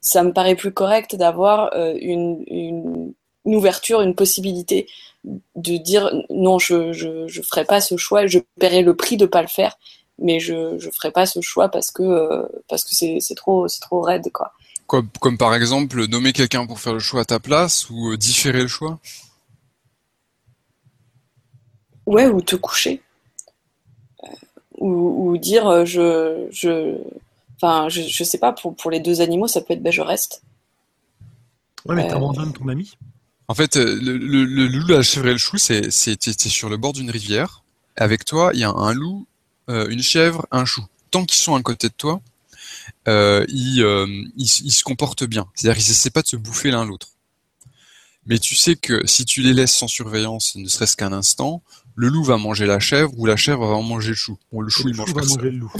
ça 0.00 0.22
me 0.22 0.32
paraît 0.32 0.56
plus 0.56 0.72
correct 0.72 1.16
d'avoir 1.16 1.72
euh, 1.74 1.94
une, 2.00 2.44
une, 2.48 3.14
une, 3.46 3.54
ouverture, 3.56 4.02
une 4.02 4.14
possibilité 4.14 4.86
de 5.56 5.76
dire 5.78 6.10
non, 6.28 6.58
je, 6.58 6.92
je, 6.92 7.26
je 7.26 7.42
ferai 7.42 7.64
pas 7.64 7.80
ce 7.80 7.96
choix, 7.96 8.26
je 8.26 8.38
paierai 8.58 8.82
le 8.82 8.94
prix 8.94 9.16
de 9.16 9.24
pas 9.24 9.40
le 9.40 9.48
faire 9.48 9.78
mais 10.18 10.40
je 10.40 10.78
je 10.78 10.90
ferai 10.90 11.10
pas 11.10 11.26
ce 11.26 11.40
choix 11.40 11.68
parce 11.68 11.90
que 11.90 12.02
euh, 12.02 12.46
parce 12.68 12.84
que 12.84 12.94
c'est 12.94 13.18
c'est 13.20 13.34
trop 13.34 13.68
c'est 13.68 13.80
trop 13.80 14.00
raide 14.00 14.30
quoi. 14.32 14.52
Comme, 14.86 15.08
comme 15.20 15.38
par 15.38 15.54
exemple 15.54 16.06
nommer 16.06 16.32
quelqu'un 16.32 16.66
pour 16.66 16.78
faire 16.78 16.92
le 16.92 16.98
choix 16.98 17.22
à 17.22 17.24
ta 17.24 17.40
place 17.40 17.88
ou 17.90 18.12
euh, 18.12 18.16
différer 18.16 18.62
le 18.62 18.68
choix? 18.68 18.98
Ouais, 22.06 22.26
ou 22.26 22.42
te 22.42 22.54
coucher. 22.54 23.02
Euh, 24.24 24.28
ou, 24.78 25.30
ou, 25.30 25.38
dire 25.38 25.86
je 25.86 26.46
je 26.50 26.98
enfin 27.56 27.88
je, 27.88 28.02
je 28.02 28.24
sais 28.24 28.38
pas 28.38 28.52
pour 28.52 28.76
pour 28.76 28.90
les 28.90 29.00
deux 29.00 29.20
animaux 29.20 29.48
ça 29.48 29.60
peut 29.62 29.74
être 29.74 29.82
ben 29.82 29.92
je 29.92 30.02
reste. 30.02 30.42
Ouais, 31.86 31.96
mais 31.96 32.08
t'abandonnes 32.08 32.52
ton 32.52 32.68
ami. 32.68 32.96
En 33.46 33.54
fait, 33.54 33.76
le, 33.76 34.16
le, 34.16 34.44
le 34.44 34.66
loup, 34.68 34.86
la 34.88 35.02
chèvre 35.02 35.26
et 35.26 35.32
le 35.32 35.38
chou, 35.38 35.58
c'est 35.58 35.90
c'est 35.90 36.18
sur 36.48 36.70
le 36.70 36.78
bord 36.78 36.94
d'une 36.94 37.10
rivière. 37.10 37.62
Avec 37.96 38.24
toi, 38.24 38.50
il 38.54 38.60
y 38.60 38.64
a 38.64 38.70
un 38.70 38.94
loup 38.94 39.26
euh, 39.70 39.88
une 39.88 40.02
chèvre, 40.02 40.46
un 40.50 40.64
chou. 40.64 40.84
Tant 41.10 41.24
qu'ils 41.24 41.38
sont 41.38 41.54
à 41.54 41.62
côté 41.62 41.88
de 41.88 41.94
toi, 41.94 42.20
euh, 43.08 43.44
ils, 43.48 43.82
euh, 43.82 44.06
ils, 44.36 44.46
se 44.48 44.82
comportent 44.84 45.24
bien. 45.24 45.46
C'est-à-dire 45.54 45.82
qu'ils 45.82 45.92
essaient 45.92 46.10
pas 46.10 46.22
de 46.22 46.26
se 46.26 46.36
bouffer 46.36 46.70
l'un 46.70 46.84
l'autre. 46.84 47.08
Mais 48.26 48.38
tu 48.38 48.54
sais 48.54 48.76
que 48.76 49.06
si 49.06 49.24
tu 49.24 49.42
les 49.42 49.52
laisses 49.52 49.74
sans 49.74 49.88
surveillance, 49.88 50.56
ne 50.56 50.66
serait-ce 50.66 50.96
qu'un 50.96 51.12
instant, 51.12 51.62
le 51.94 52.08
loup 52.08 52.24
va 52.24 52.38
manger 52.38 52.66
la 52.66 52.80
chèvre 52.80 53.12
ou 53.16 53.26
la 53.26 53.36
chèvre 53.36 53.66
va 53.66 53.80
manger 53.80 54.10
le 54.10 54.14
chou. 54.14 54.38
Bon, 54.50 54.60
le 54.60 54.70
chou, 54.70 54.88
il 54.88 54.96
mange 54.96 55.12
va 55.12 55.22
manger 55.22 55.50
le 55.50 55.58
loup. 55.58 55.72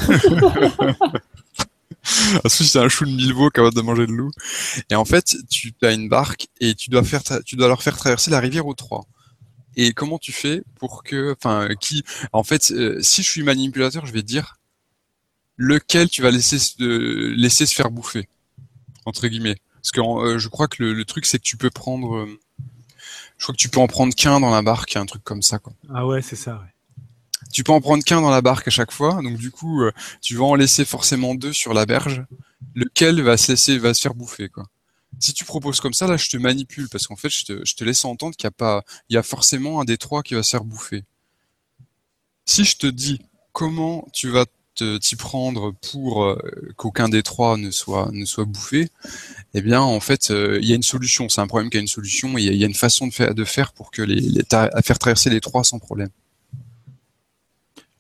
c'est 2.49 2.79
un 2.79 2.89
chou 2.89 3.07
de 3.07 3.11
mille 3.11 3.33
veaux 3.33 3.49
capable 3.51 3.75
de 3.75 3.81
manger 3.81 4.07
le 4.07 4.15
loup. 4.15 4.31
Et 4.91 4.95
en 4.95 5.05
fait, 5.05 5.37
tu 5.51 5.75
as 5.83 5.93
une 5.93 6.09
barque 6.09 6.49
et 6.61 6.75
tu 6.75 6.91
dois 6.91 7.03
faire, 7.03 7.23
tu 7.45 7.57
dois 7.57 7.69
leur 7.69 7.83
faire 7.83 7.97
traverser 7.97 8.31
la 8.31 8.41
rivière 8.41 8.67
aux 8.67 8.75
trois. 8.75 9.07
Et 9.77 9.93
comment 9.93 10.19
tu 10.19 10.33
fais 10.33 10.63
pour 10.77 11.03
que, 11.03 11.33
enfin, 11.33 11.69
qui, 11.81 12.05
en 12.33 12.45
fait, 12.45 12.71
euh, 12.71 13.01
si 13.01 13.23
je 13.23 13.31
suis 13.31 13.43
manipulateur, 13.43 14.07
je 14.07 14.13
vais 14.13 14.23
dire 14.23 14.59
lequel 15.57 16.09
tu 16.09 16.23
vas 16.23 16.31
laisser 16.31 16.59
se, 16.59 16.83
laisser 17.35 17.67
se 17.67 17.75
faire 17.75 17.91
bouffer 17.91 18.29
entre 19.07 19.29
guillemets. 19.29 19.57
Parce 19.77 19.93
que 19.93 20.01
euh, 20.01 20.39
je 20.39 20.49
crois 20.49 20.67
que 20.67 20.83
le, 20.83 21.05
truc 21.05 21.27
c'est 21.27 21.39
que 21.39 21.45
tu 21.45 21.57
peux 21.57 21.71
prendre, 21.71 22.17
euh, 22.17 22.41
je 23.39 23.45
crois 23.45 23.55
que 23.55 23.61
tu 23.61 23.69
peux 23.69 23.81
en 23.81 23.87
prendre 23.87 24.15
qu'un 24.15 24.41
dans 24.41 24.51
la 24.51 24.63
barque, 24.63 24.97
un 24.97 25.07
truc 25.07 25.23
comme 25.23 25.43
ça 25.43 25.59
quoi. 25.59 25.73
Ah 25.93 26.07
ouais, 26.07 26.23
c'est 26.23 26.37
ça. 26.37 26.55
Ouais. 26.55 27.05
Tu 27.53 27.63
peux 27.63 27.73
en 27.73 27.81
prendre 27.81 28.03
qu'un 28.03 28.21
dans 28.21 28.31
la 28.31 28.41
barque 28.41 28.67
à 28.67 28.71
chaque 28.71 28.91
fois, 28.91 29.21
donc 29.23 29.37
du 29.37 29.51
coup, 29.51 29.85
tu 30.21 30.35
vas 30.35 30.45
en 30.45 30.55
laisser 30.57 30.85
forcément 30.85 31.35
deux 31.35 31.53
sur 31.53 31.73
la 31.75 31.87
berge. 31.87 32.25
Lequel 32.75 33.21
va 33.23 33.37
se 33.37 33.53
laisser, 33.53 33.79
va 33.79 33.95
se 33.95 34.01
faire 34.01 34.15
bouffer 34.15 34.49
quoi 34.49 34.67
si 35.21 35.33
tu 35.33 35.45
proposes 35.45 35.81
comme 35.81 35.95
ça, 35.95 36.07
là, 36.07 36.17
je 36.17 36.29
te 36.29 36.37
manipule 36.37 36.89
parce 36.89 37.07
qu'en 37.07 37.17
fait, 37.17 37.31
je 37.31 37.45
te, 37.45 37.65
je 37.65 37.75
te, 37.75 37.85
laisse 37.85 38.05
entendre 38.05 38.37
qu'il 38.37 38.45
y 38.45 38.49
a 38.49 38.53
pas, 38.53 38.85
il 39.09 39.15
y 39.15 39.17
a 39.17 39.23
forcément 39.23 39.81
un 39.81 39.85
des 39.85 39.99
trois 39.99 40.23
qui 40.23 40.35
va 40.35 40.43
se 40.43 40.51
faire 40.51 40.65
bouffer. 40.65 41.05
Si 42.47 42.65
je 42.65 42.77
te 42.77 42.87
dis 42.87 43.21
comment 43.53 44.07
tu 44.13 44.29
vas 44.29 44.47
t'y 45.01 45.15
prendre 45.15 45.73
pour 45.93 46.25
euh, 46.25 46.37
qu'aucun 46.77 47.09
des 47.09 47.23
trois 47.23 47.57
ne 47.57 47.71
soit 47.71 48.11
ne 48.13 48.25
soit 48.25 48.45
bouffé, 48.45 48.91
eh 49.55 49.63
bien, 49.63 49.81
en 49.81 50.01
fait, 50.01 50.31
euh, 50.31 50.59
il 50.61 50.69
y 50.69 50.73
a 50.73 50.77
une 50.77 50.83
solution. 50.83 51.29
C'est 51.29 51.41
un 51.41 51.47
problème 51.47 51.71
qui 51.71 51.77
a 51.77 51.81
une 51.81 51.87
solution 51.87 52.37
et 52.37 52.43
il 52.43 52.57
y, 52.57 52.65
a 52.65 52.67
une 52.67 52.75
façon 52.75 53.07
de 53.07 53.13
faire, 53.13 53.35
de 53.35 53.45
faire 53.45 53.73
pour 53.73 53.91
que 53.91 54.03
les, 54.03 54.21
les 54.21 54.43
à 54.51 54.83
faire 54.83 54.99
traverser 54.99 55.31
les 55.31 55.41
trois 55.41 55.63
sans 55.63 55.79
problème. 55.79 56.11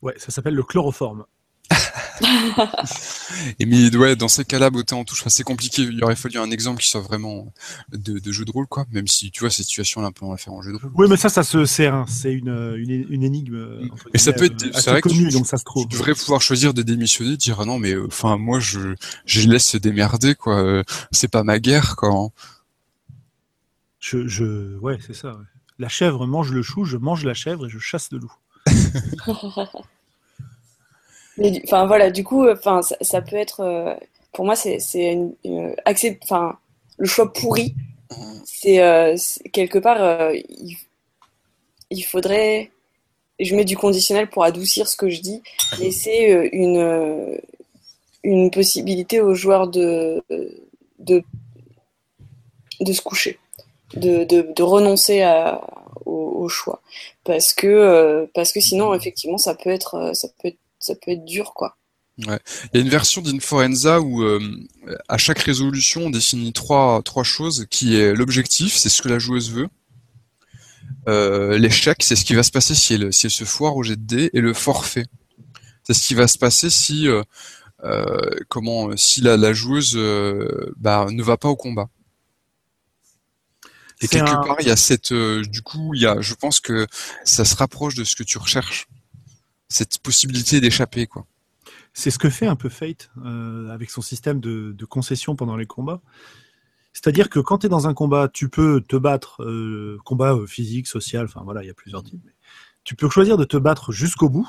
Ouais, 0.03 0.15
ça 0.19 0.31
s'appelle 0.31 0.55
le 0.55 0.65
chloroforme. 0.65 1.25
et 3.59 3.67
mais 3.67 3.95
ouais, 3.97 4.17
dans 4.17 4.29
ces 4.29 4.45
cas-là, 4.45 4.71
beauté 4.71 4.95
en 4.95 5.05
touche, 5.05 5.25
c'est 5.27 5.43
compliqué. 5.43 5.83
Il 5.83 6.03
aurait 6.05 6.17
fallu 6.17 6.39
un 6.39 6.51
exemple 6.51 6.81
qui 6.81 6.89
soit 6.89 7.01
vraiment 7.01 7.53
de, 7.93 8.33
jeu 8.33 8.45
de 8.45 8.51
rôle, 8.51 8.67
quoi. 8.67 8.87
Même 8.93 9.09
si 9.09 9.31
tu 9.31 9.41
vois 9.41 9.51
cette 9.51 9.67
situation-là, 9.67 10.09
on 10.09 10.13
peut 10.13 10.27
la 10.31 10.37
faire 10.37 10.53
en 10.53 10.63
jeu 10.63 10.73
de 10.73 10.79
rôle. 10.79 10.93
Oui, 10.95 11.07
mais 11.09 11.17
ça, 11.17 11.29
ça 11.29 11.43
se 11.43 11.65
sert. 11.65 12.05
C'est 12.09 12.33
une, 12.33 12.77
une, 12.79 13.23
énigme. 13.23 13.89
Et 14.13 14.19
ça 14.19 14.33
peut 14.33 14.45
être, 14.45 14.65
c'est 14.75 14.91
vrai 14.91 15.01
que 15.01 15.09
tu, 15.09 15.29
donc 15.31 15.47
ça 15.47 15.57
se 15.57 15.65
trouve. 15.65 15.89
Tu 15.89 15.97
devrais 15.97 16.15
pouvoir 16.15 16.41
choisir 16.41 16.75
de 16.75 16.83
démissionner, 16.83 17.37
dire 17.37 17.61
ah 17.61 17.65
non, 17.65 17.79
mais 17.79 17.93
euh, 17.93 18.07
enfin 18.07 18.37
moi 18.37 18.61
je, 18.61 18.95
je 19.25 19.49
laisse 19.49 19.67
se 19.67 19.77
démerder, 19.77 20.35
quoi. 20.35 20.61
Euh, 20.63 20.83
c'est 21.11 21.29
pas 21.29 21.43
ma 21.43 21.59
guerre, 21.59 21.97
quoi. 21.97 22.29
Je, 23.99 24.27
je, 24.29 24.77
ouais, 24.79 24.99
c'est 25.05 25.15
ça. 25.15 25.39
La 25.79 25.89
chèvre 25.89 26.27
mange 26.27 26.53
le 26.53 26.63
chou, 26.63 26.85
je 26.85 26.97
mange 26.97 27.25
la 27.25 27.35
chèvre 27.35 27.67
et 27.67 27.71
je 27.71 27.79
chasse 27.79 28.11
le 28.13 28.19
loup. 28.19 28.33
Enfin 31.39 31.87
voilà, 31.87 32.11
du 32.11 32.23
coup, 32.23 32.49
enfin 32.49 32.81
ça, 32.83 33.23
peut 33.23 33.37
être, 33.37 33.61
euh, 33.61 33.95
pour 34.33 34.45
moi, 34.45 34.55
c'est 34.55 34.79
c'est 34.79 35.19
enfin 36.23 36.59
le 36.97 37.07
choix 37.07 37.33
pourri. 37.33 37.75
C'est 38.45 38.81
euh, 38.81 39.17
quelque 39.53 39.79
part, 39.79 40.01
euh, 40.01 40.33
il, 41.91 42.03
faudrait, 42.03 42.71
je 43.41 43.57
mets 43.57 43.65
du 43.65 43.77
conditionnel 43.77 44.29
pour 44.31 44.45
adoucir 44.45 44.87
ce 44.89 44.97
que 44.97 45.09
je 45.09 45.21
dis, 45.21 45.43
laisser 45.79 46.49
une 46.53 47.41
une 48.23 48.51
possibilité 48.51 49.21
aux 49.21 49.35
joueurs 49.35 49.69
de 49.69 50.23
de 51.01 51.25
de 52.81 52.93
se 52.93 53.03
coucher, 53.03 53.39
de, 53.95 54.25
de, 54.25 54.53
de 54.55 54.63
renoncer 54.63 55.25
au, 56.07 56.13
au, 56.13 56.49
choix, 56.49 56.81
parce 57.25 57.53
que 57.55 58.29
parce 58.35 58.53
que 58.53 58.61
sinon 58.61 58.95
effectivement 58.95 59.39
ça 59.39 59.55
peut 59.55 59.71
être 59.71 60.13
ça 60.15 60.29
peut 60.29 60.49
être 60.49 60.59
ça 60.85 60.95
peut 60.95 61.13
être 61.13 61.25
dur, 61.25 61.53
quoi. 61.55 61.79
Ouais. 62.27 62.39
Il 62.73 62.77
y 62.77 62.79
a 62.79 62.85
une 62.85 62.91
version 62.91 63.23
d'Inforenza 63.23 64.01
où 64.01 64.23
euh, 64.23 64.41
à 65.09 65.19
chaque 65.19 65.41
résolution 65.41 66.03
on 66.03 66.11
définit 66.11 66.53
trois 66.53 67.03
trois 67.03 67.25
choses 67.25 67.67
qui 67.71 67.97
est 67.97 68.15
l'objectif, 68.15 68.77
c'est 68.77 68.89
ce 68.89 69.03
que 69.03 69.09
la 69.09 69.19
joueuse 69.19 69.51
veut. 69.51 69.69
Euh, 71.09 71.59
l'échec, 71.59 72.03
c'est 72.03 72.15
ce 72.15 72.25
qui 72.25 72.35
va 72.35 72.45
se 72.45 72.53
passer 72.53 72.75
si 72.75 72.95
elle, 72.95 73.13
si 73.13 73.27
elle 73.27 73.33
se 73.33 73.45
foire 73.45 73.77
au 73.77 73.83
jet 73.83 73.97
de 73.97 74.03
dés, 74.03 74.31
et 74.33 74.41
le 74.41 74.55
forfait, 74.55 75.07
c'est 75.83 75.95
ce 75.95 76.07
qui 76.07 76.15
va 76.15 76.29
se 76.29 76.39
passer 76.39 76.71
si 76.71 77.09
euh, 77.09 77.23
comment 78.49 78.97
si 78.97 79.21
la, 79.21 79.37
la 79.37 79.53
joueuse 79.53 79.97
bah, 80.77 81.07
ne 81.11 81.23
va 81.23 81.37
pas 81.37 81.49
au 81.49 81.57
combat. 81.57 81.89
Et 84.03 84.09
quelque 84.09 84.47
part, 84.47 84.57
il 84.61 84.69
y 84.69 84.71
a 84.71 84.77
cette, 84.77 85.13
du 85.13 85.63
coup, 85.63 85.95
il 85.95 86.03
y 86.03 86.07
a, 86.07 86.21
je 86.21 86.35
pense 86.35 86.61
que 86.61 86.87
ça 87.25 87.45
se 87.45 87.57
rapproche 87.57 87.95
de 87.95 88.05
ce 88.05 88.15
que 88.15 88.23
tu 88.23 88.39
recherches 88.39 88.87
cette 89.69 89.99
possibilité 89.99 90.61
d'échapper, 90.61 91.07
quoi. 91.07 91.27
C'est 91.93 92.11
ce 92.11 92.19
que 92.19 92.29
fait 92.29 92.47
un 92.47 92.57
peu 92.57 92.69
Fate 92.69 93.11
euh, 93.25 93.71
avec 93.71 93.91
son 93.91 94.03
système 94.03 94.41
de, 94.41 94.85
concession 94.85 95.37
pendant 95.37 95.57
les 95.57 95.67
combats. 95.67 96.03
C'est-à-dire 96.93 97.31
que 97.31 97.39
quand 97.39 97.59
tu 97.59 97.67
es 97.67 97.69
dans 97.69 97.87
un 97.87 97.95
combat, 97.95 98.29
tu 98.29 98.49
peux 98.49 98.81
te 98.81 98.97
battre, 98.97 99.43
euh, 99.43 99.99
combat 100.05 100.35
euh, 100.35 100.47
physique, 100.47 100.87
social, 100.89 101.25
enfin 101.25 101.43
voilà, 101.45 101.63
il 101.63 101.67
y 101.67 101.71
a 101.71 101.75
plusieurs 101.75 102.03
types. 102.03 102.21
tu 102.83 102.97
peux 102.97 103.09
choisir 103.09 103.37
de 103.37 103.45
te 103.45 103.57
battre 103.57 103.93
jusqu'au 103.93 104.29
bout. 104.29 104.49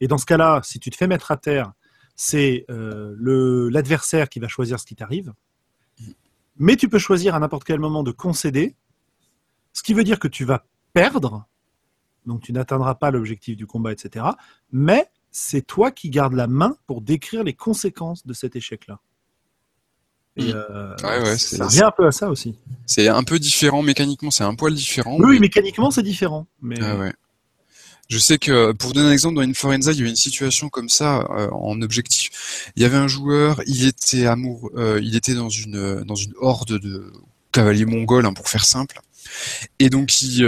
Et 0.00 0.08
dans 0.08 0.18
ce 0.18 0.26
cas-là, 0.26 0.60
si 0.62 0.78
tu 0.78 0.90
te 0.90 0.96
fais 0.96 1.06
mettre 1.06 1.30
à 1.30 1.36
terre, 1.36 1.72
c'est 2.14 2.66
l'adversaire 2.68 4.28
qui 4.28 4.38
va 4.38 4.48
choisir 4.48 4.78
ce 4.78 4.86
qui 4.86 4.94
t'arrive. 4.94 5.32
mais 6.56 6.76
tu 6.76 6.88
peux 6.88 6.98
choisir 6.98 7.34
à 7.34 7.40
n'importe 7.40 7.64
quel 7.64 7.80
moment 7.80 8.02
de 8.02 8.12
concéder, 8.12 8.76
ce 9.72 9.82
qui 9.82 9.94
veut 9.94 10.04
dire 10.04 10.18
que 10.18 10.28
tu 10.28 10.44
vas 10.44 10.66
perdre, 10.92 11.46
donc 12.26 12.42
tu 12.42 12.52
n'atteindras 12.52 12.94
pas 12.94 13.10
l'objectif 13.10 13.56
du 13.56 13.66
combat, 13.66 13.92
etc. 13.92 14.24
Mais 14.72 15.08
c'est 15.30 15.66
toi 15.66 15.90
qui 15.90 16.10
gardes 16.10 16.34
la 16.34 16.46
main 16.46 16.76
pour 16.86 17.00
décrire 17.00 17.42
les 17.44 17.54
conséquences 17.54 18.26
de 18.26 18.32
cet 18.32 18.56
échec-là. 18.56 19.00
Et 20.36 20.52
euh, 20.52 20.94
Ouais, 21.02 21.22
ouais, 21.22 21.38
ça 21.38 21.56
c'est- 21.56 21.62
revient 21.62 21.82
un 21.84 21.90
peu 21.92 22.06
à 22.06 22.12
ça 22.12 22.28
aussi. 22.28 22.56
C'est 22.86 23.06
un 23.08 23.22
peu 23.22 23.38
différent 23.38 23.82
mécaniquement, 23.82 24.30
c'est 24.32 24.42
un 24.44 24.54
poil 24.54 24.74
différent. 24.74 25.16
Oui, 25.20 25.34
mais- 25.34 25.40
mécaniquement, 25.40 25.90
c'est 25.90 26.02
différent. 26.02 26.46
Mais 26.60 26.76
Ah 26.82 26.96
ouais. 26.96 27.12
Je 28.10 28.18
sais 28.18 28.36
que 28.36 28.72
pour 28.72 28.92
donner 28.92 29.08
un 29.08 29.12
exemple 29.12 29.36
dans 29.36 29.40
Inforenza, 29.40 29.92
il 29.92 29.98
y 29.98 30.02
a 30.02 30.04
eu 30.04 30.08
une 30.08 30.16
situation 30.16 30.68
comme 30.68 30.88
ça 30.90 31.20
euh, 31.30 31.48
en 31.52 31.80
objectif. 31.80 32.70
Il 32.76 32.82
y 32.82 32.84
avait 32.84 32.98
un 32.98 33.08
joueur, 33.08 33.62
il 33.66 33.86
était 33.86 34.26
amour, 34.26 34.70
euh, 34.76 35.00
il 35.02 35.16
était 35.16 35.34
dans 35.34 35.48
une 35.48 36.02
dans 36.04 36.14
une 36.14 36.34
horde 36.38 36.78
de 36.78 37.10
cavaliers 37.50 37.86
mongols, 37.86 38.26
hein, 38.26 38.34
pour 38.34 38.48
faire 38.48 38.66
simple. 38.66 39.00
Et 39.78 39.88
donc 39.88 40.20
il, 40.20 40.44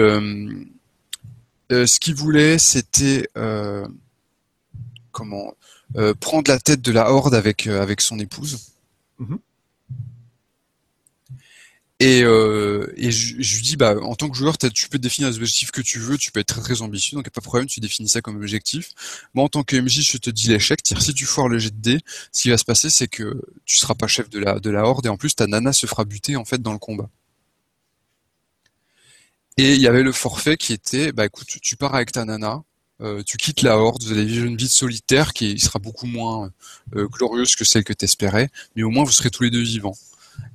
euh, 1.72 1.86
ce 1.86 1.98
qu'il 1.98 2.14
voulait, 2.14 2.58
c'était 2.58 3.28
euh, 3.36 3.86
comment 5.12 5.54
euh, 5.96 6.14
prendre 6.14 6.50
la 6.50 6.58
tête 6.58 6.80
de 6.80 6.92
la 6.92 7.10
horde 7.10 7.34
avec 7.34 7.66
avec 7.66 8.00
son 8.00 8.18
épouse. 8.18 8.72
Mhm. 9.18 9.38
Et, 11.98 12.18
et 12.18 13.10
je, 13.10 13.36
je 13.38 13.56
lui 13.56 13.62
dis, 13.62 13.76
bah, 13.78 13.96
en 14.02 14.14
tant 14.16 14.28
que 14.28 14.36
joueur, 14.36 14.58
tu 14.58 14.88
peux 14.90 14.98
définir 14.98 15.30
les 15.30 15.36
objectifs 15.36 15.70
que 15.70 15.80
tu 15.80 15.98
veux, 15.98 16.18
tu 16.18 16.30
peux 16.30 16.40
être 16.40 16.48
très 16.48 16.60
très 16.60 16.82
ambitieux, 16.82 17.16
donc 17.16 17.24
y 17.24 17.28
a 17.28 17.30
pas 17.30 17.40
de 17.40 17.46
problème, 17.46 17.66
tu 17.66 17.80
définis 17.80 18.10
ça 18.10 18.20
comme 18.20 18.36
objectif. 18.36 18.90
Moi, 19.32 19.42
en 19.42 19.48
tant 19.48 19.62
que 19.62 19.76
MJ, 19.76 20.02
je 20.02 20.18
te 20.18 20.28
dis 20.28 20.48
l'échec, 20.48 20.78
c'est-à-dire 20.84 21.02
si 21.02 21.14
tu 21.14 21.24
foires 21.24 21.48
le 21.48 21.58
jet 21.58 21.70
de 21.70 21.80
dés, 21.80 22.00
ce 22.32 22.42
qui 22.42 22.50
va 22.50 22.58
se 22.58 22.66
passer, 22.66 22.90
c'est 22.90 23.08
que 23.08 23.40
tu 23.64 23.76
seras 23.78 23.94
pas 23.94 24.08
chef 24.08 24.28
de 24.28 24.38
la, 24.38 24.60
de 24.60 24.68
la 24.68 24.84
horde, 24.84 25.06
et 25.06 25.08
en 25.08 25.16
plus, 25.16 25.34
ta 25.36 25.46
nana 25.46 25.72
se 25.72 25.86
fera 25.86 26.04
buter, 26.04 26.36
en 26.36 26.44
fait, 26.44 26.60
dans 26.60 26.74
le 26.74 26.78
combat. 26.78 27.08
Et 29.58 29.74
il 29.74 29.80
y 29.80 29.86
avait 29.86 30.02
le 30.02 30.12
forfait 30.12 30.56
qui 30.56 30.72
était, 30.72 31.12
bah 31.12 31.24
écoute, 31.24 31.46
tu 31.62 31.76
pars 31.76 31.94
avec 31.94 32.12
ta 32.12 32.24
nana, 32.24 32.62
euh, 33.00 33.22
tu 33.22 33.36
quittes 33.36 33.62
la 33.62 33.78
horde, 33.78 34.02
vous 34.04 34.12
allez 34.12 34.24
vivre 34.24 34.46
une 34.46 34.56
vie 34.56 34.66
de 34.66 34.70
solitaire 34.70 35.32
qui 35.32 35.58
sera 35.58 35.78
beaucoup 35.78 36.06
moins 36.06 36.50
euh, 36.94 37.06
glorieuse 37.08 37.56
que 37.56 37.64
celle 37.64 37.84
que 37.84 37.92
t'espérais, 37.92 38.50
mais 38.74 38.82
au 38.82 38.90
moins 38.90 39.04
vous 39.04 39.12
serez 39.12 39.30
tous 39.30 39.44
les 39.44 39.50
deux 39.50 39.62
vivants. 39.62 39.96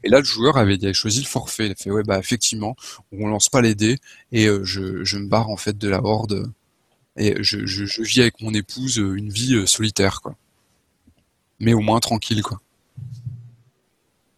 Et 0.04 0.10
là, 0.10 0.20
le 0.20 0.26
joueur 0.26 0.58
avait, 0.58 0.76
il 0.76 0.86
avait 0.86 0.94
choisi 0.94 1.22
le 1.22 1.28
forfait. 1.28 1.68
Il 1.68 1.72
a 1.72 1.76
fait, 1.76 1.92
ouais, 1.92 2.04
bah 2.04 2.20
effectivement, 2.20 2.76
on 3.12 3.28
lance 3.28 3.50
pas 3.50 3.62
les 3.62 3.76
dés 3.76 3.98
et 4.32 4.48
euh, 4.48 4.64
je, 4.64 5.04
je 5.04 5.18
me 5.18 5.28
barre 5.28 5.50
en 5.50 5.58
fait 5.58 5.78
de 5.78 5.88
la 5.90 6.04
horde 6.04 6.52
et 7.18 7.36
je, 7.44 7.66
je, 7.66 7.86
je 7.86 8.02
vis 8.02 8.22
avec 8.22 8.42
mon 8.42 8.54
épouse 8.54 9.00
euh, 9.00 9.16
une 9.16 9.30
vie 9.30 9.56
euh, 9.56 9.66
solitaire, 9.66 10.22
quoi. 10.22 10.36
Mais 11.60 11.74
au 11.74 11.82
moins 11.82 12.00
tranquille, 12.00 12.42
quoi. 12.42 12.60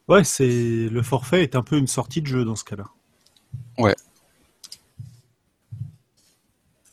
ouais, 0.10 0.24
c'est 0.24 0.90
le 0.90 1.02
forfait 1.02 1.44
est 1.44 1.56
un 1.56 1.62
peu 1.62 1.78
une 1.78 1.88
sortie 1.88 2.22
de 2.22 2.28
jeu 2.28 2.44
dans 2.44 2.56
ce 2.56 2.66
cas-là. 2.66 2.86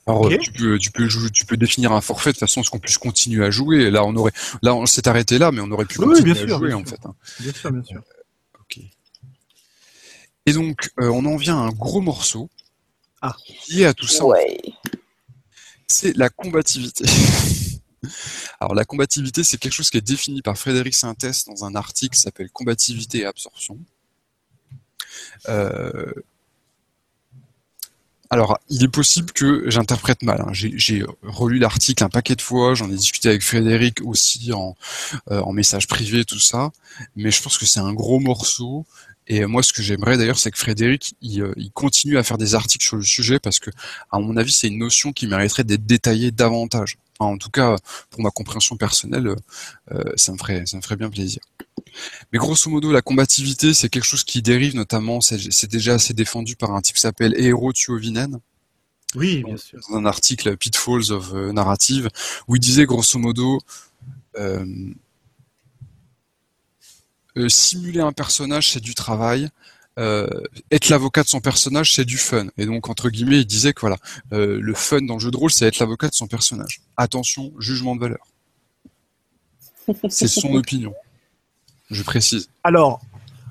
Alors, 0.07 0.27
euh, 0.27 0.37
tu 0.39 0.51
peux, 0.53 0.79
tu 0.79 0.91
peux 0.91 1.09
jouer, 1.09 1.31
tu 1.31 1.45
peux 1.47 1.57
définir 1.57 1.93
un 1.93 2.01
forfait 2.01 2.33
de 2.33 2.39
façon 2.39 2.61
à 2.61 2.65
ce 2.65 2.71
qu'on 2.71 2.79
puisse 2.79 2.99
continuer 2.99 3.45
à 3.45 3.51
jouer. 3.51 3.83
Et 3.85 3.91
là, 3.91 4.05
on 4.05 4.17
aurait, 4.17 4.33
là, 4.63 4.75
on 4.75 4.87
s'est 4.87 5.07
arrêté 5.07 5.39
là, 5.39 5.53
mais 5.53 5.61
on 5.61 5.71
aurait 5.71 5.85
pu 5.85 5.99
Oui, 6.01 6.07
continuer 6.07 6.33
bien 6.35 6.43
à 6.43 6.47
sûr, 6.49 6.59
jouer 6.59 6.69
bien 6.69 6.77
en 6.79 6.87
sûr. 6.87 6.89
fait. 6.97 7.07
hein. 7.07 7.15
Bien 7.41 7.53
sûr, 7.53 7.73
bien 7.73 7.85
sûr. 7.85 8.03
Ok. 8.61 8.81
Et 10.47 10.53
donc, 10.53 10.91
euh, 11.01 11.09
on 11.11 11.25
en 11.27 11.37
vient 11.37 11.57
à 11.59 11.61
un 11.61 11.71
gros 11.71 12.01
morceau. 12.01 12.49
Ah. 13.23 13.37
Lié 13.69 13.85
à 13.85 13.95
tout 13.95 14.07
ça. 14.09 14.25
Ouais. 14.25 14.59
c'est 15.87 16.17
la 16.17 16.31
combativité. 16.31 17.05
Alors 18.61 18.75
la 18.75 18.85
combativité, 18.87 19.45
c'est 19.45 19.59
quelque 19.59 19.75
chose 19.75 19.91
qui 19.91 19.99
est 19.99 20.01
défini 20.01 20.41
par 20.41 20.57
Frédéric 20.57 20.95
Sintès 20.95 21.45
dans 21.45 21.65
un 21.67 21.75
article 21.75 22.15
qui 22.17 22.21
s'appelle 22.23 22.51
Combativité 22.51 23.19
et 23.21 23.25
absorption. 23.27 23.79
Euh, 25.49 26.13
Alors, 28.33 28.59
il 28.69 28.85
est 28.85 28.89
possible 28.89 29.33
que 29.33 29.69
j'interprète 29.69 30.23
mal. 30.23 30.41
hein. 30.41 30.51
J'ai 30.53 31.03
relu 31.25 31.59
l'article 31.59 32.05
un 32.05 32.09
paquet 32.09 32.37
de 32.37 32.43
fois, 32.43 32.75
j'en 32.75 32.89
ai 32.91 32.95
discuté 32.95 33.29
avec 33.29 33.43
Frédéric 33.43 34.01
aussi 34.05 34.53
en, 34.53 34.77
euh, 35.33 35.41
en 35.41 35.53
message 35.53 35.89
privé, 35.89 36.25
tout 36.25 36.39
ça. 36.39 36.71
Mais 37.17 37.33
je 37.33 37.43
pense 37.43 37.59
que 37.59 37.67
c'est 37.67 37.81
un 37.81 37.93
gros 37.93 38.21
morceau. 38.21 38.87
Et 39.27 39.45
moi, 39.47 39.63
ce 39.65 39.73
que 39.73 39.83
j'aimerais 39.83 40.17
d'ailleurs, 40.17 40.39
c'est 40.39 40.51
que 40.53 40.59
Frédéric, 40.59 41.15
il, 41.23 41.43
euh, 41.43 41.53
il 41.57 41.73
continue 41.73 42.19
à 42.19 42.23
faire 42.23 42.39
des 42.39 42.55
articles 42.55 42.85
sur 42.85 42.97
le 42.97 43.03
sujet 43.03 43.41
parce 43.41 43.59
que, 43.59 43.71
à 44.13 44.19
mon 44.21 44.37
avis, 44.37 44.53
c'est 44.53 44.69
une 44.69 44.79
notion 44.79 45.13
qui 45.13 45.27
mériterait 45.27 45.65
d'être 45.65 45.87
détaillée 45.87 46.31
davantage. 46.31 46.99
Enfin, 47.21 47.35
en 47.35 47.39
tout 47.39 47.51
cas, 47.51 47.77
pour 48.09 48.23
ma 48.23 48.31
compréhension 48.31 48.77
personnelle, 48.77 49.35
euh, 49.93 50.05
ça 50.17 50.33
me 50.33 50.39
ferait, 50.39 50.65
ça 50.65 50.79
me 50.79 50.83
ferait 50.83 50.97
bien 50.97 51.11
plaisir. 51.11 51.43
Mais 52.33 52.39
grosso 52.39 52.71
modo, 52.71 52.93
la 52.93 53.03
combativité, 53.03 53.75
c'est 53.75 53.91
quelque 53.91 54.05
chose 54.05 54.25
qui 54.25 54.41
dérive 54.41 54.75
notamment, 54.75 55.21
c'est 55.21 55.67
déjà 55.71 55.95
assez 55.95 56.15
défendu 56.15 56.57
par 56.57 56.73
un 56.75 56.81
type 56.81 56.97
qui 56.97 57.03
s'appelle 57.03 57.35
Eero 57.39 57.73
Tuovinen, 57.73 58.41
Oui, 59.15 59.43
bien 59.45 59.57
sûr. 59.59 59.81
dans 59.91 59.97
un 59.97 60.07
article 60.07 60.57
Pitfalls 60.57 61.11
of 61.11 61.35
euh, 61.35 61.53
Narrative, 61.53 62.09
où 62.49 62.57
il 62.57 62.61
disait 62.61 62.87
grosso 62.87 63.19
modo, 63.19 63.59
euh, 64.39 64.65
euh, 67.37 67.49
simuler 67.49 68.01
un 68.01 68.13
personnage, 68.13 68.71
c'est 68.71 68.81
du 68.81 68.95
travail. 68.95 69.51
Euh, 69.99 70.27
être 70.71 70.89
l'avocat 70.89 71.23
de 71.23 71.29
son 71.29 71.41
personnage, 71.41 71.95
c'est 71.95 72.05
du 72.05 72.17
fun. 72.17 72.47
Et 72.57 72.65
donc, 72.65 72.89
entre 72.89 73.11
guillemets, 73.11 73.41
il 73.41 73.47
disait 73.47 73.73
que 73.73 73.81
voilà, 73.81 73.97
euh, 74.33 74.59
le 74.61 74.75
fun 74.75 75.03
dans 75.03 75.15
le 75.15 75.21
jeu 75.21 75.31
de 75.31 75.37
rôle, 75.37 75.51
c'est 75.51 75.67
être 75.67 75.79
l'avocat 75.79 76.09
de 76.09 76.15
son 76.15 76.27
personnage. 76.27 76.81
Attention, 76.97 77.53
jugement 77.59 77.97
de 77.97 78.01
valeur. 78.01 78.27
C'est 80.09 80.29
son 80.29 80.55
opinion. 80.55 80.95
Je 81.91 82.03
précise. 82.03 82.49
Alors, 82.63 83.01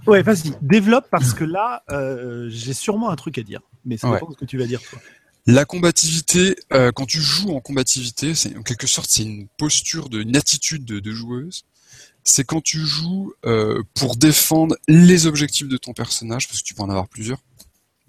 ouais, 0.07 0.21
vas-y, 0.23 0.53
développe 0.61 1.07
parce 1.11 1.33
que 1.33 1.43
là, 1.43 1.83
euh, 1.91 2.47
j'ai 2.49 2.73
sûrement 2.73 3.09
un 3.09 3.15
truc 3.15 3.37
à 3.37 3.43
dire. 3.43 3.61
Mais 3.85 3.97
ça 3.97 4.07
Ouais. 4.09 4.15
dépend 4.15 4.27
de 4.29 4.33
ce 4.33 4.39
que 4.39 4.45
tu 4.45 4.57
vas 4.57 4.65
dire, 4.65 4.81
toi. 4.89 4.99
La 5.45 5.65
combativité, 5.65 6.55
euh, 6.73 6.91
quand 6.91 7.05
tu 7.05 7.19
joues 7.21 7.51
en 7.51 7.59
combativité, 7.59 8.35
c'est 8.35 8.55
en 8.57 8.61
quelque 8.61 8.87
sorte 8.87 9.09
c'est 9.09 9.23
une 9.23 9.47
posture, 9.57 10.09
de, 10.09 10.21
une 10.21 10.35
attitude 10.35 10.85
de, 10.85 10.99
de 10.99 11.11
joueuse. 11.11 11.63
C'est 12.29 12.43
quand 12.43 12.61
tu 12.61 12.85
joues 12.85 13.33
euh, 13.45 13.81
pour 13.95 14.15
défendre 14.15 14.75
les 14.87 15.25
objectifs 15.25 15.67
de 15.67 15.77
ton 15.77 15.93
personnage, 15.93 16.47
parce 16.47 16.61
que 16.61 16.67
tu 16.67 16.73
peux 16.75 16.83
en 16.83 16.89
avoir 16.89 17.07
plusieurs, 17.07 17.39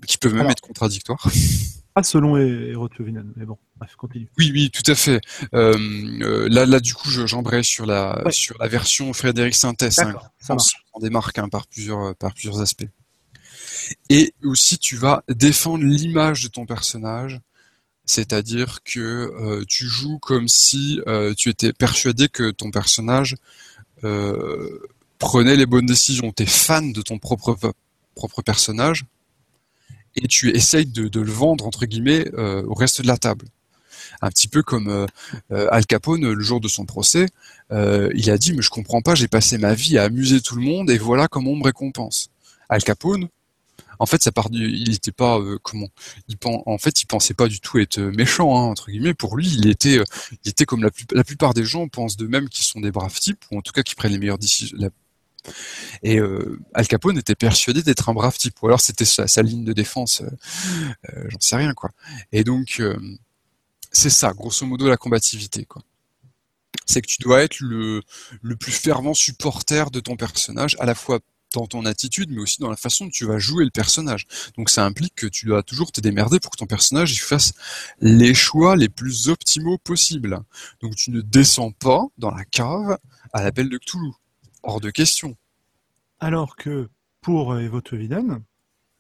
qui 0.06 0.18
peuvent 0.18 0.32
même 0.32 0.40
Alors. 0.42 0.52
être 0.52 0.60
contradictoires. 0.60 1.26
Pas 1.94 2.02
selon 2.04 2.36
Hero 2.36 2.88
Tuovinen, 2.88 3.32
mais 3.34 3.44
bon, 3.44 3.58
bref, 3.76 3.96
continue. 3.96 4.28
Oui, 4.38 4.50
oui, 4.54 4.70
tout 4.70 4.88
à 4.88 4.94
fait. 4.94 5.20
Euh, 5.54 5.74
euh, 6.22 6.48
là, 6.48 6.64
là, 6.64 6.78
du 6.78 6.94
coup, 6.94 7.10
je- 7.10 7.26
j'embraye 7.26 7.64
sur 7.64 7.84
la 7.84 8.22
Ouais. 8.24 8.30
sur 8.30 8.56
la 8.58 8.68
version 8.68 9.12
Frédéric 9.12 9.54
Sintès, 9.56 9.98
hein, 9.98 10.14
on 10.94 11.00
démarque 11.00 11.36
hein, 11.38 11.48
par 11.48 11.66
plusieurs 11.66 12.14
par 12.16 12.32
plusieurs 12.34 12.60
aspects. 12.60 12.86
Et 14.08 14.32
aussi, 14.44 14.78
tu 14.78 14.96
vas 14.96 15.24
défendre 15.28 15.82
l'image 15.84 16.44
de 16.44 16.48
ton 16.48 16.64
personnage, 16.64 17.40
c'est-à-dire 18.04 18.82
que 18.84 19.00
euh, 19.00 19.64
tu 19.68 19.88
joues 19.88 20.18
comme 20.20 20.46
si 20.48 21.00
euh, 21.08 21.34
tu 21.34 21.48
étais 21.48 21.72
persuadé 21.72 22.28
que 22.28 22.50
ton 22.52 22.70
personnage 22.70 23.34
euh, 24.04 24.80
prenait 25.18 25.56
les 25.56 25.66
bonnes 25.66 25.86
décisions. 25.86 26.32
Tu 26.32 26.44
es 26.44 26.46
fan 26.46 26.92
de 26.92 27.02
ton 27.02 27.18
propre 27.18 27.56
propre 28.14 28.42
personnage 28.42 29.04
et 30.16 30.26
tu 30.26 30.50
essayes 30.50 30.86
de, 30.86 31.08
de 31.08 31.20
le 31.20 31.32
vendre 31.32 31.66
entre 31.66 31.86
guillemets 31.86 32.26
euh, 32.34 32.62
au 32.64 32.74
reste 32.74 33.02
de 33.02 33.06
la 33.06 33.16
table. 33.16 33.46
Un 34.22 34.28
petit 34.28 34.48
peu 34.48 34.62
comme 34.62 34.88
euh, 34.88 35.06
euh, 35.52 35.68
Al 35.70 35.86
Capone 35.86 36.32
le 36.32 36.42
jour 36.42 36.60
de 36.60 36.68
son 36.68 36.84
procès, 36.84 37.26
euh, 37.72 38.10
il 38.14 38.30
a 38.30 38.38
dit 38.38 38.52
mais 38.52 38.62
je 38.62 38.70
comprends 38.70 39.02
pas, 39.02 39.14
j'ai 39.14 39.28
passé 39.28 39.58
ma 39.58 39.74
vie 39.74 39.98
à 39.98 40.04
amuser 40.04 40.40
tout 40.40 40.56
le 40.56 40.62
monde 40.62 40.90
et 40.90 40.98
voilà 40.98 41.28
comment 41.28 41.52
on 41.52 41.56
me 41.56 41.64
récompense. 41.64 42.30
Al 42.68 42.82
Capone, 42.82 43.28
en 44.00 44.06
fait, 44.06 44.22
ça 44.22 44.32
part 44.32 44.50
du, 44.50 44.68
il 44.68 44.94
était 44.94 45.12
pas 45.12 45.38
euh, 45.38 45.58
comment, 45.62 45.88
il 46.26 46.36
pen- 46.36 46.62
en 46.66 46.78
fait, 46.78 47.02
il 47.02 47.06
pensait 47.06 47.34
pas 47.34 47.46
du 47.46 47.60
tout 47.60 47.78
être 47.78 48.00
méchant 48.00 48.56
hein, 48.56 48.64
entre 48.64 48.90
guillemets. 48.90 49.14
Pour 49.14 49.36
lui, 49.36 49.46
il 49.48 49.68
était, 49.68 49.98
euh, 49.98 50.04
il 50.44 50.50
était 50.50 50.64
comme 50.64 50.82
la, 50.82 51.22
plupart 51.22 51.54
des 51.54 51.64
gens 51.64 51.86
pensent 51.86 52.16
d'eux-mêmes 52.16 52.48
qu'ils 52.48 52.64
sont 52.64 52.80
des 52.80 52.90
braves 52.90 53.20
types 53.20 53.44
ou 53.52 53.58
en 53.58 53.62
tout 53.62 53.72
cas 53.72 53.82
qui 53.82 53.94
prennent 53.94 54.12
les 54.12 54.18
meilleures 54.18 54.38
décisions. 54.38 54.90
Et 56.02 56.18
euh, 56.18 56.60
Al 56.74 56.86
Capone 56.86 57.18
était 57.18 57.34
persuadé 57.34 57.82
d'être 57.82 58.08
un 58.08 58.14
brave 58.14 58.36
type, 58.36 58.62
ou 58.62 58.66
alors 58.66 58.80
c'était 58.80 59.06
sa, 59.06 59.26
sa 59.26 59.42
ligne 59.42 59.64
de 59.64 59.72
défense, 59.72 60.22
euh, 60.22 60.30
euh, 61.14 61.24
j'en 61.28 61.40
sais 61.40 61.56
rien 61.56 61.72
quoi. 61.72 61.90
Et 62.32 62.44
donc 62.44 62.76
euh, 62.80 62.98
c'est 63.92 64.10
ça, 64.10 64.32
grosso 64.32 64.66
modo, 64.66 64.88
la 64.88 64.96
combativité 64.96 65.64
quoi. 65.64 65.82
C'est 66.86 67.02
que 67.02 67.06
tu 67.06 67.18
dois 67.20 67.42
être 67.42 67.60
le, 67.60 68.02
le 68.42 68.56
plus 68.56 68.72
fervent 68.72 69.14
supporter 69.14 69.90
de 69.90 70.00
ton 70.00 70.16
personnage, 70.16 70.76
à 70.80 70.86
la 70.86 70.94
fois 70.94 71.20
dans 71.54 71.66
ton 71.66 71.84
attitude, 71.84 72.30
mais 72.30 72.40
aussi 72.40 72.60
dans 72.60 72.70
la 72.70 72.76
façon 72.76 73.06
dont 73.06 73.10
tu 73.10 73.24
vas 73.26 73.38
jouer 73.38 73.64
le 73.64 73.70
personnage. 73.70 74.26
Donc 74.56 74.70
ça 74.70 74.84
implique 74.84 75.14
que 75.14 75.26
tu 75.26 75.46
dois 75.46 75.62
toujours 75.62 75.90
te 75.92 76.00
démerder 76.00 76.38
pour 76.40 76.50
que 76.50 76.56
ton 76.56 76.66
personnage 76.66 77.12
il 77.12 77.18
fasse 77.20 77.52
les 78.00 78.34
choix 78.34 78.76
les 78.76 78.88
plus 78.88 79.28
optimaux 79.28 79.78
possibles. 79.78 80.40
Donc 80.80 80.94
tu 80.96 81.10
ne 81.10 81.20
descends 81.20 81.72
pas 81.72 82.02
dans 82.18 82.30
la 82.30 82.44
cave 82.44 82.98
à 83.32 83.42
l'appel 83.42 83.68
de 83.68 83.78
Cthulhu. 83.78 84.12
Hors 84.62 84.80
de 84.80 84.90
question. 84.90 85.36
Alors 86.18 86.56
que 86.56 86.88
pour 87.22 87.52
euh, 87.52 87.60
Evo 87.60 87.80
Tuovinen, 87.80 88.42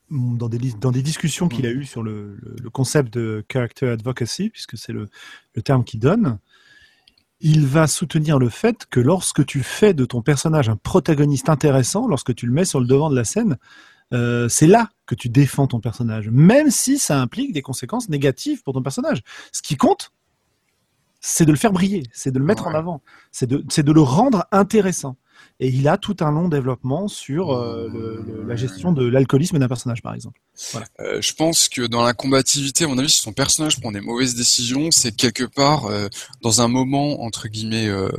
mm, 0.08 0.38
dans 0.38 0.48
des, 0.48 0.58
lis- 0.58 0.74
dans 0.80 0.90
des 0.90 1.02
discussions 1.02 1.48
qu'il 1.48 1.66
a 1.66 1.70
eues 1.70 1.84
sur 1.84 2.02
le, 2.02 2.36
le- 2.36 2.56
le 2.62 2.70
concept 2.70 3.12
de 3.12 3.44
character 3.52 3.88
advocacy, 3.88 4.48
puisque 4.50 4.76
c'est 4.78 4.92
le, 4.92 5.08
le 5.54 5.62
terme 5.62 5.84
qu'il 5.84 6.00
donne, 6.00 6.38
il 7.40 7.66
va 7.66 7.86
soutenir 7.86 8.38
le 8.38 8.48
fait 8.48 8.86
que 8.90 9.00
lorsque 9.00 9.44
tu 9.46 9.62
fais 9.62 9.94
de 9.94 10.04
ton 10.04 10.22
personnage 10.22 10.68
un 10.68 10.76
protagoniste 10.76 11.48
intéressant, 11.48 12.06
lorsque 12.06 12.34
tu 12.34 12.46
le 12.46 12.52
mets 12.52 12.64
sur 12.64 12.80
le 12.80 12.86
devant 12.86 13.10
de 13.10 13.16
la 13.16 13.24
scène, 13.24 13.56
euh, 14.12 14.48
c'est 14.48 14.66
là 14.66 14.90
que 15.06 15.14
tu 15.14 15.28
défends 15.28 15.66
ton 15.66 15.80
personnage, 15.80 16.28
même 16.30 16.70
si 16.70 16.98
ça 16.98 17.20
implique 17.20 17.52
des 17.52 17.62
conséquences 17.62 18.08
négatives 18.08 18.62
pour 18.62 18.74
ton 18.74 18.82
personnage. 18.82 19.22
Ce 19.52 19.62
qui 19.62 19.76
compte, 19.76 20.12
c'est 21.20 21.44
de 21.44 21.52
le 21.52 21.58
faire 21.58 21.72
briller, 21.72 22.02
c'est 22.12 22.32
de 22.32 22.38
le 22.38 22.44
mettre 22.44 22.66
en 22.66 22.74
avant, 22.74 23.02
c'est 23.30 23.46
de, 23.46 23.58
de 23.58 23.92
le 23.92 24.00
rendre 24.00 24.46
intéressant. 24.52 25.16
Et 25.60 25.68
il 25.68 25.88
a 25.88 25.98
tout 25.98 26.16
un 26.20 26.30
long 26.30 26.48
développement 26.48 27.06
sur 27.06 27.52
euh, 27.52 28.44
la 28.48 28.56
gestion 28.56 28.92
de 28.92 29.06
l'alcoolisme 29.06 29.58
d'un 29.58 29.68
personnage, 29.68 30.02
par 30.02 30.14
exemple. 30.14 30.40
Euh, 31.00 31.20
je 31.20 31.32
pense 31.32 31.68
que 31.68 31.86
dans 31.86 32.02
la 32.02 32.12
combativité, 32.12 32.84
à 32.84 32.88
mon 32.88 32.98
avis, 32.98 33.10
si 33.10 33.22
ton 33.22 33.32
personnage 33.32 33.80
prend 33.80 33.92
des 33.92 34.00
mauvaises 34.00 34.34
décisions, 34.34 34.90
c'est 34.90 35.12
quelque 35.12 35.44
part 35.44 35.86
euh, 35.86 36.08
dans 36.42 36.60
un 36.60 36.68
moment 36.68 37.22
entre 37.22 37.48
guillemets, 37.48 37.88
euh, 37.88 38.10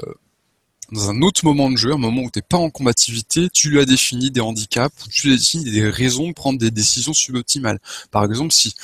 dans 0.92 1.10
un 1.10 1.22
autre 1.22 1.46
moment 1.46 1.70
de 1.72 1.78
jeu, 1.78 1.94
un 1.94 1.98
moment 1.98 2.24
où 2.24 2.30
t'es 2.30 2.42
pas 2.42 2.58
en 2.58 2.70
combativité, 2.70 3.50
tu 3.50 3.70
lui 3.70 3.80
as 3.80 3.86
défini 3.86 4.32
des 4.32 4.42
handicaps, 4.42 5.10
tu 5.10 5.28
lui 5.28 5.34
as 5.34 5.38
défini 5.38 5.72
des 5.72 5.90
raisons 5.90 6.28
de 6.28 6.34
prendre 6.34 6.60
des 6.60 6.72
décisions 6.72 7.14
suboptimales. 7.14 7.80
Par 8.12 8.26
exemple, 8.26 8.54
si 8.54 8.76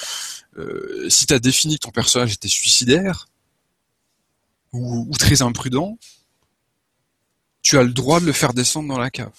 si 1.08 1.28
t'as 1.28 1.38
défini 1.38 1.76
que 1.76 1.86
ton 1.86 1.92
personnage 1.92 2.34
était 2.34 2.48
suicidaire 2.48 3.28
ou 4.74 5.08
très 5.20 5.44
imprudent, 5.44 6.00
tu 7.68 7.78
as 7.78 7.84
le 7.84 7.92
droit 7.92 8.22
de 8.22 8.26
le 8.26 8.32
faire 8.32 8.54
descendre 8.54 8.88
dans 8.88 8.98
la 8.98 9.10
cave. 9.10 9.34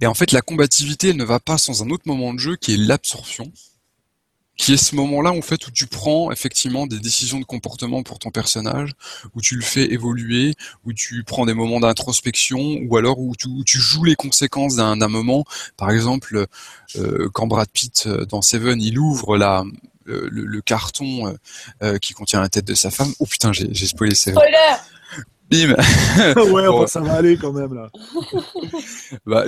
Et 0.00 0.06
en 0.06 0.14
fait, 0.14 0.32
la 0.32 0.40
combativité, 0.40 1.10
elle 1.10 1.18
ne 1.18 1.24
va 1.24 1.38
pas 1.38 1.58
sans 1.58 1.82
un 1.82 1.90
autre 1.90 2.04
moment 2.06 2.32
de 2.32 2.38
jeu 2.38 2.56
qui 2.56 2.72
est 2.72 2.76
l'absorption, 2.78 3.52
qui 4.56 4.72
est 4.72 4.78
ce 4.78 4.96
moment-là 4.96 5.32
en 5.32 5.42
fait 5.42 5.66
où 5.66 5.70
tu 5.70 5.86
prends 5.86 6.32
effectivement 6.32 6.86
des 6.86 6.98
décisions 6.98 7.38
de 7.40 7.44
comportement 7.44 8.02
pour 8.02 8.18
ton 8.18 8.30
personnage, 8.30 8.92
où 9.34 9.42
tu 9.42 9.56
le 9.56 9.60
fais 9.60 9.92
évoluer, 9.92 10.54
où 10.86 10.94
tu 10.94 11.24
prends 11.24 11.44
des 11.44 11.52
moments 11.52 11.78
d'introspection, 11.78 12.78
ou 12.88 12.96
alors 12.96 13.18
où 13.18 13.34
tu, 13.36 13.78
joues 13.78 14.04
les 14.04 14.16
conséquences 14.16 14.76
d'un 14.76 15.08
moment. 15.08 15.44
Par 15.76 15.90
exemple, 15.90 16.46
euh, 16.96 17.28
quand 17.34 17.46
Brad 17.46 17.68
Pitt 17.68 18.04
euh, 18.06 18.24
dans 18.24 18.40
Seven, 18.40 18.80
il 18.80 18.98
ouvre 18.98 19.36
la, 19.36 19.62
le, 20.06 20.60
carton 20.62 21.36
euh, 21.82 21.98
qui 21.98 22.14
contient 22.14 22.40
la 22.40 22.48
tête 22.48 22.64
de 22.64 22.74
sa 22.74 22.90
femme. 22.90 23.12
Oh 23.18 23.26
putain, 23.26 23.52
j'ai 23.52 23.86
spoilé 23.86 24.14
Seven. 24.14 24.40
Bim 25.50 25.74
Ouais, 26.52 26.86
ça 26.86 27.00
va 27.00 27.14
aller 27.14 27.36
quand 27.38 27.52
même 27.52 27.74
là. 27.74 27.90
bah, 29.26 29.44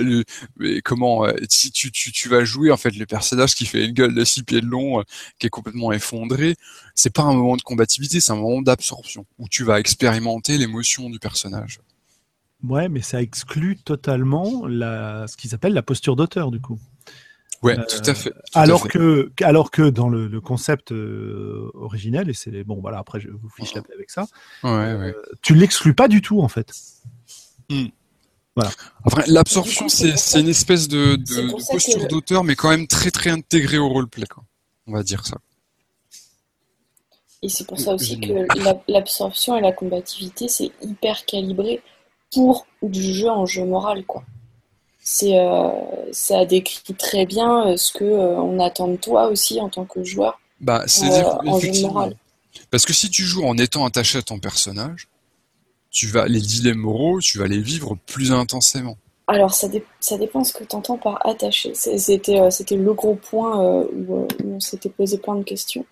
mais 0.57 0.81
comment 0.81 1.25
euh, 1.25 1.33
si 1.47 1.71
tu, 1.71 1.91
tu, 1.91 2.11
tu, 2.11 2.27
vas 2.27 2.43
jouer 2.43 2.71
en 2.71 2.77
fait 2.77 2.95
le 2.95 3.05
personnage 3.05 3.53
qui 3.53 3.65
fait 3.65 3.85
une 3.85 3.91
gueule 3.91 4.15
de 4.15 4.23
six 4.23 4.43
pieds 4.43 4.61
de 4.61 4.65
long, 4.65 4.99
euh, 4.99 5.03
qui 5.37 5.47
est 5.47 5.51
complètement 5.51 5.91
effondré, 5.91 6.55
c'est 6.95 7.13
pas 7.13 7.23
un 7.23 7.33
moment 7.33 7.55
de 7.55 7.61
combativité, 7.61 8.19
c'est 8.19 8.31
un 8.31 8.37
moment 8.37 8.61
d'absorption 8.61 9.25
où 9.37 9.47
tu 9.47 9.63
vas 9.63 9.79
expérimenter 9.79 10.57
l'émotion 10.57 11.09
du 11.09 11.19
personnage. 11.19 11.79
Ouais, 12.63 12.89
mais 12.89 13.01
ça 13.01 13.21
exclut 13.21 13.77
totalement 13.77 14.65
la, 14.67 15.27
ce 15.27 15.35
qu'ils 15.37 15.53
appellent 15.55 15.73
la 15.73 15.83
posture 15.83 16.15
d'auteur 16.15 16.51
du 16.51 16.59
coup. 16.59 16.79
Ouais, 17.61 17.77
euh, 17.77 17.83
tout 17.87 18.09
à 18.09 18.15
fait. 18.15 18.33
alors 18.55 18.87
que, 18.87 19.31
alors 19.41 19.69
que 19.69 19.89
dans 19.89 20.09
le, 20.09 20.41
concept 20.41 20.91
euh, 20.91 21.69
originel, 21.75 22.29
et 22.29 22.33
c'est 22.33 22.63
bon, 22.63 22.79
voilà, 22.81 22.97
après 22.97 23.19
je 23.19 23.29
vous 23.29 23.49
fiche 23.49 23.75
la 23.75 23.83
paix 23.83 23.93
avec 23.93 24.09
ça. 24.09 24.25
Ouais, 24.63 24.69
euh, 24.69 25.13
Tu 25.43 25.53
l'exclus 25.53 25.93
pas 25.93 26.07
du 26.07 26.21
tout 26.21 26.41
en 26.41 26.47
fait. 26.47 26.73
Hmm. 27.69 27.87
Voilà. 28.55 28.71
Après, 29.05 29.23
l'absorption, 29.27 29.87
c'est 29.87 30.39
une 30.39 30.49
espèce 30.49 30.87
de, 30.87 31.15
de, 31.15 31.71
posture 31.71 32.07
d'auteur, 32.07 32.43
mais 32.43 32.55
quand 32.55 32.69
même 32.69 32.87
très 32.87 33.09
très 33.09 33.29
intégrée 33.29 33.77
au 33.77 33.87
roleplay, 33.87 34.25
quoi. 34.25 34.43
On 34.87 34.93
va 34.93 35.03
dire 35.03 35.25
ça. 35.25 35.37
Et 37.43 37.49
c'est 37.49 37.65
pour 37.65 37.79
ça 37.79 37.93
aussi 37.93 38.19
que 38.19 38.45
l'absorption 38.91 39.55
et 39.55 39.61
la 39.61 39.71
combativité, 39.71 40.47
c'est 40.47 40.71
hyper 40.81 41.25
calibré 41.25 41.81
pour 42.33 42.67
du 42.81 43.13
jeu 43.13 43.29
en 43.29 43.45
jeu 43.45 43.65
moral, 43.65 44.05
quoi 44.05 44.23
c'est 45.03 45.37
euh, 45.37 45.69
ça 46.11 46.45
décrit 46.45 46.93
très 46.93 47.25
bien 47.25 47.67
euh, 47.67 47.77
ce 47.77 47.91
que 47.91 48.03
euh, 48.03 48.35
on 48.35 48.59
attend 48.59 48.87
de 48.87 48.97
toi 48.97 49.27
aussi 49.27 49.59
en 49.59 49.67
tant 49.67 49.85
que 49.85 50.03
joueur. 50.03 50.39
Bah, 50.59 50.83
c'est 50.85 51.23
en 51.23 51.59
moral. 51.81 52.15
Parce 52.69 52.85
que 52.85 52.93
si 52.93 53.09
tu 53.09 53.23
joues 53.23 53.43
en 53.43 53.57
étant 53.57 53.83
attaché 53.85 54.19
à 54.19 54.21
ton 54.21 54.39
personnage, 54.39 55.07
tu 55.89 56.07
vas 56.07 56.27
les 56.27 56.39
dilemmes 56.39 56.77
moraux, 56.77 57.19
tu 57.19 57.39
vas 57.39 57.47
les 57.47 57.59
vivre 57.59 57.97
plus 58.05 58.31
intensément. 58.31 58.95
Alors 59.27 59.53
ça, 59.53 59.67
ça 59.99 60.17
dépend 60.17 60.43
ce 60.43 60.53
que 60.53 60.63
tu 60.63 60.75
entends 60.75 60.97
par 60.97 61.25
attaché. 61.25 61.73
C'était 61.73 62.51
c'était 62.51 62.75
le 62.75 62.93
gros 62.93 63.15
point 63.15 63.83
où, 63.93 64.27
on 64.45 64.59
s'était 64.59 64.89
posé 64.89 65.17
plein 65.17 65.35
de 65.35 65.43
questions. 65.43 65.85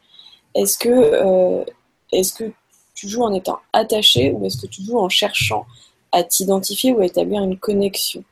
Est-ce 0.54 0.78
que 0.78 1.66
est-ce 2.12 2.34
que 2.34 2.52
tu 2.94 3.08
joues 3.08 3.24
en 3.24 3.34
étant 3.34 3.60
attaché 3.74 4.32
ou 4.32 4.46
est-ce 4.46 4.58
que 4.58 4.68
tu 4.68 4.84
joues 4.84 5.00
en 5.00 5.10
cherchant 5.10 5.66
à 6.12 6.24
t'identifier 6.24 6.92
ou 6.92 7.00
à 7.00 7.06
établir 7.06 7.42
une 7.42 7.58
connexion? 7.58 8.24
euh, 8.24 8.29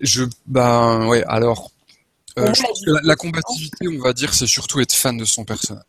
je, 0.00 0.24
ben 0.46 1.06
ouais, 1.06 1.24
alors, 1.24 1.70
euh, 2.38 2.52
la, 3.02 3.16
combativité, 3.16 3.88
on 3.88 4.00
va 4.00 4.12
dire, 4.12 4.34
c'est 4.34 4.46
surtout 4.46 4.80
être 4.80 4.92
fan 4.92 5.16
de 5.16 5.24
son 5.24 5.44
personnage. 5.44 5.84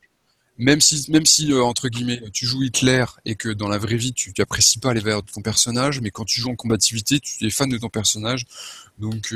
Même 0.57 0.79
si, 0.79 1.11
même 1.11 1.25
si 1.25 1.51
euh, 1.51 1.61
entre 1.63 1.89
guillemets, 1.89 2.21
tu 2.31 2.45
joues 2.45 2.63
Hitler 2.63 3.03
et 3.25 3.35
que 3.35 3.49
dans 3.49 3.67
la 3.67 3.77
vraie 3.77 3.97
vie, 3.97 4.13
tu 4.13 4.31
n'apprécies 4.37 4.79
pas 4.79 4.93
les 4.93 5.01
valeurs 5.01 5.23
de 5.23 5.29
ton 5.29 5.41
personnage, 5.41 5.99
mais 5.99 6.11
quand 6.11 6.23
tu 6.23 6.39
joues 6.39 6.51
en 6.51 6.55
combativité, 6.55 7.19
tu 7.19 7.45
es 7.45 7.49
fan 7.49 7.67
de 7.67 7.77
ton 7.77 7.89
personnage. 7.89 8.45
Donc, 8.97 9.33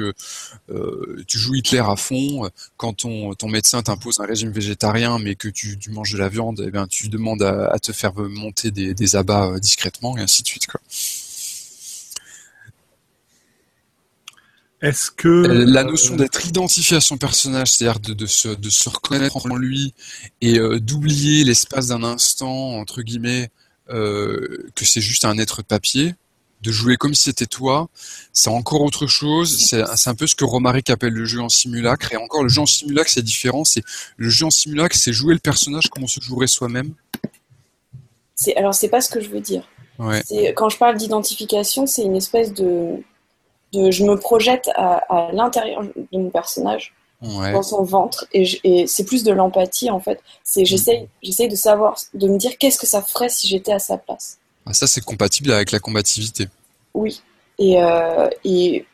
tu 1.27 1.37
joues 1.37 1.55
Hitler 1.55 1.83
à 1.85 1.97
fond. 1.97 2.49
Quand 2.77 2.93
ton, 2.93 3.33
ton 3.33 3.49
médecin 3.49 3.81
t'impose 3.83 4.21
un 4.21 4.25
régime 4.25 4.51
végétarien, 4.51 5.19
mais 5.19 5.35
que 5.35 5.49
tu, 5.49 5.77
tu, 5.77 5.91
manges 5.91 6.13
de 6.13 6.17
la 6.17 6.29
viande, 6.29 6.63
eh 6.65 6.71
bien, 6.71 6.87
tu 6.87 7.09
demandes 7.09 7.43
à, 7.43 7.77
te 7.79 7.91
faire 7.91 8.13
monter 8.13 8.71
des, 8.71 8.93
des 8.93 9.15
abats 9.17 9.59
discrètement, 9.59 10.15
et 10.15 10.21
ainsi 10.21 10.41
de 10.41 10.47
suite. 10.47 10.67
Quoi. 10.67 10.79
Est-ce 14.81 15.11
que 15.11 15.27
euh, 15.27 15.65
la 15.65 15.83
notion 15.83 16.15
d'être 16.15 16.45
identifié 16.45 16.97
à 16.97 17.01
son 17.01 17.17
personnage, 17.17 17.71
c'est-à-dire 17.71 17.99
de, 17.99 18.13
de, 18.13 18.25
se, 18.25 18.47
de 18.47 18.69
se 18.69 18.87
reconnaître 18.87 19.45
en 19.45 19.55
lui 19.55 19.93
et 20.39 20.57
euh, 20.57 20.79
d'oublier 20.79 21.43
l'espace 21.43 21.87
d'un 21.87 22.03
instant 22.03 22.77
entre 22.77 23.01
guillemets 23.01 23.49
euh, 23.89 24.69
que 24.75 24.85
c'est 24.85 25.01
juste 25.01 25.25
un 25.25 25.37
être 25.37 25.57
de 25.57 25.67
papier, 25.67 26.15
de 26.61 26.71
jouer 26.71 26.95
comme 26.95 27.13
si 27.13 27.23
c'était 27.23 27.45
toi, 27.45 27.89
c'est 28.31 28.49
encore 28.49 28.81
autre 28.81 29.07
chose. 29.07 29.57
C'est 29.57 30.07
un 30.07 30.15
peu 30.15 30.27
ce 30.27 30.35
que 30.35 30.45
Romaric 30.45 30.89
appelle 30.89 31.13
le 31.13 31.25
jeu 31.25 31.41
en 31.41 31.49
simulacre. 31.49 32.13
Et 32.13 32.17
encore, 32.17 32.43
le 32.43 32.49
jeu 32.49 32.61
en 32.61 32.65
simulacre, 32.65 33.09
c'est 33.09 33.23
différent. 33.23 33.63
C'est 33.63 33.83
le 34.17 34.29
jeu 34.29 34.45
en 34.45 34.51
simulacre, 34.51 34.95
c'est 34.95 35.13
jouer 35.13 35.33
le 35.33 35.39
personnage 35.39 35.87
comme 35.89 36.03
on 36.03 36.07
se 36.07 36.21
jouerait 36.21 36.47
soi-même. 36.47 36.93
C'est 38.35 38.55
alors 38.55 38.73
c'est 38.73 38.89
pas 38.89 39.01
ce 39.01 39.09
que 39.09 39.19
je 39.19 39.29
veux 39.29 39.41
dire. 39.41 39.67
Ouais. 39.97 40.23
Quand 40.55 40.69
je 40.69 40.77
parle 40.77 40.97
d'identification, 40.97 41.85
c'est 41.85 42.03
une 42.03 42.15
espèce 42.15 42.53
de 42.53 43.03
je 43.73 44.03
me 44.03 44.15
projette 44.15 44.69
à, 44.75 45.29
l'intérieur 45.33 45.83
de 45.83 46.17
mon 46.17 46.29
personnage, 46.29 46.93
dans 47.21 47.63
son 47.63 47.83
ventre, 47.83 48.25
et, 48.33 48.87
c'est 48.87 49.03
plus 49.03 49.23
de 49.23 49.31
l'empathie 49.31 49.89
en 49.89 49.99
fait. 49.99 50.21
C'est 50.43 50.65
j'essaye, 50.65 51.07
j'essaye 51.21 51.49
de 51.49 51.55
savoir, 51.55 51.97
de 52.13 52.27
me 52.27 52.37
dire 52.37 52.57
qu'est-ce 52.57 52.77
que 52.77 52.87
ça 52.87 53.01
ferait 53.01 53.29
si 53.29 53.47
j'étais 53.47 53.73
à 53.73 53.79
sa 53.79 53.97
place. 53.97 54.39
Ah, 54.65 54.73
ça 54.73 54.87
c'est 54.87 55.03
compatible 55.03 55.51
avec 55.51 55.71
la 55.71 55.79
combativité. 55.79 56.47
Oui, 56.93 57.21
et, 57.57 57.81
euh, 57.81 58.29
et 58.43 58.85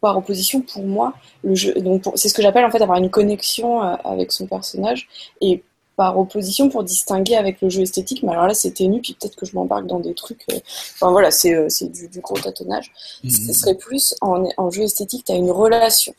par 0.00 0.18
opposition 0.18 0.60
pour 0.60 0.82
moi, 0.82 1.14
le 1.44 1.54
jeu, 1.54 1.74
donc 1.74 2.02
c'est 2.16 2.28
ce 2.28 2.34
que 2.34 2.42
j'appelle 2.42 2.64
en 2.64 2.70
fait 2.70 2.82
avoir 2.82 2.98
une 2.98 3.10
connexion 3.10 3.82
euh, 3.82 3.94
avec 4.04 4.32
son 4.32 4.46
personnage, 4.46 5.08
et 5.40 5.62
par 5.96 6.18
opposition 6.18 6.68
pour 6.68 6.84
distinguer 6.84 7.36
avec 7.36 7.60
le 7.60 7.68
jeu 7.68 7.82
esthétique. 7.82 8.22
Mais 8.22 8.32
alors 8.32 8.46
là, 8.46 8.54
c'est 8.54 8.72
ténu, 8.72 9.00
puis 9.00 9.16
peut-être 9.18 9.36
que 9.36 9.46
je 9.46 9.54
m'embarque 9.54 9.86
dans 9.86 10.00
des 10.00 10.14
trucs. 10.14 10.44
Euh, 10.50 10.58
enfin 10.94 11.10
voilà, 11.10 11.30
c'est 11.30 11.54
euh, 11.54 11.68
du, 11.82 12.08
du, 12.08 12.20
gros 12.20 12.38
tâtonnage. 12.38 12.92
Mhm. 13.24 13.30
Ce 13.30 13.52
serait 13.52 13.74
plus 13.74 14.14
en, 14.20 14.48
en 14.56 14.70
jeu 14.70 14.82
esthétique, 14.82 15.24
tu 15.26 15.32
as 15.32 15.36
une 15.36 15.50
relation 15.50 16.14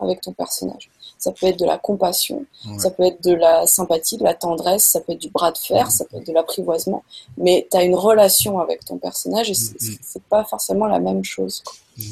avec 0.00 0.20
ton 0.20 0.32
personnage. 0.32 0.90
Ça 1.18 1.32
peut 1.32 1.46
être 1.46 1.58
de 1.58 1.64
la 1.64 1.78
compassion, 1.78 2.46
ça 2.78 2.92
peut 2.92 3.02
être 3.02 3.24
de 3.24 3.34
la 3.34 3.66
sympathie, 3.66 4.18
de 4.18 4.22
la 4.22 4.34
tendresse, 4.34 4.84
ça 4.84 5.00
peut 5.00 5.14
être 5.14 5.20
du 5.20 5.30
bras 5.30 5.50
de 5.50 5.58
fer, 5.58 5.86
mhm. 5.86 5.90
ça 5.90 6.04
peut 6.04 6.18
être 6.18 6.26
de 6.28 6.32
l'apprivoisement, 6.32 7.02
mais 7.36 7.66
tu 7.68 7.76
as 7.76 7.82
une 7.82 7.96
relation 7.96 8.60
avec 8.60 8.84
ton 8.84 8.98
personnage 8.98 9.50
et 9.50 9.54
c'est 9.54 9.90
mhm. 9.90 10.22
pas 10.30 10.44
forcément 10.44 10.86
la 10.86 11.00
même 11.00 11.24
chose. 11.24 11.64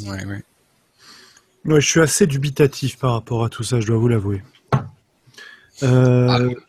Ouais, 0.09 0.25
ouais. 0.25 0.43
Ouais, 1.67 1.81
je 1.81 1.89
suis 1.89 2.01
assez 2.01 2.27
dubitatif 2.27 2.99
par 2.99 3.13
rapport 3.13 3.45
à 3.45 3.49
tout 3.49 3.63
ça, 3.63 3.81
je 3.81 3.87
dois 3.87 3.97
vous 3.97 4.09
l'avouer. 4.09 4.43
Euh... 5.83 6.27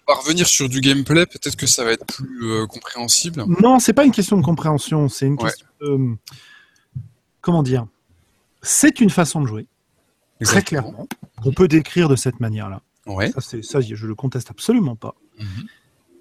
On 0.07 0.13
va 0.13 0.19
revenir 0.19 0.47
sur 0.47 0.69
du 0.69 0.81
gameplay, 0.81 1.25
peut-être 1.25 1.55
que 1.55 1.67
ça 1.67 1.83
va 1.83 1.91
être 1.91 2.05
plus 2.05 2.51
euh, 2.51 2.67
compréhensible. 2.67 3.43
Non, 3.61 3.79
c'est 3.79 3.93
pas 3.93 4.05
une 4.05 4.11
question 4.11 4.37
de 4.37 4.43
compréhension, 4.43 5.09
c'est 5.09 5.27
une 5.27 5.37
question 5.37 5.67
de. 5.81 6.15
Comment 7.41 7.63
dire 7.63 7.87
C'est 8.61 8.99
une 8.99 9.09
façon 9.09 9.41
de 9.41 9.47
jouer, 9.47 9.67
très 10.41 10.61
clairement, 10.61 11.07
qu'on 11.41 11.53
peut 11.53 11.67
décrire 11.67 12.09
de 12.09 12.15
cette 12.15 12.39
manière-là. 12.39 12.81
Ouais. 13.05 13.31
Ça, 13.31 13.61
ça, 13.61 13.79
je 13.79 14.05
le 14.07 14.15
conteste 14.15 14.51
absolument 14.51 14.95
pas. 14.95 15.15
Mhm. 15.39 15.67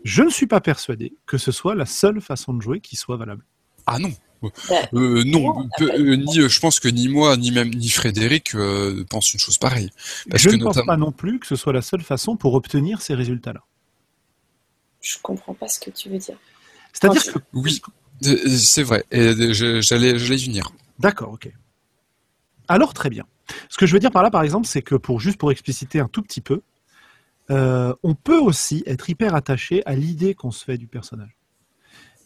Je 0.05 0.23
ne 0.23 0.31
suis 0.31 0.47
pas 0.47 0.61
persuadé 0.61 1.17
que 1.27 1.37
ce 1.37 1.51
soit 1.51 1.75
la 1.75 1.87
seule 1.87 2.21
façon 2.21 2.55
de 2.55 2.63
jouer 2.63 2.81
qui 2.81 2.95
soit 2.95 3.17
valable. 3.17 3.45
Ah 3.87 3.99
non, 3.99 4.13
euh, 4.43 5.25
non, 5.25 5.69
euh, 5.81 6.17
ni, 6.17 6.41
euh, 6.41 6.49
je 6.49 6.61
pense 6.61 6.81
que 6.81 6.89
ni 6.89 7.09
moi, 7.09 7.37
ni 7.37 7.51
même 7.51 7.71
ni 7.71 7.89
Frédéric 7.89 8.55
euh, 8.55 9.05
pensent 9.09 9.33
une 9.33 9.41
chose 9.41 9.59
pareille. 9.59 9.91
Parce 10.31 10.43
je 10.43 10.51
ne 10.51 10.63
pense 10.63 10.85
pas 10.85 10.97
non 10.97 11.13
plus 11.13 11.39
que 11.39 11.47
ce 11.47 11.57
soit 11.57 11.73
la 11.73 11.83
seule 11.83 12.03
façon 12.03 12.37
pour 12.37 12.55
obtenir 12.55 13.03
ces 13.03 13.15
résultats-là. 13.15 13.63
je 15.01 15.17
comprends 15.23 15.55
pas 15.55 15.69
ce 15.69 15.81
que 15.81 15.91
tu 15.91 16.09
veux 16.09 16.19
dire. 16.19 16.37
C'est-à-dire 16.93 17.33
que 17.33 17.39
oui, 17.53 17.81
c'est 18.21 18.83
vrai. 18.83 19.05
Et 19.11 19.33
j'allais, 19.53 20.19
j'allais 20.19 20.37
venir. 20.37 20.73
D'accord, 20.99 21.33
ok. 21.33 21.51
Alors 22.69 22.95
très 22.95 23.11
bien. 23.11 23.25
Ce 23.69 23.77
que 23.77 23.87
je 23.87 23.93
veux 23.93 24.01
dire 24.01 24.11
par 24.11 24.23
là, 24.23 24.31
par 24.31 24.43
exemple, 24.43 24.67
c'est 24.67 24.83
que 24.83 24.95
pour 24.95 25.21
juste 25.21 25.39
pour 25.39 25.53
expliciter 25.53 26.01
un 26.01 26.09
tout 26.09 26.23
petit 26.23 26.41
peu, 26.41 26.63
euh, 27.51 27.95
on 28.03 28.15
peut 28.15 28.39
aussi 28.39 28.83
être 28.87 29.09
hyper 29.09 29.35
attaché 29.35 29.83
à 29.87 29.95
l'idée 29.95 30.35
qu'on 30.35 30.51
se 30.51 30.65
fait 30.65 30.79
du 30.79 30.89
personnage 30.89 31.36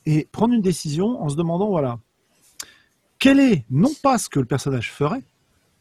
et 0.06 0.28
prendre 0.32 0.55
une 0.55 0.62
décision 0.62 1.22
en 1.22 1.28
se 1.28 1.36
demandant 1.36 1.68
voilà, 1.68 1.98
quel 3.18 3.39
est 3.39 3.64
non 3.70 3.93
pas 4.02 4.18
ce 4.18 4.28
que 4.28 4.40
le 4.40 4.47
personnage 4.47 4.90
ferait, 4.90 5.22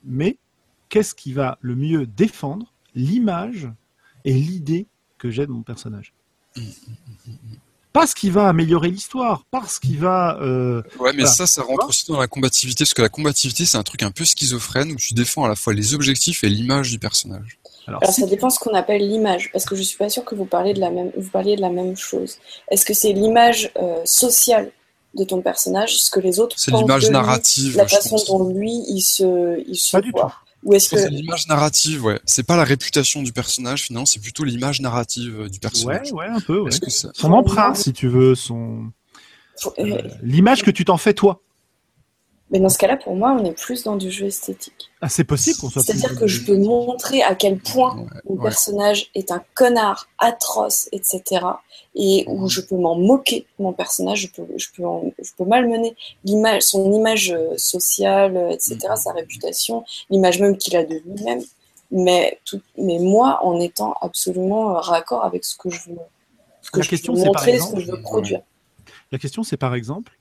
mais 0.04 0.38
qu'est-ce 0.90 1.16
qui 1.16 1.34
va 1.34 1.58
le 1.62 1.76
mieux 1.76 2.06
défendre 2.06 2.74
l'image 2.96 3.70
et 4.26 4.34
l'idée 4.34 4.88
que 5.18 5.30
j'ai 5.30 5.46
de 5.46 5.52
mon 5.52 5.64
personnage. 5.64 6.14
Parce 7.94 8.14
qu'il 8.14 8.32
va 8.32 8.48
améliorer 8.48 8.90
l'histoire, 8.90 9.46
parce 9.52 9.80
qu'il 9.80 10.00
va. 10.00 10.38
Euh, 10.42 10.84
ouais, 11.00 11.12
mais 11.14 11.26
ça, 11.26 11.48
ça 11.48 11.64
rentre 11.64 11.90
aussi 11.90 12.06
dans 12.08 12.20
la 12.20 12.28
combativité, 12.28 12.84
parce 12.84 12.94
que 12.94 13.02
la 13.02 13.10
combativité, 13.10 13.66
c'est 13.66 13.78
un 13.78 13.84
truc 13.84 14.04
un 14.04 14.12
peu 14.12 14.26
schizophrène 14.26 14.92
où 14.92 14.96
tu 14.96 15.14
défends 15.14 15.44
à 15.44 15.48
la 15.48 15.56
fois 15.56 15.74
les 15.74 15.94
objectifs 15.94 16.44
et 16.44 16.50
l'image 16.50 16.92
du 16.92 17.00
personnage. 17.00 17.59
Alors, 17.98 18.14
ça 18.14 18.26
dépend 18.26 18.50
ce 18.50 18.60
qu'on 18.60 18.74
appelle 18.74 19.08
l'image, 19.08 19.52
parce 19.52 19.66
que 19.66 19.76
je 19.76 19.82
suis 19.82 19.98
pas 19.98 20.10
sûr 20.10 20.24
que 20.24 20.36
vous 20.36 20.46
parliez 20.46 20.74
de 20.74 20.80
la 20.80 20.90
même, 20.90 21.12
vous 21.18 21.30
parliez 21.30 21.56
de 21.56 21.62
la 21.62 21.70
même 21.70 21.96
chose. 21.98 22.38
Est-ce 22.70 22.86
que 22.86 22.94
c'est 22.94 23.14
l'image 23.14 23.72
euh, 23.78 24.02
sociale 24.06 24.72
de 25.16 25.24
ton 25.24 25.42
personnage, 25.42 25.98
ce 25.98 26.12
que 26.12 26.20
les 26.20 26.40
autres 26.40 26.56
C'est 26.60 26.72
l'image 26.72 27.10
narrative. 27.10 27.76
la 27.78 27.88
façon 27.88 28.18
dont 28.28 28.50
lui 28.50 28.84
il 28.88 29.02
se, 29.02 29.64
il 29.68 29.76
se 29.76 29.92
pas 29.92 30.02
du 30.02 30.12
tout. 30.12 30.22
Ou 30.64 30.74
est-ce 30.74 30.90
que 30.90 30.98
c'est 30.98 31.10
l'image 31.10 31.48
narrative, 31.48 32.04
ouais. 32.04 32.20
C'est 32.26 32.44
pas 32.44 32.58
la 32.58 32.66
réputation 32.66 33.24
du 33.24 33.32
personnage, 33.32 33.84
finalement, 33.84 34.06
c'est 34.06 34.20
plutôt 34.20 34.44
l'image 34.44 34.82
narrative 34.82 35.42
euh, 35.42 35.50
du 35.50 35.60
personnage. 35.60 36.12
Ouais, 36.12 36.28
ouais, 36.28 36.28
un 36.28 36.42
peu. 36.42 36.60
Ouais. 36.60 36.70
Que 36.70 36.90
ça... 36.90 37.10
Son 37.14 37.32
empreinte, 37.32 37.78
si 37.78 37.94
tu 37.94 38.10
veux, 38.10 38.36
son 38.36 38.92
euh, 39.80 40.02
l'image 40.22 40.64
que 40.64 40.72
tu 40.72 40.86
t'en 40.86 40.98
fais 40.98 41.14
toi. 41.14 41.42
Mais 42.52 42.60
dans 42.60 42.70
ce 42.70 42.78
cas-là, 42.80 42.98
pour 42.98 43.16
moi, 43.16 43.38
on 43.40 43.46
est 43.46 43.52
plus 43.52 43.84
dans 43.84 43.96
du 43.96 44.10
jeu 44.10 44.26
esthétique. 44.26 44.90
Ah, 45.02 45.10
c'est 45.10 45.24
possible 45.24 45.60
qu'on 45.60 45.70
soit. 45.70 45.84
C'est-à-dire 45.84 46.18
que 46.18 46.26
je 46.26 46.44
peux 46.44 46.58
montrer 46.58 47.22
à 47.22 47.36
quel 47.36 47.60
point 47.60 48.06
mon 48.28 48.38
personnage 48.38 49.12
est 49.14 49.32
un 49.32 49.44
connard 49.54 50.10
atroce, 50.18 50.90
etc. 50.92 51.46
Et 51.96 52.26
où 52.28 52.50
je 52.50 52.62
peux 52.62 52.76
m'en 52.76 52.96
moquer 52.96 53.46
mon 53.60 53.72
personnage, 53.72 54.22
je 54.22 54.28
peux, 54.28 54.48
je 54.58 54.68
peux, 54.76 54.84
je 55.22 55.32
peux 55.38 55.46
malmener 55.46 55.96
l'image, 56.24 56.64
son 56.64 56.92
image 56.92 57.32
euh, 57.32 57.56
sociale, 57.58 58.50
etc., 58.52 58.78
mm-hmm. 58.82 58.98
sa 58.98 59.12
réputation, 59.14 59.84
l'image 60.10 60.40
même 60.40 60.58
qu'il 60.58 60.76
a 60.76 60.84
de 60.84 61.02
lui-même. 61.06 61.42
Mais, 61.92 62.40
tout, 62.46 62.62
mais 62.78 63.00
moi, 63.00 63.40
en 63.44 63.60
étant 63.60 63.96
absolument 64.02 64.76
euh, 64.76 64.80
raccord 64.80 65.24
avec 65.24 65.46
ce 65.46 65.56
que 65.58 65.70
je 65.70 65.90
veux, 65.90 65.98
ce 66.62 66.72
que 66.72 66.80
La 66.80 66.84
je 66.84 66.90
question, 66.90 67.14
veux 67.14 67.26
montrer, 67.26 67.60
ce 67.60 67.74
que 67.74 67.80
je 67.80 67.92
veux 67.92 68.02
produire. 68.02 68.42
La 69.12 69.18
question, 69.18 69.44
c'est 69.44 69.58
par 69.58 69.74
exemple, 69.74 70.19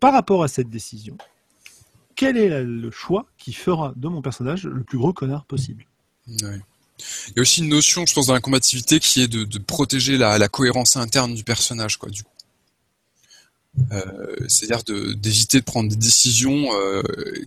par 0.00 0.12
rapport 0.12 0.42
à 0.42 0.48
cette 0.48 0.70
décision, 0.70 1.16
quel 2.16 2.36
est 2.36 2.62
le 2.62 2.90
choix 2.90 3.26
qui 3.38 3.52
fera 3.52 3.92
de 3.96 4.08
mon 4.08 4.22
personnage 4.22 4.64
le 4.64 4.82
plus 4.82 4.98
gros 4.98 5.12
connard 5.12 5.44
possible? 5.44 5.86
Il 6.28 7.32
y 7.36 7.38
a 7.38 7.42
aussi 7.42 7.62
une 7.62 7.68
notion, 7.68 8.04
je 8.06 8.14
pense, 8.14 8.26
dans 8.26 8.34
la 8.34 8.40
combativité 8.40 9.00
qui 9.00 9.22
est 9.22 9.28
de, 9.28 9.58
protéger 9.58 10.18
la, 10.18 10.48
cohérence 10.48 10.96
interne 10.96 11.34
du 11.34 11.44
personnage, 11.44 11.96
quoi, 11.96 12.10
du 12.10 12.22
coup. 12.22 12.30
Euh, 13.90 14.36
c'est-à-dire 14.48 14.82
d'éviter 15.16 15.58
de, 15.58 15.64
prendre 15.64 15.88
des 15.88 15.96
décisions 15.96 16.68
euh, 16.74 17.02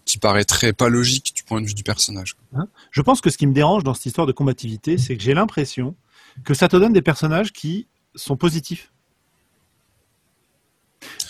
qui 0.05 0.17
paraîtraient 0.17 0.73
pas 0.73 0.89
logiques 0.89 1.33
du 1.35 1.43
point 1.43 1.61
de 1.61 1.67
vue 1.67 1.75
du 1.75 1.83
personnage. 1.83 2.35
Hein? 2.55 2.67
Je 2.89 3.01
pense 3.01 3.21
que 3.21 3.29
ce 3.29 3.37
qui 3.37 3.45
me 3.45 3.53
dérange 3.53 3.83
dans 3.83 3.93
cette 3.93 4.07
histoire 4.07 4.25
de 4.25 4.31
combativité, 4.31 4.97
c'est 4.97 5.15
que 5.15 5.21
j'ai 5.21 5.35
l'impression 5.35 5.95
que 6.43 6.55
ça 6.55 6.67
te 6.67 6.75
donne 6.77 6.93
des 6.93 7.03
personnages 7.03 7.53
qui 7.53 7.87
sont 8.15 8.37
positifs. 8.37 8.91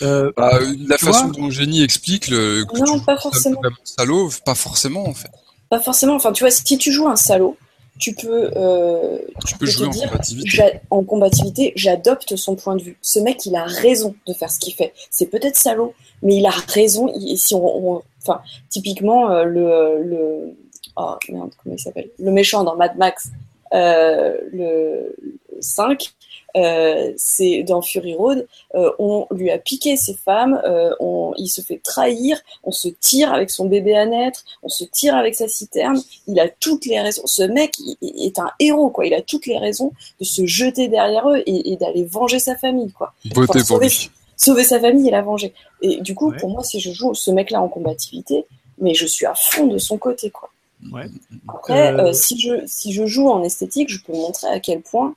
Euh, 0.02 0.30
bah, 0.36 0.58
la 0.86 0.98
façon 0.98 1.28
dont 1.28 1.50
Génie 1.50 1.82
explique 1.82 2.28
le 2.28 2.64
que 2.64 2.78
non, 2.78 3.00
pas 3.00 3.16
forcément. 3.16 3.60
Un 3.64 3.70
salaud, 3.84 4.30
pas 4.44 4.54
forcément 4.54 5.08
en 5.08 5.14
fait. 5.14 5.30
Pas 5.68 5.80
forcément. 5.80 6.14
Enfin, 6.14 6.32
tu 6.32 6.44
vois, 6.44 6.50
si 6.50 6.78
tu 6.78 6.92
joues 6.92 7.08
un 7.08 7.16
salaud, 7.16 7.56
tu 7.98 8.14
peux, 8.14 8.50
euh, 8.56 9.18
tu, 9.46 9.56
peux 9.56 9.66
jouer 9.66 9.86
en 9.86 9.90
combativité. 9.90 10.80
En 10.90 11.02
combativité, 11.02 11.72
j'adopte 11.76 12.36
son 12.36 12.54
point 12.56 12.76
de 12.76 12.82
vue. 12.82 12.98
Ce 13.00 13.18
mec, 13.18 13.46
il 13.46 13.56
a 13.56 13.64
raison 13.64 14.14
de 14.26 14.32
faire 14.34 14.50
ce 14.50 14.58
qu'il 14.58 14.74
fait. 14.74 14.92
C'est 15.10 15.26
peut-être 15.26 15.56
salaud, 15.56 15.94
mais 16.22 16.36
il 16.36 16.46
a 16.46 16.50
raison. 16.68 17.12
si 17.36 17.54
on, 17.54 18.02
enfin, 18.22 18.42
typiquement 18.68 19.30
euh, 19.30 19.44
le, 19.44 20.02
le, 20.02 20.56
oh 20.96 21.14
merde, 21.30 21.50
comment 21.62 21.74
il 21.74 21.80
s'appelle? 21.80 22.10
Le 22.18 22.30
méchant 22.30 22.64
dans 22.64 22.76
Mad 22.76 22.96
Max, 22.96 23.30
euh, 23.72 24.36
le 24.52 25.16
5 25.60 26.14
euh, 26.56 27.12
c'est 27.16 27.62
dans 27.64 27.82
Fury 27.82 28.14
Road, 28.14 28.46
euh, 28.74 28.90
on 28.98 29.26
lui 29.30 29.50
a 29.50 29.58
piqué 29.58 29.96
ses 29.96 30.14
femmes, 30.14 30.60
euh, 30.64 30.90
on, 31.00 31.34
il 31.36 31.48
se 31.48 31.60
fait 31.60 31.80
trahir, 31.82 32.40
on 32.64 32.70
se 32.70 32.88
tire 32.88 33.32
avec 33.32 33.50
son 33.50 33.66
bébé 33.66 33.94
à 33.94 34.06
naître, 34.06 34.44
on 34.62 34.68
se 34.68 34.84
tire 34.84 35.16
avec 35.16 35.34
sa 35.34 35.48
citerne. 35.48 36.00
Il 36.26 36.40
a 36.40 36.48
toutes 36.48 36.86
les 36.86 36.98
raisons. 37.00 37.22
Ce 37.26 37.42
mec 37.42 37.74
est 38.00 38.38
un 38.38 38.50
héros, 38.58 38.88
quoi. 38.88 39.06
Il 39.06 39.12
a 39.12 39.20
toutes 39.20 39.46
les 39.46 39.58
raisons 39.58 39.92
de 40.18 40.24
se 40.24 40.46
jeter 40.46 40.88
derrière 40.88 41.28
eux 41.28 41.42
et, 41.46 41.76
d'aller 41.76 42.04
venger 42.04 42.38
sa 42.38 42.56
famille, 42.56 42.92
quoi. 42.92 43.12
sauver, 44.36 44.64
sa 44.64 44.80
famille 44.80 45.08
et 45.08 45.10
la 45.10 45.22
venger. 45.22 45.52
Et 45.82 46.00
du 46.00 46.14
coup, 46.14 46.32
pour 46.38 46.48
moi, 46.48 46.62
si 46.62 46.80
je 46.80 46.90
joue 46.90 47.12
ce 47.12 47.30
mec-là 47.30 47.60
en 47.60 47.68
combativité, 47.68 48.46
mais 48.78 48.94
je 48.94 49.06
suis 49.06 49.26
à 49.26 49.34
fond 49.34 49.66
de 49.66 49.78
son 49.78 49.98
côté, 49.98 50.30
quoi. 50.30 50.50
Après, 51.48 52.14
si, 52.14 52.38
je, 52.38 52.62
si 52.66 52.92
je 52.92 53.04
joue 53.04 53.28
en 53.28 53.42
esthétique, 53.42 53.90
je 53.90 53.98
peux 54.00 54.12
montrer 54.12 54.48
à 54.48 54.60
quel 54.60 54.80
point 54.80 55.14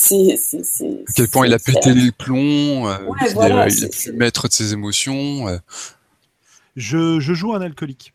c'est, 0.00 0.34
à 0.34 1.12
quel 1.12 1.28
point 1.28 1.46
il 1.48 1.52
a 1.52 1.58
pété 1.58 1.92
les 1.92 2.12
plombs, 2.12 2.88
euh, 2.88 2.98
il, 3.32 3.38
a, 3.40 3.66
pu 3.66 4.12
mettre 4.12 4.46
de 4.46 4.52
ses 4.52 4.72
émotions. 4.72 5.48
Euh. 5.48 5.58
Je, 6.76 7.18
joue 7.18 7.52
un 7.52 7.60
alcoolique. 7.60 8.14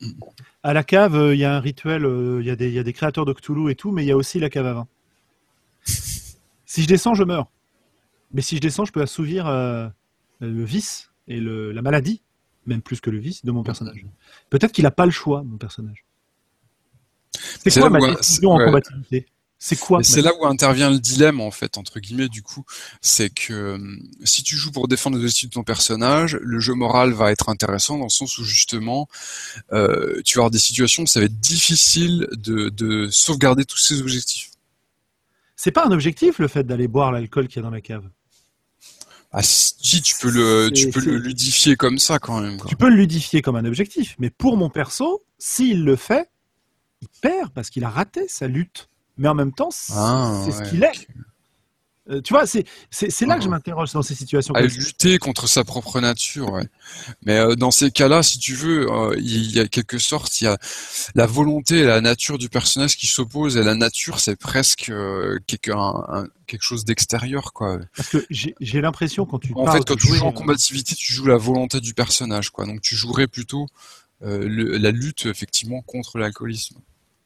Mm. 0.00 0.10
À 0.64 0.72
la 0.72 0.82
cave, 0.82 1.14
euh, 1.14 1.34
il 1.34 1.38
y 1.38 1.44
a 1.44 1.54
un 1.54 1.60
rituel, 1.60 2.02
il 2.40 2.44
y, 2.44 2.50
a 2.50 2.56
des, 2.56 2.72
y 2.72 2.80
a 2.80 2.82
des 2.82 2.92
créateurs 2.92 3.24
de 3.24 3.32
Cthulhu 3.32 3.70
et 3.70 3.76
tout, 3.76 3.92
mais 3.92 4.02
il 4.02 4.08
y 4.08 4.10
a 4.10 4.16
aussi 4.16 4.40
la 4.40 4.50
cave 4.50 4.66
à 4.66 4.72
vin. 4.72 4.88
si 5.84 6.82
je 6.82 6.88
descends, 6.88 7.14
je 7.14 7.22
meurs. 7.22 7.46
Mais 8.32 8.42
si 8.42 8.56
je 8.56 8.60
descends, 8.60 8.84
je 8.84 8.90
peux 8.90 9.02
assouvir 9.02 9.46
le 9.46 10.64
vice 10.64 11.10
et 11.28 11.38
le, 11.38 11.70
la 11.70 11.82
maladie, 11.82 12.20
même 12.66 12.82
plus 12.82 13.00
que 13.00 13.10
le 13.10 13.18
vice, 13.18 13.44
de 13.44 13.52
mon 13.52 13.62
personnage. 13.62 14.04
Peut-être 14.50 14.72
qu'il 14.72 14.82
n'a 14.82 14.90
pas 14.90 15.06
le 15.06 15.12
choix, 15.12 15.44
mon 15.44 15.56
personnage. 15.56 16.04
C'est 17.30 17.78
quoi 17.78 17.90
ma 17.90 18.00
décision 18.16 18.50
en 18.50 18.58
combativité? 18.58 19.26
C'est 19.58 19.78
quoi 19.78 20.02
C'est 20.02 20.20
là 20.20 20.32
où 20.38 20.46
intervient 20.46 20.90
le 20.90 20.98
dilemme 20.98 21.40
en 21.40 21.50
fait 21.50 21.78
entre 21.78 21.98
guillemets 21.98 22.28
du 22.28 22.42
coup, 22.42 22.64
c'est 23.00 23.30
que 23.30 23.52
euh, 23.52 23.96
si 24.22 24.42
tu 24.42 24.54
joues 24.56 24.70
pour 24.70 24.86
défendre 24.86 25.16
les 25.16 25.22
objectifs 25.22 25.48
de 25.48 25.54
ton 25.54 25.64
personnage, 25.64 26.38
le 26.42 26.60
jeu 26.60 26.74
moral 26.74 27.12
va 27.12 27.32
être 27.32 27.48
intéressant 27.48 27.96
dans 27.96 28.04
le 28.04 28.10
sens 28.10 28.36
où 28.38 28.44
justement 28.44 29.08
euh, 29.72 30.20
tu 30.24 30.36
vas 30.36 30.42
avoir 30.42 30.50
des 30.50 30.58
situations 30.58 31.04
où 31.04 31.06
ça 31.06 31.20
va 31.20 31.26
être 31.26 31.40
difficile 31.40 32.28
de, 32.32 33.08
sauvegarder 33.10 33.64
tous 33.64 33.78
ces 33.78 34.00
objectifs. 34.00 34.50
C'est 35.56 35.70
pas 35.70 35.86
un 35.86 35.90
objectif 35.90 36.38
le 36.38 36.48
fait 36.48 36.64
d'aller 36.64 36.86
boire 36.86 37.10
l'alcool 37.10 37.48
qu'il 37.48 37.56
y 37.56 37.60
a 37.60 37.62
dans 37.62 37.70
la 37.70 37.80
cave. 37.80 38.04
Ah 39.32 39.42
si 39.42 40.02
tu 40.02 40.14
peux 40.20 40.30
le 40.30 40.70
tu 40.72 40.90
peux 40.90 41.00
le 41.00 41.16
ludifier 41.16 41.76
comme 41.76 41.98
ça 41.98 42.18
quand 42.18 42.40
même. 42.40 42.58
Tu 42.68 42.76
peux 42.76 42.88
le 42.88 42.96
ludifier 42.96 43.42
comme 43.42 43.56
un 43.56 43.64
objectif, 43.64 44.16
mais 44.18 44.30
pour 44.30 44.56
mon 44.56 44.70
perso, 44.70 45.24
s'il 45.38 45.84
le 45.84 45.96
fait, 45.96 46.30
il 47.00 47.08
perd 47.20 47.52
parce 47.52 47.70
qu'il 47.70 47.84
a 47.84 47.90
raté 47.90 48.28
sa 48.28 48.48
lutte 48.48 48.88
mais 49.16 49.28
en 49.28 49.34
même 49.34 49.52
temps, 49.52 49.70
c'est 49.70 49.92
ah, 49.94 50.44
ce 50.50 50.68
qu'il 50.70 50.82
est. 50.82 51.08
Euh, 52.08 52.20
tu 52.20 52.34
vois, 52.34 52.46
c'est 52.46 52.64
là 53.26 53.36
que 53.36 53.42
je 53.42 53.48
ah. 53.48 53.50
m'interroge 53.50 53.92
dans 53.92 54.02
ces 54.02 54.14
situations. 54.14 54.54
À 54.54 54.62
lutter 54.62 55.18
contre 55.18 55.48
sa 55.48 55.64
propre 55.64 56.00
nature, 56.00 56.52
ouais. 56.52 56.68
Mais 57.24 57.38
euh, 57.38 57.56
dans 57.56 57.72
ces 57.72 57.90
cas-là, 57.90 58.22
si 58.22 58.38
tu 58.38 58.54
veux, 58.54 58.90
euh, 58.90 59.16
il 59.18 59.50
y 59.50 59.58
a 59.58 59.66
quelque 59.66 59.98
sorte, 59.98 60.40
il 60.40 60.44
y 60.44 60.46
a 60.46 60.56
la 61.14 61.26
volonté 61.26 61.78
et 61.78 61.84
la 61.84 62.00
nature 62.00 62.38
du 62.38 62.48
personnage 62.48 62.96
qui 62.96 63.06
s'opposent, 63.06 63.56
et 63.56 63.64
la 63.64 63.74
nature, 63.74 64.20
c'est 64.20 64.36
presque 64.36 64.92
quelque, 65.46 65.72
quelque 66.46 66.62
chose 66.62 66.84
d'extérieur, 66.84 67.52
quoi. 67.52 67.78
Parce 67.96 68.08
que 68.08 68.24
j'ai 68.30 68.80
l'impression 68.80 69.26
quand 69.26 69.40
tu 69.40 69.52
en 69.56 69.70
fait, 69.72 69.84
quand 69.84 69.96
tu 69.96 70.06
joues 70.06 70.24
en 70.24 70.32
combativité, 70.32 70.94
tu 70.94 71.12
joues 71.12 71.26
la 71.26 71.36
volonté 71.36 71.80
du 71.80 71.94
personnage, 71.94 72.50
quoi. 72.50 72.66
Donc 72.66 72.82
tu 72.82 72.94
jouerais 72.94 73.26
plutôt 73.26 73.66
la 74.20 74.90
lutte 74.92 75.26
effectivement 75.26 75.82
contre 75.82 76.18
l'alcoolisme. 76.18 76.76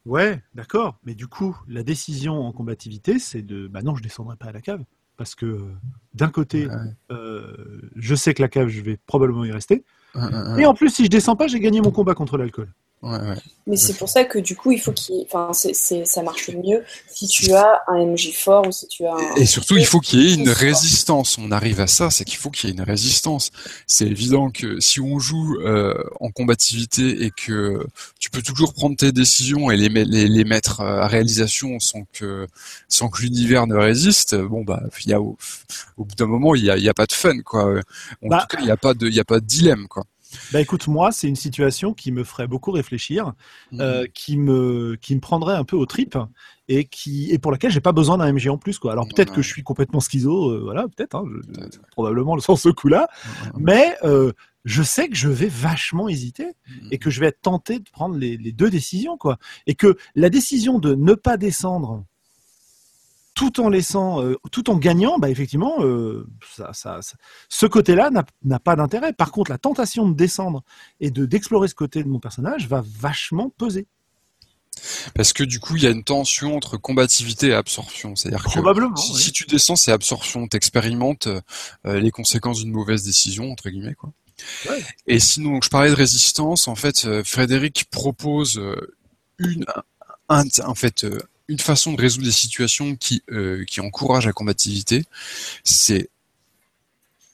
Ouais, 0.07 0.43
d'accord. 0.55 0.99
Mais 1.05 1.15
du 1.15 1.27
coup, 1.27 1.57
la 1.69 1.83
décision 1.83 2.47
en 2.47 2.53
combativité, 2.53 3.19
c'est 3.19 3.43
de 3.43 3.69
bah 3.69 3.83
non, 3.83 3.95
je 3.95 4.03
descendrai 4.03 4.37
pas 4.37 4.47
à 4.47 4.53
la 4.53 4.61
cave. 4.61 4.85
Parce 5.17 5.35
que 5.35 5.45
euh, 5.45 5.75
d'un 6.15 6.31
côté, 6.31 6.67
euh, 7.11 7.81
je 7.95 8.15
sais 8.15 8.33
que 8.33 8.41
la 8.41 8.49
cave, 8.49 8.69
je 8.69 8.81
vais 8.81 8.99
probablement 9.07 9.45
y 9.45 9.53
rester. 9.53 9.85
Et 10.59 10.65
en 10.65 10.75
plus, 10.75 10.89
si 10.89 11.05
je 11.05 11.11
descends 11.11 11.37
pas, 11.37 11.47
j'ai 11.47 11.61
gagné 11.61 11.81
mon 11.81 11.91
combat 11.91 12.15
contre 12.15 12.39
l'alcool. 12.39 12.73
Mais 13.03 13.77
c'est 13.77 13.95
pour 13.95 14.11
ça 14.11 14.25
que 14.25 14.39
du 14.39 14.57
coup, 14.57 14.73
il 14.73 14.81
faut 14.81 14.93
qu'il, 14.93 15.25
enfin, 15.25 15.53
c'est, 15.55 16.05
ça 16.05 16.23
marche 16.23 16.51
mieux 16.51 16.85
si 17.09 17.27
tu 17.29 17.53
as 17.53 17.81
un 17.87 18.05
MJ 18.05 18.33
fort 18.35 18.67
ou 18.67 18.73
si 18.73 18.87
tu 18.89 19.07
as. 19.07 19.17
et 19.37 19.47
surtout, 19.47 19.79
il 19.79 19.87
faut 19.87 20.01
qu'il 20.01 20.21
y 20.21 20.31
ait 20.31 20.35
une 20.35 20.51
résistance. 20.51 21.39
On 21.39 21.51
arrive 21.51 21.81
à 21.81 21.87
ça, 21.87 22.11
c'est 22.11 22.25
qu'il 22.25 22.37
faut 22.37 22.51
qu'il 22.51 22.69
y 22.69 22.73
ait 22.73 22.77
une 22.77 22.83
résistance. 22.83 23.53
C'est 23.87 24.07
évident 24.07 24.51
que 24.51 24.81
si 24.81 25.01
on 25.01 25.19
joue 25.19 25.61
euh, 25.61 25.95
en 26.21 26.31
combativité 26.31 27.25
et 27.25 27.31
que 27.31 27.87
tu 28.19 28.29
peux 28.29 28.43
toujours 28.43 28.75
prendre 28.75 28.97
tes 28.97 29.13
décisions 29.13 29.71
et 29.71 29.77
les, 29.77 29.89
les, 29.89 30.29
les 30.29 30.45
mettre 30.45 30.83
à 30.83 31.07
réalisation 31.07 31.81
sans 31.81 32.05
que 32.13 32.47
sans 32.89 33.09
que 33.09 33.23
l'univers 33.23 33.67
ne 33.67 33.77
résiste, 33.77 34.37
bon 34.37 34.63
bah, 34.63 34.83
il 35.05 35.11
y 35.11 35.15
a 35.15 35.21
au, 35.23 35.39
bout 35.97 36.15
d'un 36.17 36.27
moment, 36.27 36.55
il 36.55 36.65
y 36.65 36.71
a, 36.71 36.77
il 36.77 36.85
y 36.85 36.89
a 36.89 36.95
pas 36.95 37.07
de 37.07 37.13
fun 37.13 37.41
quoi. 37.43 37.81
En 38.23 38.29
bah 38.29 38.41
tout 38.41 38.57
cas, 38.57 38.63
il 38.63 38.67
n'y 38.67 38.71
a 38.71 38.77
pas 38.77 38.93
de, 38.93 39.07
il 39.07 39.15
y 39.15 39.21
a 39.21 39.25
pas 39.25 39.41
de 39.41 39.47
dilemme 39.47 39.87
quoi. 39.89 40.05
Bah 40.53 40.61
écoute, 40.61 40.89
moi, 40.89 41.13
c'est 41.13 41.29
une 41.29 41.37
situation 41.37 41.95
qui 41.95 42.13
me 42.13 42.25
ferait 42.25 42.47
beaucoup 42.47 42.71
réfléchir, 42.71 43.33
mhm. 43.73 43.81
euh, 43.81 44.07
qui 44.13 44.37
me 44.37 44.97
qui 45.01 45.15
me 45.15 45.21
prendrait 45.21 45.57
un 45.57 45.65
peu 45.65 45.77
au 45.77 45.87
trip 45.87 46.17
et 46.69 46.85
qui 46.85 47.31
et 47.31 47.39
pour 47.39 47.53
laquelle 47.53 47.71
j'ai 47.71 47.81
pas 47.81 47.93
besoin 47.93 48.19
d'un 48.19 48.33
MG 48.33 48.49
en 48.49 48.59
plus 48.59 48.79
quoi. 48.79 48.93
Alors 48.93 49.07
peut-être 49.09 49.33
que 49.33 49.43
je 49.43 49.49
suis 49.49 49.63
complètement 49.63 50.01
schizo, 50.01 50.51
euh, 50.51 50.61
voilà, 50.63 50.87
peut-être, 50.89 51.17
hein, 51.17 51.25
probablement 51.93 52.35
le 52.35 52.41
sens 52.41 52.63
ce 52.63 52.69
coup-là, 52.69 53.09
mais 53.59 53.97
euh, 54.05 54.33
je 54.65 54.83
sais 54.83 55.09
que 55.09 55.17
je 55.17 55.29
vais 55.29 55.49
vachement 55.49 56.09
hésiter 56.09 56.47
et 56.91 56.99
que 56.99 57.11
je 57.11 57.21
vais 57.21 57.27
être 57.27 57.41
tenté 57.41 57.79
de 57.79 57.91
prendre 57.91 58.17
les, 58.17 58.37
les 58.37 58.53
deux 58.53 58.71
décisions 58.71 59.17
quoi, 59.17 59.39
et 59.67 59.75
que 59.75 59.97
la 60.15 60.31
décision 60.31 60.79
de 60.79 60.95
ne 60.95 61.15
pas 61.15 61.37
descendre 61.37 62.05
tout 63.41 63.59
en 63.59 63.71
laissant, 63.71 64.23
euh, 64.23 64.37
tout 64.53 64.69
en 64.69 64.77
gagnant, 64.77 65.19
bah 65.19 65.31
effectivement, 65.31 65.83
euh, 65.83 66.27
ça, 66.55 66.75
ça, 66.75 67.01
ce 67.49 67.65
côté-là 67.65 68.11
n'a 68.45 68.59
pas 68.59 68.77
d'intérêt. 68.77 69.15
Par 69.15 69.33
contre, 69.33 69.51
la 69.51 69.57
tentation 69.57 70.07
de 70.07 70.15
descendre 70.15 70.63
et 71.01 71.11
de 71.11 71.25
d'explorer 71.25 71.67
ce 71.67 71.75
côté 71.75 72.05
de 72.05 72.09
mon 72.11 72.21
personnage 72.21 72.69
va 72.69 72.85
vachement 72.87 73.49
peser. 73.49 73.87
Parce 75.15 75.33
que 75.33 75.43
du 75.43 75.59
coup, 75.59 75.77
il 75.77 75.85
y 75.85 75.87
a 75.87 75.91
une 75.91 76.05
tension 76.05 76.55
entre 76.55 76.77
combativité 76.77 77.47
et 77.47 77.55
absorption. 77.55 78.15
C'est-à-dire 78.15 78.45
que 78.45 79.01
si, 79.01 79.33
tu 79.33 79.47
descends, 79.47 79.77
c'est 79.77 79.91
absorption. 79.91 80.47
T'expérimentes 80.47 81.27
euh, 81.27 81.99
les 81.99 82.11
conséquences 82.11 82.59
d'une 82.59 82.73
mauvaise 82.73 83.05
décision, 83.05 83.51
entre 83.51 83.71
guillemets, 83.71 83.95
quoi. 83.95 84.13
Et 85.07 85.19
sinon, 85.19 85.61
je 85.63 85.71
parlais 85.71 85.89
de 85.89 85.95
résistance. 85.95 86.69
En 86.69 86.75
fait, 86.75 87.23
Frédéric 87.25 87.87
propose 87.91 88.61
une, 89.39 89.65
en 90.29 90.75
fait, 90.75 91.07
une 91.51 91.59
façon 91.59 91.93
de 91.93 92.01
résoudre 92.01 92.25
des 92.25 92.33
situations 92.33 92.95
qui, 92.95 93.23
euh, 93.33 93.65
encouragent 93.79 94.27
la 94.27 94.33
combativité, 94.33 95.05
c'est 95.65 96.09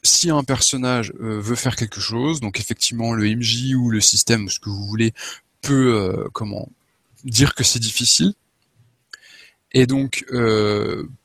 si 0.02 0.30
un 0.30 0.42
personnage 0.42 1.12
euh, 1.20 1.38
veut 1.38 1.54
faire 1.54 1.76
quelque 1.76 2.00
chose, 2.00 2.40
donc 2.40 2.58
effectivement 2.58 3.12
le 3.12 3.24
MJ 3.36 3.74
ou 3.74 3.90
le 3.90 4.00
système, 4.00 4.48
ce 4.48 4.58
que 4.58 4.70
vous 4.70 4.86
voulez, 4.86 5.12
peut 5.60 5.94
euh, 5.94 6.28
comment 6.32 6.70
dire 7.24 7.54
que 7.54 7.62
c'est 7.62 7.78
difficile. 7.78 8.32
Et 9.72 9.86
donc 9.86 10.24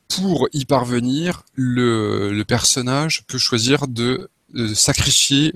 pour 0.08 0.48
y 0.52 0.66
parvenir, 0.66 1.44
le, 1.54 2.42
personnage 2.42 3.24
peut 3.26 3.38
choisir 3.38 3.88
de, 3.88 4.28
sacrifier 4.74 5.54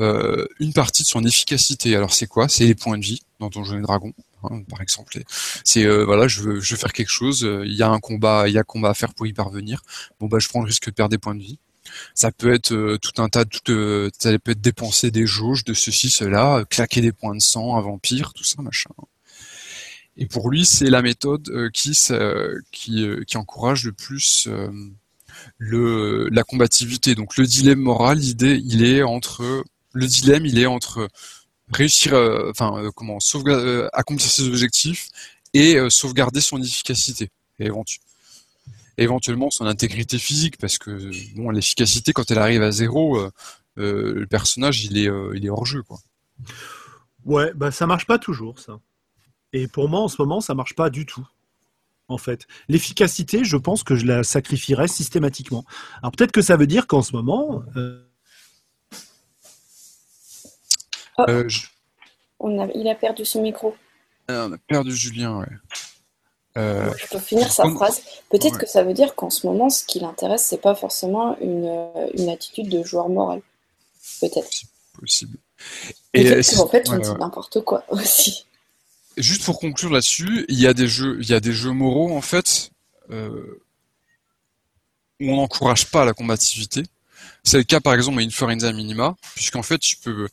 une 0.00 0.72
partie 0.74 1.04
de 1.04 1.06
son 1.06 1.24
efficacité. 1.24 1.94
Alors 1.94 2.12
c'est 2.12 2.26
quoi? 2.26 2.48
C'est 2.48 2.64
les 2.64 2.74
points 2.74 2.98
de 2.98 3.04
vie 3.04 3.22
dans 3.38 3.50
Donjons 3.50 3.78
et 3.78 3.82
Dragons. 3.82 4.14
Hein, 4.50 4.62
par 4.68 4.80
exemple. 4.80 5.22
C'est 5.64 5.84
euh, 5.84 6.04
voilà, 6.04 6.28
je 6.28 6.42
veux, 6.42 6.60
faire 6.60 6.92
quelque 6.92 7.10
chose. 7.10 7.44
Euh, 7.44 7.64
il 7.66 7.74
y 7.74 7.82
a 7.82 7.88
un 7.88 8.00
combat, 8.00 8.48
il 8.48 8.54
y 8.54 8.58
a 8.58 8.64
combat 8.64 8.90
à 8.90 8.94
faire 8.94 9.14
pour 9.14 9.26
y 9.26 9.32
parvenir. 9.32 9.82
Bon 10.20 10.26
bah, 10.26 10.38
je 10.38 10.48
prends 10.48 10.60
le 10.60 10.66
risque 10.66 10.86
de 10.86 10.90
perdre 10.92 11.10
des 11.10 11.18
points 11.18 11.34
de 11.34 11.42
vie. 11.42 11.58
Ça 12.14 12.32
peut 12.32 12.52
être 12.52 12.72
euh, 12.72 12.98
tout 12.98 13.20
un 13.22 13.28
tas, 13.28 13.44
tout, 13.44 13.60
ça 14.18 14.38
peut 14.38 14.52
être 14.52 14.60
dépenser 14.60 15.10
des 15.10 15.26
jauges 15.26 15.64
de 15.64 15.74
ceci, 15.74 16.10
cela, 16.10 16.64
claquer 16.68 17.00
des 17.00 17.12
points 17.12 17.34
de 17.34 17.42
sang, 17.42 17.76
un 17.76 17.80
vampire, 17.80 18.32
tout 18.32 18.44
ça, 18.44 18.62
machin. 18.62 18.90
Et 20.16 20.26
pour 20.26 20.48
lui, 20.48 20.64
c'est 20.64 20.90
la 20.90 21.02
méthode 21.02 21.70
qui, 21.72 21.98
qui, 22.70 23.06
qui 23.26 23.36
encourage 23.36 23.84
le 23.84 23.92
plus 23.92 24.48
le, 25.58 26.28
la 26.30 26.44
combativité. 26.44 27.14
Donc 27.14 27.36
le 27.36 27.46
dilemme 27.46 27.80
moral, 27.80 28.18
l'idée, 28.18 28.60
il 28.64 28.84
est 28.84 29.02
entre 29.02 29.64
le 29.92 30.06
dilemme, 30.06 30.44
il 30.44 30.58
est 30.58 30.66
entre 30.66 31.08
réussir, 31.72 32.14
euh, 32.14 32.50
enfin, 32.50 32.76
euh, 32.78 32.90
comment, 32.90 33.18
euh, 33.46 33.88
accomplir 33.92 34.30
ses 34.30 34.46
objectifs 34.46 35.08
et 35.52 35.78
sauvegarder 35.88 36.40
son 36.40 36.60
efficacité 36.60 37.30
et 37.60 37.70
éventuellement 38.98 39.50
son 39.50 39.66
intégrité 39.66 40.18
physique 40.18 40.58
parce 40.58 40.78
que 40.78 41.10
bon, 41.36 41.50
l'efficacité 41.50 42.12
quand 42.12 42.28
elle 42.32 42.40
arrive 42.40 42.60
à 42.60 42.72
zéro, 42.72 43.30
le 43.76 44.26
personnage 44.26 44.84
il 44.84 44.98
est, 44.98 45.08
il 45.34 45.46
est 45.46 45.50
hors 45.50 45.64
jeu 45.64 45.84
quoi. 45.84 46.00
Ouais, 47.24 47.52
bah 47.54 47.70
ça 47.70 47.86
marche 47.86 48.06
pas 48.06 48.18
toujours 48.18 48.58
ça. 48.58 48.80
Et 49.52 49.68
pour 49.68 49.88
moi 49.88 50.00
en 50.00 50.08
ce 50.08 50.16
moment 50.20 50.40
ça 50.40 50.54
marche 50.54 50.74
pas 50.74 50.90
du 50.90 51.06
tout 51.06 51.24
en 52.08 52.18
fait. 52.18 52.48
L'efficacité, 52.68 53.44
je 53.44 53.56
pense 53.56 53.84
que 53.84 53.94
je 53.94 54.06
la 54.06 54.24
sacrifierais 54.24 54.88
systématiquement. 54.88 55.64
Alors 56.02 56.10
peut-être 56.10 56.32
que 56.32 56.42
ça 56.42 56.56
veut 56.56 56.66
dire 56.66 56.88
qu'en 56.88 57.02
ce 57.02 57.12
moment, 57.12 57.62
Oh. 61.18 61.24
Euh, 61.28 61.48
il 62.74 62.88
a 62.88 62.94
perdu 62.94 63.24
son 63.24 63.42
micro. 63.42 63.74
Ah, 64.28 64.46
on 64.48 64.52
a 64.52 64.58
perdu 64.58 64.94
Julien, 64.94 65.38
ouais. 65.38 65.46
Euh, 66.56 66.92
je 66.96 67.06
peux 67.08 67.18
finir 67.18 67.50
sa 67.52 67.68
phrase. 67.70 68.02
Peut-être 68.30 68.58
que 68.58 68.66
ça 68.66 68.84
veut 68.84 68.94
dire 68.94 69.14
qu'en 69.16 69.30
ce 69.30 69.46
moment, 69.46 69.70
ce 69.70 69.84
qui 69.84 69.98
l'intéresse, 69.98 70.44
c'est 70.44 70.60
pas 70.60 70.74
forcément 70.74 71.36
une, 71.40 71.88
une, 72.16 72.28
attitude 72.28 72.68
de 72.68 72.84
joueur 72.84 73.08
moral. 73.08 73.42
Peut-être. 74.20 74.48
Possible. 74.98 75.38
Et 76.12 76.32
en 76.58 76.68
fait, 76.68 76.88
on 76.90 76.98
dit 76.98 77.10
n'importe 77.18 77.60
quoi 77.62 77.84
aussi. 77.88 78.46
Juste 79.16 79.44
pour 79.44 79.58
conclure 79.58 79.90
là-dessus, 79.90 80.44
il 80.48 80.60
y 80.60 80.66
a 80.66 80.74
des 80.74 80.88
jeux, 80.88 81.18
il 81.20 81.28
y 81.28 81.34
a 81.34 81.40
des 81.40 81.52
jeux 81.52 81.72
moraux 81.72 82.16
en 82.16 82.20
fait 82.20 82.70
euh, 83.10 83.60
où 85.20 85.30
on 85.30 85.36
n'encourage 85.36 85.90
pas 85.90 86.04
la 86.04 86.12
combativité. 86.12 86.82
C'est 87.44 87.58
le 87.58 87.64
cas 87.64 87.80
par 87.80 87.94
exemple 87.94 88.18
à 88.18 88.22
Inferenza 88.22 88.72
Minima, 88.72 89.16
puisqu'en 89.34 89.62
fait 89.62 89.78
tu 89.78 89.96
peux 89.96 90.28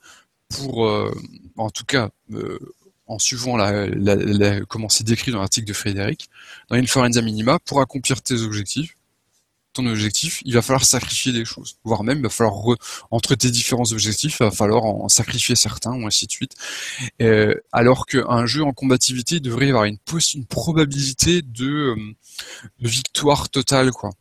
pour, 0.56 0.88
euh, 0.88 1.14
en 1.58 1.70
tout 1.70 1.86
cas, 1.86 2.10
euh, 2.32 2.60
en 3.08 3.20
suivant 3.20 3.58
la, 3.58 3.88
la, 3.88 4.62
comment 4.66 4.90
c'est 4.90 5.04
décrit 5.04 5.32
dans 5.32 5.40
l'article 5.40 5.68
de 5.68 5.74
Frédéric, 5.74 6.30
dans 6.70 6.78
une 6.78 6.88
forenza 6.88 7.22
minima, 7.22 7.60
pour 7.60 7.82
accomplir 7.82 8.22
tes 8.22 8.42
objectifs, 8.42 8.96
ton 9.74 9.86
objectif, 9.86 10.42
il 10.46 10.54
va 10.54 10.62
falloir 10.62 10.84
sacrifier 10.84 11.32
des 11.32 11.46
choses, 11.46 11.78
voire 11.84 12.04
même 12.04 12.20
il 12.20 12.24
va 12.24 12.30
falloir 12.30 12.78
entre 13.10 13.36
tes 13.36 13.50
différents 13.50 13.90
objectifs, 13.92 14.38
il 14.40 14.44
va 14.44 14.52
falloir 14.52 14.84
en 14.84 15.08
sacrifier 15.08 15.56
certains 15.56 15.94
ou 15.94 16.06
ainsi 16.06 16.26
de 16.28 16.32
suite. 16.32 16.54
Euh, 17.22 17.56
alors 17.72 18.06
qu'un 18.06 18.46
jeu 18.46 18.64
en 18.64 18.74
combativité 18.74 19.40
devrait 19.40 19.70
avoir 19.70 19.86
une, 19.86 19.98
une 20.34 20.46
probabilité 20.46 21.42
de, 21.42 21.96
de 22.80 22.88
victoire 22.88 23.50
totale, 23.50 23.92
quoi 23.92 24.12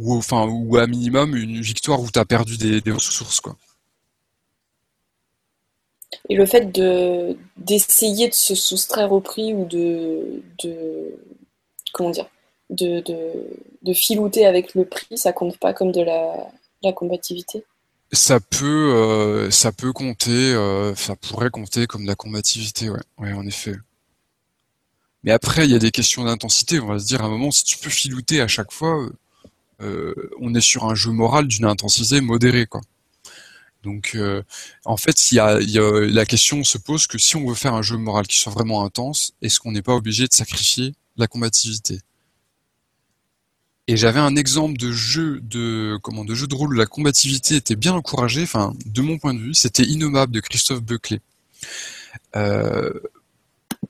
ou 0.00 0.14
enfin 0.14 0.46
ou 0.48 0.76
à 0.76 0.86
minimum 0.86 1.36
une 1.36 1.60
victoire 1.60 2.00
où 2.00 2.10
tu 2.10 2.18
as 2.18 2.24
perdu 2.24 2.56
des, 2.56 2.90
ressources 2.90 3.40
quoi. 3.40 3.56
Et 6.28 6.34
le 6.34 6.46
fait 6.46 6.72
de 6.72 7.36
d'essayer 7.56 8.28
de 8.28 8.34
se 8.34 8.54
soustraire 8.54 9.12
au 9.12 9.20
prix 9.20 9.54
ou 9.54 9.64
de, 9.66 10.42
de 10.64 11.16
comment 11.92 12.10
dire 12.10 12.26
de, 12.70 13.00
de, 13.82 13.92
filouter 13.92 14.46
avec 14.46 14.74
le 14.74 14.84
prix, 14.84 15.18
ça 15.18 15.32
compte 15.32 15.58
pas 15.58 15.74
comme 15.74 15.90
de 15.90 16.02
la, 16.02 16.48
la 16.82 16.92
combativité? 16.92 17.64
Ça 18.12 18.38
peut 18.38 18.94
euh, 18.94 19.50
ça 19.50 19.72
peut 19.72 19.92
compter, 19.92 20.30
euh, 20.30 20.94
ça 20.94 21.16
pourrait 21.16 21.50
compter 21.50 21.86
comme 21.86 22.02
de 22.02 22.08
la 22.08 22.14
combativité, 22.14 22.88
ouais, 22.88 23.00
ouais 23.18 23.32
en 23.32 23.46
effet. 23.46 23.74
Mais 25.22 25.32
après, 25.32 25.64
il 25.64 25.70
y 25.70 25.74
a 25.74 25.78
des 25.78 25.90
questions 25.90 26.24
d'intensité. 26.24 26.80
On 26.80 26.86
va 26.86 26.98
se 26.98 27.06
dire 27.06 27.22
à 27.22 27.26
un 27.26 27.28
moment, 27.28 27.50
si 27.50 27.64
tu 27.64 27.78
peux 27.78 27.90
filouter 27.90 28.40
à 28.40 28.48
chaque 28.48 28.72
fois, 28.72 29.02
euh, 29.02 29.10
euh, 29.10 29.12
on 29.80 30.54
est 30.54 30.60
sur 30.60 30.84
un 30.84 30.94
jeu 30.94 31.10
moral 31.10 31.46
d'une 31.46 31.64
intensité 31.64 32.20
modérée, 32.20 32.66
quoi. 32.66 32.80
Donc, 33.82 34.12
euh, 34.14 34.42
en 34.84 34.96
fait, 34.96 35.16
la 35.32 36.26
question 36.26 36.62
se 36.64 36.78
pose 36.78 37.06
que 37.06 37.18
si 37.18 37.36
on 37.36 37.46
veut 37.46 37.54
faire 37.54 37.74
un 37.74 37.82
jeu 37.82 37.96
moral 37.96 38.26
qui 38.26 38.38
soit 38.38 38.52
vraiment 38.52 38.84
intense, 38.84 39.32
est-ce 39.42 39.58
qu'on 39.58 39.72
n'est 39.72 39.82
pas 39.82 39.94
obligé 39.94 40.26
de 40.26 40.32
sacrifier 40.32 40.94
la 41.16 41.26
combativité? 41.26 42.00
Et 43.86 43.96
j'avais 43.96 44.20
un 44.20 44.36
exemple 44.36 44.76
de 44.76 44.92
jeu 44.92 45.40
de 45.42 45.98
comment 46.02 46.24
de 46.24 46.34
jeu 46.34 46.46
de 46.46 46.54
rôle 46.54 46.74
où 46.74 46.78
la 46.78 46.86
combativité 46.86 47.56
était 47.56 47.74
bien 47.74 47.92
encouragée. 47.92 48.44
De 48.86 49.00
mon 49.00 49.18
point 49.18 49.34
de 49.34 49.40
vue, 49.40 49.54
c'était 49.54 49.82
Innommable 49.82 50.32
de 50.32 50.40
Christophe 50.40 50.82
Buckley. 50.82 51.20
Euh, 52.36 52.92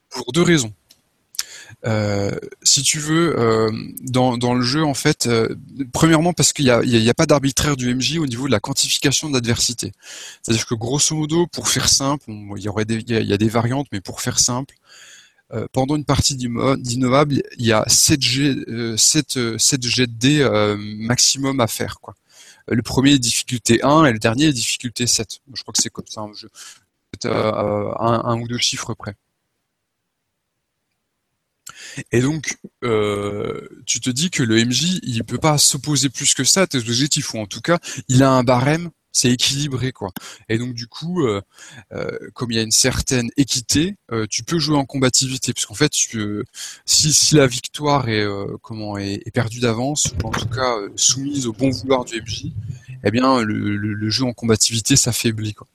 pour 0.09 0.33
deux 0.33 0.43
raisons. 0.43 0.73
Euh, 1.87 2.39
si 2.63 2.83
tu 2.83 2.99
veux, 2.99 3.39
euh, 3.39 3.71
dans, 4.03 4.37
dans, 4.37 4.55
le 4.55 4.63
jeu, 4.63 4.85
en 4.85 4.95
fait, 4.95 5.27
euh, 5.27 5.49
premièrement 5.93 6.33
parce 6.33 6.53
qu'il 6.53 6.67
n'y 6.67 6.71
a, 6.71 6.83
y 6.85 7.09
a, 7.09 7.15
pas 7.15 7.27
d'arbitraire 7.27 7.77
du 7.77 7.95
MJ 7.95 8.19
au 8.19 8.27
niveau 8.27 8.47
de 8.47 8.53
la 8.53 8.61
quantification 8.61 9.31
d'adversité. 9.31 9.93
C'est-à-dire 10.43 10.67
que 10.67 10.75
grosso 10.75 11.15
modo, 11.15 11.47
pour 11.47 11.69
faire 11.69 11.89
simple, 11.89 12.25
il 12.29 12.63
y 12.63 12.69
aurait 12.69 12.85
des, 12.85 12.97
il 12.97 13.27
y, 13.27 13.33
a 13.33 13.39
des 13.39 13.49
variantes, 13.49 13.87
mais 13.93 14.01
pour 14.01 14.21
faire 14.21 14.39
simple, 14.39 14.75
pendant 15.73 15.97
une 15.97 16.05
partie 16.05 16.37
d'innovable, 16.37 17.43
il 17.59 17.67
y 17.67 17.73
a 17.73 17.85
7 17.89 18.23
G, 18.23 18.57
7, 18.97 19.59
7 19.59 19.83
jets 19.83 20.07
de 20.07 20.13
dés 20.13 20.77
maximum 20.99 21.61
à 21.61 21.67
faire, 21.67 21.99
quoi. 22.01 22.15
Le 22.69 22.83
premier 22.83 23.15
est 23.15 23.19
difficulté 23.19 23.83
1 23.83 24.05
et 24.05 24.13
le 24.13 24.21
dernier 24.21 24.45
est 24.45 24.53
difficulté 24.53 25.09
7. 25.09 25.41
Je 25.53 25.63
crois 25.63 25.73
que 25.73 25.83
c'est 25.83 25.91
comme 25.91 26.07
ça 26.07 26.21
un 26.21 26.33
jeu 26.35 26.51
un, 27.25 28.23
un, 28.25 28.41
ou 28.41 28.49
deux 28.49 28.59
chiffres 28.59 28.95
près. 28.95 29.15
Et 32.13 32.21
donc, 32.21 32.57
euh, 32.85 33.69
tu 33.87 34.01
te 34.01 34.11
dis 34.11 34.31
que 34.31 34.43
le 34.43 34.65
MJ, 34.65 35.01
il 35.03 35.25
peut 35.25 35.39
pas 35.39 35.59
s'opposer 35.59 36.09
plus 36.09 36.35
que 36.35 36.45
ça 36.45 36.63
à 36.63 36.67
tes 36.67 36.79
objectifs, 36.79 37.35
ou 37.35 37.39
en 37.39 37.47
tout 37.47 37.61
cas, 37.61 37.79
il 38.09 38.23
a 38.23 38.31
un 38.31 38.43
barème, 38.43 38.91
c'est 39.13 39.31
équilibré, 39.31 39.93
quoi. 39.93 40.13
Et 40.49 40.59
donc, 40.59 40.75
du 40.75 40.87
coup, 40.87 41.27
euh, 41.27 41.41
euh, 41.93 42.11
comme 42.35 42.53
il 42.53 42.57
y 42.57 42.61
a 42.61 42.63
une 42.63 42.71
certaine 42.71 43.31
équité, 43.37 43.97
tu 44.29 44.45
peux 44.45 44.59
jouer 44.59 44.77
en 44.77 44.85
combativité, 44.85 45.53
parce 45.53 45.67
qu'en 45.67 45.75
fait, 45.75 45.93
si, 46.85 47.35
la 47.35 47.47
victoire 47.47 48.09
est 48.09 48.27
comment 48.63 48.97
perdue 49.33 49.61
d'avance, 49.61 50.13
ou 50.23 50.29
en 50.29 50.31
tout 50.31 50.49
cas 50.49 50.77
soumise 50.97 51.47
au 51.47 51.53
bon 51.53 51.71
vouloir 51.71 52.05
du 52.05 52.21
MJ, 52.21 52.47
eh 53.03 53.11
bien, 53.11 53.43
le, 53.43 53.77
le 53.77 54.11
jeu 54.11 54.25
en 54.25 54.33
combativité 54.33 54.97
s'affaiblit, 54.97 55.55
quoi 55.55 55.67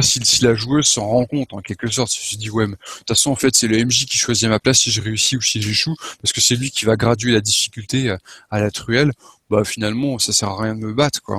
si, 0.00 0.20
si 0.24 0.42
la 0.44 0.54
joueuse 0.54 0.86
s'en 0.86 1.06
rend 1.06 1.26
compte 1.26 1.52
en 1.52 1.60
quelque 1.60 1.90
sorte, 1.90 2.10
si 2.10 2.34
se 2.34 2.38
dit 2.38 2.50
ouais, 2.50 2.66
mais, 2.66 2.76
de 2.76 2.98
toute 2.98 3.08
façon 3.08 3.30
en 3.30 3.36
fait 3.36 3.54
c'est 3.54 3.68
le 3.68 3.84
MJ 3.84 4.06
qui 4.06 4.16
choisit 4.16 4.48
ma 4.48 4.58
place 4.58 4.80
si 4.80 4.90
je 4.90 5.00
réussis 5.00 5.36
ou 5.36 5.40
si 5.40 5.60
j'échoue, 5.60 5.94
parce 6.22 6.32
que 6.32 6.40
c'est 6.40 6.56
lui 6.56 6.70
qui 6.70 6.84
va 6.84 6.96
graduer 6.96 7.32
la 7.32 7.40
difficulté 7.40 8.10
à, 8.10 8.18
à, 8.50 8.60
la 8.60 8.70
truelle, 8.70 9.12
bah 9.50 9.64
finalement 9.64 10.18
ça 10.18 10.32
sert 10.32 10.48
à 10.48 10.62
rien 10.62 10.74
de 10.74 10.80
me 10.80 10.92
battre 10.92 11.20
quoi. 11.22 11.38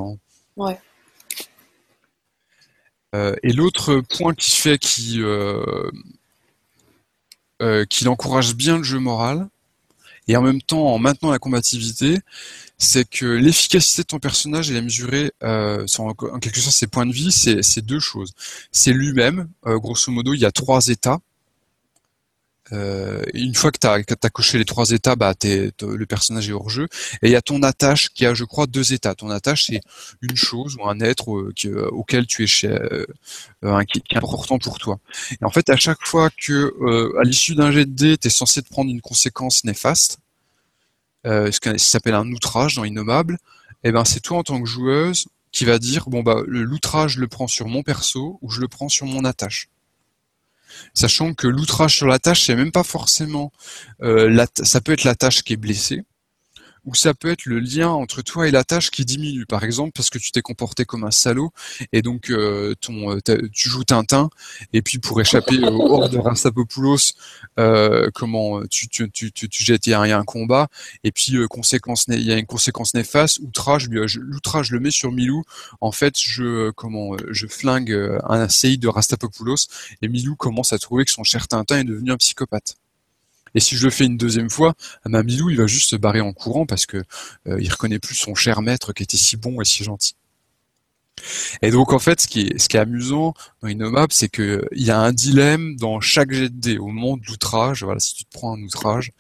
Ouais. 0.56 0.78
Euh, 3.16 3.36
et 3.44 3.54
l'autre 3.54 4.02
point 4.18 4.34
qui 4.34 4.52
fait 4.52 4.78
qui 4.78 5.22
euh, 5.22 5.90
euh, 7.62 7.86
qu'il 7.86 8.10
encourage 8.10 8.56
bien 8.56 8.78
le 8.78 8.84
jeu 8.84 9.00
moral, 9.00 9.48
et 10.28 10.36
en 10.36 10.42
même 10.42 10.62
temps 10.62 10.88
en 10.88 10.98
maintenant 10.98 11.32
la 11.32 11.40
combativité, 11.40 12.20
c'est 12.84 13.10
que 13.10 13.26
l'efficacité 13.26 14.04
de 14.04 14.08
ton 14.08 14.20
personnage 14.20 14.70
est 14.72 14.82
mesurée, 14.82 15.32
euh, 15.44 15.86
en, 15.98 16.14
quelque 16.40 16.60
sorte 16.60 16.76
ses 16.76 16.88
points 16.88 17.06
de 17.06 17.14
vie, 17.14 17.32
c'est 17.32 17.86
deux 17.86 18.00
choses. 18.00 18.34
C'est 18.72 18.94
lui-même, 18.94 19.48
euh, 19.66 19.80
grosso 19.80 20.12
modo, 20.12 20.34
il 20.34 20.40
y 20.40 20.46
a 20.46 20.52
trois 20.52 20.88
états. 20.88 21.20
Euh, 22.72 23.22
une 23.34 23.54
fois 23.54 23.72
que 23.72 23.78
tu 23.78 23.88
as, 23.88 24.30
coché 24.30 24.58
les 24.58 24.66
trois 24.66 24.92
états, 24.92 25.16
bah, 25.16 25.34
le 25.44 26.06
personnage 26.06 26.50
est 26.50 26.54
hors 26.54 26.70
jeu. 26.70 26.88
Et 27.22 27.28
il 27.28 27.32
y 27.32 27.36
a 27.36 27.42
ton 27.42 27.62
attache 27.62 28.10
qui 28.10 28.26
a, 28.26 28.34
je 28.34 28.44
crois, 28.46 28.68
deux 28.68 28.94
états. 28.94 29.16
Ton 29.16 29.30
attache, 29.30 29.66
c'est 29.68 29.82
une 30.22 30.36
chose 30.36 30.76
ou 30.78 30.88
un 30.88 31.00
être 31.00 31.36
euh, 31.36 31.54
euh, 31.66 31.90
auquel 31.92 32.26
tu 32.26 32.44
es 32.44 32.48
chez, 32.48 32.76
qui, 33.92 34.02
qui, 34.02 34.16
est 34.16 34.18
important 34.18 34.58
pour 34.58 34.80
toi. 34.80 35.00
Et 35.32 35.46
en 35.46 35.52
fait, 35.52 35.70
à 35.70 35.76
chaque 35.76 36.06
fois 36.06 36.30
que, 36.30 36.74
à 37.20 37.24
l'issue 37.24 37.56
d'un 37.56 37.72
jet 37.72 37.86
de 37.86 37.92
dés, 37.92 38.18
tu 38.18 38.28
es 38.28 38.32
censé 38.32 38.62
prendre 38.62 38.90
une 38.90 39.02
conséquence 39.02 39.64
néfaste, 39.64 40.20
euh, 41.26 41.52
ce 41.52 41.60
qui 41.60 41.80
s'appelle 41.80 42.16
un 42.16 42.30
outrage 42.32 42.76
dans 42.76 42.84
Innommable, 42.84 43.38
eh 43.84 43.91
ben 43.91 44.06
c'est 44.06 44.20
toi 44.20 44.40
en 44.40 44.44
tant 44.44 44.62
que 44.62 44.68
joueuse 44.68 45.28
qui 45.52 45.66
va 45.66 45.80
dire 45.80 46.10
bon 46.10 46.24
bah 46.24 46.41
l'outrage 46.48 47.18
le 47.18 47.28
prends 47.28 47.48
sur 47.48 47.68
mon 47.68 47.84
perso 47.84 48.40
ou 48.41 48.50
je 48.50 48.60
le 48.60 48.68
prends 48.68 48.90
sur 48.90 49.06
mon 49.06 49.24
attache. 49.24 49.70
Sachant 50.94 51.34
que 51.34 51.48
l'outrage 51.48 51.95
sur 51.95 52.08
l'attache 52.08 52.44
c'est 52.44 52.56
même 52.56 52.72
pas 52.72 52.84
forcément 52.84 53.52
euh, 54.02 54.45
ça 54.64 54.82
peut 54.82 54.94
être 54.94 55.04
l'attache 55.04 55.44
qui 55.44 55.54
est 55.54 55.58
blessée, 55.58 56.04
ou 56.86 56.96
ça 56.96 57.14
peut 57.14 57.30
être 57.30 57.46
le 57.46 57.60
lien 57.60 57.90
entre 57.90 58.22
toi 58.22 58.48
et 58.48 58.52
la 58.52 58.64
tâche 58.64 58.92
qui 58.92 59.06
diminue, 59.06 59.46
par 59.46 59.64
exemple 59.64 59.92
parce 59.96 60.10
que 60.10 60.18
tu 60.18 60.32
t'es 60.32 60.42
comporté 60.42 60.86
comme 60.86 61.04
un 61.04 61.12
salaud 61.12 61.52
et 61.92 62.02
donc 62.02 62.30
euh, 62.30 62.76
ton, 62.82 63.16
euh, 63.16 63.20
tu 63.52 63.70
joues 63.70 63.84
Tintin 63.84 64.30
et 64.74 64.82
puis 64.82 65.00
pour 65.00 65.20
échapper 65.22 65.60
au 65.66 65.82
hors 65.92 66.10
de 66.10 66.18
Rastapopoulos, 66.18 67.14
euh, 67.60 68.10
comment 68.14 68.62
tu 68.66 68.88
tu 68.88 69.10
tu 69.12 69.32
tu, 69.32 69.50
tu 69.50 69.64
jettes 69.64 69.88
il 69.88 69.92
y, 69.92 69.94
a 69.94 70.18
un 70.18 70.24
combat 70.24 70.68
et 71.04 71.12
puis 71.12 71.38
conséquence 71.50 72.06
il 72.08 72.22
y 72.22 72.32
a 72.32 72.38
une 72.38 72.46
conséquence 72.46 72.94
néfaste 72.94 73.40
outrage 73.40 73.90
l'outrage 73.90 74.72
le 74.72 74.80
met 74.80 74.92
sur 74.92 75.12
Milou 75.12 75.44
en 75.82 75.92
fait 75.92 76.16
je 76.18 76.72
comment 76.72 77.16
je 77.30 77.48
flingue 77.48 78.20
un 78.28 78.50
CI 78.50 78.78
de 78.78 78.88
Rastapopoulos 78.88 79.68
et 80.02 80.08
Milou 80.08 80.36
commence 80.36 80.74
à 80.74 80.80
trouver 80.80 81.06
que 81.06 81.12
son 81.12 81.24
cher 81.24 81.48
Tintin 81.48 81.80
est 81.80 81.84
devenu 81.84 82.12
un 82.12 82.18
psychopathe. 82.18 82.76
Et 83.56 83.60
si 83.60 83.76
je 83.76 83.86
le 83.86 83.92
fais 83.92 84.06
une 84.06 84.18
deuxième 84.18 84.50
fois, 84.50 84.74
Mamilou, 85.06 85.50
il 85.50 85.58
va 85.58 85.68
juste 85.68 85.90
se 85.90 85.96
barrer 85.96 86.22
en 86.22 86.34
courant 86.34 86.66
parce 86.66 86.86
que 86.86 86.98
euh, 87.48 87.62
il 87.62 87.72
reconnaît 87.72 88.00
plus 88.00 88.16
son 88.16 88.36
cher 88.36 88.62
maître 88.62 88.94
qui 88.94 89.04
était 89.04 89.18
si 89.18 89.38
bon 89.38 89.62
et 89.62 89.66
si 89.66 89.84
gentil. 89.84 90.16
Et 91.62 91.72
donc 91.72 91.94
en 91.94 92.00
fait, 92.00 92.22
ce 92.22 92.28
qui 92.28 92.42
est, 92.42 92.60
ce 92.60 92.68
qui 92.68 92.78
est 92.78 92.80
amusant 92.80 93.34
dans 93.62 93.68
Innommable, 93.68 94.12
c'est 94.12 94.30
que 94.30 94.66
il 94.72 94.84
y 94.84 94.92
a 94.92 95.00
un 95.00 95.14
dilemme 95.14 95.76
dans 95.76 96.02
chaque 96.02 96.32
jet 96.32 96.50
de. 96.50 96.78
Au 96.78 96.88
moment 96.88 97.18
de 97.18 97.24
l'outrage, 97.28 97.84
voilà, 97.84 98.00
si 98.00 98.16
tu 98.16 98.26
te 98.26 98.32
prends 98.32 98.56
un 98.56 98.62
outrage, 98.62 99.12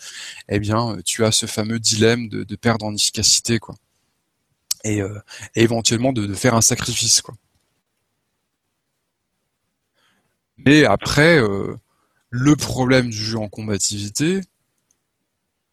eh 0.49 0.59
bien, 0.59 0.97
tu 1.05 1.23
as 1.23 1.31
ce 1.31 1.45
fameux 1.45 1.79
dilemme 1.79 2.29
de, 2.29 2.43
de 2.43 2.55
perdre 2.55 2.85
en 2.85 2.93
efficacité, 2.95 3.59
quoi. 3.59 3.75
Et, 4.83 5.01
euh, 5.01 5.19
éventuellement 5.55 6.13
de, 6.13 6.25
de, 6.25 6.33
faire 6.33 6.55
un 6.55 6.61
sacrifice, 6.61 7.21
quoi. 7.21 7.35
Mais 10.57 10.85
après, 10.85 11.39
euh, 11.41 11.75
le 12.35 12.55
problème 12.55 13.11
du 13.11 13.23
jeu 13.23 13.37
en 13.37 13.47
combativité, 13.47 14.41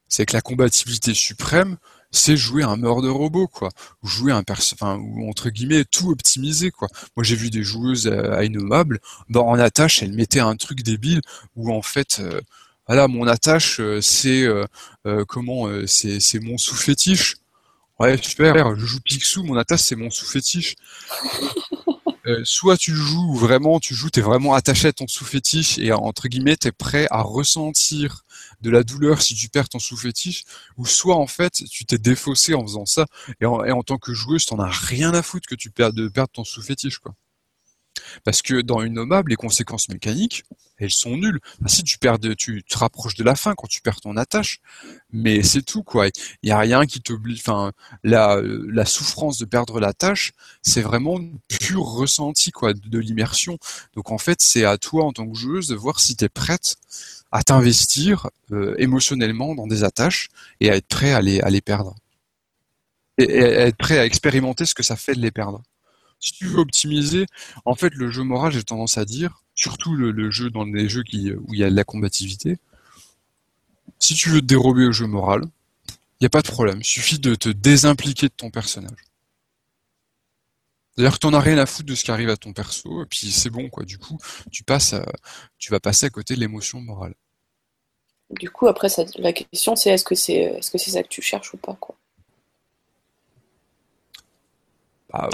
c'est 0.09 0.27
que 0.27 0.35
la 0.35 0.43
combativité 0.43 1.15
suprême, 1.15 1.79
c'est 2.11 2.37
jouer 2.37 2.65
un 2.65 2.77
de 2.77 3.09
robot, 3.09 3.47
quoi. 3.47 3.71
Ou 4.03 4.09
jouer 4.09 4.31
un 4.33 4.43
perso, 4.43 4.75
enfin, 4.75 4.99
ou 4.99 5.27
entre 5.31 5.49
guillemets, 5.49 5.87
tout 5.87 6.11
optimiser, 6.11 6.71
quoi. 6.71 6.89
Moi, 7.17 7.25
j'ai 7.25 7.35
vu 7.35 7.49
des 7.49 7.63
joueuses 7.63 8.09
à, 8.09 8.45
innommables, 8.45 9.01
bah, 9.31 9.41
en 9.41 9.59
attache, 9.59 10.03
elles 10.03 10.13
mettaient 10.13 10.41
un 10.41 10.55
truc 10.55 10.83
débile 10.83 11.23
où, 11.57 11.73
en 11.73 11.81
fait, 11.81 12.19
euh, 12.21 12.43
voilà, 12.87 13.09
mon 13.09 13.27
attache, 13.27 13.81
euh, 13.81 14.03
c'est, 14.03 14.43
euh, 14.43 14.67
comment, 15.29 15.67
c'est, 15.87 16.21
c'est 16.21 16.41
mon 16.41 16.59
sous-fétiche. 16.59 17.37
Ouais, 17.99 18.19
super, 18.19 18.77
je 18.77 18.85
joue 18.85 19.01
Picsou, 19.01 19.45
mon 19.45 19.57
attache, 19.57 19.81
c'est 19.81 19.97
mon 19.97 20.11
sous-fétiche. 20.11 20.77
Euh, 22.27 22.43
soit 22.45 22.77
tu 22.77 22.95
joues 22.95 23.35
vraiment, 23.35 23.81
tu 23.81 23.95
joues, 23.95 24.11
t'es 24.11 24.21
vraiment 24.21 24.55
attaché 24.55 24.89
à 24.89 24.93
ton 24.93 25.07
sous-fétiche 25.07 25.79
et 25.79 25.93
entre 25.93 26.29
guillemets 26.29 26.57
t'es 26.57 26.73
prêt 26.73 27.07
à 27.11 27.23
ressentir 27.23 28.25
de 28.61 28.71
la 28.71 28.83
douleur 28.83 29.23
si 29.23 29.35
tu 29.35 29.49
perds 29.49 29.71
ton 29.71 29.79
sous-fétiche, 29.79 30.45
ou 30.77 30.85
soit 30.85 31.17
en 31.17 31.27
fait 31.27 31.65
tu 31.71 31.87
t'es 31.87 31.99
défaussé 31.99 32.55
en 32.55 32.63
faisant 32.63 32.85
ça 32.85 33.07
et 33.41 33.47
en, 33.47 33.83
tant 33.83 33.97
que 33.97 34.13
joueuse 34.13 34.45
t'en 34.45 34.59
as 34.59 34.71
rien 34.71 35.15
à 35.15 35.23
foutre 35.23 35.49
que 35.49 35.55
tu 35.55 35.71
perds 35.71 35.95
de 35.95 36.09
perdre 36.09 36.33
ton 36.33 36.45
sous-fétiche 36.45 36.99
quoi. 36.99 37.15
Parce 38.25 38.43
que 38.43 38.61
dans 38.61 38.83
une 38.83 38.95
nommable, 38.95 39.31
les 39.31 39.37
conséquences 39.37 39.89
mécaniques, 39.89 40.45
elles 40.81 40.91
sont 40.91 41.17
nulles. 41.17 41.41
si 41.67 41.85
tu 41.85 41.99
perds, 41.99 42.19
tu 42.37 42.63
te 42.63 42.79
rapproches 42.79 43.15
de 43.15 43.25
la 43.25 43.37
fin 43.37 43.55
quand 43.55 43.69
tu 43.69 43.83
perds 43.83 44.01
ton 44.01 44.17
attache, 44.17 44.61
mais 45.13 45.43
c'est 45.43 45.63
tout 45.63 45.83
quoi. 45.83 46.09
Il 46.43 46.49
y 46.49 46.53
a 46.53 46.59
rien 46.59 46.87
qui 46.87 47.01
t'oblige. 47.01 47.41
Enfin, 47.41 47.73
la, 48.03 48.41
la 48.43 48.85
souffrance 48.87 49.39
de 49.39 49.45
perdre 49.45 49.79
la 49.79 49.93
tâche, 49.93 50.33
c'est 50.63 50.81
vraiment 50.81 51.21
pur 51.49 51.83
ressenti 51.83 52.51
quoi 52.51 52.73
de, 52.73 52.99
l'immersion. 52.99 53.59
Donc 53.95 54.11
en 54.11 54.19
fait, 54.19 54.41
c'est 54.41 54.65
à 54.65 54.79
toi 54.79 55.05
en 55.05 55.13
tant 55.13 55.29
que 55.29 55.37
joueuse 55.37 55.69
de 55.69 55.75
voir 55.75 56.01
si 56.01 56.17
tu 56.17 56.25
es 56.25 56.29
prête 56.29 56.77
à 57.31 57.43
t'investir 57.43 58.29
euh, 58.51 58.75
émotionnellement 58.79 59.55
dans 59.55 59.67
des 59.67 59.85
attaches 59.85 60.29
et 60.61 60.71
à 60.71 60.77
être 60.77 60.89
prêt 60.89 61.13
à 61.13 61.21
les, 61.21 61.41
à 61.41 61.51
les 61.51 61.61
perdre. 61.61 61.95
et 63.19 63.43
à 63.43 63.67
être 63.67 63.77
prêt 63.77 63.99
à 63.99 64.05
expérimenter 64.05 64.65
ce 64.65 64.75
que 64.75 64.83
ça 64.83 64.97
fait 64.97 65.15
de 65.15 65.21
les 65.21 65.31
perdre 65.31 65.63
si 66.21 66.33
tu 66.33 66.47
veux 66.47 66.59
optimiser, 66.59 67.27
en 67.65 67.75
fait, 67.75 67.95
le 67.95 68.11
jeu 68.11 68.23
moral, 68.23 68.53
j'ai 68.53 68.63
tendance 68.63 68.99
à 68.99 69.05
dire, 69.05 69.43
surtout 69.55 69.95
le, 69.95 70.31
jeu 70.31 70.51
dans 70.51 70.65
les 70.65 70.89
jeux 70.89 71.03
où 71.03 71.55
il 71.55 71.61
y 71.61 71.65
a 71.65 71.71
de 71.71 71.77
la 71.77 71.85
combativité, 71.85 72.59
si 73.99 74.15
tu 74.15 74.29
veux 74.29 74.41
te 74.41 74.47
dérober 74.47 74.87
au 74.87 74.93
jeu 74.93 75.07
moral, 75.07 75.43
il 75.89 76.25
n'y 76.25 76.27
a 76.27 76.31
pas 76.31 76.43
de 76.43 76.49
problème. 76.49 76.79
Il 76.81 76.85
suffit 76.85 77.19
de 77.19 77.35
te 77.35 77.49
désimpliquer 77.49 78.29
de 78.29 78.35
ton 78.35 78.51
personnage. 78.51 78.99
C'est-à-dire 80.95 81.15
que 81.15 81.19
t'en 81.19 81.33
as 81.33 81.41
rien 81.41 81.57
à 81.57 81.67
foutre 81.67 81.89
de 81.89 81.95
ce 81.95 82.05
qui 82.05 82.11
arrive 82.11 82.29
à 82.29 82.37
ton 82.37 82.53
perso, 82.53 83.03
et 83.03 83.07
puis 83.07 83.31
c'est 83.31 83.49
bon, 83.51 83.71
quoi. 83.71 83.85
Du 83.85 83.99
coup, 83.99 84.19
tu 84.51 84.63
passes 84.63 84.95
tu 85.59 85.71
vas 85.71 85.81
passer 85.81 86.07
à 86.07 86.11
côté 86.11 86.35
de 86.35 86.41
l'émotion 86.41 86.81
morale. 86.81 87.15
Du 88.31 88.51
coup, 88.51 88.69
après, 88.69 88.89
la 89.19 89.33
question, 89.33 89.75
c'est 89.77 89.91
est-ce 89.91 90.05
que 90.05 90.15
c'est 90.15 90.35
est-ce 90.35 90.79
ça 90.79 91.03
que 91.03 91.09
tu 91.09 91.23
cherches 91.23 91.55
ou 91.55 91.57
pas, 91.57 91.73
bah, 91.73 91.97
ah. 95.13 95.29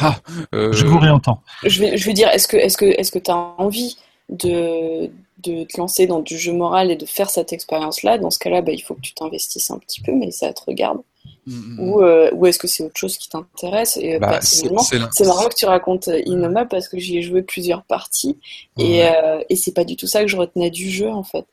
Ah, 0.00 0.16
euh, 0.54 0.72
je 0.72 0.86
vous 0.86 0.98
réentends. 0.98 1.40
Je 1.64 1.82
veux, 1.82 1.96
je 1.96 2.06
veux 2.06 2.12
dire, 2.12 2.28
est-ce 2.28 2.48
que 2.48 2.56
est-ce 2.56 2.76
que 2.76 2.84
est-ce 2.84 3.10
que 3.10 3.18
tu 3.18 3.30
as 3.30 3.36
envie 3.36 3.96
de, 4.28 5.10
de 5.42 5.64
te 5.64 5.78
lancer 5.78 6.06
dans 6.06 6.20
du 6.20 6.38
jeu 6.38 6.52
moral 6.52 6.90
et 6.90 6.96
de 6.96 7.06
faire 7.06 7.30
cette 7.30 7.52
expérience-là? 7.52 8.18
Dans 8.18 8.30
ce 8.30 8.38
cas-là, 8.38 8.60
bah, 8.62 8.72
il 8.72 8.80
faut 8.80 8.94
que 8.94 9.00
tu 9.00 9.14
t'investisses 9.14 9.70
un 9.70 9.78
petit 9.78 10.02
peu, 10.02 10.12
mais 10.12 10.30
ça 10.30 10.52
te 10.52 10.60
regarde. 10.66 10.98
Mm. 11.46 11.80
Ou, 11.80 12.02
euh, 12.02 12.30
ou 12.34 12.46
est-ce 12.46 12.58
que 12.58 12.66
c'est 12.66 12.82
autre 12.82 12.98
chose 12.98 13.16
qui 13.16 13.28
t'intéresse? 13.28 13.96
Et 13.96 14.16
euh, 14.16 14.18
bah, 14.18 14.40
c'est 14.42 14.68
marrant 15.24 15.48
que 15.48 15.54
tu 15.54 15.64
racontes 15.64 16.10
Innoma 16.26 16.66
parce 16.66 16.88
que 16.88 16.98
j'y 16.98 17.18
ai 17.18 17.22
joué 17.22 17.42
plusieurs 17.42 17.82
parties 17.82 18.36
et, 18.78 19.02
et 19.48 19.56
c'est 19.56 19.72
pas 19.72 19.84
du 19.84 19.96
tout 19.96 20.06
ça 20.06 20.20
que 20.22 20.28
je 20.28 20.36
retenais 20.36 20.70
du 20.70 20.90
jeu 20.90 21.08
en 21.08 21.22
fait. 21.22 21.46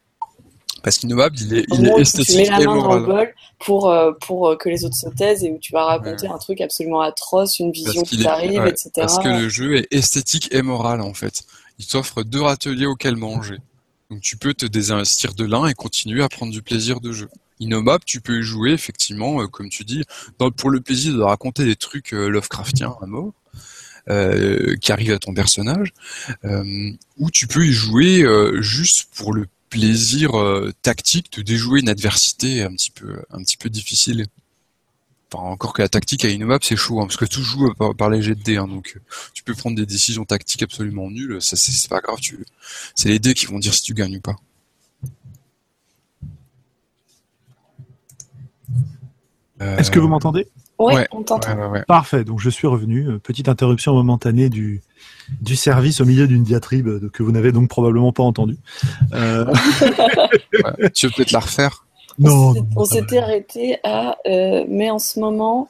Parce 0.83 0.97
qu'innommable, 0.97 1.37
il 1.39 1.53
est, 1.53 1.65
il 1.71 1.87
est 1.87 2.01
esthétique 2.01 2.35
tu 2.35 2.41
mets 2.41 2.49
la 2.49 2.65
main 2.65 2.75
dans 2.75 2.95
le 2.95 3.05
bol 3.05 3.33
pour, 3.59 3.89
euh, 3.89 4.11
pour 4.19 4.49
euh, 4.49 4.57
que 4.57 4.67
les 4.67 4.83
autres 4.83 4.97
se 4.97 5.07
taisent 5.07 5.45
et 5.45 5.49
où 5.49 5.57
tu 5.57 5.71
vas 5.71 5.85
raconter 5.85 6.27
un 6.27 6.37
truc 6.37 6.59
absolument 6.59 6.99
atroce, 6.99 7.59
une 7.59 7.71
vision 7.71 8.03
qui 8.03 8.21
t'arrive, 8.21 8.65
etc. 8.67 8.91
Parce 8.95 9.19
que 9.19 9.29
le 9.29 9.47
jeu 9.47 9.77
est 9.77 9.87
esthétique 9.91 10.53
et 10.53 10.61
moral, 10.61 10.99
en 10.99 11.13
fait. 11.13 11.43
Il 11.79 11.87
t'offre 11.87 12.23
deux 12.23 12.43
ateliers 12.43 12.85
auxquels 12.85 13.15
manger. 13.15 13.57
Donc 14.11 14.19
tu 14.19 14.35
peux 14.35 14.53
te 14.53 14.65
désinvestir 14.65 15.33
de 15.33 15.45
l'un 15.45 15.67
et 15.67 15.73
continuer 15.73 16.21
à 16.21 16.27
prendre 16.27 16.51
du 16.51 16.61
plaisir 16.61 16.99
de 16.99 17.13
jeu. 17.13 17.29
Innommable, 17.61 18.03
tu 18.05 18.19
peux 18.19 18.39
y 18.39 18.43
jouer, 18.43 18.71
effectivement, 18.71 19.41
euh, 19.41 19.47
comme 19.47 19.69
tu 19.69 19.85
dis, 19.85 20.03
dans, 20.37 20.51
pour 20.51 20.69
le 20.69 20.81
plaisir 20.81 21.15
de 21.15 21.21
raconter 21.21 21.63
des 21.63 21.77
trucs 21.77 22.11
Lovecraftiens 22.11 22.93
à 23.01 23.05
mort. 23.05 23.31
qui 24.81 24.91
arrive 24.91 25.13
à 25.13 25.19
ton 25.19 25.33
personnage, 25.33 25.93
ou 26.43 27.31
tu 27.31 27.47
peux 27.47 27.65
y 27.65 27.71
jouer 27.71 28.25
juste 28.59 29.07
pour 29.15 29.31
le 29.31 29.45
plaisir 29.79 30.31
tactique 30.81 31.31
de 31.33 31.41
déjouer 31.41 31.79
une 31.81 31.89
adversité 31.89 32.63
un 32.63 32.71
petit 32.71 32.91
peu 32.91 33.23
un 33.31 33.41
petit 33.43 33.57
peu 33.57 33.69
difficile 33.69 34.27
encore 35.39 35.73
que 35.73 35.81
la 35.81 35.89
tactique 35.89 36.25
à 36.25 36.29
une 36.29 36.45
map 36.45 36.59
c'est 36.61 36.75
chaud, 36.75 36.99
hein, 37.01 37.05
parce 37.05 37.17
que 37.17 37.25
tout 37.25 37.41
joue 37.41 37.73
par, 37.73 38.09
les 38.09 38.21
jets 38.21 38.35
de 38.35 38.43
dés, 38.43 38.57
hein, 38.57 38.67
donc 38.67 38.93
euh, 38.95 38.99
tu 39.33 39.43
peux 39.43 39.53
prendre 39.53 39.75
des 39.75 39.85
décisions 39.85 40.25
tactiques 40.25 40.63
absolument 40.63 41.09
nulles, 41.09 41.41
ça 41.41 41.55
c'est 41.55 41.89
pas 41.89 42.01
grave, 42.01 42.19
tu... 42.19 42.45
c'est 42.95 43.09
les 43.09 43.19
dés 43.19 43.33
qui 43.33 43.45
vont 43.45 43.59
dire 43.59 43.73
si 43.73 43.83
tu 43.83 43.93
gagnes 43.93 44.17
ou 44.17 44.21
pas. 44.21 44.35
Est-ce 49.59 49.91
que 49.91 49.99
vous 49.99 50.09
m'entendez? 50.09 50.47
Oui, 50.77 50.93
on 51.11 51.23
t'entend. 51.23 51.73
Parfait, 51.87 52.25
donc 52.25 52.41
je 52.41 52.49
suis 52.49 52.67
revenu. 52.67 53.07
Euh, 53.07 53.17
petite 53.17 53.47
interruption 53.47 53.93
momentanée 53.93 54.49
du, 54.49 54.81
du 55.41 55.55
service 55.55 56.01
au 56.01 56.05
milieu 56.05 56.27
d'une 56.27 56.43
diatribe 56.43 57.09
que 57.11 57.23
vous 57.23 57.31
n'avez 57.31 57.51
donc 57.51 57.69
probablement 57.69 58.11
pas 58.11 58.23
entendu. 58.23 58.57
Euh, 59.13 59.45
tu 60.93 61.07
veux 61.07 61.13
peut-être 61.13 61.31
la 61.31 61.39
refaire? 61.39 61.85
Non. 62.19 62.53
On 62.75 62.85
s'était 62.85 63.17
arrêté 63.17 63.77
à 63.83 64.17
euh, 64.27 64.65
mais 64.67 64.89
en 64.89 64.99
ce 64.99 65.19
moment. 65.19 65.69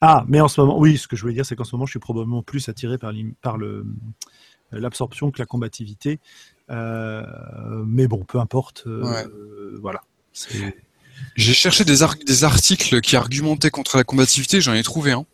Ah, 0.00 0.24
mais 0.28 0.40
en 0.40 0.48
ce 0.48 0.60
moment, 0.60 0.78
oui, 0.78 0.98
ce 0.98 1.08
que 1.08 1.16
je 1.16 1.22
voulais 1.22 1.34
dire, 1.34 1.46
c'est 1.46 1.56
qu'en 1.56 1.64
ce 1.64 1.74
moment, 1.74 1.86
je 1.86 1.92
suis 1.92 1.98
probablement 1.98 2.42
plus 2.42 2.68
attiré 2.68 2.98
par, 2.98 3.12
par 3.40 3.56
le, 3.56 3.86
l'absorption 4.70 5.30
que 5.30 5.38
la 5.38 5.46
combativité. 5.46 6.20
Euh, 6.70 7.22
mais 7.86 8.06
bon, 8.06 8.24
peu 8.24 8.38
importe. 8.38 8.84
Euh, 8.86 9.78
voilà. 9.80 10.02
J'ai 11.34 11.54
cherché 11.54 11.84
des, 11.84 12.04
des 12.26 12.44
articles 12.44 13.00
qui 13.00 13.16
argumentaient 13.16 13.70
contre 13.70 13.96
la 13.96 14.04
combativité, 14.04 14.60
j'en 14.60 14.74
ai 14.74 14.82
trouvé 14.82 15.12
un 15.12 15.24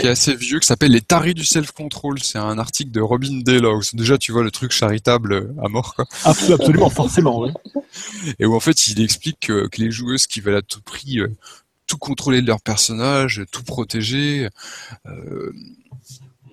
qui 0.00 0.06
est 0.06 0.10
assez 0.10 0.34
vieux, 0.34 0.60
qui 0.60 0.66
s'appelle 0.66 0.92
Les 0.92 1.00
tarés 1.00 1.34
du 1.34 1.44
self-control. 1.44 2.22
C'est 2.22 2.38
un 2.38 2.58
article 2.58 2.90
de 2.90 3.00
Robin 3.00 3.40
Delos. 3.44 3.94
Déjà, 3.94 4.18
tu 4.18 4.32
vois 4.32 4.42
le 4.42 4.50
truc 4.50 4.72
charitable 4.72 5.32
euh, 5.32 5.54
à 5.62 5.68
mort, 5.68 5.94
quoi. 5.94 6.06
Absolument, 6.24 6.90
forcément, 6.90 7.40
oui. 7.40 7.50
Et 8.38 8.46
où 8.46 8.54
en 8.54 8.60
fait, 8.60 8.88
il 8.88 9.00
explique 9.02 9.40
que, 9.40 9.68
les 9.76 9.90
joueuses 9.90 10.26
qui 10.26 10.40
veulent 10.40 10.56
à 10.56 10.62
tout 10.62 10.80
prix 10.80 11.20
euh, 11.20 11.28
tout 11.86 11.98
contrôler 11.98 12.40
de 12.40 12.46
leur 12.46 12.60
personnage, 12.60 13.42
tout 13.50 13.62
protéger, 13.62 14.48
euh, 15.06 15.52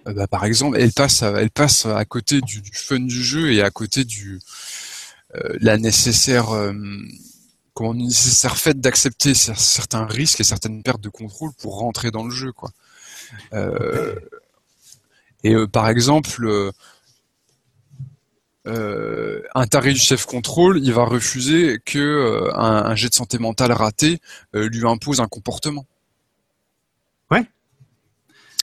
bah, 0.05 0.27
par 0.27 0.43
exemple, 0.43 0.77
elles 0.77 0.91
passent, 0.91 1.23
à, 1.23 1.41
elles 1.41 1.51
passent 1.51 1.85
à 1.85 2.03
côté 2.03 2.41
du, 2.41 2.61
fun 2.73 2.99
du 2.99 3.23
jeu 3.23 3.53
et 3.53 3.61
à 3.61 3.69
côté 3.69 4.03
du 4.03 4.39
la 5.61 5.77
nécessaire 5.77 6.49
comment 7.73 7.93
nécessaire 7.93 8.57
fait 8.57 8.79
d'accepter 8.79 9.33
certains 9.33 10.05
risques 10.05 10.39
et 10.39 10.43
certaines 10.43 10.83
pertes 10.83 11.01
de 11.01 11.09
contrôle 11.09 11.51
pour 11.53 11.79
rentrer 11.79 12.11
dans 12.11 12.23
le 12.23 12.31
jeu, 12.31 12.51
quoi. 12.51 12.71
Euh, 13.53 14.15
et 15.43 15.53
euh, 15.53 15.67
par 15.67 15.89
exemple, 15.89 16.71
euh, 18.67 19.41
un 19.55 19.67
taré 19.67 19.93
du 19.93 19.99
chef 19.99 20.25
contrôle, 20.25 20.79
il 20.79 20.93
va 20.93 21.03
refuser 21.05 21.79
que 21.83 22.49
un, 22.53 22.95
jet 22.95 23.09
de 23.09 23.15
santé 23.15 23.37
mentale 23.39 23.71
raté 23.71 24.19
lui 24.53 24.87
impose 24.87 25.19
un 25.19 25.27
comportement. 25.27 25.85
Ouais. 27.31 27.45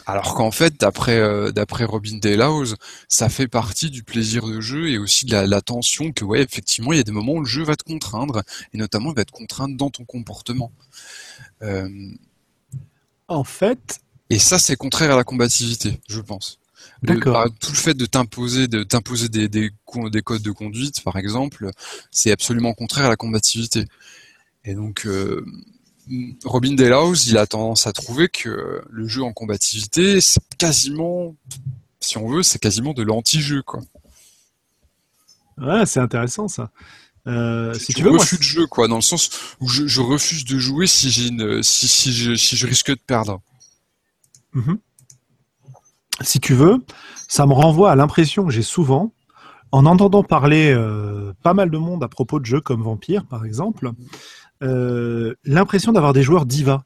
Alors 0.07 0.35
qu'en 0.35 0.51
fait, 0.51 0.81
d'après 0.81 1.53
d'après 1.53 1.85
Robin 1.85 2.17
Dayhouse, 2.17 2.77
ça 3.09 3.29
fait 3.29 3.49
partie 3.49 3.91
du 3.91 4.05
plaisir 4.05 4.47
de 4.47 4.61
jeu 4.61 4.89
et 4.89 4.99
aussi 4.99 5.27
de 5.27 5.37
la, 5.37 5.61
tension 5.61 6.13
que 6.13 6.25
ouais, 6.25 6.43
effectivement, 6.43 6.93
il 6.93 6.97
y 6.97 7.01
a 7.01 7.05
des 7.05 7.13
moments 7.13 7.33
où 7.33 7.41
le 7.41 7.47
jeu 7.47 7.65
va 7.65 7.77
te 7.77 7.85
contraindre 7.85 8.43
et 8.73 8.79
notamment 8.79 9.11
il 9.11 9.17
va 9.17 9.25
te 9.25 9.33
contraindre 9.33 9.77
dans 9.77 9.91
ton 9.91 10.05
comportement. 10.05 10.71
En 13.29 13.45
fait, 13.45 14.01
et 14.31 14.39
ça, 14.39 14.59
c'est 14.59 14.77
contraire 14.77 15.13
à 15.13 15.17
la 15.17 15.25
combativité, 15.25 16.01
je 16.09 16.21
pense. 16.21 16.59
D'accord. 17.03 17.47
Tout 17.61 17.71
le 17.71 17.77
fait 17.77 17.95
de 17.95 18.07
t'imposer, 18.07 18.67
de 18.67 18.83
t'imposer 18.83 19.29
des, 19.29 19.49
des, 19.49 19.71
des, 20.11 20.23
codes 20.23 20.43
de 20.43 20.51
conduite, 20.51 21.03
par 21.03 21.17
exemple, 21.17 21.71
c'est 22.11 22.33
absolument 22.33 22.75
contraire 22.75 23.07
à 23.07 23.09
la 23.09 23.17
combativité. 23.17 23.85
Et 24.65 24.75
donc, 24.75 25.07
euh, 25.07 25.45
Robin 26.45 26.75
Delaus, 26.75 27.27
il 27.27 27.39
a 27.39 27.47
tendance 27.47 27.87
à 27.87 27.93
trouver 27.93 28.29
que 28.29 28.83
le 28.91 29.07
jeu 29.07 29.23
en 29.23 29.33
combativité, 29.33 30.21
c'est 30.21 30.43
quasiment, 30.59 31.37
si 32.01 32.19
on 32.19 32.29
veut, 32.29 32.43
c'est 32.43 32.59
quasiment 32.59 32.95
de 32.95 33.03
l'anti-jeu, 33.03 33.63
quoi. 33.63 33.81
Ouais, 35.59 35.87
c'est 35.87 36.01
intéressant 36.01 36.49
ça. 36.49 36.71
Euh, 37.27 37.75
si 37.75 37.93
tu 37.93 38.03
veux, 38.03 38.11
refus 38.11 38.37
moi, 38.37 38.39
de 38.39 38.43
jeu, 38.43 38.67
quoi, 38.67 38.89
dans 38.89 38.97
le 38.97 39.03
sens 39.03 39.31
où 39.61 39.69
je, 39.69 39.87
je 39.87 40.01
refuse 40.01 40.45
de 40.45 40.59
jouer 40.59 40.87
si 40.87 41.11
j'ai 41.11 41.29
une, 41.29 41.63
si, 41.63 41.87
si, 41.87 42.13
je, 42.13 42.35
si 42.35 42.57
je 42.57 42.67
risque 42.67 42.91
de 42.91 43.01
perdre. 43.07 43.41
Mhm. 44.55 44.79
Si 46.21 46.41
tu 46.41 46.55
veux, 46.55 46.79
ça 47.29 47.47
me 47.47 47.53
renvoie 47.53 47.93
à 47.93 47.97
l'impression 47.97 48.45
que 48.45 48.51
j'ai 48.51 48.63
souvent, 48.63 49.13
en 49.71 49.87
entendant 49.87 50.25
parler 50.25 50.73
euh, 50.75 51.33
pas 51.43 51.55
mal 51.55 51.71
de 51.71 51.79
monde 51.79 52.03
à 52.03 52.09
propos 52.09 52.41
de 52.41 52.47
jeux 52.47 52.61
comme 52.61 52.83
Vampire, 52.83 53.27
par 53.27 53.45
exemple, 53.45 53.93
euh, 54.63 55.35
l'impression 55.45 55.93
d'avoir 55.93 56.13
des 56.13 56.23
joueurs 56.23 56.47
divas. 56.47 56.83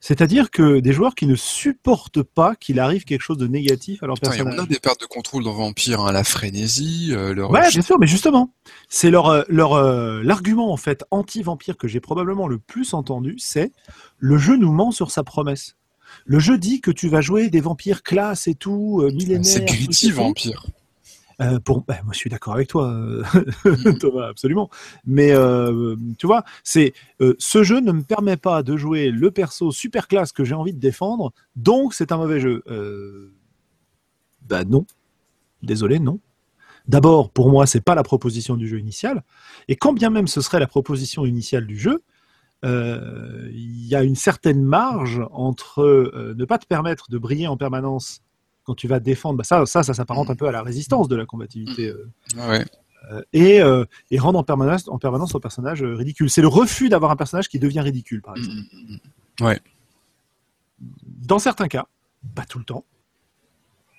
C'est-à-dire 0.00 0.52
que 0.52 0.78
des 0.78 0.92
joueurs 0.92 1.16
qui 1.16 1.26
ne 1.26 1.34
supportent 1.34 2.22
pas 2.22 2.54
qu'il 2.54 2.78
arrive 2.78 3.04
quelque 3.04 3.22
chose 3.22 3.38
de 3.38 3.48
négatif 3.48 4.00
à 4.04 4.06
leur 4.06 4.20
personnage. 4.20 4.54
On 4.56 4.62
a 4.62 4.66
des 4.66 4.78
pertes 4.78 5.00
de 5.00 5.06
contrôle 5.06 5.42
dans 5.42 5.54
Vampire, 5.54 6.02
hein, 6.02 6.12
la 6.12 6.22
frénésie, 6.22 7.08
euh, 7.10 7.34
leur. 7.34 7.50
Ouais, 7.50 7.68
bien 7.68 7.82
sûr, 7.82 7.98
mais 7.98 8.06
justement, 8.06 8.54
c'est 8.88 9.10
leur 9.10 9.44
leur 9.48 9.82
l'argument 10.22 10.72
en 10.72 10.76
fait 10.76 11.04
anti-vampire 11.10 11.76
que 11.76 11.88
j'ai 11.88 11.98
probablement 11.98 12.46
le 12.46 12.58
plus 12.58 12.94
entendu, 12.94 13.34
c'est 13.38 13.72
le 14.18 14.38
jeu 14.38 14.56
nous 14.56 14.72
ment 14.72 14.92
sur 14.92 15.10
sa 15.10 15.24
promesse. 15.24 15.77
Le 16.28 16.38
jeu 16.38 16.58
dit 16.58 16.82
que 16.82 16.90
tu 16.90 17.08
vas 17.08 17.22
jouer 17.22 17.48
des 17.48 17.62
vampires 17.62 18.02
classe 18.02 18.48
et 18.48 18.54
tout, 18.54 19.00
euh, 19.02 19.10
millénaires. 19.10 19.46
C'est 19.46 19.64
gritty 19.64 20.10
vampire. 20.10 20.66
Euh, 21.40 21.58
pour, 21.58 21.84
bah, 21.84 21.96
moi, 22.04 22.12
je 22.12 22.18
suis 22.18 22.28
d'accord 22.28 22.52
avec 22.52 22.68
toi, 22.68 22.90
euh, 22.90 23.22
Thomas, 24.00 24.28
absolument. 24.28 24.68
Mais 25.06 25.32
tu 26.18 26.26
vois, 26.26 26.44
c'est 26.62 26.92
ce 27.38 27.62
jeu 27.62 27.80
ne 27.80 27.92
me 27.92 28.02
permet 28.02 28.36
pas 28.36 28.62
de 28.62 28.76
jouer 28.76 29.10
le 29.10 29.30
perso 29.30 29.72
super 29.72 30.06
classe 30.06 30.32
que 30.32 30.44
j'ai 30.44 30.54
envie 30.54 30.74
de 30.74 30.80
défendre, 30.80 31.32
donc 31.56 31.94
c'est 31.94 32.12
un 32.12 32.18
mauvais 32.18 32.40
jeu. 32.40 32.62
bah 34.46 34.64
non, 34.64 34.84
désolé, 35.62 35.98
non. 35.98 36.20
D'abord, 36.88 37.30
pour 37.30 37.50
moi, 37.50 37.66
c'est 37.66 37.82
pas 37.82 37.94
la 37.94 38.02
proposition 38.02 38.56
du 38.56 38.68
jeu 38.68 38.78
initial, 38.78 39.22
et 39.68 39.76
quand 39.76 39.94
bien 39.94 40.10
même 40.10 40.26
ce 40.26 40.42
serait 40.42 40.60
la 40.60 40.66
proposition 40.66 41.24
initiale 41.24 41.66
du 41.66 41.78
jeu, 41.78 41.92
euh, 41.92 42.00
il 42.64 43.86
y 43.86 43.94
a 43.94 44.02
une 44.02 44.16
certaine 44.16 44.62
marge 44.62 45.20
entre 45.30 45.82
euh, 45.82 46.34
ne 46.36 46.44
pas 46.44 46.58
te 46.58 46.66
permettre 46.66 47.10
de 47.10 47.18
briller 47.18 47.46
en 47.46 47.56
permanence 47.56 48.22
quand 48.64 48.74
tu 48.74 48.88
vas 48.88 49.00
défendre. 49.00 49.38
Bah 49.38 49.44
ça, 49.44 49.64
ça, 49.66 49.82
ça 49.82 49.94
s'apparente 49.94 50.30
un 50.30 50.36
peu 50.36 50.46
à 50.46 50.52
la 50.52 50.62
résistance 50.62 51.08
de 51.08 51.16
la 51.16 51.26
combativité. 51.26 51.92
Euh, 53.10 53.22
et, 53.32 53.60
et, 54.10 54.18
rendre 54.18 54.38
en 54.38 54.42
permanence, 54.42 54.88
en 54.88 54.98
permanence 54.98 55.32
ton 55.32 55.40
personnage 55.40 55.82
ridicule. 55.82 56.28
C'est 56.28 56.42
le 56.42 56.48
refus 56.48 56.88
d'avoir 56.88 57.10
un 57.10 57.16
personnage 57.16 57.48
qui 57.48 57.58
devient 57.58 57.80
ridicule, 57.80 58.20
par 58.20 58.36
exemple. 58.36 58.56
Mm, 58.56 58.92
mm, 58.92 58.98
mm, 59.40 59.44
ouais. 59.46 59.60
Dans 61.04 61.38
certains 61.38 61.68
cas, 61.68 61.86
pas 62.34 62.44
tout 62.44 62.58
le 62.58 62.64
temps, 62.64 62.84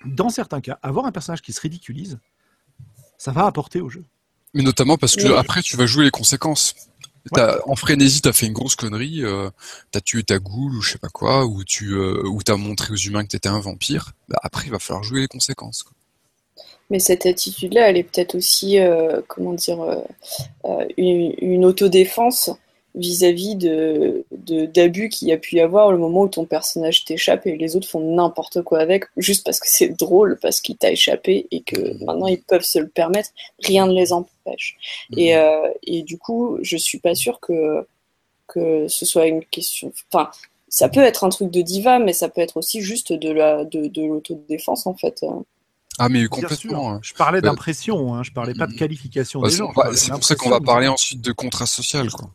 dans 0.04 0.30
certains 0.30 0.60
cas, 0.60 0.78
avoir 0.82 1.06
un 1.06 1.12
personnage 1.12 1.42
qui 1.42 1.52
se 1.52 1.60
ridiculise, 1.60 2.18
ça 3.18 3.32
va 3.32 3.46
apporter 3.46 3.80
au 3.80 3.88
jeu. 3.88 4.04
Mais 4.54 4.62
notamment 4.62 4.96
parce 4.96 5.14
que 5.14 5.32
après, 5.34 5.62
tu 5.62 5.76
vas 5.76 5.86
jouer 5.86 6.04
les 6.04 6.10
conséquences. 6.10 6.74
En 7.66 7.76
frénésie, 7.76 8.22
t'as 8.22 8.32
fait 8.32 8.46
une 8.46 8.52
grosse 8.52 8.76
connerie, 8.76 9.22
euh, 9.22 9.50
t'as 9.90 10.00
tué 10.00 10.22
ta 10.22 10.38
goule 10.38 10.74
ou 10.76 10.80
je 10.80 10.92
sais 10.92 10.98
pas 10.98 11.08
quoi, 11.08 11.44
ou 11.44 11.64
tu 11.64 11.92
euh, 11.92 12.22
ou 12.26 12.42
t'as 12.42 12.56
montré 12.56 12.92
aux 12.92 12.96
humains 12.96 13.22
que 13.22 13.28
t'étais 13.28 13.48
un 13.48 13.60
vampire. 13.60 14.12
Bah, 14.28 14.40
après, 14.42 14.66
il 14.66 14.70
va 14.70 14.78
falloir 14.78 15.02
jouer 15.02 15.20
les 15.20 15.28
conséquences. 15.28 15.84
Mais 16.90 16.98
cette 16.98 17.24
attitude-là, 17.24 17.88
elle 17.88 17.96
est 17.96 18.02
peut-être 18.02 18.34
aussi, 18.34 18.78
euh, 18.78 19.20
comment 19.28 19.52
dire, 19.52 19.80
euh, 19.80 20.84
une, 20.96 21.32
une, 21.38 21.64
autodéfense 21.64 22.50
vis-à-vis 22.96 23.54
de 23.54 24.24
d'abus 24.32 25.08
qu'il 25.10 25.28
y 25.28 25.32
a 25.32 25.36
pu 25.36 25.56
y 25.56 25.60
avoir 25.60 25.92
le 25.92 25.98
moment 25.98 26.22
où 26.22 26.28
ton 26.28 26.44
personnage 26.44 27.04
t'échappe 27.04 27.46
et 27.46 27.56
les 27.56 27.76
autres 27.76 27.88
font 27.88 28.00
n'importe 28.00 28.62
quoi 28.62 28.80
avec 28.80 29.04
juste 29.16 29.44
parce 29.44 29.60
que 29.60 29.68
c'est 29.68 29.90
drôle 29.90 30.38
parce 30.42 30.60
qu'il 30.60 30.76
t'a 30.76 30.90
échappé 30.90 31.46
et 31.52 31.60
que 31.60 32.02
maintenant 32.04 32.26
ils 32.26 32.42
peuvent 32.42 32.64
se 32.64 32.80
le 32.80 32.88
permettre 32.88 33.30
rien 33.62 33.86
ne 33.86 33.92
les 33.92 34.12
empêche 34.12 34.32
et, 35.16 35.34
mhm. 35.34 35.40
euh, 35.40 35.72
et 35.82 36.02
du 36.02 36.18
coup 36.18 36.58
je 36.62 36.76
suis 36.76 36.98
pas 36.98 37.14
sûre 37.14 37.40
que 37.40 37.86
que 38.46 38.88
ce 38.88 39.06
soit 39.06 39.26
une 39.26 39.44
question 39.44 39.92
enfin 40.12 40.30
ça 40.68 40.88
peut 40.88 41.00
être 41.00 41.24
un 41.24 41.28
truc 41.28 41.50
de 41.50 41.62
diva 41.62 41.98
mais 41.98 42.12
ça 42.12 42.28
peut 42.28 42.40
être 42.40 42.56
aussi 42.56 42.80
juste 42.80 43.12
de 43.12 43.30
la 43.30 43.64
de, 43.64 43.86
de 43.86 44.02
l'autodéfense 44.02 44.86
en 44.86 44.94
fait 44.94 45.24
ah 45.98 46.08
mais 46.08 46.26
complètement. 46.28 46.98
Je 47.02 47.12
parlais 47.12 47.42
bah, 47.42 47.50
d'impression, 47.50 48.14
hein. 48.14 48.22
je 48.22 48.30
parlais 48.30 48.54
pas 48.54 48.66
de 48.66 48.72
qualification 48.72 49.42
des 49.42 49.50
gens. 49.50 49.70
C'est 49.92 50.12
pour 50.12 50.24
ça 50.24 50.34
qu'on 50.34 50.48
va 50.48 50.60
parler 50.60 50.88
ensuite 50.88 51.20
de 51.20 51.30
contrat 51.32 51.66
social, 51.66 52.10
quoi. 52.10 52.30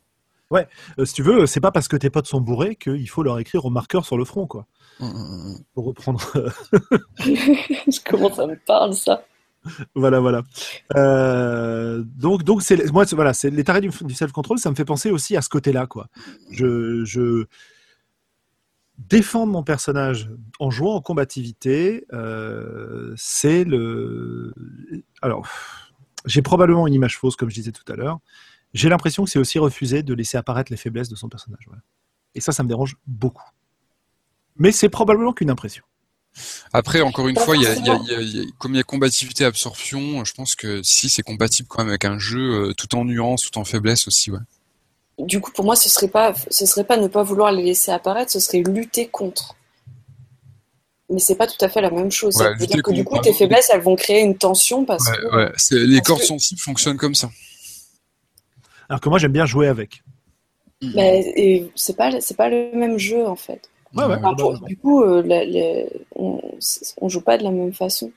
Ouais, 0.52 0.68
euh, 1.00 1.06
si 1.06 1.14
tu 1.16 1.24
veux, 1.24 1.48
c'est 1.48 1.60
pas 1.60 1.72
parce 1.72 1.88
que 1.88 1.98
tes 1.98 2.12
potes 2.12 2.28
sont 2.28 2.40
bourrés 2.40 2.76
qu'il 2.76 3.10
faut 3.10 3.24
leur 3.24 3.40
écrire 3.40 3.66
au 3.66 3.72
marqueur 3.72 4.06
sur 4.06 4.18
le 4.18 4.26
front, 4.26 4.46
quoi. 4.46 4.68
Mmh, 5.00 5.06
mmh. 5.08 5.58
Pour 5.74 5.86
reprendre. 5.86 6.22
Comment 8.06 8.32
ça 8.32 8.46
me 8.46 8.56
parle, 8.56 8.94
ça? 8.94 9.24
Voilà, 9.96 10.20
voilà. 10.20 10.44
Euh, 10.96 12.04
donc, 12.06 12.44
donc 12.44 12.62
c'est 12.62 12.92
moi, 12.92 13.06
voilà, 13.12 13.34
c'est 13.34 13.50
les 13.50 13.64
tarés 13.64 13.82
du, 13.82 13.92
self-control. 13.92 14.60
Ça 14.60 14.70
me 14.70 14.76
fait 14.76 14.86
penser 14.86 15.12
aussi 15.12 15.36
à 15.36 15.42
ce 15.42 15.50
côté-là, 15.50 15.88
quoi. 15.88 16.08
Je, 16.52 17.04
je, 17.06 17.46
défendre 18.98 19.52
mon 19.52 19.64
personnage 19.64 20.30
en 20.60 20.70
jouant 20.72 20.96
en 20.96 21.02
combativité, 21.02 22.06
euh, 22.14 23.14
c'est 23.18 23.64
le. 23.64 24.54
Alors, 25.22 25.48
j'ai 26.26 26.42
probablement 26.42 26.88
une 26.88 26.94
image 26.94 27.18
fausse, 27.18 27.36
comme 27.36 27.50
je 27.50 27.56
disais 27.56 27.72
tout 27.72 27.92
à 27.92 27.96
l'heure. 27.96 28.20
J'ai 28.74 28.90
l'impression 28.90 29.24
que 29.24 29.30
c'est 29.30 29.40
aussi 29.40 29.60
refuser 29.60 30.04
de 30.04 30.14
laisser 30.14 30.38
apparaître 30.38 30.72
les 30.72 30.78
faiblesses 30.78 31.10
de 31.10 31.16
son 31.16 31.30
personnage. 31.30 31.70
Et 32.34 32.42
ça, 32.42 32.52
ça 32.52 32.64
me 32.64 32.68
dérange 32.68 32.98
beaucoup. 33.08 33.50
Mais 34.58 34.72
c'est 34.72 34.90
probablement 34.90 35.34
qu'une 35.34 35.50
impression. 35.50 35.84
Après, 36.74 37.02
encore 37.02 37.28
une 37.28 37.38
fois, 37.38 37.56
il 37.56 37.64
y 37.64 37.68
a, 37.68 37.76
comme 38.58 38.74
il 38.74 38.78
y 38.78 38.80
a 38.80 38.84
combativité 38.84 39.46
absorption, 39.46 40.26
je 40.26 40.34
pense 40.34 40.56
que 40.56 40.82
si 40.84 41.10
c'est 41.10 41.24
compatible 41.24 41.68
quand 41.68 41.80
même 41.80 41.90
avec 41.90 42.06
un 42.06 42.20
jeu 42.20 42.70
euh, 42.70 42.74
tout 42.74 42.96
en 42.96 43.06
nuance, 43.06 43.50
tout 43.50 43.58
en 43.58 43.66
faiblesse 43.66 44.08
aussi, 44.08 44.32
ouais. 44.32 44.40
Du 45.18 45.40
coup, 45.40 45.52
pour 45.52 45.64
moi, 45.64 45.78
ce 45.78 45.88
serait 45.88 46.10
pas, 46.10 46.34
ce 46.50 46.66
serait 46.66 46.84
pas 46.84 46.98
ne 46.98 47.08
pas 47.08 47.24
vouloir 47.24 47.52
les 47.54 47.64
laisser 47.64 47.92
apparaître, 47.92 48.32
ce 48.32 48.42
serait 48.42 48.60
lutter 48.60 49.08
contre. 49.08 49.56
Mais 51.10 51.20
c'est 51.20 51.36
pas 51.36 51.48
tout 51.48 51.64
à 51.64 51.70
fait 51.70 51.80
la 51.82 51.92
même 51.92 52.12
chose. 52.12 52.36
Ouais, 52.36 52.56
dire 52.58 52.84
que 52.84 52.92
du 52.92 53.06
coup, 53.06 53.18
tes 53.20 53.32
faiblesses, 53.32 53.70
elles 53.72 53.82
vont 53.82 53.96
créer 53.96 54.22
une 54.22 54.38
tension 54.38 54.84
parce 54.84 55.10
que. 55.10 55.36
Ouais, 55.36 55.52
les 55.72 56.02
cordes 56.02 56.24
sensibles 56.24 56.60
fonctionnent 56.60 56.98
comme 56.98 57.16
ça. 57.16 57.30
Alors 58.90 59.00
que 59.00 59.08
moi, 59.08 59.20
j'aime 59.20 59.32
bien 59.32 59.46
jouer 59.46 59.68
avec. 59.68 60.04
Mais 60.82 61.70
c'est 61.76 61.96
pas, 61.96 62.20
c'est 62.20 62.36
pas 62.36 62.50
le 62.50 62.72
même 62.76 62.98
jeu 62.98 63.26
en 63.26 63.36
fait 63.36 63.70
du 64.68 64.78
coup, 64.78 65.04
euh, 65.04 65.86
on, 66.16 66.42
on, 67.00 67.10
joue 67.10 67.22
pas 67.22 67.38
de 67.38 67.44
la 67.44 67.52
même 67.52 67.74
façon. 67.74 68.12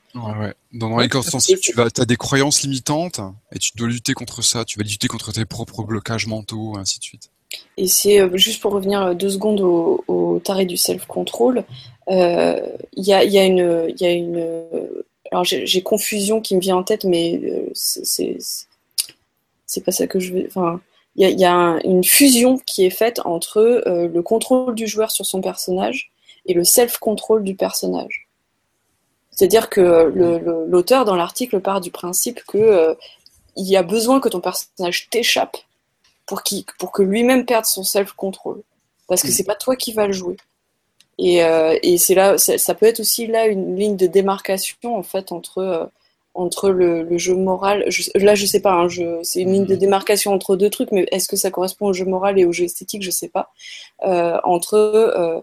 Dans, 0.73 0.97
les 0.97 1.09
sensibles, 1.21 1.59
tu 1.61 1.73
as 1.79 2.05
des 2.05 2.17
croyances 2.17 2.61
limitantes 2.63 3.21
et 3.53 3.59
tu 3.59 3.71
dois 3.75 3.87
lutter 3.87 4.13
contre 4.13 4.41
ça. 4.41 4.65
Tu 4.65 4.77
vas 4.77 4.83
lutter 4.83 5.07
contre 5.07 5.31
tes 5.31 5.45
propres 5.45 5.83
blocages 5.83 6.27
mentaux, 6.27 6.75
et 6.75 6.79
ainsi 6.79 6.99
de 6.99 7.03
suite. 7.03 7.29
Et 7.77 7.87
c'est 7.87 8.19
euh, 8.19 8.35
juste 8.35 8.61
pour 8.61 8.73
revenir 8.73 9.01
euh, 9.01 9.13
deux 9.13 9.29
secondes 9.29 9.61
au, 9.61 10.39
taré 10.43 10.65
du 10.65 10.77
self-control. 10.77 11.63
Il 12.07 12.73
y, 12.97 13.13
a, 13.13 13.23
une, 13.23 13.93
y 13.97 14.05
a 14.05 14.11
une. 14.11 14.63
Alors 15.31 15.43
j'ai 15.43 15.81
confusion 15.81 16.41
qui 16.41 16.55
me 16.55 16.59
vient 16.59 16.77
en 16.77 16.83
tête, 16.83 17.05
mais 17.05 17.39
c'est 17.73 18.37
c'est 19.65 19.83
pas 19.83 19.91
ça 19.91 20.07
que 20.07 20.19
je 20.19 20.33
veux. 20.33 20.45
Enfin, 20.47 20.81
il 21.19 21.39
y 21.39 21.45
a, 21.45 21.79
une 21.83 22.03
fusion 22.03 22.57
qui 22.57 22.85
est 22.85 22.89
faite 22.89 23.19
entre 23.25 23.59
euh, 23.59 24.07
le 24.07 24.21
contrôle 24.21 24.73
du 24.73 24.87
joueur 24.87 25.11
sur 25.11 25.25
son 25.25 25.41
personnage 25.41 26.11
et 26.45 26.53
le 26.53 26.63
self-control 26.63 27.43
du 27.43 27.55
personnage. 27.55 28.27
C'est-à-dire 29.31 29.69
que 29.69 30.11
l'auteur 30.67 31.05
dans 31.05 31.15
l'article 31.15 31.59
part 31.59 31.81
du 31.81 31.91
principe 31.91 32.43
que 32.45 32.57
euh, 32.57 32.93
il 33.55 33.67
y 33.67 33.75
a 33.75 33.83
besoin 33.83 34.19
que 34.19 34.29
ton 34.29 34.39
personnage 34.39 35.09
t'échappe 35.09 35.57
pour, 36.25 36.41
pour 36.77 36.91
que 36.91 37.01
lui-même 37.01 37.45
perde 37.45 37.65
son 37.65 37.83
self-control, 37.83 38.61
parce 39.07 39.21
que 39.21 39.27
mm. 39.27 39.31
c'est 39.31 39.43
pas 39.43 39.55
toi 39.55 39.75
qui 39.75 39.93
vas 39.93 40.07
le 40.07 40.13
jouer. 40.13 40.37
Et, 41.17 41.43
euh, 41.43 41.77
et 41.83 41.97
c'est 41.97 42.15
là, 42.15 42.37
ça, 42.37 42.75
peut 42.75 42.85
être 42.85 43.01
aussi 43.01 43.27
là 43.27 43.47
une 43.47 43.75
ligne 43.75 43.97
de 43.97 44.07
démarcation 44.07 44.95
en 44.95 45.03
fait 45.03 45.33
entre 45.33 45.91
entre 46.33 46.69
le, 46.69 47.17
jeu 47.17 47.35
moral. 47.35 47.85
là, 48.15 48.35
je 48.35 48.45
sais 48.45 48.61
pas, 48.61 48.73
hein, 48.73 48.87
c'est 49.23 49.41
une 49.41 49.53
ligne 49.53 49.65
de 49.65 49.75
démarcation 49.75 50.33
entre 50.33 50.55
deux 50.55 50.69
trucs, 50.69 50.91
mais 50.91 51.05
est-ce 51.11 51.27
que 51.27 51.35
ça 51.35 51.51
correspond 51.51 51.87
au 51.87 51.93
jeu 51.93 52.05
moral 52.05 52.39
et 52.39 52.45
au 52.45 52.51
jeu 52.51 52.65
esthétique 52.65 53.03
Je 53.03 53.11
sais 53.11 53.29
pas. 53.29 53.51
Euh, 54.05 54.37
entre 54.43 54.75
euh, 54.75 55.41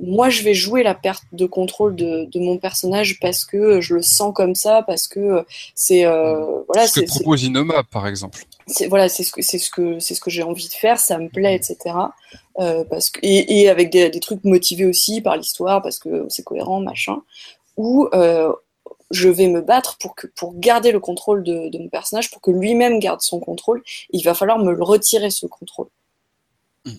moi, 0.00 0.30
je 0.30 0.42
vais 0.42 0.54
jouer 0.54 0.82
la 0.82 0.94
perte 0.94 1.24
de 1.32 1.46
contrôle 1.46 1.96
de, 1.96 2.28
mon 2.38 2.56
personnage 2.58 3.18
parce 3.20 3.44
que 3.44 3.80
je 3.80 3.96
le 3.96 4.02
sens 4.02 4.32
comme 4.32 4.54
ça, 4.54 4.82
parce 4.86 5.08
que 5.08 5.44
c'est 5.74 6.04
euh, 6.04 6.62
voilà. 6.68 6.86
Ce 6.86 7.00
que 7.00 7.06
propose 7.06 7.42
Inoma, 7.42 7.82
par 7.82 8.06
exemple. 8.06 8.44
Voilà, 8.88 9.08
c'est 9.08 9.24
ce 9.24 9.32
que 9.32 9.42
c'est 9.42 9.58
ce 9.58 9.70
que 9.70 9.98
c'est 9.98 10.14
ce 10.14 10.20
que 10.20 10.30
j'ai 10.30 10.42
envie 10.42 10.68
de 10.68 10.74
faire, 10.74 11.00
ça 11.00 11.18
me 11.18 11.28
plaît, 11.28 11.56
etc. 11.56 11.96
parce 12.54 13.10
que 13.10 13.18
et, 13.22 13.68
avec 13.68 13.90
des, 13.90 14.10
des, 14.10 14.20
trucs 14.20 14.44
motivés 14.44 14.84
aussi 14.84 15.20
par 15.20 15.36
l'histoire, 15.36 15.82
parce 15.82 15.98
que 15.98 16.26
c'est 16.28 16.44
cohérent, 16.44 16.80
machin. 16.80 17.22
Ou 17.76 18.08
je 19.10 19.28
vais 19.28 19.48
me 19.48 19.60
battre 19.60 19.96
pour, 19.98 20.14
que, 20.14 20.26
pour 20.26 20.58
garder 20.58 20.92
le 20.92 21.00
contrôle 21.00 21.42
de, 21.42 21.76
mon 21.78 21.88
personnage, 21.88 22.30
pour 22.30 22.40
que 22.40 22.50
lui-même 22.50 22.98
garde 22.98 23.20
son 23.20 23.40
contrôle. 23.40 23.82
Il 24.10 24.22
va 24.22 24.34
falloir 24.34 24.58
me 24.58 24.72
le 24.72 24.82
retirer, 24.82 25.30
ce 25.30 25.46
contrôle. 25.46 25.88
Mm. 26.84 26.92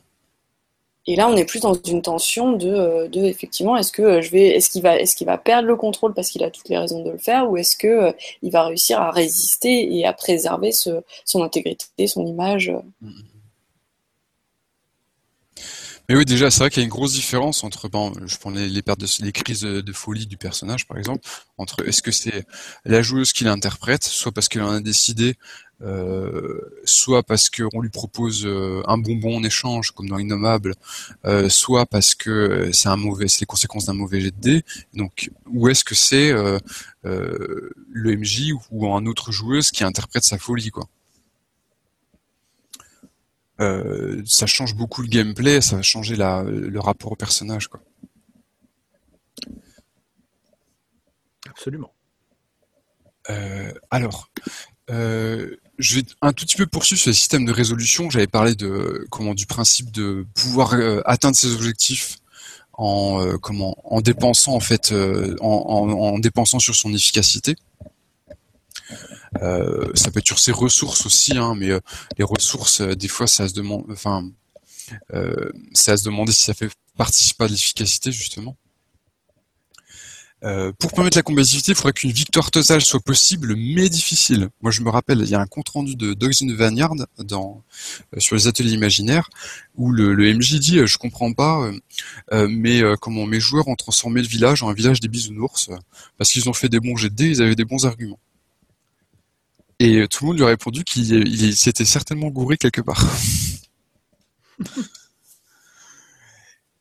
Et 1.07 1.15
là, 1.15 1.27
on 1.29 1.35
est 1.35 1.45
plus 1.45 1.59
dans 1.59 1.73
une 1.73 2.01
tension 2.01 2.53
de, 2.53 2.69
euh, 2.69 3.07
de 3.07 3.23
effectivement, 3.23 3.77
est-ce 3.77 3.91
que 3.91 4.01
euh, 4.01 4.21
je 4.21 4.31
vais, 4.31 4.47
est-ce 4.47 4.69
qu'il 4.69 4.81
va, 4.81 4.97
est-ce 4.97 5.15
qu'il 5.15 5.27
va 5.27 5.37
perdre 5.37 5.67
le 5.67 5.75
contrôle 5.75 6.13
parce 6.13 6.29
qu'il 6.29 6.43
a 6.43 6.49
toutes 6.49 6.69
les 6.69 6.77
raisons 6.77 7.03
de 7.03 7.11
le 7.11 7.17
faire, 7.17 7.49
ou 7.49 7.57
est-ce 7.57 7.75
que 7.75 7.87
euh, 7.87 8.11
il 8.41 8.51
va 8.51 8.63
réussir 8.63 8.99
à 8.99 9.11
résister 9.11 9.95
et 9.95 10.05
à 10.05 10.13
préserver 10.13 10.71
ce, 10.71 11.01
son 11.25 11.43
intégrité, 11.43 12.07
son 12.07 12.25
image. 12.25 12.71
Mm. 13.01 13.11
Mais 16.09 16.15
oui, 16.15 16.25
déjà, 16.25 16.49
c'est 16.49 16.61
vrai 16.61 16.71
qu'il 16.71 16.81
y 16.81 16.83
a 16.83 16.85
une 16.85 16.89
grosse 16.89 17.13
différence 17.13 17.63
entre, 17.63 17.87
bon, 17.87 18.11
je 18.25 18.35
prends 18.37 18.49
les, 18.49 18.81
pertes 18.81 18.99
de, 18.99 19.07
les 19.23 19.31
crises 19.31 19.61
de, 19.61 19.93
folie 19.93 20.25
du 20.25 20.37
personnage, 20.37 20.87
par 20.87 20.97
exemple, 20.97 21.21
entre 21.59 21.87
est-ce 21.87 22.01
que 22.01 22.09
c'est 22.09 22.47
la 22.83 23.03
joueuse 23.03 23.31
qui 23.31 23.43
l'interprète, 23.43 24.03
soit 24.03 24.31
parce 24.31 24.47
qu'elle 24.49 24.63
en 24.63 24.71
a 24.71 24.79
décidé, 24.79 25.35
euh, 25.83 26.61
soit 26.83 27.21
parce 27.21 27.51
qu'on 27.51 27.79
lui 27.79 27.91
propose 27.91 28.43
euh, 28.47 28.81
un 28.87 28.97
bonbon 28.97 29.37
en 29.37 29.43
échange, 29.43 29.91
comme 29.91 30.09
dans 30.09 30.17
Innommable, 30.17 30.73
euh, 31.25 31.47
soit 31.47 31.85
parce 31.85 32.15
que 32.15 32.71
c'est 32.73 32.89
un 32.89 32.97
mauvais, 32.97 33.27
c'est 33.27 33.41
les 33.41 33.45
conséquences 33.45 33.85
d'un 33.85 33.93
mauvais 33.93 34.19
jet 34.19 34.31
de 34.31 34.41
dés. 34.41 34.63
Donc, 34.95 35.29
ou 35.45 35.69
est-ce 35.69 35.83
que 35.83 35.93
c'est 35.93 36.31
euh, 36.31 36.57
euh, 37.05 37.69
le 37.91 38.17
MJ 38.17 38.53
ou 38.71 38.91
un 38.91 39.05
autre 39.05 39.31
joueuse 39.31 39.69
qui 39.69 39.83
interprète 39.83 40.23
sa 40.23 40.39
folie, 40.39 40.71
quoi? 40.71 40.89
Euh, 43.59 44.21
ça 44.25 44.45
change 44.45 44.75
beaucoup 44.75 45.01
le 45.01 45.07
gameplay, 45.07 45.61
ça 45.61 45.75
va 45.75 45.81
changer 45.81 46.15
la, 46.15 46.43
le 46.43 46.79
rapport 46.79 47.11
au 47.11 47.15
personnage. 47.15 47.67
Quoi. 47.67 47.81
Absolument. 51.49 51.93
Euh, 53.29 53.73
alors, 53.91 54.29
euh, 54.89 55.57
je 55.77 55.95
vais 55.95 56.03
un 56.21 56.31
tout 56.31 56.45
petit 56.45 56.55
peu 56.55 56.67
poursuivre 56.67 57.01
sur 57.01 57.09
le 57.09 57.15
système 57.15 57.45
de 57.45 57.51
résolution. 57.51 58.09
J'avais 58.09 58.27
parlé 58.27 58.55
de 58.55 59.05
comment 59.11 59.33
du 59.33 59.45
principe 59.45 59.91
de 59.91 60.25
pouvoir 60.35 60.75
atteindre 61.05 61.35
ses 61.35 61.53
objectifs 61.53 62.17
en 62.73 63.37
comment 63.41 63.75
en 63.83 63.99
dépensant 63.99 64.53
en 64.53 64.61
fait 64.61 64.93
en, 65.41 65.45
en, 65.45 66.19
dépensant 66.19 66.59
sur 66.59 66.75
son 66.75 66.93
efficacité. 66.93 67.55
Euh, 69.41 69.91
ça 69.93 70.11
peut 70.11 70.19
être 70.19 70.27
sur 70.27 70.39
ses 70.39 70.51
ressources 70.51 71.05
aussi, 71.05 71.37
hein, 71.37 71.53
mais 71.55 71.69
euh, 71.69 71.79
les 72.17 72.23
ressources, 72.23 72.81
euh, 72.81 72.95
des 72.95 73.07
fois, 73.07 73.27
ça 73.27 73.47
se 73.47 73.53
demande, 73.53 73.85
enfin, 73.91 74.29
ça 75.73 75.97
se 75.97 76.03
demander 76.03 76.31
si 76.31 76.45
ça 76.45 76.55
fait 76.55 76.71
partie 76.97 77.33
pas 77.35 77.45
de 77.45 77.51
l'efficacité 77.51 78.11
justement. 78.11 78.57
pour 80.79 80.91
permettre 80.93 81.15
la 81.15 81.21
combativité, 81.21 81.73
il 81.73 81.75
faudrait 81.75 81.93
qu'une 81.93 82.11
victoire 82.11 82.49
totale 82.49 82.81
soit 82.81 82.99
possible, 82.99 83.55
mais 83.55 83.87
difficile. 83.87 84.49
Moi, 84.61 84.71
je 84.71 84.81
me 84.81 84.89
rappelle, 84.89 85.19
il 85.19 85.29
y 85.29 85.35
a 85.35 85.39
un 85.39 85.45
compte 85.45 85.69
rendu 85.69 85.95
de 85.95 86.15
Dogs 86.15 86.41
in 86.41 86.47
the 86.47 86.57
Vineyard 86.57 86.95
dans, 87.19 87.61
sur 88.17 88.35
les 88.35 88.47
ateliers 88.47 88.71
imaginaires 88.71 89.29
où 89.75 89.91
le, 89.91 90.15
le 90.15 90.33
MJ 90.33 90.55
dit 90.55 90.79
Je 90.87 90.97
comprends 90.97 91.33
pas, 91.33 91.71
mais 92.31 92.81
comment 92.99 93.27
mes 93.27 93.39
joueurs 93.39 93.67
ont 93.67 93.75
transformé 93.75 94.23
le 94.23 94.27
village 94.27 94.63
en 94.63 94.69
un 94.69 94.73
village 94.73 95.01
des 95.01 95.07
bisounours 95.07 95.69
parce 96.17 96.31
qu'ils 96.31 96.49
ont 96.49 96.53
fait 96.53 96.69
des 96.69 96.79
bons 96.79 96.95
jets 96.95 97.11
de 97.11 97.15
dés, 97.15 97.27
ils 97.27 97.41
avaient 97.43 97.55
des 97.55 97.65
bons 97.65 97.85
arguments. 97.85 98.19
Et 99.79 100.07
tout 100.09 100.25
le 100.25 100.27
monde 100.27 100.37
lui 100.37 100.43
a 100.43 100.47
répondu 100.47 100.83
qu'il 100.83 101.55
s'était 101.55 101.85
certainement 101.85 102.27
gouré 102.27 102.57
quelque 102.57 102.81
part. 102.81 103.05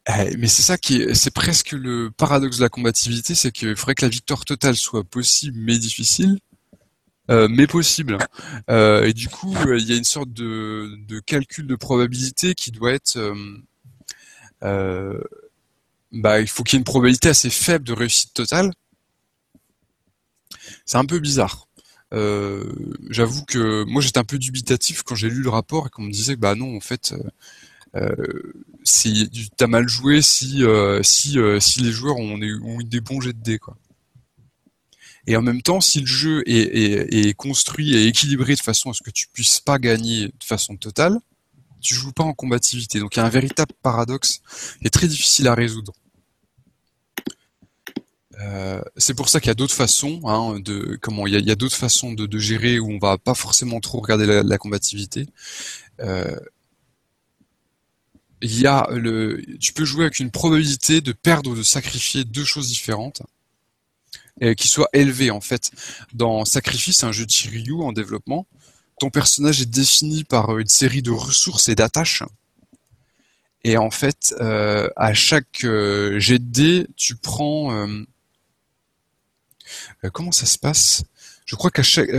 Eh, 0.09 0.37
mais 0.39 0.49
c'est 0.49 0.63
ça 0.63 0.79
qui 0.79 1.03
est, 1.03 1.15
c'est 1.15 1.31
presque 1.31 1.73
le 1.73 2.11
paradoxe 2.11 2.57
de 2.57 2.63
la 2.63 2.71
combativité, 2.71 3.35
c'est 3.35 3.53
qu'il 3.53 3.77
faudrait 3.77 3.95
que 3.95 4.07
la 4.07 4.09
victoire 4.09 4.47
totale 4.47 4.75
soit 4.75 5.05
possible 5.05 5.59
mais 5.61 5.77
difficile, 5.77 6.39
euh, 7.31 7.47
mais 7.51 7.67
possible. 7.67 8.17
Euh, 8.71 9.05
et 9.05 9.13
du 9.13 9.29
coup, 9.29 9.55
il 9.77 9.87
y 9.87 9.93
a 9.93 9.97
une 9.97 10.05
sorte 10.05 10.33
de, 10.33 11.21
calcul 11.27 11.67
de 11.67 11.77
probabilité 11.77 12.55
qui 12.55 12.71
doit 12.71 12.93
être, 12.93 13.19
euh, 14.63 15.21
bah, 16.13 16.41
il 16.41 16.49
faut 16.49 16.63
qu'il 16.63 16.77
y 16.77 16.79
ait 16.79 16.81
une 16.81 16.85
probabilité 16.85 17.29
assez 17.29 17.51
faible 17.51 17.85
de 17.85 17.93
réussite 17.93 18.33
totale. 18.33 18.73
C'est 20.87 20.97
un 20.97 21.05
peu 21.05 21.19
bizarre. 21.19 21.68
Euh, 22.15 22.73
j'avoue 23.11 23.45
que 23.45 23.85
moi 23.85 24.01
j'étais 24.01 24.19
un 24.19 24.25
peu 24.25 24.39
dubitatif 24.39 25.03
quand 25.03 25.15
j'ai 25.15 25.29
lu 25.29 25.43
le 25.43 25.51
rapport 25.51 25.87
et 25.87 25.91
qu'on 25.91 26.03
me 26.03 26.11
disait 26.11 26.37
que 26.37 26.41
bah 26.41 26.55
non 26.55 26.75
en 26.75 26.81
fait 26.81 27.13
euh, 27.13 28.01
euh 28.01 28.53
t'as 29.59 29.67
mal 29.67 29.87
joué 29.89 30.23
si 30.23 30.65
euh, 30.65 31.03
si 31.03 31.37
si 31.61 31.81
les 31.83 31.93
joueurs 31.93 32.17
ont, 32.17 32.41
ont 32.41 32.81
eu 32.81 32.85
des 32.85 33.01
bons 33.01 33.21
jets 33.21 33.35
de 33.35 33.43
dés 33.43 33.59
quoi. 33.59 33.77
Et 35.27 35.37
en 35.37 35.43
même 35.43 35.61
temps, 35.61 35.83
si 35.83 36.01
le 36.01 36.07
jeu 36.07 36.43
est, 36.47 36.55
est, 36.55 37.29
est, 37.29 37.35
construit 37.35 37.95
et 37.95 38.07
équilibré 38.07 38.55
de 38.55 38.61
façon 38.61 38.89
à 38.89 38.95
ce 38.95 39.03
que 39.03 39.11
tu 39.11 39.27
puisses 39.29 39.61
pas 39.61 39.79
gagner 39.79 40.29
de 40.29 40.45
façon 40.45 40.75
totale, 40.79 41.19
tu 41.83 41.95
joues 41.95 42.13
pas 42.13 42.25
en 42.25 42.33
combativité. 42.33 42.99
Donc 42.99 43.15
il 43.15 43.19
y 43.19 43.23
a 43.23 43.27
un 43.27 43.31
véritable 43.31 43.75
paradoxe 43.83 44.41
qui 44.81 44.87
est 44.87 44.91
très 44.91 45.07
difficile 45.07 45.47
à 45.49 45.55
résoudre. 45.55 45.93
Euh, 48.41 48.81
c'est 48.97 49.15
pour 49.15 49.29
ça 49.29 49.41
qu'il 49.41 49.49
y 49.49 49.51
a 49.51 49.55
d'autres 49.55 49.75
façons, 49.75 50.21
hein, 50.25 50.61
de 50.61 50.97
comment 51.01 51.27
il 51.27 51.35
y 51.45 51.51
a, 51.51 51.55
d'autres 51.57 51.77
façons 51.77 52.13
de, 52.13 52.39
gérer 52.39 52.79
où 52.79 52.91
on 52.91 52.99
va 52.99 53.19
pas 53.19 53.35
forcément 53.35 53.81
trop 53.81 54.01
regarder 54.01 54.43
la, 54.43 54.59
combativité. 54.59 55.27
Euh, 56.01 56.39
il 58.41 58.61
y 58.61 58.67
a 58.67 58.89
le, 58.93 59.43
tu 59.59 59.73
peux 59.73 59.85
jouer 59.85 60.05
avec 60.05 60.21
une 60.21 60.31
probabilité 60.31 61.01
de 61.01 61.13
perdre 61.13 61.51
ou 61.51 61.57
de 61.57 61.65
sacrifier 61.65 62.25
deux 62.25 62.45
choses 62.45 62.69
différentes 62.69 63.23
et 64.41 64.55
qui 64.55 64.69
soient 64.69 64.91
élevées 64.93 65.33
en 65.33 65.41
fait. 65.41 65.73
Dans 66.13 66.45
Sacrifice, 66.45 67.03
un 67.03 67.11
jeu 67.11 67.27
de 67.27 67.31
Shiryu 67.33 67.83
en 67.83 67.93
développement, 67.93 68.47
ton 69.01 69.11
personnage 69.11 69.61
est 69.61 69.71
défini 69.71 70.23
par 70.23 70.59
une 70.59 70.69
série 70.69 71.03
de 71.03 71.11
ressources 71.11 71.69
et 71.69 71.75
d'attaches. 71.75 72.23
Et 73.65 73.77
en 73.77 73.91
fait, 73.91 74.35
euh, 74.41 74.89
à 74.95 75.15
chaque 75.15 75.65
euh, 75.65 76.21
jet 76.21 76.39
de 76.39 76.45
dés, 76.45 76.87
tu 76.97 77.17
prends. 77.17 77.89
Euh, 80.05 80.09
euh, 80.09 80.11
comment 80.11 80.33
ça 80.33 80.47
se 80.47 80.59
passe? 80.59 81.05
Je 81.47 81.57
crois 81.57 81.71
qu'à 81.71 81.83
chaque. 81.83 82.11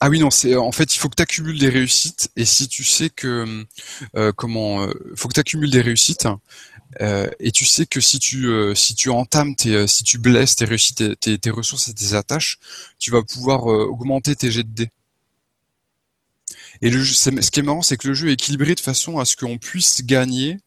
Ah 0.00 0.10
oui 0.10 0.18
non, 0.18 0.30
c'est 0.30 0.54
en 0.56 0.72
fait 0.72 0.94
il 0.94 0.98
faut 0.98 1.08
que 1.08 1.14
tu 1.16 1.22
accumules 1.22 1.58
des 1.58 1.70
réussites 1.70 2.28
et 2.36 2.44
si 2.44 2.68
tu 2.68 2.84
sais 2.84 3.08
que 3.08 3.64
comment 4.36 4.86
faut 5.16 5.28
que 5.28 5.34
tu 5.34 5.40
accumules 5.40 5.70
des 5.70 5.80
réussites 5.80 6.28
et 7.00 7.52
tu 7.52 7.64
sais 7.64 7.86
que 7.86 8.00
si 8.00 8.18
tu 8.18 8.48
si 8.74 8.94
tu 8.94 9.08
entames 9.08 9.56
tes 9.56 9.86
si 9.86 10.04
tu 10.04 10.18
blesses 10.18 10.56
tes 10.56 10.66
réussites 10.66 11.18
tes, 11.20 11.38
tes 11.38 11.50
ressources 11.50 11.88
et 11.88 11.94
tes 11.94 12.12
attaches, 12.14 12.58
tu 12.98 13.12
vas 13.12 13.22
pouvoir 13.22 13.64
augmenter 13.66 14.36
tes 14.36 14.50
jets 14.50 14.64
de 14.64 14.74
dés. 14.74 14.90
Et 16.82 16.90
le 16.90 17.02
ce 17.04 17.30
qui 17.50 17.60
est 17.60 17.62
marrant, 17.62 17.82
c'est 17.82 17.96
que 17.96 18.08
le 18.08 18.14
jeu 18.14 18.28
est 18.28 18.34
équilibré 18.34 18.74
de 18.74 18.80
façon 18.80 19.18
à 19.18 19.24
ce 19.24 19.36
qu'on 19.36 19.58
puisse 19.58 20.04
gagner 20.04 20.58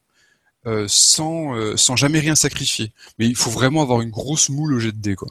euh, 0.68 0.86
sans, 0.90 1.56
euh, 1.56 1.78
sans 1.78 1.96
jamais 1.96 2.20
rien 2.20 2.36
sacrifier. 2.36 2.92
Mais 3.20 3.28
il 3.28 3.38
faut 3.38 3.50
vraiment 3.50 3.82
avoir 3.82 4.02
une 4.02 4.10
grosse 4.10 4.50
moule 4.50 4.74
au 4.74 4.80
jet 4.80 4.92
de 4.92 4.98
dés, 4.98 5.16
quoi. 5.16 5.30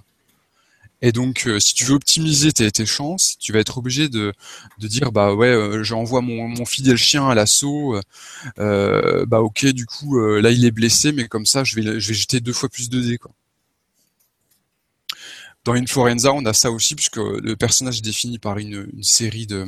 Et 1.02 1.12
donc, 1.12 1.46
euh, 1.46 1.60
si 1.60 1.74
tu 1.74 1.84
veux 1.84 1.94
optimiser 1.94 2.52
tes, 2.52 2.70
tes, 2.72 2.86
chances, 2.86 3.36
tu 3.38 3.52
vas 3.52 3.58
être 3.60 3.76
obligé 3.76 4.08
de, 4.08 4.32
de 4.78 4.88
dire 4.88 5.12
bah 5.12 5.34
ouais, 5.34 5.84
j'envoie 5.84 6.22
mon, 6.22 6.48
mon 6.48 6.64
fidèle 6.64 6.96
chien 6.96 7.28
à 7.28 7.34
l'assaut. 7.34 8.00
bah 8.56 9.40
ok, 9.42 9.66
du 9.66 9.84
coup 9.86 10.18
là 10.18 10.50
il 10.50 10.64
est 10.64 10.70
blessé, 10.70 11.12
mais 11.12 11.28
comme 11.28 11.46
ça 11.46 11.64
je 11.64 11.76
vais 11.76 12.00
je 12.00 12.08
vais 12.08 12.14
jeter 12.14 12.40
deux 12.40 12.52
fois 12.54 12.68
plus 12.70 12.88
de 12.88 13.00
dés 13.00 13.18
quoi. 13.18 13.32
Dans 15.64 15.74
Influenza, 15.74 16.32
on 16.32 16.44
a 16.46 16.54
ça 16.54 16.70
aussi 16.70 16.94
puisque 16.94 17.18
le 17.18 17.56
personnage 17.56 17.98
est 17.98 18.02
défini 18.02 18.38
par 18.38 18.58
une, 18.58 18.88
une 18.94 19.02
série 19.02 19.46
de 19.46 19.66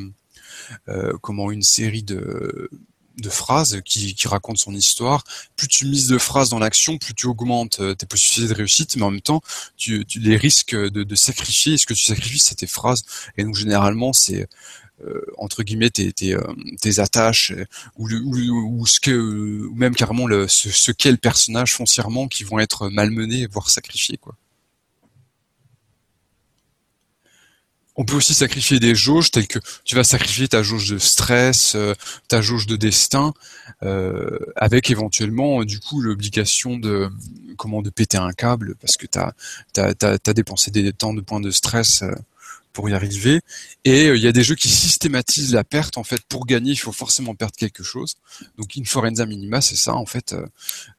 comment 1.20 1.50
une 1.50 1.62
série 1.62 2.02
de 2.02 2.70
de 3.18 3.30
phrases 3.30 3.80
qui, 3.84 4.14
qui 4.14 4.28
racontent 4.28 4.58
son 4.58 4.74
histoire. 4.74 5.24
Plus 5.56 5.68
tu 5.68 5.86
mises 5.86 6.06
de 6.06 6.18
phrases 6.18 6.50
dans 6.50 6.58
l'action, 6.58 6.98
plus 6.98 7.14
tu 7.14 7.26
augmentes 7.26 7.80
euh, 7.80 7.94
tes 7.94 8.06
possibilités 8.06 8.52
de 8.52 8.58
réussite, 8.58 8.96
mais 8.96 9.02
en 9.02 9.10
même 9.10 9.20
temps, 9.20 9.42
tu, 9.76 10.04
les 10.16 10.36
risques 10.36 10.74
de, 10.74 11.14
sacrifier. 11.14 11.76
ce 11.78 11.86
que 11.86 11.94
tu 11.94 12.04
sacrifies, 12.04 12.40
c'est 12.42 12.56
tes 12.56 12.66
phrases. 12.66 13.04
Et 13.36 13.44
donc 13.44 13.56
généralement, 13.56 14.12
c'est 14.12 14.48
euh, 15.04 15.20
entre 15.36 15.62
guillemets 15.62 15.90
tes, 15.90 16.12
tes, 16.12 16.36
tes 16.80 16.98
attaches 16.98 17.52
ou, 17.96 18.08
ce 18.86 19.70
même 19.74 19.94
carrément 19.94 20.26
le, 20.26 20.48
ce, 20.48 20.70
ce 20.70 20.90
qu'est 20.90 21.12
le 21.12 21.16
personnage 21.18 21.74
foncièrement 21.74 22.26
qui 22.26 22.42
vont 22.42 22.58
être 22.58 22.88
malmenés 22.88 23.46
voire 23.46 23.70
sacrifiés 23.70 24.16
quoi. 24.16 24.34
On 28.00 28.04
peut 28.04 28.14
aussi 28.14 28.32
sacrifier 28.32 28.78
des 28.78 28.94
jauges 28.94 29.32
telles 29.32 29.48
que 29.48 29.58
tu 29.84 29.96
vas 29.96 30.04
sacrifier 30.04 30.46
ta 30.46 30.62
jauge 30.62 30.88
de 30.88 30.98
stress, 30.98 31.74
euh, 31.74 31.94
ta 32.28 32.40
jauge 32.40 32.68
de 32.68 32.76
destin, 32.76 33.34
euh, 33.82 34.38
avec 34.54 34.88
éventuellement 34.90 35.64
du 35.64 35.80
coup 35.80 36.00
l'obligation 36.00 36.76
de 36.76 37.10
comment 37.56 37.82
de 37.82 37.90
péter 37.90 38.16
un 38.16 38.30
câble 38.30 38.76
parce 38.80 38.96
que 38.96 39.06
tu 39.08 39.18
as, 39.18 40.32
dépensé 40.32 40.70
des 40.70 40.92
temps 40.92 41.12
de 41.12 41.20
points 41.20 41.40
de 41.40 41.50
stress 41.50 42.02
euh, 42.02 42.12
pour 42.72 42.88
y 42.88 42.94
arriver. 42.94 43.40
Et 43.84 44.06
il 44.06 44.22
y 44.22 44.28
a 44.28 44.32
des 44.32 44.44
jeux 44.44 44.54
qui 44.54 44.68
systématisent 44.68 45.52
la 45.52 45.64
perte. 45.64 45.98
En 45.98 46.04
fait, 46.04 46.22
pour 46.28 46.46
gagner, 46.46 46.70
il 46.70 46.76
faut 46.76 46.92
forcément 46.92 47.34
perdre 47.34 47.56
quelque 47.56 47.82
chose. 47.82 48.14
Donc, 48.58 48.76
in 48.78 48.84
forenza 48.84 49.26
minima, 49.26 49.60
c'est 49.60 49.74
ça. 49.74 49.96
En 49.96 50.06
fait, 50.06 50.36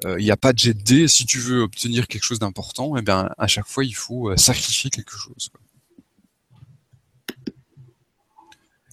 il 0.04 0.18
n'y 0.18 0.32
a 0.32 0.36
pas 0.36 0.52
de 0.52 0.60
jet 0.60 0.74
de 0.74 0.82
dé. 0.82 1.08
Si 1.08 1.26
tu 1.26 1.40
veux 1.40 1.62
obtenir 1.62 2.08
quelque 2.08 2.24
chose 2.24 2.40
d'important, 2.40 2.98
eh 2.98 3.02
bien, 3.02 3.30
à 3.38 3.48
chaque 3.48 3.68
fois, 3.68 3.86
il 3.86 3.96
faut 3.96 4.36
sacrifier 4.36 4.90
quelque 4.90 5.16
chose. 5.16 5.52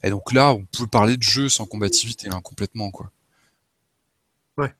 Et 0.06 0.10
donc 0.10 0.32
là, 0.32 0.52
on 0.52 0.64
peut 0.64 0.86
parler 0.86 1.16
de 1.16 1.22
jeu 1.24 1.48
sans 1.48 1.66
combativité, 1.66 2.28
hein, 2.28 2.40
complètement, 2.40 2.92
quoi. 2.92 3.10
Ouais. 4.56 4.72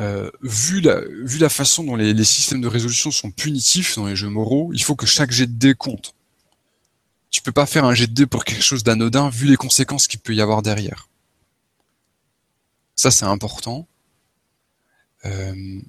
Euh, 0.00 0.28
vu, 0.42 0.80
la, 0.80 1.02
vu 1.02 1.38
la 1.38 1.48
façon 1.48 1.84
dont 1.84 1.94
les, 1.94 2.24
systèmes 2.24 2.60
de 2.60 2.66
résolution 2.66 3.12
sont 3.12 3.30
punitifs 3.30 3.94
dans 3.94 4.06
les 4.06 4.16
jeux 4.16 4.28
moraux, 4.28 4.72
il 4.72 4.82
faut 4.82 4.96
que 4.96 5.06
chaque 5.06 5.30
jet 5.30 5.46
de 5.46 5.52
dé 5.52 5.74
compte. 5.74 6.16
Tu 7.30 7.42
peux 7.42 7.52
pas 7.52 7.64
faire 7.64 7.84
un 7.84 7.94
jet 7.94 8.08
de 8.08 8.12
dé 8.12 8.26
pour 8.26 8.44
quelque 8.44 8.64
chose 8.64 8.82
d'anodin 8.82 9.30
vu 9.30 9.46
les 9.46 9.54
conséquences 9.54 10.08
qu'il 10.08 10.18
peut 10.18 10.34
y 10.34 10.40
avoir 10.40 10.62
derrière. 10.62 11.08
Ça, 12.96 13.12
c'est 13.12 13.24
important. 13.24 13.86
Euh, 15.26 15.80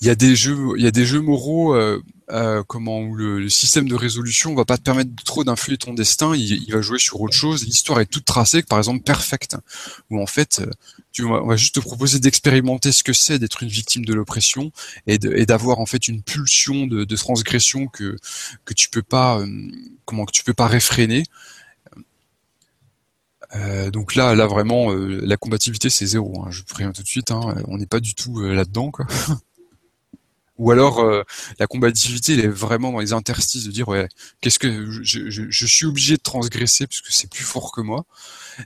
il 0.00 0.06
y 0.06 0.08
a 0.08 0.14
des 0.14 0.34
jeux, 0.34 0.78
il 0.78 0.82
y 0.82 0.86
a 0.86 0.92
des 0.92 1.04
jeux 1.04 1.20
moraux 1.20 1.74
euh, 1.74 2.02
euh, 2.30 2.62
comment 2.66 3.00
où 3.00 3.14
le, 3.14 3.48
système 3.48 3.88
de 3.88 3.94
résolution 3.94 4.54
va 4.54 4.64
pas 4.64 4.76
te 4.76 4.82
permettre 4.82 5.10
trop 5.24 5.44
d'influer 5.44 5.78
ton 5.78 5.94
destin, 5.94 6.36
il, 6.36 6.70
va 6.70 6.82
jouer 6.82 6.98
sur 6.98 7.20
autre 7.20 7.34
chose. 7.34 7.64
L'histoire 7.64 8.00
est 8.00 8.06
toute 8.06 8.24
tracée, 8.24 8.62
par 8.62 8.78
exemple 8.78 9.02
Perfect, 9.02 9.56
où 10.10 10.20
en 10.20 10.26
fait, 10.26 10.60
euh, 10.60 10.70
tu, 11.12 11.24
on 11.24 11.46
va 11.46 11.56
juste 11.56 11.76
te 11.76 11.80
proposer 11.80 12.18
d'expérimenter 12.18 12.92
ce 12.92 13.02
que 13.02 13.14
c'est 13.14 13.38
d'être 13.38 13.62
une 13.62 13.70
victime 13.70 14.04
de 14.04 14.12
l'oppression 14.12 14.72
et 15.06 15.18
d'avoir 15.18 15.80
en 15.80 15.86
fait 15.86 16.08
une 16.08 16.22
pulsion 16.22 16.86
de, 16.86 17.04
de, 17.04 17.16
transgression 17.16 17.86
que 17.86 18.16
que 18.64 18.74
tu 18.74 18.90
peux 18.90 19.02
pas, 19.02 19.38
euh, 19.38 19.46
comment 20.04 20.26
que 20.26 20.32
tu 20.32 20.44
peux 20.44 20.54
pas 20.54 20.66
réfréner. 20.66 21.24
Euh, 23.56 23.90
donc 23.90 24.14
là, 24.14 24.34
là 24.34 24.46
vraiment, 24.46 24.92
la 24.92 25.36
combativité 25.38 25.88
c'est 25.88 26.06
zéro. 26.06 26.44
Hein, 26.44 26.50
je 26.50 26.62
préviens 26.62 26.92
tout 26.92 27.02
de 27.02 27.08
suite, 27.08 27.30
hein, 27.30 27.56
on 27.68 27.78
n'est 27.78 27.86
pas 27.86 28.00
du 28.00 28.14
tout 28.14 28.38
là-dedans. 28.40 28.90
Quoi. 28.90 29.06
Ou 30.58 30.72
alors 30.72 30.98
euh, 30.98 31.22
la 31.60 31.68
combativité, 31.68 32.34
elle 32.34 32.40
est 32.40 32.48
vraiment 32.48 32.90
dans 32.90 32.98
les 32.98 33.12
interstices 33.12 33.64
de 33.64 33.70
dire 33.70 33.88
ouais, 33.88 34.08
qu'est-ce 34.40 34.58
que 34.58 34.90
je, 35.02 35.66
suis 35.66 35.86
obligé 35.86 36.16
de 36.16 36.22
transgresser 36.22 36.86
parce 36.86 37.00
que 37.00 37.12
c'est 37.12 37.30
plus 37.30 37.44
fort 37.44 37.70
que 37.72 37.80
moi 37.80 38.04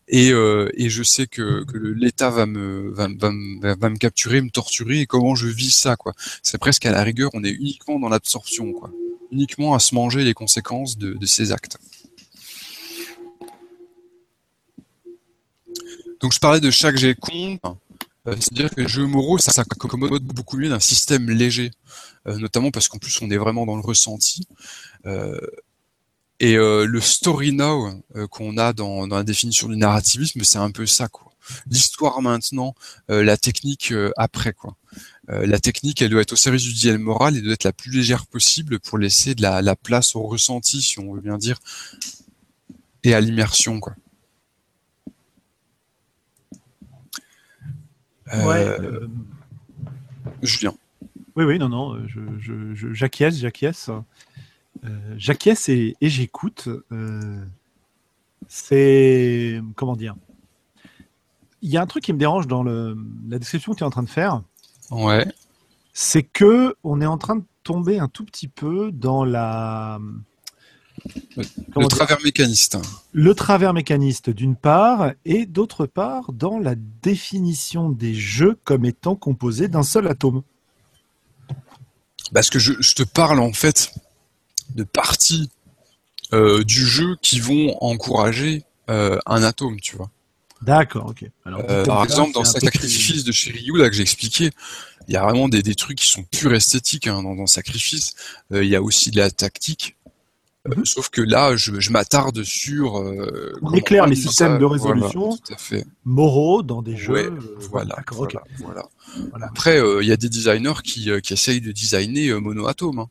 et, 0.09 0.33
euh, 0.33 0.71
et 0.75 0.89
je 0.89 1.03
sais 1.03 1.27
que, 1.27 1.65
l'État 1.75 2.31
va 2.31 2.47
me 2.47 2.91
va, 2.93 3.09
va, 3.09 3.75
va, 3.75 3.89
me 3.91 3.97
capturer, 3.97 4.41
me 4.41 4.49
torturer 4.49 5.01
et 5.01 5.07
comment 5.07 5.35
je 5.35 5.49
vis 5.49 5.71
ça 5.71 5.97
quoi. 5.97 6.15
C'est 6.43 6.59
presque 6.59 6.87
à 6.87 6.93
la 6.93 7.03
rigueur, 7.03 7.31
on 7.35 7.45
est 7.45 7.51
uniquement 7.51 7.99
dans 7.99 8.09
l'absorption 8.09 8.73
quoi, 8.73 8.91
uniquement 9.31 9.75
à 9.75 9.79
se 9.79 9.95
manger 9.95 10.25
les 10.25 10.35
conséquences 10.35 10.97
de, 10.97 11.27
ces 11.27 11.53
actes. 11.53 11.77
Donc 16.21 16.33
je 16.33 16.39
parlais 16.39 16.61
de 16.61 16.71
chaque 16.71 16.97
jet 16.97 17.15
compte. 17.19 17.61
Euh, 18.29 18.37
c'est-à-dire 18.37 18.71
que 18.71 18.81
les 18.81 18.89
jeux 18.89 19.07
moraux, 19.07 19.39
ça 19.39 19.51
s'accommode 19.51 20.23
beaucoup 20.23 20.57
mieux 20.57 20.69
d'un 20.69 20.81
système 20.81 21.29
léger, 21.29 21.71
euh, 22.29 22.39
notamment 22.39 22.71
parce 22.71 22.89
qu'en 22.89 22.99
plus 22.99 23.21
on 23.23 23.31
est 23.31 23.37
vraiment 23.37 23.67
dans 23.67 23.77
le 23.77 23.83
ressenti. 23.83 24.47
Euh, 25.07 25.41
et 26.41 26.57
le 26.57 27.01
story 27.01 27.53
now 27.53 28.03
qu'on 28.33 28.59
a 28.59 28.73
dans, 28.73 29.07
la 29.07 29.23
définition 29.23 29.69
du 29.69 29.77
narrativisme, 29.77 30.43
c'est 30.43 30.59
un 30.59 30.73
peu 30.73 30.87
ça, 30.87 31.07
quoi. 31.07 31.31
L'histoire 31.71 32.21
maintenant, 32.21 32.75
la 33.09 33.37
technique 33.37 33.95
après, 34.17 34.53
quoi. 34.53 34.75
la 35.29 35.61
technique, 35.61 36.03
elle 36.03 36.11
doit 36.11 36.23
être 36.23 36.33
au 36.33 36.37
service 36.37 36.65
du 36.65 36.73
dilemme 36.73 37.03
moral 37.03 37.37
et 37.37 37.43
doit 37.43 37.53
être 37.53 37.63
la 37.63 37.73
plus 37.73 37.93
légère 37.93 38.27
possible 38.27 38.81
pour 38.81 38.99
laisser 38.99 39.37
de 39.37 39.43
la, 39.43 39.63
la 39.63 39.77
place 39.77 40.17
au 40.17 40.23
ressenti, 40.23 40.83
si 40.83 40.99
on 40.99 41.15
veut 41.15 41.21
bien 41.21 41.39
dire, 41.39 41.61
et 43.05 43.15
à 43.15 43.21
l'immersion, 43.21 43.79
quoi. 43.79 43.95
Ouais, 48.33 48.67
euh, 48.67 48.81
euh, 48.81 49.09
Julien. 50.43 50.75
Oui, 51.37 51.45
oui, 51.45 51.59
non, 51.59 51.69
non, 51.69 52.07
je, 52.07 52.93
j'acquiesce, 52.93 53.37
j'acquiesce. 53.39 53.91
Euh, 54.85 55.15
j'acquiesce 55.17 55.69
et, 55.69 55.97
j'écoute. 56.01 56.69
c'est. 58.49 59.61
Comment 59.77 59.97
dire? 59.97 60.15
Il 61.63 61.71
y 61.71 61.77
a 61.77 61.83
un 61.83 61.87
truc 61.87 62.05
qui 62.05 62.13
me 62.13 62.19
dérange 62.19 62.49
dans 62.49 62.63
le, 62.63 62.97
la 63.29 63.39
description 63.39 63.73
que 63.73 63.79
tu 63.79 63.85
es 63.85 63.87
en 63.87 63.91
train 63.91 64.03
de 64.03 64.11
faire. 64.11 64.43
Ouais. 64.91 65.27
C'est 65.93 66.23
que 66.25 66.75
on 66.83 67.01
est 67.01 67.07
en 67.07 67.19
train 67.19 67.37
de 67.37 67.45
tomber 67.63 67.99
un 67.99 68.09
tout 68.09 68.25
petit 68.25 68.49
peu 68.49 68.91
dans 68.93 69.25
la 69.25 70.01
le 71.37 71.87
travers 71.89 72.21
mécaniste. 72.23 72.79
Le 73.13 73.35
travers 73.35 73.73
mécaniste 73.73 74.31
d'une 74.31 74.57
part, 74.57 75.13
et 75.25 75.47
d'autre 75.47 75.87
part 75.87 76.33
dans 76.33 76.59
la 76.59 76.75
définition 76.75 77.91
des 77.91 78.15
jeux 78.15 78.59
comme 78.65 78.85
étant 78.85 79.17
composés 79.17 79.69
d'un 79.69 79.83
seul 79.83 80.09
atome. 80.09 80.43
Parce 82.33 82.51
que 82.51 82.59
je, 82.59 82.95
te 82.95 83.03
parle 83.03 83.41
en 83.41 83.53
fait 83.53 83.93
de 84.75 84.85
parties 84.85 85.51
euh, 86.33 86.65
du 86.65 86.87
jeu 86.87 87.17
qui 87.21 87.41
vont 87.41 87.77
encourager 87.83 88.65
euh, 88.89 89.19
un 89.27 89.43
atome, 89.43 89.81
tu 89.81 89.97
vois. 89.97 90.11
D'accord, 90.63 91.09
ok. 91.09 91.25
Euh, 91.47 91.85
par 91.85 92.05
exemple, 92.05 92.33
dans 92.33 92.45
Sacrifice 92.45 93.25
de 93.25 93.33
chez 93.33 93.51
Ryu, 93.51 93.77
là 93.77 93.91
que 93.91 93.97
j'ai 93.97 94.03
expliqué, 94.03 94.51
il 95.09 95.15
y 95.15 95.17
a 95.17 95.23
vraiment 95.23 95.49
des, 95.49 95.75
trucs 95.75 95.99
qui 95.99 96.09
sont 96.09 96.23
purs 96.23 96.55
esthétiques 96.55 97.09
hein, 97.09 97.23
dans, 97.23 97.35
dans, 97.35 97.49
Sacrifice. 97.49 98.15
Il 98.53 98.65
y 98.65 98.77
a 98.77 98.83
aussi 98.83 99.11
de 99.11 99.19
la 99.19 99.31
tactique 99.31 99.97
Mhm. 100.65 100.85
Sauf 100.85 101.09
que 101.11 101.21
là, 101.21 101.57
je, 101.57 101.91
m'attarde 101.91 102.45
sur. 102.45 102.95
On 103.63 103.73
éclaire 103.75 104.07
les 104.07 104.17
systèmes 104.17 104.59
de 104.59 104.65
résolution 104.65 105.37
moraux 106.05 106.63
dans 106.63 106.83
des 106.83 106.97
jeux. 106.97 107.33
voilà, 107.71 107.97
voilà, 108.59 108.89
Après, 109.43 109.81
il 110.01 110.07
y 110.07 110.13
a 110.13 110.17
des 110.17 110.29
designers 110.29 110.83
qui, 110.85 111.11
qui 111.23 111.33
essayent 111.33 111.61
de 111.61 111.73
designer 111.73 112.41
monoatome. 112.41 113.01
Hein. 113.01 113.09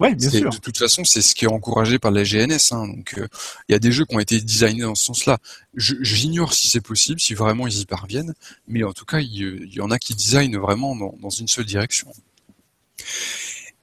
Ouais, 0.00 0.14
bien 0.14 0.30
sûr. 0.30 0.50
De 0.50 0.58
toute 0.58 0.76
façon, 0.76 1.04
c'est 1.04 1.22
ce 1.22 1.34
qui 1.34 1.46
est 1.46 1.48
encouragé 1.48 1.98
par 1.98 2.10
la 2.10 2.22
GNS. 2.22 2.72
Hein, 2.72 2.88
donc, 2.88 3.14
il 3.16 3.72
y 3.72 3.74
a 3.74 3.78
des 3.78 3.92
jeux 3.92 4.04
qui 4.04 4.14
ont 4.14 4.20
été 4.20 4.40
designés 4.40 4.82
dans 4.82 4.94
ce 4.94 5.04
sens-là. 5.04 5.38
J'ignore 5.74 6.52
si 6.52 6.68
c'est 6.68 6.80
possible, 6.80 7.20
si 7.20 7.34
vraiment 7.34 7.66
ils 7.66 7.80
y 7.80 7.86
parviennent, 7.86 8.34
mais 8.68 8.84
en 8.84 8.92
tout 8.92 9.04
cas, 9.04 9.20
il 9.20 9.72
y, 9.72 9.80
en 9.80 9.90
a 9.90 9.98
qui 9.98 10.14
designent 10.14 10.58
vraiment 10.58 10.94
dans, 10.96 11.30
une 11.30 11.48
seule 11.48 11.64
direction. 11.64 12.12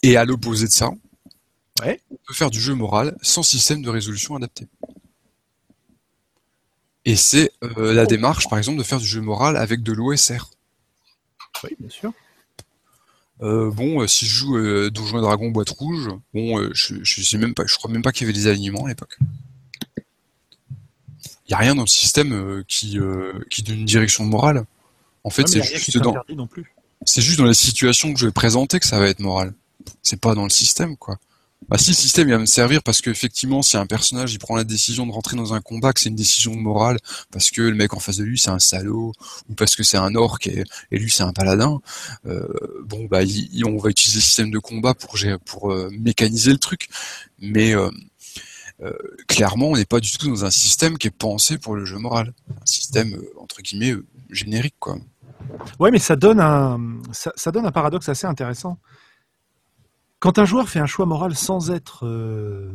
Et 0.03 0.17
à 0.17 0.25
l'opposé 0.25 0.67
de 0.67 0.71
ça, 0.71 0.91
on 2.11 2.17
peut 2.27 2.33
faire 2.33 2.49
du 2.49 2.59
jeu 2.59 2.73
moral 2.73 3.17
sans 3.21 3.43
système 3.43 3.81
de 3.81 3.89
résolution 3.89 4.35
adapté. 4.35 4.67
Et 7.05 7.15
c'est 7.15 7.51
euh, 7.63 7.93
la 7.93 8.05
démarche, 8.05 8.47
par 8.47 8.57
exemple, 8.57 8.77
de 8.77 8.83
faire 8.83 8.99
du 8.99 9.05
jeu 9.05 9.21
moral 9.21 9.57
avec 9.57 9.83
de 9.83 9.91
l'OSR. 9.91 10.49
Oui, 11.63 11.71
bien 11.79 11.89
sûr. 11.89 12.13
Euh, 13.41 13.71
bon, 13.71 14.01
euh, 14.01 14.07
si 14.07 14.25
je 14.25 14.31
joue 14.31 14.57
euh, 14.57 14.89
Donjons 14.89 15.17
et 15.17 15.21
Dragons 15.21 15.49
boîte 15.49 15.69
rouge, 15.69 16.09
bon, 16.33 16.69
je, 16.73 16.95
je 17.03 17.21
sais 17.21 17.37
même 17.37 17.53
pas, 17.53 17.65
je 17.65 17.75
crois 17.75 17.91
même 17.91 18.01
pas 18.01 18.11
qu'il 18.11 18.25
y 18.25 18.29
avait 18.29 18.37
des 18.37 18.47
alignements 18.47 18.85
à 18.85 18.89
l'époque. 18.89 19.17
Il 19.97 21.51
y 21.51 21.53
a 21.53 21.57
rien 21.57 21.75
dans 21.75 21.81
le 21.81 21.87
système 21.87 22.63
qui 22.67 22.97
qui 23.49 23.63
donne 23.63 23.79
une 23.79 23.85
direction 23.85 24.23
morale. 24.23 24.65
En 25.25 25.29
fait, 25.29 25.47
c'est 25.47 25.61
juste 25.61 25.97
dans 25.97 26.15
c'est 27.05 27.21
juste 27.21 27.37
dans 27.37 27.45
les 27.45 27.53
situations 27.53 28.13
que 28.13 28.19
je 28.19 28.27
vais 28.27 28.31
présenter 28.31 28.79
que 28.79 28.85
ça 28.85 28.97
va 28.97 29.09
être 29.09 29.19
moral. 29.19 29.53
C'est 30.01 30.19
pas 30.19 30.35
dans 30.35 30.43
le 30.43 30.49
système, 30.49 30.95
quoi. 30.95 31.19
Bah 31.69 31.77
si 31.77 31.91
le 31.91 31.95
système 31.95 32.29
va 32.29 32.37
me 32.37 32.45
servir 32.45 32.83
parce 32.83 33.01
qu'effectivement 33.01 33.61
si 33.61 33.77
un 33.77 33.85
personnage 33.85 34.33
il 34.33 34.39
prend 34.39 34.55
la 34.55 34.63
décision 34.63 35.05
de 35.05 35.11
rentrer 35.11 35.37
dans 35.37 35.53
un 35.53 35.61
combat 35.61 35.93
que 35.93 35.99
c'est 35.99 36.09
une 36.09 36.15
décision 36.15 36.55
morale 36.55 36.97
parce 37.31 37.51
que 37.51 37.61
le 37.61 37.75
mec 37.75 37.93
en 37.93 37.99
face 37.99 38.17
de 38.17 38.23
lui 38.23 38.37
c'est 38.37 38.49
un 38.49 38.59
salaud 38.59 39.13
ou 39.49 39.53
parce 39.53 39.75
que 39.75 39.83
c'est 39.83 39.97
un 39.97 40.15
orc 40.15 40.39
et, 40.45 40.63
lui 40.91 41.09
c'est 41.09 41.23
un 41.23 41.33
paladin 41.33 41.79
euh, 42.25 42.47
bon 42.85 43.05
bah 43.05 43.19
on 43.65 43.77
va 43.77 43.89
utiliser 43.89 44.17
le 44.17 44.23
système 44.23 44.51
de 44.51 44.59
combat 44.59 44.93
pour 44.93 45.17
pour 45.45 45.71
euh, 45.71 45.89
mécaniser 45.91 46.51
le 46.51 46.57
truc. 46.57 46.89
Mais 47.39 47.73
euh, 47.75 47.89
clairement 49.27 49.67
on 49.67 49.75
n'est 49.75 49.85
pas 49.85 49.99
du 49.99 50.11
tout 50.11 50.29
dans 50.29 50.45
un 50.45 50.51
système 50.51 50.97
qui 50.97 51.07
est 51.07 51.11
pensé 51.11 51.57
pour 51.57 51.75
le 51.75 51.85
jeu 51.85 51.97
moral. 51.97 52.33
Un 52.61 52.65
système 52.65 53.21
entre 53.37 53.61
guillemets 53.61 53.95
générique 54.29 54.75
quoi. 54.79 54.97
Ouais 55.79 55.91
mais 55.91 55.99
ça 55.99 56.15
donne 56.15 56.39
un 56.39 56.79
ça 57.11 57.51
donne 57.51 57.65
un 57.65 57.71
paradoxe 57.71 58.09
assez 58.09 58.27
intéressant 58.27 58.77
quand 60.23 60.39
un 60.39 60.45
joueur 60.45 60.69
fait 60.69 60.79
un 60.79 60.85
choix 60.85 61.05
moral 61.05 61.35
sans 61.35 61.69
être, 61.69 62.05
euh, 62.05 62.71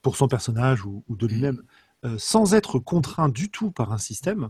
pour 0.00 0.16
son 0.16 0.28
personnage 0.28 0.82
ou, 0.86 1.04
de 1.10 1.26
lui-même, 1.26 1.62
euh, 2.06 2.16
sans 2.16 2.54
être 2.54 2.78
contraint 2.78 3.28
du 3.28 3.50
tout 3.50 3.70
par 3.70 3.92
un 3.92 3.98
système, 3.98 4.48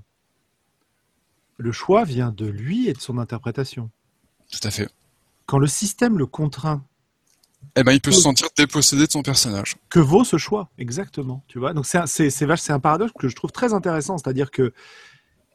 le 1.56 1.72
choix 1.72 2.04
vient 2.04 2.30
de 2.30 2.46
lui 2.46 2.88
et 2.88 2.92
de 2.92 3.00
son 3.00 3.18
interprétation. 3.18 3.90
Tout 4.48 4.60
à 4.62 4.70
fait. 4.70 4.88
Quand 5.46 5.58
le 5.58 5.66
système 5.66 6.18
le 6.18 6.26
contraint, 6.26 6.84
eh 7.74 7.82
ben, 7.82 7.90
il 7.90 8.00
peut 8.00 8.12
se 8.12 8.20
sentir 8.20 8.46
dépossédé 8.56 9.04
de 9.04 9.10
son 9.10 9.22
personnage. 9.22 9.74
Que 9.88 9.98
vaut 9.98 10.22
ce 10.22 10.38
choix 10.38 10.68
Exactement. 10.78 11.42
Tu 11.48 11.58
vois? 11.58 11.72
Donc 11.72 11.84
c'est 11.84 12.30
c'est 12.30 12.70
un 12.70 12.78
paradoxe 12.78 13.12
que 13.18 13.26
je 13.26 13.34
trouve 13.34 13.50
très 13.50 13.74
intéressant, 13.74 14.18
c'est-à-dire 14.18 14.52
que 14.52 14.72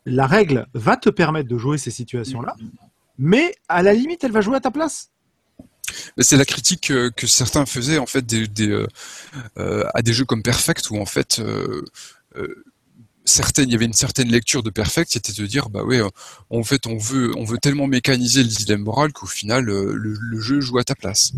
la 0.06 0.28
règle 0.28 0.68
va 0.74 0.98
te 0.98 1.10
permettre 1.10 1.48
de 1.48 1.58
jouer 1.58 1.78
ces 1.78 1.92
situations-là, 1.92 2.58
mais 3.18 3.56
à 3.70 3.82
la 3.82 3.94
limite, 3.94 4.26
elle 4.26 4.34
va 4.34 4.42
jouer 4.42 4.58
à 4.58 4.60
ta 4.60 4.72
place 4.72 5.14
c'est 6.18 6.38
la 6.38 6.46
critique 6.46 6.92
que, 7.16 7.28
certains 7.28 7.66
faisaient 7.66 7.98
en 7.98 8.06
fait 8.06 8.32
euh, 8.34 8.88
euh, 9.58 9.84
à 9.94 10.02
des 10.02 10.14
jeux 10.14 10.26
comme 10.26 10.44
Perfect 10.44 10.90
où 10.92 10.98
en 10.98 11.06
fait 11.06 11.40
euh, 11.40 11.84
il 13.58 13.72
y 13.72 13.76
avait 13.76 13.86
une 13.86 13.94
certaine 13.94 14.30
lecture 14.30 14.64
de 14.64 14.70
Perfect, 14.70 15.12
c'était 15.12 15.34
de 15.34 15.46
dire 15.46 15.70
bah 15.70 15.84
ouais, 15.84 16.02
en 16.50 16.64
fait 16.64 16.88
on 16.88 16.98
veut 16.98 17.32
on 17.38 17.44
veut 17.44 17.58
tellement 17.58 17.88
mécaniser 17.88 18.44
le 18.44 18.50
dilemme 18.50 18.84
moral 18.84 19.14
qu'au 19.14 19.28
final 19.28 19.66
le, 19.66 20.40
jeu 20.40 20.62
joue 20.62 20.78
à 20.78 20.84
ta 20.84 20.96
place. 20.96 21.34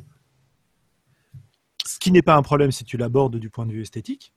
Ce 1.85 1.99
qui 1.99 2.11
n'est 2.11 2.23
pas 2.23 2.35
un 2.35 2.41
problème 2.41 2.71
si 2.71 2.83
tu 2.83 2.97
l'abordes 2.97 3.37
du 3.37 3.49
point 3.49 3.65
de 3.65 3.71
vue 3.71 3.81
esthétique. 3.81 4.33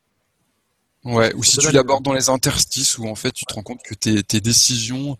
Ouais, 1.05 1.33
ou 1.35 1.43
si 1.43 1.57
tu 1.57 1.71
l'abordes 1.71 2.03
dans 2.03 2.13
les 2.13 2.29
interstices 2.29 2.97
où 2.97 3.07
en 3.07 3.15
fait 3.15 3.31
tu 3.31 3.45
te 3.45 3.53
rends 3.53 3.63
compte 3.63 3.81
que 3.83 3.93
tes, 3.93 4.21
tes 4.21 4.41
décisions, 4.41 5.17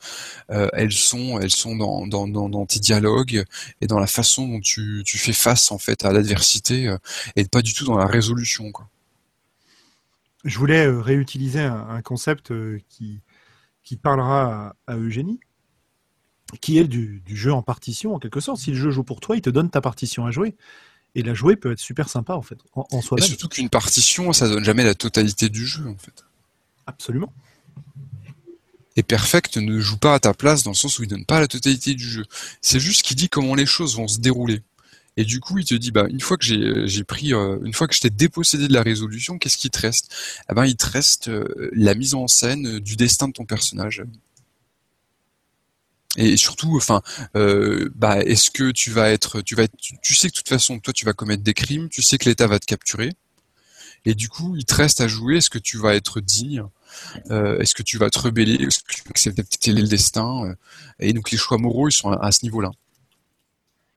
euh, 0.51 0.67
elles 0.73 0.91
sont, 0.91 1.39
elles 1.39 1.51
sont 1.51 1.77
dans, 1.77 2.05
dans, 2.05 2.27
dans, 2.27 2.65
tes 2.65 2.81
dialogues 2.81 3.45
et 3.79 3.87
dans 3.87 3.99
la 3.99 4.07
façon 4.07 4.45
dont 4.45 4.59
tu, 4.59 5.03
tu 5.05 5.17
fais 5.17 5.31
face 5.31 5.71
en 5.71 5.77
fait 5.77 6.03
à 6.03 6.11
l'adversité 6.11 6.89
euh, 6.89 6.97
et 7.37 7.45
pas 7.45 7.61
du 7.61 7.73
tout 7.73 7.85
dans 7.85 7.97
la 7.97 8.07
résolution. 8.07 8.73
Quoi. 8.73 8.89
Je 10.43 10.59
voulais 10.59 10.85
euh, 10.85 10.99
réutiliser 10.99 11.61
un, 11.61 12.01
concept 12.01 12.51
qui, 12.89 13.21
qui 13.81 13.95
parlera 13.95 14.75
à, 14.85 14.97
Eugénie, 14.97 15.39
qui 16.59 16.77
est 16.77 16.89
du, 16.89 17.21
du 17.25 17.37
jeu 17.37 17.53
en 17.53 17.61
partition 17.61 18.13
en 18.15 18.19
quelque 18.19 18.41
sorte. 18.41 18.59
Si 18.59 18.71
le 18.71 18.77
jeu 18.77 18.91
joue 18.91 19.05
pour 19.05 19.21
toi, 19.21 19.37
il 19.37 19.41
te 19.41 19.49
donne 19.49 19.69
ta 19.69 19.79
partition 19.79 20.25
à 20.25 20.31
jouer. 20.31 20.57
Et 21.15 21.23
la 21.23 21.33
jouer 21.33 21.55
peut 21.55 21.71
être 21.71 21.79
super 21.79 22.07
sympa 22.07 22.33
en 22.33 22.41
fait, 22.41 22.57
en, 22.73 23.01
soi-même. 23.01 23.27
surtout 23.27 23.47
qu'une 23.47 23.69
partition, 23.69 24.31
ça 24.31 24.47
donne 24.47 24.63
jamais 24.63 24.83
la 24.83 24.95
totalité 24.95 25.49
du 25.49 25.65
jeu 25.65 25.87
en 25.87 25.97
fait. 25.97 26.23
Absolument. 26.85 27.33
Et 28.95 29.03
Perfect 29.03 29.57
ne 29.57 29.79
joue 29.79 29.97
pas 29.97 30.13
à 30.13 30.19
ta 30.19 30.33
place 30.33 30.63
dans 30.63 30.71
le 30.71 30.75
sens 30.75 30.99
où 30.99 31.03
il 31.03 31.07
donne 31.07 31.25
pas 31.25 31.39
la 31.39 31.47
totalité 31.47 31.95
du 31.95 32.03
jeu. 32.03 32.25
C'est 32.61 32.79
juste 32.79 33.03
qu'il 33.03 33.15
dit 33.15 33.29
comment 33.29 33.55
les 33.55 33.65
choses 33.65 33.95
vont 33.95 34.07
se 34.07 34.19
dérouler. 34.19 34.61
Et 35.17 35.25
du 35.25 35.39
coup, 35.39 35.57
il 35.57 35.65
te 35.65 35.75
dit, 35.75 35.91
bah, 35.91 36.05
une 36.09 36.21
fois 36.21 36.37
que 36.37 36.45
j'ai 36.45 37.03
pris, 37.03 37.33
euh, 37.33 37.57
une 37.63 37.73
fois 37.73 37.87
que 37.87 37.95
je 37.95 37.99
t'ai 37.99 38.09
dépossédé 38.09 38.67
de 38.67 38.73
la 38.73 38.81
résolution, 38.81 39.37
qu'est-ce 39.37 39.57
qui 39.57 39.69
te 39.69 39.79
reste? 39.79 40.13
Eh 40.49 40.53
ben, 40.53 40.65
il 40.65 40.75
te 40.75 40.85
reste 40.85 41.27
euh, 41.27 41.69
la 41.73 41.93
mise 41.93 42.13
en 42.13 42.27
scène 42.27 42.79
du 42.79 42.95
destin 42.95 43.27
de 43.27 43.33
ton 43.33 43.45
personnage. 43.45 44.03
Et 46.17 46.37
surtout, 46.37 46.75
enfin, 46.75 47.01
euh, 47.35 47.89
bah, 47.95 48.19
est-ce 48.23 48.49
que 48.49 48.71
tu 48.71 48.89
vas 48.89 49.11
être, 49.11 49.41
tu 49.41 49.55
vas 49.55 49.63
être, 49.63 49.75
tu, 49.77 50.15
sais 50.15 50.27
que 50.27 50.33
de 50.33 50.37
toute 50.37 50.49
façon, 50.49 50.79
toi, 50.79 50.91
tu 50.91 51.05
vas 51.05 51.13
commettre 51.13 51.43
des 51.43 51.53
crimes, 51.53 51.87
tu 51.89 52.01
sais 52.01 52.17
que 52.17 52.27
l'État 52.27 52.47
va 52.47 52.59
te 52.59 52.65
capturer, 52.65 53.11
et 54.05 54.15
du 54.15 54.29
coup, 54.29 54.55
il 54.55 54.65
te 54.65 54.73
reste 54.73 55.01
à 55.01 55.07
jouer. 55.07 55.37
Est-ce 55.37 55.49
que 55.49 55.59
tu 55.59 55.77
vas 55.77 55.95
être 55.95 56.21
digne? 56.21 56.63
Euh, 57.31 57.59
Est-ce 57.59 57.75
que 57.75 57.83
tu 57.83 57.97
vas 57.97 58.09
te 58.09 58.19
rebeller? 58.19 58.55
Est-ce 58.55 58.79
que 58.79 58.93
tu 58.93 59.01
vas 59.03 59.09
accepter 59.11 59.73
le 59.73 59.87
destin? 59.87 60.45
Euh, 60.45 60.55
Et 60.99 61.13
donc, 61.13 61.31
les 61.31 61.37
choix 61.37 61.57
moraux, 61.57 61.89
ils 61.89 61.93
sont 61.93 62.11
à, 62.11 62.31
ce 62.31 62.43
niveau-là. 62.43 62.71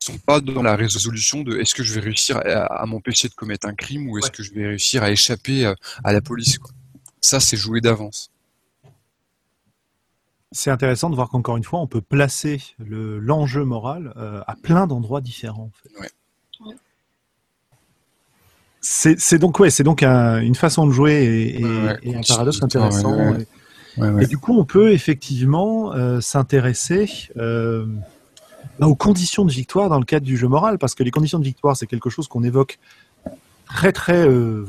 Ils 0.02 0.06
sont 0.06 0.18
pas 0.18 0.40
dans 0.40 0.62
la 0.62 0.74
résolution 0.74 1.42
de 1.42 1.58
est-ce 1.58 1.74
que 1.74 1.84
je 1.84 1.94
vais 1.94 2.00
réussir 2.00 2.40
à, 2.44 2.84
m'empêcher 2.86 3.28
de 3.28 3.34
commettre 3.34 3.68
un 3.68 3.74
crime 3.74 4.10
ou 4.10 4.18
est-ce 4.18 4.30
que 4.30 4.42
je 4.42 4.52
vais 4.52 4.66
réussir 4.66 5.02
à 5.04 5.12
échapper 5.12 5.64
à, 5.66 5.76
à 6.02 6.12
la 6.12 6.20
police. 6.20 6.58
Quoi. 6.58 6.72
Ça, 7.20 7.38
c'est 7.38 7.56
joué 7.56 7.80
d'avance 7.80 8.32
c'est 10.52 10.70
intéressant 10.70 11.10
de 11.10 11.14
voir 11.14 11.28
qu'encore 11.30 11.56
une 11.56 11.64
fois, 11.64 11.80
on 11.80 11.86
peut 11.86 12.02
placer 12.02 12.60
l'enjeu 12.78 13.64
moral 13.64 14.12
euh, 14.16 14.42
à 14.46 14.54
plein 14.54 14.86
d'endroits 14.86 15.20
différents. 15.20 15.70
C'est 18.80 19.38
donc 19.38 19.58
ouais, 19.60 19.70
c'est 19.70 19.84
donc 19.84 20.02
une 20.02 20.54
façon 20.54 20.86
de 20.86 20.92
jouer 20.92 21.56
et, 22.02 22.14
un 22.14 22.20
paradoxe 22.26 22.62
intéressant. 22.62 23.36
Et, 24.20 24.26
du 24.26 24.38
coup, 24.38 24.58
on 24.58 24.64
peut 24.64 24.92
effectivement 24.92 25.92
euh, 25.92 26.20
s'intéresser 26.20 27.28
euh, 27.36 27.86
aux 28.80 28.94
conditions 28.94 29.44
de 29.44 29.52
victoire 29.52 29.90
dans 29.90 29.98
le 29.98 30.04
cadre 30.04 30.24
du 30.24 30.36
jeu 30.36 30.48
moral, 30.48 30.78
parce 30.78 30.94
que 30.94 31.02
les 31.02 31.10
conditions 31.10 31.38
de 31.38 31.44
victoire, 31.44 31.76
c'est 31.76 31.86
quelque 31.86 32.08
chose 32.10 32.26
qu'on 32.26 32.42
évoque 32.42 32.78
très 33.66 33.92
très 33.92 34.26
mm. 34.26 34.64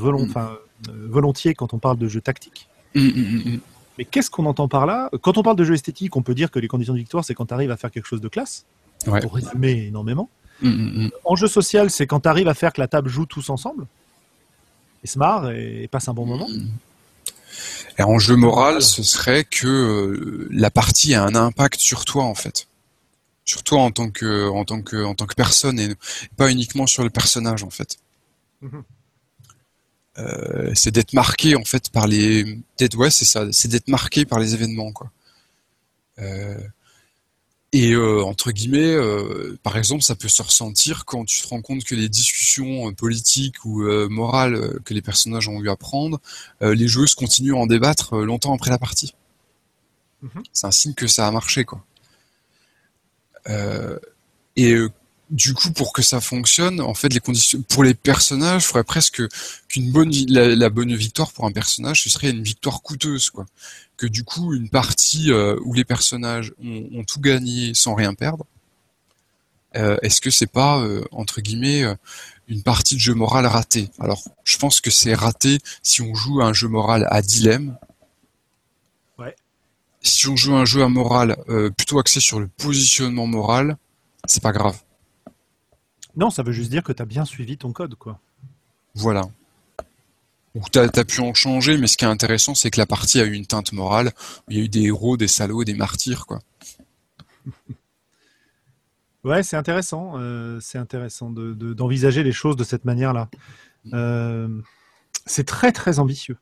volontiers 1.09 1.55
quand 1.55 1.73
on 1.73 1.79
parle 1.79 1.97
de 1.97 2.07
jeu 2.07 2.21
tactique. 2.21 2.67
Mm, 2.95 3.01
mm, 3.01 3.59
mais 3.97 4.05
qu'est-ce 4.05 4.29
qu'on 4.29 4.45
entend 4.45 4.67
par 4.67 4.85
là? 4.85 5.09
Quand 5.21 5.37
on 5.37 5.43
parle 5.43 5.55
de 5.55 5.63
jeu 5.63 5.73
esthétique, 5.73 6.15
on 6.15 6.21
peut 6.21 6.33
dire 6.33 6.51
que 6.51 6.59
les 6.59 6.67
conditions 6.67 6.93
de 6.93 6.99
victoire, 6.99 7.23
c'est 7.23 7.33
quand 7.33 7.45
tu 7.45 7.53
arrives 7.53 7.71
à 7.71 7.77
faire 7.77 7.91
quelque 7.91 8.07
chose 8.07 8.21
de 8.21 8.27
classe, 8.27 8.65
pour 9.05 9.35
résumer 9.35 9.87
énormément. 9.87 10.29
Mm, 10.61 10.69
mm, 10.69 11.05
mm. 11.05 11.11
En 11.25 11.35
jeu 11.35 11.47
social, 11.47 11.89
c'est 11.89 12.07
quand 12.07 12.21
tu 12.21 12.29
arrives 12.29 12.47
à 12.47 12.53
faire 12.53 12.73
que 12.73 12.81
la 12.81 12.87
table 12.87 13.09
joue 13.09 13.25
tous 13.25 13.49
ensemble, 13.49 13.85
et 15.03 15.07
se 15.07 15.19
marre 15.19 15.51
et, 15.51 15.87
passe 15.91 16.07
un 16.07 16.13
bon 16.13 16.25
moment. 16.25 16.47
Et 17.99 18.03
en 18.03 18.17
jeu 18.17 18.35
moral, 18.35 18.81
ce 18.81 19.03
serait 19.03 19.43
que 19.43 19.67
euh, 19.67 20.47
la 20.49 20.71
partie 20.71 21.13
a 21.13 21.23
un 21.23 21.35
impact 21.35 21.79
sur 21.79 22.05
toi, 22.05 22.23
en 22.23 22.35
fait. 22.35 22.67
Sur 23.45 23.61
toi 23.61 23.81
en 23.81 23.91
tant 23.91 24.09
que, 24.09 24.49
en 24.49 24.63
tant 24.63 24.81
que, 24.81 25.03
en 25.03 25.15
tant 25.15 25.25
que 25.25 25.35
personne 25.35 25.79
et 25.79 25.93
pas 26.37 26.49
uniquement 26.49 26.87
sur 26.87 27.03
le 27.03 27.09
personnage, 27.09 27.63
en 27.63 27.69
fait. 27.69 27.97
Euh, 30.19 30.71
c'est 30.75 30.91
d'être 30.91 31.13
marqué 31.13 31.55
en 31.55 31.63
fait 31.63 31.89
par 31.89 32.05
les 32.05 32.59
d'être 32.77 32.95
ouais 32.97 33.09
c'est 33.09 33.25
ça 33.25 33.47
c'est 33.51 33.67
d'être 33.67 33.87
marqué 33.87 34.25
par 34.25 34.37
les 34.37 34.53
événements 34.53 34.91
quoi. 34.91 35.11
Euh, 36.19 36.59
et 37.71 37.93
euh, 37.93 38.23
entre 38.23 38.51
guillemets 38.51 38.95
par 39.63 39.75
exemple 39.75 40.03
ça 40.03 40.13
peut 40.13 40.27
se 40.27 40.43
ressentir 40.43 41.05
quand 41.05 41.25
tu 41.25 41.41
te 41.41 41.47
rends 41.47 41.63
compte 41.63 41.83
que 41.83 41.95
les 41.95 42.09
discussions 42.09 42.93
politiques 42.93 43.65
ou 43.65 43.81
morales 44.09 44.79
que 44.85 44.93
les 44.93 45.01
personnages 45.01 45.47
ont 45.47 45.59
eu 45.59 45.69
à 45.69 45.75
prendre 45.75 46.21
les 46.61 46.87
joueuses 46.87 47.15
continuent 47.15 47.55
à 47.55 47.57
en 47.57 47.65
débattre 47.65 48.17
longtemps 48.17 48.53
après 48.53 48.69
la 48.69 48.77
partie. 48.77 49.15
Mm-hmm. 50.23 50.43
c'est 50.53 50.67
un 50.67 50.71
signe 50.71 50.93
que 50.93 51.07
ça 51.07 51.27
a 51.27 51.31
marché 51.31 51.65
quoi. 51.65 51.83
Et 54.55 54.75
du 55.33 55.55
coup, 55.55 55.71
pour 55.71 55.93
que 55.93 56.03
ça 56.03 56.21
fonctionne, 56.21 56.79
en 56.79 56.93
fait, 56.93 57.11
les 57.11 57.19
conditions 57.19 57.63
pour 57.63 57.83
les 57.83 57.95
personnages, 57.95 58.63
il 58.63 58.65
faudrait 58.67 58.83
presque 58.83 59.23
qu'une 59.67 59.91
bonne 59.91 60.11
la, 60.27 60.69
bonne 60.69 60.95
victoire 60.95 61.31
pour 61.31 61.45
un 61.45 61.51
personnage, 61.51 62.03
ce 62.03 62.09
serait 62.09 62.29
une 62.29 62.43
victoire 62.43 62.83
coûteuse, 62.83 63.31
quoi. 63.31 63.47
Que 63.97 64.05
du 64.05 64.23
coup, 64.23 64.53
une 64.53 64.69
partie 64.69 65.31
euh, 65.31 65.57
où 65.65 65.73
les 65.73 65.85
personnages 65.85 66.53
ont, 66.63 67.03
tout 67.03 67.19
gagné 67.19 67.73
sans 67.73 67.95
rien 67.95 68.13
perdre, 68.13 68.45
euh, 69.75 69.97
est-ce 70.03 70.21
que 70.21 70.29
c'est 70.29 70.45
pas 70.45 70.79
euh, 70.81 71.03
entre 71.11 71.41
guillemets 71.41 71.83
une 72.47 72.61
partie 72.61 72.93
de 72.93 72.99
jeu 72.99 73.15
moral 73.15 73.47
ratée? 73.47 73.89
Alors, 73.99 74.23
je 74.43 74.57
pense 74.57 74.81
que 74.81 74.91
c'est 74.91 75.15
raté 75.15 75.57
si 75.81 76.03
on 76.03 76.13
joue 76.13 76.43
un 76.43 76.53
jeu 76.53 76.67
moral 76.67 77.07
à 77.09 77.23
dilemme. 77.23 77.75
Ouais. 79.17 79.35
Si 80.03 80.27
on 80.27 80.35
joue 80.35 80.55
un 80.55 80.65
jeu 80.65 80.83
à 80.83 80.89
moral 80.89 81.37
plutôt 81.75 81.97
axé 81.97 82.19
sur 82.19 82.39
le 82.39 82.47
positionnement 82.47 83.25
moral, 83.25 83.77
c'est 84.27 84.43
pas 84.43 84.51
grave. 84.51 84.77
Non, 86.15 86.29
ça 86.29 86.43
veut 86.43 86.51
juste 86.51 86.69
dire 86.69 86.83
que 86.83 86.93
tu 86.93 87.01
as 87.01 87.05
bien 87.05 87.25
suivi 87.25 87.57
ton 87.57 87.71
code, 87.71 87.95
quoi. 87.95 88.19
Voilà. 88.95 89.23
Ou 90.55 90.61
tu 90.71 90.77
as, 90.77 91.05
pu 91.05 91.21
en 91.21 91.33
changer, 91.33 91.77
mais 91.77 91.87
ce 91.87 91.97
qui 91.97 92.05
est 92.05 92.07
intéressant, 92.07 92.53
c'est 92.53 92.69
que 92.69 92.79
la 92.79 92.85
partie 92.85 93.19
a 93.19 93.23
eu 93.23 93.33
une 93.33 93.47
teinte 93.47 93.73
morale, 93.73 94.11
il 94.49 94.57
y 94.57 94.61
a 94.61 94.63
eu 94.63 94.69
des 94.69 94.83
héros, 94.83 95.17
des 95.17 95.27
salauds, 95.27 95.63
des 95.63 95.73
martyrs, 95.73 96.27
quoi. 96.27 96.39
ouais, 99.23 99.41
c'est 99.41 99.57
intéressant. 99.57 100.13
Euh, 100.17 100.59
c'est 100.61 100.77
intéressant 100.77 101.31
d'envisager 101.31 102.21
les 102.21 102.31
choses 102.31 102.55
de 102.55 102.63
cette 102.63 102.85
manière-là. 102.85 103.29
Euh, 103.93 104.47
c'est 105.25 105.45
très, 105.45 105.71
très 105.71 105.97
ambitieux. 105.97 106.37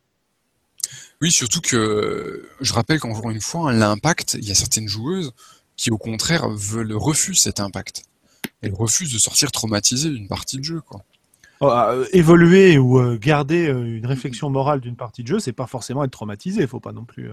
Oui, 1.21 1.31
surtout 1.31 1.61
que 1.61 2.49
je 2.59 2.73
rappelle 2.73 2.99
qu'encore 2.99 3.29
une 3.29 3.39
fois, 3.39 3.71
l'impact, 3.71 4.33
il 4.33 4.45
y 4.45 4.51
a 4.51 4.55
certaines 4.55 4.89
joueuses 4.89 5.31
qui, 5.77 5.89
au 5.89 5.97
contraire, 5.97 6.49
veulent 6.49 6.93
refusent 6.93 7.41
cet 7.41 7.61
impact 7.61 8.03
elle 8.61 8.73
refuse 8.73 9.11
de 9.13 9.19
sortir 9.19 9.51
traumatisée 9.51 10.09
d'une 10.09 10.27
partie 10.27 10.57
de 10.57 10.63
jeu, 10.63 10.81
quoi. 10.81 11.03
Oh, 11.61 11.67
ah, 11.67 11.91
euh, 11.91 12.07
évoluer 12.11 12.79
ou 12.79 12.99
euh, 12.99 13.19
garder 13.21 13.67
euh, 13.67 13.97
une 13.97 14.07
réflexion 14.07 14.49
morale 14.49 14.81
d'une 14.81 14.95
partie 14.95 15.21
de 15.21 15.27
jeu, 15.27 15.39
c'est 15.39 15.53
pas 15.53 15.67
forcément 15.67 16.03
être 16.03 16.11
traumatisé, 16.11 16.65
faut 16.65 16.79
pas 16.79 16.91
non 16.91 17.05
plus. 17.05 17.29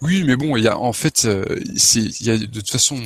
Oui, 0.00 0.22
mais 0.24 0.36
bon, 0.36 0.56
il 0.56 0.62
y 0.62 0.68
a 0.68 0.78
en 0.78 0.92
fait, 0.92 1.28
c'est, 1.76 2.00
il 2.00 2.26
y 2.26 2.30
a 2.30 2.38
de 2.38 2.46
toute 2.46 2.70
façon, 2.70 3.00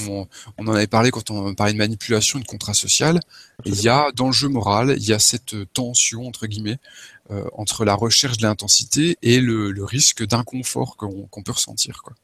on, 0.58 0.66
en 0.66 0.74
avait 0.74 0.86
parlé 0.86 1.10
quand 1.10 1.30
on 1.30 1.54
parlait 1.54 1.72
de 1.72 1.78
manipulation 1.78 2.38
de 2.38 2.44
contrat 2.44 2.74
social. 2.74 3.20
Il 3.64 3.80
y 3.80 3.88
a 3.88 4.10
dans 4.14 4.26
le 4.26 4.32
jeu 4.32 4.48
moral, 4.48 4.94
il 4.98 5.06
y 5.06 5.14
a 5.14 5.18
cette 5.18 5.54
tension 5.72 6.26
entre 6.26 6.46
guillemets 6.46 6.78
entre 7.54 7.86
la 7.86 7.94
recherche 7.94 8.36
de 8.36 8.42
l'intensité 8.42 9.16
et 9.22 9.40
le, 9.40 9.84
risque 9.84 10.26
d'inconfort 10.26 10.96
qu'on, 10.96 11.42
peut 11.42 11.52
ressentir, 11.52 12.02
quoi. 12.02 12.14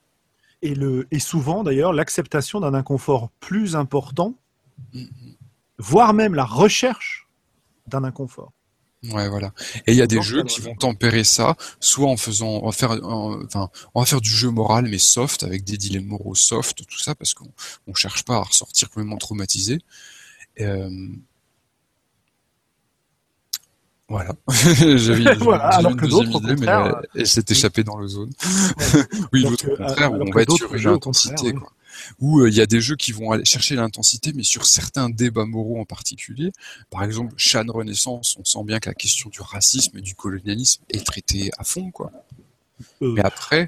Et 0.61 0.75
le 0.75 1.07
et 1.11 1.21
souvent 1.21 1.63
d'ailleurs 1.63 1.93
l'acceptation 1.93 2.61
d'un 2.61 2.75
inconfort 2.75 3.31
plus 3.41 3.77
important 3.77 4.35
voire 5.79 6.15
même 6.15 6.35
la 6.35 6.45
recherche 6.45 7.29
d'un 7.87 8.05
inconfort. 8.05 8.53
Ouais, 9.05 9.29
voilà. 9.29 9.53
Et 9.87 9.93
il 9.93 9.95
y 9.95 10.03
a 10.03 10.09
des 10.09 10.21
jeux 10.21 10.43
qui 10.43 10.61
vont 10.61 10.75
tempérer 10.75 11.23
ça, 11.23 11.57
soit 11.79 12.09
en 12.09 12.17
faisant, 12.17 12.49
on 12.49 12.67
va 12.67 12.73
faire, 12.73 12.99
enfin, 13.03 13.71
on 13.95 14.01
va 14.01 14.07
faire 14.07 14.21
du 14.21 14.31
jeu 14.31 14.51
moral 14.51 14.89
mais 14.89 14.99
soft 14.99 15.45
avec 15.45 15.63
des 15.63 15.77
dilemmes 15.77 16.07
moraux 16.07 16.35
soft, 16.35 16.85
tout 16.85 16.99
ça, 16.99 17.15
parce 17.15 17.33
qu'on 17.33 17.51
on 17.87 17.95
cherche 17.95 18.25
pas 18.25 18.37
à 18.37 18.43
ressortir 18.43 18.89
complètement 18.91 19.17
traumatisé. 19.17 19.79
Euh... 20.61 20.91
Voilà. 24.09 24.35
J'avais 24.97 25.35
voilà, 25.39 25.69
alors 25.69 25.97
que 25.97 26.07
d'autres, 26.07 26.35
au 26.35 26.41
contraire, 26.41 27.03
mais 27.15 27.21
elle, 27.21 27.27
s'est 27.27 27.45
échappée 27.49 27.85
dans 27.85 27.99
le 27.99 28.09
zone. 28.09 28.33
oui, 29.33 29.43
l'autre 29.43 29.71
au 29.71 29.77
contraire, 29.77 30.13
on 30.13 30.31
va 30.31 30.43
être 30.43 30.57
sur 30.57 30.75
une 30.75 30.89
intensité, 30.89 31.53
quoi 31.53 31.73
où 32.19 32.41
euh, 32.41 32.49
il 32.49 32.55
y 32.55 32.61
a 32.61 32.66
des 32.66 32.81
jeux 32.81 32.97
qui 32.97 33.12
vont 33.12 33.31
aller 33.31 33.45
chercher 33.45 33.75
l'intensité, 33.75 34.33
mais 34.35 34.43
sur 34.43 34.66
certains 34.66 35.11
débats 35.11 35.47
moraux 35.47 35.81
en 35.81 35.85
particulier. 35.85 36.53
Par 36.91 37.05
exemple, 37.05 37.35
Shan 37.37 37.66
Renaissance, 37.69 38.37
on 38.39 38.45
sent 38.45 38.65
bien 38.65 38.79
que 38.79 38.89
la 38.89 38.95
question 38.95 39.31
du 39.31 39.41
racisme 39.41 39.99
et 39.99 40.03
du 40.03 40.15
colonialisme 40.15 40.83
est 40.91 41.05
traitée 41.05 41.51
à 41.59 41.65
fond, 41.65 41.91
quoi. 41.91 42.12
Euh. 43.03 43.12
Mais 43.15 43.25
après, 43.25 43.66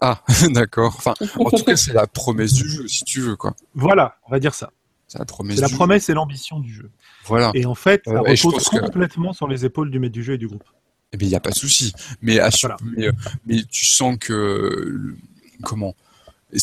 ah, 0.00 0.22
d'accord. 0.50 0.94
Enfin, 0.96 1.14
en 1.36 1.50
tout 1.50 1.64
cas, 1.64 1.76
c'est 1.76 1.92
la 1.92 2.06
promesse 2.06 2.52
du 2.52 2.68
jeu, 2.68 2.86
si 2.86 3.04
tu 3.04 3.20
veux, 3.20 3.36
quoi. 3.36 3.54
Voilà, 3.74 4.16
on 4.26 4.30
va 4.30 4.38
dire 4.38 4.54
ça. 4.54 4.70
C'est 5.08 5.18
la 5.18 5.24
promesse. 5.24 5.58
La 5.58 5.68
promesse 5.68 6.08
et 6.08 6.14
l'ambition 6.14 6.60
du 6.60 6.72
jeu. 6.72 6.90
Voilà. 7.24 7.50
Et 7.54 7.64
en 7.64 7.74
fait, 7.74 8.02
ça 8.04 8.12
euh, 8.12 8.20
repose 8.20 8.68
complètement 8.68 9.32
sur 9.32 9.48
les 9.48 9.64
épaules 9.64 9.90
du 9.90 9.98
maître 9.98 10.12
du 10.12 10.22
jeu 10.22 10.34
et 10.34 10.38
du 10.38 10.46
groupe. 10.46 10.64
Eh 11.12 11.16
bien, 11.16 11.26
il 11.26 11.30
n'y 11.30 11.36
a 11.36 11.40
pas 11.40 11.50
de 11.50 11.54
souci. 11.54 11.92
Mais, 12.20 12.38
mais, 12.82 13.08
mais, 13.46 13.62
tu 13.70 13.86
sens 13.86 14.16
que 14.20 15.14
comment 15.62 15.94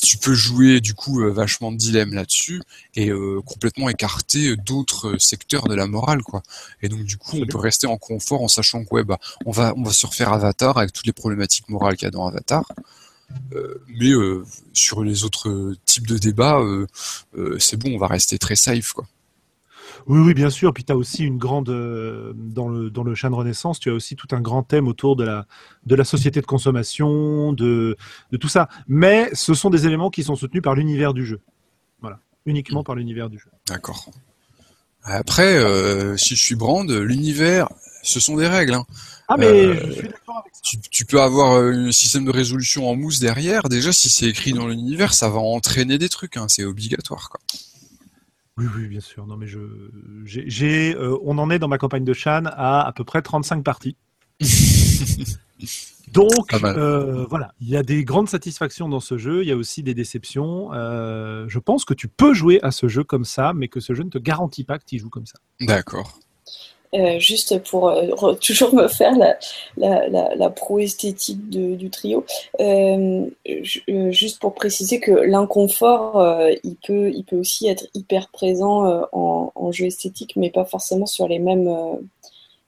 tu 0.01 0.17
peux 0.17 0.33
jouer 0.33 0.81
du 0.81 0.93
coup 0.93 1.21
euh, 1.21 1.31
vachement 1.31 1.71
de 1.71 1.77
dilemme 1.77 2.13
là-dessus 2.13 2.61
et 2.95 3.09
euh, 3.09 3.41
complètement 3.45 3.89
écarter 3.89 4.55
d'autres 4.55 5.17
secteurs 5.17 5.67
de 5.67 5.75
la 5.75 5.87
morale 5.87 6.23
quoi. 6.23 6.41
Et 6.81 6.89
donc 6.89 7.03
du 7.03 7.17
coup 7.17 7.37
on 7.37 7.45
peut 7.45 7.57
rester 7.57 7.87
en 7.87 7.97
confort 7.97 8.41
en 8.41 8.47
sachant 8.47 8.83
que 8.83 8.93
ouais 8.93 9.03
bah 9.03 9.19
on 9.45 9.51
va 9.51 9.73
on 9.77 9.83
va 9.83 9.91
se 9.91 10.05
refaire 10.05 10.33
Avatar 10.33 10.77
avec 10.77 10.91
toutes 10.91 11.05
les 11.05 11.13
problématiques 11.13 11.69
morales 11.69 11.97
qu'il 11.97 12.05
y 12.05 12.07
a 12.07 12.11
dans 12.11 12.27
Avatar. 12.27 12.65
Euh, 13.53 13.81
mais 13.89 14.11
sur 14.73 15.03
les 15.03 15.23
autres 15.23 15.75
types 15.85 16.07
de 16.07 16.17
débats, 16.17 16.61
c'est 17.59 17.77
bon, 17.77 17.91
on 17.93 17.97
va 17.97 18.07
rester 18.07 18.37
très 18.37 18.55
safe 18.55 18.93
quoi. 18.93 19.07
Oui, 20.07 20.19
oui, 20.19 20.33
bien 20.33 20.49
sûr. 20.49 20.73
Puis 20.73 20.83
tu 20.83 20.91
as 20.91 20.97
aussi 20.97 21.23
une 21.23 21.37
grande. 21.37 21.69
Euh, 21.69 22.33
dans, 22.35 22.69
le, 22.69 22.89
dans 22.89 23.03
le 23.03 23.13
de 23.13 23.35
Renaissance, 23.35 23.79
tu 23.79 23.89
as 23.89 23.93
aussi 23.93 24.15
tout 24.15 24.27
un 24.31 24.41
grand 24.41 24.63
thème 24.63 24.87
autour 24.87 25.15
de 25.15 25.23
la, 25.23 25.45
de 25.85 25.95
la 25.95 26.03
société 26.03 26.41
de 26.41 26.45
consommation, 26.45 27.53
de, 27.53 27.97
de 28.31 28.37
tout 28.37 28.47
ça. 28.47 28.69
Mais 28.87 29.29
ce 29.33 29.53
sont 29.53 29.69
des 29.69 29.87
éléments 29.87 30.09
qui 30.09 30.23
sont 30.23 30.35
soutenus 30.35 30.63
par 30.63 30.75
l'univers 30.75 31.13
du 31.13 31.25
jeu. 31.25 31.41
Voilà. 32.01 32.19
Uniquement 32.45 32.83
par 32.83 32.95
l'univers 32.95 33.29
du 33.29 33.39
jeu. 33.39 33.49
D'accord. 33.67 34.09
Après, 35.03 35.55
euh, 35.55 36.17
si 36.17 36.35
je 36.35 36.43
suis 36.43 36.55
Brand, 36.55 36.89
l'univers, 36.89 37.69
ce 38.01 38.19
sont 38.19 38.37
des 38.37 38.47
règles. 38.47 38.73
Hein. 38.73 38.85
Ah, 39.27 39.37
mais 39.37 39.45
euh, 39.45 39.75
je 39.87 39.91
suis 39.91 40.07
d'accord 40.07 40.39
avec 40.39 40.53
ça. 40.53 40.61
Tu, 40.91 41.05
peux 41.05 41.21
avoir 41.21 41.57
un 41.57 41.91
système 41.91 42.25
de 42.25 42.31
résolution 42.31 42.89
en 42.89 42.95
mousse 42.95 43.19
derrière. 43.19 43.69
Déjà, 43.69 43.93
si 43.93 44.09
c'est 44.09 44.25
écrit 44.25 44.53
dans 44.53 44.67
l'univers, 44.67 45.13
ça 45.13 45.29
va 45.29 45.39
entraîner 45.39 45.97
des 45.99 46.09
trucs. 46.09 46.37
Hein. 46.37 46.47
C'est 46.47 46.63
obligatoire. 46.63 47.29
Quoi. 47.29 47.39
Oui, 48.57 48.65
oui, 48.75 48.87
bien 48.87 49.01
sûr. 49.01 49.27
Non, 49.27 49.35
mais 49.35 49.47
je, 49.47 49.59
j'ai, 50.23 50.95
euh, 50.95 51.17
on 51.23 51.37
en 51.37 51.49
est 51.49 51.59
dans 51.59 51.67
ma 51.67 51.77
campagne 51.77 52.05
de 52.05 52.13
Shan 52.13 52.43
à 52.45 52.87
à 52.87 52.91
peu 52.93 53.03
près 53.03 53.21
35 53.21 53.63
parties. 53.63 53.97
Donc, 56.13 56.53
euh, 56.53 57.25
voilà, 57.29 57.53
il 57.59 57.67
y 57.67 57.75
a 57.75 57.83
des 57.83 58.05
grandes 58.05 58.29
satisfactions 58.29 58.87
dans 58.87 59.01
ce 59.01 59.17
jeu, 59.17 59.43
il 59.43 59.49
y 59.49 59.51
a 59.51 59.55
aussi 59.57 59.83
des 59.83 59.93
déceptions. 59.93 60.71
Euh, 60.71 61.45
je 61.49 61.59
pense 61.59 61.83
que 61.83 61.93
tu 61.93 62.07
peux 62.07 62.33
jouer 62.33 62.61
à 62.63 62.71
ce 62.71 62.87
jeu 62.87 63.03
comme 63.03 63.25
ça, 63.25 63.51
mais 63.53 63.67
que 63.67 63.81
ce 63.81 63.93
jeu 63.93 64.03
ne 64.03 64.09
te 64.09 64.17
garantit 64.17 64.63
pas 64.63 64.79
que 64.79 64.85
tu 64.85 64.97
joues 64.97 65.09
comme 65.09 65.25
ça. 65.25 65.39
D'accord. 65.59 66.17
Euh, 66.95 67.19
juste 67.19 67.61
pour 67.69 67.89
euh, 67.89 68.33
toujours 68.41 68.73
me 68.73 68.87
faire 68.87 69.13
la, 69.77 70.49
pro-esthétique 70.49 71.49
du 71.49 71.89
trio, 71.89 72.25
euh, 72.59 73.25
juste 74.11 74.39
pour 74.39 74.53
préciser 74.53 74.99
que 74.99 75.11
l'inconfort, 75.11 76.23
il, 76.63 76.75
peut, 76.75 77.11
il 77.13 77.23
peut 77.23 77.37
aussi 77.37 77.67
être 77.67 77.87
hyper 77.93 78.29
présent 78.29 79.07
en, 79.11 79.71
jeu 79.71 79.85
esthétique, 79.85 80.33
mais 80.35 80.51
pas 80.51 80.65
forcément 80.65 81.05
sur 81.05 81.27
les 81.27 81.39
mêmes, 81.39 81.69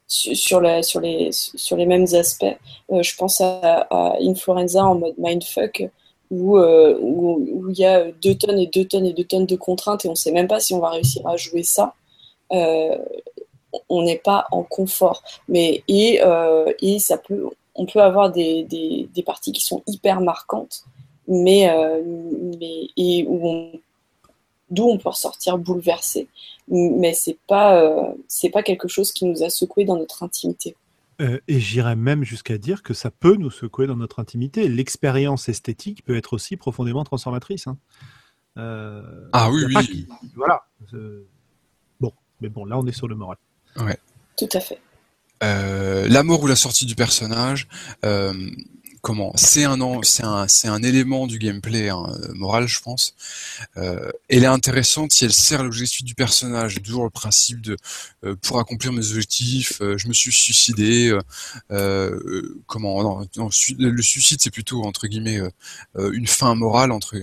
sur, 0.08 0.60
la, 0.60 0.84
sur, 0.84 1.00
les, 1.00 1.30
sur 1.32 1.78
les 1.78 1.86
mêmes 1.86 2.08
aspects. 2.14 2.58
je 2.90 3.16
pense 3.16 3.40
à, 3.42 3.88
Influenza 4.22 4.84
en 4.84 4.96
mode 4.96 5.16
mindfuck. 5.18 5.90
Où, 6.30 6.60
où, 6.60 7.70
il 7.70 7.80
y 7.80 7.86
a 7.86 8.12
deux 8.12 8.36
tonnes 8.36 8.60
et 8.60 8.68
deux 8.68 8.84
tonnes 8.84 9.06
et 9.06 9.14
deux 9.14 9.24
tonnes 9.24 9.46
de 9.46 9.56
contraintes 9.56 10.04
et 10.04 10.10
on 10.10 10.12
ne 10.12 10.18
sait 10.18 10.34
même 10.34 10.50
pas 10.50 10.60
si 10.60 10.74
on 10.74 10.80
va 10.80 10.90
réussir 10.90 11.26
à 11.26 11.38
jouer 11.38 11.64
ça 11.64 11.94
on 13.90 14.04
n'est 14.04 14.20
pas 14.20 14.46
en 14.52 14.64
confort. 14.64 15.24
Mais 15.48 15.84
et, 15.88 16.20
euh, 16.24 16.72
et 16.82 17.00
ça 17.00 17.18
peut, 17.18 17.50
on 17.76 17.86
peut 17.86 18.02
avoir 18.02 18.32
des, 18.32 18.64
des, 18.64 19.24
parties 19.24 19.52
qui 19.52 19.62
sont 19.62 19.84
hyper 19.88 20.22
marquantes, 20.22 20.86
mais, 21.28 21.70
euh, 21.70 22.02
mais 22.60 22.88
et 22.96 23.26
où 23.28 23.72
d'où 24.70 24.84
on 24.84 24.98
peut 24.98 25.10
ressortir 25.10 25.58
bouleversé. 25.58 26.28
Mais 26.70 27.14
c'est 27.14 27.38
pas 27.48 27.82
euh, 27.82 28.14
c'est 28.28 28.50
pas 28.50 28.64
quelque 28.64 28.88
chose 28.88 29.12
qui 29.12 29.26
nous 29.26 29.44
a 29.44 29.50
secoué 29.50 29.86
dans 29.86 29.98
notre 29.98 30.24
intimité. 30.24 30.76
et 31.20 31.60
j'irais 31.60 31.96
même 31.96 32.24
jusqu'à 32.24 32.58
dire 32.58 32.84
que 32.84 32.94
ça 32.94 33.10
peut 33.10 33.36
nous 33.36 33.52
secouer 33.52 33.88
dans 33.88 33.96
notre 33.96 34.20
intimité. 34.20 34.68
L'expérience 34.68 35.50
esthétique 35.50 36.04
peut 36.04 36.18
être 36.18 36.34
aussi 36.34 36.58
profondément 36.58 37.04
transformatrice. 37.04 37.68
Hein. 37.68 37.78
ah 38.58 39.50
oui, 39.52 39.64
oui. 39.66 40.08
voilà. 40.36 40.64
Bon, 42.00 42.12
mais 42.42 42.50
bon, 42.50 42.66
là 42.66 42.78
on 42.78 42.86
est 42.86 42.92
sur 42.92 43.08
le 43.08 43.16
moral. 43.16 43.38
Ouais. 43.78 43.98
Tout 44.38 44.50
à 44.54 44.60
fait. 44.60 44.80
Euh, 45.44 46.08
la 46.08 46.24
mort 46.24 46.42
ou 46.42 46.48
la 46.48 46.56
sortie 46.56 46.86
du 46.86 46.96
personnage, 46.96 47.68
euh, 48.06 48.34
comment. 49.08 49.32
C'est 49.38 49.64
un 49.64 50.84
élément 50.84 51.28
du 51.28 51.40
gameplay 51.40 51.88
hein, 51.88 52.08
moral 52.36 52.68
je 52.68 52.82
pense. 52.82 53.14
Euh, 53.78 54.12
elle 54.28 54.44
est 54.44 54.48
intéressante 54.48 55.14
si 55.14 55.24
elle 55.24 55.32
sert 55.32 55.64
l'objectif 55.64 56.04
du 56.04 56.14
personnage. 56.14 56.82
Toujours 56.84 57.06
le 57.06 57.10
principe 57.10 57.62
de 57.62 57.78
euh, 58.26 58.36
pour 58.42 58.60
accomplir 58.60 58.92
mes 58.92 59.10
objectifs 59.12 59.82
euh, 59.82 59.98
je 59.98 60.10
me 60.10 60.14
suis 60.14 60.34
suicidé 60.34 61.18
comment 62.66 63.26
non, 63.38 63.50
le 63.80 64.02
suicide 64.02 64.40
c'est 64.42 64.52
plutôt 64.52 64.84
entre 64.84 65.08
guillemets 65.08 65.40
une 65.96 66.28
fin 66.28 66.54
morale 66.56 66.92
entre 66.92 67.16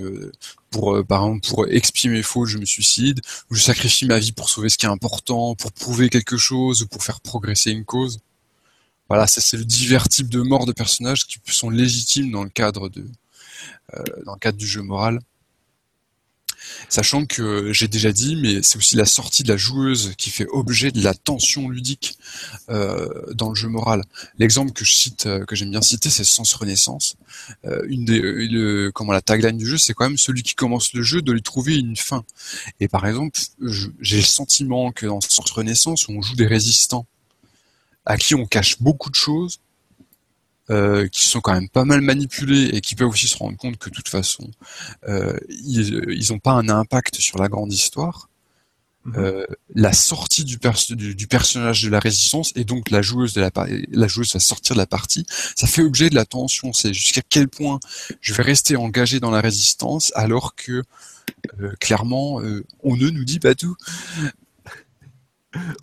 pour 0.70 1.05
par 1.06 1.24
exemple 1.24 1.47
pour 1.47 1.69
expier 1.69 2.09
mes 2.09 2.23
fautes 2.23 2.48
je 2.48 2.59
me 2.59 2.65
suicide 2.65 3.20
ou 3.51 3.55
je 3.55 3.62
sacrifie 3.62 4.06
ma 4.06 4.19
vie 4.19 4.32
pour 4.32 4.48
sauver 4.48 4.70
ce 4.70 4.78
qui 4.78 4.86
est 4.86 4.94
important 4.98 5.55
pour 5.55 5.73
prouver 5.73 6.09
quelque 6.09 6.39
chose 6.39 6.82
ou 6.82 6.86
pour 6.86 7.05
faire 7.05 7.20
progresser 7.20 7.70
une 7.73 7.85
cause 7.85 8.20
voilà, 9.09 9.26
c'est 9.26 9.56
le 9.56 9.64
divers 9.64 10.09
types 10.09 10.28
de 10.28 10.40
morts 10.40 10.66
de 10.66 10.72
personnages 10.72 11.26
qui 11.26 11.39
sont 11.47 11.70
légitimes 11.70 12.31
dans 12.31 12.44
le 12.44 12.51
cadre 12.51 12.89
de 12.89 13.05
euh, 13.94 14.02
dans 14.24 14.35
le 14.35 14.39
cadre 14.39 14.59
du 14.59 14.66
jeu 14.66 14.82
moral. 14.82 15.20
Sachant 16.89 17.26
que 17.26 17.72
j'ai 17.72 17.89
déjà 17.89 18.10
dit, 18.10 18.36
mais 18.36 18.62
c'est 18.62 18.78
aussi 18.78 18.97
la 18.97 19.05
sortie 19.05 19.43
de 19.43 19.48
la 19.48 19.59
joueuse 19.59 20.14
qui 20.16 20.31
fait 20.31 20.47
objet 20.48 20.90
de 20.90 21.02
la 21.05 21.12
tension 21.12 21.68
ludique 21.68 22.18
euh, 22.70 23.06
dans 23.35 23.51
le 23.51 23.55
jeu 23.55 23.68
moral. 23.68 24.02
L'exemple 24.39 24.72
que 24.72 24.85
je 24.85 24.94
cite, 24.94 25.26
euh, 25.26 25.44
que 25.44 25.55
j'aime 25.55 25.70
bien 25.70 25.82
citer, 25.82 26.09
c'est 26.09 26.24
Sens 26.24 26.55
Renaissance. 26.55 27.16
une 27.86 28.06
des, 28.06 28.90
comment 28.94 29.12
la 29.12 29.20
tagline 29.20 29.59
du 29.59 29.66
jeu, 29.66 29.76
c'est 29.76 29.93
quand 29.93 30.09
même 30.09 30.18
celui 30.18 30.43
qui 30.43 30.55
commence 30.55 30.94
le 30.94 31.02
jeu 31.02 31.20
de 31.20 31.32
lui 31.32 31.43
trouver 31.43 31.76
une 31.76 31.97
fin. 31.97 32.24
Et 32.81 32.89
par 32.89 33.06
exemple, 33.06 33.39
j'ai 34.01 34.16
le 34.16 34.22
sentiment 34.22 34.90
que 34.90 35.05
dans 35.05 35.20
Sens 35.20 35.51
Renaissance, 35.51 36.09
on 36.09 36.22
joue 36.22 36.36
des 36.36 36.47
résistants 36.47 37.06
à 38.06 38.16
qui 38.16 38.35
on 38.35 38.47
cache 38.47 38.81
beaucoup 38.81 39.10
de 39.10 39.14
choses, 39.14 39.60
euh, 40.70 41.09
qui 41.09 41.26
sont 41.26 41.43
quand 41.43 41.52
même 41.52 41.68
pas 41.68 41.85
mal 41.85 42.01
manipulés 42.01 42.70
et 42.72 42.81
qui 42.81 42.94
peuvent 42.94 43.10
aussi 43.10 43.28
se 43.28 43.36
rendre 43.36 43.59
compte 43.59 43.76
que 43.76 43.90
de 43.90 43.94
toute 43.94 44.09
façon, 44.09 44.51
euh, 45.06 45.39
ils 45.51 46.26
n'ont 46.31 46.39
pas 46.39 46.52
un 46.52 46.70
impact 46.70 47.16
sur 47.16 47.39
la 47.39 47.48
grande 47.48 47.70
histoire. 47.70 48.31
Mhm. 49.05 49.14
Euh, 49.18 49.47
la 49.74 49.93
sortie 49.93 50.44
du, 50.44 50.56
du, 50.97 51.26
personnage 51.26 51.82
de 51.82 51.90
la 51.90 51.98
résistance 51.98 52.52
et 52.56 52.64
donc 52.64 52.89
la 52.89 53.02
joueuse 53.02 53.35
de 53.35 53.43
la 53.43 53.51
la 53.90 54.09
joueuse 54.09 54.32
va 54.32 54.40
sortir 54.40 54.74
de 54.74 54.81
la 54.81 54.86
partie, 54.86 55.26
ça 55.55 55.66
fait 55.66 55.82
objet 55.82 56.09
de 56.09 56.14
la 56.14 56.24
tension. 56.24 56.72
C'est 56.72 56.94
jusqu'à 56.94 57.20
quel 57.28 57.48
point 57.48 57.78
je 58.22 58.32
vais 58.32 58.43
rester 58.43 58.76
engagé 58.76 59.20
dans 59.20 59.31
la 59.31 59.43
résistance 59.43 60.12
alors 60.14 60.55
que 60.55 60.82
clairement 61.78 62.40
on 62.82 62.97
ne 62.97 63.10
nous 63.10 63.24
dit 63.24 63.39
pas 63.39 63.55
tout. 63.55 63.76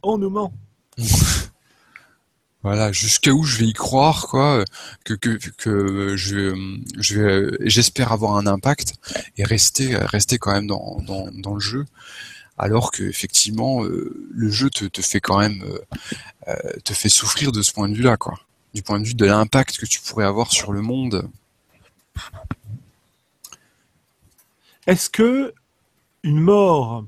On 0.02 0.18
nous 0.18 0.32
ment. 0.32 0.52
Voilà, 2.64 2.92
jusqu'à 2.92 3.32
où 3.32 3.44
je 3.44 3.58
vais 3.58 3.66
y 3.66 3.74
croire, 3.74 4.28
quoi, 4.28 4.64
que 5.04 5.16
que, 5.16 5.38
que 5.58 6.16
je 6.16 6.56
je 7.00 7.58
j'espère 7.62 8.12
avoir 8.12 8.36
un 8.38 8.46
impact 8.46 8.94
et 9.38 9.44
rester 9.44 9.96
rester 9.96 10.38
quand 10.38 10.52
même 10.52 10.68
dans 10.68 11.02
dans, 11.02 11.30
dans 11.32 11.56
le 11.56 11.60
jeu, 11.60 11.86
alors 12.60 12.92
que 12.92 13.04
effectivement 13.04 13.84
euh, 13.84 14.28
le 14.32 14.52
jeu 14.52 14.70
te, 14.70 14.86
te 14.86 15.02
fait 15.02 15.20
quand 15.20 15.40
même 15.40 15.64
euh, 15.64 15.80
euh, 16.48 16.74
te 16.84 16.94
fait 16.94 17.10
souffrir 17.10 17.52
de 17.52 17.64
ce 17.64 17.72
point 17.72 17.90
de 17.90 17.96
vue-là, 17.96 18.18
quoi, 18.18 18.40
du 18.76 18.84
point 18.84 19.00
de 19.00 19.06
vue 19.08 19.16
de 19.16 19.26
l'impact 19.26 19.78
que 19.78 19.88
tu 19.88 20.00
pourrais 20.00 20.26
avoir 20.26 20.52
sur 20.52 20.72
le 20.72 20.82
monde. 20.82 21.28
Est-ce 24.86 25.10
que 25.10 25.54
une 26.24 26.40
mort 26.40 27.06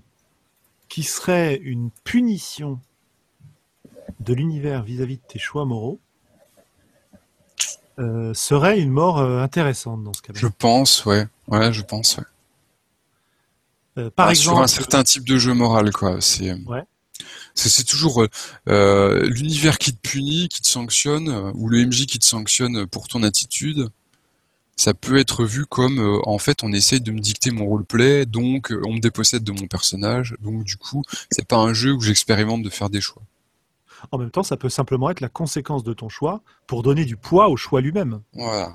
qui 0.89 1.03
serait 1.03 1.57
une 1.57 1.91
punition 2.03 2.79
de 4.23 4.33
l'univers 4.33 4.83
vis-à-vis 4.83 5.17
de 5.17 5.23
tes 5.27 5.39
choix 5.39 5.65
moraux 5.65 5.99
euh, 7.99 8.33
serait 8.33 8.79
une 8.79 8.89
mort 8.89 9.19
euh, 9.19 9.43
intéressante 9.43 10.03
dans 10.03 10.13
ce 10.13 10.21
cas-là. 10.23 10.39
Je 10.39 10.47
pense, 10.47 11.05
ouais. 11.05 11.27
Ouais, 11.47 11.71
je 11.71 11.83
pense, 11.83 12.17
ouais. 12.17 12.23
Euh, 13.99 14.09
par 14.09 14.31
exemple, 14.31 14.55
sur 14.55 14.63
un 14.63 14.67
certain 14.67 15.03
type 15.03 15.27
de 15.27 15.37
jeu 15.37 15.53
moral, 15.53 15.91
quoi. 15.91 16.19
C'est. 16.19 16.53
Ouais. 16.65 16.83
C'est 17.53 17.83
toujours 17.83 18.25
l'univers 18.65 19.77
qui 19.77 19.93
te 19.93 19.99
punit, 19.99 20.47
qui 20.47 20.59
te 20.63 20.67
sanctionne, 20.67 21.51
ou 21.53 21.69
le 21.69 21.85
MJ 21.85 22.07
qui 22.07 22.17
te 22.17 22.25
sanctionne 22.25 22.87
pour 22.87 23.07
ton 23.07 23.21
attitude. 23.21 23.89
Ça 24.75 24.95
peut 24.95 25.17
être 25.17 25.45
vu 25.45 25.67
comme 25.67 26.19
en 26.23 26.39
fait 26.39 26.63
on 26.63 26.73
essaye 26.73 26.99
de 26.99 27.11
me 27.11 27.19
dicter 27.19 27.51
mon 27.51 27.67
roleplay, 27.67 28.25
donc 28.25 28.73
on 28.87 28.93
me 28.93 28.99
dépossède 28.99 29.43
de 29.43 29.51
mon 29.51 29.67
personnage, 29.67 30.35
donc 30.41 30.63
du 30.63 30.77
coup 30.77 31.03
c'est 31.29 31.47
pas 31.47 31.57
un 31.57 31.73
jeu 31.73 31.91
où 31.91 32.01
j'expérimente 32.01 32.63
de 32.63 32.71
faire 32.71 32.89
des 32.89 33.01
choix. 33.01 33.21
En 34.11 34.17
même 34.17 34.31
temps, 34.31 34.43
ça 34.43 34.57
peut 34.57 34.69
simplement 34.69 35.09
être 35.09 35.21
la 35.21 35.29
conséquence 35.29 35.83
de 35.83 35.93
ton 35.93 36.09
choix 36.09 36.41
pour 36.67 36.83
donner 36.83 37.05
du 37.05 37.17
poids 37.17 37.49
au 37.49 37.57
choix 37.57 37.81
lui-même. 37.81 38.21
Voilà. 38.33 38.73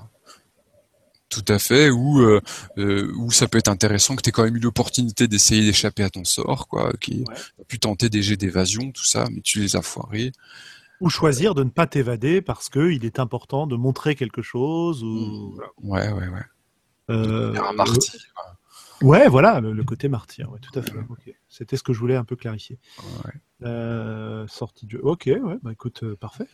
Tout 1.29 1.45
à 1.47 1.59
fait, 1.59 1.91
ou 1.91 2.21
euh, 2.21 2.41
euh 2.79 3.29
ça 3.29 3.47
peut 3.47 3.59
être 3.59 3.67
intéressant 3.67 4.15
que 4.15 4.23
tu 4.23 4.29
aies 4.29 4.31
quand 4.31 4.43
même 4.43 4.57
eu 4.57 4.59
l'opportunité 4.59 5.27
d'essayer 5.27 5.63
d'échapper 5.63 6.03
à 6.03 6.09
ton 6.09 6.23
sort, 6.23 6.67
quoi, 6.67 6.91
qui 6.99 7.23
a 7.61 7.63
pu 7.65 7.77
tenter 7.77 8.09
des 8.09 8.23
jets 8.23 8.35
d'évasion, 8.35 8.91
tout 8.91 9.05
ça, 9.05 9.27
mais 9.31 9.41
tu 9.41 9.59
les 9.59 9.75
as 9.75 9.83
foirés. 9.83 10.31
Ou 11.01 11.09
choisir 11.09 11.53
de 11.53 11.63
ne 11.63 11.69
pas 11.69 11.85
t'évader 11.85 12.41
parce 12.41 12.69
qu'il 12.69 13.05
est 13.05 13.19
important 13.19 13.67
de 13.67 13.75
montrer 13.75 14.15
quelque 14.15 14.41
chose. 14.41 15.03
Ou... 15.03 15.07
Mmh. 15.07 15.89
Ouais, 15.89 16.11
ouais, 16.11 16.27
ouais. 16.27 16.45
Euh, 17.11 17.55
un 17.55 17.73
martyr. 17.73 18.19
Ouais, 19.01 19.27
voilà, 19.27 19.59
le, 19.59 19.83
côté 19.83 20.09
martyr, 20.09 20.51
ouais, 20.51 20.59
tout 20.59 20.77
à 20.77 20.81
fait. 20.81 20.93
C'était 21.47 21.77
ce 21.77 21.83
que 21.83 21.93
je 21.93 21.99
voulais 21.99 22.15
un 22.15 22.25
peu 22.25 22.35
clarifier. 22.35 22.77
Euh, 23.63 24.47
sortie 24.47 24.87
jeu. 24.89 24.99
Ok, 25.03 25.23
ouais, 25.27 25.57
bah 25.63 25.71
écoute, 25.71 26.03
euh, 26.03 26.15
parfait. 26.15 26.47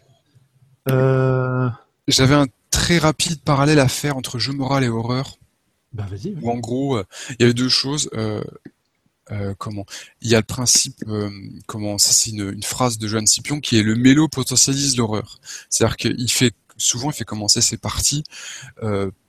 Euh, 0.89 1.69
J'avais 2.07 2.35
un 2.35 2.47
très 2.69 2.97
rapide 2.97 3.41
parallèle 3.41 3.79
à 3.79 3.87
faire 3.87 4.17
entre 4.17 4.39
jeu 4.39 4.53
moral 4.53 4.83
et 4.83 4.89
horreur. 4.89 5.37
Bah 5.93 6.05
vas-y. 6.09 6.35
en 6.45 6.57
gros, 6.57 6.99
il 7.29 7.35
y 7.39 7.43
avait 7.43 7.53
deux 7.53 7.69
choses. 7.69 8.09
comment? 9.57 9.85
Il 10.21 10.29
y 10.29 10.35
a 10.35 10.39
le 10.39 10.45
principe, 10.45 11.03
comment 11.67 11.97
ça 11.97 12.11
c'est 12.11 12.31
une, 12.31 12.61
phrase 12.63 12.97
de 12.97 13.07
Joanne 13.07 13.27
Scipion 13.27 13.59
qui 13.59 13.77
est 13.77 13.83
le 13.83 13.95
mélo 13.95 14.27
potentialise 14.27 14.97
l'horreur. 14.97 15.39
C'est-à-dire 15.69 15.97
qu'il 15.97 16.31
fait 16.31 16.53
souvent 16.77 17.11
il 17.11 17.13
fait 17.13 17.25
commencer 17.25 17.61
ses 17.61 17.77
parties 17.77 18.23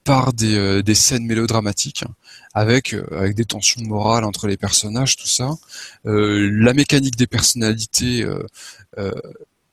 par 0.05 0.32
des, 0.32 0.82
des 0.82 0.94
scènes 0.94 1.24
mélodramatiques 1.27 2.05
avec 2.56 2.94
euh, 2.94 3.05
avec 3.10 3.35
des 3.35 3.44
tensions 3.44 3.82
morales 3.82 4.24
entre 4.24 4.47
les 4.47 4.56
personnages, 4.56 5.16
tout 5.16 5.28
ça. 5.28 5.51
Euh, 6.06 6.51
la 6.51 6.73
mécanique 6.73 7.16
des 7.16 7.27
personnalités 7.27 8.23
euh, 8.24 9.12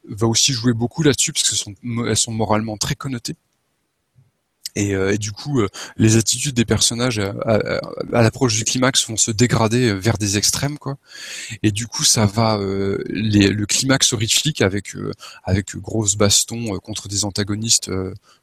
va 0.09 0.27
aussi 0.27 0.51
jouer 0.51 0.73
beaucoup 0.73 1.01
là-dessus 1.01 1.31
parce 1.31 1.55
sont, 1.55 1.73
elles 2.05 2.17
sont 2.17 2.33
moralement 2.33 2.75
très 2.75 2.95
connotées. 2.95 3.37
Et, 4.75 5.17
du 5.19 5.31
coup, 5.31 5.61
les 5.97 6.17
attitudes 6.17 6.55
des 6.55 6.65
personnages 6.65 7.19
à, 7.19 7.79
l'approche 8.11 8.55
du 8.55 8.63
climax 8.63 9.07
vont 9.07 9.17
se 9.17 9.29
dégrader 9.29 9.93
vers 9.93 10.17
des 10.17 10.37
extrêmes, 10.37 10.79
quoi. 10.79 10.97
Et 11.61 11.71
du 11.71 11.85
coup, 11.85 12.03
ça 12.03 12.25
va 12.25 12.57
le 12.59 13.65
climax 13.65 14.13
horrifique 14.13 14.61
avec 14.61 14.95
avec 15.43 15.75
grosses 15.75 16.15
bastons 16.15 16.79
contre 16.79 17.07
des 17.07 17.23
antagonistes 17.23 17.91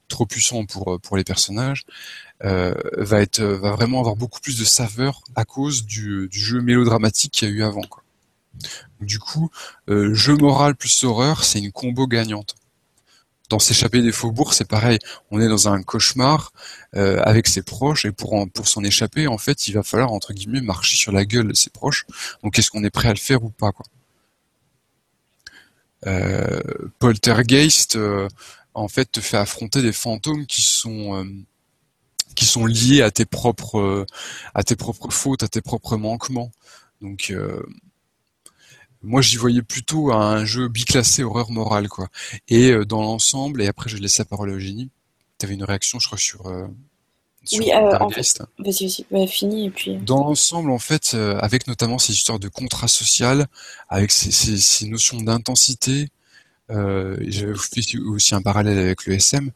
trop 0.07 0.27
puissants 0.27 0.66
pour 0.66 1.01
pour 1.01 1.16
les 1.16 1.24
personnages 1.24 1.85
euh, 2.44 2.74
va 2.97 3.20
être 3.20 3.43
va 3.43 3.73
vraiment 3.73 4.01
avoir 4.01 4.16
beaucoup 4.16 4.40
plus 4.40 4.59
de 4.59 4.65
saveur 4.65 5.23
à 5.35 5.44
cause 5.44 5.85
du, 5.85 6.27
du 6.31 6.39
jeu 6.39 6.62
mélodramatique 6.62 7.32
qu'il 7.32 7.48
y 7.48 7.51
a 7.51 7.55
eu 7.55 7.62
avant. 7.62 7.82
Quoi. 7.82 8.02
du 9.01 9.19
coup, 9.19 9.51
euh, 9.89 10.15
jeu 10.15 10.36
moral 10.36 10.74
plus 10.74 11.05
horreur, 11.05 11.44
c'est 11.44 11.59
une 11.59 11.73
combo 11.73 12.07
gagnante. 12.07 12.55
Dans 13.51 13.59
s'échapper 13.59 14.01
des 14.01 14.12
faubourgs, 14.12 14.55
c'est 14.55 14.68
pareil. 14.68 15.01
On 15.32 15.40
est 15.40 15.48
dans 15.48 15.68
un 15.68 15.82
cauchemar 15.82 16.52
euh, 16.94 17.20
avec 17.24 17.48
ses 17.48 17.62
proches 17.62 18.05
et 18.05 18.12
pour 18.12 18.48
s'en 18.64 18.85
échapper, 18.85 19.27
en 19.27 19.39
fait, 19.39 19.66
il 19.66 19.74
va 19.74 19.82
falloir 19.82 20.12
entre 20.12 20.32
guillemets 20.32 20.60
marcher 20.60 20.97
sur 20.97 21.10
la 21.10 21.24
gueule 21.24 21.48
de 21.48 21.55
ses 21.55 21.70
proches. 21.70 22.06
Donc, 22.44 22.56
est-ce 22.56 22.70
qu'on 22.70 22.85
est 22.85 22.90
prêt 22.90 23.09
à 23.09 23.12
le 23.12 23.18
faire 23.18 23.43
ou 23.43 23.51
pas 23.51 23.72
euh, 26.06 26.60
Poltergeist, 27.01 27.97
euh, 27.97 28.28
en 28.72 28.86
fait, 28.86 29.10
te 29.10 29.20
fait 29.20 29.36
affronter 29.36 29.82
des 29.82 29.93
fantômes 29.93 30.47
qui 30.47 30.62
sont 30.62 31.27
qui 32.36 32.44
sont 32.44 32.64
liés 32.66 33.02
à 33.02 33.10
tes 33.10 33.27
propres 33.27 34.06
à 34.55 34.62
tes 34.62 34.77
propres 34.77 35.10
fautes, 35.10 35.43
à 35.43 35.48
tes 35.48 35.60
propres 35.60 35.97
manquements. 35.97 36.52
Donc 37.01 37.35
moi 39.02 39.22
j'y 39.22 39.36
voyais 39.36 39.62
plutôt 39.62 40.12
un 40.12 40.44
jeu 40.44 40.68
biclassé 40.68 41.22
horreur 41.22 41.51
morale 41.51 41.89
quoi. 41.89 42.09
Et 42.48 42.70
euh, 42.70 42.85
dans 42.85 43.02
l'ensemble, 43.02 43.62
et 43.62 43.66
après 43.66 43.89
je 43.89 43.97
laisse 43.97 44.18
la 44.18 44.24
parole 44.24 44.51
à 44.51 44.55
Eugénie. 44.55 44.90
Tu 45.39 45.47
avais 45.47 45.55
une 45.55 45.64
réaction 45.64 45.98
je 45.98 46.06
crois 46.06 46.18
sur, 46.18 46.43
oui, 47.52 47.72
en 47.74 48.10
fait, 48.10 48.43
vas-y, 48.59 49.06
vas-y, 49.10 49.28
fini 49.28 49.66
et 49.66 49.70
puis. 49.70 49.97
Dans 49.97 50.22
l'ensemble, 50.24 50.70
en 50.70 50.78
fait, 50.78 51.14
avec 51.14 51.66
notamment 51.66 51.98
ces 51.98 52.12
histoires 52.12 52.39
de 52.39 52.48
contrat 52.48 52.89
social, 52.89 53.47
avec 53.89 54.12
ces, 54.12 54.31
ces, 54.31 54.59
ces 54.59 54.86
notions 54.86 55.22
d'intensité, 55.22 56.10
euh, 56.70 57.16
j'avais 57.27 57.55
fait 57.55 57.98
aussi 57.98 58.35
un 58.35 58.43
parallèle 58.43 58.78
avec 58.78 59.06
le 59.06 59.14
SM, 59.14 59.48
euh, 59.48 59.51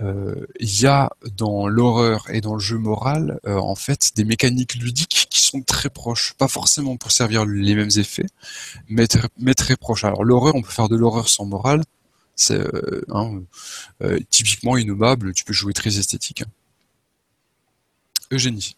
il 0.00 0.80
y 0.80 0.86
a 0.86 1.10
dans 1.36 1.68
l'horreur 1.68 2.28
et 2.30 2.40
dans 2.40 2.54
le 2.54 2.60
jeu 2.60 2.78
moral 2.78 3.38
euh, 3.46 3.56
en 3.56 3.74
fait 3.74 4.12
des 4.16 4.24
mécaniques 4.24 4.74
ludiques 4.74 5.26
qui 5.30 5.42
sont 5.42 5.62
très 5.62 5.90
proches, 5.90 6.34
pas 6.34 6.48
forcément 6.48 6.96
pour 6.96 7.12
servir 7.12 7.44
les 7.44 7.74
mêmes 7.74 7.90
effets, 7.96 8.26
mais, 8.88 9.06
très, 9.06 9.76
proches. 9.76 10.04
Alors 10.04 10.24
l'horreur, 10.24 10.54
on 10.54 10.62
peut 10.62 10.70
faire 10.70 10.88
de 10.88 10.96
l'horreur 10.96 11.28
sans 11.28 11.44
morale, 11.44 11.82
C'est 12.34 12.60
hein, 13.10 13.42
typiquement 14.30 14.76
innommable. 14.76 15.32
Tu 15.34 15.44
peux 15.44 15.52
jouer 15.52 15.72
très 15.72 15.98
esthétique. 15.98 16.44
Eugénie. 18.30 18.76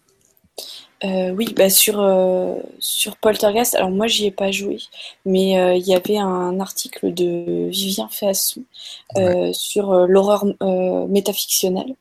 Euh, 1.05 1.31
oui, 1.33 1.53
bah 1.55 1.69
sur, 1.69 2.01
euh, 2.01 2.55
sur 2.79 3.17
Poltergeist, 3.17 3.75
alors 3.75 3.91
moi 3.91 4.07
j'y 4.07 4.27
ai 4.27 4.31
pas 4.31 4.51
joué, 4.51 4.79
mais 5.27 5.59
euh, 5.59 5.75
il 5.75 5.87
y 5.87 5.95
avait 5.95 6.17
un 6.17 6.61
article 6.61 7.13
de 7.13 7.69
Vivien 7.69 8.09
Féassou 8.09 8.65
sur 9.53 10.07
l'horreur 10.07 10.45
métafictionnelle. 11.09 11.95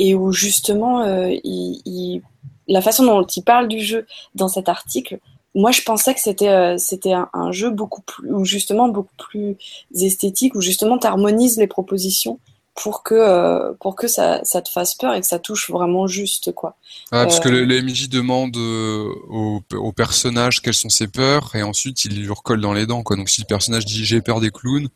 Et 0.00 0.14
où 0.14 0.32
justement 0.32 1.04
il, 1.44 2.22
la 2.68 2.80
façon 2.80 3.04
dont 3.04 3.24
il 3.24 3.42
parle 3.42 3.68
du 3.68 3.80
jeu 3.80 4.06
dans 4.34 4.48
cet 4.48 4.68
article, 4.68 5.18
moi 5.54 5.72
je 5.72 5.82
pensais 5.82 6.14
que 6.14 6.20
c'était 6.20 6.78
c'était 6.78 7.12
un, 7.12 7.28
un, 7.32 7.50
jeu 7.50 7.70
beaucoup 7.70 8.02
plus 8.02 8.32
ou 8.32 8.44
justement 8.44 8.88
beaucoup 8.88 9.14
plus 9.18 9.56
esthétique 9.94 10.54
où 10.54 10.60
justement 10.60 10.98
tu 10.98 11.06
harmonises 11.08 11.58
les 11.58 11.66
propositions 11.66 12.38
pour 12.80 13.02
que 13.02 13.14
euh, 13.14 13.72
pour 13.80 13.96
que 13.96 14.06
ça, 14.06 14.40
ça, 14.44 14.62
te 14.62 14.68
fasse 14.68 14.94
peur 14.94 15.12
et 15.14 15.20
que 15.20 15.26
ça 15.26 15.40
touche 15.40 15.68
vraiment 15.70 16.06
juste 16.06 16.52
quoi. 16.52 16.76
Ah, 17.10 17.24
parce 17.24 17.40
que 17.40 17.48
le, 17.48 17.64
le, 17.64 17.82
MJ 17.82 18.08
demande 18.08 18.56
euh, 18.56 19.12
au, 19.28 19.60
au, 19.74 19.92
personnage 19.92 20.62
quelles 20.62 20.74
sont 20.74 20.88
ses 20.88 21.08
peurs 21.08 21.56
et 21.56 21.64
ensuite 21.64 22.04
il 22.04 22.20
lui 22.20 22.28
recolle 22.28 22.60
dans 22.60 22.72
les 22.72 22.86
dents 22.86 23.02
quoi. 23.02 23.16
Donc 23.16 23.30
si 23.30 23.40
le 23.40 23.46
personnage 23.46 23.84
dit 23.84 24.04
j'ai 24.04 24.20
peur 24.20 24.40
des 24.40 24.50
clowns, 24.50 24.88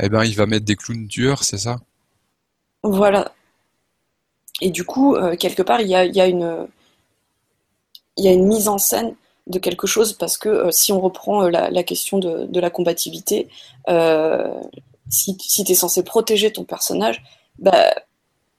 eh 0.00 0.08
ben 0.08 0.24
il 0.24 0.36
va 0.36 0.46
mettre 0.46 0.64
des 0.64 0.76
clowns 0.76 1.08
tueurs, 1.08 1.42
c'est 1.42 1.58
ça? 1.58 1.80
Voilà. 2.84 3.32
Et 4.60 4.70
du 4.70 4.84
coup 4.84 5.16
euh, 5.16 5.34
quelque 5.34 5.62
part 5.62 5.80
il 5.80 5.88
y 5.88 5.96
a, 5.96 6.04
y 6.04 6.20
a 6.20 6.26
une 6.26 6.68
il 8.16 8.24
y 8.24 8.28
a 8.28 8.32
une 8.32 8.46
mise 8.46 8.68
en 8.68 8.78
scène 8.78 9.16
de 9.48 9.58
quelque 9.58 9.88
chose 9.88 10.12
parce 10.12 10.38
que 10.38 10.70
si 10.70 10.92
on 10.92 11.00
reprend 11.00 11.48
la, 11.48 11.70
la, 11.70 11.82
question 11.82 12.18
de, 12.18 12.46
de 12.46 12.60
la 12.60 12.70
combativité, 12.70 13.48
si, 15.08 15.36
si 15.40 15.64
tu 15.64 15.72
es 15.72 15.74
censé 15.74 16.02
protéger 16.02 16.52
ton 16.52 16.64
personnage, 16.64 17.22
bah, 17.58 17.94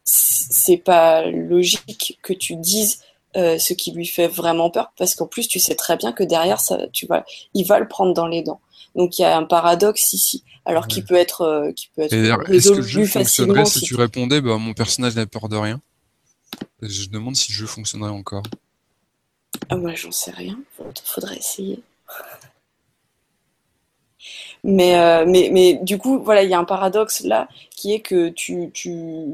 c'est 0.03 0.77
pas 0.77 1.26
logique 1.26 2.19
que 2.23 2.34
tu 2.34 2.55
dises 2.55 3.01
euh, 3.38 3.59
ce 3.59 3.73
qui 3.73 3.91
lui 3.91 4.07
fait 4.07 4.27
vraiment 4.27 4.69
peur, 4.69 4.91
parce 4.97 5.13
qu'en 5.13 5.27
plus, 5.27 5.47
tu 5.47 5.59
sais 5.59 5.76
très 5.76 5.97
bien 5.97 6.11
que 6.11 6.23
derrière, 6.23 6.59
ça, 6.59 6.88
tu 6.91 7.05
vas, 7.05 7.26
il 7.53 7.65
va 7.65 7.80
le 7.80 7.88
prendre 7.88 8.13
dans 8.13 8.27
les 8.27 8.41
dents. 8.41 8.59
Donc 8.95 9.19
il 9.19 9.21
y 9.21 9.26
a 9.26 9.38
un 9.38 9.43
paradoxe 9.43 10.13
ici, 10.13 10.43
alors 10.65 10.88
qui 10.88 11.03
peut 11.03 11.15
être, 11.15 11.41
euh, 11.41 11.71
qui 11.71 11.89
peut 11.95 12.01
être 12.01 12.13
Est-ce 12.13 12.71
que 12.71 12.76
le 12.77 12.81
jeu 12.81 13.05
fonctionnerait 13.05 13.65
si, 13.65 13.81
tu 13.81 13.95
répondais, 13.95 14.41
bah, 14.41 14.57
mon 14.57 14.73
personnage 14.73 15.15
n'a 15.15 15.27
peur 15.27 15.47
de 15.47 15.57
rien? 15.57 15.80
Je 16.81 17.07
demande 17.09 17.35
si 17.35 17.51
le 17.51 17.57
jeu 17.57 17.67
fonctionnerait 17.67 18.09
encore. 18.09 18.43
Ah, 19.69 19.76
moi, 19.76 19.93
j'en 19.93 20.11
sais 20.11 20.31
rien. 20.31 20.57
Faudrait 21.05 21.38
essayer. 21.38 21.80
Mais, 24.64 24.99
euh, 24.99 25.26
mais, 25.26 25.49
mais 25.53 25.80
du 25.81 25.98
coup, 25.98 26.22
voilà, 26.22 26.44
il 26.44 26.49
y 26.49 26.53
a 26.53 26.60
un 26.60 26.65
paradoxe 26.65 27.22
là 27.22 27.48
qui 27.72 27.94
est 27.94 28.02
que 28.02 28.30
tu, 28.30 28.72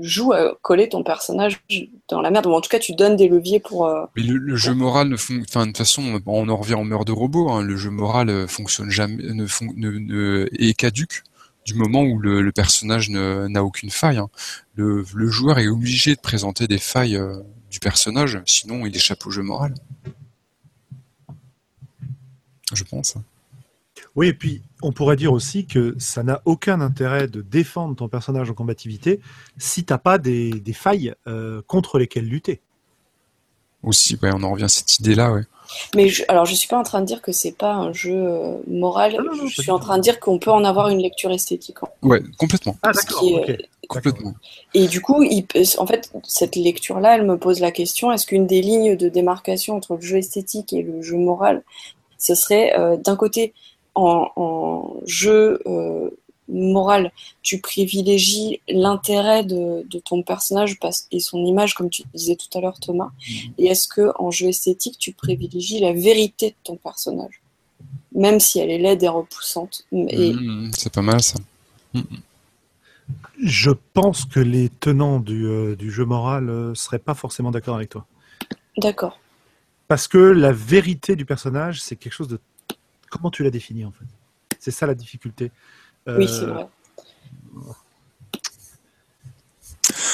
joues 0.01 0.33
à 0.33 0.55
coller 0.61 0.87
ton 0.87 1.03
personnage 1.03 1.59
dans 2.07 2.21
la 2.21 2.29
merde, 2.29 2.45
ou 2.45 2.53
en 2.53 2.61
tout 2.61 2.69
cas, 2.69 2.77
tu 2.77 2.93
donnes 2.93 3.15
des 3.15 3.27
leviers 3.27 3.59
pour. 3.59 3.87
Euh, 3.87 4.05
mais 4.15 4.21
le, 4.21 4.55
jeu 4.55 4.73
moral 4.73 5.09
ne 5.09 5.17
fonctionne. 5.17 5.45
Enfin, 5.49 5.61
de 5.61 5.71
toute 5.71 5.77
façon, 5.77 6.21
on 6.27 6.49
en 6.49 6.57
revient 6.57 6.75
en 6.75 6.83
meurtre 6.83 7.05
de 7.05 7.11
robot. 7.11 7.49
Hein. 7.49 7.63
Le 7.63 7.75
jeu 7.75 7.89
moral 7.89 8.29
euh, 8.29 8.47
fonctionne 8.47 8.91
jamais, 8.91 9.23
ne, 9.23 9.47
ne, 9.75 10.47
est 10.59 10.73
caduque 10.75 11.23
du 11.65 11.73
moment 11.73 12.03
où 12.03 12.19
le, 12.19 12.51
personnage 12.51 13.09
n'a 13.09 13.63
aucune 13.63 13.89
faille. 13.89 14.17
Hein. 14.17 14.29
Le, 14.75 15.03
le, 15.15 15.27
joueur 15.31 15.57
est 15.57 15.67
obligé 15.67 16.13
de 16.13 16.21
présenter 16.21 16.67
des 16.67 16.77
failles 16.77 17.19
du 17.71 17.79
personnage, 17.79 18.39
sinon 18.45 18.85
il 18.85 18.95
échappe 18.95 19.25
au 19.25 19.31
jeu 19.31 19.41
moral. 19.41 19.73
Je 22.71 22.83
pense. 22.83 23.15
Oui, 24.15 24.27
et 24.27 24.33
puis 24.33 24.61
on 24.81 24.91
pourrait 24.91 25.15
dire 25.15 25.33
aussi 25.33 25.65
que 25.65 25.95
ça 25.97 26.23
n'a 26.23 26.41
aucun 26.45 26.81
intérêt 26.81 27.27
de 27.27 27.41
défendre 27.41 27.95
ton 27.95 28.07
personnage 28.07 28.49
en 28.49 28.53
combativité 28.53 29.19
si 29.57 29.83
t'as 29.83 29.97
pas 29.97 30.17
des, 30.17 30.61
failles 30.73 31.13
euh, 31.27 31.61
contre 31.67 31.99
lesquelles 31.99 32.27
lutter. 32.27 32.61
Aussi, 33.83 34.17
ouais, 34.21 34.31
on 34.33 34.41
en 34.43 34.51
revient 34.51 34.63
à 34.63 34.69
cette 34.69 34.99
idée-là, 34.99 35.31
ouais. 35.31 35.43
Mais 35.95 36.09
je, 36.09 36.23
alors, 36.27 36.45
je 36.45 36.55
suis 36.55 36.67
pas 36.67 36.77
en 36.77 36.83
train 36.83 37.01
de 37.01 37.05
dire 37.05 37.21
que 37.21 37.31
c'est 37.31 37.51
pas 37.51 37.73
un 37.73 37.93
jeu 37.93 38.13
euh, 38.15 38.57
moral. 38.67 39.17
Je 39.47 39.61
suis 39.61 39.71
en 39.71 39.79
train 39.79 39.97
de 39.97 40.03
dire 40.03 40.19
qu'on 40.19 40.39
peut 40.39 40.51
en 40.51 40.63
avoir 40.63 40.89
une 40.89 40.99
lecture 40.99 41.31
esthétique. 41.31 41.77
Ouais, 42.01 42.21
complètement. 42.37 42.77
Ah 42.83 42.91
d'accord. 42.91 43.23
Complètement. 43.87 44.33
Et 44.73 44.87
du 44.87 45.01
coup, 45.01 45.21
il, 45.21 45.45
en 45.77 45.85
fait, 45.85 46.11
cette 46.23 46.55
lecture-là, 46.55 47.15
elle 47.15 47.25
me 47.25 47.37
pose 47.37 47.59
la 47.59 47.71
question 47.71 48.11
est-ce 48.11 48.25
qu'une 48.25 48.47
des 48.47 48.61
lignes 48.61 48.95
de 48.95 49.09
démarcation 49.09 49.75
entre 49.75 49.95
le 49.95 50.01
jeu 50.01 50.17
esthétique 50.17 50.73
et 50.73 50.81
le 50.81 51.03
jeu 51.03 51.17
moral, 51.17 51.63
ce 52.17 52.33
serait 52.33 52.77
euh, 52.79 52.97
d'un 52.97 53.15
côté 53.15 53.53
en, 53.95 55.01
jeu 55.05 55.61
euh, 55.65 56.09
moral, 56.47 57.11
tu 57.41 57.59
privilégies 57.59 58.61
l'intérêt 58.67 59.43
de, 59.43 59.85
ton 60.03 60.21
personnage 60.23 60.77
et 61.11 61.19
son 61.19 61.45
image, 61.45 61.73
comme 61.73 61.89
tu 61.89 62.03
disais 62.13 62.35
tout 62.35 62.55
à 62.57 62.61
l'heure, 62.61 62.79
Thomas. 62.79 63.11
Mm-hmm. 63.19 63.51
Et 63.57 63.67
est-ce 63.67 63.87
que 63.87 64.11
en 64.19 64.31
jeu 64.31 64.47
esthétique, 64.47 64.97
tu 64.99 65.13
privilégies 65.13 65.79
la 65.79 65.93
vérité 65.93 66.51
de 66.51 66.55
ton 66.63 66.75
personnage, 66.75 67.41
même 68.13 68.39
si 68.39 68.59
elle 68.59 68.69
est 68.69 68.77
laide 68.77 69.03
et 69.03 69.07
repoussante. 69.07 69.85
Et... 69.91 70.33
Mm-hmm. 70.33 70.73
c'est 70.77 70.93
pas 70.93 71.01
mal 71.01 71.21
ça. 71.21 71.39
Mm-hmm. 71.93 72.19
Je 73.43 73.71
pense 73.93 74.25
que 74.25 74.39
les 74.39 74.69
tenants 74.69 75.19
du, 75.19 75.45
euh, 75.45 75.75
jeu 75.79 76.05
moral 76.05 76.49
euh, 76.49 76.73
seraient 76.73 76.99
pas 76.99 77.13
forcément 77.13 77.51
d'accord 77.51 77.75
avec 77.75 77.89
toi. 77.89 78.05
D'accord. 78.77 79.19
Parce 79.87 80.07
que 80.07 80.17
la 80.17 80.51
vérité 80.51 81.15
du 81.15 81.25
personnage, 81.25 81.81
c'est 81.81 81.95
quelque 81.95 82.13
chose 82.13 82.27
de 82.27 82.39
comment 83.15 83.31
tu 83.31 83.43
la 83.43 83.49
définis 83.49 83.85
en 83.85 83.91
fait? 83.91 84.05
C'est 84.59 84.71
ça 84.71 84.85
la 84.85 84.95
difficulté. 84.95 85.51
oui, 86.07 86.27
c'est 86.27 86.43
euh, 86.43 86.53
vrai. 86.53 86.67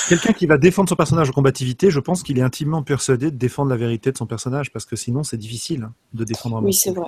Quelqu'un 0.10 0.34
qui 0.34 0.46
va 0.46 0.58
défendre 0.58 0.90
son 0.90 0.96
personnage 0.96 1.30
en 1.30 1.34
combativité, 1.34 1.90
je 1.90 2.00
pense 2.00 2.24
qu'il 2.24 2.38
est 2.38 2.42
intimement 2.42 2.84
persuadé 2.84 3.32
de 3.32 3.38
défendre 3.38 3.70
la 3.70 3.78
vérité 3.78 4.12
de 4.12 4.18
son 4.18 4.26
personnage, 4.26 4.72
parce 4.72 4.86
que 4.86 4.96
sinon 4.96 5.24
c'est 5.24 5.38
difficile 5.38 5.90
de 6.14 6.24
défendre 6.24 6.58
un 6.58 6.64
Oui, 6.64 6.74
c'est 6.74 6.92
vrai. 6.92 7.08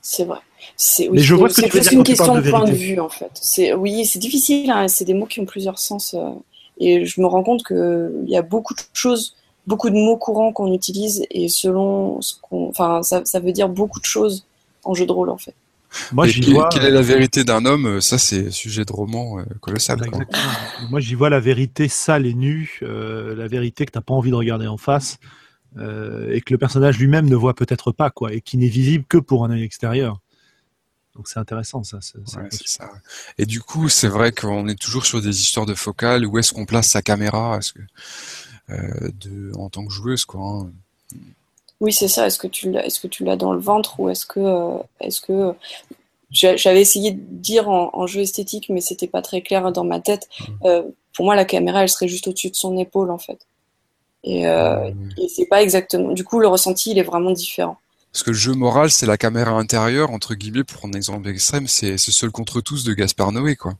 C'est 0.00 0.24
vrai. 0.24 0.38
C'est 0.76 1.08
Mais 1.08 1.18
je 1.18 1.34
vois 1.34 1.48
ce 1.48 1.60
que 1.60 1.66
tu 1.66 1.94
une 1.94 2.04
question 2.04 2.36
de, 2.36 2.48
point 2.48 2.64
de 2.64 2.70
vue 2.70 3.00
en 3.00 3.08
fait. 3.08 3.32
C'est 3.34 3.74
oui, 3.74 4.06
c'est 4.06 4.20
difficile. 4.20 4.70
Hein, 4.70 4.86
c'est 4.86 5.04
des 5.04 5.14
mots 5.14 5.26
qui 5.26 5.40
ont 5.40 5.46
plusieurs 5.46 5.80
sens. 5.80 6.14
Euh, 6.14 6.30
et 6.78 7.04
je 7.04 7.20
me 7.20 7.26
rends 7.26 7.42
compte 7.42 7.64
qu'il 7.64 8.28
y 8.28 8.36
a 8.36 8.42
beaucoup 8.42 8.74
de 8.74 8.80
choses, 8.92 9.34
beaucoup 9.66 9.90
de 9.90 9.96
mots 9.96 10.16
courants 10.16 10.52
qu'on 10.52 10.72
utilise 10.72 11.26
et 11.30 11.48
selon 11.48 12.20
ce 12.20 12.34
qu'on, 12.40 12.68
enfin, 12.68 13.02
ça, 13.02 13.24
ça 13.24 13.40
veut 13.40 13.50
dire 13.50 13.68
beaucoup 13.68 13.98
de 13.98 14.04
choses 14.04 14.46
en 14.86 14.94
jeu 14.94 15.06
de 15.06 15.12
rôle 15.12 15.30
en 15.30 15.38
fait. 15.38 15.54
Moi, 16.12 16.26
j'y 16.26 16.52
vois... 16.52 16.68
Quelle 16.68 16.84
est 16.84 16.90
la 16.90 17.00
vérité 17.00 17.44
d'un 17.44 17.64
homme? 17.64 17.86
Euh, 17.86 18.00
Ça, 18.00 18.18
c'est 18.18 18.50
sujet 18.50 18.84
de 18.84 18.92
roman 18.92 19.38
euh, 19.38 19.44
colossal. 19.60 19.98
Moi, 20.90 21.00
j'y 21.00 21.14
vois 21.14 21.30
la 21.30 21.40
vérité 21.40 21.88
sale 21.88 22.26
et 22.26 22.34
nue, 22.34 22.80
euh, 22.82 23.34
la 23.36 23.46
vérité 23.46 23.86
que 23.86 23.92
t'as 23.92 24.00
pas 24.00 24.12
envie 24.12 24.30
de 24.30 24.34
regarder 24.34 24.66
en 24.66 24.78
face, 24.78 25.18
et 25.78 26.40
que 26.40 26.54
le 26.54 26.58
personnage 26.58 26.98
lui-même 26.98 27.28
ne 27.28 27.36
voit 27.36 27.54
peut-être 27.54 27.92
pas, 27.92 28.10
quoi, 28.10 28.32
et 28.32 28.40
qui 28.40 28.56
n'est 28.56 28.66
visible 28.66 29.04
que 29.06 29.18
pour 29.18 29.44
un 29.44 29.50
œil 29.50 29.62
extérieur. 29.62 30.20
Donc 31.14 31.28
c'est 31.28 31.38
intéressant 31.38 31.82
ça. 31.82 31.98
ça. 32.00 32.90
Et 33.38 33.46
du 33.46 33.60
coup, 33.60 33.88
c'est 33.88 34.08
vrai 34.08 34.32
qu'on 34.32 34.68
est 34.68 34.78
toujours 34.78 35.06
sur 35.06 35.20
des 35.20 35.40
histoires 35.40 35.66
de 35.66 35.74
focale. 35.74 36.26
Où 36.26 36.38
est-ce 36.38 36.52
qu'on 36.52 36.66
place 36.66 36.88
sa 36.88 37.02
caméra? 37.02 37.58
Que, 37.74 39.10
de, 39.12 39.52
en 39.56 39.68
tant 39.68 39.84
que 39.86 39.92
joueuse, 39.92 40.24
quoi. 40.24 40.40
Hein? 40.40 40.70
Oui, 41.80 41.92
c'est 41.92 42.08
ça. 42.08 42.26
Est-ce 42.26 42.38
que 42.38 42.46
tu 42.46 42.70
l'as, 42.70 42.84
est-ce 42.86 43.00
que 43.00 43.06
tu 43.06 43.24
l'as 43.24 43.36
dans 43.36 43.52
le 43.52 43.60
ventre 43.60 44.00
ou 44.00 44.08
est-ce 44.08 44.26
que, 44.26 44.40
euh, 44.40 44.78
est-ce 45.00 45.20
que 45.20 45.54
j'avais 46.30 46.80
essayé 46.80 47.12
de 47.12 47.20
dire 47.20 47.68
en, 47.68 48.06
jeu 48.06 48.20
esthétique, 48.20 48.68
mais 48.68 48.80
c'était 48.80 49.06
pas 49.06 49.22
très 49.22 49.42
clair 49.42 49.70
dans 49.72 49.84
ma 49.84 50.00
tête. 50.00 50.28
Mmh. 50.40 50.52
Euh, 50.64 50.82
pour 51.14 51.24
moi, 51.24 51.36
la 51.36 51.44
caméra, 51.44 51.82
elle 51.82 51.88
serait 51.88 52.08
juste 52.08 52.26
au-dessus 52.28 52.50
de 52.50 52.56
son 52.56 52.76
épaule, 52.76 53.10
en 53.10 53.18
fait. 53.18 53.46
Et, 54.24 54.46
euh, 54.46 54.90
et 55.18 55.28
c'est 55.28 55.46
pas 55.46 55.62
exactement. 55.62 56.12
Du 56.12 56.24
coup, 56.24 56.40
le 56.40 56.48
ressenti, 56.48 56.90
il 56.90 56.98
est 56.98 57.04
vraiment 57.04 57.30
différent. 57.30 57.78
Parce 58.12 58.22
que 58.22 58.30
le 58.30 58.36
jeu 58.36 58.54
moral, 58.54 58.90
c'est 58.90 59.06
la 59.06 59.16
caméra 59.16 59.52
intérieure, 59.52 60.10
entre 60.10 60.34
guillemets, 60.34 60.64
pour 60.64 60.84
un 60.84 60.92
exemple 60.92 61.28
extrême, 61.28 61.68
c'est 61.68 61.96
ce 61.96 62.10
seul 62.10 62.30
contre 62.30 62.60
tous 62.60 62.82
de 62.82 62.92
Gaspard 62.92 63.30
Noé, 63.30 63.56
quoi. 63.56 63.74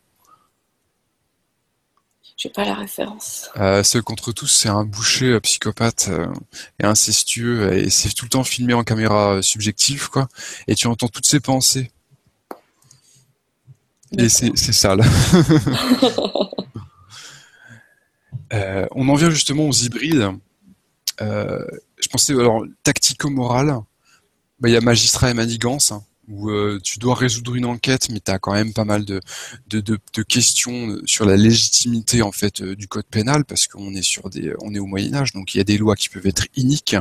J'ai 2.37 2.51
pas 2.51 2.67
la 2.67 2.75
référence. 2.75 3.49
Euh, 3.57 3.83
Seul 3.83 4.03
contre 4.03 4.31
tous, 4.31 4.47
c'est 4.49 4.69
un 4.69 4.85
boucher 4.85 5.33
euh, 5.33 5.41
psychopathe 5.41 6.09
euh, 6.11 6.27
et 6.79 6.85
incestueux 6.85 7.73
et 7.73 7.89
c'est 7.89 8.11
tout 8.13 8.27
le 8.27 8.29
temps 8.29 8.45
filmé 8.45 8.75
en 8.75 8.85
caméra 8.85 9.37
euh, 9.37 9.43
subjective, 9.43 10.11
quoi. 10.11 10.29
Et 10.69 10.75
tu 10.75 10.87
entends 10.87 11.09
toutes 11.09 11.25
ses 11.25 11.41
pensées. 11.41 11.91
Et 14.19 14.29
c'est 14.29 14.55
sale. 14.55 15.01
euh, 18.53 18.87
on 18.91 19.09
en 19.09 19.15
vient 19.15 19.31
justement 19.31 19.67
aux 19.69 19.73
hybrides. 19.73 20.31
je 21.19 22.09
pensais 22.11 22.35
alors 22.35 22.65
tactico-moral. 22.83 23.81
Bah, 24.61 24.69
il 24.69 24.73
y 24.73 24.77
a 24.77 24.81
magistrat 24.83 25.31
et 25.31 25.35
manigance. 25.35 25.91
Hein 25.91 26.05
où 26.29 26.51
euh, 26.51 26.81
tu 26.83 26.99
dois 26.99 27.15
résoudre 27.15 27.55
une 27.55 27.65
enquête, 27.65 28.09
mais 28.11 28.21
tu 28.21 28.31
as 28.31 28.39
quand 28.39 28.53
même 28.53 28.73
pas 28.73 28.85
mal 28.85 29.05
de, 29.05 29.21
de, 29.69 29.81
de, 29.81 29.99
de, 30.15 30.23
questions 30.23 30.97
sur 31.07 31.25
la 31.25 31.37
légitimité 31.37 32.23
en 32.23 32.33
fait 32.33 32.63
euh, 32.63 32.75
du 32.75 32.89
code 32.89 33.07
pénal, 33.07 33.45
parce 33.45 33.67
qu'on 33.67 33.95
est 33.95 34.03
sur 34.03 34.29
des, 34.31 34.53
on 34.61 34.75
est 34.75 34.79
au 34.79 34.87
Moyen 34.87 35.15
Âge, 35.15 35.33
donc 35.33 35.55
il 35.55 35.59
y 35.59 35.61
a 35.61 35.65
des 35.65 35.79
lois 35.79 35.97
qui 35.97 36.09
peuvent 36.09 36.27
être 36.27 36.47
iniques, 36.57 36.97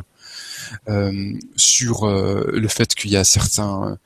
euh, 0.90 1.34
sur 1.56 2.08
le 2.08 2.68
fait 2.68 2.96
qu'il 2.96 3.12
y 3.12 3.18
a 3.18 3.24
certains, 3.24 4.00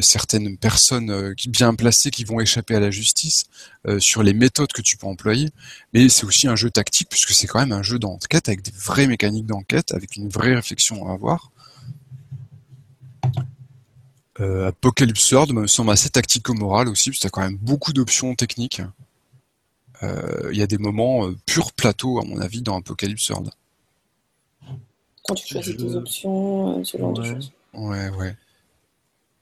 certaines 0.00 0.56
personnes 0.56 1.34
bien 1.48 1.74
placées 1.74 2.10
qui 2.10 2.24
vont 2.24 2.40
échapper 2.40 2.74
à 2.74 2.80
la 2.80 2.90
justice, 2.90 3.44
sur 3.98 4.22
les 4.22 4.32
méthodes 4.32 4.72
que 4.72 4.80
tu 4.80 4.96
peux 4.96 5.06
employer. 5.06 5.50
Mais 5.92 6.08
c'est 6.08 6.24
aussi 6.24 6.48
un 6.48 6.56
jeu 6.56 6.70
tactique 6.70 7.08
puisque 7.10 7.32
c'est 7.32 7.46
quand 7.46 7.60
même 7.60 7.72
un 7.72 7.82
jeu 7.82 7.98
d'enquête 7.98 8.48
avec 8.48 8.62
des 8.62 8.72
vraies 8.72 9.06
mécaniques 9.06 9.46
d'enquête, 9.46 9.92
avec 9.92 10.16
une 10.16 10.28
vraie 10.28 10.54
réflexion 10.54 11.06
à 11.08 11.12
avoir. 11.12 11.52
Apocalypse 14.38 15.32
World 15.32 15.52
me 15.52 15.66
semble 15.66 15.90
assez 15.90 16.10
tactico-moral 16.10 16.88
aussi, 16.88 17.10
parce 17.10 17.18
que 17.18 17.22
tu 17.22 17.26
as 17.26 17.30
quand 17.30 17.42
même 17.42 17.58
beaucoup 17.58 17.92
d'options 17.92 18.34
techniques. 18.34 18.82
Euh, 20.02 20.50
il 20.52 20.58
y 20.58 20.62
a 20.62 20.66
des 20.66 20.78
moments 20.78 21.26
euh, 21.26 21.36
pur 21.46 21.72
plateau, 21.72 22.18
à 22.18 22.24
mon 22.24 22.40
avis, 22.40 22.62
dans 22.62 22.78
Apocalypse 22.78 23.28
World. 23.30 23.50
Quand 25.24 25.34
tu 25.34 25.46
choisis 25.46 25.76
tes 25.76 25.94
options, 25.94 26.80
euh, 26.80 26.84
ce 26.84 26.98
genre 26.98 27.12
de 27.12 27.22
choses. 27.22 27.52
Ouais, 27.74 28.08
ouais. 28.10 28.36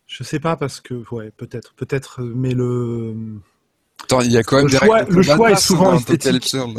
Je 0.06 0.22
sais 0.22 0.40
pas 0.40 0.56
parce 0.56 0.80
que, 0.80 1.02
ouais, 1.12 1.30
peut-être, 1.30 1.72
peut-être, 1.74 2.22
mais 2.22 2.52
le. 2.52 3.14
Attends, 4.02 4.20
il 4.20 4.32
y 4.32 4.36
a 4.36 4.42
quand 4.42 4.56
même 4.56 4.66
le 4.66 4.72
des 4.72 4.78
choix, 4.78 5.02
le 5.02 5.22
choix 5.22 5.50
est 5.52 5.60
souvent 5.60 5.94
esthétique. 5.94 6.54
non 6.54 6.74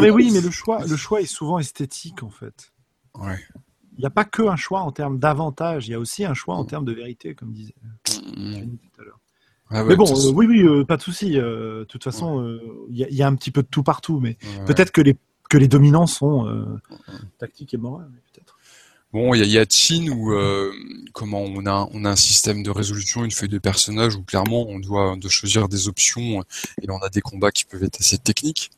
mais 0.00 0.10
oui, 0.10 0.30
mais 0.32 0.40
le 0.42 0.50
choix, 0.50 0.84
le 0.84 0.96
choix 0.96 1.20
est 1.20 1.26
souvent 1.26 1.58
esthétique 1.58 2.22
en 2.22 2.30
fait. 2.30 2.72
Ouais. 3.14 3.38
Il 3.98 4.02
n'y 4.02 4.06
a 4.06 4.10
pas 4.10 4.24
que 4.24 4.42
un 4.42 4.56
choix 4.56 4.80
en 4.80 4.92
termes 4.92 5.18
d'avantage, 5.18 5.88
il 5.88 5.90
y 5.90 5.94
a 5.94 5.98
aussi 5.98 6.24
un 6.24 6.34
choix 6.34 6.54
en 6.54 6.64
termes 6.64 6.84
de 6.84 6.92
vérité, 6.92 7.34
comme 7.34 7.52
disait 7.52 7.74
tout 8.04 9.00
à 9.00 9.04
l'heure. 9.04 9.18
Ah 9.70 9.84
mais 9.84 9.96
bon, 9.96 10.06
euh, 10.06 10.32
oui, 10.32 10.46
oui, 10.46 10.62
euh, 10.62 10.84
pas 10.84 10.96
de 10.96 11.02
souci. 11.02 11.38
Euh, 11.38 11.80
de 11.80 11.84
toute 11.84 12.04
façon, 12.04 12.58
il 12.88 12.96
y, 12.96 13.22
a 13.22 13.26
un 13.26 13.34
petit 13.34 13.50
peu 13.50 13.62
de 13.62 13.68
tout 13.68 13.82
partout, 13.82 14.18
mais 14.20 14.38
peut-être 14.66 14.92
que 14.92 15.00
les 15.00 15.16
que 15.50 15.58
les 15.58 15.68
dominants 15.68 16.06
sont 16.06 16.46
tactiques 17.38 17.74
et 17.74 17.76
morales. 17.76 18.10
Bon, 19.12 19.32
il 19.34 19.42
y, 19.44 19.48
y, 19.48 19.58
a 19.58 19.64
Chin 19.68 20.08
où 20.10 20.32
comment 21.12 21.42
on 21.42 21.66
a 21.66 21.88
on 21.92 22.04
a 22.04 22.10
un 22.10 22.16
système 22.16 22.62
de 22.62 22.70
résolution, 22.70 23.24
une 23.24 23.30
feuille 23.32 23.48
de 23.48 23.58
personnage 23.58 24.14
où 24.14 24.22
clairement 24.22 24.66
on 24.68 24.78
doit 24.78 25.16
de 25.16 25.28
choisir 25.28 25.68
des 25.68 25.88
options 25.88 26.44
et 26.80 26.88
on 26.88 26.98
a 26.98 27.08
des 27.08 27.20
combats 27.20 27.50
qui 27.50 27.64
peuvent 27.64 27.82
être 27.82 28.00
assez 28.00 28.18
techniques. 28.18 28.70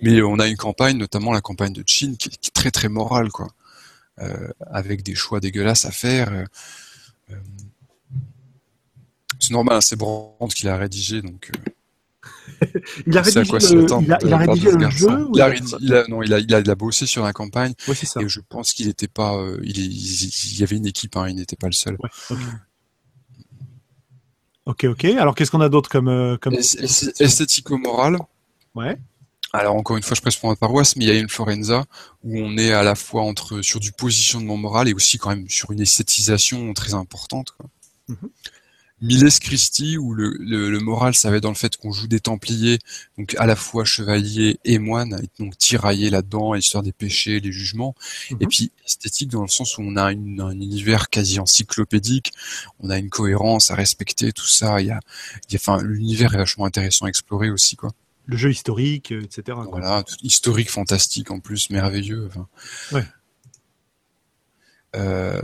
Mais 0.00 0.20
on 0.20 0.40
a 0.40 0.48
une 0.48 0.56
campagne, 0.56 0.96
notamment 0.96 1.32
la 1.32 1.40
campagne 1.40 1.72
de 1.72 1.84
Chin, 1.86 2.16
qui, 2.18 2.28
qui 2.28 2.48
est 2.48 2.52
très 2.52 2.72
très 2.72 2.88
morale, 2.88 3.30
quoi, 3.30 3.46
avec 4.70 5.02
des 5.02 5.14
choix 5.14 5.40
dégueulasses 5.40 5.84
à 5.84 5.90
faire 5.90 6.46
c'est 9.42 9.52
normal, 9.52 9.82
c'est 9.82 9.96
Brandt 9.96 10.54
qui 10.54 10.66
l'a 10.66 10.76
rédigé, 10.76 11.20
donc. 11.20 11.50
Euh, 11.50 12.66
il 13.06 13.18
a 13.18 13.22
rédigé, 13.22 13.74
le, 13.74 13.86
il 14.02 14.12
a, 14.12 14.18
il 14.22 14.84
a 14.84 14.90
jeu 14.90 15.08
il 15.34 15.40
a, 15.40 15.54
il 15.80 15.94
a, 15.94 16.06
Non, 16.06 16.22
il 16.22 16.32
a, 16.32 16.38
il 16.38 16.70
a, 16.70 16.74
bossé 16.76 17.06
sur 17.06 17.24
la 17.24 17.32
campagne. 17.32 17.74
Ouais, 17.88 17.94
ça. 17.94 18.20
Et 18.22 18.28
je 18.28 18.40
pense 18.40 18.72
qu'il 18.72 18.86
n'était 18.86 19.08
pas. 19.08 19.34
Euh, 19.34 19.58
il, 19.64 19.78
il, 19.78 20.58
y 20.58 20.62
avait 20.62 20.76
une 20.76 20.86
équipe, 20.86 21.16
hein, 21.16 21.28
il 21.28 21.34
n'était 21.34 21.56
pas 21.56 21.66
le 21.66 21.72
seul. 21.72 21.96
Ouais, 21.98 22.36
ok, 24.66 24.84
ok. 24.84 25.04
Alors 25.04 25.34
qu'est-ce 25.34 25.50
qu'on 25.50 25.60
a 25.60 25.68
d'autre 25.68 25.90
comme. 25.90 26.08
Euh, 26.08 26.36
comme... 26.36 26.54
Esthético-moral. 26.54 28.18
Ouais. 28.76 28.96
Alors 29.52 29.76
encore 29.76 29.96
une 29.98 30.02
fois, 30.02 30.14
je 30.14 30.22
presse 30.22 30.36
pour 30.36 30.48
ma 30.48 30.56
paroisse, 30.56 30.96
mais 30.96 31.04
il 31.04 31.08
y 31.08 31.10
a 31.10 31.18
une 31.18 31.28
Florenza 31.28 31.84
où 32.24 32.38
on 32.38 32.56
est 32.56 32.72
à 32.72 32.82
la 32.82 32.94
fois 32.94 33.22
entre 33.22 33.60
sur 33.60 33.80
du 33.80 33.92
positionnement 33.92 34.56
moral 34.56 34.88
et 34.88 34.94
aussi 34.94 35.18
quand 35.18 35.28
même 35.30 35.48
sur 35.48 35.72
une 35.72 35.80
esthétisation 35.80 36.72
très 36.72 36.94
importante. 36.94 37.50
Quoi. 37.52 37.66
Mm 38.08 38.14
-hmm. 38.14 38.30
Miles 39.02 39.40
Christi, 39.40 39.98
où 39.98 40.14
le, 40.14 40.36
le, 40.38 40.78
moral, 40.78 41.16
ça 41.16 41.28
va 41.28 41.36
être 41.36 41.42
dans 41.42 41.48
le 41.48 41.56
fait 41.56 41.76
qu'on 41.76 41.90
joue 41.90 42.06
des 42.06 42.20
Templiers, 42.20 42.78
donc 43.18 43.34
à 43.36 43.46
la 43.46 43.56
fois 43.56 43.84
chevalier 43.84 44.60
et 44.64 44.78
moine, 44.78 45.20
et 45.20 45.42
donc 45.42 45.58
tiraillé 45.58 46.08
là-dedans, 46.08 46.52
l'histoire 46.52 46.84
des 46.84 46.92
péchés, 46.92 47.40
des 47.40 47.50
jugements. 47.50 47.96
Et 48.30 48.34
mhm. 48.34 48.48
puis 48.48 48.70
esthétique 48.86 49.30
dans 49.30 49.42
le 49.42 49.48
sens 49.48 49.76
où 49.76 49.82
on 49.82 49.96
a 49.96 50.12
une, 50.12 50.40
un 50.40 50.52
univers 50.52 51.10
quasi 51.10 51.40
encyclopédique, 51.40 52.32
on 52.78 52.90
a 52.90 52.98
une 52.98 53.10
cohérence 53.10 53.72
à 53.72 53.74
respecter, 53.74 54.30
tout 54.32 54.46
ça. 54.46 54.80
Il 54.80 54.86
y 54.86 54.90
a, 54.92 55.00
il 55.48 55.52
y 55.52 55.56
a 55.56 55.60
enfin, 55.60 55.82
l'univers 55.82 56.32
est 56.34 56.38
vachement 56.38 56.64
intéressant 56.64 57.06
à 57.06 57.08
explorer 57.08 57.50
aussi, 57.50 57.74
quoi. 57.74 57.90
Le 58.26 58.36
jeu 58.36 58.50
historique, 58.50 59.12
euh, 59.12 59.22
etc. 59.22 59.58
Voilà, 59.70 60.04
historique, 60.22 60.70
fantastique 60.70 61.30
en 61.30 61.40
plus, 61.40 61.70
merveilleux. 61.70 62.28
Enfin. 62.28 62.48
Ouais. 62.92 63.04
Euh, 64.94 65.42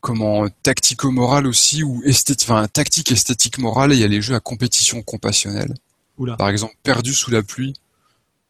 comment 0.00 0.48
tactico-moral 0.62 1.46
aussi 1.46 1.82
ou 1.82 2.02
esthétique, 2.04 2.48
enfin 2.48 2.66
tactique 2.68 3.12
esthétique 3.12 3.58
morale. 3.58 3.92
Il 3.92 3.98
y 3.98 4.04
a 4.04 4.08
les 4.08 4.22
jeux 4.22 4.34
à 4.34 4.40
compétition 4.40 5.02
compassionnelle. 5.02 5.74
Par 6.38 6.48
exemple, 6.48 6.74
perdu 6.82 7.12
sous 7.12 7.30
la 7.30 7.42
pluie. 7.42 7.74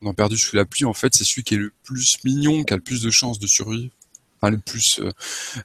Dans 0.03 0.13
perdu 0.13 0.37
sous 0.37 0.55
la 0.55 0.67
pluie, 0.67 0.85
en 0.85 0.93
fait, 0.93 1.15
c'est 1.15 1.25
celui 1.25 1.45
qui 1.45 1.55
est 1.55 1.59
le 1.59 1.73
plus 1.83 2.19
mignon, 2.25 2.63
qui 2.63 2.75
a 2.75 2.77
le 2.77 2.83
plus 2.83 3.01
de 3.01 3.11
chances 3.11 3.39
de 3.39 3.47
survivre 3.47 3.91
le 4.51 4.59
plus, 4.59 5.01
euh, 5.01 5.11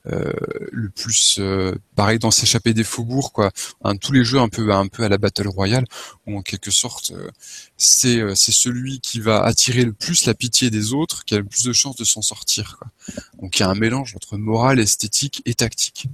euh, 0.08 0.34
le 0.72 0.90
plus 0.90 1.38
euh, 1.40 1.76
pareil 1.96 2.20
dans 2.20 2.32
s'échapper 2.32 2.74
des 2.74 2.84
faubourgs 2.84 3.32
quoi. 3.32 3.52
tous 4.02 4.12
les 4.12 4.24
jeux 4.24 4.40
un 4.40 4.50
peu 4.50 4.72
un 4.74 4.88
peu 4.88 5.04
à 5.04 5.10
la 5.10 5.18
battle 5.18 5.48
royale 5.48 5.86
où 6.26 6.38
en 6.38 6.42
quelque 6.42 6.72
sorte 6.72 7.14
c'est 7.78 8.22
c'est 8.36 8.52
celui 8.52 9.00
qui 9.00 9.20
va 9.20 9.44
attirer 9.44 9.84
le 9.86 9.94
plus 9.94 10.26
la 10.26 10.34
pitié 10.34 10.70
des 10.70 10.94
autres 10.94 11.26
qui 11.26 11.36
a 11.36 11.38
le 11.38 11.46
plus 11.46 11.64
de 11.64 11.74
chances 11.74 11.96
de 11.96 12.06
s'en 12.06 12.22
sortir 12.22 12.78
quoi. 12.78 12.90
Donc 13.42 13.58
il 13.58 13.62
y 13.62 13.66
a 13.66 13.70
un 13.70 13.76
mélange 13.76 14.16
entre 14.16 14.38
morale, 14.38 14.80
esthétique 14.80 15.42
et 15.46 15.54
tactique. 15.54 16.08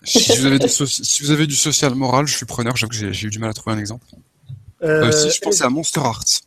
Si 0.03 0.37
vous, 0.37 0.45
avez 0.45 0.67
si 0.67 1.23
vous 1.23 1.31
avez 1.31 1.45
du 1.45 1.55
social 1.55 1.93
moral, 1.93 2.25
je 2.25 2.35
suis 2.35 2.45
preneur. 2.45 2.75
J'avoue 2.77 2.91
que 2.91 3.11
j'ai 3.11 3.27
eu 3.27 3.29
du 3.29 3.39
mal 3.39 3.49
à 3.49 3.53
trouver 3.53 3.75
un 3.75 3.79
exemple. 3.79 4.05
Euh, 4.83 5.11
si 5.11 5.29
je 5.29 5.41
pensais 5.41 5.63
à 5.63 5.69
Monster 5.69 5.99
Hearts. 6.01 6.43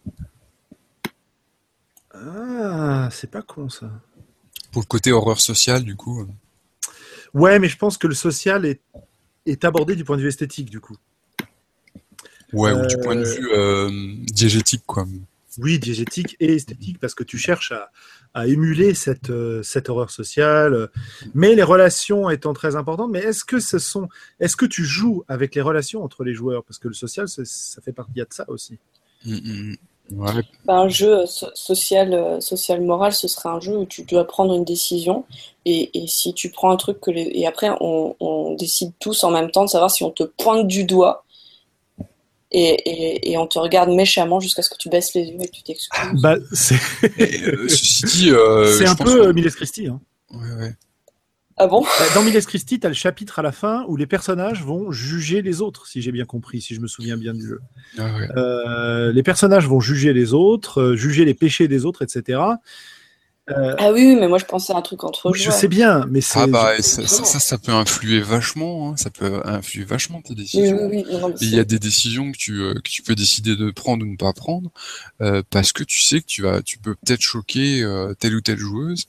Ah, 2.14 3.08
c'est 3.10 3.30
pas 3.30 3.42
con 3.42 3.68
ça. 3.68 3.90
Pour 4.70 4.82
le 4.82 4.86
côté 4.86 5.12
horreur 5.12 5.40
sociale, 5.40 5.84
du 5.84 5.96
coup. 5.96 6.26
Ouais, 7.34 7.58
mais 7.58 7.68
je 7.68 7.76
pense 7.76 7.98
que 7.98 8.06
le 8.06 8.14
social 8.14 8.64
est, 8.64 8.80
est 9.46 9.64
abordé 9.64 9.96
du 9.96 10.04
point 10.04 10.16
de 10.16 10.22
vue 10.22 10.28
esthétique, 10.28 10.70
du 10.70 10.80
coup. 10.80 10.96
Ouais, 12.52 12.72
ou 12.72 12.86
du 12.86 12.98
point 12.98 13.16
de 13.16 13.20
euh, 13.20 13.34
vue 13.34 13.48
euh, 13.52 13.90
diégétique, 14.26 14.82
quoi. 14.86 15.06
Oui, 15.58 15.78
diégétique 15.78 16.36
et 16.40 16.54
esthétique, 16.54 16.98
parce 16.98 17.14
que 17.14 17.24
tu 17.24 17.38
cherches 17.38 17.72
à, 17.72 17.90
à 18.34 18.46
émuler 18.46 18.94
cette, 18.94 19.30
euh, 19.30 19.62
cette 19.62 19.88
horreur 19.88 20.10
sociale. 20.10 20.88
Mais 21.34 21.54
les 21.54 21.62
relations 21.62 22.30
étant 22.30 22.52
très 22.52 22.76
importantes, 22.76 23.10
mais 23.10 23.20
est-ce 23.20 23.44
que 23.44 23.60
ce 23.60 23.78
sont, 23.78 24.08
est-ce 24.40 24.56
que 24.56 24.66
tu 24.66 24.84
joues 24.84 25.24
avec 25.28 25.54
les 25.54 25.60
relations 25.60 26.02
entre 26.02 26.24
les 26.24 26.34
joueurs? 26.34 26.64
Parce 26.64 26.78
que 26.78 26.88
le 26.88 26.94
social, 26.94 27.28
ça 27.28 27.82
fait 27.82 27.92
partie 27.92 28.14
de 28.14 28.26
ça 28.30 28.44
aussi. 28.48 28.78
Mm, 29.24 29.74
bah, 30.10 30.74
un 30.74 30.88
jeu 30.88 31.24
social, 31.26 32.12
euh, 32.12 32.40
social 32.40 32.80
moral, 32.82 33.12
ce 33.12 33.28
serait 33.28 33.48
un 33.48 33.60
jeu 33.60 33.76
où 33.78 33.86
tu 33.86 34.02
dois 34.02 34.26
prendre 34.26 34.54
une 34.54 34.64
décision 34.64 35.24
et, 35.64 35.90
et 35.96 36.06
si 36.06 36.34
tu 36.34 36.50
prends 36.50 36.70
un 36.70 36.76
truc 36.76 37.00
que 37.00 37.10
les... 37.10 37.30
et 37.32 37.46
après 37.46 37.70
on, 37.80 38.16
on, 38.20 38.54
décide 38.54 38.92
tous 38.98 39.24
en 39.24 39.30
même 39.30 39.50
temps 39.50 39.64
de 39.64 39.70
savoir 39.70 39.90
si 39.90 40.02
on 40.04 40.10
te 40.10 40.24
pointe 40.24 40.66
du 40.66 40.84
doigt 40.84 41.24
et, 42.52 43.32
et, 43.32 43.38
on 43.38 43.46
te 43.46 43.58
regarde 43.58 43.90
méchamment 43.90 44.38
jusqu'à 44.40 44.62
ce 44.62 44.70
que 44.70 44.76
tu 44.76 44.88
baisses 44.88 45.14
les 45.14 45.24
yeux 45.24 45.40
et 45.40 45.46
que 45.48 45.52
tu 45.52 45.62
t'excuses. 45.62 46.20
Bah, 46.20 46.36
c'est 46.52 46.74
euh, 47.18 47.66
euh, 48.26 48.86
un 48.86 48.94
peu 48.94 49.28
euh, 49.28 49.32
Miles 49.32 49.50
Christie. 49.50 49.86
Hein. 49.86 50.00
Ouais, 50.30 50.52
ouais. 50.60 50.74
Ah 51.56 51.66
bon? 51.66 51.82
Bah, 51.82 52.04
Dans 52.14 52.22
Miles 52.22 52.44
Christie, 52.44 52.78
tu 52.78 52.86
as 52.86 52.90
le 52.90 52.94
chapitre 52.94 53.38
à 53.38 53.42
la 53.42 53.52
fin 53.52 53.84
où 53.88 53.96
les 53.96 54.06
personnages 54.06 54.62
vont 54.62 54.90
juger 54.90 55.40
les 55.40 55.62
autres, 55.62 55.86
si 55.86 56.02
j'ai 56.02 56.12
bien 56.12 56.24
compris, 56.24 56.60
si 56.60 56.74
je 56.74 56.80
me 56.80 56.86
souviens 56.86 57.16
bien 57.16 57.32
du 57.32 57.46
jeu. 57.46 57.60
Ah 57.98 58.14
ouais. 58.16 58.28
euh, 58.36 59.12
les 59.12 59.22
personnages 59.22 59.66
vont 59.66 59.80
juger 59.80 60.12
les 60.12 60.34
autres, 60.34 60.94
juger 60.94 61.24
les 61.24 61.34
péchés 61.34 61.68
des 61.68 61.86
autres, 61.86 62.02
etc. 62.02 62.40
Euh... 63.50 63.74
Ah 63.76 63.90
oui, 63.90 64.14
mais 64.14 64.28
moi 64.28 64.38
je 64.38 64.44
pensais 64.44 64.72
à 64.72 64.76
un 64.76 64.82
truc 64.82 65.02
entre 65.02 65.32
oui, 65.32 65.38
Je 65.38 65.50
sais 65.50 65.66
bien, 65.66 66.06
mais 66.08 66.20
c'est. 66.20 66.38
Ah 66.38 66.46
bah 66.46 66.80
ça, 66.80 67.04
ça, 67.08 67.40
ça, 67.40 67.58
peut 67.58 67.72
influer 67.72 68.20
vachement, 68.20 68.90
hein. 68.90 68.96
ça 68.96 69.10
peut 69.10 69.40
influer 69.44 69.84
vachement 69.84 70.22
tes 70.22 70.36
décisions. 70.36 70.86
Oui, 70.86 71.04
oui, 71.08 71.18
non, 71.18 71.34
Il 71.40 71.52
y 71.52 71.58
a 71.58 71.64
des 71.64 71.80
décisions 71.80 72.30
que 72.30 72.36
tu 72.36 72.60
euh, 72.60 72.74
que 72.74 72.88
tu 72.88 73.02
peux 73.02 73.16
décider 73.16 73.56
de 73.56 73.72
prendre 73.72 74.06
ou 74.06 74.08
ne 74.08 74.16
pas 74.16 74.32
prendre 74.32 74.70
euh, 75.20 75.42
parce 75.50 75.72
que 75.72 75.82
tu 75.82 76.02
sais 76.02 76.20
que 76.20 76.26
tu 76.26 76.42
vas 76.42 76.62
tu 76.62 76.78
peux 76.78 76.94
peut-être 76.94 77.20
choquer 77.20 77.82
euh, 77.82 78.14
telle 78.14 78.36
ou 78.36 78.40
telle 78.40 78.58
joueuse, 78.58 79.06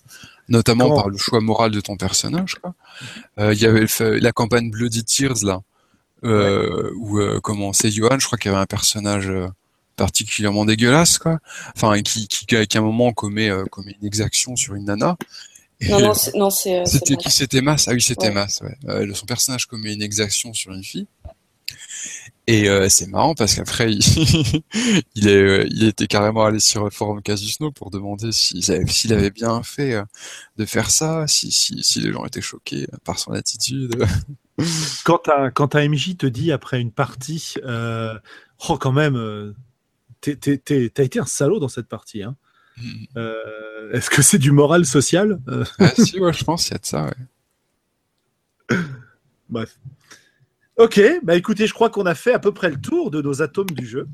notamment 0.49 0.85
Comment? 0.85 1.01
par 1.01 1.09
le 1.09 1.17
choix 1.17 1.39
moral 1.39 1.69
de 1.69 1.79
ton 1.79 1.95
personnage. 1.95 2.55
Euh, 3.37 3.53
il 3.53 3.61
y 3.61 3.67
avait 3.67 3.85
la 4.19 4.31
campagne 4.31 4.71
Bloody 4.71 5.03
Tears 5.03 5.43
là, 5.43 5.61
ouais. 6.23 6.89
où 6.95 7.19
comment 7.43 7.71
c'est 7.71 7.91
Johan, 7.91 8.17
je 8.17 8.25
crois 8.25 8.39
qu'il 8.39 8.49
y 8.49 8.53
avait 8.53 8.63
un 8.63 8.65
personnage 8.65 9.31
particulièrement 9.95 10.65
dégueulasse, 10.65 11.17
quoi. 11.17 11.39
Enfin, 11.75 12.01
qui, 12.01 12.27
qui, 12.27 12.45
qui 12.45 12.55
à 12.55 12.79
un 12.79 12.83
moment 12.83 13.13
commet, 13.13 13.49
euh, 13.49 13.65
commet 13.65 13.95
une 13.99 14.07
exaction 14.07 14.55
sur 14.55 14.75
une 14.75 14.85
nana. 14.85 15.17
non, 15.81 15.99
non, 15.99 16.13
c'est, 16.13 16.35
non, 16.35 16.49
c'est, 16.49 16.79
euh, 16.81 16.85
c'était 16.85 17.15
qui? 17.15 17.31
C'était 17.31 17.61
Mass. 17.61 17.87
Ah 17.87 17.93
oui, 17.93 18.01
c'était 18.01 18.27
ouais. 18.27 18.33
Mass. 18.33 18.61
Ouais. 18.61 18.75
Euh, 18.87 19.13
son 19.13 19.25
personnage 19.25 19.65
commet 19.65 19.93
une 19.93 20.01
exaction 20.01 20.53
sur 20.53 20.73
une 20.73 20.83
fille. 20.83 21.07
Et 22.45 22.67
euh, 22.69 22.89
c'est 22.89 23.07
marrant 23.07 23.35
parce 23.35 23.55
qu'après, 23.55 23.91
il, 23.93 24.01
il, 25.15 25.27
est, 25.27 25.35
euh, 25.35 25.67
il 25.69 25.85
était 25.85 26.07
carrément 26.07 26.43
allé 26.43 26.59
sur 26.59 26.83
le 26.83 26.89
forum 26.89 27.21
Casusno 27.21 27.71
pour 27.71 27.89
demander 27.89 28.31
s'il 28.31 28.69
avait, 28.71 28.85
s'il 28.87 29.13
avait 29.13 29.31
bien 29.31 29.63
fait 29.63 29.97
de 30.57 30.65
faire 30.65 30.91
ça, 30.91 31.25
si, 31.27 31.51
si, 31.51 31.81
si 31.83 32.01
les 32.01 32.11
gens 32.11 32.25
étaient 32.25 32.41
choqués 32.41 32.87
par 33.05 33.17
son 33.17 33.31
attitude. 33.31 33.95
quand, 35.03 35.29
un, 35.29 35.51
quand 35.51 35.75
un 35.75 35.87
MJ 35.87 36.17
te 36.17 36.25
dit 36.25 36.51
après 36.51 36.79
une 36.79 36.91
partie, 36.91 37.55
euh, 37.63 38.17
oh 38.69 38.77
quand 38.77 38.91
même, 38.91 39.15
euh, 39.15 39.53
t'as 40.31 41.03
été 41.03 41.19
un 41.19 41.25
salaud 41.25 41.59
dans 41.59 41.67
cette 41.67 41.87
partie. 41.87 42.23
Hein. 42.23 42.35
Mm. 42.77 43.05
Euh, 43.17 43.91
est-ce 43.91 44.09
que 44.09 44.21
c'est 44.21 44.37
du 44.37 44.51
moral 44.51 44.85
social 44.85 45.39
Si, 45.97 46.19
ouais, 46.19 46.33
je 46.33 46.43
pense 46.43 46.63
qu'il 46.63 46.73
y 46.73 46.75
a 46.75 46.79
de 46.79 46.85
ça. 46.85 47.09
Ouais. 48.69 48.77
Bref. 49.49 49.79
Ok, 50.77 50.99
bah 51.21 51.35
écoutez, 51.35 51.67
je 51.67 51.73
crois 51.73 51.91
qu'on 51.91 52.07
a 52.07 52.15
fait 52.15 52.33
à 52.33 52.39
peu 52.39 52.51
près 52.51 52.71
le 52.71 52.81
tour 52.81 53.11
de 53.11 53.21
nos 53.21 53.43
atomes 53.43 53.69
du 53.69 53.85
jeu. 53.85 54.07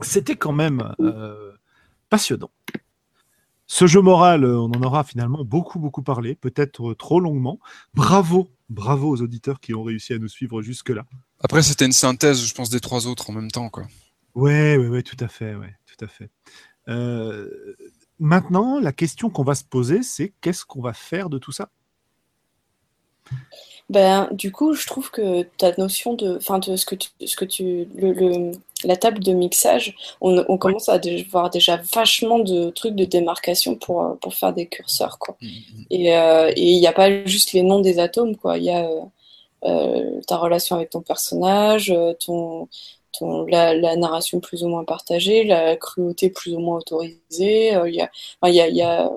C'était 0.00 0.36
quand 0.36 0.52
même 0.52 0.94
passionnant. 2.08 2.50
Ce 3.70 3.86
jeu 3.86 4.00
moral, 4.00 4.44
euh, 4.44 4.58
on 4.58 4.70
en 4.70 4.82
aura 4.82 5.04
finalement 5.04 5.44
beaucoup, 5.44 5.78
beaucoup 5.78 6.02
parlé, 6.02 6.34
peut-être 6.34 6.94
trop 6.94 7.20
longuement. 7.20 7.60
Bravo, 7.92 8.50
bravo 8.70 9.10
aux 9.10 9.20
auditeurs 9.20 9.60
qui 9.60 9.74
ont 9.74 9.82
réussi 9.82 10.14
à 10.14 10.18
nous 10.18 10.26
suivre 10.26 10.62
jusque-là. 10.62 11.04
Après, 11.40 11.62
c'était 11.62 11.84
une 11.84 11.92
synthèse, 11.92 12.42
je 12.42 12.54
pense, 12.54 12.70
des 12.70 12.80
trois 12.80 13.06
autres 13.06 13.28
en 13.28 13.34
même 13.34 13.50
temps, 13.50 13.68
quoi. 13.68 13.86
Ouais, 14.38 14.76
ouais, 14.76 14.86
ouais, 14.86 15.02
tout 15.02 15.16
à 15.18 15.26
fait, 15.26 15.56
ouais, 15.56 15.74
tout 15.84 16.04
à 16.04 16.06
fait. 16.06 16.30
Euh, 16.88 17.74
maintenant, 18.20 18.78
la 18.78 18.92
question 18.92 19.30
qu'on 19.30 19.42
va 19.42 19.56
se 19.56 19.64
poser, 19.64 20.04
c'est 20.04 20.32
qu'est-ce 20.40 20.64
qu'on 20.64 20.80
va 20.80 20.92
faire 20.92 21.28
de 21.28 21.38
tout 21.38 21.50
ça? 21.50 21.70
Ben, 23.90 24.28
du 24.30 24.52
coup, 24.52 24.74
je 24.74 24.86
trouve 24.86 25.10
que 25.10 25.42
ta 25.42 25.72
notion 25.76 26.14
de, 26.14 26.38
de 26.38 26.76
ce 26.76 26.86
que 26.86 26.94
tu, 26.94 27.08
ce 27.26 27.34
que 27.34 27.44
tu, 27.44 27.88
le, 27.96 28.52
la 28.84 28.96
table 28.96 29.18
de 29.18 29.32
mixage, 29.32 29.96
on, 30.20 30.44
on 30.48 30.56
commence 30.56 30.88
à 30.88 31.00
voir 31.32 31.50
déjà 31.50 31.80
vachement 31.92 32.38
de 32.38 32.70
trucs 32.70 32.94
de 32.94 33.04
démarcation 33.04 33.74
pour, 33.74 34.04
euh, 34.04 34.14
pour 34.20 34.34
faire 34.34 34.52
des 34.52 34.66
curseurs, 34.66 35.18
quoi. 35.18 35.36
Mmh, 35.40 35.46
mmh. 35.46 35.82
Et 35.90 36.16
euh, 36.16 36.52
il 36.56 36.78
n'y 36.78 36.86
a 36.86 36.92
pas 36.92 37.24
juste 37.24 37.54
les 37.54 37.62
noms 37.62 37.80
des 37.80 37.98
atomes, 37.98 38.36
quoi. 38.36 38.56
Il 38.56 38.64
y 38.64 38.70
a 38.70 38.88
euh, 39.64 40.20
ta 40.28 40.36
relation 40.36 40.76
avec 40.76 40.90
ton 40.90 41.00
personnage, 41.00 41.92
ton, 42.24 42.68
ton, 43.12 43.46
la, 43.46 43.74
la, 43.74 43.96
narration 43.96 44.40
plus 44.40 44.64
ou 44.64 44.68
moins 44.68 44.84
partagée, 44.84 45.44
la 45.44 45.76
cruauté 45.76 46.30
plus 46.30 46.54
ou 46.54 46.60
moins 46.60 46.78
autorisée. 46.78 47.72
Il 47.86 47.94
y 47.94 48.00
a, 48.00 48.10
il 48.46 48.54
y 48.54 48.60
a, 48.60 48.68
y 48.68 48.82
a 48.82 49.10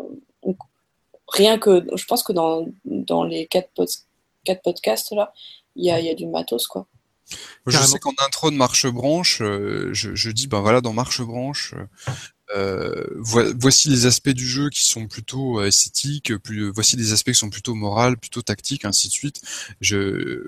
rien 1.28 1.58
que, 1.58 1.86
je 1.96 2.06
pense 2.06 2.24
que 2.24 2.34
dans, 2.34 2.66
dans 2.86 3.24
les 3.24 3.48
quatre 3.48 3.70
podcasts 3.74 4.08
quatre 4.44 4.62
podcasts 4.64 5.12
là, 5.12 5.34
il 5.76 5.86
y 5.86 5.92
a, 5.92 6.00
y 6.00 6.10
a, 6.10 6.16
du 6.16 6.28
matos 6.28 6.68
quoi. 6.68 6.88
Je 7.66 7.78
sais 7.78 8.00
qu'en 8.00 8.12
intro 8.26 8.52
de 8.52 8.58
Marche 8.58 8.88
Branche, 8.88 9.42
euh, 9.42 9.90
je, 9.94 10.16
je, 10.16 10.32
dis 10.32 10.48
ben 10.48 10.60
voilà 10.60 10.82
dans 10.82 10.92
Marche 10.92 11.22
Branche, 11.22 11.76
euh, 12.56 13.06
voici 13.18 13.90
les 13.90 14.06
aspects 14.06 14.30
du 14.30 14.46
jeu 14.46 14.70
qui 14.70 14.86
sont 14.86 15.08
plutôt 15.08 15.60
euh, 15.60 15.68
esthétiques, 15.68 16.36
plus, 16.38 16.70
voici 16.72 16.96
les 16.98 17.14
aspects 17.14 17.32
qui 17.32 17.38
sont 17.38 17.50
plutôt 17.50 17.76
moraux, 17.76 18.16
plutôt 18.16 18.42
tactiques, 18.42 18.86
ainsi 18.86 19.08
de 19.08 19.14
suite. 19.14 19.42
Je, 19.82 20.48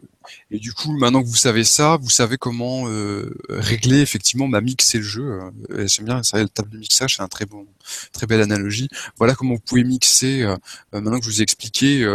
et 0.52 0.60
du 0.60 0.74
coup, 0.74 0.92
maintenant 0.98 1.22
que 1.22 1.28
vous 1.28 1.36
savez 1.36 1.64
ça, 1.64 1.98
vous 1.98 2.10
savez 2.10 2.38
comment 2.38 2.88
euh, 2.88 3.36
régler 3.50 4.02
effectivement, 4.02 4.48
bah, 4.48 4.62
mixer 4.62 5.00
le 5.00 5.04
jeu. 5.04 5.40
J'aime 5.86 6.06
bien, 6.06 6.24
ça, 6.24 6.38
la 6.38 6.48
table 6.48 6.70
de 6.70 6.78
mixage, 6.78 7.16
c'est 7.18 7.24
un 7.24 7.28
très 7.28 7.46
bon, 7.46 7.66
très 8.12 8.28
belle 8.28 8.42
analogie. 8.42 8.90
Voilà 9.18 9.36
comment 9.36 9.56
vous 9.56 9.62
pouvez 9.62 9.84
mixer. 9.84 10.46
maintenant 10.92 11.20
que 11.20 11.26
je 11.26 11.30
vous 11.30 11.40
ai 11.42 11.44
expliqué 11.44 12.06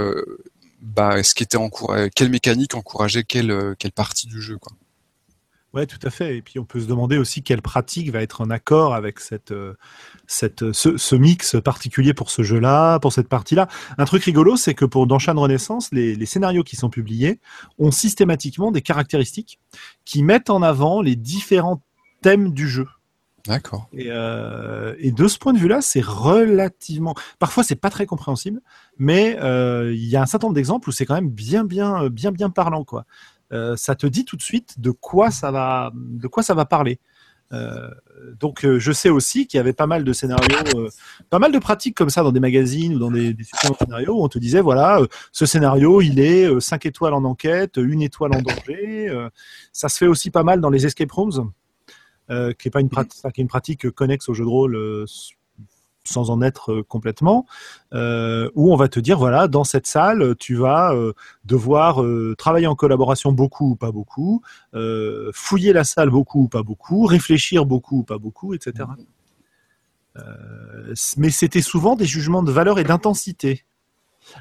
bah, 0.81 1.23
ce 1.23 1.35
qui 1.35 1.43
était 1.43 1.57
encouragé, 1.57 2.11
quelle 2.15 2.31
mécanique 2.31 2.75
encourageait 2.75 3.25
quelle, 3.25 3.51
euh, 3.51 3.75
quelle 3.79 3.93
partie 3.93 4.27
du 4.27 4.41
jeu. 4.41 4.59
Quoi. 4.59 4.73
Ouais, 5.75 5.87
tout 5.87 5.99
à 6.03 6.11
fait. 6.11 6.37
Et 6.37 6.43
puis 6.43 6.59
on 6.59 6.65
peut 6.65 6.81
se 6.81 6.87
demander 6.87 7.19
aussi 7.19 7.43
quelle 7.43 7.61
pratique 7.61 8.11
va 8.11 8.23
être 8.23 8.41
en 8.41 8.49
accord 8.49 8.95
avec 8.95 9.21
cette, 9.21 9.53
euh, 9.53 9.75
cette, 10.27 10.73
ce, 10.73 10.97
ce 10.97 11.15
mix 11.15 11.57
particulier 11.63 12.15
pour 12.15 12.31
ce 12.31 12.43
jeu-là, 12.43 12.99
pour 13.01 13.13
cette 13.13 13.29
partie-là. 13.29 13.69
Un 13.99 14.05
truc 14.07 14.25
rigolo, 14.25 14.57
c'est 14.57 14.75
que 14.75 14.87
pour 14.87 15.07
dans 15.07 15.19
de 15.19 15.39
Renaissance, 15.39 15.91
les, 15.93 16.15
les, 16.15 16.27
scénarios 16.27 16.65
qui 16.65 16.77
sont 16.77 16.89
publiés 16.89 17.41
ont 17.79 17.91
systématiquement 17.91 18.71
des 18.71 18.81
caractéristiques 18.81 19.61
qui 20.07 20.23
mettent 20.23 20.49
en 20.49 20.63
avant 20.63 21.03
les 21.03 21.17
différents 21.17 21.83
thèmes 22.23 22.53
du 22.55 22.67
jeu. 22.67 22.87
D'accord. 23.47 23.89
Et, 23.93 24.07
euh, 24.09 24.95
et, 24.99 25.11
de 25.11 25.29
ce 25.29 25.39
point 25.39 25.53
de 25.53 25.59
vue-là, 25.59 25.81
c'est 25.81 26.05
relativement. 26.05 27.15
Parfois, 27.39 27.63
c'est 27.63 27.77
pas 27.77 27.91
très 27.91 28.05
compréhensible, 28.05 28.61
mais 28.99 29.39
euh, 29.41 29.93
il 29.95 30.07
y 30.07 30.17
a 30.17 30.23
un 30.23 30.27
certain 30.27 30.49
nombre 30.49 30.55
d'exemples 30.55 30.89
où 30.89 30.93
c'est 30.93 31.07
quand 31.07 31.15
même 31.15 31.31
bien, 31.31 31.65
bien, 31.65 32.09
bien, 32.09 32.31
bien 32.31 32.51
parlant, 32.51 32.85
quoi. 32.85 33.07
Euh, 33.53 33.77
ça 33.77 33.95
te 33.95 34.07
dit 34.07 34.25
tout 34.25 34.37
de 34.37 34.43
suite 34.43 34.81
de 34.81 34.91
quoi 34.91 35.31
ça 35.31 35.51
va, 35.51 35.91
de 35.95 36.27
quoi 36.29 36.43
ça 36.43 36.55
va 36.55 36.65
parler. 36.65 37.01
Euh, 37.53 37.89
donc, 38.39 38.65
euh, 38.65 38.79
je 38.79 38.93
sais 38.93 39.09
aussi 39.09 39.47
qu'il 39.47 39.59
y 39.59 39.61
avait 39.61 39.73
pas 39.73 39.87
mal 39.87 40.05
de 40.05 40.13
scénarios, 40.13 40.57
euh, 40.77 40.89
pas 41.31 41.39
mal 41.39 41.53
de 41.53 41.59
pratiques 41.59 41.97
comme 41.97 42.11
ça 42.11 42.23
dans 42.23 42.33
des 42.33 42.41
magazines 42.41 42.97
ou 42.97 42.99
dans 42.99 43.11
des, 43.11 43.33
des 43.33 43.45
scénarios 43.79 44.15
où 44.15 44.23
on 44.23 44.29
te 44.29 44.39
disait 44.39 44.61
voilà, 44.61 45.01
ce 45.33 45.47
scénario, 45.47 46.01
il 46.01 46.21
est 46.21 46.61
5 46.61 46.87
étoiles 46.87 47.15
en 47.15 47.25
enquête, 47.25 47.77
une 47.77 48.03
étoile 48.03 48.35
en 48.35 48.43
danger. 48.43 49.29
ça 49.73 49.89
se 49.89 49.99
fait 49.99 50.07
aussi 50.07 50.31
pas 50.31 50.43
mal 50.43 50.61
dans 50.61 50.71
les 50.71 50.87
escape 50.87 51.13
rooms. 51.13 51.53
Qui 52.29 52.69
est 52.69 52.71
pas 52.71 52.81
une 52.81 52.91
pratique, 52.91 53.23
qui 53.33 53.41
est 53.41 53.43
une 53.43 53.49
pratique 53.49 53.91
connexe 53.91 54.29
au 54.29 54.35
jeu 54.35 54.45
de 54.45 54.51
rôle 54.51 55.07
sans 56.09 56.31
en 56.31 56.43
être 56.43 56.73
euh, 56.73 56.83
complètement, 56.83 57.47
euh, 57.93 58.51
où 58.55 58.73
on 58.73 58.77
va 58.77 58.89
te 58.89 59.01
dire 59.01 59.19
voilà, 59.19 59.49
dans 59.49 59.65
cette 59.65 59.87
salle, 59.87 60.35
tu 60.37 60.55
vas 60.55 60.95
devoir 61.45 62.03
travailler 62.37 62.67
en 62.67 62.75
collaboration 62.75 63.33
beaucoup 63.33 63.71
ou 63.71 63.77
pas 63.77 63.93
beaucoup, 63.93 64.43
fouiller 65.33 65.73
la 65.73 65.85
salle 65.85 66.11
beaucoup 66.11 66.45
ou 66.45 66.49
pas 66.49 66.63
beaucoup, 66.63 67.07
réfléchir 67.07 67.65
beaucoup 67.65 68.01
ou 68.01 68.03
pas 68.03 68.19
beaucoup, 68.19 68.55
etc. 68.55 68.85
mais 71.17 71.31
c'était 71.31 71.63
souvent 71.63 71.97
des 71.97 72.07
jugements 72.07 72.43
de 72.43 72.53
valeur 72.53 72.79
et 72.79 72.85
d'intensité. 72.85 73.65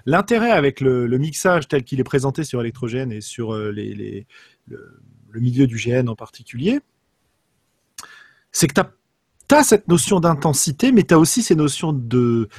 L'intérêt 0.05 0.51
avec 0.51 0.81
le, 0.81 1.07
le, 1.07 1.17
mixage 1.17 1.67
tel 1.67 1.83
qu'il 1.83 1.99
est 1.99 2.05
présenté 2.05 2.43
sur 2.43 2.59
Electrogène 2.59 3.11
et 3.11 3.21
sur 3.21 3.55
les, 3.55 3.93
les, 3.93 4.27
le, 4.67 4.99
le, 5.29 5.39
milieu 5.39 5.67
du 5.67 5.77
GN 5.77 6.09
en 6.09 6.15
particulier, 6.15 6.81
c'est 8.51 8.67
que 8.67 8.73
tu 8.73 8.81
as, 8.81 8.91
cette 9.63 9.87
notion 9.87 10.19
d'intensité, 10.19 10.91
mais 10.91 11.03
tu 11.03 11.13
as 11.13 11.19
aussi 11.19 11.41
ces 11.41 11.55
notions 11.55 11.93
de, 11.93 12.49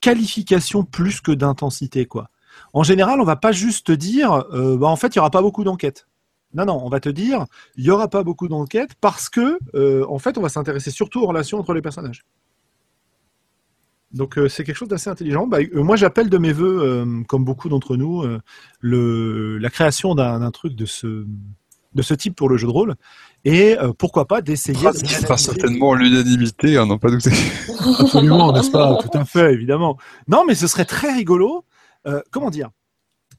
qualification 0.00 0.84
plus 0.84 1.20
que 1.20 1.32
d'intensité. 1.32 2.06
quoi. 2.06 2.30
En 2.72 2.82
général, 2.82 3.20
on 3.20 3.24
va 3.24 3.36
pas 3.36 3.52
juste 3.52 3.86
te 3.86 3.92
dire, 3.92 4.44
euh, 4.52 4.76
bah, 4.76 4.88
en 4.88 4.96
fait, 4.96 5.14
il 5.14 5.16
y 5.16 5.18
aura 5.18 5.30
pas 5.30 5.42
beaucoup 5.42 5.64
d'enquêtes. 5.64 6.06
Non, 6.52 6.64
non, 6.64 6.80
on 6.84 6.88
va 6.88 6.98
te 6.98 7.08
dire, 7.08 7.46
il 7.76 7.84
y 7.84 7.90
aura 7.90 8.08
pas 8.08 8.24
beaucoup 8.24 8.48
d'enquêtes 8.48 8.94
parce 9.00 9.28
que, 9.28 9.58
euh, 9.74 10.04
en 10.08 10.18
fait, 10.18 10.36
on 10.36 10.42
va 10.42 10.48
s'intéresser 10.48 10.90
surtout 10.90 11.20
aux 11.20 11.26
relations 11.26 11.58
entre 11.58 11.72
les 11.74 11.82
personnages. 11.82 12.24
Donc 14.12 14.36
euh, 14.36 14.48
c'est 14.48 14.64
quelque 14.64 14.76
chose 14.76 14.88
d'assez 14.88 15.08
intelligent. 15.08 15.46
Bah, 15.46 15.58
moi 15.72 15.94
j'appelle 15.94 16.28
de 16.28 16.38
mes 16.38 16.52
voeux, 16.52 17.06
comme 17.28 17.44
beaucoup 17.44 17.68
d'entre 17.68 17.96
nous, 17.96 18.24
la 18.82 19.70
création 19.70 20.16
d'un 20.16 20.50
truc 20.50 20.74
de 20.74 20.84
ce 20.84 22.14
type 22.14 22.34
pour 22.34 22.48
le 22.48 22.56
jeu 22.56 22.66
de 22.66 22.72
rôle 22.72 22.96
et 23.44 23.78
euh, 23.78 23.92
pourquoi 23.92 24.26
pas 24.26 24.42
d'essayer. 24.42 24.92
Ce 24.92 25.02
qui 25.02 25.14
sera 25.14 25.36
certainement 25.36 25.94
l'unanimité, 25.94 26.76
hein, 26.76 26.86
n'en 26.86 26.98
pas 26.98 27.10
douter. 27.10 27.30
Absolument, 27.98 28.52
n'est-ce 28.52 28.70
pas? 28.70 28.98
Tout 29.02 29.16
à 29.16 29.24
fait, 29.24 29.52
évidemment. 29.52 29.98
Non, 30.28 30.44
mais 30.46 30.54
ce 30.54 30.66
serait 30.66 30.84
très 30.84 31.12
rigolo. 31.12 31.64
Euh, 32.06 32.20
comment 32.30 32.50
dire? 32.50 32.70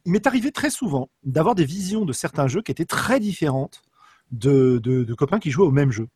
Il 0.06 0.12
m'est 0.12 0.26
arrivé 0.26 0.52
très 0.52 0.72
souvent 0.72 1.10
d'avoir 1.24 1.54
des 1.54 1.66
visions 1.66 2.06
de 2.06 2.14
certains 2.14 2.48
jeux 2.48 2.64
qui 2.64 2.72
étaient 2.72 2.86
très 2.86 3.20
différentes 3.20 3.84
de, 4.32 4.80
de, 4.82 5.04
de 5.04 5.14
copains 5.14 5.40
qui 5.40 5.52
jouaient 5.52 5.68
au 5.68 5.72
même 5.72 5.92
jeu. 5.92 6.08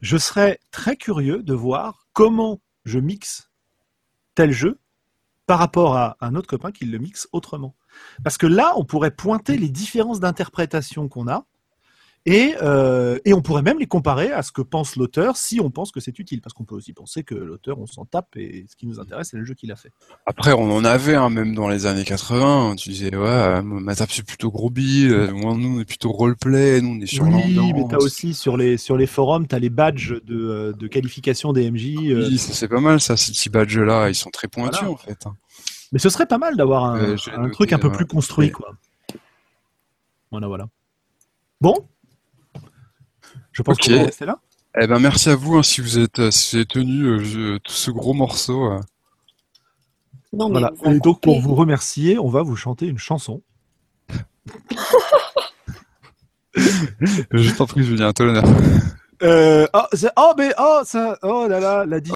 Je 0.00 0.16
serais 0.16 0.60
très 0.70 0.96
curieux 0.96 1.42
de 1.42 1.54
voir 1.54 2.06
comment 2.12 2.60
je 2.84 3.00
mixe 3.00 3.50
tel 4.36 4.52
jeu 4.52 4.78
par 5.46 5.58
rapport 5.58 5.96
à 5.96 6.16
un 6.20 6.34
autre 6.36 6.48
copain 6.48 6.70
qui 6.70 6.84
le 6.84 6.98
mixe 6.98 7.28
autrement. 7.32 7.74
Parce 8.22 8.36
que 8.38 8.46
là, 8.46 8.74
on 8.76 8.84
pourrait 8.84 9.10
pointer 9.10 9.56
les 9.56 9.68
différences 9.68 10.20
d'interprétation 10.20 11.08
qu'on 11.08 11.28
a 11.28 11.46
et, 12.28 12.56
euh, 12.60 13.18
et, 13.24 13.32
on 13.32 13.40
pourrait 13.40 13.62
même 13.62 13.78
les 13.78 13.86
comparer 13.86 14.32
à 14.32 14.42
ce 14.42 14.50
que 14.50 14.60
pense 14.60 14.96
l'auteur 14.96 15.36
si 15.36 15.60
on 15.60 15.70
pense 15.70 15.92
que 15.92 16.00
c'est 16.00 16.18
utile. 16.18 16.40
Parce 16.40 16.54
qu'on 16.54 16.64
peut 16.64 16.74
aussi 16.74 16.92
penser 16.92 17.22
que 17.22 17.36
l'auteur, 17.36 17.78
on 17.78 17.86
s'en 17.86 18.04
tape 18.04 18.36
et 18.36 18.66
ce 18.68 18.74
qui 18.74 18.88
nous 18.88 18.98
intéresse, 18.98 19.28
c'est 19.30 19.36
le 19.36 19.44
jeu 19.44 19.54
qu'il 19.54 19.70
a 19.70 19.76
fait. 19.76 19.92
Après, 20.26 20.52
on 20.52 20.68
en 20.72 20.84
avait, 20.84 21.14
hein, 21.14 21.30
même 21.30 21.54
dans 21.54 21.68
les 21.68 21.86
années 21.86 22.04
80. 22.04 22.74
Tu 22.76 22.88
disais, 22.88 23.14
ouais, 23.14 23.62
ma 23.62 23.94
tape, 23.94 24.10
c'est 24.10 24.26
plutôt 24.26 24.50
gros. 24.50 24.70
Moi, 24.70 25.54
nous, 25.56 25.76
on 25.76 25.80
est 25.80 25.84
plutôt 25.84 26.10
roleplay. 26.10 26.80
Nous, 26.80 26.96
on 26.96 27.00
est 27.00 27.06
sur 27.06 27.24
Oui, 27.24 27.56
mais 27.56 27.84
t'as 27.88 27.98
aussi 27.98 28.34
sur 28.34 28.56
les, 28.56 28.76
sur 28.76 28.96
les 28.96 29.06
forums, 29.06 29.46
t'as 29.46 29.60
les 29.60 29.70
badges 29.70 30.20
de, 30.24 30.36
euh, 30.36 30.72
de 30.72 30.88
qualification 30.88 31.52
des 31.52 31.70
MJ. 31.70 31.94
Euh. 32.10 32.26
Oui, 32.28 32.38
c'est 32.38 32.66
pas 32.66 32.80
mal, 32.80 33.00
ça, 33.00 33.16
ces 33.16 33.30
petits 33.30 33.50
badges-là. 33.50 34.08
Ils 34.08 34.16
sont 34.16 34.30
très 34.30 34.48
pointus, 34.48 34.82
en 34.82 34.96
fait. 34.96 35.26
Hein. 35.26 35.36
Mais 35.92 36.00
ce 36.00 36.08
serait 36.08 36.26
pas 36.26 36.38
mal 36.38 36.56
d'avoir 36.56 36.86
un, 36.86 37.14
un 37.36 37.50
truc 37.50 37.72
un 37.72 37.78
peu 37.78 37.92
plus 37.92 38.06
construit, 38.06 38.50
quoi. 38.50 38.72
Voilà, 40.32 40.48
voilà. 40.48 40.66
Bon, 41.60 41.88
je 43.56 43.62
pense 43.62 43.78
qu'on 43.78 43.96
va 43.96 44.04
rester 44.04 44.26
là. 44.26 44.38
Eh 44.78 44.86
ben 44.86 44.98
merci 44.98 45.30
à 45.30 45.36
vous 45.36 45.56
hein, 45.56 45.62
si 45.62 45.80
vous 45.80 45.98
êtes 45.98 46.30
si 46.30 46.50
vous 46.50 46.56
avez 46.58 46.66
tenu 46.66 47.04
euh, 47.04 47.58
tout 47.60 47.72
ce 47.72 47.90
gros 47.90 48.12
morceau. 48.12 48.70
Euh. 48.70 48.80
Non, 50.34 50.50
mais 50.50 50.60
voilà. 50.60 50.74
Et 50.94 51.00
donc 51.00 51.22
pour 51.22 51.40
vous 51.40 51.54
remercier, 51.54 52.18
on 52.18 52.28
va 52.28 52.42
vous 52.42 52.56
chanter 52.56 52.86
une 52.86 52.98
chanson. 52.98 53.40
je 56.54 57.56
t'en 57.56 57.66
prie, 57.66 57.82
Julien, 57.82 58.08
à 58.08 58.12
toi 58.12 58.26
l'honneur. 58.26 58.44
Euh, 59.22 59.66
oh, 59.72 59.96
oh, 60.18 60.34
mais 60.36 60.52
oh, 60.58 60.82
ça, 60.84 61.18
oh 61.22 61.46
là 61.48 61.58
là, 61.58 61.86
la 61.86 62.00
diff 62.00 62.15